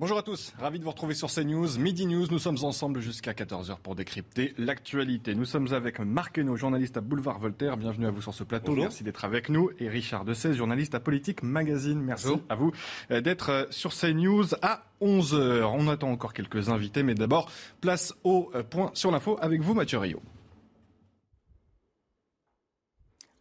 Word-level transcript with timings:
Bonjour 0.00 0.18
à 0.18 0.24
tous, 0.24 0.52
ravi 0.58 0.80
de 0.80 0.84
vous 0.84 0.90
retrouver 0.90 1.14
sur 1.14 1.30
CNews, 1.32 1.78
Midi 1.78 2.06
News. 2.06 2.26
Nous 2.28 2.40
sommes 2.40 2.58
ensemble 2.64 3.00
jusqu'à 3.00 3.30
14h 3.30 3.78
pour 3.78 3.94
décrypter 3.94 4.52
l'actualité. 4.58 5.36
Nous 5.36 5.44
sommes 5.44 5.72
avec 5.72 6.00
Marc 6.00 6.36
Hainaut, 6.36 6.56
journaliste 6.56 6.96
à 6.96 7.00
Boulevard 7.00 7.38
Voltaire. 7.38 7.76
Bienvenue 7.76 8.08
à 8.08 8.10
vous 8.10 8.20
sur 8.20 8.34
ce 8.34 8.42
plateau. 8.42 8.72
Bonjour. 8.72 8.86
Merci 8.86 9.04
d'être 9.04 9.24
avec 9.24 9.50
nous. 9.50 9.70
Et 9.78 9.88
Richard 9.88 10.24
Dessay, 10.24 10.52
journaliste 10.54 10.96
à 10.96 11.00
Politique 11.00 11.44
Magazine. 11.44 12.00
Merci 12.00 12.26
Bonjour. 12.26 12.42
à 12.48 12.56
vous 12.56 12.72
euh, 13.12 13.20
d'être 13.20 13.50
euh, 13.50 13.64
sur 13.70 13.94
CNews 13.94 14.46
à 14.62 14.82
11h. 15.00 15.62
On 15.62 15.86
attend 15.86 16.10
encore 16.10 16.32
quelques 16.32 16.70
invités, 16.70 17.04
mais 17.04 17.14
d'abord, 17.14 17.48
place 17.80 18.14
au 18.24 18.50
euh, 18.56 18.64
point 18.64 18.90
sur 18.94 19.12
l'info 19.12 19.38
avec 19.40 19.60
vous, 19.60 19.74
Mathieu 19.74 19.98
Rio. 19.98 20.20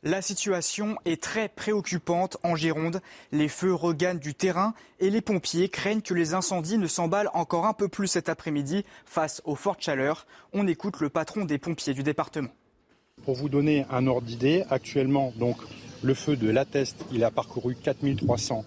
La 0.05 0.21
situation 0.21 0.97
est 1.05 1.23
très 1.23 1.47
préoccupante 1.47 2.35
en 2.43 2.57
Gironde. 2.57 2.99
Les 3.31 3.47
feux 3.47 3.73
regagnent 3.73 4.19
du 4.19 4.35
terrain 4.35 4.73
et 4.99 5.09
les 5.09 5.21
pompiers 5.21 5.69
craignent 5.69 6.01
que 6.01 6.13
les 6.13 6.33
incendies 6.33 6.77
ne 6.77 6.87
s'emballent 6.87 7.29
encore 7.33 7.65
un 7.65 7.71
peu 7.71 7.87
plus 7.87 8.07
cet 8.07 8.27
après-midi 8.27 8.83
face 9.05 9.41
aux 9.45 9.55
fortes 9.55 9.81
chaleurs. 9.81 10.27
On 10.51 10.67
écoute 10.67 10.99
le 10.99 11.07
patron 11.07 11.45
des 11.45 11.57
pompiers 11.57 11.93
du 11.93 12.03
département. 12.03 12.49
Pour 13.23 13.35
vous 13.35 13.47
donner 13.47 13.85
un 13.89 14.05
ordre 14.07 14.27
d'idée, 14.27 14.65
actuellement, 14.69 15.31
le 16.01 16.13
feu 16.13 16.35
de 16.35 16.49
l'Atteste, 16.49 17.05
il 17.13 17.23
a 17.23 17.31
parcouru 17.31 17.73
4300 17.81 18.65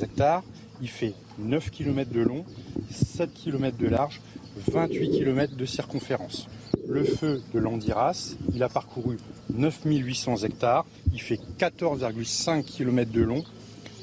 hectares. 0.00 0.42
Il 0.80 0.88
fait 0.88 1.12
9 1.38 1.70
km 1.70 2.10
de 2.10 2.20
long, 2.20 2.46
7 2.90 3.34
km 3.34 3.76
de 3.76 3.88
large, 3.88 4.22
28 4.66 5.10
km 5.10 5.56
de 5.56 5.64
circonférence. 5.64 6.48
Le 6.88 7.04
feu 7.04 7.42
de 7.52 7.58
l'Andiras, 7.58 8.34
il 8.54 8.62
a 8.62 8.68
parcouru 8.68 9.18
9800 9.52 10.38
hectares. 10.38 10.86
Il 11.12 11.20
fait 11.20 11.40
14,5 11.58 12.64
km 12.64 13.10
de 13.12 13.22
long, 13.22 13.44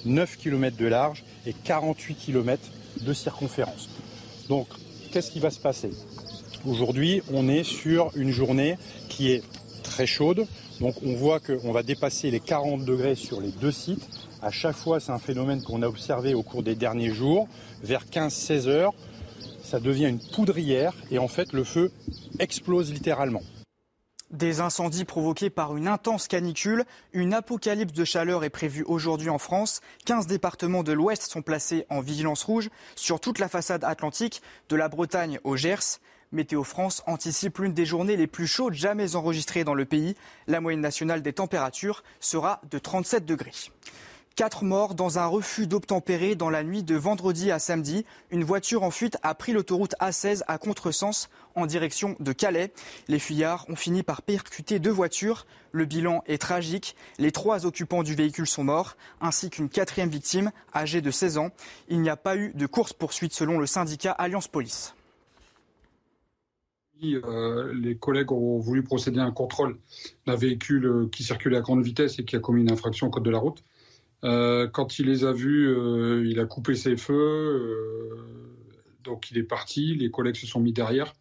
9 0.06 0.38
km 0.38 0.78
de 0.78 0.88
large 0.88 1.24
et 1.46 1.54
48 1.54 2.16
km 2.16 2.62
de 3.02 3.14
circonférence. 3.14 3.90
Donc, 4.50 4.68
qu'est-ce 5.12 5.32
qui 5.32 5.40
va 5.40 5.50
se 5.50 5.60
passer? 5.60 5.92
Aujourd'hui, 6.66 7.22
on 7.32 7.48
est 7.48 7.64
sur 7.64 8.12
une 8.16 8.32
journée 8.32 8.78
qui 9.10 9.32
est 9.32 9.44
très 9.84 10.08
chaude. 10.08 10.46
Donc 10.80 10.96
on 11.06 11.14
voit 11.14 11.40
qu'on 11.40 11.72
va 11.72 11.84
dépasser 11.84 12.32
les 12.32 12.40
40 12.40 12.84
degrés 12.84 13.16
sur 13.16 13.40
les 13.40 13.52
deux 13.52 13.72
sites. 13.72 14.10
À 14.42 14.52
chaque 14.52 14.76
fois, 14.76 15.00
c'est 15.00 15.12
un 15.12 15.20
phénomène 15.20 15.62
qu'on 15.62 15.82
a 15.82 15.88
observé 15.88 16.34
au 16.34 16.44
cours 16.44 16.64
des 16.64 16.76
derniers 16.76 17.14
jours. 17.14 17.48
Vers 17.84 18.06
15-16 18.06 18.68
heures, 18.68 18.94
ça 19.66 19.80
devient 19.80 20.08
une 20.08 20.20
poudrière 20.20 20.94
et 21.12 21.20
en 21.20 21.28
fait, 21.28 21.52
le 21.52 21.64
feu 21.64 21.92
explose 22.40 22.94
littéralement. 22.94 23.42
Des 24.32 24.60
incendies 24.60 25.06
provoqués 25.06 25.50
par 25.50 25.78
une 25.78 25.88
intense 25.88 26.28
canicule, 26.28 26.86
une 27.14 27.34
apocalypse 27.34 27.94
de 27.94 28.06
chaleur 28.06 28.44
est 28.44 28.50
prévue 28.50 28.84
aujourd'hui 28.88 29.30
en 29.30 29.38
France. 29.38 29.82
15 30.06 30.28
départements 30.28 30.84
de 30.84 30.94
l'Ouest 30.94 31.32
sont 31.32 31.42
placés 31.42 31.86
en 31.90 32.02
vigilance 32.02 32.44
rouge 32.44 32.70
sur 32.96 33.20
toute 33.20 33.40
la 33.40 33.48
façade 33.48 33.84
atlantique, 33.84 34.42
de 34.70 34.76
la 34.76 34.90
Bretagne 34.90 35.40
au 35.44 35.56
Gers. 35.56 36.00
Météo 36.32 36.64
France 36.64 37.04
anticipe 37.06 37.60
l'une 37.60 37.74
des 37.74 37.86
journées 37.86 38.18
les 38.18 38.28
plus 38.28 38.48
chaudes 38.48 38.74
jamais 38.74 39.16
enregistrées 39.16 39.64
dans 39.64 39.76
le 39.76 39.86
pays. 39.86 40.16
La 40.48 40.60
moyenne 40.60 40.82
nationale 40.82 41.22
des 41.22 41.34
températures 41.34 42.04
sera 42.20 42.62
de 42.70 42.80
37 42.80 43.26
degrés. 43.26 43.52
Quatre 44.36 44.66
morts 44.66 44.96
dans 44.96 45.18
un 45.18 45.28
refus 45.28 45.66
d'obtempérer 45.66 46.36
dans 46.36 46.50
la 46.50 46.62
nuit 46.62 46.84
de 46.84 46.96
vendredi 46.96 47.52
à 47.52 47.60
samedi. 47.60 48.06
Une 48.32 48.44
voiture 48.44 48.84
en 48.84 48.92
fuite 48.92 49.18
a 49.24 49.34
pris 49.34 49.54
l'autoroute 49.54 49.96
A16 50.02 50.42
à 50.48 50.58
contresens 50.58 51.30
en 51.56 51.66
direction 51.66 52.18
de 52.20 52.34
Calais. 52.34 52.74
Les 53.08 53.20
fuyards 53.20 53.66
ont 53.70 53.78
fini 53.78 54.04
par 54.04 54.22
percuter 54.22 54.80
deux 54.80 54.92
voitures. 54.92 55.46
Le 55.72 55.86
bilan 55.86 56.22
est 56.28 56.38
tragique. 56.38 56.98
Les 57.18 57.32
trois 57.32 57.66
occupants 57.66 58.04
du 58.04 58.14
véhicule 58.14 58.46
sont 58.46 58.66
morts, 58.66 58.98
ainsi 59.22 59.50
qu'une 59.50 59.70
quatrième 59.70 60.10
victime 60.10 60.52
âgée 60.76 61.00
de 61.00 61.12
16 61.12 61.38
ans. 61.38 61.52
Il 61.88 62.02
n'y 62.02 62.10
a 62.10 62.18
pas 62.18 62.36
eu 62.36 62.52
de 62.56 62.66
course-poursuite 62.66 63.32
selon 63.32 63.58
le 63.58 63.66
syndicat 63.66 64.12
Alliance 64.12 64.50
Police. 64.50 64.96
Euh, 67.04 67.74
les 67.74 67.96
collègues 67.96 68.34
ont 68.34 68.60
voulu 68.60 68.84
procéder 68.84 69.20
à 69.22 69.24
un 69.24 69.32
contrôle 69.32 69.78
d'un 70.28 70.36
véhicule 70.36 70.86
euh, 70.86 71.10
qui 71.10 71.24
circulait 71.24 71.58
à 71.58 71.62
grande 71.62 71.84
vitesse 71.84 72.20
et 72.20 72.26
qui 72.26 72.36
a 72.36 72.40
commis 72.40 72.64
une 72.64 72.72
infraction 72.72 73.08
au 73.08 73.10
code 73.10 73.24
de 73.24 73.32
la 73.32 73.40
route. 73.40 73.64
Euh, 74.24 74.68
quand 74.68 75.00
il 75.00 75.08
les 75.08 75.24
a 75.26 75.34
vus, 75.34 75.68
euh, 75.68 76.26
il 76.26 76.40
a 76.40 76.46
coupé 76.46 76.76
ses 76.76 76.98
feux, 76.98 77.14
euh, 77.14 78.16
donc 79.04 79.30
il 79.32 79.38
est 79.38 79.44
parti. 79.44 79.96
Les 79.96 80.10
collègues 80.10 80.36
se 80.36 80.48
sont 80.48 80.60
mis 80.60 80.74
derrière 80.74 81.14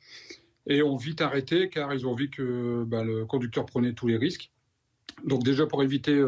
et 0.67 0.83
ont 0.83 0.97
vite 0.97 1.21
arrêté 1.21 1.69
car 1.69 1.93
ils 1.93 2.07
ont 2.07 2.15
vu 2.15 2.31
que 2.31 2.85
bah, 2.85 3.05
le 3.05 3.27
conducteur 3.27 3.67
prenait 3.67 3.93
tous 3.93 4.07
les 4.07 4.17
risques. 4.17 4.51
Donc 5.25 5.45
déjà 5.45 5.67
pour 5.67 5.83
éviter 5.83 6.25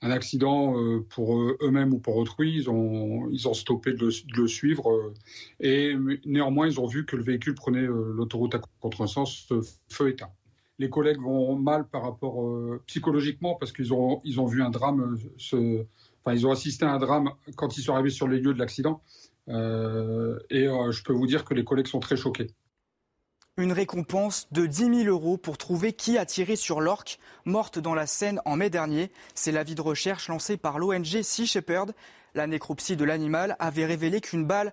un 0.00 0.10
accident 0.10 0.74
pour 1.10 1.36
eux- 1.38 1.58
eux-mêmes 1.60 1.92
ou 1.92 1.98
pour 1.98 2.16
autrui, 2.16 2.54
ils 2.54 2.70
ont, 2.70 3.54
stoppé 3.54 3.92
de 3.92 4.10
le, 4.36 4.48
suivre. 4.48 5.12
et 5.60 5.94
néanmoins, 6.24 6.68
ils 6.68 6.78
ont 6.80 6.86
vu 6.86 7.04
que 7.04 7.16
le 7.16 7.24
véhicule 7.24 7.54
prenait 7.54 7.86
l'autoroute 7.86 8.54
à 8.54 8.60
contresens, 8.80 9.48
feu 9.88 10.08
éteint. 10.08 10.30
Les 10.78 10.90
collègues 10.90 11.20
vont 11.20 11.56
mal 11.56 11.86
par 11.86 12.02
rapport 12.02 12.42
euh, 12.42 12.82
psychologiquement 12.86 13.54
parce 13.54 13.72
qu'ils 13.72 13.92
ont, 13.92 14.20
vu 14.46 14.62
un 14.62 14.70
drame, 14.70 15.16
euh, 15.52 15.84
ils 16.32 16.46
ont 16.46 16.50
assisté 16.50 16.84
à 16.84 16.92
un 16.92 16.98
drame 16.98 17.30
quand 17.56 17.76
ils 17.76 17.82
sont 17.82 17.94
arrivés 17.94 18.10
sur 18.10 18.26
les 18.26 18.40
lieux 18.40 18.54
de 18.54 18.58
l'accident. 18.58 19.00
Euh, 19.48 20.38
et 20.50 20.64
je 20.64 21.02
peux 21.04 21.12
vous 21.12 21.26
dire 21.26 21.44
que 21.44 21.54
les 21.54 21.64
collègues 21.64 21.86
sont 21.86 22.00
très 22.00 22.16
choqués. 22.16 22.48
Une 23.56 23.72
récompense 23.72 24.48
de 24.50 24.66
10 24.66 25.04
000 25.04 25.16
euros 25.16 25.36
pour 25.36 25.58
trouver 25.58 25.92
qui 25.92 26.18
a 26.18 26.26
tiré 26.26 26.56
sur 26.56 26.80
l'orque 26.80 27.20
morte 27.44 27.78
dans 27.78 27.94
la 27.94 28.08
Seine 28.08 28.40
en 28.44 28.56
mai 28.56 28.68
dernier. 28.68 29.12
C'est 29.36 29.52
l'avis 29.52 29.76
de 29.76 29.80
recherche 29.80 30.28
lancé 30.28 30.56
par 30.56 30.80
l'ONG 30.80 31.22
Sea 31.22 31.46
Shepherd. 31.46 31.92
La 32.34 32.48
nécropsie 32.48 32.96
de 32.96 33.04
l'animal 33.04 33.56
avait 33.60 33.86
révélé 33.86 34.20
qu'une 34.20 34.44
balle 34.44 34.72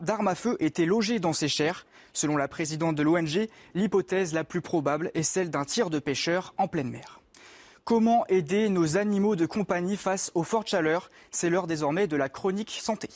d'arme 0.00 0.28
à 0.28 0.34
feu 0.34 0.56
était 0.58 0.86
logée 0.86 1.18
dans 1.18 1.34
ses 1.34 1.48
chairs. 1.48 1.86
Selon 2.14 2.36
la 2.36 2.48
présidente 2.48 2.96
de 2.96 3.02
l'ONG, 3.02 3.48
l'hypothèse 3.74 4.32
la 4.32 4.42
plus 4.42 4.62
probable 4.62 5.10
est 5.14 5.22
celle 5.22 5.50
d'un 5.50 5.64
tir 5.64 5.90
de 5.90 5.98
pêcheur 5.98 6.54
en 6.56 6.66
pleine 6.66 6.88
mer. 6.88 7.20
Comment 7.84 8.26
aider 8.28 8.70
nos 8.70 8.96
animaux 8.96 9.36
de 9.36 9.44
compagnie 9.44 9.98
face 9.98 10.32
aux 10.34 10.44
fortes 10.44 10.68
chaleurs? 10.68 11.10
C'est 11.30 11.50
l'heure 11.50 11.66
désormais 11.66 12.06
de 12.06 12.16
la 12.16 12.30
chronique 12.30 12.78
santé. 12.80 13.10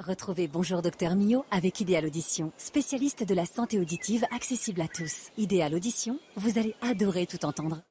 Retrouvez 0.00 0.48
Bonjour 0.48 0.82
Docteur 0.82 1.14
Mio 1.14 1.44
avec 1.52 1.80
Idéal 1.80 2.06
Audition, 2.06 2.52
spécialiste 2.56 3.22
de 3.22 3.34
la 3.34 3.46
santé 3.46 3.78
auditive 3.78 4.24
accessible 4.34 4.80
à 4.80 4.88
tous. 4.88 5.28
Idéal 5.36 5.74
Audition, 5.74 6.18
vous 6.36 6.58
allez 6.58 6.74
adorer 6.82 7.26
tout 7.26 7.44
entendre. 7.44 7.82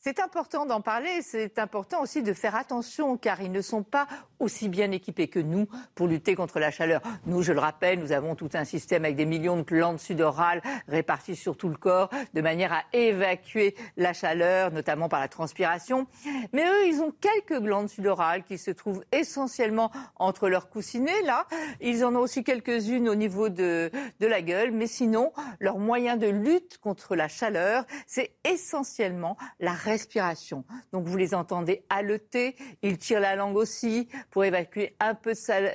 C'est 0.00 0.20
important 0.20 0.64
d'en 0.64 0.80
parler, 0.80 1.22
c'est 1.22 1.58
important 1.58 2.00
aussi 2.02 2.22
de 2.22 2.32
faire 2.32 2.54
attention 2.54 3.16
car 3.16 3.42
ils 3.42 3.50
ne 3.50 3.60
sont 3.60 3.82
pas 3.82 4.06
aussi 4.38 4.68
bien 4.68 4.92
équipés 4.92 5.26
que 5.26 5.40
nous 5.40 5.66
pour 5.96 6.06
lutter 6.06 6.36
contre 6.36 6.60
la 6.60 6.70
chaleur. 6.70 7.02
Nous, 7.26 7.42
je 7.42 7.52
le 7.52 7.58
rappelle, 7.58 7.98
nous 7.98 8.12
avons 8.12 8.36
tout 8.36 8.50
un 8.54 8.64
système 8.64 9.04
avec 9.04 9.16
des 9.16 9.26
millions 9.26 9.56
de 9.56 9.62
glandes 9.62 9.98
sudorales 9.98 10.62
réparties 10.86 11.34
sur 11.34 11.56
tout 11.56 11.68
le 11.68 11.76
corps 11.76 12.10
de 12.32 12.40
manière 12.40 12.72
à 12.72 12.84
évacuer 12.92 13.74
la 13.96 14.12
chaleur, 14.12 14.70
notamment 14.70 15.08
par 15.08 15.18
la 15.18 15.26
transpiration. 15.26 16.06
Mais 16.52 16.64
eux, 16.64 16.86
ils 16.86 17.00
ont 17.00 17.12
quelques 17.20 17.60
glandes 17.60 17.88
sudorales 17.88 18.44
qui 18.44 18.56
se 18.56 18.70
trouvent 18.70 19.04
essentiellement 19.10 19.90
entre 20.14 20.48
leurs 20.48 20.68
coussinets, 20.68 21.22
là. 21.24 21.48
Ils 21.80 22.04
en 22.04 22.14
ont 22.14 22.20
aussi 22.20 22.44
quelques-unes 22.44 23.08
au 23.08 23.16
niveau 23.16 23.48
de, 23.48 23.90
la 24.20 24.42
gueule, 24.42 24.70
mais 24.70 24.86
sinon, 24.86 25.32
leur 25.58 25.78
moyen 25.78 26.16
de 26.16 26.28
lutte 26.28 26.78
contre 26.78 27.16
la 27.16 27.26
chaleur, 27.26 27.84
c'est 28.06 28.36
essentiellement 28.44 29.36
la 29.58 29.72
respiration. 29.88 30.64
Donc 30.92 31.06
vous 31.06 31.16
les 31.16 31.34
entendez 31.34 31.84
haleter, 31.88 32.56
ils 32.82 32.98
tirent 32.98 33.20
la 33.20 33.36
langue 33.36 33.56
aussi 33.56 34.08
pour 34.30 34.44
évacuer 34.44 34.96
un 35.00 35.14
peu 35.14 35.32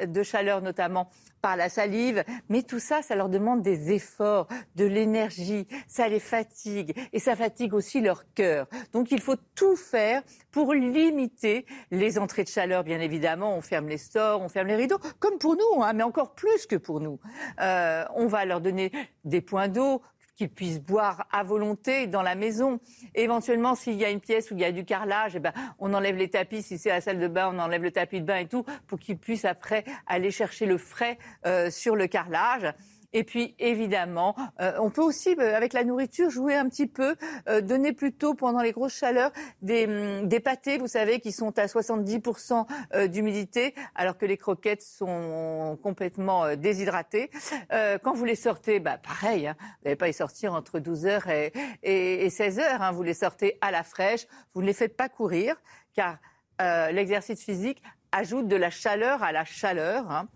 de 0.08 0.24
chaleur, 0.24 0.62
notamment 0.62 1.10
par 1.42 1.58
la 1.58 1.70
salive. 1.70 2.24
Mais 2.50 2.64
tout 2.64 2.80
ça, 2.80 3.02
ça 3.02 3.16
leur 3.16 3.30
demande 3.30 3.62
des 3.62 3.92
efforts, 3.92 4.48
de 4.76 4.86
l'énergie, 4.86 5.68
ça 5.88 6.08
les 6.08 6.22
fatigue 6.22 6.96
et 7.12 7.20
ça 7.20 7.36
fatigue 7.36 7.74
aussi 7.74 8.00
leur 8.02 8.24
cœur. 8.34 8.68
Donc 8.94 9.12
il 9.12 9.20
faut 9.20 9.36
tout 9.54 9.76
faire 9.76 10.24
pour 10.52 10.74
limiter 10.74 11.66
les 11.92 12.18
entrées 12.18 12.44
de 12.44 12.50
chaleur, 12.50 12.84
bien 12.84 13.02
évidemment. 13.02 13.58
On 13.58 13.62
ferme 13.62 13.90
les 13.90 13.98
stores, 13.98 14.42
on 14.42 14.50
ferme 14.50 14.68
les 14.68 14.76
rideaux, 14.76 15.00
comme 15.20 15.38
pour 15.38 15.56
nous, 15.56 15.84
hein, 15.84 15.94
mais 15.94 16.04
encore 16.04 16.34
plus 16.34 16.66
que 16.66 16.78
pour 16.78 17.02
nous. 17.02 17.20
Euh, 17.60 18.06
on 18.16 18.28
va 18.28 18.46
leur 18.46 18.62
donner 18.62 18.92
des 19.26 19.42
points 19.42 19.68
d'eau 19.68 20.02
qu'ils 20.36 20.50
puissent 20.50 20.82
boire 20.82 21.28
à 21.32 21.44
volonté 21.44 22.08
dans 22.08 22.22
la 22.22 22.36
maison. 22.36 22.80
éventuellement, 23.16 23.76
s'il 23.76 23.96
y 23.96 24.06
a 24.06 24.10
une 24.10 24.20
pièce 24.20 24.52
où 24.52 24.56
il 24.56 24.62
y 24.62 24.66
a 24.66 24.72
du 24.72 24.86
carrelage, 24.86 25.36
eh 25.36 25.40
ben, 25.40 25.54
on 25.80 25.94
enlève 25.94 26.16
les 26.16 26.30
tapis. 26.30 26.64
Si 26.64 26.78
c'est 26.78 26.90
la 26.90 27.02
salle 27.02 27.20
de 27.20 27.28
bain, 27.28 27.52
on 27.54 27.60
enlève 27.60 27.84
le 27.84 27.92
tapis 27.92 28.22
de 28.22 28.26
bain 28.26 28.38
et 28.38 28.48
tout, 28.48 28.66
pour 28.88 29.00
qu'ils 29.00 29.18
puissent 29.18 29.46
après 29.46 29.84
aller 30.08 30.32
chercher 30.32 30.66
le 30.66 30.78
frais 30.78 31.18
euh, 31.46 31.70
sur 31.70 31.96
le 31.96 32.08
carrelage. 32.08 32.74
Et 33.14 33.24
puis, 33.24 33.56
évidemment, 33.60 34.36
euh, 34.60 34.74
on 34.80 34.90
peut 34.90 35.02
aussi, 35.02 35.36
euh, 35.40 35.56
avec 35.56 35.74
la 35.74 35.84
nourriture, 35.84 36.32
jouer 36.32 36.56
un 36.56 36.68
petit 36.68 36.88
peu, 36.88 37.16
euh, 37.48 37.62
donner 37.62 37.94
plutôt 37.94 38.34
pendant 38.34 38.62
les 38.62 38.72
grosses 38.72 38.96
chaleurs 38.96 39.32
des, 39.62 39.86
hum, 39.86 40.28
des 40.28 40.40
pâtés, 40.40 40.80
vous 40.80 40.88
savez, 40.88 41.20
qui 41.20 41.32
sont 41.32 41.58
à 41.60 41.68
70% 41.68 42.66
d'humidité, 43.08 43.76
alors 43.96 44.18
que 44.18 44.26
les 44.26 44.38
croquettes 44.38 44.82
sont 44.82 45.78
complètement 45.82 46.56
déshydratées. 46.56 47.30
quand 48.04 48.14
vous 48.14 48.26
les 48.26 48.36
sortez, 48.36 48.80
bah, 48.80 48.98
pareil, 48.98 49.48
hein, 49.48 49.56
vous 49.60 49.86
n'allez 49.86 49.96
pas 49.96 50.08
les 50.08 50.14
sortir 50.14 50.54
entre 50.54 50.80
12h 50.80 51.30
et, 51.30 52.26
et, 52.26 52.30
16h, 52.30 52.62
hein, 52.80 52.92
vous 52.92 53.04
les 53.04 53.14
sortez 53.14 53.58
à 53.62 53.72
la 53.72 53.84
fraîche, 53.84 54.28
vous 54.54 54.62
ne 54.62 54.68
les 54.68 54.74
faites 54.74 54.98
pas 54.98 55.10
courir, 55.10 55.56
car 55.94 56.18
l'exercice 56.60 57.44
physique 57.44 57.82
ajoute 58.12 58.48
de 58.48 58.56
la 58.56 58.70
chaleur 58.70 59.24
à 59.24 59.32
la 59.32 59.46
chaleur. 59.46 60.10
Hein. 60.10 60.28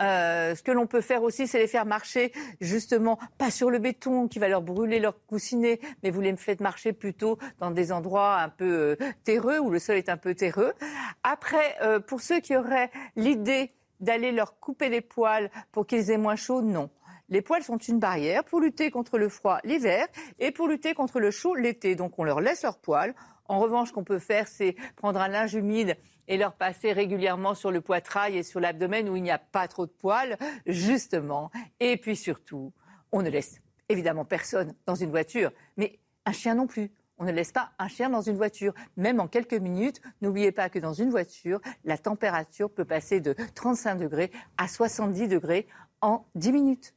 Euh, 0.00 0.54
ce 0.54 0.62
que 0.62 0.72
l'on 0.72 0.86
peut 0.86 1.00
faire 1.00 1.22
aussi, 1.22 1.46
c'est 1.46 1.58
les 1.58 1.66
faire 1.66 1.86
marcher 1.86 2.32
justement 2.60 3.18
pas 3.38 3.50
sur 3.50 3.70
le 3.70 3.78
béton 3.78 4.28
qui 4.28 4.38
va 4.38 4.48
leur 4.48 4.62
brûler 4.62 4.98
leur 4.98 5.24
coussinet, 5.26 5.80
mais 6.02 6.10
vous 6.10 6.20
les 6.20 6.36
faites 6.36 6.60
marcher 6.60 6.92
plutôt 6.92 7.38
dans 7.58 7.70
des 7.70 7.92
endroits 7.92 8.40
un 8.40 8.48
peu 8.48 8.96
euh, 9.00 9.12
terreux 9.24 9.58
où 9.58 9.70
le 9.70 9.78
sol 9.78 9.96
est 9.96 10.08
un 10.08 10.16
peu 10.16 10.34
terreux. 10.34 10.74
Après, 11.22 11.76
euh, 11.82 12.00
pour 12.00 12.20
ceux 12.20 12.40
qui 12.40 12.56
auraient 12.56 12.90
l'idée 13.16 13.72
d'aller 14.00 14.32
leur 14.32 14.58
couper 14.60 14.88
les 14.88 15.00
poils 15.00 15.50
pour 15.72 15.86
qu'ils 15.86 16.10
aient 16.10 16.18
moins 16.18 16.36
chaud, 16.36 16.62
non. 16.62 16.90
Les 17.28 17.42
poils 17.42 17.62
sont 17.64 17.78
une 17.78 17.98
barrière 17.98 18.44
pour 18.44 18.60
lutter 18.60 18.90
contre 18.90 19.18
le 19.18 19.28
froid 19.28 19.58
l'hiver 19.64 20.06
et 20.38 20.52
pour 20.52 20.68
lutter 20.68 20.94
contre 20.94 21.18
le 21.18 21.32
chaud 21.32 21.54
l'été. 21.54 21.96
Donc 21.96 22.18
on 22.18 22.24
leur 22.24 22.40
laisse 22.40 22.62
leurs 22.62 22.78
poils. 22.78 23.14
En 23.48 23.58
revanche, 23.60 23.92
qu'on 23.92 24.04
peut 24.04 24.18
faire, 24.18 24.48
c'est 24.48 24.76
prendre 24.96 25.20
un 25.20 25.28
linge 25.28 25.54
humide 25.54 25.96
et 26.28 26.36
leur 26.36 26.54
passer 26.54 26.92
régulièrement 26.92 27.54
sur 27.54 27.70
le 27.70 27.80
poitrail 27.80 28.36
et 28.36 28.42
sur 28.42 28.60
l'abdomen 28.60 29.08
où 29.08 29.16
il 29.16 29.22
n'y 29.22 29.30
a 29.30 29.38
pas 29.38 29.68
trop 29.68 29.86
de 29.86 29.92
poils, 29.92 30.36
justement. 30.66 31.50
Et 31.80 31.96
puis 31.96 32.16
surtout, 32.16 32.72
on 33.12 33.22
ne 33.22 33.30
laisse 33.30 33.60
évidemment 33.88 34.24
personne 34.24 34.74
dans 34.86 34.94
une 34.94 35.10
voiture, 35.10 35.52
mais 35.76 35.98
un 36.24 36.32
chien 36.32 36.54
non 36.54 36.66
plus. 36.66 36.90
On 37.18 37.24
ne 37.24 37.32
laisse 37.32 37.52
pas 37.52 37.70
un 37.78 37.88
chien 37.88 38.10
dans 38.10 38.20
une 38.20 38.36
voiture, 38.36 38.74
même 38.96 39.20
en 39.20 39.28
quelques 39.28 39.54
minutes. 39.54 40.02
N'oubliez 40.20 40.52
pas 40.52 40.68
que 40.68 40.78
dans 40.78 40.92
une 40.92 41.10
voiture, 41.10 41.60
la 41.84 41.96
température 41.96 42.70
peut 42.70 42.84
passer 42.84 43.20
de 43.20 43.34
35 43.54 43.96
degrés 43.96 44.30
à 44.58 44.68
70 44.68 45.28
degrés 45.28 45.66
en 46.02 46.26
10 46.34 46.52
minutes. 46.52 46.95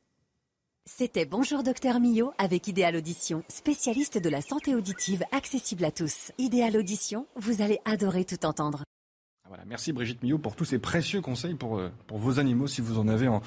C'était 0.97 1.25
Bonjour 1.25 1.61
Docteur 1.61 1.99
Millot 1.99 2.33
avec 2.39 2.67
Idéal 2.67 2.95
Audition, 2.95 3.43
spécialiste 3.47 4.17
de 4.17 4.27
la 4.27 4.41
santé 4.41 4.73
auditive 4.73 5.23
accessible 5.31 5.85
à 5.85 5.91
tous. 5.91 6.31
Idéal 6.39 6.75
Audition, 6.75 7.27
vous 7.35 7.61
allez 7.61 7.79
adorer 7.85 8.25
tout 8.25 8.43
entendre. 8.43 8.83
Voilà, 9.49 9.63
merci 9.67 9.93
Brigitte 9.93 10.21
Millot 10.21 10.37
pour 10.37 10.55
tous 10.55 10.63
ces 10.63 10.77
précieux 10.77 11.21
conseils 11.21 11.55
pour, 11.55 11.79
euh, 11.79 11.89
pour 12.05 12.19
vos 12.19 12.39
animaux 12.39 12.67
si 12.67 12.81
vous 12.81 12.99
en 12.99 13.07
avez 13.07 13.27
en, 13.27 13.41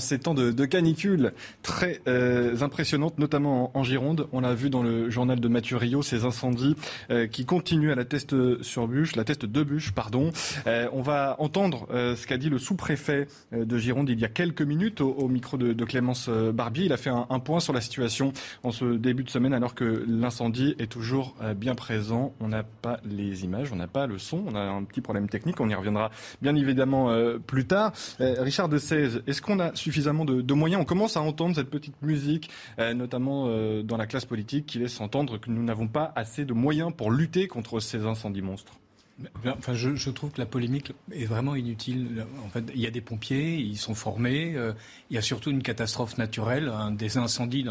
ces 0.00 0.18
temps 0.18 0.34
de, 0.34 0.64
canicule 0.64 1.32
très 1.62 2.00
euh, 2.08 2.60
impressionnantes, 2.60 3.20
notamment 3.20 3.70
en, 3.78 3.84
Gironde. 3.84 4.26
On 4.32 4.40
l'a 4.40 4.52
vu 4.52 4.68
dans 4.68 4.82
le 4.82 5.10
journal 5.10 5.38
de 5.38 5.46
Mathieu 5.46 5.76
Rio, 5.76 6.02
ces 6.02 6.24
incendies 6.24 6.74
euh, 7.10 7.28
qui 7.28 7.44
continuent 7.44 7.92
à 7.92 7.94
la 7.94 8.04
teste 8.04 8.62
sur 8.64 8.88
bûche, 8.88 9.14
la 9.14 9.22
teste 9.22 9.46
de 9.46 9.62
bûche, 9.62 9.92
pardon. 9.92 10.32
On 10.66 11.02
va 11.02 11.36
entendre 11.38 11.86
ce 11.90 12.26
qu'a 12.26 12.36
dit 12.36 12.48
le 12.48 12.58
sous-préfet 12.58 13.28
de 13.52 13.78
Gironde 13.78 14.08
il 14.08 14.18
y 14.18 14.24
a 14.24 14.28
quelques 14.28 14.62
minutes 14.62 15.00
au, 15.02 15.28
micro 15.28 15.56
de, 15.56 15.72
de, 15.72 15.84
Clémence 15.84 16.28
Barbier. 16.28 16.86
Il 16.86 16.92
a 16.92 16.96
fait 16.96 17.10
un, 17.10 17.26
un, 17.30 17.38
point 17.38 17.60
sur 17.60 17.72
la 17.72 17.80
situation 17.80 18.32
en 18.64 18.72
ce 18.72 18.96
début 18.96 19.22
de 19.22 19.30
semaine 19.30 19.52
alors 19.52 19.76
que 19.76 20.04
l'incendie 20.08 20.74
est 20.80 20.90
toujours 20.90 21.36
bien 21.54 21.76
présent. 21.76 22.34
On 22.40 22.48
n'a 22.48 22.64
pas 22.64 22.98
les 23.04 23.44
images, 23.44 23.70
on 23.72 23.76
n'a 23.76 23.86
pas 23.86 24.08
le 24.08 24.18
son, 24.18 24.44
on 24.48 24.56
a 24.56 24.60
un 24.60 24.82
petit 24.82 25.00
problème 25.00 25.28
technique 25.28 25.43
on 25.60 25.68
y 25.68 25.74
reviendra 25.74 26.10
bien 26.42 26.54
évidemment 26.56 27.10
euh, 27.10 27.38
plus 27.38 27.66
tard. 27.66 27.92
Euh, 28.20 28.36
Richard 28.40 28.68
de 28.68 28.78
16, 28.78 29.22
est-ce 29.26 29.42
qu'on 29.42 29.60
a 29.60 29.74
suffisamment 29.74 30.24
de, 30.24 30.54
moyens? 30.54 30.80
On 30.82 30.84
commence 30.84 31.16
à 31.16 31.20
entendre 31.20 31.54
cette 31.54 31.70
petite 31.70 32.00
musique, 32.02 32.50
euh, 32.78 32.94
notamment 32.94 33.48
dans 33.82 33.96
la 33.96 34.06
classe 34.06 34.24
politique, 34.24 34.66
qui 34.66 34.78
laisse 34.78 35.00
entendre 35.00 35.38
que 35.38 35.50
nous 35.50 35.62
n'avons 35.62 35.88
pas 35.88 36.12
assez 36.16 36.44
de 36.44 36.52
moyens 36.52 36.92
pour 36.96 37.10
lutter 37.10 37.48
contre 37.48 37.80
ces 37.80 38.04
incendies 38.06 38.42
monstres. 38.42 38.74
Enfin, 39.46 39.74
je, 39.74 39.94
je, 39.94 40.10
trouve 40.10 40.32
que 40.32 40.40
la 40.40 40.46
polémique 40.46 40.92
est 41.12 41.24
vraiment 41.24 41.54
inutile. 41.54 42.26
En 42.44 42.48
fait, 42.48 42.64
il 42.74 42.80
y 42.80 42.86
a 42.86 42.90
des 42.90 43.00
pompiers, 43.00 43.54
ils 43.54 43.76
sont 43.76 43.94
formés. 43.94 44.54
Euh, 44.56 44.72
il 45.08 45.14
y 45.14 45.18
a 45.18 45.22
surtout 45.22 45.50
une 45.50 45.62
catastrophe 45.62 46.18
naturelle, 46.18 46.68
un, 46.68 46.90
des 46.90 47.16
incendies. 47.16 47.64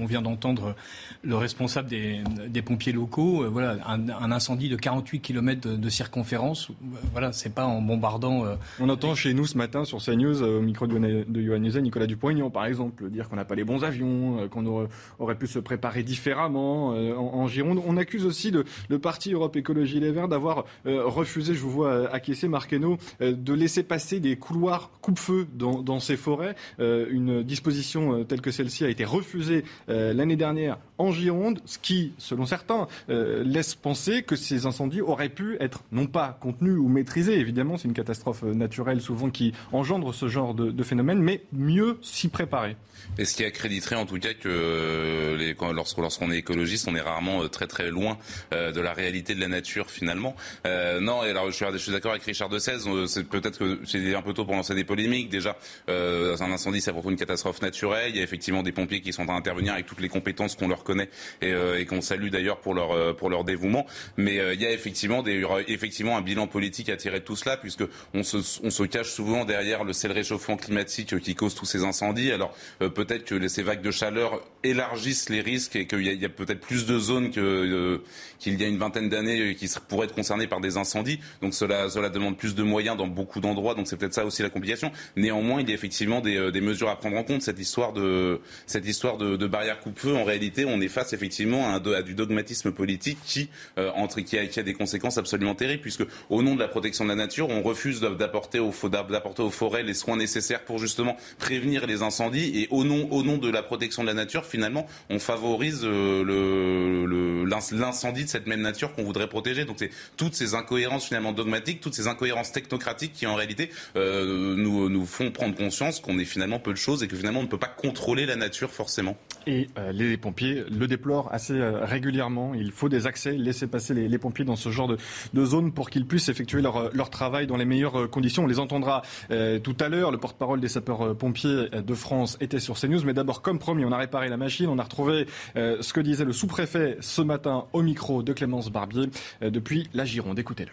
on 0.00 0.06
vient 0.06 0.22
d'entendre 0.22 0.74
le 1.22 1.36
responsable 1.36 1.88
des, 1.88 2.22
des 2.48 2.62
pompiers 2.62 2.92
locaux. 2.92 3.44
Euh, 3.44 3.48
voilà, 3.48 3.76
un, 3.86 4.08
un, 4.08 4.32
incendie 4.32 4.68
de 4.68 4.74
48 4.74 5.20
km 5.20 5.60
de, 5.60 5.76
de 5.76 5.88
circonférence. 5.88 6.70
Voilà, 7.12 7.32
c'est 7.32 7.54
pas 7.54 7.64
en 7.64 7.80
bombardant. 7.80 8.44
Euh, 8.44 8.56
on 8.80 8.88
entend 8.88 9.14
chez 9.14 9.34
nous 9.34 9.46
ce 9.46 9.56
matin 9.56 9.84
sur 9.84 9.98
CNews, 10.02 10.42
au 10.42 10.60
micro 10.60 10.88
de, 10.88 10.98
de 10.98 11.42
Johan 11.42 11.58
Nicolas 11.58 12.06
Dupont-Aignan, 12.06 12.50
par 12.50 12.66
exemple, 12.66 13.08
dire 13.08 13.28
qu'on 13.28 13.36
n'a 13.36 13.44
pas 13.44 13.54
les 13.54 13.64
bons 13.64 13.84
avions, 13.84 14.48
qu'on 14.48 14.66
aurait, 14.66 14.88
aurait, 15.20 15.36
pu 15.36 15.46
se 15.46 15.60
préparer 15.60 16.02
différemment 16.02 16.88
en, 16.88 17.40
en, 17.40 17.46
Gironde. 17.46 17.80
On 17.86 17.96
accuse 17.96 18.26
aussi 18.26 18.50
le, 18.50 18.64
le 18.88 18.98
parti 18.98 19.32
Europe 19.32 19.54
Écologie 19.54 20.00
Les 20.00 20.10
Verts 20.10 20.28
d'avoir 20.28 20.64
euh, 20.88 21.06
refuser, 21.06 21.54
je 21.54 21.60
vous 21.60 21.70
vois 21.70 21.90
euh, 21.90 22.08
acquiescer, 22.12 22.48
Marqueno, 22.48 22.98
euh, 23.20 23.32
de 23.32 23.52
laisser 23.52 23.82
passer 23.82 24.20
des 24.20 24.36
couloirs 24.36 24.90
coupe-feu 25.02 25.46
dans, 25.54 25.82
dans, 25.82 26.00
ces 26.00 26.16
forêts. 26.16 26.54
une 26.78 27.42
disposition 27.42 28.24
telle 28.24 28.40
que 28.40 28.50
celle-ci 28.50 28.84
a 28.84 28.88
été 28.88 29.04
refusée 29.04 29.64
l'année 29.88 30.36
dernière 30.36 30.78
en 30.96 31.10
Gironde, 31.10 31.60
ce 31.64 31.78
qui, 31.78 32.12
selon 32.18 32.46
certains, 32.46 32.86
laisse 33.08 33.74
penser 33.74 34.22
que 34.22 34.36
ces 34.36 34.66
incendies 34.66 35.00
auraient 35.00 35.28
pu 35.28 35.56
être 35.60 35.82
non 35.92 36.06
pas 36.06 36.38
contenus 36.40 36.76
ou 36.78 36.88
maîtrisés. 36.88 37.38
Évidemment, 37.38 37.78
c'est 37.78 37.88
une 37.88 37.94
catastrophe 37.94 38.42
naturelle 38.42 39.00
souvent 39.00 39.30
qui 39.30 39.52
engendre 39.72 40.14
ce 40.14 40.28
genre 40.28 40.54
de 40.54 40.82
phénomène, 40.82 41.20
mais 41.20 41.42
mieux 41.52 41.98
s'y 42.02 42.28
préparer. 42.28 42.76
Et 43.18 43.24
ce 43.24 43.34
qui 43.34 43.44
accréditerait 43.44 43.96
en 43.96 44.06
tout 44.06 44.18
cas 44.18 44.34
que 44.34 45.36
les, 45.38 45.56
lorsqu'on 45.72 46.30
est 46.30 46.38
écologiste, 46.38 46.88
on 46.88 46.94
est 46.94 47.00
rarement 47.00 47.48
très 47.48 47.66
très 47.66 47.90
loin 47.90 48.18
de 48.52 48.80
la 48.80 48.92
réalité 48.92 49.34
de 49.34 49.40
la 49.40 49.48
nature 49.48 49.90
finalement. 49.90 50.34
Euh, 50.66 51.00
non, 51.00 51.24
et 51.24 51.30
alors 51.30 51.50
je 51.50 51.78
suis, 51.78 51.92
d'accord 51.92 52.12
avec 52.12 52.22
Richard 52.22 52.48
de 52.48 52.58
16. 52.58 52.84
Euh, 52.86 53.06
c'est 53.06 53.24
peut-être 53.24 53.58
que 53.58 53.80
c'est 53.84 54.14
un 54.14 54.22
peu 54.22 54.32
tôt 54.32 54.44
pour 54.44 54.54
lancer 54.54 54.74
des 54.74 54.84
polémiques. 54.84 55.28
Déjà, 55.28 55.56
euh, 55.88 56.36
un 56.40 56.52
incendie, 56.52 56.80
c'est 56.80 56.92
pour 56.92 57.08
une 57.10 57.16
catastrophe 57.16 57.62
naturelle. 57.62 58.10
Il 58.10 58.16
y 58.16 58.20
a 58.20 58.22
effectivement 58.22 58.62
des 58.62 58.72
pompiers 58.72 59.00
qui 59.00 59.12
sont 59.12 59.28
à 59.28 59.32
intervenir 59.32 59.74
avec 59.74 59.86
toutes 59.86 60.00
les 60.00 60.08
compétences 60.08 60.54
qu'on 60.54 60.68
leur 60.68 60.84
connaît 60.84 61.08
et, 61.40 61.52
euh, 61.52 61.84
qu'on 61.84 62.00
salue 62.00 62.28
d'ailleurs 62.28 62.60
pour 62.60 62.74
leur 62.74 63.16
pour 63.16 63.30
leur 63.30 63.44
dévouement. 63.44 63.86
Mais 64.16 64.36
il 64.54 64.60
y 64.60 64.66
a 64.66 64.72
effectivement 64.72 65.22
des 65.22 65.44
effectivement 65.68 66.16
un 66.16 66.22
bilan 66.22 66.46
politique 66.46 66.88
à 66.88 66.96
tirer 66.96 67.20
de 67.20 67.24
tout 67.24 67.36
cela, 67.36 67.56
puisque 67.56 67.84
on 68.14 68.22
se 68.22 68.38
on 68.62 68.70
se 68.70 68.82
cache 68.82 69.10
souvent 69.10 69.44
derrière 69.44 69.84
le 69.84 69.92
c'est 69.92 70.08
le 70.08 70.14
réchauffement 70.14 70.56
climatique 70.56 71.18
qui 71.20 71.34
cause 71.34 71.54
tous 71.54 71.66
ces 71.66 71.84
incendies. 71.84 72.32
Alors 72.32 72.54
peut-être 72.88 73.24
que 73.24 73.48
ces 73.48 73.62
vagues 73.62 73.82
de 73.82 73.90
chaleur 73.90 74.40
élargissent 74.64 75.28
les 75.28 75.40
risques 75.40 75.76
et 75.76 75.86
qu'il 75.86 76.02
y 76.02 76.24
a, 76.24 76.28
peut-être 76.28 76.60
plus 76.60 76.86
de 76.86 76.98
zones 76.98 77.30
que 77.30 78.00
qu'il 78.38 78.60
y 78.60 78.64
a 78.64 78.68
une 78.68 78.78
vingtaine 78.78 79.08
d'années 79.08 79.54
qui 79.54 79.68
pourraient 79.88 80.06
être 80.06 80.14
concernées 80.14 80.46
par 80.46 80.60
des 80.60 80.76
incendies. 80.76 81.18
Donc 81.42 81.54
cela, 81.54 81.88
demande 82.10 82.36
plus 82.36 82.54
de 82.54 82.62
moyens 82.62 82.96
dans 82.96 83.06
beaucoup 83.06 83.40
d'endroits. 83.40 83.74
Donc 83.74 83.88
c'est 83.88 83.96
peut-être 83.96 84.14
ça 84.14 84.24
aussi 84.24 84.42
la 84.42 84.50
complication. 84.50 84.92
Néanmoins, 85.16 85.60
il 85.60 85.68
y 85.68 85.72
a 85.72 85.74
effectivement 85.74 86.20
des, 86.20 86.36
euh, 86.36 86.60
mesures 86.60 86.88
à 86.88 86.96
prendre 86.96 87.16
en 87.16 87.24
compte. 87.24 87.42
Cette 87.42 87.58
histoire 87.58 87.92
de, 87.92 88.40
cette 88.66 88.86
histoire 88.86 89.16
de, 89.16 89.46
barrière 89.46 89.80
coupe-feu, 89.80 90.14
en 90.14 90.24
réalité, 90.24 90.64
on 90.64 90.80
est 90.80 90.88
face 90.88 91.12
effectivement 91.12 91.74
à, 91.74 92.02
du 92.02 92.14
dogmatisme 92.14 92.72
politique 92.72 93.18
qui, 93.24 93.48
euh, 93.78 93.90
entre, 93.94 94.20
qui 94.20 94.38
a, 94.38 94.62
des 94.62 94.74
conséquences 94.74 95.18
absolument 95.18 95.54
terribles, 95.54 95.82
puisque 95.82 96.04
au 96.28 96.42
nom 96.42 96.54
de 96.54 96.60
la 96.60 96.68
protection 96.68 97.04
de 97.04 97.10
la 97.10 97.16
nature, 97.16 97.48
on 97.48 97.62
refuse 97.62 98.00
d'apporter 98.00 98.58
aux, 98.58 98.72
aux 98.72 99.50
forêts 99.50 99.82
les 99.82 99.94
soins 99.94 100.16
nécessaires 100.16 100.64
pour 100.64 100.78
justement 100.78 101.16
prévenir 101.38 101.86
les 101.86 102.02
incendies. 102.02 102.52
Et 102.54 102.68
au 102.78 102.84
nom, 102.84 103.08
au 103.10 103.24
nom 103.24 103.38
de 103.38 103.50
la 103.50 103.62
protection 103.62 104.02
de 104.02 104.06
la 104.06 104.14
nature, 104.14 104.44
finalement, 104.44 104.86
on 105.10 105.18
favorise 105.18 105.80
euh, 105.84 107.44
l'incendie 107.72 108.24
de 108.24 108.28
cette 108.28 108.46
même 108.46 108.60
nature 108.60 108.94
qu'on 108.94 109.02
voudrait 109.02 109.28
protéger. 109.28 109.64
Donc 109.64 109.76
c'est 109.78 109.90
toutes 110.16 110.34
ces 110.34 110.54
incohérences 110.54 111.06
finalement 111.06 111.32
dogmatiques, 111.32 111.80
toutes 111.80 111.94
ces 111.94 112.06
incohérences 112.06 112.52
technocratiques 112.52 113.12
qui 113.12 113.26
en 113.26 113.34
réalité 113.34 113.70
euh, 113.96 114.54
nous, 114.56 114.88
nous 114.88 115.06
font 115.06 115.32
prendre 115.32 115.56
conscience 115.56 115.98
qu'on 115.98 116.18
est 116.18 116.24
finalement 116.24 116.60
peu 116.60 116.72
de 116.72 116.76
choses 116.76 117.02
et 117.02 117.08
que 117.08 117.16
finalement 117.16 117.40
on 117.40 117.44
ne 117.44 117.48
peut 117.48 117.58
pas 117.58 117.66
contrôler 117.66 118.26
la 118.26 118.36
nature 118.36 118.70
forcément. 118.70 119.16
Et 119.46 119.68
euh, 119.78 119.90
les 119.92 120.16
pompiers 120.16 120.64
le 120.70 120.86
déplorent 120.86 121.32
assez 121.32 121.58
régulièrement. 121.60 122.54
Il 122.54 122.70
faut 122.70 122.88
des 122.88 123.06
accès, 123.06 123.32
laisser 123.32 123.66
passer 123.66 123.94
les, 123.94 124.18
pompiers 124.18 124.44
dans 124.44 124.56
ce 124.56 124.70
genre 124.70 124.88
de, 124.88 124.98
de 125.34 125.44
zone 125.44 125.72
pour 125.72 125.90
qu'ils 125.90 126.06
puissent 126.06 126.28
effectuer 126.28 126.60
leur, 126.60 126.94
leur, 126.94 127.10
travail 127.10 127.46
dans 127.46 127.56
les 127.56 127.64
meilleures 127.64 128.08
conditions. 128.10 128.44
On 128.44 128.46
les 128.46 128.60
entendra 128.60 129.02
tout 129.28 129.76
à 129.80 129.88
l'heure. 129.88 130.10
Le 130.10 130.18
porte-parole 130.18 130.60
des 130.60 130.68
sapeurs-pompiers 130.68 131.68
de 131.72 131.94
France 131.94 132.36
était 132.40 132.60
sur 132.60 132.67
CNews. 132.74 133.04
Mais 133.04 133.14
d'abord, 133.14 133.42
comme 133.42 133.58
promis, 133.58 133.84
on 133.84 133.92
a 133.92 133.98
réparé 133.98 134.28
la 134.28 134.36
machine. 134.36 134.68
On 134.68 134.78
a 134.78 134.82
retrouvé 134.84 135.26
ce 135.54 135.92
que 135.92 136.00
disait 136.00 136.24
le 136.24 136.32
sous-préfet 136.32 136.98
ce 137.00 137.22
matin 137.22 137.64
au 137.72 137.82
micro 137.82 138.22
de 138.22 138.32
Clémence 138.32 138.70
Barbier 138.70 139.08
depuis 139.40 139.88
la 139.94 140.04
Gironde. 140.04 140.38
Écoutez-le. 140.38 140.70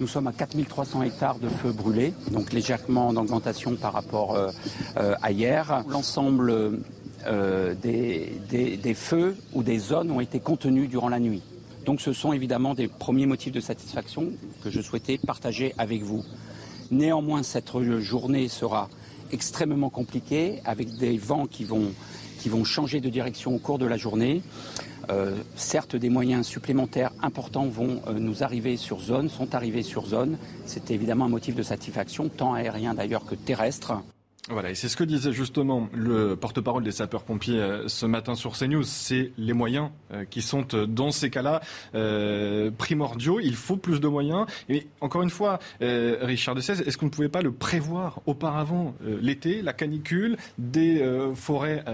Nous 0.00 0.06
sommes 0.06 0.28
à 0.28 0.32
4300 0.32 1.02
hectares 1.02 1.38
de 1.38 1.50
feux 1.50 1.72
brûlés, 1.72 2.14
donc 2.30 2.54
légèrement 2.54 3.12
d'augmentation 3.12 3.76
par 3.76 3.92
rapport 3.92 4.34
euh, 4.34 4.50
euh, 4.96 5.14
à 5.20 5.30
hier. 5.30 5.84
L'ensemble 5.90 6.80
des, 7.82 8.94
feux 8.94 9.36
ou 9.52 9.62
des 9.62 9.78
zones 9.78 10.10
ont 10.10 10.20
été 10.20 10.40
contenues 10.40 10.88
durant 10.88 11.10
la 11.10 11.20
nuit. 11.20 11.42
Donc 11.84 12.00
ce 12.00 12.14
sont 12.14 12.32
évidemment 12.32 12.72
des 12.72 12.88
premiers 12.88 13.26
motifs 13.26 13.52
de 13.52 13.60
satisfaction 13.60 14.32
que 14.64 14.70
je 14.70 14.80
souhaitais 14.80 15.18
partager 15.18 15.74
avec 15.76 16.02
vous. 16.02 16.24
Néanmoins, 16.90 17.42
cette 17.42 17.70
journée 17.98 18.48
sera 18.48 18.88
extrêmement 19.32 19.90
compliquée 19.90 20.60
avec 20.64 20.96
des 20.96 21.16
vents 21.18 21.46
qui 21.46 21.64
vont, 21.64 21.92
qui 22.38 22.48
vont 22.48 22.64
changer 22.64 23.00
de 23.00 23.08
direction 23.08 23.54
au 23.54 23.58
cours 23.58 23.78
de 23.78 23.86
la 23.86 23.96
journée. 23.96 24.42
Euh, 25.10 25.36
certes, 25.56 25.96
des 25.96 26.08
moyens 26.08 26.46
supplémentaires 26.46 27.12
importants 27.22 27.66
vont 27.66 28.00
euh, 28.06 28.12
nous 28.12 28.44
arriver 28.44 28.76
sur 28.76 29.00
zone, 29.00 29.28
sont 29.28 29.54
arrivés 29.54 29.82
sur 29.82 30.06
zone. 30.06 30.38
C'est 30.66 30.90
évidemment 30.90 31.24
un 31.24 31.30
motif 31.30 31.54
de 31.54 31.62
satisfaction, 31.62 32.28
tant 32.28 32.54
aérien 32.54 32.94
d'ailleurs 32.94 33.24
que 33.24 33.34
terrestre. 33.34 33.94
Voilà, 34.48 34.70
et 34.70 34.74
c'est 34.74 34.88
ce 34.88 34.96
que 34.96 35.04
disait 35.04 35.32
justement 35.32 35.88
le 35.92 36.34
porte-parole 36.34 36.82
des 36.82 36.92
sapeurs-pompiers 36.92 37.60
euh, 37.60 37.88
ce 37.88 38.06
matin 38.06 38.34
sur 38.34 38.56
CNews. 38.56 38.84
C'est 38.84 39.32
les 39.36 39.52
moyens 39.52 39.90
euh, 40.12 40.24
qui 40.24 40.40
sont 40.40 40.66
euh, 40.74 40.86
dans 40.86 41.10
ces 41.10 41.28
cas-là 41.28 41.60
primordiaux. 42.78 43.38
Il 43.40 43.54
faut 43.54 43.76
plus 43.76 44.00
de 44.00 44.08
moyens. 44.08 44.46
Et 44.68 44.86
encore 45.00 45.22
une 45.22 45.30
fois, 45.30 45.58
Richard 45.80 46.54
de 46.54 46.60
est-ce 46.60 46.96
qu'on 46.96 47.06
ne 47.06 47.10
pouvait 47.10 47.28
pas 47.28 47.42
le 47.42 47.52
prévoir 47.52 48.20
auparavant 48.26 48.94
L'été, 49.02 49.62
la 49.62 49.72
canicule, 49.72 50.36
des 50.58 51.02
forêts 51.34 51.84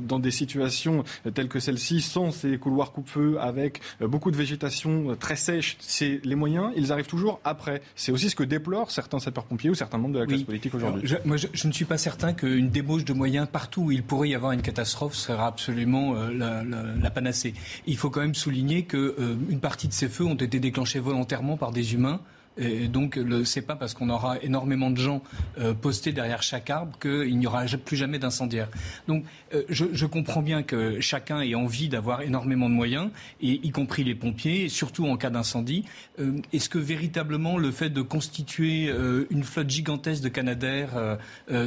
dans 0.00 0.18
des 0.18 0.30
situations 0.30 1.04
telles 1.34 1.48
que 1.48 1.60
celle-ci, 1.60 2.00
sans 2.00 2.30
ces 2.30 2.58
couloirs 2.58 2.92
coupe-feu, 2.92 3.38
avec 3.40 3.80
beaucoup 4.00 4.30
de 4.30 4.36
végétation 4.36 5.16
très 5.18 5.36
sèche? 5.36 5.76
C'est 5.80 6.20
les 6.24 6.34
moyens, 6.34 6.72
ils 6.76 6.92
arrivent 6.92 7.06
toujours 7.06 7.40
après. 7.44 7.80
C'est 7.94 8.12
aussi 8.12 8.30
ce 8.30 8.36
que 8.36 8.44
déplorent 8.44 8.90
certains 8.90 9.18
sapeurs-pompiers 9.18 9.70
ou 9.70 9.74
certains 9.74 9.98
membres 9.98 10.14
de 10.14 10.20
la 10.20 10.26
classe 10.26 10.42
politique 10.42 10.74
aujourd'hui. 10.74 11.10
moi, 11.24 11.36
je 11.36 11.66
ne 11.66 11.72
suis 11.72 11.84
pas 11.84 11.95
certain 11.98 12.32
qu'une 12.32 12.70
débauche 12.70 13.04
de 13.04 13.12
moyens 13.12 13.46
partout 13.50 13.82
où 13.82 13.90
il 13.90 14.02
pourrait 14.02 14.30
y 14.30 14.34
avoir 14.34 14.52
une 14.52 14.62
catastrophe 14.62 15.14
sera 15.14 15.46
absolument 15.46 16.14
euh, 16.16 16.62
la, 17.00 17.10
panacée. 17.10 17.54
Il 17.86 17.96
faut 17.96 18.10
quand 18.10 18.20
même 18.20 18.34
souligner 18.34 18.84
qu'une 18.84 19.12
euh, 19.18 19.58
partie 19.60 19.88
de 19.88 19.92
ces 19.92 20.08
feux 20.08 20.24
ont 20.24 20.34
été 20.34 20.60
déclenchés 20.60 20.98
volontairement 20.98 21.56
par 21.56 21.72
des 21.72 21.94
humains 21.94 22.20
et 22.58 22.88
donc, 22.88 23.16
ce 23.16 23.58
n'est 23.58 23.66
pas 23.66 23.76
parce 23.76 23.94
qu'on 23.94 24.08
aura 24.08 24.38
énormément 24.42 24.90
de 24.90 24.96
gens 24.96 25.22
euh, 25.58 25.74
postés 25.74 26.12
derrière 26.12 26.42
chaque 26.42 26.70
arbre 26.70 26.98
qu'il 26.98 27.38
n'y 27.38 27.46
aura 27.46 27.64
plus 27.84 27.96
jamais 27.96 28.18
d'incendiaire. 28.18 28.68
Donc, 29.08 29.24
euh, 29.54 29.62
je, 29.68 30.06
comprends 30.06 30.42
bien 30.42 30.62
que 30.62 31.00
chacun 31.00 31.40
ait 31.40 31.54
envie 31.54 31.88
d'avoir 31.88 32.22
énormément 32.22 32.68
de 32.68 32.74
moyens, 32.74 33.10
y 33.40 33.70
compris 33.70 34.04
les 34.04 34.14
pompiers, 34.14 34.68
surtout 34.68 35.06
en 35.06 35.16
cas 35.16 35.30
d'incendie. 35.30 35.84
Euh, 36.18 36.38
est-ce 36.52 36.68
que 36.68 36.78
véritablement 36.78 37.58
le 37.58 37.70
fait 37.70 37.90
de 37.90 38.02
constituer 38.02 38.90
une 39.30 39.44
flotte 39.44 39.70
gigantesque 39.70 40.22
de 40.22 40.28
Canadair 40.28 41.18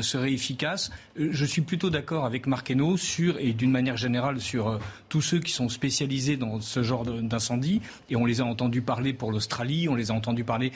serait 0.01 0.33
efficace? 0.33 0.91
Je 1.17 1.45
suis 1.45 1.61
plutôt 1.61 1.89
d'accord 1.89 2.25
avec 2.25 2.47
Marc 2.47 2.73
sur, 2.97 3.39
et 3.39 3.53
d'une 3.53 3.71
manière 3.71 3.97
générale, 3.97 4.39
sur 4.39 4.79
tous 5.09 5.21
ceux 5.21 5.39
qui 5.39 5.51
sont 5.51 5.69
spécialisés 5.69 6.37
dans 6.37 6.61
ce 6.61 6.83
genre 6.83 7.03
d'incendie. 7.03 7.81
Et 8.09 8.15
on 8.15 8.25
les 8.25 8.41
a 8.41 8.45
entendus 8.45 8.81
parler 8.81 9.13
pour 9.13 9.31
l'Australie, 9.31 9.89
on 9.89 9.95
les 9.95 10.11
a 10.11 10.13
entendus 10.13 10.43
parler 10.43 10.71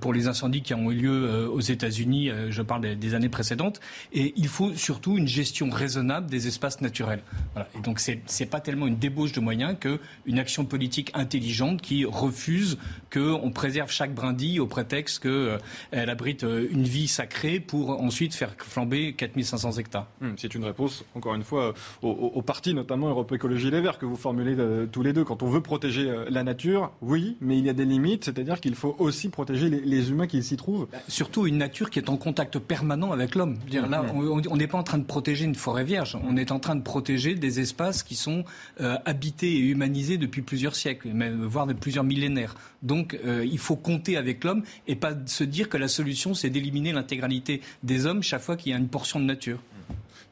pour 0.00 0.12
les 0.12 0.28
incendies 0.28 0.62
qui 0.62 0.74
ont 0.74 0.90
eu 0.90 0.94
lieu 0.94 1.24
euh, 1.26 1.48
aux 1.48 1.60
États-Unis, 1.60 2.30
euh, 2.30 2.50
je 2.50 2.62
parle 2.62 2.96
des, 2.96 3.14
années 3.14 3.28
précédentes. 3.28 3.80
Et 4.12 4.32
il 4.36 4.48
faut 4.48 4.74
surtout 4.74 5.16
une 5.16 5.28
gestion 5.28 5.70
raisonnable 5.70 6.28
des 6.28 6.48
espaces 6.48 6.80
naturels. 6.80 7.22
Voilà. 7.52 7.68
Et 7.76 7.80
donc 7.80 8.00
c'est 8.00 8.20
n'est 8.40 8.46
pas 8.46 8.60
tellement 8.60 8.86
une 8.86 8.96
débauche 8.96 9.32
de 9.32 9.40
moyens 9.40 9.76
qu'une 9.78 10.38
action 10.38 10.64
politique 10.64 11.10
intelligente 11.14 11.80
qui 11.80 12.04
refuse 12.04 12.78
qu'on 13.12 13.50
préserve 13.50 13.90
chaque 13.90 14.14
brindille 14.14 14.60
au 14.60 14.66
prétexte 14.66 15.22
qu'elle 15.22 16.10
abrite 16.10 16.42
une 16.42 16.84
vie 16.84 17.08
sacrée 17.08 17.60
pour 17.60 18.02
ensuite 18.02 18.34
faire 18.34 18.54
flamber 18.58 19.14
4500 19.14 19.72
hectares. 19.72 20.06
Hmm, 20.20 20.32
c'est 20.36 20.54
une 20.54 20.64
réponse, 20.64 21.04
encore 21.14 21.34
une 21.34 21.44
fois, 21.44 21.74
au, 22.02 22.42
parti, 22.42 22.74
notamment 22.74 23.08
Europe 23.08 23.32
Écologie 23.32 23.70
Les 23.70 23.80
Verts, 23.80 23.98
que 23.98 24.06
vous 24.06 24.16
formulez 24.16 24.56
tous 24.92 25.02
les 25.02 25.12
deux. 25.12 25.24
Quand 25.24 25.42
on 25.42 25.48
veut 25.48 25.62
protéger 25.62 26.12
la 26.28 26.42
nature, 26.42 26.92
oui, 27.00 27.36
mais 27.40 27.58
il 27.58 27.64
y 27.64 27.70
a 27.70 27.72
des 27.72 27.84
limites, 27.84 28.24
c'est-à-dire 28.24 28.60
qu'il 28.60 28.74
faut 28.74 28.94
aussi 28.98 29.28
protéger 29.28 29.45
protéger 29.46 29.70
les, 29.70 30.10
humains 30.10 30.26
qui 30.26 30.42
s'y 30.42 30.56
trouvent. 30.56 30.88
Bah, 30.90 30.98
surtout 31.08 31.46
une 31.46 31.58
nature 31.58 31.90
qui 31.90 31.98
est 31.98 32.10
en 32.10 32.16
contact 32.16 32.58
permanent 32.58 33.12
avec 33.12 33.34
l'homme. 33.34 33.58
Là, 33.72 34.04
on 34.12 34.56
n'est 34.56 34.66
pas 34.66 34.78
en 34.78 34.82
train 34.82 34.98
de 34.98 35.04
protéger 35.04 35.44
une 35.44 35.54
forêt 35.54 35.84
vierge, 35.84 36.18
on 36.24 36.36
est 36.36 36.50
en 36.50 36.58
train 36.58 36.74
de 36.74 36.82
protéger 36.82 37.34
des 37.34 37.60
espaces 37.60 38.02
qui 38.02 38.16
sont 38.16 38.44
euh, 38.80 38.96
habités 39.04 39.52
et 39.52 39.60
humanisés 39.60 40.18
depuis 40.18 40.42
plusieurs 40.42 40.74
siècles, 40.74 41.08
même, 41.08 41.44
voire 41.44 41.66
de 41.66 41.72
plusieurs 41.72 42.04
millénaires. 42.04 42.56
Donc 42.82 43.18
euh, 43.24 43.44
il 43.44 43.58
faut 43.58 43.76
compter 43.76 44.16
avec 44.16 44.42
l'homme 44.44 44.62
et 44.88 44.96
pas 44.96 45.12
se 45.26 45.44
dire 45.44 45.68
que 45.68 45.76
la 45.76 45.88
solution 45.88 46.34
c'est 46.34 46.50
d'éliminer 46.50 46.92
l'intégralité 46.92 47.60
des 47.82 48.06
hommes 48.06 48.22
chaque 48.22 48.42
fois 48.42 48.56
qu'il 48.56 48.72
y 48.72 48.74
a 48.74 48.78
une 48.78 48.88
portion 48.88 49.20
de 49.20 49.24
nature. 49.24 49.60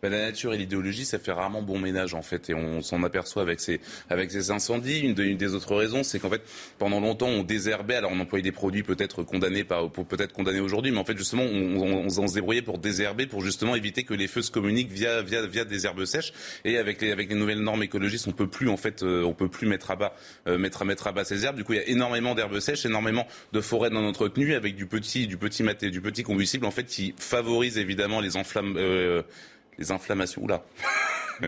Bah, 0.05 0.11
la 0.11 0.19
nature 0.19 0.53
et 0.53 0.59
l'idéologie, 0.59 1.07
ça 1.07 1.19
fait 1.19 1.33
rarement 1.33 1.63
bon 1.63 1.79
ménage 1.79 2.13
en 2.13 2.21
fait, 2.21 2.51
et 2.51 2.55
on 2.55 2.83
s'en 2.83 3.03
aperçoit 3.05 3.41
avec 3.41 3.59
ces 3.59 3.81
avec 4.11 4.31
ces 4.31 4.51
incendies. 4.51 4.99
Une, 5.01 5.15
des 5.15 5.55
autres 5.55 5.75
raisons, 5.75 6.03
c'est 6.03 6.19
qu'en 6.19 6.29
fait, 6.29 6.43
pendant 6.79 7.01
longtemps, 7.01 7.29
on 7.29 7.43
désherbait. 7.43 7.95
Alors, 7.95 8.11
on 8.13 8.21
employait 8.21 8.43
des 8.43 8.53
produits 8.53 8.83
peut-être 8.83 9.23
condamnés 9.23 9.65
par, 9.65 9.91
peut-être 9.91 10.35
condamnés 10.35 10.61
aujourd'hui, 10.61 10.93
mais 10.93 10.99
en 10.99 11.07
fait, 11.07 11.17
justement, 11.17 11.45
on, 11.45 12.05
on, 12.07 12.29
se 12.29 12.35
débrouillait 12.35 12.61
pour 12.61 12.77
désherber, 12.77 13.27
pour 13.27 13.41
justement 13.41 13.77
éviter 13.77 14.03
que 14.03 14.13
les 14.13 14.29
feux 14.29 14.43
se 14.43 14.51
communiquent 14.51 14.93
via 14.93 15.23
via 15.23 15.47
via 15.47 15.65
des 15.65 15.87
herbes 15.87 16.05
sèches. 16.05 16.35
Et 16.67 16.77
avec 16.77 17.01
les 17.01 17.11
avec 17.11 17.31
les 17.31 17.37
nouvelles 17.37 17.63
normes 17.63 17.83
écologistes, 17.83 18.29
on 18.29 18.33
peut 18.33 18.47
plus 18.47 18.69
en 18.69 18.77
fait, 18.77 19.03
euh, 19.03 19.23
on 19.25 19.33
peut 19.33 19.49
plus 19.49 19.67
mettre 19.67 19.91
à 19.91 19.97
bas 19.97 20.15
euh, 20.49 20.59
mettre 20.59 20.83
à 20.83 20.85
mettre 20.85 21.07
à 21.07 21.13
bas 21.13 21.25
ces 21.25 21.47
herbes. 21.47 21.57
Du 21.57 21.65
coup, 21.65 21.73
il 21.73 21.77
y 21.77 21.83
a 21.83 21.89
énormément 21.89 22.35
d'herbes 22.35 22.61
sèches, 22.61 22.85
énormément 22.85 23.27
de 23.55 23.61
forêts 23.63 23.89
non 23.89 24.07
entretenues, 24.07 24.53
avec 24.53 24.77
du 24.77 24.85
petit 24.85 25.27
du 25.27 25.39
petit 25.39 25.63
maté, 25.63 25.89
du 25.89 26.03
petit 26.03 26.25
combustible 26.25 26.67
en 26.67 26.71
fait 26.71 26.85
qui 26.85 27.15
favorise 27.17 27.79
évidemment 27.79 28.21
les 28.21 28.37
enflammes. 28.37 28.77
Euh, 28.77 29.23
les 29.79 29.91
inflammations. 29.91 30.43
Oula. 30.43 30.63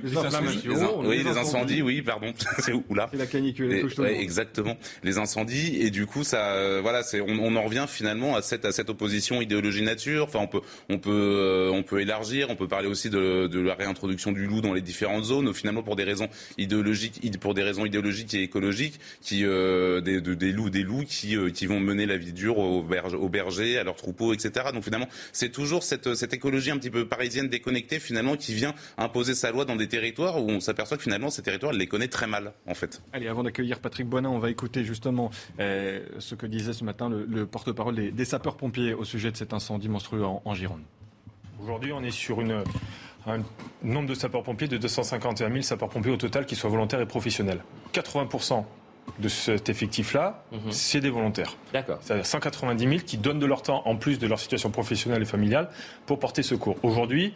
Les 0.02 0.16
inflammations. 0.16 1.00
oui, 1.04 1.22
les 1.22 1.38
incendies, 1.38 1.82
oui, 1.82 2.02
pardon. 2.02 2.32
c'est 2.58 2.72
où 2.72 2.84
là 2.94 3.08
C'est 3.10 3.18
la 3.18 3.26
canicule. 3.26 3.72
exactement. 4.04 4.76
Les 5.04 5.18
incendies 5.18 5.76
et 5.80 5.90
du 5.90 6.06
coup, 6.06 6.24
ça, 6.24 6.50
euh, 6.50 6.80
voilà, 6.82 7.02
c'est, 7.02 7.20
on, 7.20 7.56
en 7.56 7.62
revient 7.62 7.86
finalement 7.88 8.36
à 8.36 8.42
cette 8.42 8.64
à 8.64 8.72
cette 8.72 8.90
opposition 8.90 9.40
idéologie 9.40 9.82
nature. 9.82 10.24
Enfin, 10.24 10.40
on 10.40 10.46
peut 10.46 10.60
on 10.88 10.98
peut 10.98 11.10
euh, 11.12 11.70
on 11.70 11.82
peut 11.82 12.00
élargir. 12.00 12.50
On 12.50 12.56
peut 12.56 12.68
parler 12.68 12.88
aussi 12.88 13.10
de, 13.10 13.46
de, 13.46 13.60
la 13.60 13.74
réintroduction 13.74 14.32
du 14.32 14.46
loup 14.46 14.60
dans 14.60 14.72
les 14.72 14.80
différentes 14.80 15.24
zones. 15.24 15.52
Finalement, 15.54 15.82
pour 15.82 15.96
des 15.96 16.04
raisons 16.04 16.28
idéologiques, 16.58 17.38
pour 17.40 17.54
des 17.54 17.62
raisons 17.62 17.86
idéologiques 17.86 18.34
et 18.34 18.42
écologiques, 18.42 19.00
qui 19.20 19.44
euh, 19.44 20.00
des, 20.00 20.20
des 20.20 20.52
loups, 20.52 20.70
des 20.70 20.82
loups 20.82 21.04
qui 21.04 21.36
qui 21.52 21.66
vont 21.66 21.80
mener 21.80 22.06
la 22.06 22.16
vie 22.16 22.32
dure 22.32 22.58
aux, 22.58 22.84
aux 22.84 23.28
bergers, 23.28 23.78
à 23.78 23.84
leurs 23.84 23.96
troupeaux, 23.96 24.34
etc. 24.34 24.66
Donc 24.72 24.84
finalement, 24.84 25.08
c'est 25.32 25.50
toujours 25.50 25.82
cette 25.82 26.14
cette 26.14 26.34
écologie 26.34 26.70
un 26.70 26.78
petit 26.78 26.90
peu 26.90 27.06
parisienne 27.06 27.48
déconnectée 27.48 28.00
finalement 28.00 28.15
qui 28.38 28.54
vient 28.54 28.74
imposer 28.98 29.34
sa 29.34 29.50
loi 29.50 29.64
dans 29.64 29.76
des 29.76 29.88
territoires 29.88 30.42
où 30.42 30.48
on 30.48 30.60
s'aperçoit 30.60 30.96
que 30.96 31.02
finalement 31.02 31.30
ces 31.30 31.42
territoires, 31.42 31.72
elle 31.72 31.78
les 31.78 31.86
connaît 31.86 32.08
très 32.08 32.26
mal 32.26 32.52
en 32.66 32.74
fait. 32.74 33.02
Allez, 33.12 33.28
avant 33.28 33.42
d'accueillir 33.42 33.80
Patrick 33.80 34.06
Boinin, 34.08 34.30
on 34.30 34.38
va 34.38 34.50
écouter 34.50 34.84
justement 34.84 35.30
euh, 35.60 36.00
ce 36.18 36.34
que 36.34 36.46
disait 36.46 36.72
ce 36.72 36.84
matin 36.84 37.08
le, 37.08 37.46
porte-parole 37.46 37.94
des, 37.94 38.24
sapeurs-pompiers 38.24 38.94
au 38.94 39.04
sujet 39.04 39.30
de 39.30 39.36
cet 39.36 39.52
incendie 39.52 39.88
monstrueux 39.88 40.24
en, 40.24 40.54
Gironde. 40.54 40.82
Aujourd'hui, 41.62 41.92
on 41.92 42.02
est 42.02 42.10
sur 42.10 42.40
une, 42.40 42.64
un 43.26 43.40
nombre 43.82 44.08
de 44.08 44.14
sapeurs-pompiers 44.14 44.68
de 44.68 44.78
251 44.78 45.48
000 45.48 45.62
sapeurs-pompiers 45.62 46.12
au 46.12 46.16
total 46.16 46.46
qui 46.46 46.56
soient 46.56 46.70
volontaires 46.70 47.00
et 47.00 47.06
professionnels. 47.06 47.60
80% 47.92 48.64
de 49.18 49.28
cet 49.28 49.68
effectif-là, 49.68 50.44
mhm. 50.52 50.72
c'est 50.72 51.00
des 51.00 51.10
volontaires. 51.10 51.56
D'accord. 51.72 51.98
C'est-à-dire 52.00 52.26
190 52.26 52.88
000 52.88 53.00
qui 53.06 53.18
donnent 53.18 53.38
de 53.38 53.46
leur 53.46 53.62
temps, 53.62 53.82
en 53.86 53.96
plus 53.96 54.18
de 54.18 54.26
leur 54.26 54.38
situation 54.38 54.70
professionnelle 54.70 55.22
et 55.22 55.26
familiale, 55.26 55.70
pour 56.06 56.18
porter 56.18 56.42
secours. 56.42 56.76
Aujourd'hui, 56.82 57.34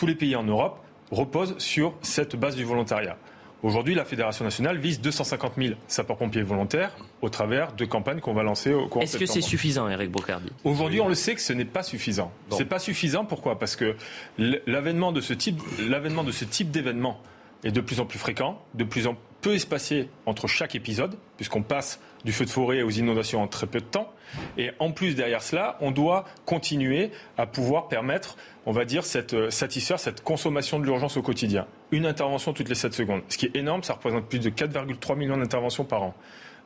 tous 0.00 0.06
les 0.06 0.14
pays 0.14 0.34
en 0.34 0.44
Europe 0.44 0.78
reposent 1.10 1.58
sur 1.58 1.92
cette 2.00 2.34
base 2.34 2.56
du 2.56 2.64
volontariat. 2.64 3.18
Aujourd'hui, 3.62 3.94
la 3.94 4.06
Fédération 4.06 4.46
nationale 4.46 4.78
vise 4.78 4.98
250 5.02 5.52
000 5.58 5.74
sapeurs-pompiers 5.88 6.40
volontaires 6.40 6.96
au 7.20 7.28
travers 7.28 7.74
de 7.74 7.84
campagnes 7.84 8.20
qu'on 8.20 8.32
va 8.32 8.42
lancer 8.42 8.72
au 8.72 8.88
cours 8.88 9.02
Est-ce 9.02 9.18
que 9.18 9.26
c'est 9.26 9.42
suffisant, 9.42 9.90
Eric 9.90 10.10
Brocardi 10.10 10.48
Aujourd'hui, 10.64 11.02
on 11.02 11.08
le 11.08 11.14
sait 11.14 11.34
que 11.34 11.42
ce 11.42 11.52
n'est 11.52 11.66
pas 11.66 11.82
suffisant. 11.82 12.32
Ce 12.50 12.56
C'est 12.56 12.64
pas 12.64 12.78
suffisant, 12.78 13.26
pourquoi? 13.26 13.58
Parce 13.58 13.76
que 13.76 13.94
l'avènement 14.38 15.12
de 15.12 15.20
ce 15.20 15.34
type, 15.34 15.60
l'avènement 15.86 16.24
de 16.24 16.32
ce 16.32 16.46
type 16.46 16.70
d'événement 16.70 17.20
est 17.62 17.70
de 17.70 17.82
plus 17.82 18.00
en 18.00 18.06
plus 18.06 18.18
fréquent, 18.18 18.58
de 18.72 18.84
plus 18.84 19.06
en 19.06 19.16
peu 19.40 19.54
espacé 19.54 20.08
entre 20.26 20.46
chaque 20.46 20.74
épisode, 20.74 21.16
puisqu'on 21.36 21.62
passe 21.62 22.00
du 22.24 22.32
feu 22.32 22.44
de 22.44 22.50
forêt 22.50 22.82
aux 22.82 22.90
inondations 22.90 23.42
en 23.42 23.48
très 23.48 23.66
peu 23.66 23.80
de 23.80 23.84
temps. 23.84 24.12
Et 24.58 24.70
en 24.78 24.92
plus, 24.92 25.14
derrière 25.14 25.42
cela, 25.42 25.76
on 25.80 25.90
doit 25.90 26.24
continuer 26.44 27.10
à 27.38 27.46
pouvoir 27.46 27.88
permettre, 27.88 28.36
on 28.66 28.72
va 28.72 28.84
dire, 28.84 29.04
cette, 29.04 29.34
euh, 29.34 29.50
satisfaire 29.50 29.98
cette 29.98 30.22
consommation 30.22 30.78
de 30.78 30.84
l'urgence 30.84 31.16
au 31.16 31.22
quotidien. 31.22 31.66
Une 31.90 32.06
intervention 32.06 32.52
toutes 32.52 32.68
les 32.68 32.74
7 32.74 32.94
secondes. 32.94 33.22
Ce 33.28 33.38
qui 33.38 33.46
est 33.46 33.56
énorme, 33.56 33.82
ça 33.82 33.94
représente 33.94 34.26
plus 34.26 34.38
de 34.38 34.50
4,3 34.50 35.16
millions 35.16 35.36
d'interventions 35.36 35.84
par 35.84 36.02
an. 36.02 36.14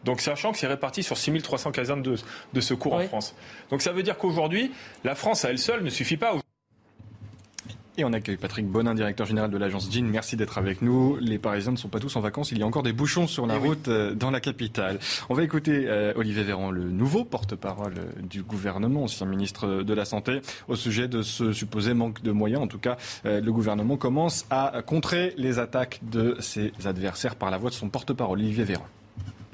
Donc 0.04 0.20
sachant 0.20 0.52
que 0.52 0.58
c'est 0.58 0.66
réparti 0.66 1.02
sur 1.02 1.16
6300 1.16 1.72
casernes 1.72 2.02
de, 2.02 2.16
de 2.52 2.60
secours 2.60 2.94
en 2.94 3.00
France. 3.00 3.34
Donc 3.70 3.80
ça 3.80 3.92
veut 3.92 4.02
dire 4.02 4.18
qu'aujourd'hui, 4.18 4.70
la 5.02 5.14
France 5.14 5.44
à 5.46 5.50
elle 5.50 5.58
seule 5.58 5.82
ne 5.82 5.90
suffit 5.90 6.18
pas. 6.18 6.34
Et 7.96 8.04
on 8.04 8.12
accueille 8.12 8.36
Patrick 8.36 8.66
Bonin, 8.66 8.92
directeur 8.92 9.24
général 9.24 9.50
de 9.52 9.56
l'agence 9.56 9.88
Jean. 9.88 10.04
Merci 10.04 10.36
d'être 10.36 10.58
avec 10.58 10.82
nous. 10.82 11.16
Les 11.20 11.38
Parisiens 11.38 11.70
ne 11.70 11.76
sont 11.76 11.88
pas 11.88 12.00
tous 12.00 12.16
en 12.16 12.20
vacances. 12.20 12.50
Il 12.50 12.58
y 12.58 12.62
a 12.64 12.66
encore 12.66 12.82
des 12.82 12.92
bouchons 12.92 13.28
sur 13.28 13.46
la 13.46 13.54
eh 13.54 13.58
route 13.58 13.86
euh, 13.86 14.14
dans 14.14 14.32
la 14.32 14.40
capitale. 14.40 14.98
On 15.28 15.34
va 15.34 15.44
écouter 15.44 15.84
euh, 15.86 16.12
Olivier 16.16 16.42
Véran, 16.42 16.72
le 16.72 16.90
nouveau 16.90 17.24
porte-parole 17.24 17.94
euh, 17.98 18.22
du 18.22 18.42
gouvernement, 18.42 19.04
ancien 19.04 19.26
ministre 19.26 19.84
de 19.84 19.94
la 19.94 20.04
Santé, 20.04 20.40
au 20.66 20.74
sujet 20.74 21.06
de 21.06 21.22
ce 21.22 21.52
supposé 21.52 21.94
manque 21.94 22.20
de 22.20 22.32
moyens. 22.32 22.62
En 22.62 22.66
tout 22.66 22.80
cas, 22.80 22.96
le 23.24 23.50
gouvernement 23.50 23.96
commence 23.96 24.44
à 24.50 24.82
contrer 24.84 25.32
les 25.36 25.60
attaques 25.60 26.00
de 26.02 26.36
ses 26.40 26.72
adversaires 26.84 27.36
par 27.36 27.50
la 27.52 27.58
voix 27.58 27.70
de 27.70 27.74
son 27.74 27.88
porte-parole, 27.88 28.40
Olivier 28.40 28.64
Véran. 28.64 28.86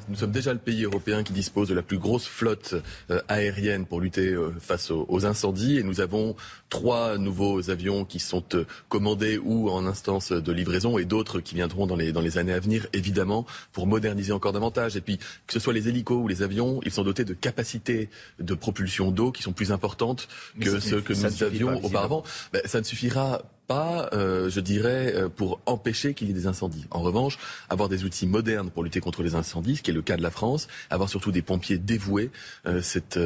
Nous 0.09 0.17
sommes 0.17 0.31
déjà 0.31 0.53
le 0.53 0.59
pays 0.59 0.85
européen 0.85 1.23
qui 1.23 1.33
dispose 1.33 1.69
de 1.69 1.75
la 1.75 1.83
plus 1.83 1.99
grosse 1.99 2.27
flotte 2.27 2.75
euh, 3.11 3.21
aérienne 3.29 3.87
pour 3.87 4.01
lutter 4.01 4.29
euh, 4.29 4.53
face 4.61 4.91
aux, 4.91 5.27
incendies 5.27 5.79
et 5.79 5.83
nous 5.83 6.01
avons 6.01 6.35
trois 6.69 7.19
nouveaux 7.19 7.71
avions 7.71 8.05
qui 8.05 8.19
sont 8.19 8.45
euh, 8.55 8.65
commandés 8.89 9.39
ou 9.39 9.69
en 9.71 9.87
instance 9.87 10.33
de 10.33 10.53
livraison 10.53 10.99
et 10.99 11.05
d'autres 11.05 11.41
qui 11.41 11.55
viendront 11.55 11.87
dans 11.87 11.97
les, 11.97 12.13
dans 12.13 12.21
les 12.21 12.39
années 12.39 12.53
à 12.53 12.61
venir, 12.61 12.87
évidemment, 12.93 13.47
pour 13.73 13.87
moderniser 13.87 14.33
encore 14.33 14.53
davantage. 14.53 14.97
Et 14.97 15.01
puis, 15.01 15.19
que 15.19 15.53
ce 15.53 15.61
soit 15.61 15.73
les 15.73 15.89
hélicos 15.89 16.23
ou 16.23 16.29
les 16.29 16.43
avions, 16.43 16.81
ils 16.85 16.93
sont 16.93 17.05
dotés 17.05 17.25
de 17.25 17.35
capacités 17.35 18.09
de 18.39 18.55
propulsion 18.55 19.11
d'eau 19.11 19.33
qui 19.33 19.43
sont 19.43 19.53
plus 19.53 19.73
importantes 19.73 20.29
que 20.61 20.81
ceux 20.81 21.01
que 21.01 21.13
nous 21.13 21.43
avions 21.43 21.85
auparavant. 21.85 22.23
Ben, 22.53 22.63
ça 22.65 22.79
ne 22.79 22.85
suffira 22.85 23.43
pas, 23.71 24.11
euh, 24.15 24.51
je 24.51 24.59
dirais, 24.59 25.15
euh, 25.15 25.29
pour 25.29 25.61
empêcher 25.65 26.13
qu'il 26.13 26.27
y 26.27 26.33
ait 26.33 26.35
des 26.35 26.49
incendies. 26.49 26.87
En 26.91 27.03
revanche, 27.03 27.39
avoir 27.69 27.89
des 27.89 28.03
outils 28.03 28.27
modernes 28.27 28.69
pour 28.69 28.83
lutter 28.83 28.99
contre 28.99 29.23
les 29.23 29.37
incendies, 29.37 29.77
ce 29.77 29.83
qui 29.83 29.93
est 29.93 29.95
le 29.95 30.03
cas 30.03 30.17
de 30.17 30.23
la 30.23 30.33
France, 30.33 30.67
avoir 30.91 31.09
surtout 31.09 31.31
des 31.31 31.41
pompiers 31.41 31.79
dévoués, 31.79 32.33
euh, 32.67 32.81
c'est 32.83 33.17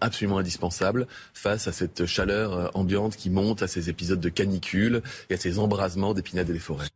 absolument 0.00 0.38
indispensable 0.38 1.06
face 1.32 1.68
à 1.68 1.72
cette 1.72 2.06
chaleur 2.06 2.76
ambiante 2.76 3.14
qui 3.14 3.30
monte, 3.30 3.62
à 3.62 3.68
ces 3.68 3.88
épisodes 3.88 4.18
de 4.18 4.28
canicule 4.28 5.00
et 5.30 5.34
à 5.34 5.36
ces 5.36 5.60
embrasements 5.60 6.12
d'épinades 6.12 6.50
et 6.50 6.54
des 6.54 6.58
forêts. 6.58 6.88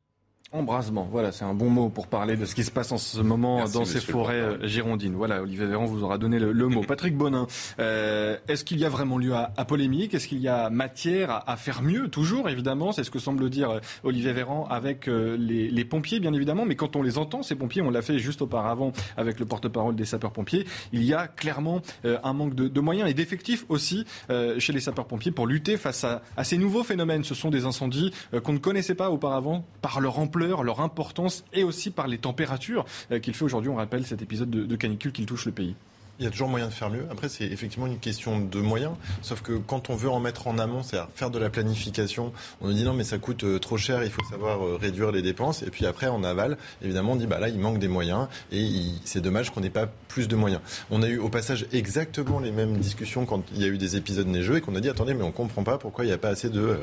Embrasement, 0.50 1.06
voilà, 1.12 1.30
c'est 1.30 1.44
un 1.44 1.52
bon 1.52 1.68
mot 1.68 1.90
pour 1.90 2.06
parler 2.06 2.34
de 2.34 2.46
ce 2.46 2.54
qui 2.54 2.64
se 2.64 2.70
passe 2.70 2.90
en 2.90 2.96
ce 2.96 3.20
moment 3.20 3.68
dans 3.68 3.84
ces 3.84 4.00
forêts 4.00 4.40
euh, 4.40 4.66
girondines. 4.66 5.12
Voilà, 5.14 5.42
Olivier 5.42 5.66
Véran 5.66 5.84
vous 5.84 6.04
aura 6.04 6.16
donné 6.16 6.38
le, 6.38 6.68
mot. 6.68 6.80
Patrick 6.88 7.14
Bonin, 7.18 7.46
euh, 7.78 8.38
est-ce 8.48 8.64
qu'il 8.64 8.78
y 8.78 8.86
a 8.86 8.88
vraiment 8.88 9.18
lieu 9.18 9.34
à, 9.34 9.50
polémique? 9.66 10.14
Est-ce 10.14 10.26
qu'il 10.26 10.38
y 10.38 10.48
a 10.48 10.70
matière 10.70 11.42
à, 11.46 11.58
faire 11.58 11.82
mieux? 11.82 12.08
Toujours, 12.08 12.48
évidemment, 12.48 12.92
c'est 12.92 13.04
ce 13.04 13.10
que 13.10 13.18
semble 13.18 13.50
dire 13.50 13.68
euh, 13.68 13.80
Olivier 14.04 14.32
Véran 14.32 14.66
avec 14.70 15.06
les, 15.06 15.84
pompiers, 15.84 16.18
bien 16.18 16.32
évidemment. 16.32 16.64
Mais 16.64 16.76
quand 16.76 16.96
on 16.96 17.02
les 17.02 17.18
entend, 17.18 17.42
ces 17.42 17.54
pompiers, 17.54 17.82
on 17.82 17.90
l'a 17.90 18.00
fait 18.00 18.18
juste 18.18 18.40
auparavant 18.40 18.92
avec 19.18 19.40
le 19.40 19.44
porte-parole 19.44 19.96
des 19.96 20.06
sapeurs-pompiers, 20.06 20.64
il 20.94 21.04
y 21.04 21.12
a 21.12 21.28
clairement 21.28 21.82
un 22.04 22.32
manque 22.32 22.54
de, 22.54 22.80
moyens 22.80 23.10
et 23.10 23.12
d'effectifs 23.12 23.66
aussi 23.68 24.06
chez 24.30 24.72
les 24.72 24.80
sapeurs-pompiers 24.80 25.30
pour 25.30 25.46
lutter 25.46 25.76
face 25.76 26.04
à, 26.04 26.22
à, 26.38 26.44
ces 26.44 26.56
nouveaux 26.56 26.84
phénomènes. 26.84 27.24
Ce 27.24 27.34
sont 27.34 27.50
des 27.50 27.66
incendies 27.66 28.12
qu'on 28.42 28.54
ne 28.54 28.58
connaissait 28.58 28.94
pas 28.94 29.10
auparavant 29.10 29.66
par 29.82 30.00
leur 30.00 30.18
leur 30.46 30.80
importance 30.80 31.44
et 31.52 31.64
aussi 31.64 31.90
par 31.90 32.06
les 32.08 32.18
températures 32.18 32.84
euh, 33.10 33.18
qu'il 33.18 33.34
fait 33.34 33.44
aujourd'hui. 33.44 33.70
On 33.70 33.76
rappelle 33.76 34.06
cet 34.06 34.22
épisode 34.22 34.50
de, 34.50 34.64
de 34.64 34.76
canicule 34.76 35.12
qui 35.12 35.26
touche 35.26 35.46
le 35.46 35.52
pays. 35.52 35.74
Il 36.20 36.24
y 36.24 36.26
a 36.26 36.30
toujours 36.30 36.48
moyen 36.48 36.66
de 36.66 36.72
faire 36.72 36.90
mieux. 36.90 37.06
Après, 37.12 37.28
c'est 37.28 37.44
effectivement 37.44 37.86
une 37.86 38.00
question 38.00 38.40
de 38.40 38.58
moyens. 38.58 38.94
Sauf 39.22 39.40
que 39.40 39.52
quand 39.52 39.88
on 39.88 39.94
veut 39.94 40.10
en 40.10 40.18
mettre 40.18 40.48
en 40.48 40.58
amont, 40.58 40.82
c'est-à-dire 40.82 41.08
faire 41.14 41.30
de 41.30 41.38
la 41.38 41.48
planification, 41.48 42.32
on 42.60 42.66
nous 42.66 42.72
dit 42.72 42.82
non, 42.82 42.92
mais 42.92 43.04
ça 43.04 43.18
coûte 43.18 43.44
euh, 43.44 43.60
trop 43.60 43.76
cher, 43.76 44.02
il 44.02 44.10
faut 44.10 44.24
savoir 44.28 44.64
euh, 44.64 44.76
réduire 44.80 45.12
les 45.12 45.22
dépenses. 45.22 45.62
Et 45.62 45.70
puis 45.70 45.86
après, 45.86 46.08
en 46.08 46.24
aval, 46.24 46.58
évidemment, 46.82 47.12
on 47.12 47.16
dit 47.16 47.28
bah 47.28 47.38
là, 47.38 47.48
il 47.48 47.60
manque 47.60 47.78
des 47.78 47.86
moyens 47.86 48.26
et 48.50 48.68
c'est 49.04 49.20
dommage 49.20 49.50
qu'on 49.50 49.60
n'ait 49.60 49.70
pas 49.70 49.86
plus 50.08 50.26
de 50.26 50.34
moyens. 50.34 50.60
On 50.90 51.04
a 51.04 51.08
eu 51.08 51.18
au 51.18 51.28
passage 51.28 51.66
exactement 51.72 52.40
les 52.40 52.50
mêmes 52.50 52.78
discussions 52.78 53.24
quand 53.24 53.44
il 53.54 53.62
y 53.62 53.64
a 53.64 53.68
eu 53.68 53.78
des 53.78 53.94
épisodes 53.94 54.26
neigeux 54.26 54.56
et 54.56 54.60
qu'on 54.60 54.74
a 54.74 54.80
dit 54.80 54.88
attendez, 54.88 55.14
mais 55.14 55.22
on 55.22 55.30
comprend 55.30 55.62
pas 55.62 55.78
pourquoi 55.78 56.04
il 56.04 56.08
n'y 56.08 56.14
a 56.14 56.18
pas 56.18 56.30
assez 56.30 56.50
de, 56.50 56.78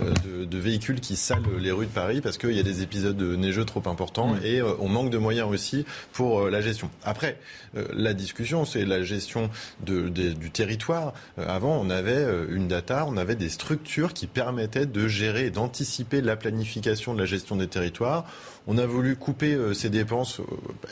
euh, 0.00 0.14
de, 0.24 0.44
de, 0.46 0.58
véhicules 0.58 0.98
qui 0.98 1.14
salent 1.14 1.42
les 1.60 1.70
rues 1.70 1.86
de 1.86 1.92
Paris 1.92 2.20
parce 2.20 2.38
qu'il 2.38 2.56
y 2.56 2.60
a 2.60 2.64
des 2.64 2.82
épisodes 2.82 3.20
neigeux 3.22 3.64
trop 3.64 3.82
importants 3.86 4.34
mmh. 4.34 4.44
et 4.44 4.62
on 4.80 4.88
manque 4.88 5.10
de 5.10 5.18
moyens 5.18 5.48
aussi 5.48 5.86
pour 6.12 6.48
la 6.48 6.60
gestion. 6.60 6.90
Après, 7.04 7.38
la 7.74 8.14
discussion, 8.14 8.64
c'est 8.64 8.79
la 8.84 9.02
gestion 9.02 9.50
du 9.84 10.50
territoire. 10.50 11.12
Euh, 11.38 11.46
avant, 11.48 11.80
on 11.80 11.90
avait 11.90 12.12
euh, 12.12 12.46
une 12.50 12.68
data, 12.68 13.04
on 13.06 13.16
avait 13.16 13.36
des 13.36 13.48
structures 13.48 14.12
qui 14.12 14.26
permettaient 14.26 14.86
de 14.86 15.08
gérer 15.08 15.46
et 15.46 15.50
d'anticiper 15.50 16.20
la 16.20 16.36
planification 16.36 17.14
de 17.14 17.20
la 17.20 17.26
gestion 17.26 17.56
des 17.56 17.68
territoires. 17.68 18.24
On 18.66 18.78
a 18.78 18.86
voulu 18.86 19.16
couper 19.16 19.54
euh, 19.54 19.74
ces 19.74 19.90
dépenses, 19.90 20.40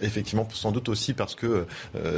effectivement, 0.03 0.49
sans 0.53 0.73
doute 0.73 0.89
aussi 0.89 1.13
parce 1.13 1.35
que 1.35 1.67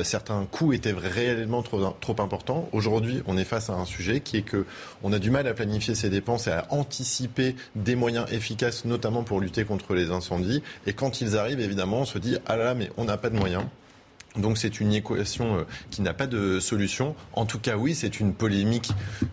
certains 0.02 0.46
coûts 0.50 0.72
étaient 0.72 0.92
réellement 0.92 1.62
trop, 1.62 2.16
importants. 2.20 2.68
Aujourd'hui, 2.72 3.22
on 3.26 3.36
est 3.36 3.44
face 3.44 3.70
à 3.70 3.74
un 3.74 3.84
sujet 3.84 4.20
qui 4.20 4.38
est 4.38 4.42
que 4.42 4.64
on 5.02 5.12
a 5.12 5.18
du 5.18 5.30
mal 5.30 5.46
à 5.46 5.54
planifier 5.54 5.94
ces 5.94 6.10
dépenses 6.10 6.46
et 6.46 6.52
à 6.52 6.66
anticiper 6.70 7.54
des 7.74 7.94
moyens 7.94 8.26
efficaces, 8.32 8.84
notamment 8.84 9.22
pour 9.22 9.40
lutter 9.40 9.64
contre 9.64 9.94
les 9.94 10.10
incendies. 10.10 10.62
Et 10.86 10.92
quand 10.92 11.20
ils 11.20 11.36
arrivent, 11.36 11.60
évidemment, 11.60 12.00
on 12.00 12.04
se 12.04 12.18
dit 12.18 12.36
ah 12.46 12.56
là 12.56 12.64
là, 12.64 12.74
mais 12.74 12.90
on 12.96 13.04
n'a 13.04 13.16
pas 13.16 13.30
de 13.30 13.36
moyens. 13.36 13.64
Donc 14.36 14.58
c'est 14.58 14.80
une 14.80 14.92
équation 14.92 15.58
euh, 15.58 15.62
qui 15.90 16.02
n'a 16.02 16.14
pas 16.14 16.26
de 16.26 16.60
solution. 16.60 17.14
En 17.32 17.46
tout 17.46 17.58
cas, 17.58 17.76
oui, 17.76 17.94
c'est 17.94 18.20
une 18.20 18.32
polémique. 18.32 18.90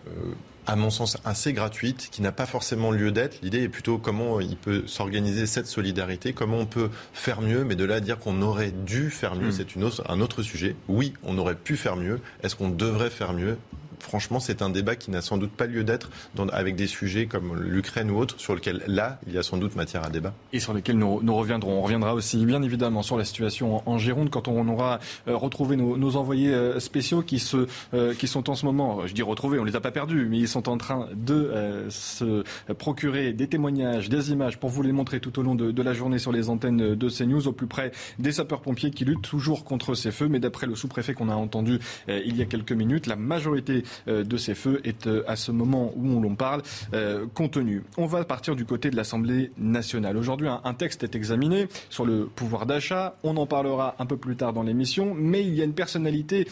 Euh, 0.08 0.34
à 0.66 0.76
mon 0.76 0.90
sens, 0.90 1.16
assez 1.24 1.54
gratuite, 1.54 2.10
qui 2.12 2.20
n'a 2.20 2.30
pas 2.30 2.44
forcément 2.44 2.90
lieu 2.90 3.10
d'être. 3.10 3.38
L'idée 3.40 3.62
est 3.62 3.68
plutôt 3.70 3.96
comment 3.96 4.38
il 4.38 4.54
peut 4.54 4.82
s'organiser 4.86 5.46
cette 5.46 5.66
solidarité, 5.66 6.34
comment 6.34 6.58
on 6.58 6.66
peut 6.66 6.90
faire 7.14 7.40
mieux, 7.40 7.64
mais 7.64 7.74
de 7.74 7.84
là 7.84 7.94
à 7.94 8.00
dire 8.00 8.18
qu'on 8.18 8.42
aurait 8.42 8.70
dû 8.70 9.08
faire 9.08 9.34
mieux, 9.34 9.48
hmm. 9.48 9.52
c'est 9.52 10.10
un 10.10 10.20
autre 10.20 10.42
sujet. 10.42 10.76
Oui, 10.86 11.14
on 11.22 11.38
aurait 11.38 11.54
pu 11.54 11.78
faire 11.78 11.96
mieux. 11.96 12.20
Est-ce 12.42 12.54
qu'on 12.54 12.68
devrait 12.68 13.08
faire 13.08 13.32
mieux? 13.32 13.56
Franchement, 14.00 14.40
c'est 14.40 14.62
un 14.62 14.70
débat 14.70 14.96
qui 14.96 15.10
n'a 15.10 15.22
sans 15.22 15.38
doute 15.38 15.52
pas 15.52 15.66
lieu 15.66 15.84
d'être 15.84 16.10
avec 16.52 16.76
des 16.76 16.86
sujets 16.86 17.26
comme 17.26 17.60
l'Ukraine 17.60 18.10
ou 18.10 18.18
autres, 18.18 18.38
sur 18.38 18.54
lesquels 18.54 18.82
là, 18.86 19.18
il 19.26 19.32
y 19.32 19.38
a 19.38 19.42
sans 19.42 19.56
doute 19.56 19.76
matière 19.76 20.04
à 20.04 20.10
débat. 20.10 20.34
Et 20.52 20.60
sur 20.60 20.72
lesquels 20.72 20.98
nous, 20.98 21.34
reviendrons. 21.34 21.78
On 21.78 21.82
reviendra 21.82 22.14
aussi, 22.14 22.44
bien 22.44 22.62
évidemment, 22.62 23.02
sur 23.02 23.16
la 23.16 23.24
situation 23.24 23.82
en, 23.88 23.98
Gironde 23.98 24.30
quand 24.30 24.48
on 24.48 24.68
aura 24.68 25.00
euh, 25.26 25.36
retrouvé 25.36 25.76
nos, 25.76 26.16
envoyés 26.16 26.54
euh, 26.54 26.80
spéciaux 26.80 27.22
qui, 27.22 27.38
se, 27.38 27.66
euh, 27.94 28.14
sont 28.24 28.50
en 28.50 28.54
ce 28.54 28.64
moment, 28.64 29.06
je 29.06 29.12
dis 29.12 29.22
retrouvés, 29.22 29.58
on 29.58 29.64
ne 29.64 29.70
les 29.70 29.76
a 29.76 29.80
pas 29.80 29.90
perdus, 29.90 30.26
mais 30.30 30.38
ils 30.38 30.48
sont 30.48 30.68
en 30.68 30.78
train 30.78 31.08
de 31.14 31.52
se 31.88 32.44
procurer 32.74 33.32
des 33.32 33.48
témoignages, 33.48 34.08
des 34.08 34.30
images 34.30 34.58
pour 34.58 34.70
vous 34.70 34.82
les 34.82 34.92
montrer 34.92 35.20
tout 35.20 35.38
au 35.38 35.42
long 35.42 35.54
de, 35.54 35.70
de 35.70 35.82
la 35.82 35.92
journée 35.92 36.18
sur 36.18 36.32
les 36.32 36.48
antennes 36.48 36.94
de 36.94 37.08
CNews, 37.08 37.48
au 37.48 37.52
plus 37.52 37.66
près 37.66 37.92
des 38.18 38.32
sapeurs-pompiers 38.32 38.90
qui 38.90 39.04
luttent 39.04 39.22
toujours 39.22 39.64
contre 39.64 39.94
ces 39.94 40.10
feux. 40.10 40.28
Mais 40.28 40.40
d'après 40.40 40.66
le 40.66 40.74
sous-préfet 40.74 41.14
qu'on 41.14 41.28
a 41.28 41.34
entendu 41.34 41.78
il 42.08 42.36
y 42.36 42.42
a 42.42 42.44
quelques 42.44 42.72
minutes, 42.72 43.06
la 43.06 43.16
majorité 43.16 43.84
de 44.06 44.36
ces 44.36 44.54
feux 44.54 44.80
est 44.84 45.06
euh, 45.06 45.22
à 45.26 45.36
ce 45.36 45.52
moment 45.52 45.92
où 45.96 46.08
on 46.08 46.20
l'on 46.20 46.34
parle 46.34 46.62
euh, 46.94 47.26
contenu. 47.34 47.82
On 47.96 48.06
va 48.06 48.24
partir 48.24 48.56
du 48.56 48.64
côté 48.64 48.90
de 48.90 48.96
l'Assemblée 48.96 49.52
nationale. 49.58 50.16
Aujourd'hui, 50.16 50.48
un, 50.48 50.74
texte 50.74 51.02
est 51.02 51.14
examiné 51.14 51.68
sur 51.90 52.04
le 52.04 52.26
pouvoir 52.26 52.66
d'achat. 52.66 53.16
On 53.22 53.36
en 53.36 53.46
parlera 53.46 53.96
un 53.98 54.06
peu 54.06 54.16
plus 54.16 54.36
tard 54.36 54.52
dans 54.52 54.62
l'émission, 54.62 55.14
mais 55.14 55.44
il 55.44 55.54
y 55.54 55.60
a 55.60 55.64
une 55.64 55.74
personnalité 55.74 56.46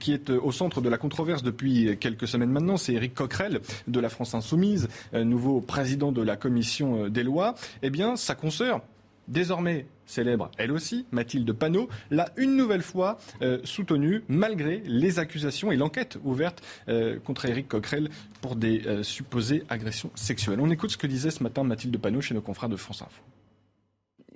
qui 0.00 0.12
est 0.12 0.30
au 0.30 0.52
centre 0.52 0.80
de 0.80 0.88
la 0.88 0.96
controverse 0.96 1.42
depuis 1.42 1.96
quelques 1.98 2.26
semaines 2.26 2.50
maintenant. 2.50 2.76
C'est 2.76 2.94
Éric 2.94 3.14
Coquerel 3.14 3.60
de 3.88 4.00
la 4.00 4.08
France 4.08 4.34
Insoumise, 4.34 4.88
nouveau 5.12 5.60
président 5.60 6.12
de 6.12 6.22
la 6.22 6.36
commission 6.36 7.08
des 7.08 7.22
lois. 7.22 7.54
Eh 7.82 7.90
bien, 7.90 8.16
sa 8.16 8.34
consoeur, 8.34 8.80
désormais 9.28 9.86
célèbre, 10.06 10.50
elle 10.58 10.72
aussi, 10.72 11.06
Mathilde 11.10 11.52
Panot, 11.52 11.88
l'a 12.10 12.30
une 12.36 12.56
nouvelle 12.56 12.82
fois 12.82 13.18
euh, 13.42 13.58
soutenue 13.64 14.22
malgré 14.28 14.82
les 14.86 15.18
accusations 15.18 15.72
et 15.72 15.76
l'enquête 15.76 16.18
ouverte 16.24 16.62
euh, 16.88 17.18
contre 17.20 17.46
Éric 17.46 17.68
Coquerel 17.68 18.10
pour 18.40 18.56
des 18.56 18.86
euh, 18.86 19.02
supposées 19.02 19.64
agressions 19.68 20.10
sexuelles. 20.14 20.60
On 20.60 20.70
écoute 20.70 20.90
ce 20.90 20.96
que 20.96 21.06
disait 21.06 21.30
ce 21.30 21.42
matin 21.42 21.64
Mathilde 21.64 21.96
Panot 21.98 22.20
chez 22.20 22.34
nos 22.34 22.40
confrères 22.40 22.68
de 22.68 22.76
France 22.76 23.02
Info. 23.02 23.22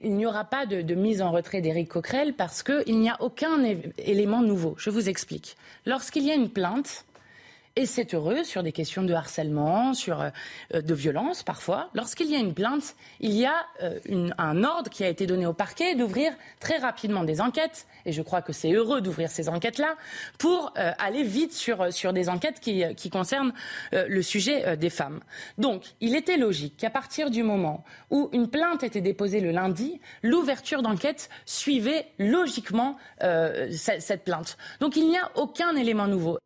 Il 0.03 0.15
n'y 0.15 0.27
aura 0.27 0.45
pas 0.45 0.67
de, 0.67 0.95
mise 0.95 1.23
en 1.23 1.31
retrait 1.33 1.63
d'Éric 1.63 1.89
Coquerel 1.89 2.35
parce 2.35 2.63
qu'il 2.63 2.99
n'y 3.01 3.09
a 3.09 3.17
aucun 3.21 3.63
élément 3.99 4.43
nouveau. 4.43 4.75
Je 4.79 4.91
vous 4.91 5.09
explique. 5.09 5.57
Lorsqu'il 5.87 6.25
y 6.25 6.31
a 6.31 6.35
une 6.35 6.51
plainte, 6.51 7.07
et 7.79 7.85
c'est 7.85 8.15
heureux 8.15 8.43
sur 8.43 8.63
des 8.63 8.73
questions 8.73 9.03
de 9.03 9.13
harcèlement, 9.13 9.93
sur 9.93 10.23
euh, 10.23 10.31
de 10.81 10.95
violence 10.95 11.43
parfois. 11.43 11.91
Lorsqu'il 11.93 12.31
y 12.31 12.35
a 12.35 12.39
une 12.39 12.55
plainte, 12.55 12.97
il 13.21 13.33
y 13.33 13.45
a 13.45 13.55
euh, 13.83 14.31
un 14.39 14.65
ordre 14.65 14.91
qui 14.91 15.05
a 15.05 15.09
été 15.09 15.27
donné 15.27 15.45
au 15.45 15.53
parquet 15.53 15.95
d'ouvrir 15.95 16.33
très 16.59 16.79
rapidement 16.79 17.23
des 17.23 17.43
enquêtes. 17.43 17.87
Et 18.07 18.13
je 18.13 18.23
crois 18.23 18.41
que 18.41 18.55
c'est 18.55 18.73
heureux 18.73 19.03
d'ouvrir 19.03 19.31
ces 19.31 19.51
enquêtes-là 19.51 19.97
pour 20.39 20.73
euh, 20.79 20.93
aller 20.99 21.23
vite 21.23 21.53
sur, 21.53 21.93
sur 21.93 22.15
des 22.15 22.31
enquêtes 22.31 22.61
qui, 22.61 22.83
qui 22.95 23.11
concernent 23.11 23.53
le 23.93 24.23
sujet 24.23 24.77
des 24.77 24.91
femmes. 24.91 25.21
Donc, 25.59 25.83
il 26.01 26.15
était 26.17 26.37
logique 26.39 26.77
qu'à 26.79 26.91
partir 26.91 27.31
du 27.31 27.43
moment 27.43 27.85
où 28.11 28.31
une 28.33 28.49
plainte 28.49 28.85
était 28.85 29.01
déposée 29.01 29.41
le 29.41 29.51
lundi, 29.51 30.01
l'ouverture 30.23 30.83
d'enquête 30.83 31.29
suivait 31.45 32.07
logiquement 32.19 32.97
cette 33.71 34.25
plainte. 34.25 34.57
Donc, 34.81 34.97
il 34.97 35.09
n'y 35.09 35.19
a 35.19 35.31
aucun 35.35 35.75
élément 35.77 36.07
nouveau. 36.07 36.39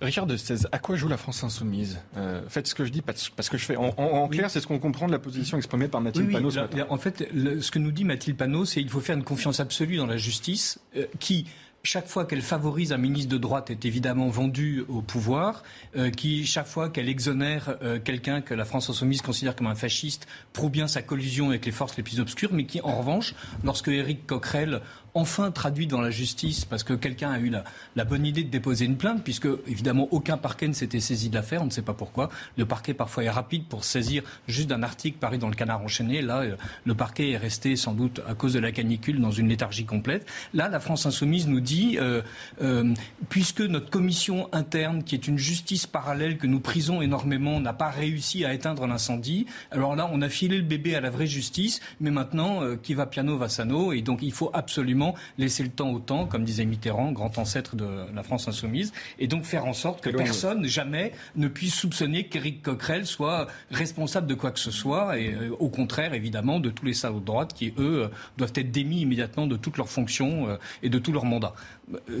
Richard 0.00 0.26
de 0.26 0.36
16, 0.36 0.68
à 0.72 0.78
quoi 0.78 0.96
joue 0.96 1.08
la 1.08 1.16
France 1.16 1.44
insoumise? 1.44 1.98
Euh, 2.16 2.42
Faites 2.48 2.66
ce 2.66 2.74
que 2.74 2.84
je 2.84 2.90
dis, 2.90 3.02
pas 3.02 3.12
ce 3.14 3.50
que 3.50 3.58
je 3.58 3.64
fais. 3.64 3.76
En, 3.76 4.28
clair, 4.28 4.50
c'est 4.50 4.60
ce 4.60 4.66
qu'on 4.66 4.78
comprend 4.78 5.06
de 5.06 5.12
la 5.12 5.18
position 5.18 5.56
exprimée 5.56 5.88
par 5.88 6.00
Mathilde 6.00 6.30
Panot. 6.30 6.50
en 6.88 6.98
fait, 6.98 7.28
ce 7.32 7.70
que 7.70 7.78
nous 7.78 7.92
dit 7.92 8.04
Mathilde 8.04 8.36
Panot, 8.36 8.64
c'est 8.64 8.80
qu'il 8.80 8.90
faut 8.90 9.00
faire 9.00 9.16
une 9.16 9.24
confiance 9.24 9.60
absolue 9.60 9.96
dans 9.96 10.06
la 10.06 10.16
justice, 10.16 10.80
euh, 10.96 11.06
qui 11.18 11.46
chaque 11.84 12.08
fois 12.08 12.24
qu'elle 12.24 12.40
favorise 12.40 12.92
un 12.92 12.96
ministre 12.96 13.30
de 13.30 13.36
droite 13.36 13.70
est 13.70 13.84
évidemment 13.84 14.28
vendue 14.28 14.84
au 14.88 15.02
pouvoir, 15.02 15.62
euh, 15.96 16.10
qui 16.10 16.46
chaque 16.46 16.66
fois 16.66 16.88
qu'elle 16.88 17.10
exonère 17.10 17.76
euh, 17.82 18.00
quelqu'un 18.02 18.40
que 18.40 18.54
la 18.54 18.64
France 18.64 18.88
insoumise 18.88 19.20
considère 19.20 19.54
comme 19.54 19.66
un 19.66 19.74
fasciste, 19.74 20.26
prouve 20.54 20.70
bien 20.70 20.88
sa 20.88 21.02
collusion 21.02 21.50
avec 21.50 21.66
les 21.66 21.72
forces 21.72 21.96
les 21.98 22.02
plus 22.02 22.20
obscures, 22.20 22.54
mais 22.54 22.64
qui 22.64 22.80
en 22.80 22.96
revanche, 22.96 23.34
lorsque 23.62 23.88
Éric 23.88 24.26
Coquerel 24.26 24.80
enfin 25.14 25.52
traduit 25.52 25.86
dans 25.86 26.00
la 26.00 26.10
justice 26.10 26.64
parce 26.64 26.82
que 26.82 26.92
quelqu'un 26.92 27.30
a 27.30 27.38
eu 27.38 27.50
la, 27.94 28.04
bonne 28.04 28.26
idée 28.26 28.42
de 28.42 28.50
déposer 28.50 28.84
une 28.84 28.96
plainte, 28.96 29.22
puisque 29.22 29.48
évidemment 29.68 30.08
aucun 30.10 30.36
parquet 30.36 30.66
ne 30.66 30.72
s'était 30.72 31.00
saisi 31.00 31.30
de 31.30 31.34
l'affaire, 31.34 31.62
on 31.62 31.66
ne 31.66 31.70
sait 31.70 31.82
pas 31.82 31.94
pourquoi. 31.94 32.30
Le 32.58 32.66
parquet 32.66 32.94
parfois 32.94 33.22
est 33.22 33.30
rapide 33.30 33.64
pour 33.66 33.84
saisir 33.84 34.24
juste 34.48 34.68
d'un 34.68 34.82
article 34.82 35.18
paru 35.18 35.38
dans 35.38 35.48
le 35.48 35.54
canard 35.54 35.82
enchaîné. 35.82 36.20
Là, 36.20 36.40
euh, 36.40 36.56
le 36.84 36.94
parquet 36.94 37.30
est 37.30 37.36
resté 37.36 37.76
sans 37.76 37.94
doute 37.94 38.20
à 38.28 38.34
cause 38.34 38.54
de 38.54 38.58
la 38.58 38.72
canicule 38.72 39.20
dans 39.20 39.30
une 39.30 39.48
léthargie 39.48 39.84
complète. 39.84 40.26
Là, 40.52 40.68
la 40.68 40.80
France 40.80 41.06
insoumise 41.06 41.46
nous 41.46 41.60
dit, 41.60 41.96
euh, 41.98 42.22
euh, 42.60 42.92
puisque 43.28 43.60
notre 43.60 43.90
commission 43.90 44.48
interne, 44.52 45.04
qui 45.04 45.14
est 45.14 45.28
une 45.28 45.38
justice 45.38 45.86
parallèle 45.86 46.38
que 46.38 46.48
nous 46.48 46.60
prisons 46.60 47.02
énormément, 47.02 47.60
n'a 47.60 47.72
pas 47.72 47.90
réussi 47.90 48.44
à 48.44 48.52
éteindre 48.52 48.86
l'incendie, 48.86 49.46
alors 49.70 49.94
là, 49.94 50.10
on 50.12 50.20
a 50.22 50.28
filé 50.28 50.56
le 50.56 50.64
bébé 50.64 50.96
à 50.96 51.00
la 51.00 51.10
vraie 51.10 51.26
justice, 51.26 51.80
mais 52.00 52.10
maintenant, 52.10 52.62
qui 52.82 52.94
va 52.94 53.06
piano 53.06 53.38
va 53.38 53.48
sano, 53.48 53.92
et 53.92 54.02
donc 54.02 54.20
il 54.22 54.32
faut 54.32 54.50
absolument 54.52 55.03
laisser 55.38 55.62
le 55.62 55.68
temps 55.68 55.90
au 55.90 55.98
temps, 55.98 56.26
comme 56.26 56.44
disait 56.44 56.64
Mitterrand, 56.64 57.12
grand 57.12 57.36
ancêtre 57.38 57.76
de 57.76 57.86
la 58.14 58.22
France 58.22 58.48
insoumise, 58.48 58.92
et 59.18 59.26
donc 59.26 59.44
faire 59.44 59.66
en 59.66 59.72
sorte 59.72 60.00
que 60.00 60.10
personne, 60.10 60.64
jamais, 60.66 61.12
ne 61.36 61.48
puisse 61.48 61.74
soupçonner 61.74 62.28
qu'Éric 62.28 62.62
Coquerel 62.62 63.06
soit 63.06 63.48
responsable 63.70 64.26
de 64.26 64.34
quoi 64.34 64.50
que 64.50 64.60
ce 64.60 64.70
soit, 64.70 65.18
et 65.18 65.34
euh, 65.34 65.50
au 65.58 65.68
contraire, 65.68 66.14
évidemment, 66.14 66.60
de 66.60 66.70
tous 66.70 66.86
les 66.86 66.94
salauds 66.94 67.20
de 67.20 67.24
droite 67.24 67.52
qui, 67.54 67.74
eux, 67.78 68.04
euh, 68.04 68.08
doivent 68.38 68.52
être 68.54 68.70
démis 68.70 69.00
immédiatement 69.00 69.46
de 69.46 69.56
toutes 69.56 69.76
leurs 69.76 69.88
fonctions 69.88 70.48
euh, 70.48 70.56
et 70.82 70.88
de 70.88 70.98
tous 70.98 71.12
leurs 71.12 71.24
mandats. 71.24 71.54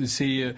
C'est 0.04 0.54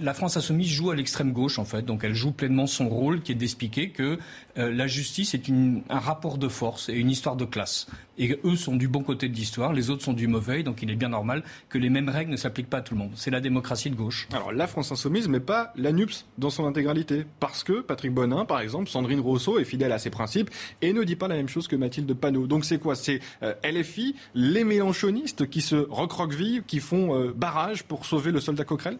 la 0.00 0.14
France 0.14 0.36
insoumise 0.36 0.68
joue 0.68 0.90
à 0.90 0.96
l'extrême 0.96 1.32
gauche, 1.32 1.58
en 1.58 1.64
fait. 1.64 1.82
Donc 1.82 2.04
elle 2.04 2.14
joue 2.14 2.32
pleinement 2.32 2.66
son 2.66 2.88
rôle, 2.88 3.22
qui 3.22 3.32
est 3.32 3.34
d'expliquer 3.34 3.90
que 3.90 4.18
euh, 4.58 4.72
la 4.72 4.86
justice 4.86 5.34
est 5.34 5.48
un 5.48 5.98
rapport 5.98 6.38
de 6.38 6.48
force 6.48 6.88
et 6.88 6.94
une 6.94 7.10
histoire 7.10 7.36
de 7.36 7.44
classe. 7.44 7.86
Et 8.18 8.38
eux 8.44 8.56
sont 8.56 8.76
du 8.76 8.86
bon 8.88 9.02
côté 9.02 9.28
de 9.28 9.34
l'histoire, 9.34 9.72
les 9.72 9.90
autres 9.90 10.04
sont 10.04 10.12
du 10.12 10.28
mauvais. 10.28 10.62
Donc 10.62 10.82
il 10.82 10.90
est 10.90 10.96
bien 10.96 11.08
normal 11.08 11.42
que 11.68 11.78
les 11.78 11.90
mêmes 11.90 12.08
règles 12.08 12.30
ne 12.30 12.36
s'appliquent 12.36 12.70
pas 12.70 12.78
à 12.78 12.82
tout 12.82 12.94
le 12.94 13.00
monde. 13.00 13.10
C'est 13.14 13.30
la 13.30 13.40
démocratie 13.40 13.90
de 13.90 13.96
gauche. 13.96 14.28
Alors 14.32 14.52
la 14.52 14.66
France 14.66 14.92
insoumise, 14.92 15.28
mais 15.28 15.40
pas 15.40 15.72
la 15.76 15.92
NUPS 15.92 16.26
dans 16.38 16.50
son 16.50 16.66
intégralité. 16.66 17.24
Parce 17.40 17.64
que 17.64 17.80
Patrick 17.80 18.12
Bonin, 18.12 18.44
par 18.44 18.60
exemple, 18.60 18.88
Sandrine 18.88 19.20
Rousseau 19.20 19.58
est 19.58 19.64
fidèle 19.64 19.92
à 19.92 19.98
ses 19.98 20.10
principes 20.10 20.50
et 20.82 20.92
ne 20.92 21.02
dit 21.02 21.16
pas 21.16 21.28
la 21.28 21.36
même 21.36 21.48
chose 21.48 21.68
que 21.68 21.76
Mathilde 21.76 22.12
Panot. 22.14 22.46
Donc 22.46 22.64
c'est 22.64 22.78
quoi? 22.78 22.94
C'est 22.94 23.20
euh, 23.42 23.54
LFI, 23.64 24.14
les 24.34 24.64
mélanchonistes 24.64 25.48
qui 25.48 25.60
se 25.60 25.76
recroquevillent, 25.76 26.62
qui 26.66 26.80
font 26.80 27.18
euh, 27.18 27.32
barrage 27.34 27.84
pour 27.84 28.06
sauver 28.06 28.30
le 28.30 28.40
soldat 28.40 28.64
Coquerel? 28.64 28.98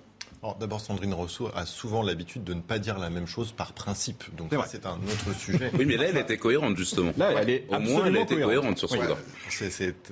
D'abord, 0.60 0.80
Sandrine 0.80 1.14
Rousseau 1.14 1.50
a 1.54 1.64
souvent 1.64 2.02
l'habitude 2.02 2.44
de 2.44 2.52
ne 2.52 2.60
pas 2.60 2.78
dire 2.78 2.98
la 2.98 3.08
même 3.08 3.26
chose 3.26 3.52
par 3.52 3.72
principe. 3.72 4.24
Donc 4.36 4.54
c'est 4.66 4.84
un 4.84 4.96
autre 4.96 5.38
sujet. 5.38 5.70
Oui, 5.78 5.86
mais 5.86 5.96
là, 5.96 6.04
elle 6.08 6.18
était 6.18 6.36
cohérente, 6.36 6.76
justement. 6.76 7.12
Là, 7.16 7.30
elle 7.40 7.50
est 7.50 7.64
Au 7.70 7.78
moins, 7.78 8.06
elle 8.06 8.16
était 8.18 8.36
cohérente, 8.36 8.78
sur 8.78 8.90
ce 8.90 8.96
point. 8.96 9.16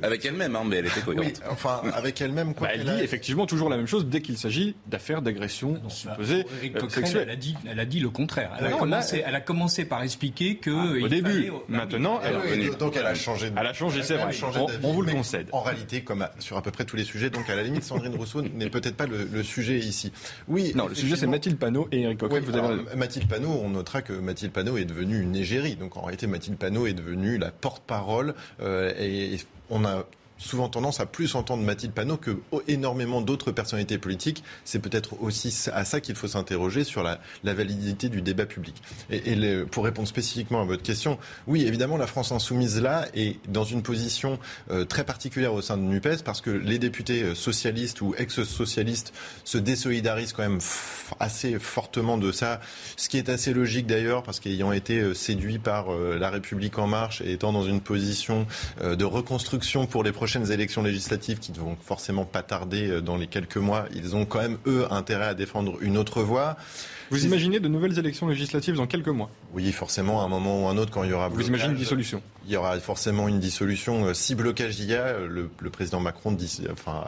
Avec 0.02 0.24
elle-même, 0.24 0.56
hein, 0.56 0.62
mais 0.66 0.76
elle 0.76 0.86
était 0.86 1.00
cohérente. 1.00 1.42
enfin, 1.50 1.82
avec 1.92 2.20
elle-même, 2.20 2.54
quoi. 2.54 2.68
Bah, 2.68 2.74
elle 2.74 2.84
dit 2.84 3.02
effectivement 3.02 3.46
toujours 3.46 3.68
la 3.68 3.76
même 3.76 3.86
chose 3.86 4.06
dès 4.06 4.22
qu'il 4.22 4.38
s'agit 4.38 4.74
d'affaires 4.86 5.20
d'agression 5.20 5.80
supposée 5.88 6.46
euh, 6.64 6.88
sexuelle. 6.88 7.24
Elle 7.24 7.30
a, 7.30 7.36
dit, 7.36 7.56
elle 7.68 7.80
a 7.80 7.84
dit 7.84 8.00
le 8.00 8.10
contraire. 8.10 8.52
Elle, 8.58 8.66
a, 8.66 8.72
commencé, 8.72 9.22
elle 9.26 9.34
a 9.34 9.40
commencé 9.40 9.84
par 9.84 10.02
expliquer 10.02 10.56
que. 10.56 10.70
Ah, 10.70 11.04
au 11.04 11.08
début. 11.08 11.52
Maintenant, 11.68 12.20
elle, 12.22 12.76
donc 12.76 12.96
elle 12.96 13.06
a 13.06 13.14
changé. 13.14 13.52
Elle 13.54 13.66
a 13.66 13.74
changé, 13.74 14.02
c'est 14.02 14.16
vrai. 14.16 14.34
On, 14.82 14.92
vous 14.92 15.02
le 15.02 15.12
concède. 15.12 15.48
En 15.52 15.60
réalité, 15.60 16.02
comme 16.02 16.26
sur 16.38 16.56
à 16.56 16.62
peu 16.62 16.70
près 16.70 16.84
tous 16.84 16.96
les 16.96 17.04
sujets, 17.04 17.28
donc 17.28 17.50
à 17.50 17.56
la 17.56 17.62
limite, 17.62 17.84
Sandrine 17.84 18.14
Rousseau 18.16 18.42
n'est 18.42 18.70
peut-être 18.70 18.96
pas 18.96 19.06
le 19.06 19.42
sujet 19.42 19.78
ici. 19.78 20.12
Oui. 20.48 20.72
Non, 20.74 20.88
le 20.88 20.94
sujet 20.94 21.16
c'est 21.16 21.26
Mathilde 21.26 21.58
Panot 21.58 21.88
et 21.92 22.02
Eric 22.02 22.18
Coquerel. 22.18 22.44
Mathilde 22.96 23.28
Panot, 23.28 23.60
on 23.64 23.70
notera 23.70 24.02
que 24.02 24.12
Mathilde 24.12 24.52
Panot 24.52 24.76
est 24.76 24.84
devenue 24.84 25.20
une 25.20 25.36
égérie. 25.36 25.76
Donc 25.76 25.96
en 25.96 26.02
réalité, 26.02 26.26
Mathilde 26.26 26.58
Panot 26.58 26.86
est 26.86 26.94
devenue 26.94 27.38
la 27.38 27.50
porte-parole 27.50 28.34
euh, 28.60 28.92
et 28.98 29.38
on 29.70 29.84
a 29.84 30.04
souvent 30.42 30.68
tendance 30.68 31.00
à 31.00 31.06
plus 31.06 31.34
entendre 31.34 31.62
Mathilde 31.62 31.92
Panot 31.92 32.16
que 32.16 32.38
énormément 32.68 33.20
d'autres 33.20 33.52
personnalités 33.52 33.98
politiques. 33.98 34.42
C'est 34.64 34.80
peut-être 34.80 35.20
aussi 35.22 35.54
à 35.72 35.84
ça 35.84 36.00
qu'il 36.00 36.14
faut 36.14 36.28
s'interroger 36.28 36.84
sur 36.84 37.02
la, 37.02 37.20
validité 37.42 38.08
du 38.08 38.22
débat 38.22 38.46
public. 38.46 38.74
Et, 39.10 39.36
pour 39.70 39.84
répondre 39.84 40.08
spécifiquement 40.08 40.62
à 40.62 40.64
votre 40.64 40.82
question, 40.82 41.18
oui, 41.46 41.64
évidemment, 41.64 41.96
la 41.96 42.06
France 42.06 42.32
insoumise 42.32 42.80
là 42.80 43.06
est 43.14 43.36
dans 43.48 43.64
une 43.64 43.82
position 43.82 44.38
euh, 44.70 44.84
très 44.84 45.04
particulière 45.04 45.52
au 45.52 45.62
sein 45.62 45.76
de 45.76 45.82
NUPES 45.82 46.22
parce 46.24 46.40
que 46.40 46.50
les 46.50 46.78
députés 46.78 47.22
euh, 47.22 47.34
socialistes 47.34 48.00
ou 48.00 48.14
ex-socialistes 48.16 49.12
se 49.44 49.58
désolidarisent 49.58 50.32
quand 50.32 50.42
même 50.42 50.60
assez 51.20 51.58
fortement 51.58 52.16
de 52.18 52.32
ça, 52.32 52.60
ce 52.96 53.08
qui 53.08 53.18
est 53.18 53.28
assez 53.28 53.52
logique 53.52 53.86
d'ailleurs 53.86 54.22
parce 54.22 54.40
qu'ayant 54.40 54.72
été 54.72 54.98
euh, 54.98 55.14
séduits 55.14 55.58
par 55.58 55.92
la 55.92 56.30
République 56.30 56.78
en 56.78 56.86
marche 56.86 57.20
et 57.20 57.32
étant 57.32 57.52
dans 57.52 57.64
une 57.64 57.80
position 57.80 58.46
de 58.82 59.04
reconstruction 59.04 59.86
pour 59.86 60.02
les 60.02 60.12
prochaines 60.12 60.31
prochaines 60.32 60.50
élections 60.50 60.82
législatives 60.82 61.40
qui 61.40 61.52
ne 61.52 61.58
vont 61.58 61.76
forcément 61.84 62.24
pas 62.24 62.42
tarder 62.42 62.88
euh, 62.88 63.00
dans 63.02 63.16
les 63.16 63.26
quelques 63.26 63.58
mois, 63.58 63.84
ils 63.94 64.16
ont 64.16 64.24
quand 64.24 64.40
même, 64.40 64.56
eux, 64.66 64.86
intérêt 64.90 65.26
à 65.26 65.34
défendre 65.34 65.76
une 65.82 65.98
autre 65.98 66.22
voie. 66.22 66.56
Vous 67.10 67.26
imaginez 67.26 67.60
de 67.60 67.68
nouvelles 67.68 67.98
élections 67.98 68.26
législatives 68.28 68.76
dans 68.76 68.86
quelques 68.86 69.08
mois? 69.08 69.28
Oui, 69.52 69.70
forcément, 69.72 70.22
à 70.22 70.24
un 70.24 70.28
moment 70.28 70.64
ou 70.64 70.68
un 70.68 70.78
autre, 70.78 70.90
quand 70.90 71.04
il 71.04 71.10
y 71.10 71.12
aura. 71.12 71.28
Vous 71.28 71.46
imaginez 71.46 71.72
une 71.72 71.78
dissolution? 71.78 72.22
Il 72.46 72.52
y 72.52 72.56
aura 72.56 72.80
forcément 72.80 73.28
une 73.28 73.40
dissolution. 73.40 74.06
Euh, 74.06 74.14
si 74.14 74.34
blocage 74.34 74.80
il 74.80 74.86
y 74.86 74.94
a, 74.94 75.18
le, 75.18 75.50
président 75.70 76.00
Macron 76.00 76.34
enfin, 76.72 77.04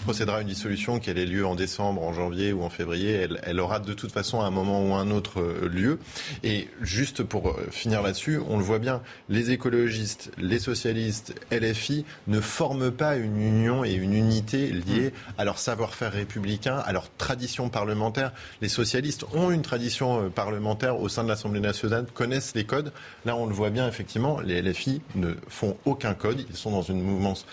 procédera 0.00 0.38
à 0.38 0.40
une 0.42 0.46
dissolution, 0.46 1.00
qu'elle 1.00 1.18
ait 1.18 1.26
lieu 1.26 1.44
en 1.44 1.56
décembre, 1.56 2.02
en 2.02 2.12
janvier 2.12 2.52
ou 2.52 2.62
en 2.62 2.70
février. 2.70 3.26
Elle, 3.42 3.60
aura 3.60 3.80
de 3.80 3.92
toute 3.92 4.12
façon 4.12 4.40
à 4.40 4.44
un 4.44 4.50
moment 4.50 4.82
ou 4.86 4.94
un 4.94 5.10
autre 5.10 5.40
euh, 5.40 5.68
lieu. 5.68 5.98
Et 6.44 6.68
juste 6.80 7.22
pour 7.24 7.48
euh, 7.48 7.66
finir 7.70 8.02
là-dessus, 8.02 8.40
on 8.48 8.56
le 8.56 8.62
voit 8.62 8.78
bien, 8.78 9.02
les 9.28 9.50
écologistes, 9.50 10.30
les 10.38 10.58
socialistes, 10.58 11.34
LFI 11.50 12.04
ne 12.28 12.40
forment 12.40 12.92
pas 12.92 13.16
une 13.16 13.40
union 13.40 13.84
et 13.84 13.92
une 13.92 14.14
unité 14.14 14.68
liée 14.68 15.12
à 15.38 15.44
leur 15.44 15.58
savoir-faire 15.58 16.12
républicain, 16.12 16.78
à 16.78 16.92
leur 16.92 17.10
tradition 17.16 17.68
parlementaire. 17.68 18.32
Les 18.62 18.68
socialistes 18.68 19.24
ont 19.34 19.40
ont 19.40 19.50
une 19.50 19.62
tradition 19.62 20.24
euh, 20.24 20.28
parlementaire 20.28 21.00
au 21.00 21.08
sein 21.08 21.24
de 21.24 21.28
l'Assemblée 21.28 21.60
nationale, 21.60 22.06
connaissent 22.12 22.54
les 22.54 22.64
codes. 22.64 22.92
Là, 23.24 23.36
on 23.36 23.46
le 23.46 23.54
voit 23.54 23.70
bien, 23.70 23.88
effectivement, 23.88 24.40
les 24.40 24.60
LFI 24.62 25.02
ne 25.14 25.34
font 25.48 25.76
aucun 25.84 26.14
code. 26.14 26.44
Ils 26.48 26.56
sont 26.56 26.70
dans 26.70 26.82
une 26.82 27.02
mouvance 27.02 27.46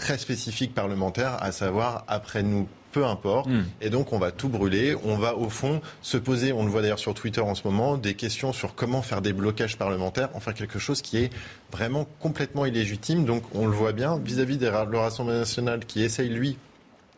très 0.00 0.18
spécifique 0.18 0.74
parlementaire, 0.74 1.40
à 1.42 1.52
savoir 1.52 2.04
après 2.08 2.42
nous 2.42 2.66
peu 2.92 3.06
importe. 3.06 3.48
Hmm. 3.48 3.64
Et 3.80 3.88
donc, 3.88 4.12
on 4.12 4.18
va 4.18 4.32
tout 4.32 4.48
brûler. 4.48 4.96
On 5.04 5.16
va, 5.16 5.36
au 5.36 5.48
fond, 5.48 5.80
se 6.02 6.16
poser, 6.16 6.52
on 6.52 6.64
le 6.64 6.70
voit 6.70 6.82
d'ailleurs 6.82 6.98
sur 6.98 7.14
Twitter 7.14 7.40
en 7.40 7.54
ce 7.54 7.62
moment, 7.64 7.96
des 7.96 8.14
questions 8.14 8.52
sur 8.52 8.74
comment 8.74 9.00
faire 9.00 9.22
des 9.22 9.32
blocages 9.32 9.76
parlementaires, 9.78 10.28
enfin 10.34 10.52
quelque 10.52 10.80
chose 10.80 11.00
qui 11.00 11.18
est 11.18 11.30
vraiment 11.70 12.08
complètement 12.18 12.66
illégitime. 12.66 13.24
Donc, 13.24 13.44
on 13.54 13.66
le 13.66 13.72
voit 13.72 13.92
bien 13.92 14.18
vis-à-vis 14.18 14.58
de 14.58 14.66
l'Assemblée 14.66 15.34
nationale 15.34 15.86
qui 15.86 16.02
essaye, 16.02 16.30
lui, 16.30 16.56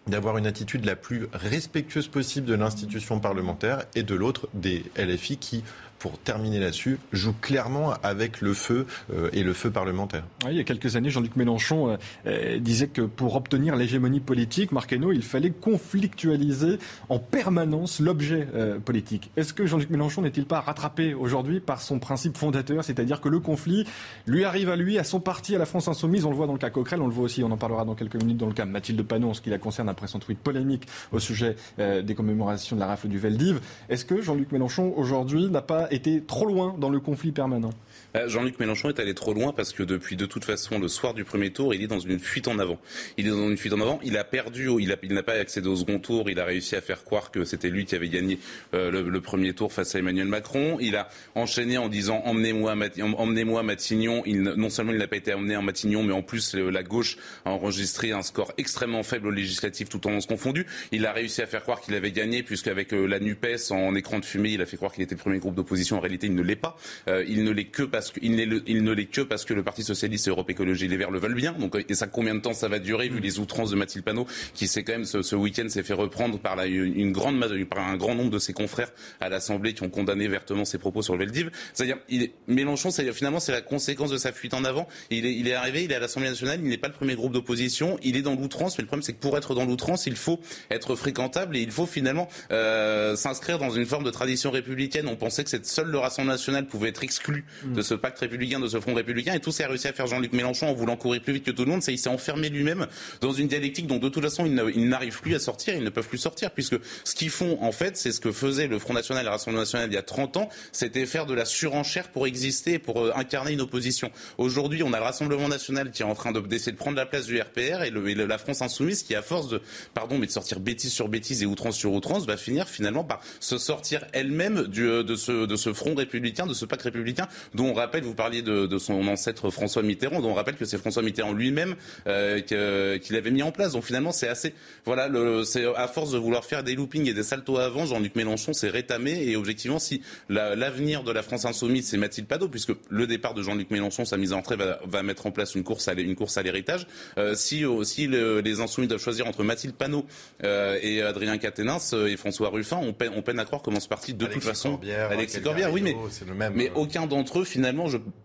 d'avoir 0.06 0.36
une 0.36 0.46
attitude 0.46 0.84
la 0.84 0.96
plus 0.96 1.28
respectueuse 1.32 2.08
possible 2.08 2.46
de 2.46 2.54
l'institution 2.54 3.20
parlementaire 3.20 3.84
et 3.94 4.02
de 4.02 4.14
l'autre 4.14 4.48
des 4.52 4.84
LFI 4.96 5.36
qui 5.38 5.64
pour 6.02 6.18
terminer 6.18 6.58
là-dessus, 6.58 6.98
joue 7.12 7.32
clairement 7.40 7.94
avec 8.02 8.40
le 8.40 8.54
feu 8.54 8.86
euh, 9.14 9.30
et 9.32 9.44
le 9.44 9.52
feu 9.52 9.70
parlementaire. 9.70 10.24
il 10.50 10.56
y 10.56 10.58
a 10.58 10.64
quelques 10.64 10.96
années, 10.96 11.10
Jean-Luc 11.10 11.36
Mélenchon 11.36 11.90
euh, 11.90 11.96
euh, 12.26 12.58
disait 12.58 12.88
que 12.88 13.02
pour 13.02 13.36
obtenir 13.36 13.76
l'hégémonie 13.76 14.18
politique, 14.18 14.72
Marc 14.72 14.90
il 14.90 15.22
fallait 15.22 15.52
conflictualiser 15.52 16.80
en 17.08 17.20
permanence 17.20 18.00
l'objet 18.00 18.46
politique. 18.84 19.30
Est-ce 19.36 19.54
que 19.54 19.64
Jean-Luc 19.64 19.90
Mélenchon 19.90 20.22
n'est-il 20.22 20.44
pas 20.44 20.60
rattrapé 20.60 21.14
aujourd'hui 21.14 21.60
par 21.60 21.80
son 21.80 21.98
principe 21.98 22.36
fondateur, 22.36 22.84
c'est-à-dire 22.84 23.20
que 23.20 23.28
le 23.28 23.38
conflit 23.38 23.86
lui 24.26 24.44
arrive 24.44 24.68
à 24.68 24.76
lui, 24.76 24.98
à 24.98 25.04
son 25.04 25.20
parti, 25.20 25.54
à 25.54 25.58
la 25.58 25.66
France 25.66 25.88
insoumise? 25.88 26.24
On 26.24 26.30
le 26.30 26.36
voit 26.36 26.46
dans 26.46 26.52
le 26.52 26.58
cas 26.58 26.70
Coquerel, 26.70 27.00
on 27.00 27.06
le 27.06 27.12
voit 27.12 27.24
aussi, 27.24 27.44
on 27.44 27.50
en 27.50 27.56
parlera 27.56 27.84
dans 27.84 27.94
quelques 27.94 28.16
minutes 28.16 28.38
dans 28.38 28.48
le 28.48 28.52
cas 28.52 28.66
Mathilde 28.66 29.02
Panot 29.02 29.30
en 29.30 29.34
ce 29.34 29.40
qui 29.40 29.50
la 29.50 29.58
concerne 29.58 29.88
après 29.88 30.08
son 30.08 30.18
tweet 30.18 30.38
polémique 30.40 30.86
au 31.12 31.20
sujet 31.20 31.56
des 31.78 32.14
commémorations 32.14 32.76
de 32.76 32.80
la 32.80 32.88
rafle 32.88 33.08
du 33.08 33.18
Veldiv. 33.18 33.60
Est-ce 33.88 34.04
que 34.04 34.20
Jean-Luc 34.20 34.52
Mélenchon 34.52 34.92
aujourd'hui 34.96 35.48
n'a 35.48 35.62
pas 35.62 35.88
était 35.92 36.20
trop 36.20 36.46
loin 36.46 36.74
dans 36.78 36.88
le 36.88 37.00
conflit 37.00 37.32
permanent 37.32 37.72
euh, 38.16 38.28
Jean-Luc 38.28 38.58
Mélenchon 38.58 38.88
est 38.88 39.00
allé 39.00 39.14
trop 39.14 39.34
loin 39.34 39.52
parce 39.52 39.72
que 39.72 39.82
depuis 39.82 40.16
de 40.16 40.26
toute 40.26 40.44
façon 40.44 40.78
le 40.78 40.88
soir 40.88 41.14
du 41.14 41.24
premier 41.24 41.50
tour, 41.50 41.74
il 41.74 41.82
est 41.82 41.86
dans 41.86 41.98
une 41.98 42.18
fuite 42.18 42.48
en 42.48 42.58
avant. 42.58 42.78
Il 43.16 43.26
est 43.26 43.30
dans 43.30 43.48
une 43.48 43.56
fuite 43.56 43.72
en 43.72 43.80
avant. 43.80 44.00
Il 44.04 44.16
a 44.16 44.24
perdu, 44.24 44.70
il, 44.78 44.96
il 45.02 45.14
n'a 45.14 45.22
pas 45.22 45.34
accédé 45.34 45.68
au 45.68 45.76
second 45.76 45.98
tour. 45.98 46.30
Il 46.30 46.40
a 46.40 46.44
réussi 46.44 46.76
à 46.76 46.80
faire 46.80 47.04
croire 47.04 47.30
que 47.30 47.44
c'était 47.44 47.70
lui 47.70 47.84
qui 47.84 47.94
avait 47.94 48.08
gagné 48.08 48.38
euh, 48.74 48.90
le, 48.90 49.20
premier 49.20 49.52
tour 49.54 49.72
face 49.72 49.94
à 49.94 49.98
Emmanuel 49.98 50.26
Macron. 50.26 50.78
Il 50.80 50.96
a 50.96 51.08
enchaîné 51.34 51.78
en 51.78 51.88
disant 51.88 52.22
emmenez-moi, 52.24 52.74
emmenez-moi 53.00 53.62
Matignon. 53.62 54.22
Il, 54.26 54.42
non 54.42 54.70
seulement 54.70 54.92
il 54.92 54.98
n'a 54.98 55.06
pas 55.06 55.16
été 55.16 55.32
emmené 55.32 55.56
en 55.56 55.62
Matignon, 55.62 56.02
mais 56.02 56.12
en 56.12 56.22
plus 56.22 56.54
la 56.54 56.82
gauche 56.82 57.16
a 57.44 57.50
enregistré 57.50 58.12
un 58.12 58.22
score 58.22 58.52
extrêmement 58.58 59.02
faible 59.02 59.28
au 59.28 59.30
législatif, 59.30 59.88
tout 59.88 60.06
en 60.06 60.20
se 60.20 60.26
confondu. 60.26 60.66
Il 60.90 61.06
a 61.06 61.12
réussi 61.12 61.42
à 61.42 61.46
faire 61.46 61.62
croire 61.62 61.80
qu'il 61.80 61.94
avait 61.94 62.12
gagné 62.12 62.42
puisqu'avec 62.42 62.92
euh, 62.92 63.06
la 63.06 63.20
Nupes 63.20 63.46
en 63.70 63.94
écran 63.94 64.18
de 64.18 64.24
fumée, 64.24 64.50
il 64.50 64.62
a 64.62 64.66
fait 64.66 64.76
croire 64.76 64.92
qu'il 64.92 65.02
était 65.02 65.14
le 65.14 65.20
premier 65.20 65.38
groupe 65.38 65.54
d'opposition 65.54 65.62
d'opposition. 65.62 65.96
En 65.96 66.00
réalité, 66.00 66.26
il 66.26 66.34
ne 66.34 66.42
l'est 66.42 66.56
pas. 66.56 66.76
Euh, 67.08 67.24
il 67.28 67.44
ne 67.44 67.50
l'est 67.50 67.66
que 67.66 67.82
parce 67.82 68.01
que 68.10 68.20
il, 68.22 68.36
le, 68.36 68.62
il 68.66 68.82
ne 68.82 68.92
l'est 68.92 69.06
que 69.06 69.20
parce 69.20 69.44
que 69.44 69.54
le 69.54 69.62
Parti 69.62 69.82
socialiste 69.82 70.26
et 70.26 70.30
Europe 70.30 70.50
Écologie 70.50 70.88
Les 70.88 70.96
Verts 70.96 71.10
le 71.10 71.18
veulent 71.18 71.34
bien. 71.34 71.52
Donc, 71.52 71.76
et 71.88 71.94
ça, 71.94 72.06
combien 72.06 72.34
de 72.34 72.40
temps 72.40 72.54
ça 72.54 72.68
va 72.68 72.78
durer 72.78 73.08
vu 73.08 73.20
les 73.20 73.38
outrances 73.38 73.70
de 73.70 73.76
Mathilde 73.76 74.04
Panot, 74.04 74.26
qui 74.54 74.66
s'est 74.66 74.82
quand 74.82 74.92
même 74.92 75.04
ce, 75.04 75.22
ce 75.22 75.36
week-end 75.36 75.68
s'est 75.68 75.82
fait 75.82 75.94
reprendre 75.94 76.38
par 76.38 76.56
la, 76.56 76.66
une 76.66 77.12
grande 77.12 77.38
par 77.64 77.86
un 77.86 77.96
grand 77.96 78.14
nombre 78.14 78.30
de 78.30 78.38
ses 78.38 78.52
confrères 78.52 78.90
à 79.20 79.28
l'Assemblée 79.28 79.74
qui 79.74 79.82
ont 79.82 79.90
condamné 79.90 80.28
vertement 80.28 80.64
ses 80.64 80.78
propos 80.78 81.02
sur 81.02 81.14
le 81.14 81.20
Veldiv. 81.20 81.50
C'est-à-dire, 81.72 81.98
Mélenchon, 82.46 82.90
c'est 82.90 83.10
finalement 83.12 83.40
c'est 83.40 83.52
la 83.52 83.60
conséquence 83.60 84.10
de 84.10 84.16
sa 84.16 84.32
fuite 84.32 84.54
en 84.54 84.64
avant. 84.64 84.88
Il 85.10 85.26
est, 85.26 85.34
il 85.34 85.48
est 85.48 85.54
arrivé, 85.54 85.84
il 85.84 85.92
est 85.92 85.94
à 85.94 86.00
l'Assemblée 86.00 86.28
nationale, 86.28 86.60
il 86.62 86.68
n'est 86.68 86.78
pas 86.78 86.88
le 86.88 86.94
premier 86.94 87.14
groupe 87.14 87.32
d'opposition, 87.32 87.98
il 88.02 88.16
est 88.16 88.22
dans 88.22 88.34
l'outrance. 88.34 88.78
Mais 88.78 88.82
le 88.82 88.88
problème, 88.88 89.02
c'est 89.02 89.12
que 89.12 89.20
pour 89.20 89.36
être 89.36 89.54
dans 89.54 89.64
l'outrance, 89.64 90.06
il 90.06 90.16
faut 90.16 90.40
être 90.70 90.94
fréquentable 90.94 91.56
et 91.56 91.60
il 91.60 91.70
faut 91.70 91.86
finalement 91.86 92.28
euh, 92.50 93.16
s'inscrire 93.16 93.58
dans 93.58 93.70
une 93.70 93.86
forme 93.86 94.04
de 94.04 94.10
tradition 94.10 94.50
républicaine. 94.50 95.08
On 95.08 95.16
pensait 95.16 95.44
que 95.44 95.50
cette 95.50 95.66
seule 95.66 95.88
le 95.88 95.98
Rassemblement 95.98 96.32
national 96.34 96.66
pouvait 96.66 96.88
être 96.88 97.02
exclu 97.04 97.44
mm. 97.64 97.74
de 97.74 97.82
ce 97.82 97.91
pacte 97.94 98.18
républicain, 98.18 98.60
de 98.60 98.68
ce 98.68 98.80
front 98.80 98.94
républicain, 98.94 99.34
et 99.34 99.40
tout 99.40 99.52
s'est 99.52 99.66
réussi 99.66 99.88
à 99.88 99.92
faire 99.92 100.06
Jean-Luc 100.06 100.32
Mélenchon 100.32 100.68
en 100.68 100.74
voulant 100.74 100.96
courir 100.96 101.22
plus 101.22 101.34
vite 101.34 101.44
que 101.44 101.50
tout 101.50 101.64
le 101.64 101.70
monde. 101.70 101.82
C'est 101.82 101.92
il 101.92 101.98
s'est 101.98 102.08
enfermé 102.08 102.48
lui-même 102.48 102.86
dans 103.20 103.32
une 103.32 103.48
dialectique 103.48 103.86
dont 103.86 103.98
de 103.98 104.08
toute 104.08 104.22
façon 104.22 104.46
il 104.46 104.88
n'arrive 104.88 105.20
plus 105.20 105.34
à 105.34 105.38
sortir, 105.38 105.74
ils 105.74 105.84
ne 105.84 105.90
peuvent 105.90 106.08
plus 106.08 106.18
sortir, 106.18 106.50
puisque 106.50 106.76
ce 107.04 107.14
qu'ils 107.14 107.30
font 107.30 107.58
en 107.60 107.72
fait, 107.72 107.96
c'est 107.96 108.12
ce 108.12 108.20
que 108.20 108.32
faisait 108.32 108.66
le 108.66 108.78
Front 108.78 108.94
National 108.94 109.22
et 109.22 109.26
le 109.26 109.30
Rassemblement 109.30 109.62
National 109.62 109.88
il 109.90 109.94
y 109.94 109.98
a 109.98 110.02
30 110.02 110.36
ans, 110.36 110.48
c'était 110.72 111.06
faire 111.06 111.26
de 111.26 111.34
la 111.34 111.44
surenchère 111.44 112.08
pour 112.08 112.26
exister, 112.26 112.78
pour 112.78 113.00
euh, 113.00 113.12
incarner 113.14 113.52
une 113.52 113.60
opposition. 113.60 114.10
Aujourd'hui, 114.38 114.82
on 114.82 114.92
a 114.92 114.98
le 114.98 115.04
Rassemblement 115.04 115.48
National 115.48 115.90
qui 115.90 116.02
est 116.02 116.06
en 116.06 116.14
train 116.14 116.32
d'essayer 116.32 116.72
de 116.72 116.76
prendre 116.76 116.96
la 116.96 117.06
place 117.06 117.26
du 117.26 117.40
RPR 117.40 117.82
et, 117.82 117.90
le, 117.90 118.12
la 118.12 118.38
France 118.38 118.62
Insoumise 118.62 119.02
qui, 119.02 119.14
à 119.14 119.22
force 119.22 119.48
de, 119.48 119.60
pardon, 119.94 120.18
mais 120.18 120.26
de 120.26 120.32
sortir 120.32 120.60
bêtise 120.60 120.92
sur 120.92 121.08
bêtise 121.08 121.42
et 121.42 121.46
outrance 121.46 121.76
sur 121.76 121.92
outrance, 121.92 122.26
va 122.26 122.36
finir 122.36 122.68
finalement 122.68 123.04
par 123.04 123.20
se 123.40 123.58
sortir 123.58 124.04
elle-même 124.12 124.68
euh, 124.78 125.02
de, 125.02 125.16
ce, 125.16 125.46
de 125.46 125.56
ce 125.56 125.72
front 125.72 125.94
républicain, 125.94 126.46
de 126.46 126.54
ce 126.54 126.64
pacte 126.64 126.82
républicain, 126.82 127.28
dont 127.54 127.66
on 127.66 127.72
rappelle, 127.82 128.04
vous 128.04 128.14
parliez 128.14 128.42
de, 128.42 128.66
de 128.66 128.78
son 128.78 129.06
ancêtre 129.08 129.50
François 129.50 129.82
Mitterrand, 129.82 130.20
dont 130.20 130.30
on 130.30 130.34
rappelle 130.34 130.56
que 130.56 130.64
c'est 130.64 130.78
François 130.78 131.02
Mitterrand 131.02 131.32
lui-même 131.32 131.76
euh, 132.06 132.40
qui 132.40 133.12
l'avait 133.12 133.30
mis 133.30 133.42
en 133.42 133.52
place. 133.52 133.72
Donc 133.72 133.84
finalement, 133.84 134.12
c'est 134.12 134.28
assez, 134.28 134.54
voilà, 134.84 135.08
c'est 135.44 135.64
à 135.76 135.88
force 135.88 136.12
de 136.12 136.18
vouloir 136.18 136.44
faire 136.44 136.62
des 136.62 136.74
loopings 136.74 137.08
et 137.08 137.14
des 137.14 137.22
saltos 137.22 137.58
avant, 137.58 137.86
Jean-Luc 137.86 138.16
Mélenchon 138.16 138.52
s'est 138.52 138.70
rétamé 138.70 139.24
et 139.28 139.36
objectivement, 139.36 139.78
si 139.78 140.02
l'avenir 140.28 141.04
de 141.04 141.12
la 141.12 141.22
France 141.22 141.44
insoumise, 141.44 141.88
c'est 141.88 141.96
Mathilde 141.96 142.26
Padot, 142.26 142.48
puisque 142.48 142.72
le 142.90 143.06
départ 143.06 143.34
de 143.34 143.42
Jean-Luc 143.42 143.70
Mélenchon, 143.70 144.04
sa 144.04 144.16
mise 144.16 144.32
en 144.32 144.42
entrée, 144.42 144.56
va, 144.56 144.80
va, 144.84 145.02
mettre 145.02 145.26
en 145.26 145.30
place 145.30 145.54
une 145.54 145.62
course 145.62 145.88
à, 145.88 145.94
une 145.94 146.16
course 146.16 146.36
à 146.36 146.42
l'héritage. 146.42 146.86
Euh, 147.18 147.34
si 147.34 147.64
aussi 147.64 148.08
les 148.08 148.60
insoumis 148.60 148.88
doivent 148.88 149.00
choisir 149.00 149.26
entre 149.26 149.44
Mathilde 149.44 149.74
Panot 149.74 150.04
euh, 150.44 150.78
et 150.82 151.00
Adrien 151.00 151.38
Quatennens 151.38 151.92
euh, 151.94 152.08
et 152.08 152.16
François 152.16 152.50
Ruffin, 152.50 152.78
on 152.78 152.92
peine, 152.92 153.12
on 153.16 153.22
peine 153.22 153.38
à 153.38 153.44
croire 153.44 153.62
comment 153.62 153.80
ce 153.80 153.88
parti, 153.88 154.14
de 154.14 154.26
toute 154.26 154.42
façon, 154.42 154.80
Alexis 155.10 155.40
Corbière, 155.40 155.72
oui, 155.72 155.80
mais, 155.80 155.96
le 156.26 156.34
même, 156.34 156.52
mais 156.54 156.72
aucun 156.74 157.06
d'entre 157.06 157.40
eux, 157.40 157.44
finalement, 157.44 157.71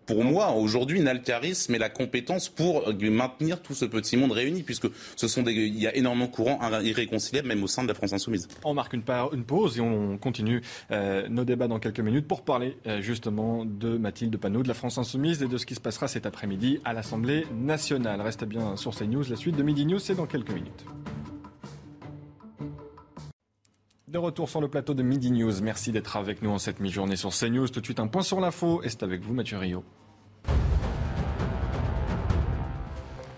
pour 0.06 0.24
moi, 0.24 0.52
aujourd'hui, 0.52 1.00
n'a 1.00 1.14
le 1.14 1.20
charisme 1.20 1.74
et 1.74 1.78
la 1.78 1.88
compétence 1.88 2.48
pour 2.48 2.92
maintenir 3.10 3.60
tout 3.60 3.74
ce 3.74 3.84
petit 3.84 4.16
monde 4.16 4.32
réuni, 4.32 4.62
puisque 4.62 4.88
il 5.46 5.78
y 5.78 5.86
a 5.86 5.96
énormément 5.96 6.26
de 6.26 6.30
courants 6.30 6.58
irréconciliables, 6.80 7.48
même 7.48 7.62
au 7.62 7.66
sein 7.66 7.82
de 7.82 7.88
la 7.88 7.94
France 7.94 8.12
insoumise. 8.12 8.48
On 8.64 8.74
marque 8.74 8.92
une, 8.92 9.02
une 9.32 9.44
pause 9.44 9.78
et 9.78 9.80
on 9.80 10.18
continue 10.18 10.62
euh, 10.90 11.28
nos 11.28 11.44
débats 11.44 11.68
dans 11.68 11.78
quelques 11.78 12.00
minutes 12.00 12.26
pour 12.26 12.42
parler 12.42 12.76
euh, 12.86 13.00
justement 13.00 13.64
de 13.64 13.96
Mathilde 13.96 14.36
Panot, 14.36 14.62
de 14.62 14.68
la 14.68 14.74
France 14.74 14.98
Insoumise 14.98 15.42
et 15.42 15.48
de 15.48 15.56
ce 15.56 15.66
qui 15.66 15.74
se 15.74 15.80
passera 15.80 16.08
cet 16.08 16.26
après-midi 16.26 16.80
à 16.84 16.92
l'Assemblée 16.92 17.46
nationale. 17.52 18.20
Reste 18.20 18.44
bien 18.44 18.76
sur 18.76 18.94
CNews. 18.94 19.24
La 19.28 19.36
suite 19.36 19.56
de 19.56 19.62
Midi 19.62 19.86
News, 19.86 19.98
c'est 19.98 20.14
dans 20.14 20.26
quelques 20.26 20.52
minutes. 20.52 20.84
De 24.08 24.16
retour 24.16 24.48
sur 24.48 24.62
le 24.62 24.68
plateau 24.68 24.94
de 24.94 25.02
Midi 25.02 25.30
News. 25.30 25.60
Merci 25.60 25.92
d'être 25.92 26.16
avec 26.16 26.40
nous 26.40 26.48
en 26.48 26.56
cette 26.56 26.80
mi-journée 26.80 27.16
sur 27.16 27.28
CNews. 27.28 27.68
Tout 27.68 27.80
de 27.80 27.84
suite, 27.84 28.00
un 28.00 28.06
point 28.06 28.22
sur 28.22 28.40
l'info. 28.40 28.80
Et 28.82 28.88
c'est 28.88 29.02
avec 29.02 29.20
vous, 29.20 29.34
Mathieu 29.34 29.58
Rio. 29.58 29.84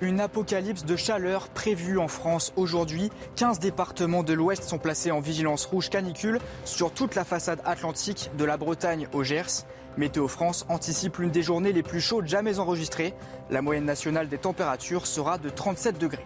Une 0.01 0.21
apocalypse 0.21 0.85
de 0.85 0.95
chaleur 0.95 1.49
prévue 1.49 1.99
en 1.99 2.07
France 2.07 2.53
aujourd'hui. 2.55 3.11
15 3.35 3.59
départements 3.59 4.23
de 4.23 4.33
l'Ouest 4.33 4.63
sont 4.63 4.79
placés 4.79 5.11
en 5.11 5.19
vigilance 5.19 5.65
rouge 5.65 5.91
canicule 5.91 6.39
sur 6.65 6.93
toute 6.93 7.17
la 7.17 7.25
façade 7.25 7.61
atlantique 7.65 8.31
de 8.39 8.45
la 8.45 8.57
Bretagne 8.57 9.09
au 9.13 9.25
Gers. 9.25 9.67
Météo 9.97 10.29
France 10.29 10.67
anticipe 10.69 11.17
l'une 11.17 11.33
des 11.33 11.43
journées 11.43 11.73
les 11.73 11.83
plus 11.83 12.01
chaudes 12.01 12.29
jamais 12.29 12.61
enregistrées. 12.61 13.13
La 13.51 13.61
moyenne 13.61 13.87
nationale 13.87 14.29
des 14.29 14.39
températures 14.39 15.09
sera 15.09 15.37
de 15.37 15.51
37 15.51 15.99
degrés. 15.99 16.25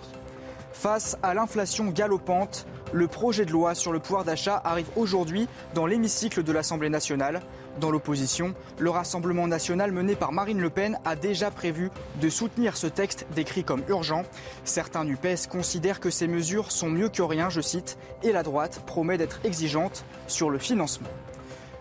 Face 0.74 1.16
à 1.22 1.33
l'inflation 1.33 1.87
galopante, 1.87 2.66
le 2.94 3.09
projet 3.09 3.44
de 3.44 3.50
loi 3.50 3.74
sur 3.74 3.92
le 3.92 3.98
pouvoir 3.98 4.24
d'achat 4.24 4.62
arrive 4.64 4.87
aujourd'hui 4.94 5.48
dans 5.74 5.85
l'hémicycle 5.85 6.44
de 6.44 6.52
l'Assemblée 6.52 6.88
nationale. 6.88 7.42
Dans 7.80 7.90
l'opposition, 7.90 8.54
le 8.78 8.88
Rassemblement 8.88 9.48
national 9.48 9.90
mené 9.90 10.14
par 10.14 10.30
Marine 10.30 10.61
Le 10.61 10.70
Pen 10.70 10.96
a 11.04 11.16
déjà 11.16 11.50
prévu 11.50 11.90
de 12.20 12.28
soutenir 12.28 12.76
ce 12.76 12.87
texte 12.87 13.26
décrit 13.35 13.64
comme 13.64 13.83
urgent. 13.88 14.22
Certains 14.64 15.04
du 15.04 15.16
PS 15.16 15.48
considèrent 15.48 15.98
que 15.98 16.11
ces 16.11 16.28
mesures 16.28 16.70
sont 16.70 16.88
mieux 16.88 17.09
que 17.09 17.22
rien, 17.22 17.50
je 17.50 17.61
cite, 17.61 17.98
et 18.22 18.30
la 18.30 18.44
droite 18.44 18.80
promet 18.87 19.18
d'être 19.18 19.40
exigeante 19.42 20.04
sur 20.28 20.48
le 20.48 20.59
financement. 20.59 21.09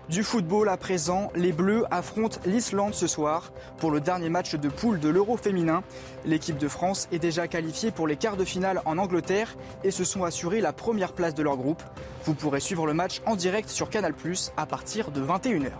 Du 0.09 0.21
football 0.21 0.67
à 0.67 0.75
présent, 0.75 1.31
les 1.33 1.53
Bleus 1.53 1.85
affrontent 1.89 2.37
l'Islande 2.45 2.93
ce 2.93 3.07
soir 3.07 3.53
pour 3.77 3.89
le 3.89 4.01
dernier 4.01 4.27
match 4.27 4.53
de 4.55 4.67
poule 4.67 4.99
de 4.99 5.07
l'Euro 5.07 5.37
féminin. 5.37 5.81
L'équipe 6.25 6.57
de 6.57 6.67
France 6.67 7.07
est 7.13 7.19
déjà 7.19 7.47
qualifiée 7.47 7.89
pour 7.89 8.05
les 8.05 8.17
quarts 8.17 8.35
de 8.35 8.43
finale 8.43 8.81
en 8.83 8.97
Angleterre 8.97 9.55
et 9.85 9.91
se 9.91 10.03
sont 10.03 10.25
assurés 10.25 10.59
la 10.59 10.73
première 10.73 11.13
place 11.13 11.35
de 11.35 11.43
leur 11.43 11.55
groupe. 11.55 11.81
Vous 12.25 12.33
pourrez 12.33 12.59
suivre 12.59 12.85
le 12.85 12.93
match 12.93 13.21
en 13.25 13.37
direct 13.37 13.69
sur 13.69 13.89
Canal 13.89 14.13
à 14.57 14.65
partir 14.65 15.09
de 15.09 15.21
21h. 15.21 15.71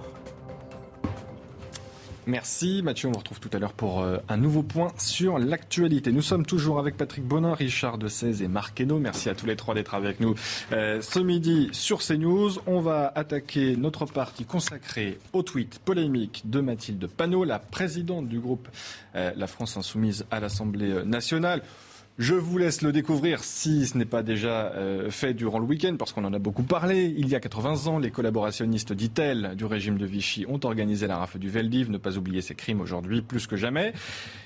Merci 2.26 2.82
Mathieu, 2.84 3.10
on 3.10 3.12
vous 3.12 3.20
retrouve 3.20 3.42
tout 3.42 3.50
à 3.52 3.60
l'heure 3.60 3.74
pour 3.74 4.02
euh, 4.02 4.18
un 4.30 4.38
nouveau 4.38 4.64
point 4.64 4.94
sur 4.98 5.40
l'actualité. 5.40 6.14
Nous 6.14 6.22
sommes 6.22 6.46
toujours 6.46 6.80
avec 6.80 6.96
Patrick 6.96 7.26
Bonin, 7.26 7.54
Richard 7.54 7.98
de 7.98 8.08
16 8.08 8.42
et 8.42 8.48
Marc 8.48 8.80
Hainaut. 8.80 9.00
Merci 9.00 9.30
à 9.30 9.36
tous 9.36 9.46
les 9.46 9.58
trois 9.58 9.76
d'être 9.76 9.94
avec 9.94 10.22
nous 10.22 10.34
euh, 10.72 11.02
ce 11.02 11.20
midi 11.20 11.68
sur 11.74 12.00
CNews. 12.00 12.52
On 12.66 12.80
va 12.80 13.12
attaquer 13.14 13.76
notre 13.76 14.06
partie 14.06 14.46
consacrée 14.46 15.20
au 15.34 15.44
tweet 15.44 15.80
polémique 15.80 16.44
de 16.46 16.62
Mathilde 16.62 17.08
Panot, 17.08 17.44
la 17.44 17.60
présidente 17.60 18.30
du 18.30 18.40
groupe 18.40 18.70
euh, 19.16 19.32
La 19.36 19.48
France 19.48 19.76
Insoumise 19.76 20.26
à 20.32 20.40
l'Assemblée 20.40 21.04
nationale. 21.04 21.62
Je 22.20 22.36
vous 22.36 22.60
laisse 22.60 22.84
le 22.84 22.92
découvrir 22.92 23.44
si 23.44 23.88
ce 23.88 23.98
n'est 23.98 24.06
pas 24.06 24.22
déjà 24.22 24.72
euh, 24.74 25.10
fait 25.10 25.34
durant 25.34 25.58
le 25.58 25.66
week-end, 25.66 25.96
parce 25.98 26.14
qu'on 26.14 26.26
en 26.26 26.34
a 26.34 26.38
beaucoup 26.38 26.62
parlé. 26.62 27.12
Il 27.18 27.28
y 27.28 27.34
a 27.34 27.40
80 27.40 27.88
ans, 27.88 27.98
les 27.98 28.12
collaborationnistes, 28.12 28.94
dit-elle, 28.94 29.56
du 29.56 29.66
régime 29.66 29.98
de 29.98 30.06
Vichy 30.06 30.46
ont 30.48 30.60
organisé 30.64 31.08
la 31.08 31.18
rafle 31.18 31.40
du 31.40 31.50
Veldiv. 31.50 31.90
Ne 31.90 31.98
pas 31.98 32.16
oublier 32.16 32.42
ces 32.42 32.54
crimes 32.54 32.82
aujourd'hui, 32.82 33.24
plus 33.24 33.48
que 33.48 33.56
jamais. 33.56 33.94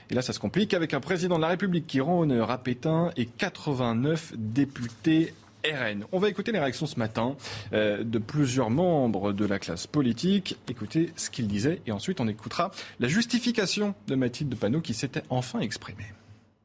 Et 0.10 0.14
là, 0.14 0.22
ça 0.22 0.32
se 0.32 0.40
complique 0.40 0.74
avec 0.74 0.94
un 0.94 1.02
président 1.02 1.36
de 1.36 1.42
la 1.42 1.50
République 1.50 1.88
qui 1.88 2.00
rend 2.00 2.22
honneur 2.22 2.52
à 2.52 2.58
Pétain 2.58 3.12
et 3.18 3.26
89 3.26 4.36
députés 4.38 5.34
RN. 5.66 6.06
On 6.14 6.20
va 6.20 6.30
écouter 6.30 6.54
les 6.54 6.60
réactions 6.60 6.86
ce 6.86 6.98
matin 6.98 7.36
euh, 7.74 8.02
de 8.02 8.18
plusieurs 8.18 8.70
membres 8.70 9.34
de 9.34 9.46
la 9.46 9.60
classe 9.60 9.88
politique. 9.88 10.58
Écoutez 10.70 11.12
ce 11.18 11.30
qu'ils 11.30 11.48
disaient 11.48 11.82
et 11.86 11.92
ensuite 11.92 12.22
on 12.22 12.30
écoutera 12.30 12.72
la 13.02 13.10
justification 13.10 13.94
de 14.08 14.16
Mathilde 14.16 14.56
Panot 14.56 14.80
qui 14.80 14.94
s'était 14.94 15.24
enfin 15.30 15.60
exprimée. 15.60 16.06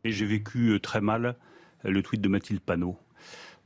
Et 0.05 0.11
j'ai 0.11 0.27
vécu 0.27 0.71
euh, 0.71 0.81
très 0.81 1.01
mal 1.01 1.37
euh, 1.85 1.91
le 1.91 2.03
tweet 2.03 2.21
de 2.21 2.29
Mathilde 2.29 2.61
Panot. 2.61 2.99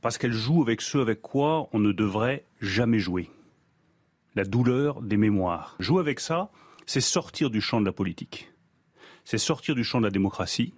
Parce 0.01 0.17
qu'elle 0.17 0.33
joue 0.33 0.61
avec 0.61 0.81
ceux 0.81 1.01
avec 1.01 1.21
quoi 1.21 1.69
on 1.73 1.79
ne 1.79 1.91
devrait 1.91 2.45
jamais 2.61 2.99
jouer. 2.99 3.29
La 4.35 4.43
douleur 4.43 5.01
des 5.01 5.17
mémoires. 5.17 5.75
Jouer 5.79 5.99
avec 5.99 6.19
ça, 6.19 6.51
c'est 6.85 7.01
sortir 7.01 7.49
du 7.49 7.59
champ 7.59 7.81
de 7.81 7.85
la 7.85 7.91
politique. 7.91 8.51
C'est 9.25 9.39
sortir 9.39 9.73
du 9.73 9.83
champ 9.83 9.99
de 9.99 10.05
la 10.05 10.11
démocratie. 10.11 10.73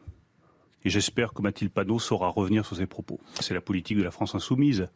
Et 0.86 0.89
j'espère 0.89 1.34
que 1.34 1.41
Mathilde 1.41 1.74
Panot 1.74 2.00
saura 2.00 2.30
revenir 2.30 2.65
sur 2.65 2.78
ses 2.78 2.86
propos. 2.86 3.19
C'est 3.41 3.54
la 3.54 3.62
politique 3.62 3.98
de 3.98 4.04
la 4.04 4.12
France 4.12 4.36
insoumise. 4.36 4.88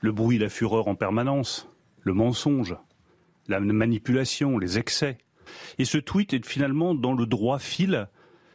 Le 0.00 0.12
bruit 0.12 0.38
la 0.38 0.48
fureur 0.48 0.88
en 0.88 0.94
permanence. 0.94 1.68
Le 2.00 2.14
mensonge. 2.14 2.74
La 3.48 3.60
manipulation, 3.60 4.58
les 4.58 4.78
excès. 4.78 5.18
Et 5.78 5.84
ce 5.84 5.98
tweet 5.98 6.32
est 6.32 6.46
finalement 6.46 6.94
dans 6.94 7.12
le 7.12 7.26
droit 7.26 7.58
fil 7.58 8.08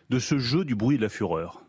de 0.10 0.20
ce 0.20 0.38
jeu 0.38 0.66
du 0.66 0.76
bruit 0.76 0.96
et 0.96 0.98
de 0.98 1.04
la 1.04 1.10
fureur. 1.10 1.66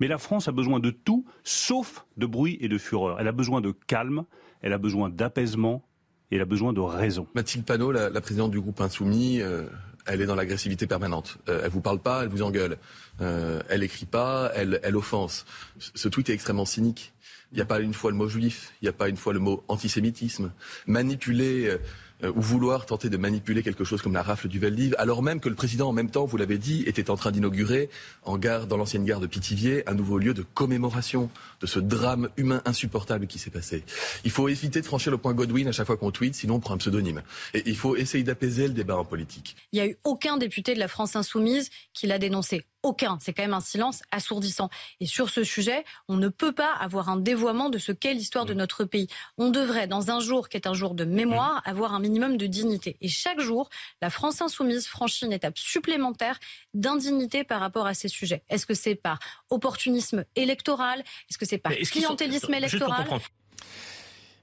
Mais 0.00 0.08
la 0.08 0.18
France 0.18 0.48
a 0.48 0.52
besoin 0.52 0.80
de 0.80 0.90
tout, 0.90 1.24
sauf 1.42 2.06
de 2.16 2.26
bruit 2.26 2.58
et 2.60 2.68
de 2.68 2.78
fureur. 2.78 3.18
Elle 3.20 3.28
a 3.28 3.32
besoin 3.32 3.60
de 3.60 3.72
calme, 3.86 4.24
elle 4.62 4.72
a 4.72 4.78
besoin 4.78 5.10
d'apaisement 5.10 5.84
et 6.30 6.36
elle 6.36 6.42
a 6.42 6.46
besoin 6.46 6.72
de 6.72 6.80
raison. 6.80 7.26
Mathilde 7.34 7.64
Panot, 7.64 7.92
la, 7.92 8.20
présidente 8.20 8.50
du 8.50 8.60
groupe 8.60 8.80
Insoumis, 8.80 9.40
euh, 9.40 9.66
elle 10.06 10.20
est 10.20 10.26
dans 10.26 10.34
l'agressivité 10.34 10.86
permanente. 10.86 11.38
Euh, 11.48 11.62
elle 11.64 11.70
vous 11.70 11.80
parle 11.80 11.98
pas, 11.98 12.22
elle 12.22 12.28
vous 12.28 12.42
engueule. 12.42 12.78
Euh, 13.20 13.60
elle 13.68 13.82
écrit 13.82 14.06
pas, 14.06 14.52
elle, 14.54 14.78
elle 14.82 14.96
offense. 14.96 15.44
Ce 15.78 16.08
tweet 16.08 16.30
est 16.30 16.34
extrêmement 16.34 16.66
cynique. 16.66 17.12
Il 17.50 17.56
n'y 17.56 17.62
a 17.62 17.66
pas 17.66 17.80
une 17.80 17.94
fois 17.94 18.10
le 18.10 18.16
mot 18.16 18.28
juif, 18.28 18.74
il 18.82 18.84
n'y 18.84 18.88
a 18.90 18.92
pas 18.92 19.08
une 19.08 19.16
fois 19.16 19.32
le 19.32 19.38
mot 19.38 19.64
antisémitisme. 19.68 20.52
Manipuler 20.86 21.78
euh, 22.24 22.32
ou 22.34 22.40
vouloir 22.40 22.86
tenter 22.86 23.08
de 23.10 23.16
manipuler 23.16 23.62
quelque 23.62 23.84
chose 23.84 24.02
comme 24.02 24.14
la 24.14 24.22
rafle 24.22 24.48
du 24.48 24.58
Veldiv, 24.58 24.94
alors 24.98 25.22
même 25.22 25.40
que 25.40 25.48
le 25.48 25.54
président, 25.54 25.88
en 25.88 25.92
même 25.92 26.10
temps, 26.10 26.26
vous 26.26 26.36
l'avez 26.36 26.58
dit, 26.58 26.82
était 26.86 27.10
en 27.10 27.16
train 27.16 27.30
d'inaugurer 27.30 27.90
en 28.24 28.38
gare, 28.38 28.66
dans 28.66 28.76
l'ancienne 28.76 29.04
gare 29.04 29.20
de 29.20 29.26
Pithiviers 29.26 29.88
un 29.88 29.94
nouveau 29.94 30.18
lieu 30.18 30.34
de 30.34 30.42
commémoration 30.54 31.30
de 31.60 31.66
ce 31.66 31.78
drame 31.78 32.28
humain 32.36 32.62
insupportable 32.64 33.26
qui 33.26 33.38
s'est 33.38 33.50
passé. 33.50 33.84
Il 34.24 34.30
faut 34.30 34.48
éviter 34.48 34.80
de 34.80 34.86
franchir 34.86 35.10
le 35.12 35.18
point 35.18 35.34
Godwin 35.34 35.68
à 35.68 35.72
chaque 35.72 35.86
fois 35.86 35.96
qu'on 35.96 36.10
tweet, 36.10 36.34
sinon 36.34 36.56
on 36.56 36.60
prend 36.60 36.74
un 36.74 36.78
pseudonyme. 36.78 37.22
Et 37.54 37.62
il 37.66 37.76
faut 37.76 37.96
essayer 37.96 38.24
d'apaiser 38.24 38.68
le 38.68 38.74
débat 38.74 38.96
en 38.96 39.04
politique. 39.04 39.56
Il 39.72 39.76
n'y 39.76 39.86
a 39.86 39.88
eu 39.88 39.96
aucun 40.04 40.36
député 40.36 40.74
de 40.74 40.78
la 40.78 40.88
France 40.88 41.16
insoumise 41.16 41.70
qui 41.92 42.06
l'a 42.06 42.18
dénoncé. 42.18 42.64
Aucun. 42.82 43.18
C'est 43.20 43.32
quand 43.32 43.42
même 43.42 43.54
un 43.54 43.60
silence 43.60 44.02
assourdissant. 44.10 44.70
Et 45.00 45.06
sur 45.06 45.30
ce 45.30 45.42
sujet, 45.42 45.84
on 46.08 46.16
ne 46.16 46.28
peut 46.28 46.52
pas 46.52 46.72
avoir 46.74 47.08
un 47.08 47.16
dévoiement 47.16 47.70
de 47.70 47.78
ce 47.78 47.90
qu'est 47.90 48.14
l'histoire 48.14 48.44
de 48.44 48.54
notre 48.54 48.84
pays. 48.84 49.08
On 49.36 49.50
devrait, 49.50 49.88
dans 49.88 50.10
un 50.10 50.20
jour 50.20 50.48
qui 50.48 50.56
est 50.56 50.66
un 50.66 50.74
jour 50.74 50.94
de 50.94 51.04
mémoire, 51.04 51.60
avoir 51.64 51.92
un 51.94 52.00
minimum 52.00 52.36
de 52.36 52.46
dignité. 52.46 52.96
Et 53.00 53.08
chaque 53.08 53.40
jour, 53.40 53.68
la 54.00 54.10
France 54.10 54.40
insoumise 54.40 54.86
franchit 54.86 55.26
une 55.26 55.32
étape 55.32 55.58
supplémentaire 55.58 56.38
d'indignité 56.72 57.44
par 57.44 57.60
rapport 57.60 57.86
à 57.86 57.94
ces 57.94 58.08
sujets. 58.08 58.44
Est-ce 58.48 58.66
que 58.66 58.74
c'est 58.74 58.94
par 58.94 59.18
opportunisme 59.50 60.24
électoral? 60.36 61.00
Est-ce 61.28 61.38
que 61.38 61.46
c'est 61.46 61.58
par 61.58 61.72
clientélisme 61.72 62.54
électoral? 62.54 63.08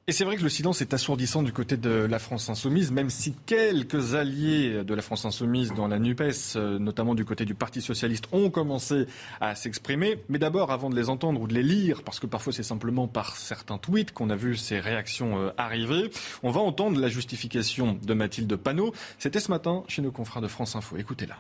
Et 0.08 0.12
c'est 0.12 0.24
vrai 0.24 0.38
que 0.38 0.44
le 0.44 0.50
silence 0.50 0.82
est 0.82 0.94
assourdissant 0.94 1.42
du 1.42 1.52
côté 1.52 1.78
de 1.78 1.90
la 1.90 2.20
France 2.20 2.48
insoumise, 2.50 2.92
même 2.92 3.10
si 3.10 3.34
quelques 3.48 4.14
alliés 4.14 4.84
de 4.84 4.94
la 4.94 5.02
France 5.02 5.26
insoumise 5.26 5.74
dans 5.74 5.88
la 5.88 5.98
NUPES, 5.98 6.56
euh, 6.58 6.78
notamment 6.78 7.16
du 7.16 7.26
côté 7.26 7.44
du 7.44 7.56
Parti 7.56 7.82
socialiste, 7.82 8.26
ont 8.32 8.52
commencé 8.52 9.08
à 9.42 9.56
s'exprimer. 9.56 10.20
Mais 10.30 10.38
d'abord, 10.38 10.72
avant 10.72 10.92
de 10.92 10.96
les 10.96 11.10
entendre 11.10 11.42
ou 11.42 11.48
de 11.48 11.56
les 11.56 11.64
lire, 11.64 12.04
parce 12.04 12.20
que 12.20 12.28
parfois 12.28 12.54
c'est 12.54 12.62
simplement 12.62 13.08
par 13.08 13.36
certains 13.36 13.80
tweets 13.80 14.12
qu'on 14.12 14.30
a 14.30 14.36
vu 14.36 14.56
ces 14.58 14.80
réactions 14.80 15.40
euh, 15.40 15.52
arriver, 15.58 16.12
on 16.44 16.52
va 16.52 16.62
entendre 16.62 17.00
la 17.00 17.10
justification 17.10 17.98
de 18.04 18.14
Mathilde 18.14 18.56
Panot. 18.58 18.94
C'était 19.18 19.40
ce 19.40 19.50
matin 19.50 19.84
chez 19.88 20.04
nos 20.04 20.12
confrères 20.12 20.44
de 20.44 20.48
France 20.48 20.76
Info. 20.76 20.98
Écoutez-la. 20.98 21.38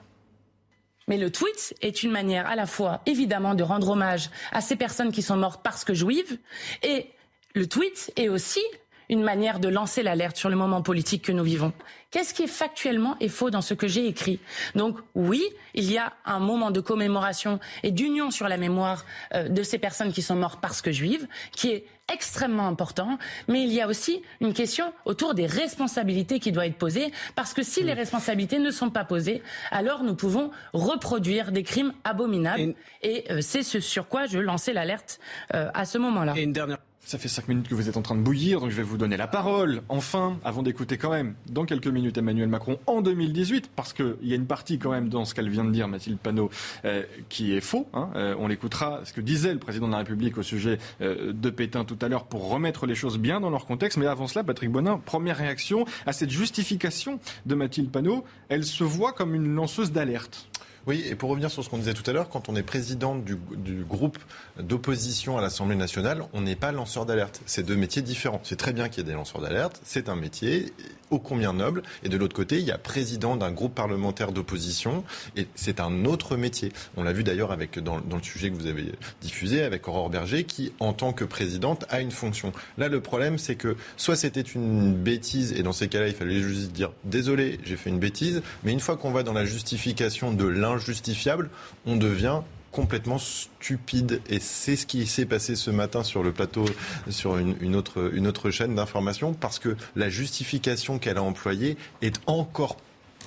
Mais 1.07 1.17
le 1.17 1.31
tweet 1.31 1.75
est 1.81 2.01
une 2.01 2.09
manière 2.09 2.47
à 2.47 2.55
la 2.55 2.65
fois, 2.65 3.01
évidemment, 3.05 3.53
de 3.53 3.61
rendre 3.61 3.89
hommage 3.89 4.31
à 4.51 4.61
ces 4.61 4.75
personnes 4.75 5.11
qui 5.11 5.21
sont 5.21 5.37
mortes 5.37 5.61
parce 5.63 5.83
que 5.83 5.93
juives 5.93 6.39
et 6.81 7.11
le 7.55 7.67
tweet 7.67 8.11
est 8.17 8.29
aussi 8.29 8.61
une 9.09 9.23
manière 9.23 9.59
de 9.59 9.67
lancer 9.67 10.03
l'alerte 10.03 10.35
sur 10.35 10.49
le 10.49 10.55
moment 10.55 10.81
politique 10.81 11.23
que 11.23 11.31
nous 11.31 11.43
vivons. 11.43 11.73
Qu'est-ce 12.11 12.33
qui 12.33 12.43
est 12.43 12.47
factuellement 12.47 13.15
et 13.19 13.29
faux 13.29 13.49
dans 13.49 13.61
ce 13.61 13.73
que 13.73 13.87
j'ai 13.87 14.07
écrit? 14.07 14.39
Donc 14.73 14.97
oui, 15.13 15.43
il 15.73 15.91
y 15.91 15.97
a 15.97 16.13
un 16.25 16.39
moment 16.39 16.71
de 16.71 16.79
commémoration 16.79 17.59
et 17.83 17.91
d'union 17.91 18.31
sur 18.31 18.47
la 18.47 18.57
mémoire 18.57 19.05
euh, 19.33 19.47
de 19.47 19.63
ces 19.63 19.77
personnes 19.77 20.11
qui 20.11 20.21
sont 20.21 20.35
mortes 20.35 20.59
parce 20.61 20.81
que 20.81 20.91
juives, 20.91 21.27
qui 21.51 21.69
est 21.69 21.85
extrêmement 22.11 22.67
important, 22.67 23.17
mais 23.47 23.63
il 23.63 23.71
y 23.71 23.81
a 23.81 23.87
aussi 23.87 24.21
une 24.39 24.53
question 24.53 24.93
autour 25.05 25.33
des 25.33 25.45
responsabilités 25.45 26.39
qui 26.39 26.51
doit 26.51 26.67
être 26.67 26.77
posée, 26.77 27.11
parce 27.35 27.53
que 27.53 27.63
si 27.63 27.83
les 27.83 27.93
responsabilités 27.93 28.59
ne 28.59 28.69
sont 28.69 28.91
pas 28.91 29.05
posées, 29.05 29.41
alors 29.71 30.03
nous 30.03 30.15
pouvons 30.15 30.51
reproduire 30.73 31.51
des 31.51 31.63
crimes 31.63 31.93
abominables, 32.03 32.75
et, 33.01 33.25
euh, 33.31 33.41
c'est 33.41 33.63
ce 33.63 33.79
sur 33.79 34.07
quoi 34.07 34.27
je 34.27 34.37
lançais 34.39 34.71
l'alerte 34.71 35.19
euh, 35.53 35.69
à 35.73 35.85
ce 35.85 35.97
moment-là. 35.97 36.33
Et 36.35 36.43
une 36.43 36.53
dernière 36.53 36.77
ça 37.05 37.19
fait 37.19 37.27
cinq 37.27 37.47
minutes 37.47 37.69
que 37.69 37.75
vous 37.75 37.87
êtes 37.87 37.97
en 37.97 38.01
train 38.01 38.15
de 38.15 38.21
bouillir, 38.21 38.59
donc 38.59 38.71
je 38.71 38.75
vais 38.75 38.83
vous 38.83 38.97
donner 38.97 39.15
la 39.15 39.27
parole. 39.27 39.83
Enfin, 39.89 40.37
avant 40.43 40.63
d'écouter 40.63 40.97
quand 40.97 41.11
même, 41.11 41.35
dans 41.47 41.65
quelques 41.65 41.87
minutes, 41.87 42.17
Emmanuel 42.17 42.49
Macron 42.49 42.79
en 42.87 43.01
2018, 43.01 43.69
parce 43.75 43.93
qu'il 43.93 44.15
y 44.23 44.33
a 44.33 44.35
une 44.35 44.47
partie 44.47 44.79
quand 44.79 44.89
même 44.89 45.09
dans 45.09 45.23
ce 45.23 45.35
qu'elle 45.35 45.49
vient 45.49 45.63
de 45.63 45.71
dire, 45.71 45.87
Mathilde 45.87 46.17
Panot, 46.17 46.49
euh, 46.83 47.03
qui 47.29 47.53
est 47.53 47.61
faux. 47.61 47.87
Hein. 47.93 48.09
Euh, 48.15 48.35
on 48.39 48.47
l'écoutera, 48.47 49.01
ce 49.05 49.13
que 49.13 49.21
disait 49.21 49.53
le 49.53 49.59
président 49.59 49.85
de 49.85 49.91
la 49.91 49.99
République 49.99 50.37
au 50.39 50.43
sujet 50.43 50.79
euh, 51.01 51.31
de 51.31 51.49
Pétain 51.51 51.85
tout 51.85 51.97
à 52.01 52.09
l'heure, 52.09 52.25
pour 52.25 52.49
remettre 52.49 52.87
les 52.87 52.95
choses 52.95 53.19
bien 53.19 53.39
dans 53.39 53.51
leur 53.51 53.67
contexte. 53.67 53.99
Mais 53.99 54.07
avant 54.07 54.25
cela, 54.25 54.43
Patrick 54.43 54.71
Bonin, 54.71 54.99
première 55.05 55.37
réaction 55.37 55.85
à 56.07 56.13
cette 56.13 56.31
justification 56.31 57.19
de 57.45 57.53
Mathilde 57.53 57.91
Panot. 57.91 58.25
Elle 58.49 58.63
se 58.63 58.83
voit 58.83 59.13
comme 59.13 59.35
une 59.35 59.53
lanceuse 59.53 59.91
d'alerte. 59.91 60.47
Oui, 60.87 61.03
et 61.07 61.15
pour 61.15 61.31
revenir 61.31 61.49
sur 61.49 61.63
ce 61.63 61.69
qu'on 61.69 61.79
disait 61.79 61.95
tout 61.95 62.07
à 62.09 62.13
l'heure, 62.13 62.29
quand 62.29 62.47
on 62.47 62.55
est 62.55 62.61
président 62.63 63.15
du, 63.15 63.37
du 63.57 63.83
groupe 63.83 64.19
d'opposition 64.59 65.37
à 65.37 65.41
l'Assemblée 65.41 65.75
nationale, 65.75 66.23
on 66.33 66.41
n'est 66.41 66.55
pas 66.55 66.71
lanceur 66.71 67.07
d'alerte. 67.07 67.41
C'est 67.47 67.63
deux 67.63 67.75
métiers 67.75 68.03
différents. 68.03 68.39
C'est 68.43 68.55
très 68.55 68.71
bien 68.71 68.87
qu'il 68.87 68.99
y 68.99 69.01
ait 69.01 69.09
des 69.09 69.15
lanceurs 69.15 69.41
d'alerte, 69.41 69.81
c'est 69.83 70.09
un 70.09 70.15
métier 70.15 70.73
ô 71.11 71.19
combien 71.19 71.53
noble. 71.53 71.83
Et 72.03 72.09
de 72.09 72.17
l'autre 72.17 72.35
côté, 72.35 72.59
il 72.59 72.65
y 72.65 72.71
a 72.71 72.77
président 72.77 73.35
d'un 73.35 73.51
groupe 73.51 73.75
parlementaire 73.75 74.31
d'opposition, 74.31 75.03
et 75.35 75.47
c'est 75.55 75.79
un 75.79 76.05
autre 76.05 76.37
métier. 76.37 76.71
On 76.97 77.03
l'a 77.03 77.13
vu 77.13 77.23
d'ailleurs 77.23 77.51
avec 77.51 77.79
dans, 77.79 77.99
dans, 77.99 78.17
le 78.17 78.23
sujet 78.23 78.49
que 78.49 78.55
vous 78.55 78.67
avez 78.67 78.91
diffusé 79.21 79.63
avec 79.63 79.87
Aurore 79.87 80.09
Berger, 80.09 80.43
qui 80.43 80.73
en 80.79 80.93
tant 80.93 81.13
que 81.13 81.23
présidente 81.23 81.85
a 81.89 82.01
une 82.01 82.11
fonction. 82.11 82.51
Là, 82.77 82.87
le 82.87 83.01
problème, 83.01 83.37
c'est 83.37 83.55
que 83.55 83.75
soit 83.97 84.15
c'était 84.15 84.41
une 84.41 84.93
bêtise, 84.93 85.53
et 85.53 85.63
dans 85.63 85.73
ces 85.73 85.87
cas-là, 85.87 86.07
il 86.07 86.13
fallait 86.13 86.41
juste 86.41 86.71
dire 86.71 86.91
désolé, 87.03 87.59
j'ai 87.63 87.77
fait 87.77 87.89
une 87.89 87.99
bêtise, 87.99 88.41
mais 88.63 88.71
une 88.71 88.79
fois 88.79 88.97
qu'on 88.97 89.11
va 89.11 89.23
dans 89.23 89.33
la 89.33 89.45
justification 89.45 90.31
de 90.31 90.45
l'injustifiable, 90.45 91.49
on 91.85 91.95
devient 91.95 92.41
complètement 92.75 93.17
stupide. 93.17 94.21
Et 94.29 94.39
c'est 94.41 94.75
ce 94.75 94.85
qui 94.85 95.07
s'est 95.07 95.25
passé 95.25 95.55
ce 95.55 95.71
matin 95.71 96.03
sur 96.03 96.23
le 96.23 96.33
plateau, 96.33 96.65
sur 97.09 97.37
une, 97.37 97.75
autre, 97.75 98.51
chaîne 98.51 98.75
d'information, 98.75 99.33
parce 99.33 99.59
que 99.59 99.77
la 99.95 100.09
justification 100.09 100.99
qu'elle 100.99 101.17
a 101.17 101.23
employée 101.23 101.77
est 102.01 102.19
encore 102.27 102.75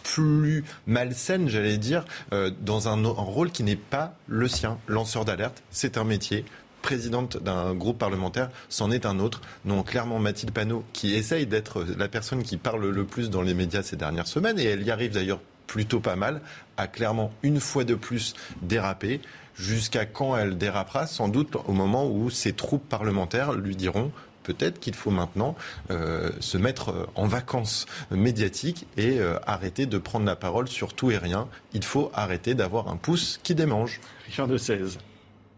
plus 0.03 0.65
malsaine, 0.87 1.49
j'allais 1.49 1.79
dire, 1.79 2.05
euh, 2.33 2.51
dans 2.61 2.89
un, 2.89 3.05
un 3.05 3.09
rôle 3.09 3.51
qui 3.51 3.63
n'est 3.63 3.77
pas 3.77 4.15
le 4.27 4.49
sien. 4.49 4.79
Lanceur 4.87 5.25
d'alerte, 5.25 5.63
c'est 5.71 5.97
un 5.97 6.05
métier 6.05 6.45
présidente 6.83 7.39
d'un 7.43 7.75
groupe 7.75 7.99
parlementaire, 7.99 8.51
c'en 8.69 8.91
est 8.91 9.07
un 9.07 9.19
autre. 9.19 9.41
Non, 9.65 9.83
clairement, 9.83 10.19
Mathilde 10.19 10.53
Panot, 10.53 10.85
qui 10.93 11.15
essaye 11.15 11.47
d'être 11.47 11.85
la 11.97 12.09
personne 12.09 12.43
qui 12.43 12.59
parle 12.59 12.87
le 12.87 13.05
plus 13.05 13.31
dans 13.31 13.43
les 13.43 13.55
médias 13.55 13.83
ces 13.83 13.97
dernières 13.97 14.29
semaines, 14.29 14.59
et 14.59 14.65
elle 14.65 14.83
y 14.83 14.91
arrive 14.91 15.13
d'ailleurs 15.13 15.41
plutôt 15.69 16.01
pas 16.01 16.17
mal, 16.17 16.41
a 16.77 16.89
clairement 16.89 17.31
une 17.45 17.61
fois 17.61 17.85
de 17.85 17.95
plus 17.95 18.35
dérapé. 18.63 19.21
Jusqu'à 19.55 20.07
quand 20.07 20.37
elle 20.37 20.57
dérapera? 20.57 21.07
Sans 21.07 21.29
doute 21.29 21.57
au 21.67 21.73
moment 21.73 22.09
où 22.09 22.31
ses 22.31 22.53
troupes 22.53 22.89
parlementaires 22.89 23.53
lui 23.53 23.77
diront 23.77 24.11
peut-être 24.49 24.81
qu'il 24.81 24.95
faut 24.95 25.11
maintenant 25.11 25.57
euh, 25.91 26.31
se 26.41 26.57
mettre 26.57 26.89
euh, 26.89 27.07
en 27.17 27.27
vacances 27.27 27.85
médiatiques 28.11 28.87
et 28.97 29.19
euh, 29.19 29.39
arrêter 29.47 29.85
de 29.85 29.99
prendre 29.99 30.25
la 30.25 30.37
parole 30.37 30.69
sur 30.69 30.95
tout 30.95 31.11
et 31.11 31.19
rien. 31.19 31.49
Il 31.75 31.85
faut 31.85 32.11
arrêter 32.15 32.55
d'avoir 32.55 32.89
un 32.89 32.97
pouce 32.97 33.41
qui 33.43 33.55
démange. 33.55 34.01
Richard 34.27 34.49
de 34.49 34.57
16. 34.57 34.99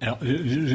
Alors, 0.00 0.18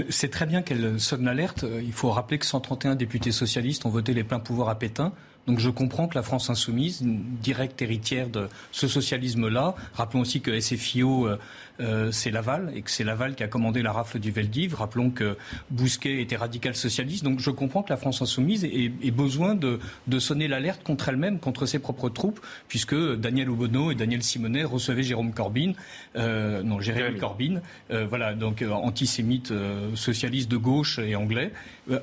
c'est 0.10 0.30
très 0.30 0.46
bien 0.46 0.62
qu'elle 0.62 1.00
sonne 1.00 1.26
l'alerte. 1.26 1.66
Il 1.82 1.94
faut 1.94 2.12
rappeler 2.12 2.38
que 2.38 2.46
131 2.46 2.96
députés 2.96 3.32
socialistes 3.32 3.86
ont 3.86 3.90
voté 3.90 4.14
les 4.14 4.24
pleins 4.24 4.40
pouvoirs 4.40 4.70
à 4.70 4.78
Pétain. 4.78 5.14
Donc 5.48 5.60
je 5.60 5.70
comprends 5.70 6.08
que 6.08 6.16
la 6.16 6.24
France 6.24 6.50
insoumise, 6.50 7.02
directe 7.04 7.82
héritière 7.82 8.30
de 8.30 8.48
ce 8.72 8.88
socialisme-là, 8.88 9.76
rappelons 9.94 10.22
aussi 10.22 10.42
que 10.42 10.60
SFIO, 10.60 11.28
euh, 11.28 11.38
euh, 11.82 12.12
c'est 12.12 12.32
Laval, 12.32 12.72
et 12.74 12.82
que 12.82 12.90
c'est 12.90 13.04
Laval 13.04 13.36
qui 13.36 13.44
a 13.44 13.48
commandé 13.48 13.84
la 13.84 13.92
rafle 13.92 14.20
du 14.20 14.32
Veldiv. 14.32 14.74
Rappelons 14.74 15.12
que 15.12 15.38
Bousquet 15.70 16.22
était 16.22 16.36
radical 16.36 16.76
socialiste. 16.76 17.24
Donc 17.24 17.40
je 17.40 17.52
comprends 17.52 17.84
que 17.84 17.90
la 17.90 17.98
France 17.98 18.22
insoumise 18.22 18.66
ait, 18.66 18.90
besoin 19.12 19.56
de, 19.56 19.80
sonner 20.20 20.48
l'alerte 20.48 20.82
contre 20.84 21.10
elle-même, 21.10 21.40
contre 21.40 21.66
ses 21.66 21.80
propres 21.80 22.10
troupes, 22.10 22.40
puisque 22.68 22.96
Daniel 22.96 23.50
Obono 23.50 23.92
et 23.92 23.96
Daniel 23.96 24.24
Simonet 24.24 24.64
recevaient 24.64 25.04
Jérôme 25.04 25.34
Corbyn, 25.34 25.74
euh, 26.16 26.64
non, 26.64 26.80
Jérémy 26.80 27.20
Corbyn, 27.20 27.62
voilà, 27.90 28.34
donc 28.34 28.64
antisémite, 28.64 29.54
socialiste 29.94 30.50
de 30.50 30.58
gauche 30.58 31.00
et 31.00 31.16
anglais. 31.16 31.52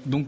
donc 0.06 0.26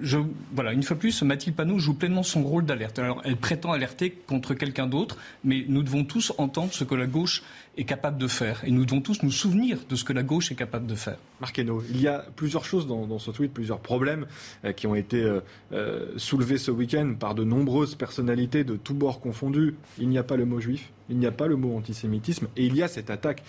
je, 0.00 0.18
voilà, 0.52 0.72
une 0.72 0.82
fois 0.82 0.96
plus, 0.96 1.22
Mathilde 1.22 1.56
Panot 1.56 1.78
joue 1.78 1.94
pleinement 1.94 2.22
son 2.22 2.42
rôle 2.42 2.64
d'alerte. 2.64 2.98
Alors, 2.98 3.20
elle 3.24 3.36
prétend 3.36 3.72
alerter 3.72 4.10
contre 4.26 4.54
quelqu'un 4.54 4.86
d'autre, 4.86 5.16
mais 5.44 5.64
nous 5.68 5.82
devons 5.82 6.04
tous 6.04 6.32
entendre 6.38 6.72
ce 6.72 6.84
que 6.84 6.94
la 6.94 7.06
gauche 7.06 7.42
est 7.78 7.84
capable 7.84 8.18
de 8.18 8.26
faire. 8.26 8.62
Et 8.64 8.70
nous 8.70 8.84
devons 8.84 9.00
tous 9.00 9.22
nous 9.22 9.30
souvenir 9.30 9.78
de 9.88 9.94
ce 9.94 10.04
que 10.04 10.12
la 10.12 10.24
gauche 10.24 10.50
est 10.50 10.56
capable 10.56 10.86
de 10.86 10.96
faire. 10.96 11.16
Marc 11.40 11.56
il 11.58 12.00
y 12.00 12.08
a 12.08 12.24
plusieurs 12.34 12.64
choses 12.64 12.86
dans, 12.86 13.18
ce 13.18 13.30
tweet, 13.30 13.54
plusieurs 13.54 13.78
problèmes 13.78 14.26
euh, 14.64 14.72
qui 14.72 14.86
ont 14.86 14.96
été 14.96 15.22
euh, 15.22 15.40
euh, 15.72 16.06
soulevés 16.16 16.58
ce 16.58 16.72
week-end 16.72 17.14
par 17.18 17.34
de 17.34 17.44
nombreuses 17.44 17.94
personnalités 17.94 18.64
de 18.64 18.76
tous 18.76 18.94
bords 18.94 19.20
confondus. 19.20 19.76
Il 19.98 20.08
n'y 20.08 20.18
a 20.18 20.24
pas 20.24 20.36
le 20.36 20.44
mot 20.44 20.58
juif, 20.58 20.90
il 21.08 21.18
n'y 21.18 21.26
a 21.26 21.30
pas 21.30 21.46
le 21.46 21.54
mot 21.54 21.76
antisémitisme, 21.76 22.48
et 22.56 22.66
il 22.66 22.74
y 22.76 22.82
a 22.82 22.88
cette 22.88 23.10
attaque 23.10 23.42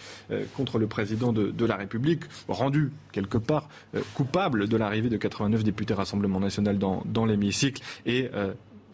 contre 0.56 0.78
le 0.78 0.88
président 0.88 1.34
de, 1.34 1.65
la 1.65 1.76
République, 1.76 2.24
rendu 2.48 2.92
quelque 3.12 3.38
part 3.38 3.68
coupable 4.13 4.68
de 4.68 4.78
l'arrivée 4.78 5.10
de 5.10 5.18
89 5.18 5.63
députés 5.63 5.94
Rassemblement 5.94 6.39
national 6.39 6.78
dans, 6.78 7.04
dans 7.06 7.26
l'hémicycle, 7.26 7.82
et 8.06 8.30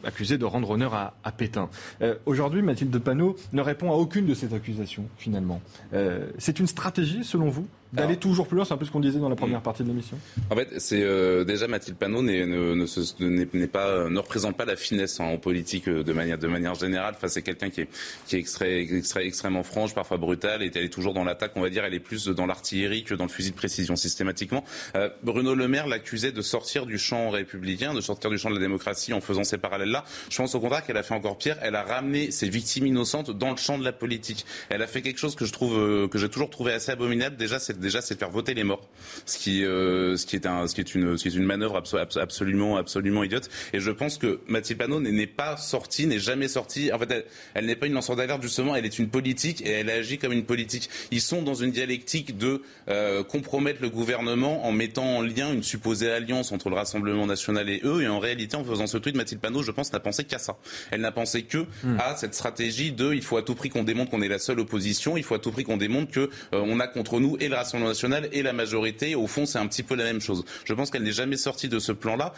accusé 0.06 0.38
de 0.38 0.46
rendre 0.46 0.70
honneur 0.70 0.94
à, 0.94 1.32
Pétain. 1.32 1.70
Euh, 2.02 2.16
aujourd'hui, 2.26 2.62
Mathilde 2.62 2.98
Panot 3.00 3.36
ne 3.54 3.62
répond 3.62 3.92
à 3.92 3.96
aucune 3.96 4.26
de 4.26 4.34
ces 4.34 4.54
accusations, 4.54 5.06
finalement. 5.18 5.62
Euh, 5.94 6.30
c'est 6.38 6.60
une 6.60 6.68
stratégie, 6.68 7.24
selon 7.24 7.50
vous, 7.50 7.68
d'aller 7.96 8.18
toujours 8.18 8.48
plus 8.48 8.56
loin. 8.56 8.66
C'est 8.66 8.74
un 8.74 8.78
peu 8.78 8.86
ce 8.86 8.92
qu'on 8.92 9.00
disait 9.00 9.20
dans 9.20 9.30
la 9.30 9.36
première 9.36 9.62
partie 9.62 9.84
de 9.84 9.88
l'émission. 9.88 10.18
En 10.50 10.56
fait, 10.56 10.70
c'est 10.78 11.02
euh, 11.04 11.44
déjà 11.44 11.68
Mathilde 11.68 11.98
Panot 11.98 12.22
n'est, 12.22 12.46
ne, 12.46 13.66
pas, 13.66 14.10
ne 14.10 14.20
représente 14.20 14.58
pas 14.58 14.66
la 14.66 14.76
finesse 14.76 15.20
en 15.20 15.38
politique 15.38 15.88
euh, 15.88 16.04
de 16.04 16.14
manière, 16.14 16.38
de 16.38 16.48
manière 16.48 16.76
générale. 16.76 17.14
Enfin, 17.18 17.28
c'est 17.28 17.42
quelqu'un 17.42 17.70
qui 17.70 17.82
est, 17.82 17.90
qui 18.28 18.36
est 18.36 18.40
extrait- 18.40 18.82
extrait- 18.82 19.26
extrêmement 19.26 19.64
franche, 19.64 19.94
parfois 19.94 20.18
brutale, 20.18 20.64
et 20.64 20.72
elle 20.76 20.84
est 20.86 20.90
toujours 20.90 21.14
dans 21.14 21.24
l'attaque. 21.24 21.52
On 21.56 21.62
va 21.62 21.70
dire, 21.70 21.84
elle 21.86 21.94
est 21.94 22.00
plus 22.00 22.28
dans 22.28 22.46
l'artillerie 22.46 23.04
que 23.04 23.14
dans 23.16 23.26
le 23.26 23.30
fusil 23.30 23.52
de 23.52 23.56
précision 23.56 23.96
systématiquement. 23.96 24.64
Euh, 24.96 25.10
Bruno 25.24 25.56
Le 25.56 25.68
Maire 25.68 25.88
l'accusait 25.88 26.32
de 26.32 26.42
sortir 26.42 26.86
du 26.86 26.98
champ 26.98 27.30
républicain, 27.30 27.94
de 27.94 28.02
sortir 28.02 28.30
du 28.30 28.38
champ 28.38 28.50
de 28.50 28.56
la 28.56 28.62
démocratie 28.62 29.14
en 29.14 29.22
faisant 29.22 29.44
ces 29.44 29.58
parallèles-là. 29.58 30.04
Je 30.30 30.38
pense 30.38 30.56
au 30.56 30.60
contraire 30.60 30.86
qu'elle 30.86 30.98
a 30.98 31.04
fait 31.04 31.14
encore 31.14 31.38
pire. 31.38 31.58
Elle 31.62 31.76
a 31.76 31.84
ramené 31.84 32.32
ses 32.32 32.50
victimes 32.50 32.88
innocentes 32.88 33.32
dans 33.32 33.52
le 33.52 33.58
champ 33.58 33.78
de 33.78 33.84
la 33.84 33.92
politique. 33.94 34.46
Elle 34.70 34.82
a 34.82 34.88
fait 34.88 35.02
quelque 35.02 35.20
chose 35.20 35.36
que 35.36 35.46
je 35.46 35.54
trouve, 35.54 35.78
euh, 35.78 36.08
que 36.08 36.18
j'ai 36.18 36.30
toujours 36.30 36.50
trouvé 36.50 36.74
assez 36.74 36.92
abominable. 36.92 37.36
Déjà, 37.38 37.60
c'est 37.60 37.80
déjà 37.86 38.02
c'est 38.02 38.16
de 38.16 38.20
faire 38.20 38.30
voter 38.30 38.54
les 38.54 38.64
morts, 38.64 38.88
ce 39.26 39.38
qui, 39.38 39.64
euh, 39.64 40.18
ce 40.18 40.26
qui 40.26 40.36
est 40.36 40.46
un, 40.46 40.68
ce 40.68 40.76
qui 40.76 40.82
est 40.82 40.96
une, 40.96 41.18
ce 41.18 41.24
qui 41.24 41.30
est 41.30 41.38
une 41.38 41.46
manœuvre 41.46 41.80
abso- 41.80 41.98
abso- 41.98 42.20
absolument, 42.20 42.78
absolument 42.78 43.24
idiote. 43.24 43.50
Et 43.74 43.80
je 43.80 43.92
pense 43.92 44.18
que 44.18 44.40
Mathilde 44.48 44.80
Panot 44.80 45.00
n'est 45.00 45.28
pas 45.28 45.56
sortie, 45.58 46.08
n'est 46.08 46.20
jamais 46.20 46.48
sortie. 46.48 46.92
En 46.92 47.00
fait, 47.00 47.10
elle, 47.12 47.26
elle 47.54 47.66
n'est 47.66 47.76
pas 47.76 47.86
une 47.88 47.94
lanceur 47.94 48.16
d'alerte 48.16 48.42
justement. 48.42 48.76
Elle 48.76 48.86
est 48.86 49.00
une 49.00 49.10
politique 49.10 49.62
et 49.66 49.70
elle 49.70 49.90
agit 49.90 50.18
comme 50.18 50.34
une 50.34 50.46
politique. 50.46 50.90
Ils 51.12 51.22
sont 51.22 51.42
dans 51.44 51.54
une 51.56 51.72
dialectique 51.72 52.38
de 52.38 52.62
euh, 52.90 53.24
compromettre 53.24 53.82
le 53.82 53.90
gouvernement 53.90 54.66
en 54.66 54.72
mettant 54.72 55.06
en 55.18 55.22
lien 55.22 55.54
une 55.54 55.64
supposée 55.64 56.10
alliance 56.12 56.52
entre 56.52 56.70
le 56.70 56.76
Rassemblement 56.76 57.26
national 57.28 57.70
et 57.70 57.82
eux. 57.84 58.02
Et 58.02 58.08
en 58.08 58.20
réalité, 58.20 58.56
en 58.58 58.64
faisant 58.64 58.88
ce 58.88 58.98
tweet, 58.98 59.16
Mathilde 59.16 59.42
Panot, 59.42 59.62
je 59.64 59.72
pense, 59.72 59.94
n'a 59.94 60.00
pensé 60.00 60.24
qu'à 60.24 60.40
ça. 60.40 60.58
Elle 60.92 61.02
n'a 61.02 61.12
pensé 61.12 61.44
que 61.44 61.66
à 62.00 62.16
cette 62.16 62.34
stratégie 62.34 62.92
de 62.92 63.14
il 63.14 63.22
faut 63.22 63.38
à 63.38 63.44
tout 63.44 63.56
prix 63.56 63.70
qu'on 63.70 63.84
démontre 63.84 64.12
qu'on 64.12 64.22
est 64.22 64.28
la 64.28 64.40
seule 64.40 64.60
opposition, 64.60 65.18
il 65.18 65.24
faut 65.24 65.36
à 65.36 65.40
tout 65.40 65.52
prix 65.52 65.64
qu'on 65.64 65.78
démontre 65.78 66.12
que 66.12 66.20
euh, 66.22 66.30
on 66.54 66.80
a 66.80 66.88
contre 66.88 67.20
nous 67.20 67.38
et 67.40 67.48
le 67.48 67.56
Rassemblement 67.56 67.75
national 67.80 68.30
et 68.32 68.42
la 68.42 68.54
majorité. 68.54 69.16
Au 69.16 69.28
fond, 69.28 69.46
c'est 69.46 69.58
un 69.60 69.68
petit 69.68 69.84
peu 69.84 69.96
la 69.96 70.04
même 70.04 70.22
chose. 70.22 70.44
Je 70.66 70.74
pense 70.74 70.90
qu'elle 70.92 71.04
n'est 71.04 71.12
jamais 71.12 71.38
sortie 71.38 71.70
de 71.70 71.80
ce 71.80 71.92
plan-là. 71.92 72.34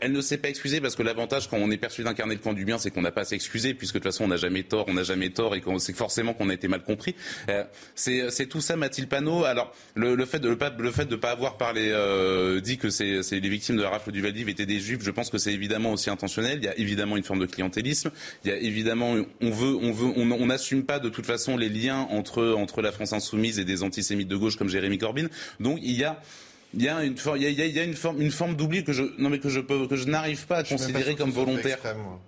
Elle 0.00 0.12
ne 0.12 0.20
s'est 0.20 0.38
pas 0.38 0.48
excusée 0.48 0.80
parce 0.80 0.96
que 0.96 1.02
l'avantage 1.02 1.48
quand 1.48 1.56
on 1.56 1.70
est 1.70 1.76
perçu 1.76 2.02
d'incarner 2.02 2.34
le 2.34 2.40
camp 2.40 2.52
du 2.52 2.64
bien, 2.64 2.78
c'est 2.78 2.90
qu'on 2.90 3.02
n'a 3.02 3.10
pas 3.12 3.22
à 3.22 3.24
s'excuser 3.24 3.74
puisque 3.74 3.94
de 3.94 3.98
toute 3.98 4.12
façon 4.12 4.24
on 4.24 4.28
n'a 4.28 4.36
jamais 4.36 4.62
tort, 4.62 4.86
on 4.88 4.94
n'a 4.94 5.02
jamais 5.02 5.30
tort 5.30 5.54
et 5.54 5.62
c'est 5.78 5.96
forcément 5.96 6.34
qu'on 6.34 6.48
a 6.50 6.54
été 6.54 6.68
mal 6.68 6.82
compris. 6.82 7.14
Euh, 7.48 7.64
c'est 7.94 8.46
tout 8.48 8.60
ça, 8.60 8.76
Mathilde 8.76 9.08
Panot. 9.08 9.44
Alors 9.44 9.74
le, 9.94 10.24
fait 10.24 10.38
de 10.38 10.48
le, 10.48 10.56
pas- 10.56 11.30
avoir 11.30 11.56
parlé 11.56 11.90
euh, 11.92 12.60
dit 12.60 12.78
que 12.78 12.90
c'est 12.90 13.20
les 13.30 13.48
victimes 13.48 13.76
de 13.76 13.82
la 13.82 13.90
rafle 13.90 14.12
du 14.12 14.22
Valdiv 14.22 14.48
étaient 14.48 14.66
des 14.66 14.80
juifs. 14.80 15.00
Je 15.02 15.10
pense 15.10 15.30
que 15.30 15.38
c'est 15.38 15.52
évidemment 15.52 15.92
aussi 15.92 16.10
intentionnel. 16.10 16.58
Il 16.62 16.64
y 16.64 16.68
a 16.68 16.78
évidemment 16.78 17.16
une 17.16 17.24
forme 17.24 17.40
de 17.40 17.46
clientélisme. 17.46 18.10
Il 18.44 18.50
y 18.50 18.52
a 18.52 18.56
évidemment 18.56 19.16
on 19.40 19.50
veut 19.50 19.76
on 19.76 19.92
veut 19.92 20.12
on 20.16 20.46
n'assume 20.46 20.84
pas 20.84 20.98
de 20.98 21.08
toute 21.08 21.26
façon 21.26 21.56
les 21.56 21.68
liens 21.68 22.06
entre 22.10 22.54
entre 22.56 22.82
la 22.82 22.92
France 22.92 23.12
insoumise 23.12 23.58
et 23.58 23.64
des 23.64 23.82
antisémites 23.82 24.28
de 24.28 24.36
gauche 24.36 24.56
comme 24.56 24.68
Jérémy 24.70 24.98
Corbyn. 24.98 25.28
Donc 25.58 25.78
il 25.82 25.92
y 25.92 26.04
a 26.04 26.20
il 26.74 26.82
y 26.82 26.88
a 26.88 27.02
une 27.02 27.16
forme, 27.16 27.36
il 27.38 27.42
y 27.42 27.46
a, 27.46 27.50
il 27.50 27.58
y 27.58 27.62
a- 27.62 27.66
il 27.66 27.74
y 27.76 27.80
a 27.80 27.84
une 27.84 27.94
forme, 27.94 28.20
une 28.22 28.30
forme 28.30 28.54
d'oubli 28.54 28.84
que 28.84 28.92
je, 28.92 29.02
non 29.18 29.28
mais 29.28 29.38
que 29.38 29.48
je 29.48 29.60
peux, 29.60 29.86
que 29.88 29.96
je 29.96 30.06
n'arrive 30.06 30.46
pas 30.46 30.58
à 30.58 30.64
Je 30.64 30.70
pas 30.70 30.76
considérer 30.76 31.14
comme 31.16 31.30
volontaire. 31.30 31.78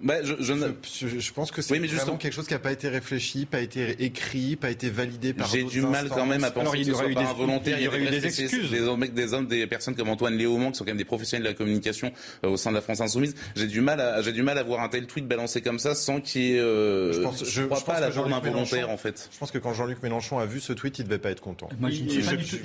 Bah, 0.00 0.14
je, 0.22 0.34
je 0.40 0.52
ne- 0.52 0.68
Je, 1.00 1.18
je 1.20 1.32
pense 1.32 1.50
que 1.52 1.62
c'est 1.62 1.72
Oui, 1.72 1.80
mais 1.80 1.86
vraiment 1.86 2.00
justement- 2.00 2.16
quelque 2.18 2.32
chose 2.32 2.46
qui 2.46 2.52
n'a 2.54 2.58
pas 2.58 2.72
été 2.72 2.88
réfléchi, 2.88 3.46
pas 3.46 3.60
été 3.60 4.02
écrit, 4.04 4.56
pas 4.56 4.70
été 4.70 4.90
validé 4.90 5.32
par 5.32 5.48
J'ai 5.48 5.62
du 5.64 5.80
mal 5.82 6.08
quand 6.08 6.26
même 6.26 6.44
à 6.44 6.50
penser 6.50 6.78
involontaire. 7.16 7.78
il 7.78 7.84
y 7.84 7.88
aurait 7.88 8.00
eu 8.00 8.04
des 8.04 8.18
vrais 8.18 8.20
spécialistes, 8.30 8.54
excuses. 8.54 8.70
Des 8.70 8.80
hommes, 8.80 9.06
des 9.06 9.34
hommes, 9.34 9.46
des 9.46 9.66
personnes 9.66 9.94
comme 9.94 10.08
Antoine 10.08 10.36
Léaumont 10.36 10.70
qui 10.72 10.78
sont 10.78 10.84
quand 10.84 10.90
même 10.90 10.96
des 10.98 11.04
professionnels 11.04 11.44
de 11.44 11.48
la 11.48 11.54
communication 11.54 12.12
euh, 12.44 12.48
au 12.50 12.56
sein 12.56 12.70
de 12.70 12.74
la 12.76 12.82
France 12.82 13.00
Insoumise. 13.00 13.34
J'ai 13.56 13.66
du 13.66 13.80
mal 13.80 14.00
à, 14.00 14.22
j'ai 14.22 14.32
du 14.32 14.42
mal 14.42 14.58
à 14.58 14.62
voir 14.62 14.80
un 14.80 14.88
tel 14.88 15.06
tweet 15.06 15.26
balancé 15.26 15.60
comme 15.60 15.78
ça 15.78 15.94
sans 15.94 16.20
qu'il 16.20 16.42
y 16.42 16.52
ait, 16.56 16.58
euh, 16.60 17.12
Je 17.12 17.20
pense, 17.20 17.44
je, 17.44 17.62
crois 17.64 17.78
je 17.78 17.84
pas 17.84 17.94
à 17.94 18.00
la 18.00 18.10
forme 18.10 18.32
involontaire 18.32 18.90
en 18.90 18.96
fait. 18.96 19.28
Je 19.32 19.38
pense 19.38 19.50
que 19.50 19.58
quand 19.58 19.72
Jean-Luc 19.74 20.02
Mélenchon 20.02 20.38
a 20.38 20.46
vu 20.46 20.60
ce 20.60 20.72
tweet, 20.72 20.98
il 20.98 21.04
devait 21.04 21.18
pas 21.18 21.30
être 21.30 21.40
content. 21.40 21.68
Moi, 21.78 21.90
je 21.90 22.02
ne 22.02 22.08
suis, 22.08 22.22
pas 22.22 22.36
du 22.36 22.44
tout- 22.44 22.56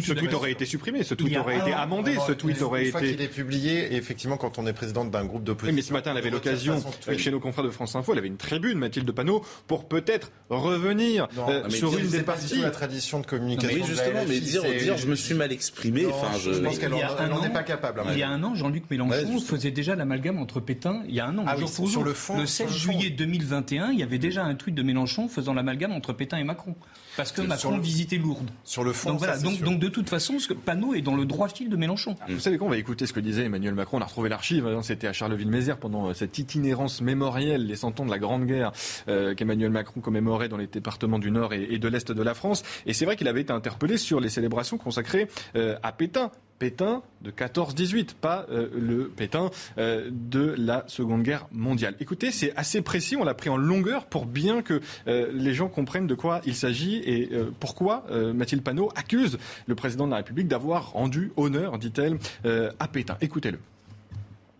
Ce 0.00 0.12
tweet 0.12 0.34
aurait 0.34 0.52
été 0.52 0.64
supprimé, 0.66 1.02
ce 1.04 1.14
Il 1.19 1.19
tweet 1.22 1.36
aurait 1.38 1.58
été 1.58 1.72
amendé, 1.72 2.16
ce 2.26 2.32
tweet 2.32 2.56
Une 2.58 2.62
aurait 2.64 2.84
fois 2.86 3.00
été. 3.00 3.12
qu'il 3.12 3.22
est 3.22 3.28
publié, 3.28 3.92
et 3.92 3.96
effectivement, 3.96 4.36
quand 4.36 4.58
on 4.58 4.66
est 4.66 4.72
président 4.72 5.04
d'un 5.04 5.24
groupe 5.24 5.44
d'opposition. 5.44 5.70
Oui, 5.72 5.76
mais 5.76 5.82
ce 5.82 5.92
matin, 5.92 6.10
elle 6.12 6.18
avait 6.18 6.30
l'occasion, 6.30 6.82
chez 7.16 7.30
nos 7.30 7.40
confrères 7.40 7.64
de 7.64 7.70
France 7.70 7.94
Info, 7.96 8.12
elle 8.12 8.18
avait 8.18 8.28
une 8.28 8.36
tribune, 8.36 8.78
Mathilde 8.78 9.10
Panot, 9.12 9.44
pour 9.66 9.88
peut-être 9.88 10.30
revenir 10.48 11.28
euh, 11.48 11.68
sur 11.70 11.96
une 11.98 12.08
c'est 12.10 12.18
des 12.18 12.22
parties. 12.22 12.60
la 12.60 12.70
tradition 12.70 13.20
de 13.20 13.26
communication. 13.26 13.76
Oui, 13.80 13.84
justement, 13.86 14.20
mais 14.28 14.40
dire, 14.40 14.62
dire, 14.62 14.96
je 14.96 15.06
me 15.06 15.14
suis 15.14 15.34
mal 15.34 15.52
exprimé. 15.52 16.06
Enfin, 16.06 16.38
je 16.38 16.50
pense 16.50 16.78
qu'elle 16.78 16.92
Il 16.92 16.98
y 16.98 17.02
a 17.02 17.12
en- 17.12 17.16
un 17.18 17.26
elle 17.26 17.32
en 17.32 17.36
an- 17.40 17.44
est 17.44 17.50
pas 17.50 17.62
capable. 17.62 18.02
mon 18.04 18.12
Il 18.12 18.18
y 18.18 18.22
a 18.22 18.28
un 18.28 18.42
an, 18.42 18.54
Jean-Luc 18.54 18.84
Mélenchon 18.90 19.40
faisait 19.40 19.70
déjà 19.70 19.94
l'amalgame 19.94 20.38
entre 20.38 20.60
Pétain. 20.60 21.02
Il 21.08 21.14
y 21.14 21.20
a 21.20 21.26
un 21.26 21.36
an, 21.38 21.44
Ah 21.46 21.56
sur 21.86 22.02
le 22.04 22.14
fond, 22.14 22.36
le 22.38 22.46
sur 22.46 22.66
16 22.66 22.66
le 22.66 22.72
fond. 22.72 22.92
juillet 22.92 23.10
2021, 23.10 23.90
il 23.92 23.98
y 23.98 24.02
avait 24.02 24.18
déjà 24.18 24.44
un 24.44 24.54
tweet 24.54 24.74
de 24.74 24.82
Mélenchon 24.82 25.28
faisant 25.28 25.54
l'amalgame 25.54 25.92
entre 25.92 26.12
Pétain 26.12 26.38
et 26.38 26.44
Macron. 26.44 26.74
Parce 27.20 27.32
que 27.32 27.42
Macron 27.42 27.76
le- 27.76 27.82
visitait 27.82 28.16
Lourdes. 28.16 28.50
Sur 28.64 28.84
le 28.84 28.92
fond, 28.92 29.10
Donc 29.10 29.18
voilà, 29.18 29.34
ça, 29.34 29.40
c'est 29.40 29.44
donc, 29.46 29.54
sûr. 29.56 29.64
donc 29.66 29.78
de 29.78 29.88
toute 29.88 30.08
façon, 30.08 30.38
ce 30.38 30.48
que 30.48 30.54
Panot 30.54 30.94
est 30.94 31.02
dans 31.02 31.14
le 31.16 31.24
droit 31.24 31.48
fil 31.48 31.68
de 31.68 31.76
Mélenchon. 31.76 32.16
Vous 32.28 32.40
savez 32.40 32.58
quoi 32.58 32.66
On 32.66 32.70
va 32.70 32.76
écouter 32.78 33.06
ce 33.06 33.12
que 33.12 33.20
disait 33.20 33.44
Emmanuel 33.44 33.74
Macron. 33.74 33.98
On 33.98 34.00
a 34.00 34.04
retrouvé 34.06 34.28
l'archive. 34.28 34.66
hein, 34.66 34.80
C'était 34.82 35.06
à 35.06 35.12
Charleville-Mézières 35.12 35.78
pendant 35.78 36.08
euh, 36.08 36.14
cette 36.14 36.38
itinérance 36.38 37.00
mémorielle, 37.00 37.66
les 37.66 37.76
cent 37.76 37.98
ans 38.00 38.04
de 38.06 38.10
la 38.10 38.18
Grande 38.18 38.46
Guerre 38.46 38.72
euh, 39.08 39.34
qu'Emmanuel 39.34 39.70
Macron 39.70 40.00
commémorait 40.00 40.48
dans 40.48 40.56
les 40.56 40.66
départements 40.66 41.18
du 41.18 41.30
Nord 41.30 41.52
et, 41.52 41.68
et 41.70 41.78
de 41.78 41.88
l'Est 41.88 42.10
de 42.12 42.22
la 42.22 42.34
France. 42.34 42.62
Et 42.86 42.92
c'est 42.92 43.04
vrai 43.04 43.16
qu'il 43.16 43.28
avait 43.28 43.42
été 43.42 43.52
interpellé 43.52 43.96
sur 43.98 44.20
les 44.20 44.28
célébrations 44.28 44.78
consacrées 44.78 45.28
euh, 45.56 45.76
à 45.82 45.92
Pétain. 45.92 46.30
Pétain 46.60 47.02
de 47.22 47.30
14-18, 47.30 48.14
pas 48.20 48.46
euh, 48.50 48.68
le 48.78 49.08
Pétain 49.08 49.50
euh, 49.78 50.10
de 50.12 50.54
la 50.58 50.84
Seconde 50.88 51.22
Guerre 51.22 51.48
mondiale. 51.52 51.96
Écoutez, 52.00 52.30
c'est 52.30 52.54
assez 52.54 52.82
précis, 52.82 53.16
on 53.16 53.24
l'a 53.24 53.32
pris 53.32 53.48
en 53.48 53.56
longueur 53.56 54.04
pour 54.04 54.26
bien 54.26 54.60
que 54.60 54.82
euh, 55.08 55.30
les 55.32 55.54
gens 55.54 55.68
comprennent 55.68 56.06
de 56.06 56.14
quoi 56.14 56.42
il 56.44 56.54
s'agit 56.54 56.96
et 56.96 57.30
pourquoi 57.58 58.04
Mathilde 58.34 58.62
Panot 58.62 58.90
accuse 58.94 59.38
le 59.66 59.74
président 59.74 60.04
de 60.04 60.10
la 60.10 60.18
République 60.18 60.48
d'avoir 60.48 60.92
rendu 60.92 61.32
honneur, 61.36 61.78
dit-elle, 61.78 62.18
à 62.44 62.88
Pétain. 62.88 63.16
Écoutez-le. 63.22 63.58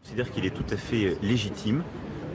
Je 0.02 0.08
considère 0.08 0.32
qu'il 0.32 0.46
est 0.46 0.54
tout 0.54 0.64
à 0.70 0.76
fait 0.76 1.18
légitime 1.22 1.82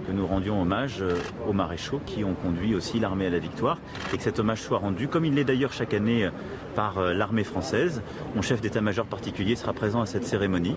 que 0.05 0.11
nous 0.11 0.25
rendions 0.25 0.61
hommage 0.61 1.01
euh, 1.01 1.15
aux 1.47 1.53
maréchaux 1.53 1.99
qui 2.05 2.23
ont 2.23 2.33
conduit 2.33 2.75
aussi 2.75 2.99
l'armée 2.99 3.27
à 3.27 3.29
la 3.29 3.39
victoire 3.39 3.77
et 4.13 4.17
que 4.17 4.23
cet 4.23 4.39
hommage 4.39 4.61
soit 4.61 4.77
rendu, 4.77 5.07
comme 5.07 5.25
il 5.25 5.33
l'est 5.33 5.43
d'ailleurs 5.43 5.73
chaque 5.73 5.93
année 5.93 6.25
euh, 6.25 6.29
par 6.75 6.97
euh, 6.97 7.13
l'armée 7.13 7.43
française. 7.43 8.01
Mon 8.35 8.41
chef 8.41 8.61
d'état-major 8.61 9.05
particulier 9.05 9.55
sera 9.55 9.73
présent 9.73 10.01
à 10.01 10.05
cette 10.05 10.25
cérémonie. 10.25 10.75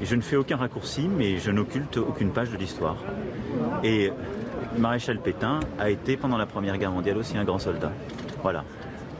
Et 0.00 0.06
je 0.06 0.14
ne 0.14 0.20
fais 0.20 0.36
aucun 0.36 0.56
raccourci, 0.56 1.08
mais 1.08 1.38
je 1.38 1.50
n'occulte 1.50 1.96
aucune 1.96 2.30
page 2.30 2.50
de 2.50 2.56
l'histoire. 2.56 2.96
Et 3.82 4.12
maréchal 4.78 5.18
Pétain 5.18 5.60
a 5.78 5.90
été 5.90 6.16
pendant 6.16 6.38
la 6.38 6.46
Première 6.46 6.78
Guerre 6.78 6.92
mondiale 6.92 7.18
aussi 7.18 7.36
un 7.36 7.44
grand 7.44 7.58
soldat. 7.58 7.92
Voilà. 8.42 8.64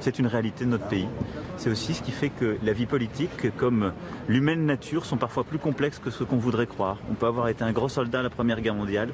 C'est 0.01 0.19
une 0.19 0.27
réalité 0.27 0.65
de 0.65 0.71
notre 0.71 0.87
pays. 0.87 1.09
C'est 1.57 1.71
aussi 1.71 1.95
ce 1.95 2.03
qui 2.03 2.13
fait 2.13 2.29
que 2.29 2.57
la 2.63 2.73
vie 2.73 2.87
politique, 2.87 3.57
comme 3.57 3.93
l'humaine 4.29 4.65
nature, 4.65 5.05
sont 5.05 5.17
parfois 5.17 5.45
plus 5.45 5.59
complexes 5.59 5.99
que 5.99 6.11
ce 6.11 6.23
qu'on 6.23 6.37
voudrait 6.37 6.67
croire. 6.67 6.99
On 7.11 7.15
peut 7.15 7.27
avoir 7.27 7.49
été 7.49 7.65
un 7.65 7.73
gros 7.73 7.89
soldat 7.89 8.21
à 8.21 8.23
la 8.23 8.31
Première 8.31 8.61
Guerre 8.61 8.77
mondiale 8.77 9.11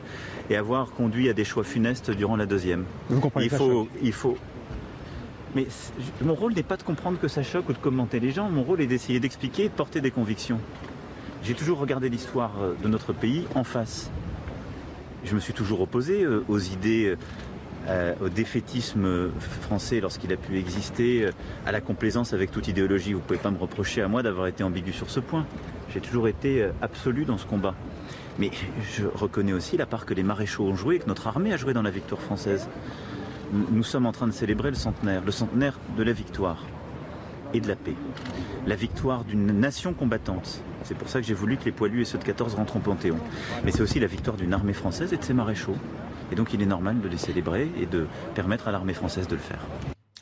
et 0.50 0.56
avoir 0.56 0.90
conduit 0.90 1.28
à 1.28 1.32
des 1.32 1.44
choix 1.44 1.64
funestes 1.64 2.10
durant 2.10 2.36
la 2.36 2.46
Deuxième. 2.46 2.84
Vous 3.08 3.20
comprenez 3.20 3.46
il 3.46 3.50
faut, 3.50 3.88
il 4.02 4.12
faut. 4.12 4.36
Mais 5.54 5.66
mon 6.20 6.34
rôle 6.34 6.52
n'est 6.52 6.62
pas 6.62 6.76
de 6.76 6.82
comprendre 6.82 7.18
que 7.18 7.28
ça 7.28 7.42
choque 7.42 7.68
ou 7.68 7.72
de 7.72 7.78
commenter 7.78 8.20
les 8.20 8.32
gens. 8.32 8.50
Mon 8.50 8.62
rôle 8.62 8.80
est 8.80 8.86
d'essayer 8.86 9.20
d'expliquer 9.20 9.64
et 9.64 9.68
de 9.68 9.74
porter 9.74 10.00
des 10.00 10.10
convictions. 10.10 10.60
J'ai 11.44 11.54
toujours 11.54 11.78
regardé 11.78 12.08
l'histoire 12.08 12.52
euh, 12.60 12.74
de 12.82 12.88
notre 12.88 13.12
pays 13.12 13.46
en 13.54 13.64
face. 13.64 14.10
Je 15.24 15.34
me 15.34 15.40
suis 15.40 15.52
toujours 15.52 15.80
opposé 15.80 16.22
euh, 16.22 16.44
aux 16.48 16.58
idées, 16.58 17.16
euh, 17.88 18.14
au 18.22 18.28
défaitisme 18.28 19.30
français 19.62 20.00
lorsqu'il 20.00 20.32
a 20.32 20.36
pu 20.36 20.58
exister, 20.58 21.26
euh, 21.26 21.30
à 21.66 21.72
la 21.72 21.80
complaisance 21.80 22.32
avec 22.32 22.50
toute 22.50 22.68
idéologie. 22.68 23.12
Vous 23.12 23.20
ne 23.20 23.24
pouvez 23.24 23.38
pas 23.38 23.50
me 23.50 23.58
reprocher 23.58 24.00
à 24.02 24.08
moi 24.08 24.22
d'avoir 24.22 24.46
été 24.46 24.64
ambigu 24.64 24.92
sur 24.92 25.10
ce 25.10 25.20
point. 25.20 25.46
J'ai 25.92 26.00
toujours 26.00 26.28
été 26.28 26.62
euh, 26.62 26.70
absolu 26.82 27.24
dans 27.24 27.38
ce 27.38 27.46
combat. 27.46 27.74
Mais 28.38 28.50
je 28.96 29.04
reconnais 29.06 29.52
aussi 29.52 29.76
la 29.76 29.86
part 29.86 30.06
que 30.06 30.14
les 30.14 30.22
maréchaux 30.24 30.64
ont 30.64 30.74
joué, 30.76 30.98
que 30.98 31.06
notre 31.06 31.26
armée 31.28 31.52
a 31.52 31.56
joué 31.56 31.72
dans 31.72 31.82
la 31.82 31.90
victoire 31.90 32.20
française. 32.20 32.68
Nous- 33.52 33.66
Nous 33.70 33.82
sommes 33.84 34.06
en 34.06 34.12
train 34.12 34.26
de 34.26 34.32
célébrer 34.32 34.70
le 34.70 34.76
centenaire, 34.76 35.22
le 35.24 35.30
centenaire 35.30 35.78
de 35.96 36.02
la 36.02 36.12
victoire 36.12 36.64
et 37.52 37.60
de 37.60 37.68
la 37.68 37.76
paix. 37.76 37.94
La 38.66 38.74
victoire 38.74 39.22
d'une 39.24 39.46
nation 39.60 39.92
combattante. 39.92 40.62
C'est 40.82 40.96
pour 40.96 41.08
ça 41.08 41.20
que 41.20 41.26
j'ai 41.26 41.34
voulu 41.34 41.56
que 41.56 41.64
les 41.64 41.70
poilus 41.72 42.00
et 42.02 42.04
ceux 42.04 42.18
de 42.18 42.24
14 42.24 42.54
rentrent 42.56 42.76
au 42.76 42.80
Panthéon. 42.80 43.18
Mais 43.64 43.70
c'est 43.70 43.82
aussi 43.82 44.00
la 44.00 44.06
victoire 44.08 44.36
d'une 44.36 44.52
armée 44.52 44.72
française 44.72 45.12
et 45.12 45.16
de 45.16 45.22
ses 45.22 45.32
maréchaux. 45.34 45.76
Et 46.32 46.34
donc 46.34 46.52
il 46.54 46.62
est 46.62 46.66
normal 46.66 47.00
de 47.00 47.08
les 47.08 47.18
célébrer 47.18 47.70
et 47.80 47.86
de 47.86 48.06
permettre 48.34 48.68
à 48.68 48.72
l'armée 48.72 48.94
française 48.94 49.28
de 49.28 49.34
le 49.34 49.40
faire. 49.40 49.60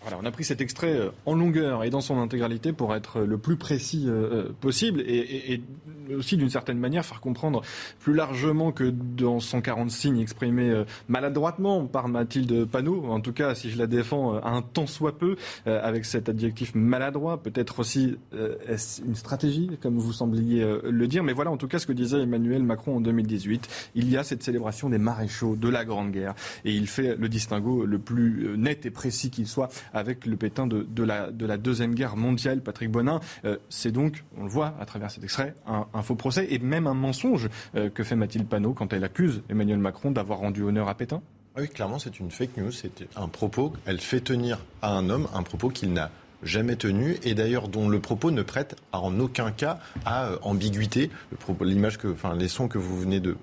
Voilà, 0.03 0.19
on 0.21 0.25
a 0.25 0.33
pris 0.33 0.45
cet 0.45 0.61
extrait 0.61 0.97
euh, 0.97 1.11
en 1.27 1.35
longueur 1.35 1.85
et 1.85 1.91
dans 1.91 2.01
son 2.01 2.19
intégralité 2.19 2.73
pour 2.73 2.95
être 2.95 3.21
le 3.21 3.39
plus 3.39 3.57
précis 3.57 4.07
euh, 4.09 4.49
euh, 4.49 4.53
possible 4.61 5.01
et, 5.01 5.63
aussi 6.17 6.37
d'une 6.37 6.51
certaine 6.51 6.79
manière 6.79 7.07
faire 7.07 7.21
comprendre 7.21 7.63
plus 8.01 8.13
largement 8.13 8.73
que 8.73 8.85
dans 8.85 9.39
140 9.39 9.91
signes 9.91 10.19
exprimés 10.19 10.83
maladroitement 11.09 11.87
par 11.87 12.09
Mathilde 12.09 12.67
Panot, 12.67 13.07
en 13.09 13.21
tout 13.21 13.33
cas 13.33 13.55
si 13.55 13.71
je 13.71 13.79
la 13.79 13.87
défends 13.87 14.35
un 14.45 14.63
tant 14.63 14.87
soit 14.87 15.17
peu, 15.17 15.37
avec 15.65 16.05
cet 16.05 16.29
adjectif 16.29 16.75
maladroit, 16.75 17.43
peut-être 17.43 17.79
aussi 17.79 18.17
est-ce 18.69 19.01
une 19.03 19.15
stratégie, 19.15 19.71
comme 19.81 19.97
vous 19.97 20.13
sembliez 20.13 20.67
le 20.83 21.07
dire, 21.07 21.23
mais 21.23 21.33
voilà 21.33 21.51
en 21.51 21.57
tout 21.57 21.69
cas 21.69 21.79
ce 21.79 21.87
que 21.87 21.93
disait 21.93 22.21
Emmanuel 22.21 22.63
Macron 22.63 22.97
en 22.97 23.01
2018. 23.01 23.91
Il 23.95 24.11
y 24.11 24.17
a 24.17 24.25
cette 24.25 24.43
célébration 24.43 24.91
des 24.91 24.99
maréchaux 24.99 25.57
de 25.57 25.69
la 25.69 25.85
Grande 25.85 26.11
Guerre 26.11 26.35
et 26.65 26.73
il 26.73 26.89
fait 26.89 27.17
le 27.17 27.29
distinguo 27.29 27.87
le 27.87 27.99
plus 27.99 28.59
net 28.59 28.85
et 28.85 28.91
précis 28.91 29.31
qu'il 29.31 29.47
soit 29.47 29.71
avec 29.93 30.27
le 30.27 30.37
Pétain 30.37 30.67
de, 30.67 30.87
de, 30.89 31.03
la, 31.03 31.31
de 31.31 31.47
la 31.47 31.57
Deuxième 31.57 31.95
Guerre 31.95 32.17
mondiale, 32.17 32.61
Patrick 32.61 32.91
Bonin. 32.91 33.21
C'est 33.69 33.93
donc, 33.93 34.25
on 34.39 34.45
le 34.45 34.51
voit 34.51 34.75
à 34.81 34.87
travers 34.87 35.11
cet 35.11 35.25
extrait, 35.25 35.55
un, 35.67 36.03
faux 36.03 36.15
procès 36.15 36.47
et 36.51 36.59
même 36.59 36.87
un 36.87 36.95
mensonge 36.95 37.49
euh, 37.75 37.91
que 37.91 38.05
fait 38.05 38.17
Mathilde 38.17 38.47
Panot 38.47 38.73
quand 38.73 38.93
elle 38.93 39.05
accuse 39.05 39.43
Emmanuel 39.49 39.79
Macron 39.79 40.11
d'avoir 40.11 40.39
rendu 40.39 40.63
honneur 40.63 40.89
à 40.89 40.95
Pétain? 40.95 41.23
Oui, 41.57 41.69
clairement, 41.69 41.99
c'est 41.99 42.19
une 42.19 42.31
fake 42.31 42.57
news. 42.57 42.73
C'est 42.73 43.07
un 43.17 43.29
propos. 43.29 43.75
Elle 43.85 44.01
fait 44.01 44.21
tenir 44.21 44.59
à 44.81 44.93
un 44.93 45.11
homme 45.11 45.29
un 45.35 45.43
propos 45.43 45.69
qu'il 45.69 45.93
n'a 45.93 46.11
jamais 46.43 46.77
tenu 46.77 47.17
et 47.23 47.35
d'ailleurs 47.35 47.69
dont 47.69 47.89
le 47.89 48.01
propos 48.01 48.31
ne 48.31 48.43
prête 48.43 48.77
en 48.93 49.19
aucun 49.21 49.51
cas 49.51 49.79
à 50.05 50.27
euh, 50.27 50.39
ambiguïté. 50.43 51.11
L'image 51.61 51.99
que, 51.99 52.09
enfin, 52.09 52.35
les 52.35 52.49
sons 52.49 52.69
que 52.69 52.79
vous 52.79 52.99
venez 52.99 53.21
de, 53.21 53.37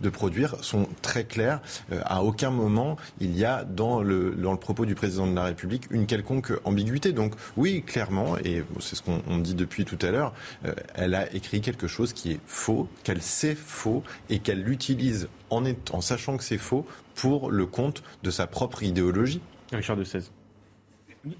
de, 0.00 0.10
produire 0.10 0.56
sont 0.62 0.88
très 1.02 1.24
clairs. 1.24 1.60
Euh, 1.92 2.00
à 2.04 2.22
aucun 2.22 2.50
moment 2.50 2.96
il 3.20 3.36
y 3.36 3.44
a 3.44 3.64
dans 3.64 4.02
le, 4.02 4.32
dans 4.32 4.52
le 4.52 4.58
propos 4.58 4.86
du 4.86 4.94
président 4.94 5.26
de 5.26 5.34
la 5.34 5.44
République 5.44 5.84
une 5.90 6.06
quelconque 6.06 6.52
ambiguïté. 6.64 7.12
Donc 7.12 7.34
oui, 7.56 7.82
clairement, 7.82 8.36
et 8.38 8.64
c'est 8.80 8.96
ce 8.96 9.02
qu'on 9.02 9.38
dit 9.38 9.54
depuis 9.54 9.84
tout 9.84 9.98
à 10.02 10.10
l'heure, 10.10 10.32
euh, 10.64 10.72
elle 10.94 11.14
a 11.14 11.32
écrit 11.34 11.60
quelque 11.60 11.88
chose 11.88 12.12
qui 12.12 12.32
est 12.32 12.40
faux, 12.46 12.88
qu'elle 13.02 13.22
sait 13.22 13.54
faux 13.54 14.02
et 14.30 14.38
qu'elle 14.38 14.62
l'utilise 14.62 15.28
en, 15.50 15.64
en 15.92 16.00
sachant 16.00 16.36
que 16.36 16.44
c'est 16.44 16.58
faux 16.58 16.86
pour 17.14 17.50
le 17.50 17.66
compte 17.66 18.02
de 18.22 18.30
sa 18.30 18.46
propre 18.46 18.82
idéologie. 18.82 19.40
Richard 19.72 19.96
de 19.96 20.04
16. 20.04 20.30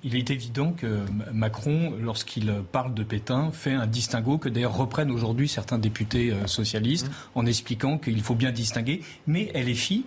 Il 0.02 0.16
est 0.16 0.30
évident 0.30 0.72
que 0.72 1.04
Macron, 1.32 1.92
lorsqu'il 2.00 2.52
parle 2.72 2.94
de 2.94 3.02
Pétain, 3.02 3.50
fait 3.52 3.72
un 3.72 3.86
distinguo 3.86 4.38
que 4.38 4.48
d'ailleurs 4.48 4.76
reprennent 4.76 5.10
aujourd'hui 5.10 5.48
certains 5.48 5.78
députés 5.78 6.32
euh, 6.32 6.46
socialistes 6.46 7.08
mmh. 7.08 7.38
en 7.38 7.46
expliquant 7.46 7.98
qu'il 7.98 8.22
faut 8.22 8.34
bien 8.34 8.50
distinguer. 8.50 9.02
Mais 9.26 9.52
LFI 9.54 10.04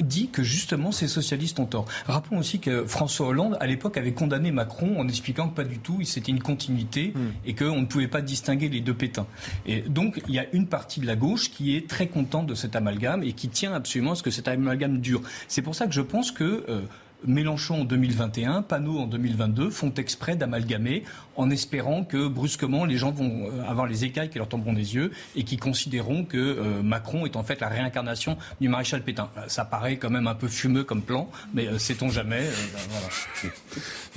dit 0.00 0.28
que 0.28 0.42
justement 0.42 0.92
ces 0.92 1.08
socialistes 1.08 1.60
ont 1.60 1.66
tort. 1.66 1.86
Rappelons 2.06 2.38
aussi 2.38 2.58
que 2.58 2.86
François 2.86 3.28
Hollande, 3.28 3.56
à 3.60 3.66
l'époque, 3.66 3.96
avait 3.98 4.14
condamné 4.14 4.50
Macron 4.50 4.98
en 4.98 5.06
expliquant 5.06 5.48
que 5.48 5.54
pas 5.54 5.64
du 5.64 5.78
tout, 5.78 6.02
c'était 6.04 6.32
une 6.32 6.42
continuité 6.42 7.12
mmh. 7.14 7.20
et 7.44 7.54
qu'on 7.54 7.80
ne 7.80 7.86
pouvait 7.86 8.08
pas 8.08 8.22
distinguer 8.22 8.68
les 8.68 8.80
deux 8.80 8.94
Pétains. 8.94 9.26
Et 9.66 9.82
donc, 9.82 10.20
il 10.26 10.34
y 10.34 10.38
a 10.38 10.46
une 10.52 10.66
partie 10.66 11.00
de 11.00 11.06
la 11.06 11.16
gauche 11.16 11.50
qui 11.50 11.76
est 11.76 11.88
très 11.88 12.08
contente 12.08 12.46
de 12.46 12.54
cet 12.54 12.76
amalgame 12.76 13.22
et 13.22 13.32
qui 13.32 13.48
tient 13.48 13.74
absolument 13.74 14.12
à 14.12 14.14
ce 14.14 14.22
que 14.22 14.30
cet 14.30 14.48
amalgame 14.48 14.98
dure. 14.98 15.22
C'est 15.48 15.62
pour 15.62 15.74
ça 15.74 15.86
que 15.86 15.92
je 15.92 16.00
pense 16.00 16.32
que 16.32 16.64
euh, 16.68 16.82
Mélenchon 17.26 17.82
en 17.82 17.84
2021, 17.84 18.62
Panot 18.62 18.98
en 18.98 19.06
2022 19.06 19.70
font 19.70 19.92
exprès 19.94 20.36
d'amalgamer 20.36 21.04
en 21.40 21.48
espérant 21.48 22.04
que 22.04 22.28
brusquement 22.28 22.84
les 22.84 22.98
gens 22.98 23.12
vont 23.12 23.46
euh, 23.46 23.62
avoir 23.66 23.86
les 23.86 24.04
écailles 24.04 24.28
qui 24.28 24.36
leur 24.36 24.48
tomberont 24.48 24.74
des 24.74 24.94
yeux 24.94 25.10
et 25.34 25.42
qui 25.42 25.56
considéreront 25.56 26.24
que 26.24 26.36
euh, 26.36 26.82
Macron 26.82 27.24
est 27.24 27.34
en 27.34 27.42
fait 27.42 27.60
la 27.60 27.68
réincarnation 27.68 28.36
du 28.60 28.68
maréchal 28.68 29.02
Pétain. 29.02 29.30
Euh, 29.38 29.42
ça 29.48 29.64
paraît 29.64 29.96
quand 29.96 30.10
même 30.10 30.26
un 30.26 30.34
peu 30.34 30.48
fumeux 30.48 30.84
comme 30.84 31.00
plan, 31.00 31.30
mais 31.54 31.78
sait-on 31.78 32.10
jamais. 32.10 32.42
Ben, 32.42 33.50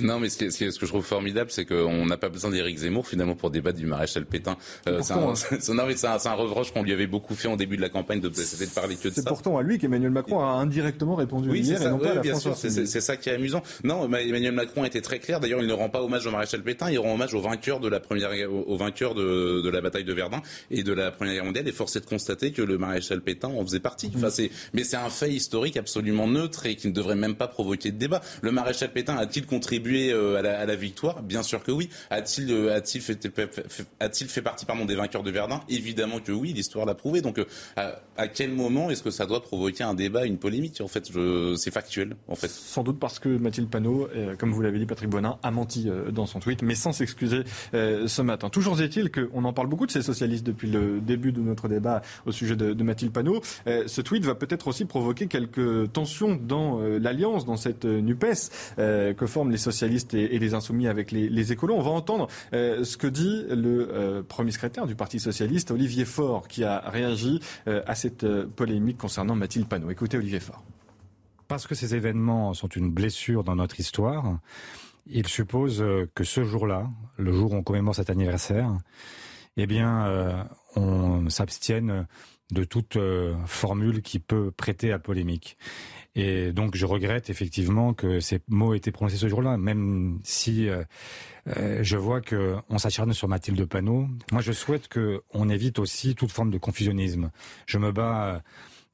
non, 0.06 0.20
mais 0.20 0.28
ce, 0.28 0.38
que 0.38 0.86
je 0.86 0.86
trouve 0.86 1.04
formidable, 1.04 1.50
c'est 1.50 1.64
qu'on 1.64 2.04
n'a 2.04 2.18
pas 2.18 2.28
besoin 2.28 2.50
d'Éric 2.50 2.76
Zemmour 2.78 3.06
finalement 3.06 3.34
pour 3.34 3.50
débattre 3.50 3.78
du 3.78 3.86
maréchal 3.86 4.26
Pétain. 4.26 4.56
c'est 4.84 5.12
un, 5.12 6.28
un, 6.30 6.34
reproche 6.34 6.72
qu'on 6.72 6.82
lui 6.82 6.92
avait 6.92 7.06
beaucoup 7.06 7.34
fait 7.34 7.48
en 7.48 7.56
début 7.56 7.76
de 7.76 7.82
la 7.82 7.88
campagne 7.88 8.20
de, 8.20 8.28
de 8.28 8.74
parler 8.74 8.96
que 8.96 9.08
de 9.08 9.14
ça. 9.14 9.22
C'est 9.22 9.28
pourtant 9.28 9.56
à 9.56 9.62
lui 9.62 9.78
qu'Emmanuel 9.78 10.10
Macron 10.10 10.40
a 10.40 10.52
indirectement 10.60 11.14
répondu 11.14 11.48
oui, 11.48 11.60
hier 11.60 11.80
et 11.80 11.88
non 11.88 11.98
pas 11.98 12.10
à 12.10 12.14
la 12.14 12.20
bien 12.20 12.38
sûr, 12.38 12.54
c'est 12.54 12.70
ça 13.00 13.16
qui 13.16 13.30
est 13.30 13.34
amusant. 13.34 13.62
Non, 13.82 14.04
Emmanuel 14.04 14.52
Macron 14.52 14.84
était 14.84 15.00
très 15.00 15.20
clair. 15.20 15.40
D'ailleurs, 15.40 15.62
il 15.62 15.68
ne 15.68 15.72
rend 15.72 15.88
pas 15.88 16.02
hommage 16.02 16.26
au 16.26 16.30
maréchal 16.30 16.62
Pétain, 16.62 16.90
il 16.90 16.98
rend 16.98 17.13
hommage 17.14 17.34
au 17.34 17.40
vainqueur 17.40 17.80
de 17.80 17.88
la 17.88 18.00
première, 18.00 18.30
au 18.52 18.76
vainqueur 18.76 19.14
de, 19.14 19.62
de, 19.62 19.68
la 19.68 19.80
bataille 19.80 20.04
de 20.04 20.12
Verdun 20.12 20.42
et 20.70 20.82
de 20.82 20.92
la 20.92 21.10
Première 21.10 21.34
Guerre 21.34 21.44
mondiale. 21.44 21.68
Et 21.68 21.72
force 21.72 21.96
est 21.96 22.00
de 22.00 22.06
constater 22.06 22.52
que 22.52 22.62
le 22.62 22.78
maréchal 22.78 23.20
Pétain 23.20 23.48
en 23.48 23.64
faisait 23.64 23.80
partie. 23.80 24.10
Enfin, 24.14 24.30
c'est, 24.30 24.50
mais 24.72 24.84
c'est 24.84 24.96
un 24.96 25.10
fait 25.10 25.32
historique 25.32 25.76
absolument 25.76 26.26
neutre 26.26 26.66
et 26.66 26.76
qui 26.76 26.88
ne 26.88 26.92
devrait 26.92 27.16
même 27.16 27.34
pas 27.34 27.48
provoquer 27.48 27.90
de 27.90 27.98
débat. 27.98 28.20
Le 28.42 28.52
maréchal 28.52 28.92
Pétain 28.92 29.16
a-t-il 29.16 29.46
contribué 29.46 30.12
euh, 30.12 30.36
à 30.36 30.42
la, 30.42 30.60
à 30.60 30.66
la, 30.66 30.76
victoire? 30.76 31.22
Bien 31.22 31.42
sûr 31.42 31.62
que 31.62 31.72
oui. 31.72 31.88
A-t-il, 32.10 32.50
euh, 32.50 32.74
a-t-il 32.74 33.02
fait, 33.02 33.18
a-t-il 34.00 34.28
fait 34.28 34.42
partie 34.42 34.66
pardon 34.66 34.84
des 34.84 34.94
vainqueurs 34.94 35.22
de 35.22 35.30
Verdun? 35.30 35.60
Évidemment 35.68 36.20
que 36.20 36.32
oui. 36.32 36.52
L'histoire 36.52 36.86
l'a 36.86 36.94
prouvé. 36.94 37.20
Donc, 37.20 37.38
euh, 37.38 37.44
à, 37.76 38.00
à, 38.16 38.28
quel 38.28 38.52
moment 38.52 38.90
est-ce 38.90 39.02
que 39.02 39.10
ça 39.10 39.26
doit 39.26 39.42
provoquer 39.42 39.84
un 39.84 39.94
débat, 39.94 40.24
une 40.24 40.38
polémique? 40.38 40.80
En 40.80 40.88
fait, 40.88 41.10
c'est 41.56 41.70
factuel. 41.70 42.16
En 42.28 42.34
fait. 42.34 42.50
Sans 42.50 42.82
doute 42.82 42.98
parce 42.98 43.18
que 43.18 43.28
Mathilde 43.28 43.70
Panot, 43.70 44.08
comme 44.38 44.52
vous 44.52 44.62
l'avez 44.62 44.78
dit, 44.78 44.86
Patrick 44.86 45.10
Bonin, 45.10 45.38
a 45.42 45.50
menti 45.50 45.88
dans 46.12 46.26
son 46.26 46.40
tweet, 46.40 46.62
mais 46.62 46.74
sans 46.74 46.92
s'excuser 47.04 47.44
euh, 47.74 48.08
ce 48.08 48.22
matin. 48.22 48.48
Toujours 48.48 48.80
est-il 48.80 49.10
qu'on 49.10 49.44
en 49.44 49.52
parle 49.52 49.68
beaucoup 49.68 49.86
de 49.86 49.90
ces 49.90 50.02
socialistes 50.02 50.46
depuis 50.46 50.70
le 50.70 51.00
début 51.00 51.32
de 51.32 51.40
notre 51.40 51.68
débat 51.68 52.02
au 52.26 52.32
sujet 52.32 52.56
de, 52.56 52.84
Mathilde 52.84 53.12
Panot. 53.12 53.40
ce 53.66 54.00
tweet 54.02 54.24
va 54.24 54.34
peut-être 54.34 54.68
aussi 54.68 54.84
provoquer 54.84 55.26
quelques 55.26 55.90
tensions 55.92 56.38
dans 56.40 56.80
l'alliance, 56.80 57.46
dans 57.46 57.56
cette 57.56 57.86
NUPES 57.86 58.50
que 58.76 59.26
forment 59.26 59.50
les 59.50 59.56
socialistes 59.56 60.12
et, 60.12 60.38
les 60.38 60.52
insoumis 60.52 60.86
avec 60.86 61.12
les, 61.12 61.30
les, 61.30 61.52
écolos. 61.52 61.74
On 61.74 61.82
va 61.82 61.90
entendre 61.90 62.28
ce 62.52 62.96
que 62.98 63.06
dit 63.06 63.44
le 63.48 64.22
premier 64.28 64.50
secrétaire 64.50 64.86
du 64.86 64.94
Parti 64.94 65.18
socialiste, 65.18 65.70
Olivier 65.70 66.04
Faure, 66.04 66.46
qui 66.46 66.62
a 66.62 66.78
réagi 66.90 67.40
à 67.66 67.94
cette 67.94 68.26
polémique 68.56 68.98
concernant 68.98 69.34
Mathilde 69.34 69.66
Panot. 69.66 69.90
Écoutez 69.90 70.18
Olivier 70.18 70.40
Faure. 70.40 70.62
Parce 71.48 71.66
que 71.66 71.74
ces 71.74 71.94
événements 71.94 72.54
sont 72.54 72.68
une 72.68 72.90
blessure 72.90 73.44
dans 73.44 73.56
notre 73.56 73.78
histoire, 73.80 74.38
il 75.06 75.26
suppose 75.26 75.84
que 76.14 76.24
ce 76.24 76.44
jour-là, 76.44 76.90
le 77.18 77.32
jour 77.32 77.52
où 77.52 77.56
on 77.56 77.62
commémore 77.62 77.94
cet 77.94 78.10
anniversaire, 78.10 78.76
eh 79.56 79.66
bien, 79.66 80.06
euh, 80.06 80.42
on 80.76 81.28
s'abstienne 81.30 82.06
de 82.52 82.64
toute 82.64 82.96
euh, 82.96 83.34
formule 83.46 84.02
qui 84.02 84.18
peut 84.18 84.50
prêter 84.50 84.92
à 84.92 84.98
polémique. 84.98 85.56
Et 86.14 86.52
donc, 86.52 86.76
je 86.76 86.86
regrette 86.86 87.30
effectivement 87.30 87.94
que 87.94 88.20
ces 88.20 88.40
mots 88.48 88.74
aient 88.74 88.78
été 88.78 88.92
prononcés 88.92 89.16
ce 89.16 89.28
jour-là, 89.28 89.56
même 89.56 90.20
si 90.22 90.68
euh, 90.68 90.84
je 91.82 91.96
vois 91.96 92.20
que 92.20 92.56
on 92.68 92.78
s'acharne 92.78 93.12
sur 93.12 93.28
Mathilde 93.28 93.64
Panot. 93.64 94.06
Moi, 94.30 94.40
je 94.40 94.52
souhaite 94.52 94.88
qu'on 94.88 95.48
évite 95.48 95.78
aussi 95.78 96.14
toute 96.14 96.30
forme 96.30 96.50
de 96.50 96.58
confusionnisme. 96.58 97.30
Je 97.66 97.78
me 97.78 97.90
bats 97.90 98.42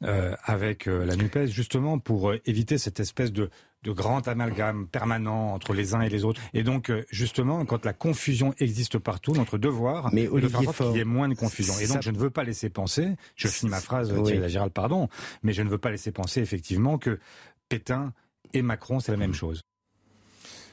euh, 0.02 0.34
avec 0.44 0.88
euh, 0.88 1.04
la 1.04 1.14
NUPES, 1.14 1.48
justement 1.48 1.98
pour 1.98 2.30
euh, 2.30 2.40
éviter 2.46 2.78
cette 2.78 3.00
espèce 3.00 3.32
de, 3.34 3.50
de 3.82 3.92
grand 3.92 4.28
amalgame 4.28 4.86
permanent 4.86 5.54
entre 5.54 5.72
les 5.72 5.94
uns 5.94 6.02
et 6.02 6.08
les 6.08 6.24
autres. 6.24 6.40
Et 6.52 6.62
donc, 6.62 6.92
justement, 7.10 7.64
quand 7.64 7.84
la 7.84 7.92
confusion 7.92 8.54
existe 8.58 8.98
partout, 8.98 9.32
notre 9.32 9.58
devoir 9.58 10.10
Mais 10.12 10.26
de 10.26 10.48
faire 10.48 10.60
en 10.60 10.64
sorte 10.64 10.78
qu'il 10.78 10.96
y 10.96 11.00
ait 11.00 11.04
moins 11.04 11.28
de 11.28 11.34
confusion. 11.34 11.74
Et 11.80 11.86
donc, 11.86 12.02
je 12.02 12.10
ne 12.10 12.18
veux 12.18 12.30
pas 12.30 12.44
laisser 12.44 12.68
penser, 12.68 13.16
je 13.36 13.48
finis 13.48 13.70
ma 13.70 13.80
phrase, 13.80 14.12
oui. 14.12 14.40
Gérald, 14.48 14.72
pardon, 14.72 15.08
mais 15.42 15.52
je 15.52 15.62
ne 15.62 15.68
veux 15.68 15.78
pas 15.78 15.90
laisser 15.90 16.12
penser 16.12 16.40
effectivement 16.40 16.98
que 16.98 17.18
Pétain 17.68 18.12
et 18.52 18.62
Macron, 18.62 19.00
c'est 19.00 19.12
la 19.12 19.18
même 19.18 19.34
chose. 19.34 19.62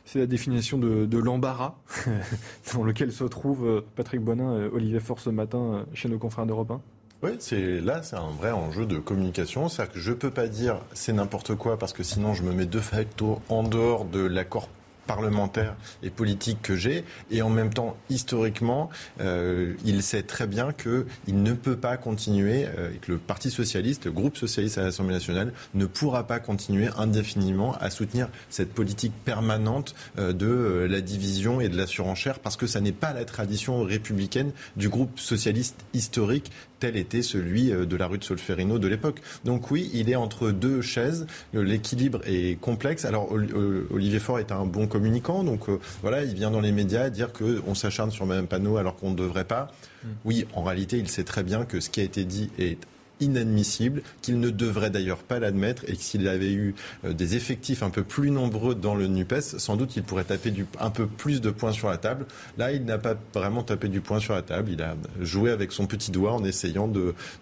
C'est 0.05 0.19
la 0.19 0.25
définition 0.25 0.77
de, 0.77 1.05
de 1.05 1.17
l'embarras 1.17 1.75
dans 2.73 2.83
lequel 2.83 3.11
se 3.11 3.25
trouve 3.25 3.83
Patrick 3.95 4.21
Bonin, 4.21 4.69
Olivier 4.71 5.01
Faure 5.01 5.19
ce 5.19 5.29
matin 5.29 5.85
chez 5.93 6.07
nos 6.07 6.17
confrères 6.17 6.45
d'Europe 6.45 6.71
1 6.71 6.81
oui, 7.23 7.31
c'est 7.39 7.79
là, 7.81 8.03
c'est 8.03 8.15
un 8.15 8.29
vrai 8.29 8.51
enjeu 8.51 8.85
de 8.85 8.97
communication. 8.97 9.69
C'est-à-dire 9.69 9.93
que 9.93 9.99
je 9.99 10.13
peux 10.13 10.31
pas 10.31 10.47
dire 10.47 10.79
c'est 10.93 11.13
n'importe 11.13 11.55
quoi 11.55 11.77
parce 11.79 11.93
que 11.93 12.03
sinon 12.03 12.33
je 12.33 12.43
me 12.43 12.51
mets 12.51 12.65
de 12.65 12.79
facto 12.79 13.41
en 13.49 13.63
dehors 13.63 14.05
de 14.05 14.19
l'accord 14.19 14.69
parlementaire 15.07 15.75
et 16.03 16.11
politique 16.11 16.61
que 16.61 16.75
j'ai. 16.75 17.03
Et 17.31 17.41
en 17.41 17.49
même 17.49 17.73
temps, 17.73 17.97
historiquement, 18.09 18.89
euh, 19.21 19.73
il 19.85 20.03
sait 20.03 20.21
très 20.21 20.45
bien 20.45 20.73
qu'il 20.73 21.41
ne 21.41 21.53
peut 21.53 21.77
pas 21.77 21.97
continuer, 21.97 22.67
euh, 22.77 22.93
et 22.93 22.97
que 22.97 23.13
le 23.13 23.17
Parti 23.17 23.49
socialiste, 23.49 24.05
le 24.05 24.11
groupe 24.11 24.37
socialiste 24.37 24.77
à 24.77 24.83
l'Assemblée 24.83 25.15
nationale, 25.15 25.53
ne 25.73 25.85
pourra 25.85 26.27
pas 26.27 26.39
continuer 26.39 26.89
indéfiniment 26.97 27.75
à 27.79 27.89
soutenir 27.89 28.27
cette 28.49 28.73
politique 28.73 29.13
permanente 29.25 29.95
euh, 30.19 30.33
de 30.33 30.85
la 30.89 31.01
division 31.01 31.61
et 31.61 31.69
de 31.69 31.77
la 31.77 31.87
surenchère, 31.87 32.39
parce 32.39 32.57
que 32.57 32.67
ça 32.67 32.81
n'est 32.81 32.91
pas 32.91 33.13
la 33.13 33.25
tradition 33.25 33.81
républicaine 33.83 34.51
du 34.75 34.89
groupe 34.89 35.17
socialiste 35.17 35.85
historique 35.93 36.51
tel 36.79 36.95
était 36.97 37.21
celui 37.21 37.69
de 37.69 37.95
la 37.95 38.07
rue 38.07 38.17
de 38.17 38.23
Solferino 38.23 38.79
de 38.79 38.87
l'époque. 38.87 39.21
Donc 39.45 39.71
oui, 39.71 39.89
il 39.93 40.09
est 40.09 40.15
entre 40.15 40.51
deux 40.51 40.81
chaises. 40.81 41.27
L'équilibre 41.53 42.21
est 42.25 42.59
complexe. 42.59 43.05
Alors 43.05 43.31
Olivier 43.31 44.19
Faure 44.19 44.39
est 44.39 44.51
un 44.51 44.65
bon 44.65 44.87
communicant. 44.87 45.43
Donc 45.43 45.69
euh, 45.69 45.79
voilà, 46.01 46.23
il 46.23 46.33
vient 46.33 46.51
dans 46.51 46.61
les 46.61 46.71
médias 46.71 47.09
dire 47.09 47.31
qu'on 47.33 47.75
s'acharne 47.75 48.11
sur 48.11 48.25
Mme 48.25 48.47
Panot 48.47 48.77
alors 48.77 48.95
qu'on 48.95 49.11
ne 49.11 49.15
devrait 49.15 49.45
pas. 49.45 49.71
Mm. 50.03 50.07
Oui, 50.25 50.47
en 50.53 50.63
réalité, 50.63 50.97
il 50.97 51.09
sait 51.09 51.23
très 51.23 51.43
bien 51.43 51.65
que 51.65 51.79
ce 51.79 51.89
qui 51.89 51.99
a 51.99 52.03
été 52.03 52.25
dit 52.25 52.49
est 52.59 52.77
inadmissible, 53.19 54.01
qu'il 54.21 54.39
ne 54.39 54.49
devrait 54.49 54.89
d'ailleurs 54.89 55.19
pas 55.19 55.39
l'admettre 55.39 55.83
et 55.87 55.95
que 55.95 56.01
s'il 56.01 56.27
avait 56.27 56.51
eu 56.51 56.75
euh, 57.05 57.13
des 57.13 57.35
effectifs 57.35 57.83
un 57.83 57.89
peu 57.89 58.03
plus 58.03 58.31
nombreux 58.31 58.75
dans 58.75 58.95
le 58.95 59.07
NUPES, 59.07 59.57
sans 59.57 59.75
doute 59.75 59.95
il 59.95 60.03
pourrait 60.03 60.23
taper 60.23 60.53
un 60.79 60.89
peu 60.89 61.07
plus 61.07 61.41
de 61.41 61.49
points 61.49 61.71
sur 61.71 61.89
la 61.89 61.97
table. 61.97 62.25
Là, 62.57 62.71
il 62.71 62.85
n'a 62.85 62.97
pas 62.97 63.15
vraiment 63.33 63.63
tapé 63.63 63.87
du 63.87 64.01
poing 64.01 64.19
sur 64.19 64.33
la 64.33 64.41
table. 64.41 64.71
Il 64.71 64.81
a 64.81 64.95
joué 65.21 65.51
avec 65.51 65.71
son 65.71 65.87
petit 65.87 66.11
doigt 66.11 66.33
en 66.33 66.43
essayant 66.43 66.91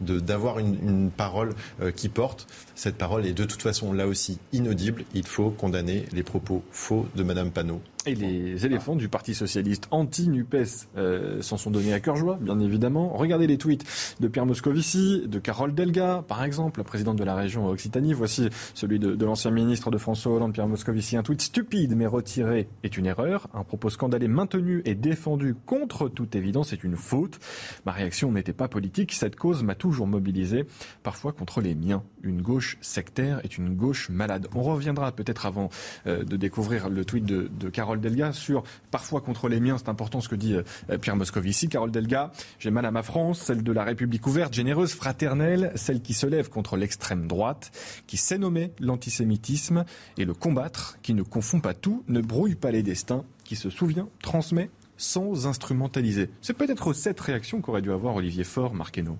d'avoir 0.01 0.59
une, 0.59 0.75
une, 0.87 1.11
parole 1.11 1.53
euh, 1.81 1.91
qui 1.91 2.09
porte. 2.09 2.47
Cette 2.75 2.97
parole 2.97 3.25
est 3.25 3.33
de 3.33 3.45
toute 3.45 3.61
façon 3.61 3.93
là 3.93 4.05
aussi 4.07 4.37
inaudible. 4.51 5.05
Il 5.13 5.25
faut 5.25 5.49
condamner 5.49 6.05
les 6.11 6.23
propos 6.23 6.63
faux 6.71 7.07
de 7.15 7.23
Madame 7.23 7.51
Panot 7.51 7.81
et 8.05 8.15
les 8.15 8.65
éléphants 8.65 8.95
du 8.95 9.09
Parti 9.09 9.33
socialiste 9.33 9.87
anti-NUPES 9.91 10.89
euh, 10.97 11.41
s'en 11.41 11.57
sont 11.57 11.71
donnés 11.71 11.93
à 11.93 11.99
cœur 11.99 12.15
joie, 12.15 12.37
bien 12.39 12.59
évidemment. 12.59 13.09
Regardez 13.15 13.47
les 13.47 13.57
tweets 13.57 13.83
de 14.19 14.27
Pierre 14.27 14.45
Moscovici, 14.45 15.23
de 15.27 15.39
Carole 15.39 15.73
Delga, 15.73 16.23
par 16.27 16.43
exemple, 16.43 16.79
la 16.79 16.83
présidente 16.83 17.17
de 17.17 17.23
la 17.23 17.35
région 17.35 17.67
Occitanie. 17.67 18.13
Voici 18.13 18.49
celui 18.73 18.99
de, 18.99 19.15
de 19.15 19.25
l'ancien 19.25 19.51
ministre 19.51 19.91
de 19.91 19.97
François 19.97 20.33
Hollande, 20.33 20.53
Pierre 20.53 20.67
Moscovici. 20.67 21.17
Un 21.17 21.23
tweet 21.23 21.41
stupide 21.41 21.95
mais 21.95 22.05
retiré 22.05 22.67
est 22.83 22.97
une 22.97 23.05
erreur. 23.05 23.47
Un 23.53 23.63
propos 23.63 23.89
scandalé 23.89 24.27
maintenu 24.27 24.81
et 24.85 24.95
défendu 24.95 25.55
contre 25.65 26.07
toute 26.07 26.35
évidence 26.35 26.73
est 26.73 26.83
une 26.83 26.97
faute. 26.97 27.39
Ma 27.85 27.91
réaction 27.91 28.31
n'était 28.31 28.53
pas 28.53 28.67
politique. 28.67 29.13
Cette 29.13 29.35
cause 29.35 29.63
m'a 29.63 29.75
toujours 29.75 30.07
mobilisé, 30.07 30.65
parfois 31.03 31.31
contre 31.31 31.61
les 31.61 31.75
miens. 31.75 32.03
Une 32.21 32.41
gauche 32.41 32.64
sectaire 32.81 33.39
est 33.43 33.57
une 33.57 33.75
gauche 33.75 34.09
malade. 34.09 34.47
On 34.53 34.63
reviendra 34.63 35.11
peut-être 35.11 35.45
avant 35.45 35.69
euh, 36.07 36.23
de 36.23 36.37
découvrir 36.37 36.89
le 36.89 37.05
tweet 37.05 37.25
de, 37.25 37.49
de 37.59 37.69
Carole 37.69 38.01
Delga 38.01 38.33
sur 38.33 38.63
parfois 38.91 39.21
contre 39.21 39.47
les 39.47 39.59
miens, 39.59 39.77
c'est 39.77 39.89
important 39.89 40.21
ce 40.21 40.29
que 40.29 40.35
dit 40.35 40.55
euh, 40.55 40.97
Pierre 40.97 41.15
Moscovici. 41.15 41.69
Carole 41.69 41.91
Delga, 41.91 42.31
j'ai 42.59 42.71
mal 42.71 42.85
à 42.85 42.91
ma 42.91 43.03
France, 43.03 43.39
celle 43.39 43.63
de 43.63 43.71
la 43.71 43.83
République 43.83 44.25
ouverte, 44.27 44.53
généreuse, 44.53 44.93
fraternelle, 44.93 45.71
celle 45.75 46.01
qui 46.01 46.13
se 46.13 46.27
lève 46.27 46.49
contre 46.49 46.77
l'extrême 46.77 47.27
droite, 47.27 47.71
qui 48.07 48.17
sait 48.17 48.37
nommer 48.37 48.71
l'antisémitisme 48.79 49.85
et 50.17 50.25
le 50.25 50.33
combattre, 50.33 50.97
qui 51.01 51.13
ne 51.13 51.23
confond 51.23 51.59
pas 51.59 51.73
tout, 51.73 52.03
ne 52.07 52.21
brouille 52.21 52.55
pas 52.55 52.71
les 52.71 52.83
destins, 52.83 53.25
qui 53.43 53.55
se 53.55 53.69
souvient, 53.69 54.09
transmet 54.21 54.69
sans 54.97 55.47
instrumentaliser. 55.47 56.29
C'est 56.41 56.53
peut-être 56.53 56.93
cette 56.93 57.19
réaction 57.19 57.61
qu'aurait 57.61 57.81
dû 57.81 57.91
avoir 57.91 58.15
Olivier 58.15 58.43
Faure, 58.43 58.73
Marqueno. 58.73 59.17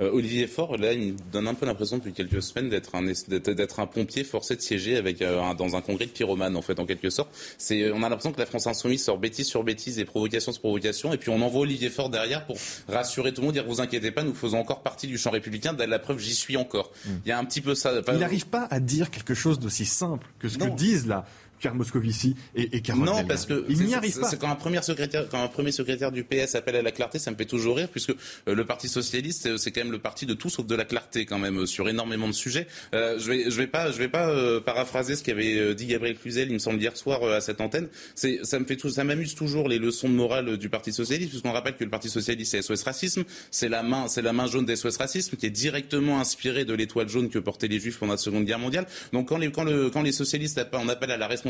Euh, 0.00 0.10
Olivier 0.12 0.46
Faure, 0.46 0.76
là, 0.76 0.92
il 0.92 1.14
donne 1.30 1.46
un 1.46 1.54
peu 1.54 1.66
l'impression 1.66 1.98
depuis 1.98 2.12
quelques 2.12 2.42
semaines 2.42 2.70
d'être 2.70 2.94
un, 2.94 3.02
d'être 3.02 3.80
un 3.80 3.86
pompier 3.86 4.24
forcé 4.24 4.56
de 4.56 4.60
siéger 4.60 4.96
avec, 4.96 5.20
euh, 5.20 5.54
dans 5.54 5.76
un 5.76 5.80
congrès 5.80 6.06
de 6.06 6.10
pyromanes, 6.10 6.56
en 6.56 6.62
fait, 6.62 6.78
en 6.80 6.86
quelque 6.86 7.10
sorte. 7.10 7.30
C'est, 7.58 7.90
on 7.92 7.98
a 7.98 8.08
l'impression 8.08 8.32
que 8.32 8.38
la 8.38 8.46
France 8.46 8.66
Insoumise 8.66 9.04
sort 9.04 9.18
bêtise 9.18 9.46
sur 9.46 9.62
bêtise 9.62 9.98
et 9.98 10.04
provocation 10.04 10.52
sur 10.52 10.60
provocation, 10.60 11.12
et 11.12 11.18
puis 11.18 11.30
on 11.30 11.40
envoie 11.42 11.62
Olivier 11.62 11.90
Faure 11.90 12.08
derrière 12.08 12.46
pour 12.46 12.56
rassurer 12.88 13.32
tout 13.32 13.42
le 13.42 13.46
monde, 13.46 13.54
dire 13.54 13.66
vous 13.66 13.80
inquiétez 13.80 14.10
pas, 14.10 14.22
nous 14.22 14.34
faisons 14.34 14.58
encore 14.58 14.82
partie 14.82 15.06
du 15.06 15.18
champ 15.18 15.30
républicain, 15.30 15.76
la 15.78 15.98
preuve, 15.98 16.18
j'y 16.18 16.34
suis 16.34 16.56
encore. 16.56 16.92
Mm. 17.04 17.10
Il 17.24 17.28
y 17.28 17.32
a 17.32 17.38
un 17.38 17.44
petit 17.44 17.60
peu 17.60 17.74
ça. 17.74 17.92
il 18.08 18.18
n'arrive 18.18 18.46
pas 18.46 18.66
à 18.70 18.80
dire 18.80 19.10
quelque 19.10 19.34
chose 19.34 19.58
d'aussi 19.58 19.84
simple 19.84 20.26
que 20.38 20.48
ce 20.48 20.58
que 20.58 20.68
disent 20.68 21.06
là 21.06 21.26
Pierre 21.60 21.74
Moscovici 21.74 22.34
et, 22.56 22.76
et 22.76 22.80
Cameron 22.80 23.04
Non, 23.04 23.24
parce 23.26 23.46
que 23.46 23.64
il 23.68 23.80
n'y 23.84 23.94
arrive 23.94 24.18
pas. 24.18 24.28
C'est 24.28 24.40
quand 24.40 24.50
un 24.50 24.56
premier 24.56 24.82
secrétaire, 24.82 25.28
quand 25.28 25.42
un 25.42 25.48
premier 25.48 25.72
secrétaire 25.72 26.10
du 26.10 26.24
PS 26.24 26.54
appelle 26.54 26.76
à 26.76 26.82
la 26.82 26.90
clarté, 26.90 27.18
ça 27.18 27.30
me 27.30 27.36
fait 27.36 27.44
toujours 27.44 27.76
rire, 27.76 27.88
puisque 27.88 28.10
euh, 28.10 28.54
le 28.54 28.64
Parti 28.64 28.88
socialiste, 28.88 29.56
c'est 29.58 29.70
quand 29.70 29.82
même 29.82 29.92
le 29.92 29.98
parti 29.98 30.26
de 30.26 30.34
tout 30.34 30.48
sauf 30.48 30.66
de 30.66 30.74
la 30.74 30.84
clarté, 30.84 31.26
quand 31.26 31.38
même, 31.38 31.66
sur 31.66 31.88
énormément 31.88 32.26
de 32.26 32.32
sujets. 32.32 32.66
Euh, 32.94 33.18
je 33.18 33.30
vais, 33.30 33.50
je 33.50 33.56
vais 33.56 33.66
pas, 33.66 33.92
je 33.92 33.98
vais 33.98 34.08
pas 34.08 34.28
euh, 34.28 34.60
paraphraser 34.60 35.16
ce 35.16 35.22
qu'avait 35.22 35.58
euh, 35.58 35.74
dit 35.74 35.86
Gabriel 35.86 36.16
Cluzel, 36.16 36.48
il 36.48 36.54
me 36.54 36.58
semble 36.58 36.80
hier 36.80 36.96
soir 36.96 37.22
à 37.24 37.40
cette 37.40 37.60
antenne. 37.60 37.88
C'est, 38.14 38.40
ça 38.44 38.58
me 38.58 38.64
fait 38.64 38.76
tout, 38.76 38.88
ça 38.90 39.04
m'amuse 39.04 39.34
toujours 39.34 39.68
les 39.68 39.78
leçons 39.78 40.08
de 40.08 40.14
morale 40.14 40.56
du 40.56 40.68
Parti 40.68 40.92
socialiste, 40.92 41.30
puisqu'on 41.30 41.52
rappelle 41.52 41.76
que 41.76 41.84
le 41.84 41.90
Parti 41.90 42.08
socialiste 42.08 42.52
c'est 42.52 42.62
SOS 42.62 42.82
Racisme, 42.82 43.24
c'est 43.50 43.68
la 43.68 43.82
main, 43.82 44.08
c'est 44.08 44.22
la 44.22 44.32
main 44.32 44.46
jaune 44.46 44.64
des 44.64 44.76
SOS 44.76 44.96
Racisme 44.96 45.36
qui 45.36 45.46
est 45.46 45.50
directement 45.50 46.20
inspirée 46.20 46.64
de 46.64 46.74
l'étoile 46.74 47.08
jaune 47.08 47.28
que 47.28 47.38
portaient 47.38 47.68
les 47.68 47.80
Juifs 47.80 47.98
pendant 47.98 48.12
la 48.12 48.18
Seconde 48.18 48.44
Guerre 48.44 48.58
mondiale. 48.58 48.86
Donc 49.12 49.28
quand 49.28 49.38
les, 49.38 49.50
quand 49.50 49.64
le, 49.64 49.90
quand 49.90 50.02
les 50.02 50.12
socialistes 50.12 50.60
on 50.72 50.88
appelle 50.88 51.10
à 51.10 51.16
la 51.16 51.26
responsabilité 51.26 51.49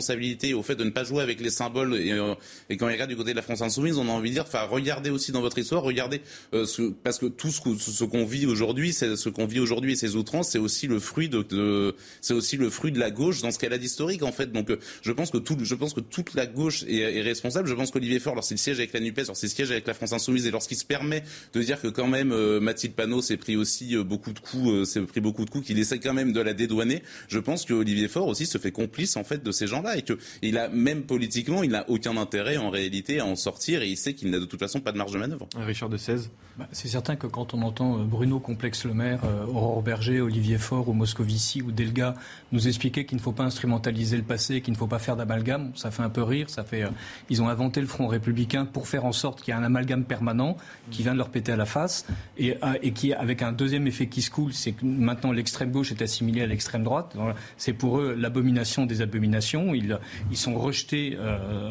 au 0.55 0.63
fait 0.63 0.75
de 0.75 0.85
ne 0.85 0.91
pas 0.91 1.05
jouer 1.05 1.23
avec 1.23 1.41
les 1.41 1.51
symboles. 1.51 1.95
Et, 1.95 2.13
euh, 2.13 2.35
et 2.69 2.77
quand 2.77 2.87
on 2.87 2.91
regarde 2.91 3.11
du 3.11 3.17
côté 3.17 3.31
de 3.31 3.37
la 3.37 3.43
France 3.43 3.63
insoumise, 3.63 3.99
on 3.99 4.09
a 4.09 4.13
envie 4.13 4.31
de 4.31 4.35
dire, 4.35 4.45
enfin, 4.47 4.63
regardez 4.71 5.11
aussi 5.11 5.33
dans 5.33 5.41
votre 5.41 5.59
histoire, 5.59 5.83
regardez, 5.83 6.21
euh, 6.55 6.67
ce, 6.67 6.83
parce 6.83 7.19
que 7.19 7.27
tout 7.27 7.51
ce, 7.51 8.05
qu'on 8.05 8.25
vit 8.25 8.47
aujourd'hui, 8.47 8.93
ce 8.93 9.29
qu'on 9.29 9.47
vit 9.47 9.61
aujourd'hui 9.61 9.93
et 9.93 9.97
ces 9.97 10.17
outrances, 10.17 10.51
c'est 10.51 10.59
aussi 10.59 10.87
le 10.87 10.99
fruit 10.99 11.29
de, 11.29 11.95
c'est 12.21 12.35
aussi 12.35 12.57
le 12.57 12.71
fruit 12.71 12.93
de 12.93 12.99
la 12.99 13.11
gauche 13.11 13.41
dans 13.41 13.51
ce 13.51 13.59
qu'elle 13.59 13.73
a 13.73 13.79
d'historique 13.79 14.23
en 14.23 14.33
fait. 14.33 14.53
Donc, 14.53 14.71
euh, 14.71 14.79
je 15.03 15.13
pense 15.13 15.31
que 15.31 15.39
tout, 15.39 15.57
je 15.63 15.75
pense 15.75 15.95
que 15.95 16.01
toute 16.01 16.35
la 16.35 16.47
gauche 16.47 16.85
est, 16.89 17.21
responsable. 17.21 17.69
Je 17.69 17.75
pense 17.75 17.91
qu'Olivier 17.91 18.19
Faure, 18.19 18.35
lorsqu'il 18.35 18.59
siège 18.59 18.79
avec 18.79 18.93
la 18.93 19.01
Nupes, 19.01 19.21
lorsqu'il 19.27 19.51
siège 19.51 19.71
avec 19.71 19.87
la 19.87 19.95
France 19.95 20.13
insoumise 20.13 20.47
et 20.47 20.51
lorsqu'il 20.51 20.77
se 20.77 20.85
permet 20.85 21.23
de 21.53 21.63
dire 21.63 21.81
que 21.81 21.89
quand 21.89 22.07
même 22.07 22.35
Mathilde 22.59 22.95
Panot 22.95 23.23
s'est 23.23 23.37
pris 23.37 23.57
aussi 23.57 23.97
beaucoup 23.97 24.33
de 24.33 24.39
coups, 24.39 24.89
s'est 24.89 25.01
pris 25.03 25.21
beaucoup 25.21 25.45
de 25.45 25.51
coups, 25.51 25.67
qu'il 25.67 25.79
essaie 25.79 25.99
quand 25.99 26.15
même 26.15 26.33
de 26.33 26.41
la 26.41 26.55
dédouaner. 26.55 27.03
Je 27.29 27.39
pense 27.39 27.65
que 27.65 27.75
Olivier 27.75 28.09
Faure 28.09 28.29
aussi 28.29 28.47
se 28.47 28.59
fait 28.59 28.73
complice 28.73 29.17
en 29.17 29.25
fait 29.25 29.43
de 29.43 29.53
ces 29.53 29.67
gens-là 29.67 29.90
et 29.97 30.03
que 30.03 30.19
il 30.43 30.59
a 30.59 30.69
même 30.69 31.03
politiquement 31.03 31.63
il 31.63 31.71
n'a 31.71 31.89
aucun 31.89 32.17
intérêt 32.17 32.57
en 32.57 32.71
réalité 32.71 33.21
à 33.21 33.27
en 33.27 33.37
sortir 33.37 33.83
et 33.83 33.89
il 33.89 33.97
sait 33.97 34.15
qu'il 34.15 34.31
n'a 34.31 34.39
de 34.39 34.45
toute 34.45 34.61
façon 34.61 34.81
pas 34.81 34.93
de 34.93 34.99
marge 34.99 35.13
de 35.13 35.19
manœuvre. 35.19 35.49
Richard 35.57 35.89
de 35.89 35.97
16 35.97 36.31
C'est 36.73 36.89
certain 36.89 37.17
que 37.17 37.27
quand 37.27 37.55
on 37.55 37.63
entend 37.63 37.99
euh, 37.99 38.05
Bruno 38.05 38.39
Complexe 38.39 38.85
Le 38.85 38.95
Maire, 38.95 39.21
euh, 39.25 39.47
Aurore 39.47 39.83
Berger, 39.83 40.21
Olivier 40.21 40.59
Faure 40.59 40.89
ou 40.89 40.93
Moscovici 40.93 41.63
ou 41.63 41.73
Delga 41.73 42.15
nous 42.53 42.69
expliquer 42.69 43.07
qu'il 43.07 43.17
ne 43.17 43.23
faut 43.23 43.33
pas 43.33 43.45
instrumentaliser 43.45 44.17
le 44.17 44.23
passé, 44.23 44.61
qu'il 44.61 44.73
ne 44.73 44.79
faut 44.79 44.87
pas 44.87 44.99
faire 44.99 45.17
d'amalgame, 45.17 45.73
ça 45.75 45.91
fait 45.91 46.03
un 46.03 46.11
peu 46.11 46.23
rire. 46.23 46.51
Ça 46.51 46.65
fait, 46.65 46.83
euh, 46.83 46.91
ils 47.29 47.43
ont 47.43 47.49
inventé 47.49 47.81
le 47.81 47.87
Front 47.87 48.07
républicain 48.07 48.67
pour 48.67 48.89
faire 48.89 49.05
en 49.05 49.13
sorte 49.13 49.43
qu'il 49.43 49.53
y 49.53 49.57
ait 49.57 49.61
un 49.61 49.65
amalgame 49.65 50.05
permanent 50.05 50.57
qui 50.91 51.03
vient 51.03 51.13
de 51.13 51.19
leur 51.19 51.31
péter 51.31 51.53
à 51.53 51.57
la 51.57 51.67
face 51.67 52.07
et, 52.39 52.57
qui, 52.93 53.13
avec 53.13 53.43
un 53.43 53.53
deuxième 53.53 53.87
effet 53.87 54.07
qui 54.07 54.23
se 54.23 54.31
coule, 54.31 54.53
c'est 54.53 54.73
que 54.73 54.85
maintenant 54.85 55.33
l'extrême 55.33 55.71
gauche 55.71 55.93
est 55.93 56.03
assimilée 56.03 56.43
à 56.43 56.47
l'extrême 56.47 56.83
droite. 56.83 57.17
C'est 57.57 57.73
pour 57.73 57.99
eux 57.99 58.15
l'abomination 58.19 58.87
des 58.87 59.03
abominations. 59.03 59.75
Ils, 59.75 59.99
sont 60.35 60.55
rejetés 60.55 61.17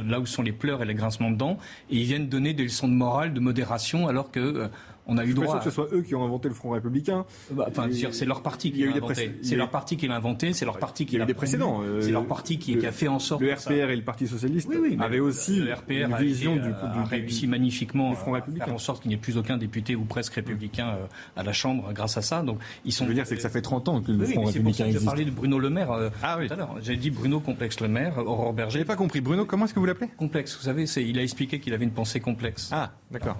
là 0.05 0.19
où 0.19 0.25
sont 0.25 0.41
les 0.41 0.51
pleurs 0.51 0.81
et 0.83 0.85
les 0.85 0.93
grincements 0.93 1.31
de 1.31 1.37
dents, 1.37 1.57
et 1.89 1.97
ils 1.97 2.05
viennent 2.05 2.27
donner 2.27 2.53
des 2.53 2.63
leçons 2.63 2.87
de 2.87 2.93
morale, 2.93 3.33
de 3.33 3.39
modération, 3.39 4.07
alors 4.07 4.31
que 4.31 4.69
on 5.09 5.17
a 5.17 5.25
eu 5.25 5.33
droit. 5.33 5.57
que 5.57 5.63
ce 5.63 5.71
soit 5.71 5.87
eux 5.91 6.01
qui 6.01 6.15
ont 6.15 6.23
inventé 6.23 6.47
le 6.47 6.55
Front 6.55 6.71
républicain. 6.71 7.25
Bah, 7.51 7.65
enfin, 7.69 7.89
c'est 8.11 8.25
leur 8.25 8.41
parti 8.41 8.71
qui 8.71 8.85
l'a 8.85 8.95
inventé. 8.95 9.39
C'est 9.41 9.55
leur 9.55 9.69
parti 9.69 9.97
qui 9.97 10.07
l'a 10.07 10.15
inventé. 10.15 10.53
C'est 10.53 10.65
leur 10.65 10.77
parti 10.77 11.05
qui 11.05 11.17
l'a. 11.17 11.25
des 11.25 11.33
précédents. 11.33 11.81
Euh, 11.83 12.01
c'est 12.01 12.11
leur 12.11 12.25
parti 12.25 12.59
qui, 12.59 12.85
a 12.85 12.91
fait 12.91 13.07
en 13.07 13.19
sorte. 13.19 13.41
Le 13.41 13.53
RPR 13.53 13.89
et 13.89 13.95
le 13.95 14.03
Parti 14.03 14.27
socialiste 14.27 14.69
avaient 14.99 15.19
aussi 15.19 15.59
une 15.89 16.15
vision 16.17 16.55
du, 16.55 16.69
a 16.71 17.03
réussi 17.03 17.47
magnifiquement 17.47 18.13
Front 18.13 18.31
républicain, 18.31 18.65
faire 18.65 18.73
en 18.73 18.79
sorte 18.79 19.01
qu'il 19.01 19.09
n'y 19.09 19.15
ait 19.15 19.19
plus 19.19 19.37
aucun 19.37 19.57
député 19.57 19.95
ou 19.95 20.03
presque 20.03 20.33
républicain 20.33 20.97
à 21.35 21.43
la 21.43 21.53
Chambre 21.53 21.91
grâce 21.93 22.17
à 22.17 22.21
ça. 22.21 22.41
Donc 22.41 22.59
ils 22.85 22.93
sont. 22.93 23.05
Je 23.05 23.09
veux 23.09 23.15
dire, 23.15 23.25
c'est 23.25 23.35
que 23.35 23.41
ça 23.41 23.49
fait 23.49 23.61
30 23.61 23.89
ans 23.89 24.01
que 24.01 24.11
le 24.11 24.25
Front 24.25 24.43
républicain 24.43 24.85
existe. 24.85 25.01
Je 25.01 25.05
parlais 25.05 25.25
de 25.25 25.31
Bruno 25.31 25.59
Le 25.59 25.69
Maire 25.69 25.89
ah, 26.21 26.37
oui. 26.39 26.47
tout 26.47 26.53
à 26.53 26.57
l'heure. 26.57 26.75
J'ai 26.81 26.95
dit 26.95 27.09
Bruno 27.09 27.39
complexe 27.39 27.79
Le 27.79 27.87
Maire, 27.87 28.17
Aurore 28.17 28.53
Berger. 28.53 28.79
J'ai 28.79 28.85
pas 28.85 28.95
compris. 28.95 29.21
Bruno, 29.21 29.45
comment 29.45 29.65
est-ce 29.65 29.73
que 29.73 29.79
vous 29.79 29.85
l'appelez? 29.85 30.09
Complexe. 30.17 30.55
Vous 30.57 30.63
savez, 30.63 30.83
il 31.01 31.19
a 31.19 31.23
expliqué 31.23 31.59
qu'il 31.59 31.73
avait 31.73 31.85
une 31.85 31.91
pensée 31.91 32.19
complexe. 32.19 32.69
Ah, 32.71 32.91
d'accord. 33.11 33.37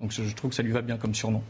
Donc 0.00 0.12
je, 0.12 0.34
trouve 0.34 0.50
que 0.50 0.56
ça 0.56 0.62
lui 0.62 0.72
va 0.72 0.82
bien 0.82 0.96
comme 0.96 1.14
surnom. 1.14 1.42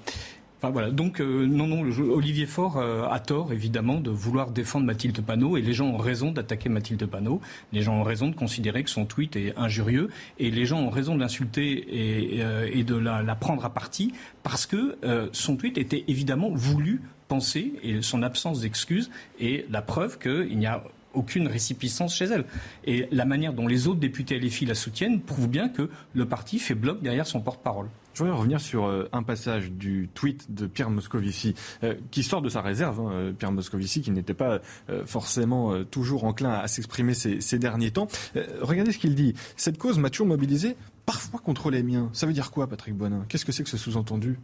Enfin 0.59 0.71
voilà, 0.71 0.91
donc 0.91 1.21
euh, 1.21 1.45
non, 1.47 1.67
non, 1.67 1.83
Olivier 1.83 2.47
Faure 2.47 2.79
euh, 2.79 3.07
a 3.11 3.21
tort 3.21 3.53
évidemment 3.53 4.01
de 4.01 4.11
vouloir 4.11 4.51
défendre 4.51 4.87
Mathilde 4.87 5.21
Panot 5.21 5.59
et 5.59 5.61
les 5.61 5.75
gens 5.75 5.87
ont 5.87 5.99
raison 5.99 6.31
d'attaquer 6.31 6.71
Mathilde 6.71 7.05
Panot. 7.05 7.43
Les 7.75 7.83
gens 7.83 7.95
ont 7.95 8.03
raison 8.03 8.29
de 8.29 8.35
considérer 8.35 8.83
que 8.83 8.89
son 8.89 9.05
tweet 9.05 9.37
est 9.37 9.53
injurieux 9.59 10.09
et 10.39 10.51
les 10.51 10.65
gens 10.65 10.81
ont 10.81 10.89
raison 10.89 11.15
de 11.15 11.21
l'insulter 11.21 12.37
et, 12.39 12.43
euh, 12.43 12.83
de 12.83 12.97
la, 12.97 13.35
prendre 13.35 13.67
à 13.67 13.75
partie 13.75 14.13
parce 14.43 14.65
que 14.65 14.97
son 15.33 15.57
tweet 15.57 15.77
était 15.77 16.05
évidemment 16.09 16.51
voulu 16.51 17.03
penser 17.29 17.75
et 17.83 18.01
son 18.01 18.23
absence 18.23 18.61
d'excuses 18.61 19.11
est 19.41 19.71
la 19.71 19.83
preuve 19.83 20.19
qu'il 20.19 20.57
n'y 20.57 20.67
a 20.67 20.83
aucune 21.13 21.49
récipiscence 21.49 22.15
chez 22.15 22.27
elle. 22.27 22.45
Et 22.85 23.09
la 23.11 23.25
manière 23.25 23.53
dont 23.53 23.67
les 23.67 23.89
autres 23.89 24.01
députés 24.01 24.39
LFI 24.39 24.67
la 24.67 24.75
soutiennent 24.75 25.21
prouve 25.21 25.49
bien 25.49 25.69
que 25.69 25.91
le 26.15 26.27
parti 26.27 26.59
fait 26.59 26.75
bloc 26.75 27.03
derrière 27.03 27.27
son 27.27 27.41
porte-parole. 27.41 27.89
Je 28.17 28.23
voudrais 28.23 28.39
revenir 28.39 28.63
sur 28.63 28.87
euh, 28.87 29.11
un 29.13 29.23
passage 29.23 29.71
du 29.71 30.09
tweet 30.15 30.47
de 30.55 30.67
Pierre 30.67 30.89
Moscovici, 30.89 31.55
euh, 31.85 31.97
qui 32.11 32.23
sort 32.23 32.41
de 32.41 32.49
sa 32.49 32.63
réserve. 32.63 32.99
Hein, 32.99 33.11
euh, 33.13 33.33
Pierre 33.33 33.53
Moscovici, 33.53 34.01
qui 34.01 34.11
n'était 34.11 34.33
pas 34.33 34.61
forcément 35.05 35.85
toujours 35.85 36.25
enclin 36.25 36.51
à, 36.51 36.67
s'exprimer 36.67 37.13
ces, 37.13 37.59
derniers 37.59 37.91
temps. 37.91 38.09
regardez 38.63 38.93
ce 38.93 38.99
qu'il 38.99 39.15
dit. 39.15 39.35
Cette 39.57 39.77
cause 39.77 39.99
m'a 39.99 40.09
toujours 40.09 40.27
mobilisé, 40.27 40.77
parfois 41.05 41.41
contre 41.41 41.71
les 41.71 41.83
miens. 41.83 42.09
Ça 42.15 42.27
veut 42.27 42.33
dire 42.33 42.51
quoi, 42.51 42.67
Patrick 42.69 42.95
Bonin? 42.95 43.27
Qu'est-ce 43.29 43.45
que 43.45 43.53
c'est 43.53 43.65
que 43.65 43.69
ce 43.69 43.77
sous-entendu? 43.77 44.39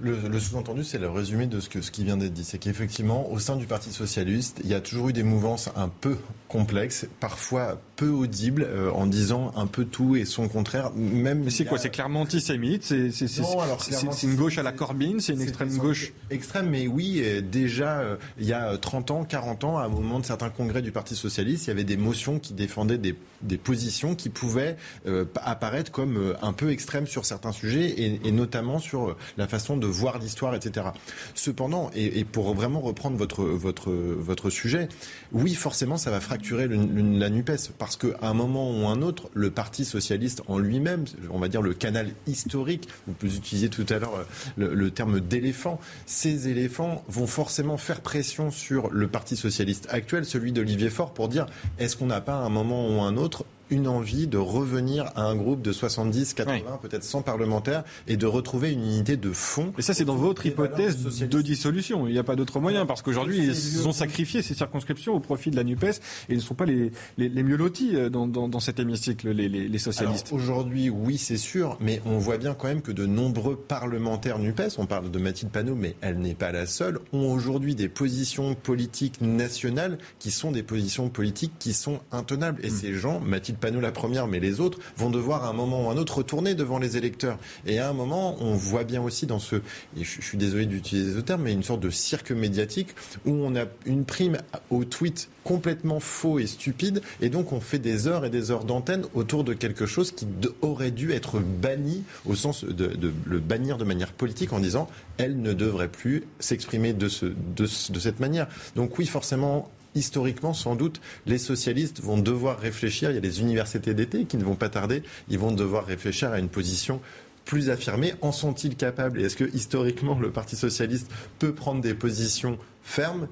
Le, 0.00 0.38
sous-entendu, 0.38 0.84
c'est 0.84 0.98
le 0.98 1.10
résumé 1.10 1.46
de 1.46 1.60
ce, 1.60 1.68
que, 1.68 1.82
ce 1.82 1.90
qui 1.90 2.04
vient 2.04 2.16
d'être 2.16 2.32
dit. 2.32 2.44
C'est 2.44 2.58
qu'effectivement, 2.58 3.30
au 3.30 3.38
sein 3.38 3.56
du 3.56 3.66
Parti 3.66 3.92
socialiste, 3.92 4.60
il 4.62 4.70
y 4.70 4.74
a 4.74 4.80
toujours 4.80 5.10
eu 5.10 5.12
des 5.12 5.22
mouvances 5.22 5.68
un 5.76 5.88
peu 5.88 6.16
complexe, 6.54 7.08
parfois 7.18 7.80
peu 7.96 8.10
audible, 8.10 8.62
euh, 8.62 8.88
en 8.92 9.08
disant 9.08 9.50
un 9.56 9.66
peu 9.66 9.84
tout 9.84 10.14
et 10.14 10.24
son 10.24 10.46
contraire. 10.46 10.92
Même 10.94 11.50
c'est 11.50 11.64
quoi 11.64 11.78
C'est 11.78 11.90
clairement 11.90 12.20
antisémite 12.20 12.84
C'est 12.84 14.22
une 14.22 14.36
gauche 14.36 14.58
à 14.58 14.62
la 14.62 14.70
Corbyn 14.70 15.18
C'est 15.18 15.32
une 15.32 15.40
extrême 15.40 15.76
gauche 15.76 16.12
Extrême, 16.30 16.70
mais 16.70 16.86
oui, 16.86 17.22
euh, 17.24 17.40
déjà, 17.40 17.98
euh, 17.98 18.16
il 18.38 18.46
y 18.46 18.52
a 18.52 18.78
30 18.78 19.10
ans, 19.10 19.24
40 19.24 19.64
ans, 19.64 19.78
à 19.78 19.86
un 19.86 19.88
moment 19.88 20.20
de 20.20 20.24
certains 20.24 20.48
congrès 20.48 20.80
du 20.80 20.92
Parti 20.92 21.16
Socialiste, 21.16 21.66
il 21.66 21.70
y 21.70 21.72
avait 21.72 21.82
des 21.82 21.96
motions 21.96 22.38
qui 22.38 22.52
défendaient 22.52 22.98
des, 22.98 23.16
des 23.42 23.58
positions 23.58 24.14
qui 24.14 24.28
pouvaient 24.28 24.76
euh, 25.08 25.24
apparaître 25.42 25.90
comme 25.90 26.36
un 26.40 26.52
peu 26.52 26.70
extrêmes 26.70 27.08
sur 27.08 27.24
certains 27.24 27.52
sujets, 27.52 27.86
et, 27.86 28.28
et 28.28 28.30
notamment 28.30 28.78
sur 28.78 29.16
la 29.38 29.48
façon 29.48 29.76
de 29.76 29.88
voir 29.88 30.20
l'histoire, 30.20 30.54
etc. 30.54 30.86
Cependant, 31.34 31.90
et, 31.96 32.20
et 32.20 32.24
pour 32.24 32.54
vraiment 32.54 32.80
reprendre 32.80 33.16
votre, 33.16 33.42
votre, 33.42 33.90
votre 33.90 34.50
sujet, 34.50 34.88
oui, 35.32 35.54
forcément, 35.56 35.96
ça 35.96 36.12
va 36.12 36.20
fracturer 36.20 36.43
la 36.50 37.30
NUPES, 37.30 37.72
parce 37.78 37.96
qu'à 37.96 38.08
un 38.22 38.34
moment 38.34 38.70
ou 38.70 38.86
un 38.86 39.02
autre, 39.02 39.30
le 39.34 39.50
Parti 39.50 39.84
Socialiste 39.84 40.42
en 40.48 40.58
lui-même, 40.58 41.04
on 41.30 41.38
va 41.38 41.48
dire 41.48 41.62
le 41.62 41.74
canal 41.74 42.08
historique, 42.26 42.88
vous 43.20 43.36
utilisiez 43.36 43.68
tout 43.68 43.86
à 43.88 43.98
l'heure 43.98 44.14
euh, 44.14 44.24
le, 44.56 44.74
le 44.74 44.90
terme 44.90 45.20
d'éléphant, 45.20 45.80
ces 46.06 46.48
éléphants 46.48 47.04
vont 47.08 47.26
forcément 47.26 47.76
faire 47.76 48.00
pression 48.00 48.50
sur 48.50 48.90
le 48.90 49.08
Parti 49.08 49.36
socialiste 49.36 49.88
actuel, 49.90 50.24
celui 50.24 50.52
d'Olivier 50.52 50.90
Faure, 50.90 51.14
pour 51.14 51.28
dire 51.28 51.46
est-ce 51.78 51.96
qu'on 51.96 52.06
n'a 52.06 52.20
pas 52.20 52.34
à 52.34 52.42
un 52.44 52.50
moment 52.50 52.88
ou 52.88 53.00
un 53.00 53.16
autre 53.16 53.44
une 53.74 53.88
envie 53.88 54.26
de 54.26 54.38
revenir 54.38 55.10
à 55.16 55.24
un 55.24 55.34
groupe 55.34 55.60
de 55.60 55.72
70, 55.72 56.34
80, 56.34 56.78
peut-être 56.80 57.02
100 57.02 57.22
parlementaires 57.22 57.82
et 58.06 58.16
de 58.16 58.26
retrouver 58.26 58.72
une 58.72 58.82
unité 58.82 59.16
de 59.16 59.32
fond. 59.32 59.72
Et 59.78 59.82
ça, 59.82 59.94
c'est 59.94 60.04
dans 60.04 60.14
votre 60.14 60.46
hypothèse 60.46 60.98
de 61.20 61.42
dissolution. 61.42 62.06
Il 62.06 62.12
n'y 62.12 62.18
a 62.18 62.24
pas 62.24 62.36
d'autre 62.36 62.60
moyen, 62.60 62.86
parce 62.86 63.02
qu'aujourd'hui, 63.02 63.38
ils 63.38 63.88
ont 63.88 63.92
sacrifié 63.92 64.42
ces 64.42 64.54
circonscriptions 64.54 65.14
au 65.14 65.20
profit 65.20 65.50
de 65.50 65.56
la 65.56 65.64
NUPES, 65.64 65.84
et 65.84 66.00
ils 66.30 66.36
ne 66.36 66.40
sont 66.40 66.54
pas 66.54 66.66
les, 66.66 66.92
les, 67.18 67.28
les 67.28 67.42
mieux 67.42 67.56
lotis 67.56 67.96
euh, 67.96 68.08
dans, 68.08 68.26
dans, 68.26 68.48
dans 68.48 68.60
cet 68.60 68.78
hémicycle, 68.78 69.30
les, 69.30 69.48
les, 69.48 69.78
socialistes. 69.78 70.32
Aujourd'hui, 70.32 70.88
oui, 70.88 71.18
c'est 71.18 71.36
sûr, 71.36 71.76
mais 71.80 72.00
on 72.06 72.18
voit 72.18 72.38
bien 72.38 72.54
quand 72.54 72.68
même 72.68 72.82
que 72.82 72.92
de 72.92 73.06
nombreux 73.06 73.56
parlementaires 73.56 74.38
NUPES, 74.38 74.78
on 74.78 74.86
parle 74.86 75.10
de 75.10 75.18
Mathilde 75.18 75.50
Panot, 75.50 75.74
mais 75.74 75.96
elle 76.00 76.18
n'est 76.18 76.34
pas 76.34 76.52
la 76.52 76.66
seule, 76.66 77.00
ont 77.12 77.32
aujourd'hui 77.32 77.74
des 77.74 77.88
positions 77.88 78.54
politiques 78.54 79.20
nationales 79.20 79.98
qui 80.18 80.30
sont 80.30 80.52
des 80.52 80.62
positions 80.62 81.08
politiques 81.08 81.52
qui 81.58 81.72
sont 81.72 82.00
intenables. 82.12 82.64
Et 82.64 82.70
ces 82.70 82.94
gens, 82.94 83.20
Mathilde 83.20 83.58
Panot 83.64 83.80
la 83.80 83.92
première, 83.92 84.26
mais 84.26 84.40
les 84.40 84.60
autres, 84.60 84.78
vont 84.98 85.08
devoir 85.08 85.44
à 85.44 85.48
un 85.48 85.54
moment 85.54 85.86
ou 85.86 85.90
un 85.90 85.96
autre 85.96 86.18
retourner 86.18 86.54
devant 86.54 86.78
les 86.78 86.98
électeurs. 86.98 87.38
Et 87.66 87.78
à 87.78 87.88
un 87.88 87.94
moment, 87.94 88.36
on 88.40 88.52
voit 88.54 88.84
bien 88.84 89.00
aussi 89.00 89.24
dans 89.24 89.38
ce, 89.38 89.56
je, 89.98 90.02
suis 90.20 90.36
désolé 90.36 90.66
d'utiliser 90.66 91.14
ce 91.14 91.20
terme, 91.20 91.44
mais 91.44 91.52
une 91.54 91.62
sorte 91.62 91.80
de 91.80 91.88
cirque 91.88 92.30
médiatique 92.30 92.88
où 93.24 93.30
on 93.30 93.56
a 93.56 93.64
une 93.86 94.04
prime 94.04 94.36
au 94.68 94.84
tweet 94.84 95.30
complètement 95.44 95.98
faux 95.98 96.38
et 96.38 96.46
stupide, 96.46 97.00
et 97.22 97.30
donc 97.30 97.52
on 97.52 97.60
fait 97.60 97.78
des 97.78 98.06
heures 98.06 98.26
et 98.26 98.30
des 98.30 98.50
heures 98.50 98.64
d'antenne 98.66 99.04
autour 99.14 99.44
de 99.44 99.54
quelque 99.54 99.86
chose 99.86 100.10
qui 100.12 100.26
aurait 100.60 100.90
dû 100.90 101.12
être 101.12 101.40
banni 101.40 102.02
au 102.26 102.34
sens 102.34 102.64
de, 102.64 102.92
le 103.26 103.38
bannir 103.38 103.78
de 103.78 103.84
manière 103.84 104.12
politique 104.12 104.52
en 104.52 104.58
disant 104.60 104.88
elle 105.16 105.40
ne 105.40 105.54
devrait 105.54 105.88
plus 105.88 106.24
s'exprimer 106.38 106.92
de, 106.92 107.08
ce- 107.08 107.26
de 107.56 107.66
cette 107.66 108.20
manière. 108.20 108.46
Donc 108.76 108.98
oui, 108.98 109.06
forcément. 109.06 109.70
Historiquement, 109.94 110.54
sans 110.54 110.74
doute, 110.76 111.00
les 111.26 111.38
socialistes 111.38 112.00
vont 112.00 112.18
devoir 112.18 112.58
réfléchir. 112.58 113.10
Il 113.10 113.14
y 113.14 113.18
a 113.18 113.20
les 113.20 113.40
universités 113.40 113.94
d'été 113.94 114.24
qui 114.24 114.36
ne 114.36 114.44
vont 114.44 114.56
pas 114.56 114.68
tarder. 114.68 115.02
Ils 115.28 115.38
vont 115.38 115.52
devoir 115.52 115.86
réfléchir 115.86 116.32
à 116.32 116.38
une 116.38 116.48
position 116.48 117.00
plus 117.44 117.70
affirmée. 117.70 118.14
En 118.20 118.32
sont-ils 118.32 118.76
capables? 118.76 119.20
Et 119.20 119.24
est-ce 119.24 119.36
que 119.36 119.54
historiquement, 119.54 120.18
le 120.18 120.30
Parti 120.30 120.56
socialiste 120.56 121.10
peut 121.38 121.54
prendre 121.54 121.80
des 121.80 121.94
positions 121.94 122.58
fermes? 122.82 123.28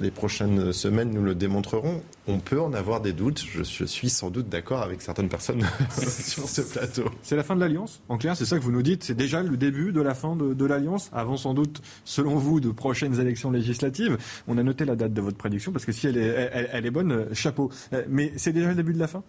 Les 0.00 0.10
prochaines 0.10 0.72
semaines 0.72 1.10
nous 1.10 1.22
le 1.22 1.34
démontreront. 1.34 2.02
On 2.26 2.38
peut 2.38 2.60
en 2.60 2.72
avoir 2.72 3.00
des 3.00 3.12
doutes. 3.12 3.44
Je, 3.46 3.84
suis 3.84 4.10
sans 4.10 4.30
doute 4.30 4.48
d'accord 4.48 4.82
avec 4.82 5.02
certaines 5.02 5.28
personnes 5.28 5.62
sur 5.90 6.48
ce 6.48 6.60
plateau. 6.62 7.04
C'est 7.22 7.36
la 7.36 7.42
fin 7.42 7.54
de 7.54 7.60
l'alliance 7.60 8.02
En 8.08 8.18
clair, 8.18 8.36
c'est 8.36 8.44
ça 8.44 8.58
que 8.58 8.62
vous 8.62 8.72
nous 8.72 8.82
dites 8.82 9.04
C'est 9.04 9.14
déjà 9.14 9.42
le 9.42 9.56
début 9.56 9.92
de 9.92 10.00
la 10.00 10.14
fin 10.14 10.36
de, 10.36 10.64
l'alliance 10.64 11.10
Avant 11.12 11.36
sans 11.36 11.54
doute, 11.54 11.82
selon 12.04 12.36
vous, 12.36 12.60
de 12.60 12.70
prochaines 12.70 13.20
élections 13.20 13.50
législatives. 13.50 14.18
On 14.48 14.58
a 14.58 14.62
noté 14.62 14.84
la 14.84 14.96
date 14.96 15.12
de 15.12 15.20
votre 15.20 15.36
prédiction 15.36 15.72
parce 15.72 15.84
que 15.84 15.92
si 15.92 16.06
elle 16.06 16.16
est, 16.16 16.68
elle 16.72 16.86
est 16.86 16.90
bonne, 16.90 17.12
euh, 17.12 17.24
chapeau. 17.32 17.70
Euh, 17.92 18.04
Mais 18.08 18.32
c'est 18.36 18.52
déjà 18.52 18.68
le 18.68 18.74
début 18.74 18.92
de 18.92 18.98
la 18.98 19.08
fin? 19.08 19.22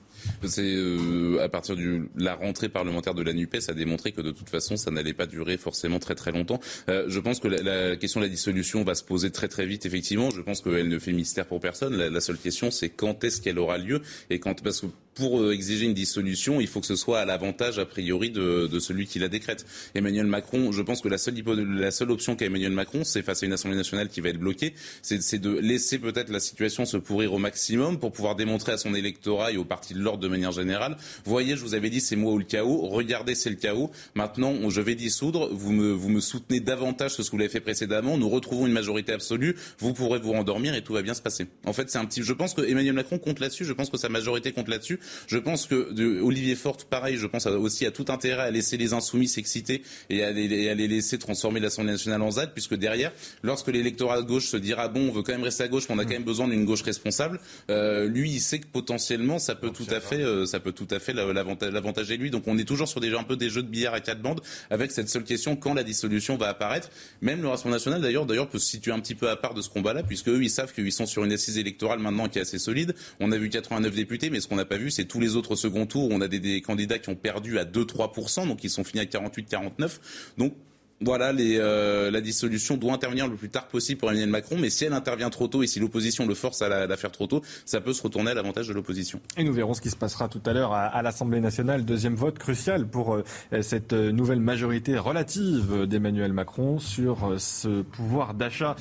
C'est 0.43 0.61
euh, 0.63 1.43
à 1.43 1.49
partir 1.49 1.75
de 1.75 2.07
la 2.15 2.35
rentrée 2.35 2.69
parlementaire 2.69 3.13
de 3.13 3.21
la 3.21 3.33
NUPES 3.33 3.69
a 3.69 3.73
démontré 3.73 4.11
que 4.11 4.21
de 4.21 4.31
toute 4.31 4.49
façon 4.49 4.77
ça 4.77 4.91
n'allait 4.91 5.13
pas 5.13 5.25
durer 5.25 5.57
forcément 5.57 5.99
très 5.99 6.15
très 6.15 6.31
longtemps. 6.31 6.59
Euh, 6.89 7.05
je 7.07 7.19
pense 7.19 7.39
que 7.39 7.47
la, 7.47 7.95
question 7.95 8.19
de 8.19 8.25
la 8.25 8.29
dissolution 8.29 8.83
va 8.83 8.95
se 8.95 9.03
poser 9.03 9.31
très 9.31 9.47
très 9.47 9.65
vite 9.65 9.85
effectivement. 9.85 10.29
Je 10.29 10.41
pense 10.41 10.61
qu'elle 10.61 10.89
ne 10.89 10.99
fait 10.99 11.13
mystère 11.13 11.45
pour 11.45 11.59
personne. 11.59 11.95
La, 11.95 12.09
la 12.09 12.21
seule 12.21 12.37
question 12.37 12.71
c'est 12.71 12.89
quand 12.89 13.23
est-ce 13.23 13.41
qu'elle 13.41 13.59
aura 13.59 13.77
lieu 13.77 14.01
et 14.29 14.39
quand 14.39 14.61
parce 14.61 14.81
que 14.81 14.87
pour 15.15 15.41
euh, 15.41 15.53
exiger 15.53 15.85
une 15.85 15.93
dissolution, 15.93 16.61
il 16.61 16.67
faut 16.67 16.81
que 16.81 16.85
ce 16.85 16.95
soit 16.95 17.19
à 17.19 17.25
l'avantage 17.25 17.79
a 17.79 17.85
priori 17.85 18.29
de, 18.29 18.67
de 18.67 18.79
celui 18.79 19.07
qui 19.07 19.17
la 19.19 19.29
décrète. 19.29 19.65
Emmanuel 19.95 20.27
Macron, 20.27 20.71
je 20.71 20.81
pense 20.81 21.01
que 21.01 21.07
la 21.07 21.17
seule, 21.17 21.35
la 21.79 21.91
seule 21.91 22.11
option 22.11 22.35
qu'a 22.35 22.45
Emmanuel 22.45 22.73
Macron, 22.73 23.03
c'est 23.03 23.23
face 23.23 23.41
à 23.41 23.45
une 23.45 23.53
Assemblée 23.53 23.77
nationale 23.77 24.09
qui 24.09 24.21
va 24.21 24.29
être 24.29 24.39
bloquée, 24.39 24.73
c'est 25.01 25.39
de 25.39 25.57
laisser 25.57 25.99
peut-être 25.99 26.29
la 26.29 26.39
situation 26.39 26.85
se 26.85 26.97
pourrir 26.97 27.33
au 27.33 27.37
maximum 27.37 27.97
pour 27.97 28.11
pouvoir 28.11 28.35
démontrer 28.35 28.73
à 28.73 28.77
son 28.77 28.93
électorat 28.93 29.51
et 29.51 29.57
au 29.57 29.65
parti 29.65 29.93
de 29.93 29.99
l'ordre 29.99 30.21
de 30.21 30.27
manière 30.27 30.51
générale, 30.51 30.97
voyez, 31.23 31.55
je 31.55 31.61
vous 31.61 31.73
avais 31.73 31.89
dit 31.89 32.01
c'est 32.01 32.15
moi 32.15 32.33
ou 32.33 32.37
le 32.37 32.43
chaos, 32.43 32.87
regardez 32.89 33.35
c'est 33.35 33.49
le 33.49 33.55
chaos, 33.55 33.91
maintenant 34.13 34.69
je 34.69 34.81
vais 34.81 34.95
dissoudre, 34.95 35.49
vous 35.51 35.71
me, 35.71 35.91
vous 35.91 36.09
me 36.09 36.19
soutenez 36.19 36.59
davantage 36.59 37.15
que 37.15 37.23
ce 37.23 37.29
que 37.29 37.31
vous 37.31 37.39
l'avez 37.39 37.51
fait 37.51 37.61
précédemment, 37.61 38.17
nous 38.17 38.29
retrouvons 38.29 38.67
une 38.67 38.73
majorité 38.73 39.13
absolue, 39.13 39.55
vous 39.79 39.93
pourrez 39.93 40.19
vous 40.19 40.33
rendormir 40.33 40.75
et 40.75 40.83
tout 40.83 40.93
va 40.93 41.01
bien 41.01 41.13
se 41.13 41.21
passer. 41.21 41.47
En 41.65 41.73
fait, 41.73 41.89
c'est 41.89 41.97
un 41.97 42.05
petit, 42.05 42.21
je 42.21 42.33
pense 42.33 42.53
que 42.53 42.61
Emmanuel 42.61 42.93
Macron 42.93 43.17
compte 43.17 43.39
là-dessus, 43.39 43.65
je 43.65 43.73
pense 43.73 43.89
que 43.89 43.97
sa 43.97 44.09
majorité 44.09 44.51
compte 44.51 44.67
là-dessus, 44.67 44.99
je 45.27 45.37
pense 45.37 45.65
que 45.65 46.21
Olivier 46.21 46.55
Forte, 46.55 46.85
pareil, 46.85 47.17
je 47.17 47.27
pense 47.27 47.45
aussi 47.47 47.85
à 47.85 47.91
tout 47.91 48.05
intérêt 48.09 48.43
à 48.43 48.51
laisser 48.51 48.77
les 48.77 48.93
insoumis 48.93 49.27
s'exciter 49.27 49.81
et 50.09 50.23
à 50.23 50.31
les, 50.31 50.75
laisser 50.87 51.17
transformer 51.17 51.59
l'Assemblée 51.59 51.91
nationale 51.91 52.21
en 52.21 52.31
ZAD, 52.31 52.53
puisque 52.53 52.75
derrière, 52.75 53.11
lorsque 53.43 53.67
l'électorat 53.67 54.21
de 54.21 54.27
gauche 54.27 54.47
se 54.47 54.57
dira 54.57 54.87
bon, 54.87 55.09
on 55.09 55.11
veut 55.11 55.23
quand 55.23 55.31
même 55.33 55.43
rester 55.43 55.63
à 55.63 55.67
gauche, 55.67 55.87
mais 55.89 55.95
on 55.95 55.99
a 55.99 56.03
quand 56.05 56.11
même 56.11 56.23
besoin 56.23 56.47
d'une 56.47 56.65
gauche 56.65 56.83
responsable, 56.83 57.39
euh, 57.69 58.07
lui, 58.07 58.29
il 58.31 58.39
sait 58.39 58.59
que 58.59 58.67
potentiellement, 58.67 59.39
ça 59.39 59.55
peut 59.55 59.71
tout 59.71 59.87
à 59.89 59.99
fait, 59.99 60.21
euh, 60.21 60.45
ça 60.45 60.59
peut 60.59 60.71
tout 60.71 60.87
à 60.91 60.99
fait 60.99 61.13
la- 61.13 61.31
l'avantage- 61.33 61.71
l'avantager 61.73 62.17
lui. 62.17 62.29
Donc, 62.29 62.43
on 62.47 62.57
est 62.57 62.65
toujours 62.65 62.87
sur 62.87 62.99
des 62.99 63.15
un 63.15 63.23
peu 63.23 63.37
des 63.37 63.49
jeux 63.49 63.63
de 63.63 63.69
billard 63.69 63.93
à 63.93 64.01
quatre 64.01 64.21
bandes, 64.21 64.41
avec 64.69 64.91
cette 64.91 65.07
seule 65.09 65.23
question 65.23 65.55
quand 65.55 65.73
la 65.73 65.83
dissolution 65.83 66.35
va 66.37 66.49
apparaître. 66.49 66.89
Même 67.21 67.41
le 67.41 67.47
Rassemblement 67.47 67.75
national, 67.77 68.01
d'ailleurs, 68.01 68.25
d'ailleurs, 68.25 68.49
peut 68.49 68.59
se 68.59 68.67
situer 68.67 68.91
un 68.91 68.99
petit 68.99 69.15
peu 69.15 69.29
à 69.29 69.37
part 69.37 69.53
de 69.53 69.61
ce 69.61 69.69
combat-là, 69.69 70.03
puisque 70.03 70.27
eux, 70.27 70.43
ils 70.43 70.49
savent 70.49 70.73
qu'ils 70.73 70.91
sont 70.91 71.05
sur 71.05 71.23
une 71.23 71.31
assise 71.31 71.57
électorale 71.57 71.99
maintenant 71.99 72.27
qui 72.27 72.39
est 72.39 72.41
assez 72.41 72.59
solide. 72.59 72.93
On 73.21 73.31
a 73.31 73.37
vu 73.37 73.49
89 73.49 73.95
députés, 73.95 74.29
mais 74.29 74.41
ce 74.41 74.47
qu'on 74.49 74.57
n'a 74.57 74.65
pas 74.65 74.75
vu, 74.77 74.91
c'est 74.95 75.05
tous 75.05 75.19
les 75.19 75.35
autres 75.35 75.55
second 75.55 75.85
tours. 75.85 76.09
où 76.09 76.13
On 76.13 76.21
a 76.21 76.27
des, 76.27 76.39
des 76.39 76.61
candidats 76.61 76.99
qui 76.99 77.09
ont 77.09 77.15
perdu 77.15 77.59
à 77.59 77.65
2-3%, 77.65 78.47
donc 78.47 78.63
ils 78.63 78.69
sont 78.69 78.83
finis 78.83 79.01
à 79.01 79.05
48-49. 79.05 79.99
Donc 80.37 80.53
voilà, 81.01 81.33
euh, 81.37 82.09
la 82.09 82.21
dissolution 82.21 82.77
doit 82.77 82.93
intervenir 82.93 83.27
le 83.27 83.35
plus 83.35 83.49
tard 83.49 83.67
possible 83.67 83.99
pour 83.99 84.09
Emmanuel 84.09 84.29
Macron, 84.29 84.55
mais 84.57 84.69
si 84.69 84.85
elle 84.85 84.93
intervient 84.93 85.29
trop 85.29 85.47
tôt 85.47 85.61
et 85.61 85.67
si 85.67 85.79
l'opposition 85.79 86.25
le 86.25 86.35
force 86.35 86.61
à 86.61 86.69
la, 86.69 86.97
faire 86.97 87.11
trop 87.11 87.27
tôt, 87.27 87.41
ça 87.65 87.81
peut 87.81 87.91
se 87.91 88.01
retourner 88.01 88.31
à 88.31 88.33
l'avantage 88.33 88.69
de 88.69 88.73
l'opposition. 88.73 89.19
Et 89.37 89.43
nous 89.43 89.51
verrons 89.51 89.73
ce 89.73 89.81
qui 89.81 89.89
se 89.89 89.97
passera 89.97 90.29
tout 90.29 90.41
à 90.45 90.53
l'heure 90.53 90.71
à, 90.73 91.01
l'Assemblée 91.01 91.41
nationale. 91.41 91.83
Deuxième 91.83 92.15
vote 92.15 92.39
crucial 92.39 92.87
pour 92.87 93.15
euh, 93.15 93.23
cette 93.61 93.91
euh, 93.91 94.11
nouvelle 94.11 94.39
majorité 94.39 94.97
relative 94.97 95.85
d'Emmanuel 95.85 96.31
Macron 96.31 96.79
sur 96.79 97.25
euh, 97.25 97.37
ce 97.39 97.81
pouvoir 97.81 98.33
d'achat, 98.33 98.75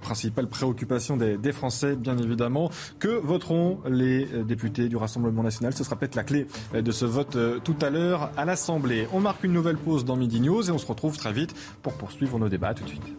principale 0.00 0.48
préoccupation 0.48 1.16
des, 1.16 1.52
Français, 1.52 1.96
bien 1.96 2.16
évidemment. 2.18 2.70
Que 2.98 3.08
voteront 3.08 3.80
les 3.88 4.26
députés 4.44 4.88
du 4.88 4.96
Rassemblement 4.96 5.42
national? 5.42 5.72
Ce 5.74 5.84
sera 5.84 5.96
peut-être 5.96 6.14
la 6.14 6.24
clé 6.24 6.46
de 6.74 6.92
ce 6.92 7.04
vote 7.04 7.36
tout 7.62 7.76
à 7.80 7.90
l'heure 7.90 8.30
à 8.36 8.44
l'Assemblée. 8.44 9.06
On 9.12 9.20
marque 9.20 9.44
une 9.44 9.52
nouvelle 9.52 9.76
pause 9.76 10.04
dans 10.04 10.16
Midi 10.16 10.40
News 10.40 10.68
et 10.68 10.72
on 10.72 10.78
se 10.78 10.86
retrouve 10.86 11.16
très 11.16 11.23
vite 11.32 11.54
pour 11.82 11.94
poursuivre 11.94 12.38
nos 12.38 12.48
débats. 12.48 12.74
Tout 12.74 12.84
de 12.84 12.88
suite. 12.88 13.14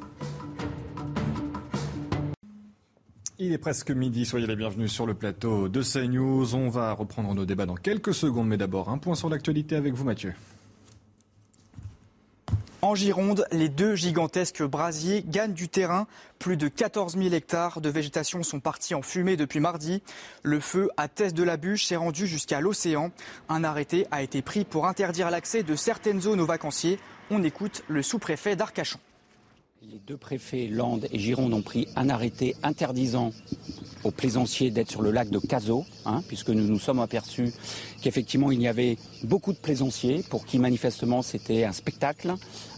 Il 3.38 3.52
est 3.52 3.58
presque 3.58 3.92
midi, 3.92 4.26
soyez 4.26 4.48
les 4.48 4.56
bienvenus 4.56 4.92
sur 4.92 5.06
le 5.06 5.14
plateau 5.14 5.68
de 5.68 5.82
CNews. 5.82 6.56
On 6.56 6.70
va 6.70 6.94
reprendre 6.94 7.34
nos 7.34 7.46
débats 7.46 7.66
dans 7.66 7.76
quelques 7.76 8.14
secondes, 8.14 8.48
mais 8.48 8.58
d'abord 8.58 8.90
un 8.90 8.98
point 8.98 9.16
sur 9.16 9.30
l'actualité 9.30 9.76
avec 9.76 9.94
vous 9.94 10.06
Mathieu. 10.06 10.34
En 12.86 12.94
Gironde, 12.94 13.48
les 13.52 13.68
deux 13.68 13.96
gigantesques 13.96 14.62
brasiers 14.62 15.26
gagnent 15.28 15.56
du 15.56 15.70
terrain. 15.70 16.06
Plus 16.38 16.56
de 16.56 16.68
14 16.68 17.18
000 17.18 17.34
hectares 17.34 17.82
de 17.82 17.90
végétation 17.90 18.44
sont 18.44 18.60
partis 18.60 18.94
en 18.94 19.02
fumée 19.02 19.38
depuis 19.38 19.60
mardi. 19.60 20.04
Le 20.44 20.60
feu 20.60 20.92
à 20.96 21.08
Thèse 21.08 21.34
de 21.34 21.42
la 21.42 21.58
Bûche 21.58 21.86
s'est 21.86 21.96
rendu 21.96 22.28
jusqu'à 22.28 22.62
l'océan. 22.62 23.10
Un 23.50 23.64
arrêté 23.64 24.06
a 24.12 24.22
été 24.22 24.44
pris 24.44 24.66
pour 24.66 24.86
interdire 24.86 25.32
l'accès 25.32 25.64
de 25.64 25.76
certaines 25.76 26.22
zones 26.22 26.40
aux 26.40 26.46
vacanciers. 26.46 27.00
On 27.32 27.44
écoute 27.44 27.82
le 27.88 28.04
sous-préfet 28.04 28.56
d'Arcachon. 28.56 29.00
Les 29.82 30.00
deux 30.06 30.18
préfets, 30.18 30.68
Landes 30.68 31.08
et 31.12 31.18
Gironde, 31.18 31.54
ont 31.56 31.64
pris 31.64 31.88
un 31.96 32.10
arrêté 32.10 32.56
interdisant 32.62 33.32
aux 34.04 34.12
plaisanciers 34.12 34.70
d'être 34.70 34.92
sur 34.92 35.02
le 35.02 35.12
lac 35.12 35.30
de 35.30 35.40
Cazaux, 35.40 35.86
hein, 36.06 36.24
puisque 36.28 36.50
nous 36.50 36.68
nous 36.68 36.80
sommes 36.80 37.00
aperçus 37.00 37.52
qu'effectivement 38.02 38.52
il 38.52 38.62
y 38.62 38.68
avait 38.68 38.98
beaucoup 39.24 39.54
de 39.54 39.58
plaisanciers 39.58 40.24
pour 40.30 40.46
qui 40.46 40.60
manifestement 40.60 41.24
c'était 41.24 41.66
un 41.66 41.72
spectacle 41.72 42.36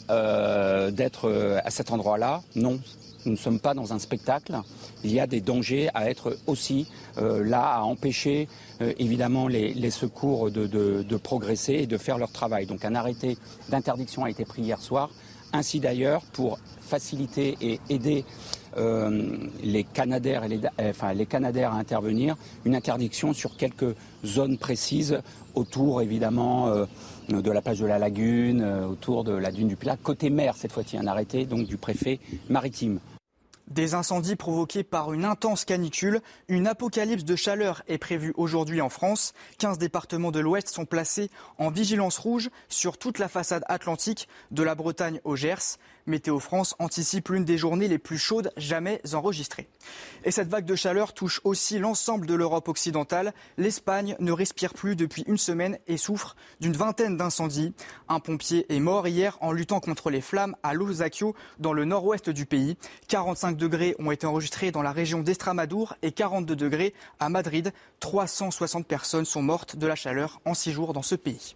euh, 0.10 0.90
d'être 0.90 1.28
euh, 1.28 1.60
à 1.66 1.70
cet 1.70 1.92
endroit-là. 1.92 2.42
Non, 2.56 2.80
nous 3.26 3.34
ne 3.34 3.38
sommes 3.38 3.60
pas 3.60 3.74
dans 3.74 3.92
un 3.92 4.00
spectacle. 4.00 4.58
Il 5.04 5.12
y 5.12 5.20
a 5.20 5.28
des 5.28 5.42
dangers 5.42 5.90
à 5.94 6.10
être 6.10 6.38
aussi 6.48 6.88
euh, 7.18 7.44
là, 7.44 7.76
à 7.76 7.82
empêcher 7.82 8.48
évidemment 8.80 9.50
les, 9.50 9.90
secours 9.90 10.50
de, 10.50 11.18
progresser 11.18 11.74
et 11.74 11.88
de 11.88 11.98
faire 11.98 12.18
leur 12.18 12.32
travail. 12.32 12.68
Donc 12.68 12.86
un 12.86 12.96
arrêté 12.96 13.38
d'interdiction 13.68 14.24
a 14.24 14.30
été 14.30 14.46
pris 14.46 14.62
hier 14.62 14.80
soir. 14.80 15.10
Ainsi 15.52 15.82
d'ailleurs, 15.82 16.22
pour 16.32 16.60
faciliter 16.80 17.58
et 17.60 17.80
aider 17.90 18.24
les 18.78 19.52
les 19.64 19.84
Canadaires 21.26 21.74
à 21.74 21.78
intervenir, 21.78 22.38
une 22.66 22.76
interdiction 22.76 23.34
sur 23.34 23.58
quelques 23.58 23.96
zones 24.24 24.58
précises 24.58 25.20
autour 25.56 26.02
évidemment 26.02 26.72
de 27.30 27.52
la 27.52 27.62
plage 27.62 27.80
de 27.80 27.86
la 27.86 28.00
Lagune, 28.00 28.62
euh, 28.62 28.88
autour 28.88 29.24
de 29.24 29.34
la 29.34 29.52
dune 29.52 29.68
du 29.68 29.76
Pilat, 29.76 29.98
côté 29.98 30.30
mer 30.30 30.56
cette 30.56 30.72
fois-ci, 30.72 30.98
un 30.98 31.08
arrêté 31.08 31.46
donc 31.46 31.68
du 31.68 31.78
préfet 31.78 32.20
maritime. 32.50 33.00
Des 33.68 33.96
incendies 33.96 34.38
provoqués 34.38 34.84
par 34.84 35.12
une 35.12 35.26
intense 35.26 35.66
canicule. 35.66 36.22
Une 36.48 36.68
apocalypse 36.68 37.26
de 37.26 37.36
chaleur 37.36 37.84
est 37.90 37.98
prévue 37.98 38.34
aujourd'hui 38.38 38.80
en 38.80 38.88
France. 38.88 39.34
15 39.58 39.78
départements 39.78 40.32
de 40.32 40.40
l'Ouest 40.40 40.70
sont 40.70 40.86
placés 40.86 41.30
en 41.58 41.70
vigilance 41.70 42.18
rouge 42.18 42.50
sur 42.70 42.98
toute 42.98 43.20
la 43.20 43.28
façade 43.28 43.66
atlantique 43.68 44.30
de 44.52 44.64
la 44.64 44.74
Bretagne 44.74 45.20
au 45.26 45.36
Gers. 45.36 45.78
Météo 46.08 46.40
France 46.40 46.76
anticipe 46.80 47.30
l'une 47.30 47.46
des 47.46 47.58
journées 47.58 47.88
les 47.88 47.98
plus 47.98 48.18
chaudes 48.18 48.52
jamais 48.58 49.02
enregistrées. 49.14 49.68
Et 50.24 50.32
cette 50.32 50.48
vague 50.48 50.66
de 50.66 50.76
chaleur 50.76 51.14
touche 51.14 51.42
aussi 51.44 51.80
l'ensemble 51.80 52.26
de 52.26 52.34
l'Europe 52.34 52.70
occidentale. 52.70 53.34
L'Espagne 53.58 54.16
ne 54.20 54.32
respire 54.32 54.74
plus 54.74 54.96
depuis 54.96 55.24
une 55.28 55.38
semaine 55.38 55.78
et 55.88 55.98
souffre 55.98 56.36
d'une 56.60 56.74
vingtaine 56.74 57.18
d'incendies. 57.18 57.74
Un 58.08 58.20
pompier 58.20 58.66
est 58.74 58.80
mort 58.80 59.08
hier 59.08 59.38
en 59.42 59.52
luttant 59.52 59.80
contre 59.80 60.10
les 60.10 60.22
flammes 60.22 60.56
à 60.64 60.74
Lozacchio 60.74 61.36
dans 61.60 61.74
le 61.74 61.86
nord-ouest 61.86 62.30
du 62.30 62.46
pays. 62.46 62.78
45 63.10 63.58
degrés 63.58 63.96
ont 64.00 64.12
été 64.12 64.26
enregistrés 64.26 64.72
dans 64.72 64.82
la 64.82 64.92
région 64.92 65.22
d'Estramadour 65.22 65.96
et 66.02 66.12
42 66.12 66.56
degrés 66.56 66.94
à 67.20 67.30
Madrid. 67.30 67.74
360 68.00 68.88
personnes 68.88 69.26
sont 69.26 69.42
mortes 69.42 69.76
de 69.76 69.88
la 69.88 69.96
chaleur 69.96 70.40
en 70.46 70.54
six 70.54 70.72
jours 70.72 70.94
dans 70.94 71.02
ce 71.02 71.16
pays. 71.16 71.56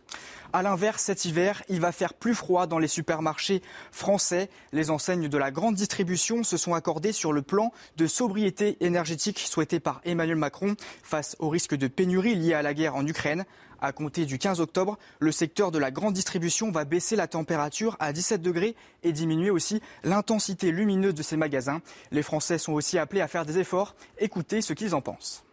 À 0.53 0.63
l'inverse, 0.63 1.03
cet 1.03 1.23
hiver, 1.23 1.63
il 1.69 1.79
va 1.79 1.93
faire 1.93 2.13
plus 2.13 2.35
froid 2.35 2.67
dans 2.67 2.77
les 2.77 2.89
supermarchés 2.89 3.61
français. 3.91 4.49
Les 4.73 4.89
enseignes 4.89 5.29
de 5.29 5.37
la 5.37 5.49
grande 5.49 5.75
distribution 5.75 6.43
se 6.43 6.57
sont 6.57 6.73
accordées 6.73 7.13
sur 7.13 7.31
le 7.31 7.41
plan 7.41 7.71
de 7.95 8.05
sobriété 8.05 8.75
énergétique 8.81 9.39
souhaité 9.39 9.79
par 9.79 10.01
Emmanuel 10.03 10.35
Macron 10.35 10.75
face 11.03 11.37
au 11.39 11.47
risque 11.47 11.75
de 11.75 11.87
pénurie 11.87 12.35
lié 12.35 12.53
à 12.53 12.61
la 12.61 12.73
guerre 12.73 12.95
en 12.95 13.07
Ukraine. 13.07 13.45
À 13.79 13.93
compter 13.93 14.25
du 14.25 14.37
15 14.37 14.59
octobre, 14.59 14.99
le 15.19 15.31
secteur 15.31 15.71
de 15.71 15.79
la 15.79 15.89
grande 15.89 16.13
distribution 16.13 16.69
va 16.69 16.83
baisser 16.83 17.15
la 17.15 17.27
température 17.27 17.95
à 17.99 18.11
17 18.11 18.41
degrés 18.41 18.75
et 19.03 19.13
diminuer 19.13 19.51
aussi 19.51 19.81
l'intensité 20.03 20.71
lumineuse 20.71 21.15
de 21.15 21.23
ses 21.23 21.37
magasins. 21.37 21.81
Les 22.11 22.23
Français 22.23 22.57
sont 22.57 22.73
aussi 22.73 22.97
appelés 22.97 23.21
à 23.21 23.29
faire 23.29 23.45
des 23.45 23.57
efforts. 23.57 23.95
Écoutez 24.19 24.61
ce 24.61 24.73
qu'ils 24.73 24.95
en 24.95 25.01
pensent. 25.01 25.45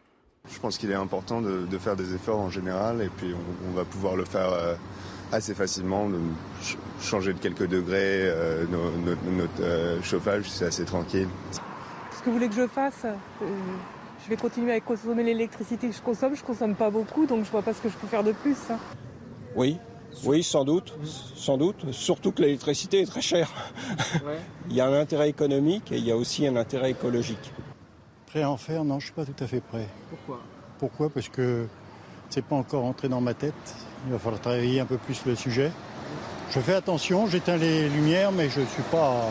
Je 0.51 0.59
pense 0.61 0.79
qu'il 0.79 0.91
est 0.91 0.95
important 0.95 1.41
de, 1.41 1.79
faire 1.79 1.97
des 1.97 2.15
efforts 2.15 2.39
en 2.39 2.51
général 2.51 3.03
et 3.03 3.09
puis 3.09 3.35
on, 3.69 3.77
va 3.77 3.85
pouvoir 3.85 4.17
le 4.17 4.25
faire 4.25 4.53
euh, 4.53 4.75
assez 5.33 5.55
facilement, 5.55 6.09
de 6.09 6.19
changer 7.01 7.33
de 7.33 7.39
quelques 7.39 7.69
degrés 7.69 8.29
euh, 8.29 8.65
notre, 8.71 9.53
euh, 9.61 10.03
chauffage, 10.03 10.45
c'est 10.49 10.67
assez 10.67 10.85
tranquille. 10.85 11.29
Ce 11.53 12.21
que 12.21 12.27
vous 12.27 12.33
voulez 12.33 12.49
que 12.49 12.55
je 12.55 12.67
fasse? 12.67 13.07
Je 14.25 14.31
vais 14.31 14.37
continuer 14.37 14.73
à 14.73 14.81
consommer 14.81 15.23
l'électricité 15.23 15.89
que 15.89 15.95
je 15.95 16.03
consomme, 16.03 16.35
je 16.35 16.43
consomme 16.43 16.75
pas 16.75 16.91
beaucoup 16.91 17.27
donc 17.27 17.45
je 17.45 17.51
vois 17.51 17.63
pas 17.63 17.73
ce 17.73 17.81
que 17.81 17.89
je 17.89 17.97
peux 17.97 18.07
faire 18.07 18.25
de 18.25 18.33
plus. 18.33 18.57
Hein. 18.71 18.79
Oui, 19.55 19.79
oui, 20.25 20.43
sans 20.43 20.65
doute, 20.65 20.95
sans 21.37 21.57
doute. 21.57 21.93
Surtout 21.93 22.33
que 22.33 22.43
l'électricité 22.43 23.01
est 23.03 23.07
très 23.07 23.21
chère. 23.21 23.51
il 24.71 24.77
y 24.77 24.81
a 24.81 24.87
un 24.87 24.95
intérêt 24.95 25.29
économique 25.29 25.93
et 25.93 25.99
il 25.99 26.05
y 26.05 26.11
a 26.11 26.17
aussi 26.17 26.47
un 26.47 26.57
intérêt 26.57 26.91
écologique. 26.91 27.53
Prêt 28.29 28.43
à 28.43 28.51
en 28.51 28.57
faire? 28.59 28.85
Non, 28.85 29.01
je 29.01 29.07
ne 29.07 29.13
suis 29.13 29.13
pas 29.13 29.25
tout 29.25 29.43
à 29.43 29.47
fait 29.47 29.61
prêt. 29.61 29.89
Pourquoi? 30.11 30.41
Pourquoi? 30.79 31.11
Parce 31.11 31.29
que 31.29 31.67
c'est 32.29 32.45
pas 32.45 32.57
encore 32.57 32.85
entré 32.85 33.09
dans 33.09 33.23
ma 33.23 33.33
tête. 33.35 33.55
Il 34.07 34.13
va 34.13 34.19
falloir 34.19 34.41
travailler 34.41 34.81
un 34.81 34.87
peu 34.87 34.99
plus 34.99 35.25
le 35.25 35.35
sujet. 35.35 35.73
Je 36.51 36.61
fais 36.61 36.75
attention, 36.75 37.27
j'éteins 37.27 37.57
les 37.57 37.89
lumières, 37.89 38.33
mais 38.33 38.49
je 38.49 38.61
suis 38.61 38.83
pas, 38.91 39.29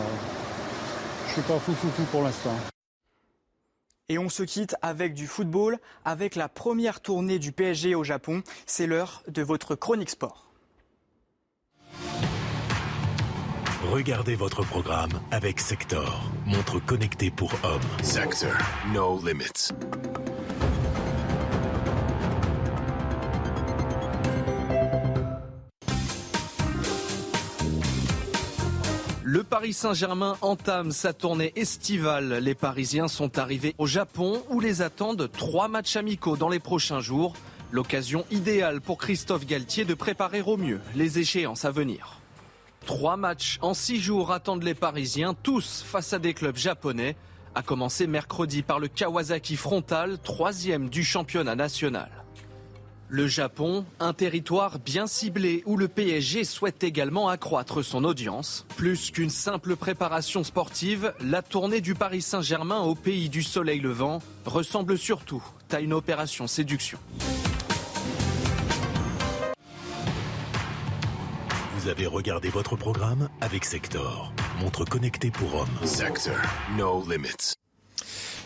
je 1.28 1.34
suis 1.34 1.42
pas 1.42 1.60
fou 1.60 1.74
fou 1.74 1.88
fou 1.90 2.04
pour 2.12 2.24
l'instant. 2.24 2.56
Et 4.10 4.18
on 4.18 4.30
se 4.30 4.44
quitte 4.44 4.76
avec 4.82 5.14
du 5.14 5.28
football, 5.28 5.78
avec 6.06 6.36
la 6.36 6.48
première 6.48 7.02
tournée 7.02 7.40
du 7.40 7.52
PSG 7.52 7.94
au 7.94 8.04
Japon. 8.04 8.42
C'est 8.66 8.88
l'heure 8.88 9.22
de 9.28 9.42
votre 9.42 9.76
chronique 9.76 10.10
sport. 10.10 10.47
Regardez 13.92 14.36
votre 14.36 14.66
programme 14.66 15.12
avec 15.32 15.62
Sector, 15.62 16.30
montre 16.46 16.78
connectée 16.80 17.32
pour 17.32 17.54
hommes. 17.64 17.80
Sector, 18.04 18.52
no 18.94 19.18
limits. 19.26 19.72
Le 29.24 29.44
Paris 29.44 29.72
Saint-Germain 29.72 30.36
entame 30.42 30.92
sa 30.92 31.14
tournée 31.14 31.54
estivale. 31.56 32.40
Les 32.42 32.56
Parisiens 32.56 33.08
sont 33.08 33.40
arrivés 33.40 33.74
au 33.78 33.88
Japon 33.88 34.44
où 34.50 34.60
les 34.60 34.82
attendent 34.82 35.32
trois 35.32 35.70
matchs 35.70 35.96
amicaux 35.96 36.36
dans 36.36 36.50
les 36.50 36.60
prochains 36.60 37.00
jours. 37.00 37.36
L'occasion 37.72 38.26
idéale 38.32 38.82
pour 38.82 38.98
Christophe 38.98 39.46
Galtier 39.46 39.86
de 39.86 39.94
préparer 39.94 40.42
au 40.42 40.58
mieux 40.58 40.82
les 40.96 41.20
échéances 41.20 41.64
à 41.64 41.72
venir. 41.72 42.20
Trois 42.88 43.18
matchs 43.18 43.60
en 43.62 43.74
six 43.74 44.00
jours 44.00 44.32
attendent 44.32 44.64
les 44.64 44.74
Parisiens, 44.74 45.36
tous 45.44 45.84
face 45.86 46.14
à 46.14 46.20
des 46.20 46.34
clubs 46.34 46.56
japonais. 46.56 47.18
A 47.54 47.62
commencer 47.62 48.08
mercredi 48.08 48.64
par 48.64 48.80
le 48.80 48.88
Kawasaki 48.88 49.58
Frontal, 49.58 50.18
troisième 50.20 50.88
du 50.88 51.04
championnat 51.04 51.56
national. 51.56 52.10
Le 53.10 53.28
Japon, 53.28 53.84
un 54.00 54.14
territoire 54.14 54.80
bien 54.80 55.06
ciblé 55.06 55.64
où 55.66 55.76
le 55.76 55.90
PSG 55.90 56.46
souhaite 56.46 56.82
également 56.82 57.28
accroître 57.28 57.84
son 57.84 58.06
audience. 58.06 58.66
Plus 58.78 59.12
qu'une 59.12 59.30
simple 59.30 59.76
préparation 59.76 60.46
sportive, 60.46 61.14
la 61.20 61.42
tournée 61.42 61.82
du 61.82 61.94
Paris 61.94 62.22
Saint-Germain 62.22 62.80
au 62.80 62.96
pays 62.96 63.28
du 63.28 63.44
soleil 63.44 63.82
levant 63.82 64.20
ressemble 64.46 64.98
surtout 64.98 65.44
à 65.74 65.82
une 65.82 65.92
opération 65.92 66.48
séduction. 66.48 67.00
Vous 71.88 71.92
avez 71.92 72.06
regardé 72.06 72.50
votre 72.50 72.76
programme 72.76 73.30
avec 73.40 73.64
Sector, 73.64 74.34
montre 74.60 74.84
connectée 74.84 75.32
pour 75.32 75.56
hommes. 75.56 75.88
Sector, 75.88 76.36
no 76.76 77.02
limits. 77.10 77.56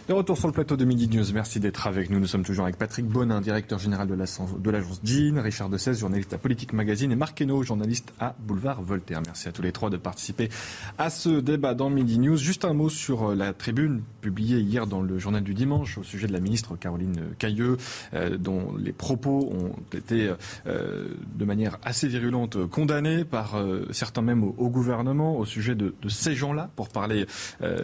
De 0.08 0.14
retour 0.14 0.36
sur 0.36 0.48
le 0.48 0.54
plateau 0.54 0.78
de 0.78 0.84
Midi 0.84 1.08
News. 1.16 1.26
Merci 1.32 1.60
d'être 1.60 1.86
avec 1.86 2.10
nous. 2.10 2.20
Nous 2.20 2.26
sommes 2.26 2.44
toujours 2.44 2.64
avec 2.64 2.76
Patrick 2.76 3.06
Bonin, 3.06 3.40
directeur 3.40 3.78
général 3.78 4.08
de 4.08 4.16
l'agence 4.16 5.00
Jean, 5.04 5.40
Richard 5.42 5.70
Dessès, 5.70 5.94
journaliste 5.94 6.34
à 6.34 6.40
Politique 6.40 6.74
Magazine 6.74 7.12
et 7.12 7.16
Marc 7.16 7.40
Hainaut, 7.40 7.62
journaliste 7.62 8.12
à 8.20 8.36
Boulevard 8.40 8.82
Voltaire. 8.82 9.22
Merci 9.24 9.48
à 9.48 9.52
tous 9.52 9.62
les 9.62 9.72
trois 9.72 9.92
de 9.92 9.98
participer 9.98 10.50
à 10.98 11.12
ce 11.12 11.40
débat 11.40 11.76
dans 11.76 11.92
Midi 11.92 12.18
News. 12.18 12.36
Juste 12.36 12.66
un 12.66 12.74
mot 12.74 12.90
sur 12.90 13.30
euh, 13.30 13.36
la 13.36 13.54
tribune 13.54 14.02
publiée 14.22 14.60
hier 14.60 14.88
dans 14.88 15.02
le 15.02 15.20
journal 15.20 15.44
du 15.44 15.54
dimanche 15.54 16.00
au 16.00 16.04
sujet 16.04 16.26
de 16.26 16.34
la 16.34 16.40
ministre 16.40 16.76
Caroline 16.76 17.22
Cailleux, 17.38 17.78
euh, 18.16 18.38
dont 18.38 18.76
les 18.78 18.94
propos 18.94 19.52
ont 19.54 19.96
été 19.96 20.32
euh, 20.66 21.10
de 21.36 21.46
manière 21.46 21.78
assez 21.84 22.08
virulente 22.08 22.66
condamnés 22.68 23.24
par 23.24 23.56
certains 23.92 24.24
même 24.24 24.44
au, 24.44 24.70
gouvernement 24.70 25.38
au 25.38 25.46
sujet 25.46 25.76
de, 25.76 25.94
de 26.02 26.10
ces 26.10 26.34
gens-là, 26.34 26.70
pour 26.76 26.90
parler 26.90 27.28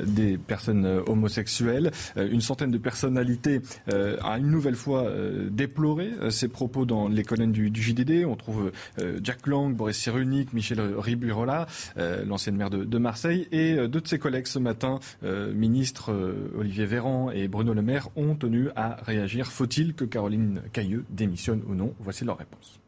des 0.05 0.37
personnes 0.37 0.85
homosexuelles. 1.05 1.91
Euh, 2.15 2.29
une 2.31 2.41
centaine 2.41 2.71
de 2.71 2.77
personnalités 2.77 3.61
euh, 3.91 4.17
a 4.23 4.37
une 4.37 4.49
nouvelle 4.49 4.75
fois 4.75 5.03
euh, 5.03 5.49
déploré 5.49 6.11
ces 6.29 6.47
propos 6.47 6.85
dans 6.85 7.07
les 7.07 7.23
colonnes 7.23 7.51
du, 7.51 7.71
JDD. 7.73 8.25
On 8.25 8.35
trouve 8.35 8.71
Jack 9.23 9.47
Lang, 9.47 9.73
Boris 9.75 9.97
Cyrulnik, 9.97 10.53
Michel 10.53 10.79
Riburola, 10.97 11.67
l'ancienne 12.25 12.55
maire 12.55 12.69
de, 12.69 12.97
Marseille, 12.97 13.47
et 13.51 13.75
deux 13.87 14.01
de 14.01 14.07
ses 14.07 14.19
collègues 14.19 14.47
ce 14.47 14.59
matin, 14.59 14.99
ministres 15.23 16.13
Olivier 16.57 16.85
Véran 16.85 17.31
et 17.31 17.47
Bruno 17.47 17.73
Le 17.73 17.81
Maire, 17.81 18.09
ont 18.15 18.35
tenu 18.35 18.69
à 18.75 18.97
réagir. 19.05 19.51
Faut-il 19.51 19.93
que 19.93 20.05
Caroline 20.05 20.61
Cailleux 20.73 21.05
démissionne 21.09 21.61
ou 21.67 21.75
non? 21.75 21.93
Voici 21.99 22.25
leur 22.25 22.37
réponse. 22.37 22.79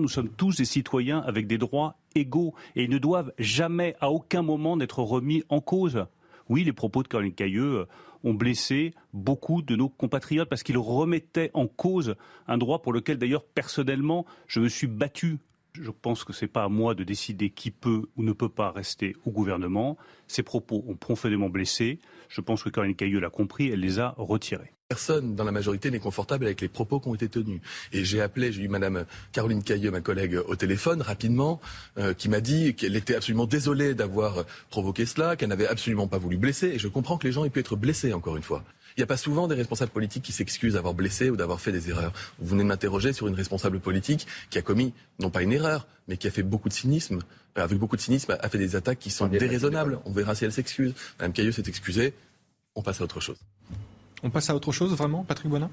Nous 0.00 0.08
sommes 0.08 0.30
tous 0.30 0.56
des 0.56 0.64
citoyens 0.64 1.18
avec 1.18 1.46
des 1.46 1.58
droits 1.58 1.96
égaux 2.14 2.54
et 2.74 2.88
ne 2.88 2.98
doivent 2.98 3.32
jamais, 3.38 3.96
à 4.00 4.10
aucun 4.10 4.42
moment, 4.42 4.76
n'être 4.76 5.00
remis 5.00 5.44
en 5.50 5.60
cause. 5.60 6.06
Oui, 6.48 6.64
les 6.64 6.72
propos 6.72 7.02
de 7.02 7.08
Caroline 7.08 7.32
Cailleux 7.32 7.86
ont 8.24 8.34
blessé 8.34 8.94
beaucoup 9.12 9.62
de 9.62 9.76
nos 9.76 9.88
compatriotes 9.88 10.48
parce 10.48 10.62
qu'ils 10.62 10.78
remettaient 10.78 11.50
en 11.54 11.66
cause 11.66 12.16
un 12.46 12.58
droit 12.58 12.82
pour 12.82 12.92
lequel 12.92 13.18
d'ailleurs 13.18 13.44
personnellement 13.44 14.26
je 14.46 14.60
me 14.60 14.68
suis 14.68 14.86
battu 14.86 15.38
Je 15.72 15.90
pense 15.90 16.24
que 16.24 16.32
ce 16.32 16.44
n'est 16.44 16.50
pas 16.50 16.64
à 16.64 16.68
moi 16.68 16.94
de 16.94 17.04
décider 17.04 17.50
qui 17.50 17.70
peut 17.70 18.08
ou 18.16 18.22
ne 18.22 18.32
peut 18.32 18.48
pas 18.48 18.72
rester 18.72 19.14
au 19.24 19.30
gouvernement. 19.30 19.96
Ces 20.26 20.42
propos 20.42 20.84
ont 20.88 20.96
profondément 20.96 21.48
blessé. 21.48 22.00
Je 22.28 22.40
pense 22.40 22.64
que 22.64 22.70
Caroline 22.70 22.96
Cailleux 22.96 23.20
l'a 23.20 23.30
compris, 23.30 23.68
elle 23.68 23.80
les 23.80 24.00
a 24.00 24.14
retirés. 24.18 24.74
Personne 24.90 25.36
dans 25.36 25.44
la 25.44 25.52
majorité 25.52 25.88
n'est 25.92 26.00
confortable 26.00 26.46
avec 26.46 26.60
les 26.60 26.66
propos 26.66 26.98
qui 26.98 27.06
ont 27.06 27.14
été 27.14 27.28
tenus. 27.28 27.60
Et 27.92 28.04
j'ai 28.04 28.20
appelé, 28.20 28.50
j'ai 28.50 28.62
eu 28.62 28.68
Madame 28.68 29.04
Caroline 29.30 29.62
Cailleux, 29.62 29.92
ma 29.92 30.00
collègue, 30.00 30.40
au 30.48 30.56
téléphone 30.56 31.00
rapidement, 31.00 31.60
euh, 31.96 32.12
qui 32.12 32.28
m'a 32.28 32.40
dit 32.40 32.74
qu'elle 32.74 32.96
était 32.96 33.14
absolument 33.14 33.46
désolée 33.46 33.94
d'avoir 33.94 34.44
provoqué 34.68 35.06
cela, 35.06 35.36
qu'elle 35.36 35.50
n'avait 35.50 35.68
absolument 35.68 36.08
pas 36.08 36.18
voulu 36.18 36.38
blesser. 36.38 36.70
Et 36.70 36.80
je 36.80 36.88
comprends 36.88 37.18
que 37.18 37.28
les 37.28 37.32
gens 37.32 37.44
aient 37.44 37.50
pu 37.50 37.60
être 37.60 37.76
blessés, 37.76 38.12
encore 38.12 38.36
une 38.36 38.42
fois. 38.42 38.64
Il 38.96 39.00
n'y 39.00 39.04
a 39.04 39.06
pas 39.06 39.16
souvent 39.16 39.46
des 39.46 39.54
responsables 39.54 39.92
politiques 39.92 40.24
qui 40.24 40.32
s'excusent 40.32 40.74
d'avoir 40.74 40.94
blessé 40.94 41.30
ou 41.30 41.36
d'avoir 41.36 41.60
fait 41.60 41.70
des 41.70 41.88
erreurs. 41.88 42.12
Vous 42.40 42.48
venez 42.48 42.64
de 42.64 42.68
m'interroger 42.68 43.12
sur 43.12 43.28
une 43.28 43.36
responsable 43.36 43.78
politique 43.78 44.26
qui 44.50 44.58
a 44.58 44.62
commis, 44.62 44.92
non 45.20 45.30
pas 45.30 45.42
une 45.42 45.52
erreur, 45.52 45.86
mais 46.08 46.16
qui 46.16 46.26
a 46.26 46.32
fait 46.32 46.42
beaucoup 46.42 46.68
de 46.68 46.74
cynisme, 46.74 47.20
euh, 47.58 47.62
avec 47.62 47.78
beaucoup 47.78 47.94
de 47.94 48.00
cynisme, 48.00 48.36
a 48.40 48.48
fait 48.48 48.58
des 48.58 48.74
attaques 48.74 48.98
qui 48.98 49.10
sont 49.10 49.28
déraisonnables. 49.28 50.00
On 50.04 50.10
verra 50.10 50.34
si 50.34 50.44
elle 50.44 50.52
s'excuse. 50.52 50.94
Madame 51.20 51.32
Cailleux 51.32 51.52
s'est 51.52 51.68
excusée. 51.68 52.12
On 52.74 52.82
passe 52.82 53.00
à 53.00 53.04
autre 53.04 53.20
chose. 53.20 53.38
On 54.22 54.30
passe 54.30 54.50
à 54.50 54.54
autre 54.54 54.72
chose, 54.72 54.92
vraiment, 54.94 55.24
Patrick 55.24 55.50
Bonin? 55.50 55.70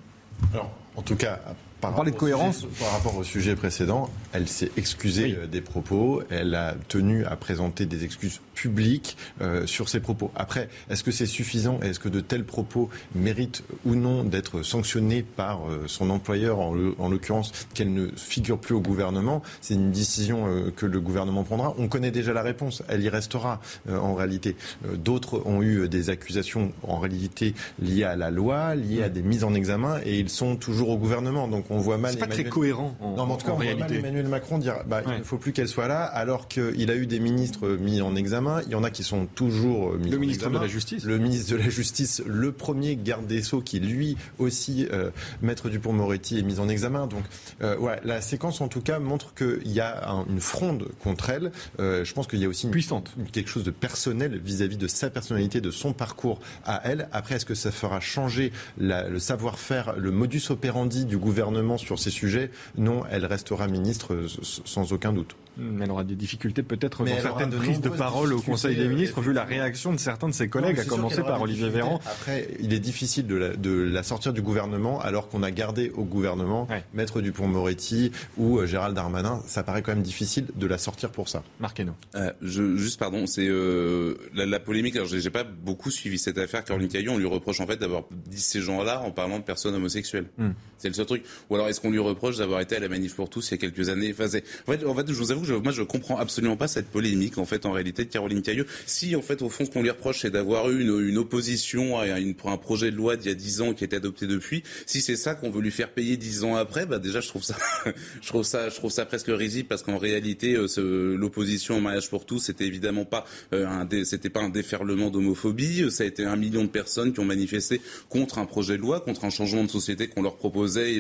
Alors, 0.53 0.71
en 0.95 1.01
tout 1.01 1.15
cas, 1.15 1.39
par 1.81 2.03
de 2.03 2.11
cohérence. 2.11 2.59
sujet, 2.59 2.71
par 2.79 2.91
rapport 2.91 3.17
au 3.17 3.23
sujet 3.23 3.55
précédent, 3.55 4.09
elle 4.33 4.47
s'est 4.47 4.71
excusée 4.77 5.37
euh, 5.37 5.47
des 5.47 5.61
propos, 5.61 6.21
elle 6.29 6.55
a 6.55 6.75
tenu 6.87 7.25
à 7.25 7.35
présenter 7.35 7.85
des 7.85 8.03
excuses 8.03 8.41
publiques 8.53 9.17
euh, 9.41 9.67
sur 9.67 9.87
ses 9.87 9.99
propos. 9.99 10.31
Après, 10.35 10.69
est-ce 10.89 11.03
que 11.03 11.11
c'est 11.11 11.25
suffisant 11.25 11.79
Est-ce 11.81 11.99
que 11.99 12.09
de 12.09 12.19
tels 12.19 12.43
propos 12.43 12.89
méritent 13.15 13.63
ou 13.85 13.95
non 13.95 14.23
d'être 14.23 14.63
sanctionnés 14.63 15.23
par 15.23 15.69
euh, 15.69 15.83
son 15.87 16.09
employeur, 16.09 16.59
en, 16.59 16.73
l'occurrence 16.73 17.51
qu'elle 17.73 17.93
ne 17.93 18.07
figure 18.15 18.57
plus 18.57 18.75
au 18.75 18.81
gouvernement? 18.81 19.41
C'est 19.61 19.75
une 19.75 19.91
décision 19.91 20.47
euh, 20.47 20.71
que 20.75 20.85
le 20.85 20.99
gouvernement 20.99 21.43
prendra. 21.43 21.75
On 21.77 21.87
connaît 21.87 22.11
déjà 22.11 22.33
la 22.33 22.41
réponse, 22.41 22.83
elle 22.87 23.03
y 23.03 23.09
restera 23.09 23.61
euh, 23.89 23.97
en 23.97 24.15
réalité. 24.15 24.55
D'autres 24.93 25.41
ont 25.45 25.61
eu 25.61 25.87
des 25.87 26.09
accusations 26.09 26.71
en 26.83 26.99
réalité 26.99 27.53
liées 27.79 28.03
à 28.03 28.15
la 28.15 28.31
loi, 28.31 28.75
liées 28.75 29.03
à 29.03 29.09
des 29.09 29.21
mises 29.21 29.43
en 29.43 29.53
examen, 29.53 29.99
et 30.03 30.19
ils 30.19 30.29
sont 30.29 30.55
toujours 30.55 30.89
au 30.89 30.97
gouvernement. 30.97 31.47
Donc 31.47 31.66
on 31.69 31.77
voit 31.79 31.97
mal. 31.97 32.11
C'est 32.13 32.19
pas 32.19 32.25
très 32.27 32.35
Emmanuel- 32.35 32.53
cohérent, 32.53 32.95
en- 32.99 33.15
non, 33.15 33.25
mais 33.25 33.33
en 33.33 33.37
tout 33.37 33.45
cas, 33.45 33.51
en 33.51 33.55
on 33.55 33.57
voit 33.57 33.65
mal 33.65 33.75
réalité. 33.75 33.99
Emmanuel 33.99 34.27
Macron 34.27 34.57
dire 34.57 34.75
bah, 34.87 35.01
il 35.05 35.17
ne 35.19 35.23
faut 35.23 35.37
plus 35.37 35.51
qu'elle 35.53 35.67
soit 35.67 35.87
là, 35.87 36.03
alors 36.03 36.47
qu'il 36.47 36.89
a 36.91 36.95
eu 36.95 37.07
des 37.07 37.19
ministres 37.19 37.67
mis 37.79 38.01
en 38.01 38.15
examen. 38.15 38.61
Il 38.65 38.71
y 38.71 38.75
en 38.75 38.83
a 38.83 38.89
qui 38.89 39.03
sont 39.03 39.25
toujours 39.25 39.91
euh, 39.93 39.97
mis 39.97 40.09
Le 40.09 40.17
en 40.17 40.19
ministre 40.19 40.43
examen. 40.45 40.59
de 40.59 40.63
la 40.65 40.69
Justice. 40.69 41.03
Le 41.05 41.17
ministre 41.17 41.51
de 41.51 41.57
la 41.57 41.69
Justice, 41.69 42.21
le 42.25 42.51
premier 42.51 42.95
garde 42.95 43.27
des 43.27 43.41
Sceaux, 43.41 43.61
qui 43.61 43.79
lui 43.79 44.17
aussi, 44.39 44.87
euh, 44.91 45.09
Maître 45.41 45.69
Dupont-Moretti, 45.69 46.39
est 46.39 46.43
mis 46.43 46.59
en 46.59 46.69
examen. 46.69 47.07
Donc, 47.07 47.23
euh, 47.61 47.77
ouais, 47.77 47.99
la 48.03 48.21
séquence, 48.21 48.61
en 48.61 48.67
tout 48.67 48.81
cas, 48.81 48.99
montre 48.99 49.33
qu'il 49.33 49.71
y 49.71 49.79
a 49.79 50.09
un- 50.09 50.25
une 50.27 50.39
fronde 50.39 50.87
contre 51.03 51.29
elle. 51.29 51.51
Euh, 51.79 52.03
je 52.05 52.13
pense 52.13 52.27
qu'il 52.27 52.39
y 52.39 52.45
a 52.45 52.47
aussi 52.49 52.65
une, 52.65 52.71
Puissante. 52.71 53.13
quelque 53.31 53.49
chose 53.49 53.63
de 53.63 53.71
personnel 53.71 54.39
vis-à-vis 54.43 54.77
de 54.77 54.87
sa 54.87 55.09
personnalité, 55.09 55.61
de 55.61 55.71
son 55.71 55.93
parcours 55.93 56.39
à 56.65 56.81
elle. 56.85 57.07
Après, 57.11 57.35
est-ce 57.35 57.45
que 57.45 57.55
ça 57.55 57.71
fera 57.71 57.99
changer 57.99 58.51
la- 58.77 59.07
le 59.09 59.19
savoir-faire, 59.19 59.95
le 59.97 60.11
modus 60.11 60.43
operandi 60.49 61.05
du 61.05 61.17
gouvernement 61.17 61.56
sur 61.77 61.99
ces 61.99 62.11
sujets 62.11 62.51
Non, 62.77 63.03
elle 63.09 63.25
restera 63.25 63.67
ministre 63.67 64.13
euh, 64.13 64.27
sans 64.41 64.93
aucun 64.93 65.13
doute. 65.13 65.35
Hmm, 65.57 65.81
Elle 65.81 65.91
aura 65.91 66.03
des 66.03 66.15
difficultés 66.15 66.63
peut-être 66.63 67.03
Mais 67.03 67.15
dans 67.15 67.21
certaines 67.21 67.49
de 67.49 67.57
prises 67.57 67.81
de 67.81 67.89
parole 67.89 68.33
au 68.33 68.41
Conseil 68.41 68.71
des 68.71 68.75
difficultés, 68.75 68.95
ministres, 68.95 69.19
euh, 69.19 69.23
vu 69.23 69.33
la 69.33 69.43
réaction 69.43 69.93
de 69.93 69.99
certains 69.99 70.27
de 70.27 70.33
ses 70.33 70.49
collègues, 70.49 70.77
Non, 70.77 70.81
à 70.83 70.85
commencer 70.85 71.21
par 71.23 71.41
Olivier. 71.41 71.69
Véran. 71.69 71.99
Après, 72.05 72.49
il 72.59 72.73
est 72.73 72.79
difficile 72.79 73.27
de 73.27 73.35
la, 73.35 73.55
de 73.55 73.71
la 73.71 74.03
sortir 74.03 74.33
du 74.33 74.41
gouvernement 74.41 75.01
alors 75.01 75.29
qu'on 75.29 75.43
a 75.43 75.51
gardé 75.51 75.91
au 75.95 76.03
gouvernement 76.03 76.67
Maître 76.93 77.21
Dupont-Moretti 77.21 78.11
ou 78.37 78.59
euh, 78.59 78.65
Gérald 78.65 78.95
Darmanin. 78.95 79.41
Ça 79.47 79.63
paraît 79.63 79.81
quand 79.81 79.93
même 79.93 80.03
difficile 80.03 80.47
de 80.55 80.67
la 80.67 80.77
sortir 80.77 81.11
pour 81.11 81.29
ça. 81.29 81.43
Marc. 81.59 81.77
Euh, 82.15 82.31
je, 82.41 82.75
juste 82.77 82.99
pardon, 82.99 83.27
c'est 83.27 83.47
euh, 83.47 84.15
la, 84.33 84.45
la 84.45 84.59
polémique. 84.59 84.95
Alors 84.95 85.07
j'ai 85.07 85.29
pas 85.29 85.43
beaucoup 85.43 85.91
suivi 85.91 86.17
cette 86.17 86.37
affaire. 86.37 86.63
Caroline 86.63 86.87
Caillon, 86.87 87.13
on 87.15 87.17
lui 87.17 87.27
reproche 87.27 87.59
en 87.59 87.67
fait 87.67 87.77
d'avoir 87.77 88.03
dit 88.11 88.41
ces 88.41 88.61
gens-là 88.61 89.01
en 89.01 89.11
parlant 89.11 89.37
de 89.39 89.43
personnes 89.43 89.75
homosexuelles. 89.75 90.25
Hmm. 90.37 90.51
C'est 90.77 90.87
le 90.87 90.93
seul 90.93 91.05
truc. 91.05 91.23
Ou 91.49 91.55
alors 91.55 91.67
est-ce 91.67 91.81
qu'on 91.81 91.91
lui 91.91 91.99
reproche 91.99 92.37
d'avoir 92.37 92.61
été 92.61 92.75
à 92.75 92.79
la 92.79 92.89
manif 92.89 93.15
pour 93.15 93.29
tous 93.29 93.49
il 93.49 93.51
y 93.51 93.55
a 93.55 93.57
quelques 93.57 93.89
années? 93.89 94.11
Enfin, 94.11 94.25
en, 94.25 94.71
fait, 94.71 94.85
en 94.85 94.95
fait, 94.95 95.07
je 95.07 95.13
vous 95.13 95.31
avoue, 95.31 95.43
moi 95.53 95.71
je 95.71 95.83
comprends 95.83 96.17
absolument 96.17 96.57
pas 96.57 96.67
cette 96.67 96.87
polémique 96.87 97.37
en 97.37 97.45
fait 97.45 97.65
en 97.65 97.71
réalité 97.71 98.05
de 98.05 98.09
Caroline 98.09 98.41
Cailleux. 98.41 98.65
Si 98.85 99.15
en 99.15 99.21
fait 99.21 99.41
au 99.41 99.49
fond 99.49 99.65
ce 99.65 99.71
qu'on 99.71 99.81
lui 99.81 99.89
reproche 99.89 100.21
c'est 100.21 100.31
d'avoir 100.31 100.69
eu 100.69 100.81
une, 100.81 101.17
opposition 101.17 101.99
à 101.99 102.05
pour 102.37 102.51
un 102.51 102.57
projet 102.57 102.91
de 102.91 102.95
loi 102.95 103.15
d'il 103.15 103.29
y 103.29 103.31
a 103.31 103.35
10 103.35 103.61
ans 103.61 103.73
qui 103.73 103.83
a 103.83 103.85
été 103.85 103.95
adopté 103.95 104.27
depuis, 104.27 104.63
si 104.85 105.01
c'est 105.01 105.15
ça 105.15 105.35
qu'on 105.35 105.49
veut 105.49 105.61
lui 105.61 105.71
faire 105.71 105.89
payer 105.89 106.17
10 106.17 106.43
ans 106.43 106.55
après, 106.55 106.85
bah 106.85 106.99
déjà 106.99 107.21
je 107.21 107.27
trouve 107.27 107.43
ça, 107.43 107.55
je 108.21 108.27
trouve 108.27 108.43
ça, 108.43 108.69
je 108.69 108.75
trouve 108.75 108.91
ça 108.91 109.05
presque 109.05 109.29
risible 109.29 109.67
parce 109.67 109.83
qu'en 109.83 109.97
réalité 109.97 110.55
euh, 110.55 111.15
l'opposition 111.17 111.77
au 111.77 111.81
mariage 111.81 112.09
pour 112.09 112.25
tous 112.25 112.39
c'était 112.39 112.65
évidemment 112.65 113.05
pas 113.05 113.25
euh, 113.53 113.67
un 113.67 113.87
c'était 114.03 114.29
pas 114.29 114.41
un 114.41 114.49
déferlement 114.49 115.09
d'homophobie, 115.09 115.83
euh, 115.83 115.89
ça 115.89 116.03
a 116.03 116.07
été 116.07 116.25
un 116.25 116.35
million 116.35 116.63
de 116.63 116.69
personnes 116.69 117.13
qui 117.13 117.19
ont 117.19 117.25
manifesté 117.25 117.81
contre 118.09 118.37
un 118.37 118.45
projet 118.45 118.77
de 118.77 118.81
loi, 118.81 118.99
contre 118.99 119.25
un 119.25 119.29
changement 119.29 119.63
de 119.63 119.69
société 119.69 120.07
qu'on 120.07 120.21
leur 120.21 120.35
proposait 120.35 120.99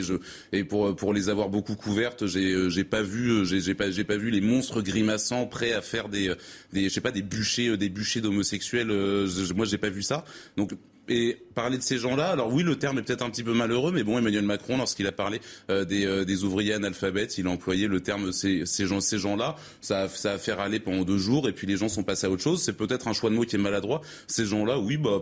et 0.51 0.63
pour 0.63 1.13
les 1.13 1.29
avoir 1.29 1.49
beaucoup 1.49 1.75
couvertes, 1.75 2.25
j'ai 2.27 2.83
pas 2.83 3.01
vu 3.01 3.45
j'ai 3.45 3.73
pas 3.73 4.17
vu 4.17 4.31
monstres 4.41 4.81
grimaçants 4.81 5.45
prêts 5.47 5.73
à 5.73 5.81
faire 5.81 6.09
des 6.09 6.29
euh, 6.29 6.35
je 6.73 6.89
sais 6.89 7.01
pas 7.01 7.11
des 7.11 7.21
bûchers 7.21 7.69
euh, 7.69 7.77
des 7.77 7.89
bûchers 7.89 8.21
d'homosexuels 8.21 8.91
euh, 8.91 9.27
moi 9.55 9.65
j'ai 9.65 9.77
pas 9.77 9.89
vu 9.89 10.01
ça. 10.03 10.23
Donc 10.57 10.71
et 11.09 11.37
parler 11.55 11.77
de 11.77 11.83
ces 11.83 11.97
gens-là, 11.99 12.31
alors 12.31 12.51
oui, 12.53 12.63
le 12.63 12.75
terme 12.75 12.99
est 12.99 13.01
peut-être 13.01 13.21
un 13.21 13.29
petit 13.29 13.41
peu 13.43 13.53
malheureux, 13.53 13.93
mais 13.93 14.03
bon, 14.03 14.17
Emmanuel 14.17 14.43
Macron, 14.43 14.77
lorsqu'il 14.77 15.07
a 15.07 15.13
parlé 15.13 15.39
des, 15.69 16.25
des 16.25 16.43
ouvriers 16.43 16.73
analphabètes, 16.73 17.37
il 17.37 17.47
a 17.47 17.49
employé 17.49 17.87
le 17.87 18.01
terme 18.01 18.33
ces, 18.33 18.65
gens, 18.85 18.99
ces 18.99 19.17
gens-là. 19.17 19.55
Ça, 19.79 20.01
a- 20.01 20.09
ça 20.09 20.33
a 20.33 20.37
fait 20.37 20.51
râler 20.51 20.81
pendant 20.81 21.05
deux 21.05 21.17
jours, 21.17 21.47
et 21.47 21.53
puis 21.53 21.65
les 21.65 21.77
gens 21.77 21.87
sont 21.87 22.03
passés 22.03 22.27
à 22.27 22.29
autre 22.29 22.43
chose. 22.43 22.61
C'est 22.61 22.73
peut-être 22.75 23.07
un 23.07 23.13
choix 23.13 23.29
de 23.29 23.35
mots 23.35 23.45
qui 23.45 23.55
est 23.55 23.59
maladroit. 23.59 24.01
Ces 24.27 24.45
gens-là, 24.45 24.79
oui, 24.79 24.97
bah. 24.97 25.21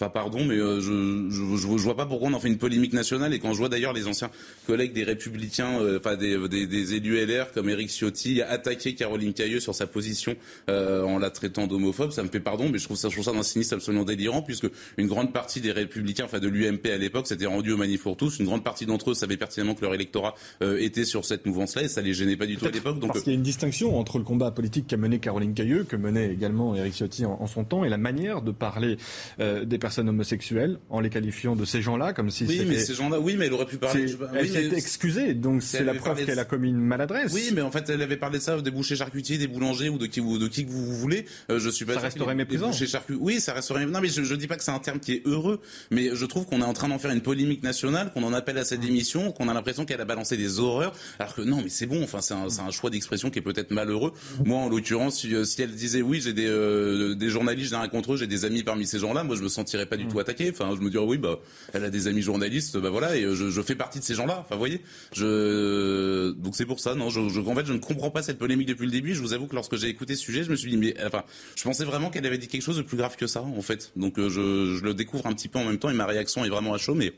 Enfin, 0.00 0.08
pardon, 0.08 0.46
mais 0.46 0.54
euh, 0.54 0.80
je, 0.80 1.28
je, 1.28 1.56
je, 1.56 1.66
vois 1.66 1.94
pas 1.94 2.06
pourquoi 2.06 2.30
on 2.30 2.32
en 2.32 2.40
fait 2.40 2.48
une 2.48 2.56
polémique 2.56 2.94
nationale. 2.94 3.34
Et 3.34 3.38
quand 3.38 3.52
je 3.52 3.58
vois 3.58 3.68
d'ailleurs 3.68 3.92
les 3.92 4.06
anciens 4.06 4.30
collègues 4.66 4.94
des 4.94 5.04
Républicains, 5.04 5.78
euh, 5.78 5.98
enfin 5.98 6.16
des, 6.16 6.38
des, 6.48 6.66
des 6.66 6.94
élus 6.94 7.22
LR 7.22 7.52
comme 7.52 7.68
Éric 7.68 7.90
Ciotti 7.90 8.40
attaquer 8.40 8.94
Caroline 8.94 9.34
Cailleux 9.34 9.60
sur 9.60 9.74
sa 9.74 9.86
position 9.86 10.36
euh, 10.70 11.02
en 11.02 11.18
la 11.18 11.28
traitant 11.28 11.66
d'homophobe, 11.66 12.12
ça 12.12 12.22
me 12.22 12.28
fait 12.28 12.40
pardon, 12.40 12.70
mais 12.72 12.78
je 12.78 12.84
trouve 12.84 12.96
ça, 12.96 13.10
je 13.10 13.14
trouve 13.14 13.26
ça 13.26 13.32
d'un 13.32 13.42
cynisme 13.42 13.74
absolument 13.74 14.04
délirant, 14.04 14.40
puisque 14.40 14.68
une 14.96 15.06
grande 15.06 15.34
partie 15.34 15.60
des 15.60 15.70
Républicains, 15.70 16.24
enfin 16.24 16.38
de 16.38 16.48
l'UMP 16.48 16.86
à 16.86 16.96
l'époque, 16.96 17.26
s'était 17.26 17.44
rendu 17.44 17.72
au 17.72 17.76
manif 17.76 18.02
pour 18.02 18.16
tous. 18.16 18.38
Une 18.38 18.46
grande 18.46 18.64
partie 18.64 18.86
d'entre 18.86 19.10
eux 19.10 19.14
savaient 19.14 19.36
pertinemment 19.36 19.74
que 19.74 19.82
leur 19.82 19.92
électorat 19.92 20.34
était 20.62 21.04
sur 21.04 21.26
cette 21.26 21.44
mouvance-là, 21.44 21.82
et 21.82 21.88
ça 21.88 22.00
les 22.00 22.14
gênait 22.14 22.38
pas 22.38 22.46
du 22.46 22.56
tout 22.56 22.64
à 22.64 22.70
l'époque. 22.70 23.00
Donc 23.00 23.12
Parce 23.12 23.22
qu'il 23.22 23.34
y 23.34 23.36
a 23.36 23.38
une 23.38 23.44
distinction 23.44 23.98
entre 23.98 24.16
le 24.16 24.24
combat 24.24 24.50
politique 24.50 24.86
qu'a 24.86 24.96
mené 24.96 25.18
Caroline 25.18 25.52
Cailleux, 25.52 25.84
que 25.84 25.96
menait 25.96 26.32
également 26.32 26.74
Éric 26.74 26.94
Ciotti 26.94 27.26
en, 27.26 27.36
en 27.38 27.46
son 27.46 27.64
temps, 27.64 27.84
et 27.84 27.90
la 27.90 27.98
manière 27.98 28.40
de 28.40 28.50
parler 28.50 28.96
des 29.38 29.78
personnes 29.78 29.89
homosexuelles 29.98 30.78
en 30.90 31.00
les 31.00 31.10
qualifiant 31.10 31.56
de 31.56 31.64
ces 31.64 31.82
gens-là, 31.82 32.12
comme 32.12 32.30
si 32.30 32.44
oui, 32.44 32.62
mais 32.66 32.78
ces 32.78 32.94
gens-là, 32.94 33.18
oui, 33.20 33.36
mais 33.38 33.46
elle 33.46 33.52
aurait 33.52 33.66
pu 33.66 33.76
parler. 33.78 34.02
Je 34.06 34.12
sais 34.12 34.18
pas, 34.18 34.30
Elle 34.34 34.42
oui, 34.46 34.48
s'est 34.52 34.68
mais- 34.70 34.76
excusée, 34.78 35.34
donc 35.34 35.62
c'est 35.62 35.82
la 35.84 35.94
preuve 35.94 36.20
de- 36.20 36.24
qu'elle 36.24 36.38
a 36.38 36.44
commis 36.44 36.68
une 36.68 36.76
maladresse. 36.80 37.32
Oui, 37.32 37.50
mais 37.54 37.60
en 37.62 37.70
fait, 37.70 37.88
elle 37.90 38.02
avait 38.02 38.16
parlé 38.16 38.38
de 38.38 38.42
ça, 38.42 38.60
des 38.60 38.70
bouchers 38.70 38.96
charcutiers, 38.96 39.38
des 39.38 39.46
boulangers 39.46 39.88
ou 39.88 39.98
de 39.98 40.06
qui, 40.06 40.20
ou 40.20 40.38
de 40.38 40.48
qui 40.48 40.64
que 40.66 40.70
vous 40.70 40.84
voulez. 40.94 41.24
Euh, 41.50 41.58
je 41.58 41.68
suis 41.70 41.84
pas 41.84 41.94
Ça 41.94 42.00
resterait 42.00 42.34
méprisant. 42.34 42.70
charcu- 42.72 43.16
Oui, 43.18 43.40
ça 43.40 43.52
resterait. 43.52 43.86
Non, 43.86 44.00
mais 44.00 44.08
je, 44.08 44.22
je 44.22 44.34
dis 44.34 44.46
pas 44.46 44.56
que 44.56 44.64
c'est 44.64 44.70
un 44.70 44.78
terme 44.78 45.00
qui 45.00 45.12
est 45.12 45.22
heureux, 45.26 45.60
mais 45.90 46.10
je 46.14 46.24
trouve 46.26 46.46
qu'on 46.46 46.60
est 46.60 46.64
en 46.64 46.72
train 46.72 46.88
d'en 46.88 46.98
faire 46.98 47.10
une 47.10 47.20
polémique 47.22 47.62
nationale, 47.62 48.12
qu'on 48.12 48.22
en 48.22 48.32
appelle 48.32 48.58
à 48.58 48.64
sa 48.64 48.76
Mmh. 48.76 48.80
démission, 48.80 49.32
qu'on 49.32 49.48
a 49.48 49.54
l'impression 49.54 49.84
qu'elle 49.84 50.00
a 50.00 50.04
balancé 50.04 50.36
des 50.36 50.58
horreurs, 50.60 50.92
alors 51.18 51.34
que 51.34 51.42
non, 51.42 51.60
mais 51.62 51.68
c'est 51.68 51.86
bon. 51.86 52.02
Enfin, 52.02 52.20
c'est 52.20 52.34
un, 52.34 52.70
choix 52.70 52.90
d'expression 52.90 53.30
qui 53.30 53.38
est 53.38 53.42
peut-être 53.42 53.70
malheureux. 53.72 54.12
Mmh. 54.40 54.48
Moi, 54.48 54.58
en 54.58 54.68
l'occurrence, 54.68 55.20
si, 55.20 55.34
euh, 55.34 55.44
si 55.44 55.60
elle 55.62 55.72
disait 55.72 56.02
oui, 56.02 56.20
j'ai 56.20 56.32
des, 56.32 56.46
euh, 56.46 57.14
des 57.14 57.28
journalistes, 57.30 57.70
j'ai 57.70 57.76
rien 57.76 57.88
contre 57.88 58.14
eux, 58.14 58.16
j'ai 58.16 58.26
des 58.26 58.44
amis 58.44 58.62
parmi 58.62 58.86
ces 58.86 58.98
gens-là, 58.98 59.24
moi, 59.24 59.36
je 59.36 59.42
me 59.42 59.48
sentirais 59.70 59.86
pas 59.86 59.96
du 59.96 60.04
Mmh. 60.04 60.08
tout 60.08 60.18
attaqué. 60.18 60.50
Enfin, 60.50 60.74
je 60.76 60.80
me 60.82 60.90
dirais 60.90 61.04
oui, 61.04 61.16
bah, 61.18 61.38
elle 61.72 61.84
a 61.84 61.90
des 61.90 62.06
amis 62.08 62.22
journalistes, 62.22 62.76
bah 62.78 62.90
voilà, 62.90 63.16
et 63.16 63.22
euh, 63.24 63.34
je, 63.34 63.50
je 63.50 63.62
fais 63.62 63.74
partie 63.74 63.98
de 64.00 64.04
ces 64.04 64.14
gens-là. 64.14 64.38
Enfin, 64.40 64.54
vous 64.56 64.58
voyez, 64.60 64.80
je 65.12 66.30
donc 66.32 66.56
c'est 66.56 66.66
pour 66.66 66.80
ça. 66.80 66.94
Non, 66.94 67.10
je, 67.10 67.28
je- 67.28 67.40
en 67.40 67.54
fait, 67.54 67.66
je 67.66 67.72
ne 67.72 67.78
comprends 67.78 68.10
pas 68.10 68.22
cette 68.22 68.38
polémique 68.38 68.68
depuis 68.68 68.86
le 68.86 68.92
début. 68.92 69.14
Je 69.14 69.20
vous 69.20 69.32
avoue 69.32 69.46
que 69.46 69.54
lorsque 69.54 69.76
j'ai 69.76 69.88
écouté 69.88 70.14
ce 70.16 70.22
sujet, 70.22 70.44
je 70.44 70.50
me 70.50 70.56
suis 70.56 70.70
dit, 70.70 70.76
mais 70.76 70.94
enfin, 71.04 71.22
je 71.56 71.62
pensais 71.62 71.84
vraiment 71.84 72.10
qu'elle 72.10 72.26
avait 72.26 72.38
dit 72.38 72.48
quelque 72.48 72.62
chose 72.62 72.76
de 72.76 72.82
plus 72.82 72.96
grave 72.96 73.16
que 73.16 73.26
ça, 73.26 73.42
en 73.42 73.62
fait. 73.62 73.92
Donc, 73.96 74.18
euh, 74.18 74.28
je, 74.28 74.76
je 74.76 74.84
le 74.84 74.94
découvre 74.94 75.26
un 75.26 75.32
petit 75.32 75.48
peu 75.48 75.58
en 75.58 75.64
même 75.64 75.78
temps, 75.78 75.90
et 75.90 75.94
ma 75.94 76.06
réaction 76.06 76.44
est 76.44 76.48
vraiment 76.50 76.74
à 76.74 76.78
chaud, 76.78 76.94
mais 76.94 77.12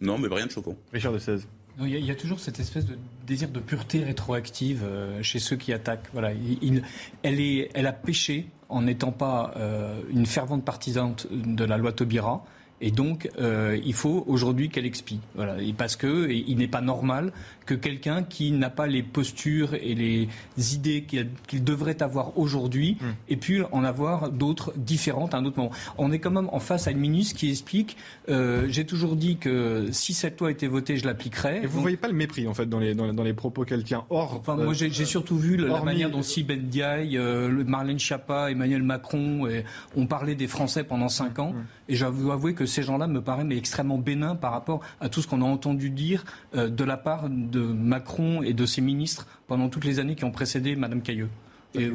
non, 0.00 0.18
mais 0.18 0.28
rien 0.32 0.46
de 0.46 0.50
choquant. 0.52 0.76
Richard 0.92 1.12
de 1.12 1.18
16. 1.18 1.46
Non, 1.78 1.86
Il 1.86 1.92
y, 1.92 1.96
a- 1.96 1.98
il 1.98 2.06
y 2.06 2.10
a 2.10 2.14
toujours 2.16 2.40
cette 2.40 2.58
espèce 2.60 2.86
de 2.86 2.96
désir 3.26 3.48
de 3.50 3.60
pureté 3.60 4.02
rétroactive 4.02 4.82
euh, 4.84 5.22
chez 5.22 5.38
ceux 5.38 5.56
qui 5.56 5.72
attaquent. 5.72 6.08
Voilà, 6.12 6.32
il- 6.32 6.58
il- 6.62 6.82
elle, 7.22 7.40
est, 7.40 7.70
elle 7.74 7.86
a 7.86 7.92
péché 7.92 8.46
en 8.68 8.82
n'étant 8.82 9.12
pas 9.12 9.52
euh, 9.56 10.00
une 10.10 10.26
fervente 10.26 10.64
partisane 10.64 11.14
de 11.30 11.64
la 11.64 11.76
loi 11.78 11.92
Taubira. 11.92 12.44
Et 12.80 12.90
donc, 12.90 13.28
euh, 13.38 13.78
il 13.84 13.94
faut 13.94 14.24
aujourd'hui 14.28 14.68
qu'elle 14.68 14.86
expie. 14.86 15.20
Voilà. 15.34 15.60
Et 15.60 15.72
parce 15.72 15.96
que 15.96 16.30
il 16.30 16.56
n'est 16.58 16.68
pas 16.68 16.80
normal 16.80 17.32
que 17.68 17.74
quelqu'un 17.74 18.22
qui 18.22 18.50
n'a 18.50 18.70
pas 18.70 18.86
les 18.86 19.02
postures 19.02 19.74
et 19.74 19.94
les 19.94 20.28
idées 20.74 21.04
qu'il 21.46 21.62
devrait 21.64 22.02
avoir 22.02 22.36
aujourd'hui 22.38 22.96
Hmm. 23.00 23.12
ait 23.28 23.36
pu 23.36 23.62
en 23.72 23.84
avoir 23.84 24.30
d'autres 24.30 24.72
différentes 24.76 25.34
à 25.34 25.38
un 25.38 25.44
autre 25.44 25.58
moment. 25.58 25.70
On 25.98 26.10
est 26.12 26.18
quand 26.18 26.30
même 26.30 26.48
en 26.52 26.60
face 26.60 26.86
à 26.88 26.90
une 26.90 26.98
ministre 26.98 27.36
qui 27.36 27.50
explique 27.50 27.96
euh, 28.30 28.66
j'ai 28.68 28.86
toujours 28.86 29.14
dit 29.16 29.36
que 29.36 29.88
si 29.92 30.14
cette 30.14 30.40
loi 30.40 30.50
était 30.50 30.66
votée, 30.66 30.96
je 30.96 31.04
l'appliquerai. 31.06 31.58
Et 31.58 31.66
vous 31.66 31.74
Donc, 31.74 31.82
voyez 31.82 31.96
pas 31.96 32.08
le 32.08 32.14
mépris 32.14 32.48
en 32.48 32.54
fait 32.54 32.66
dans 32.66 32.78
les, 32.78 32.94
dans 32.94 33.06
les, 33.06 33.12
dans 33.12 33.22
les 33.22 33.34
propos 33.34 33.64
qu'elle 33.64 33.84
tient. 33.84 34.04
Or, 34.10 34.36
Enfin, 34.40 34.56
moi, 34.56 34.72
j'ai 34.72 34.90
j'ai 34.90 35.04
surtout 35.04 35.36
vu 35.36 35.56
la- 35.56 35.82
manière 35.82 36.10
dont 36.10 36.22
Sibeth 36.22 36.62
Ndiaye, 36.64 37.16
euh, 37.18 37.62
Marlène 37.66 37.98
Schiappa, 37.98 38.50
Emmanuel 38.50 38.82
Macron 38.82 39.46
et, 39.46 39.64
ont 39.96 40.06
parlé 40.06 40.34
des 40.34 40.46
Français 40.48 40.82
pendant 40.84 41.08
cinq 41.08 41.38
ans. 41.38 41.54
Et 41.90 41.94
j'avoue 41.96 42.30
avouer 42.32 42.54
que 42.54 42.66
ces 42.66 42.82
gens-là 42.82 43.06
me 43.06 43.20
paraissent 43.20 43.46
mais 43.46 43.56
extrêmement 43.56 43.98
bénins 43.98 44.36
par 44.36 44.52
rapport 44.52 44.80
à 45.00 45.08
tout 45.08 45.20
ce 45.22 45.26
qu'on 45.28 45.42
a 45.42 45.44
entendu 45.46 45.90
dire 45.90 46.24
euh, 46.54 46.68
de 46.68 46.84
la 46.84 46.96
part 46.96 47.28
de 47.30 47.57
Macron 47.60 48.42
et 48.42 48.52
de 48.52 48.66
ses 48.66 48.80
ministres 48.80 49.26
pendant 49.46 49.68
toutes 49.68 49.84
les 49.84 49.98
années 49.98 50.14
qui 50.14 50.24
ont 50.24 50.30
précédé 50.30 50.76
Madame 50.76 51.02
Cailleux. 51.02 51.28
Et, 51.74 51.90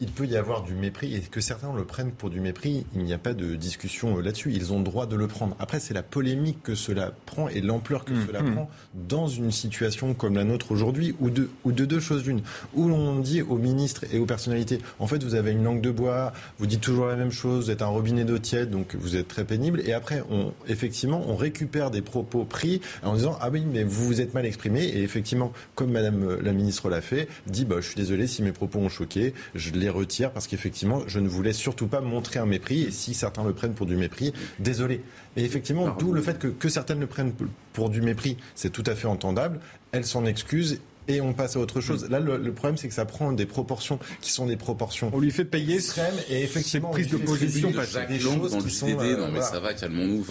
Il 0.00 0.10
peut 0.10 0.26
y 0.26 0.36
avoir 0.36 0.62
du 0.62 0.74
mépris 0.74 1.14
et 1.14 1.20
que 1.20 1.40
certains 1.40 1.72
le 1.72 1.84
prennent 1.84 2.12
pour 2.12 2.28
du 2.28 2.40
mépris, 2.40 2.84
il 2.94 3.02
n'y 3.02 3.14
a 3.14 3.18
pas 3.18 3.32
de 3.32 3.54
discussion 3.54 4.18
euh, 4.18 4.22
là-dessus. 4.22 4.52
Ils 4.52 4.72
ont 4.72 4.78
le 4.78 4.84
droit 4.84 5.06
de 5.06 5.16
le 5.16 5.26
prendre. 5.26 5.56
Après, 5.58 5.80
c'est 5.80 5.94
la 5.94 6.02
polémique 6.02 6.62
que 6.62 6.74
cela 6.74 7.12
prend 7.24 7.48
et 7.48 7.60
l'ampleur 7.62 8.04
que 8.04 8.12
cela 8.26 8.42
mmh. 8.42 8.52
prend 8.52 8.70
dans 8.94 9.26
une 9.26 9.52
situation 9.52 10.12
comme 10.12 10.34
la 10.34 10.44
nôtre 10.44 10.72
aujourd'hui, 10.72 11.14
ou 11.20 11.30
de, 11.30 11.48
ou 11.64 11.72
de 11.72 11.84
deux 11.84 12.00
choses 12.00 12.26
l'une. 12.26 12.42
Où 12.74 12.88
l'on 12.88 13.18
dit 13.20 13.40
aux 13.40 13.56
ministres 13.56 14.04
et 14.12 14.18
aux 14.18 14.26
personnalités, 14.26 14.80
en 14.98 15.06
fait, 15.06 15.22
vous 15.24 15.34
avez 15.34 15.52
une 15.52 15.64
langue 15.64 15.80
de 15.80 15.90
bois, 15.90 16.32
vous 16.58 16.66
dites 16.66 16.82
toujours 16.82 17.06
la 17.06 17.16
même 17.16 17.32
chose, 17.32 17.66
vous 17.66 17.70
êtes 17.70 17.82
un 17.82 17.86
robinet 17.86 18.24
d'eau 18.24 18.38
tiède, 18.38 18.70
donc 18.70 18.94
vous 18.96 19.16
êtes 19.16 19.28
très 19.28 19.44
pénible. 19.44 19.80
Et 19.86 19.94
après, 19.94 20.22
on, 20.30 20.52
effectivement, 20.68 21.24
on 21.26 21.36
récupère 21.36 21.90
des 21.90 22.02
propos 22.02 22.44
pris 22.44 22.80
en 23.02 23.14
disant, 23.14 23.38
ah 23.40 23.48
oui, 23.50 23.64
mais 23.66 23.82
vous 23.82 24.04
vous 24.04 24.20
êtes 24.20 24.34
mal 24.34 24.44
exprimé. 24.44 24.84
Et 24.84 25.02
effectivement, 25.02 25.52
comme 25.74 25.92
Madame 25.92 26.22
euh, 26.22 26.38
la 26.42 26.52
ministre 26.52 26.90
l'a 26.90 27.00
fait, 27.00 27.28
dit, 27.46 27.64
bah, 27.64 27.76
je 27.80 27.86
suis 27.86 27.96
désolé 27.96 28.26
si 28.26 28.42
mes 28.42 28.52
propos 28.52 28.78
ont 28.78 28.88
choqué, 28.88 29.32
je 29.54 29.70
les 29.86 29.90
retire 29.90 30.32
parce 30.32 30.46
qu'effectivement, 30.48 31.02
je 31.06 31.20
ne 31.20 31.28
voulais 31.28 31.52
surtout 31.52 31.86
pas 31.86 32.00
montrer 32.00 32.38
un 32.40 32.46
mépris. 32.46 32.82
Et 32.82 32.90
si 32.90 33.14
certains 33.14 33.44
le 33.44 33.52
prennent 33.52 33.74
pour 33.74 33.86
du 33.86 33.96
mépris, 33.96 34.32
désolé. 34.58 35.00
Mais 35.36 35.44
effectivement, 35.44 35.94
d'où 35.96 36.12
le 36.12 36.20
fait 36.20 36.38
que, 36.38 36.48
que 36.48 36.68
certaines 36.68 37.00
le 37.00 37.06
prennent 37.06 37.32
pour 37.72 37.88
du 37.88 38.02
mépris, 38.02 38.36
c'est 38.54 38.70
tout 38.70 38.84
à 38.86 38.94
fait 38.94 39.06
entendable. 39.06 39.60
Elle 39.92 40.04
s'en 40.04 40.24
excuse. 40.24 40.80
Et 41.08 41.20
on 41.20 41.32
passe 41.32 41.56
à 41.56 41.60
autre 41.60 41.80
chose. 41.80 42.08
Là, 42.10 42.18
le, 42.20 42.36
le 42.36 42.52
problème, 42.52 42.76
c'est 42.76 42.88
que 42.88 42.94
ça 42.94 43.04
prend 43.04 43.32
des 43.32 43.46
proportions 43.46 43.98
qui 44.20 44.32
sont 44.32 44.46
des 44.46 44.56
proportions. 44.56 45.10
On 45.14 45.20
lui 45.20 45.30
fait 45.30 45.44
payer 45.44 45.76
extrêmes 45.76 46.14
et 46.28 46.42
effectivement, 46.42 46.92
lui 46.94 47.06
de 47.06 47.16
fait 47.16 47.24
position. 47.24 47.72
Jacques 47.72 48.08
des 48.08 48.18
choses 48.18 48.50
dans 48.52 48.58
qui 48.58 48.70
sont, 48.70 48.88
euh, 48.88 49.16
non 49.16 49.26
mais 49.26 49.30
voilà. 49.30 49.42
ça 49.42 49.60
va, 49.60 49.72
calmons-nous. 49.74 50.24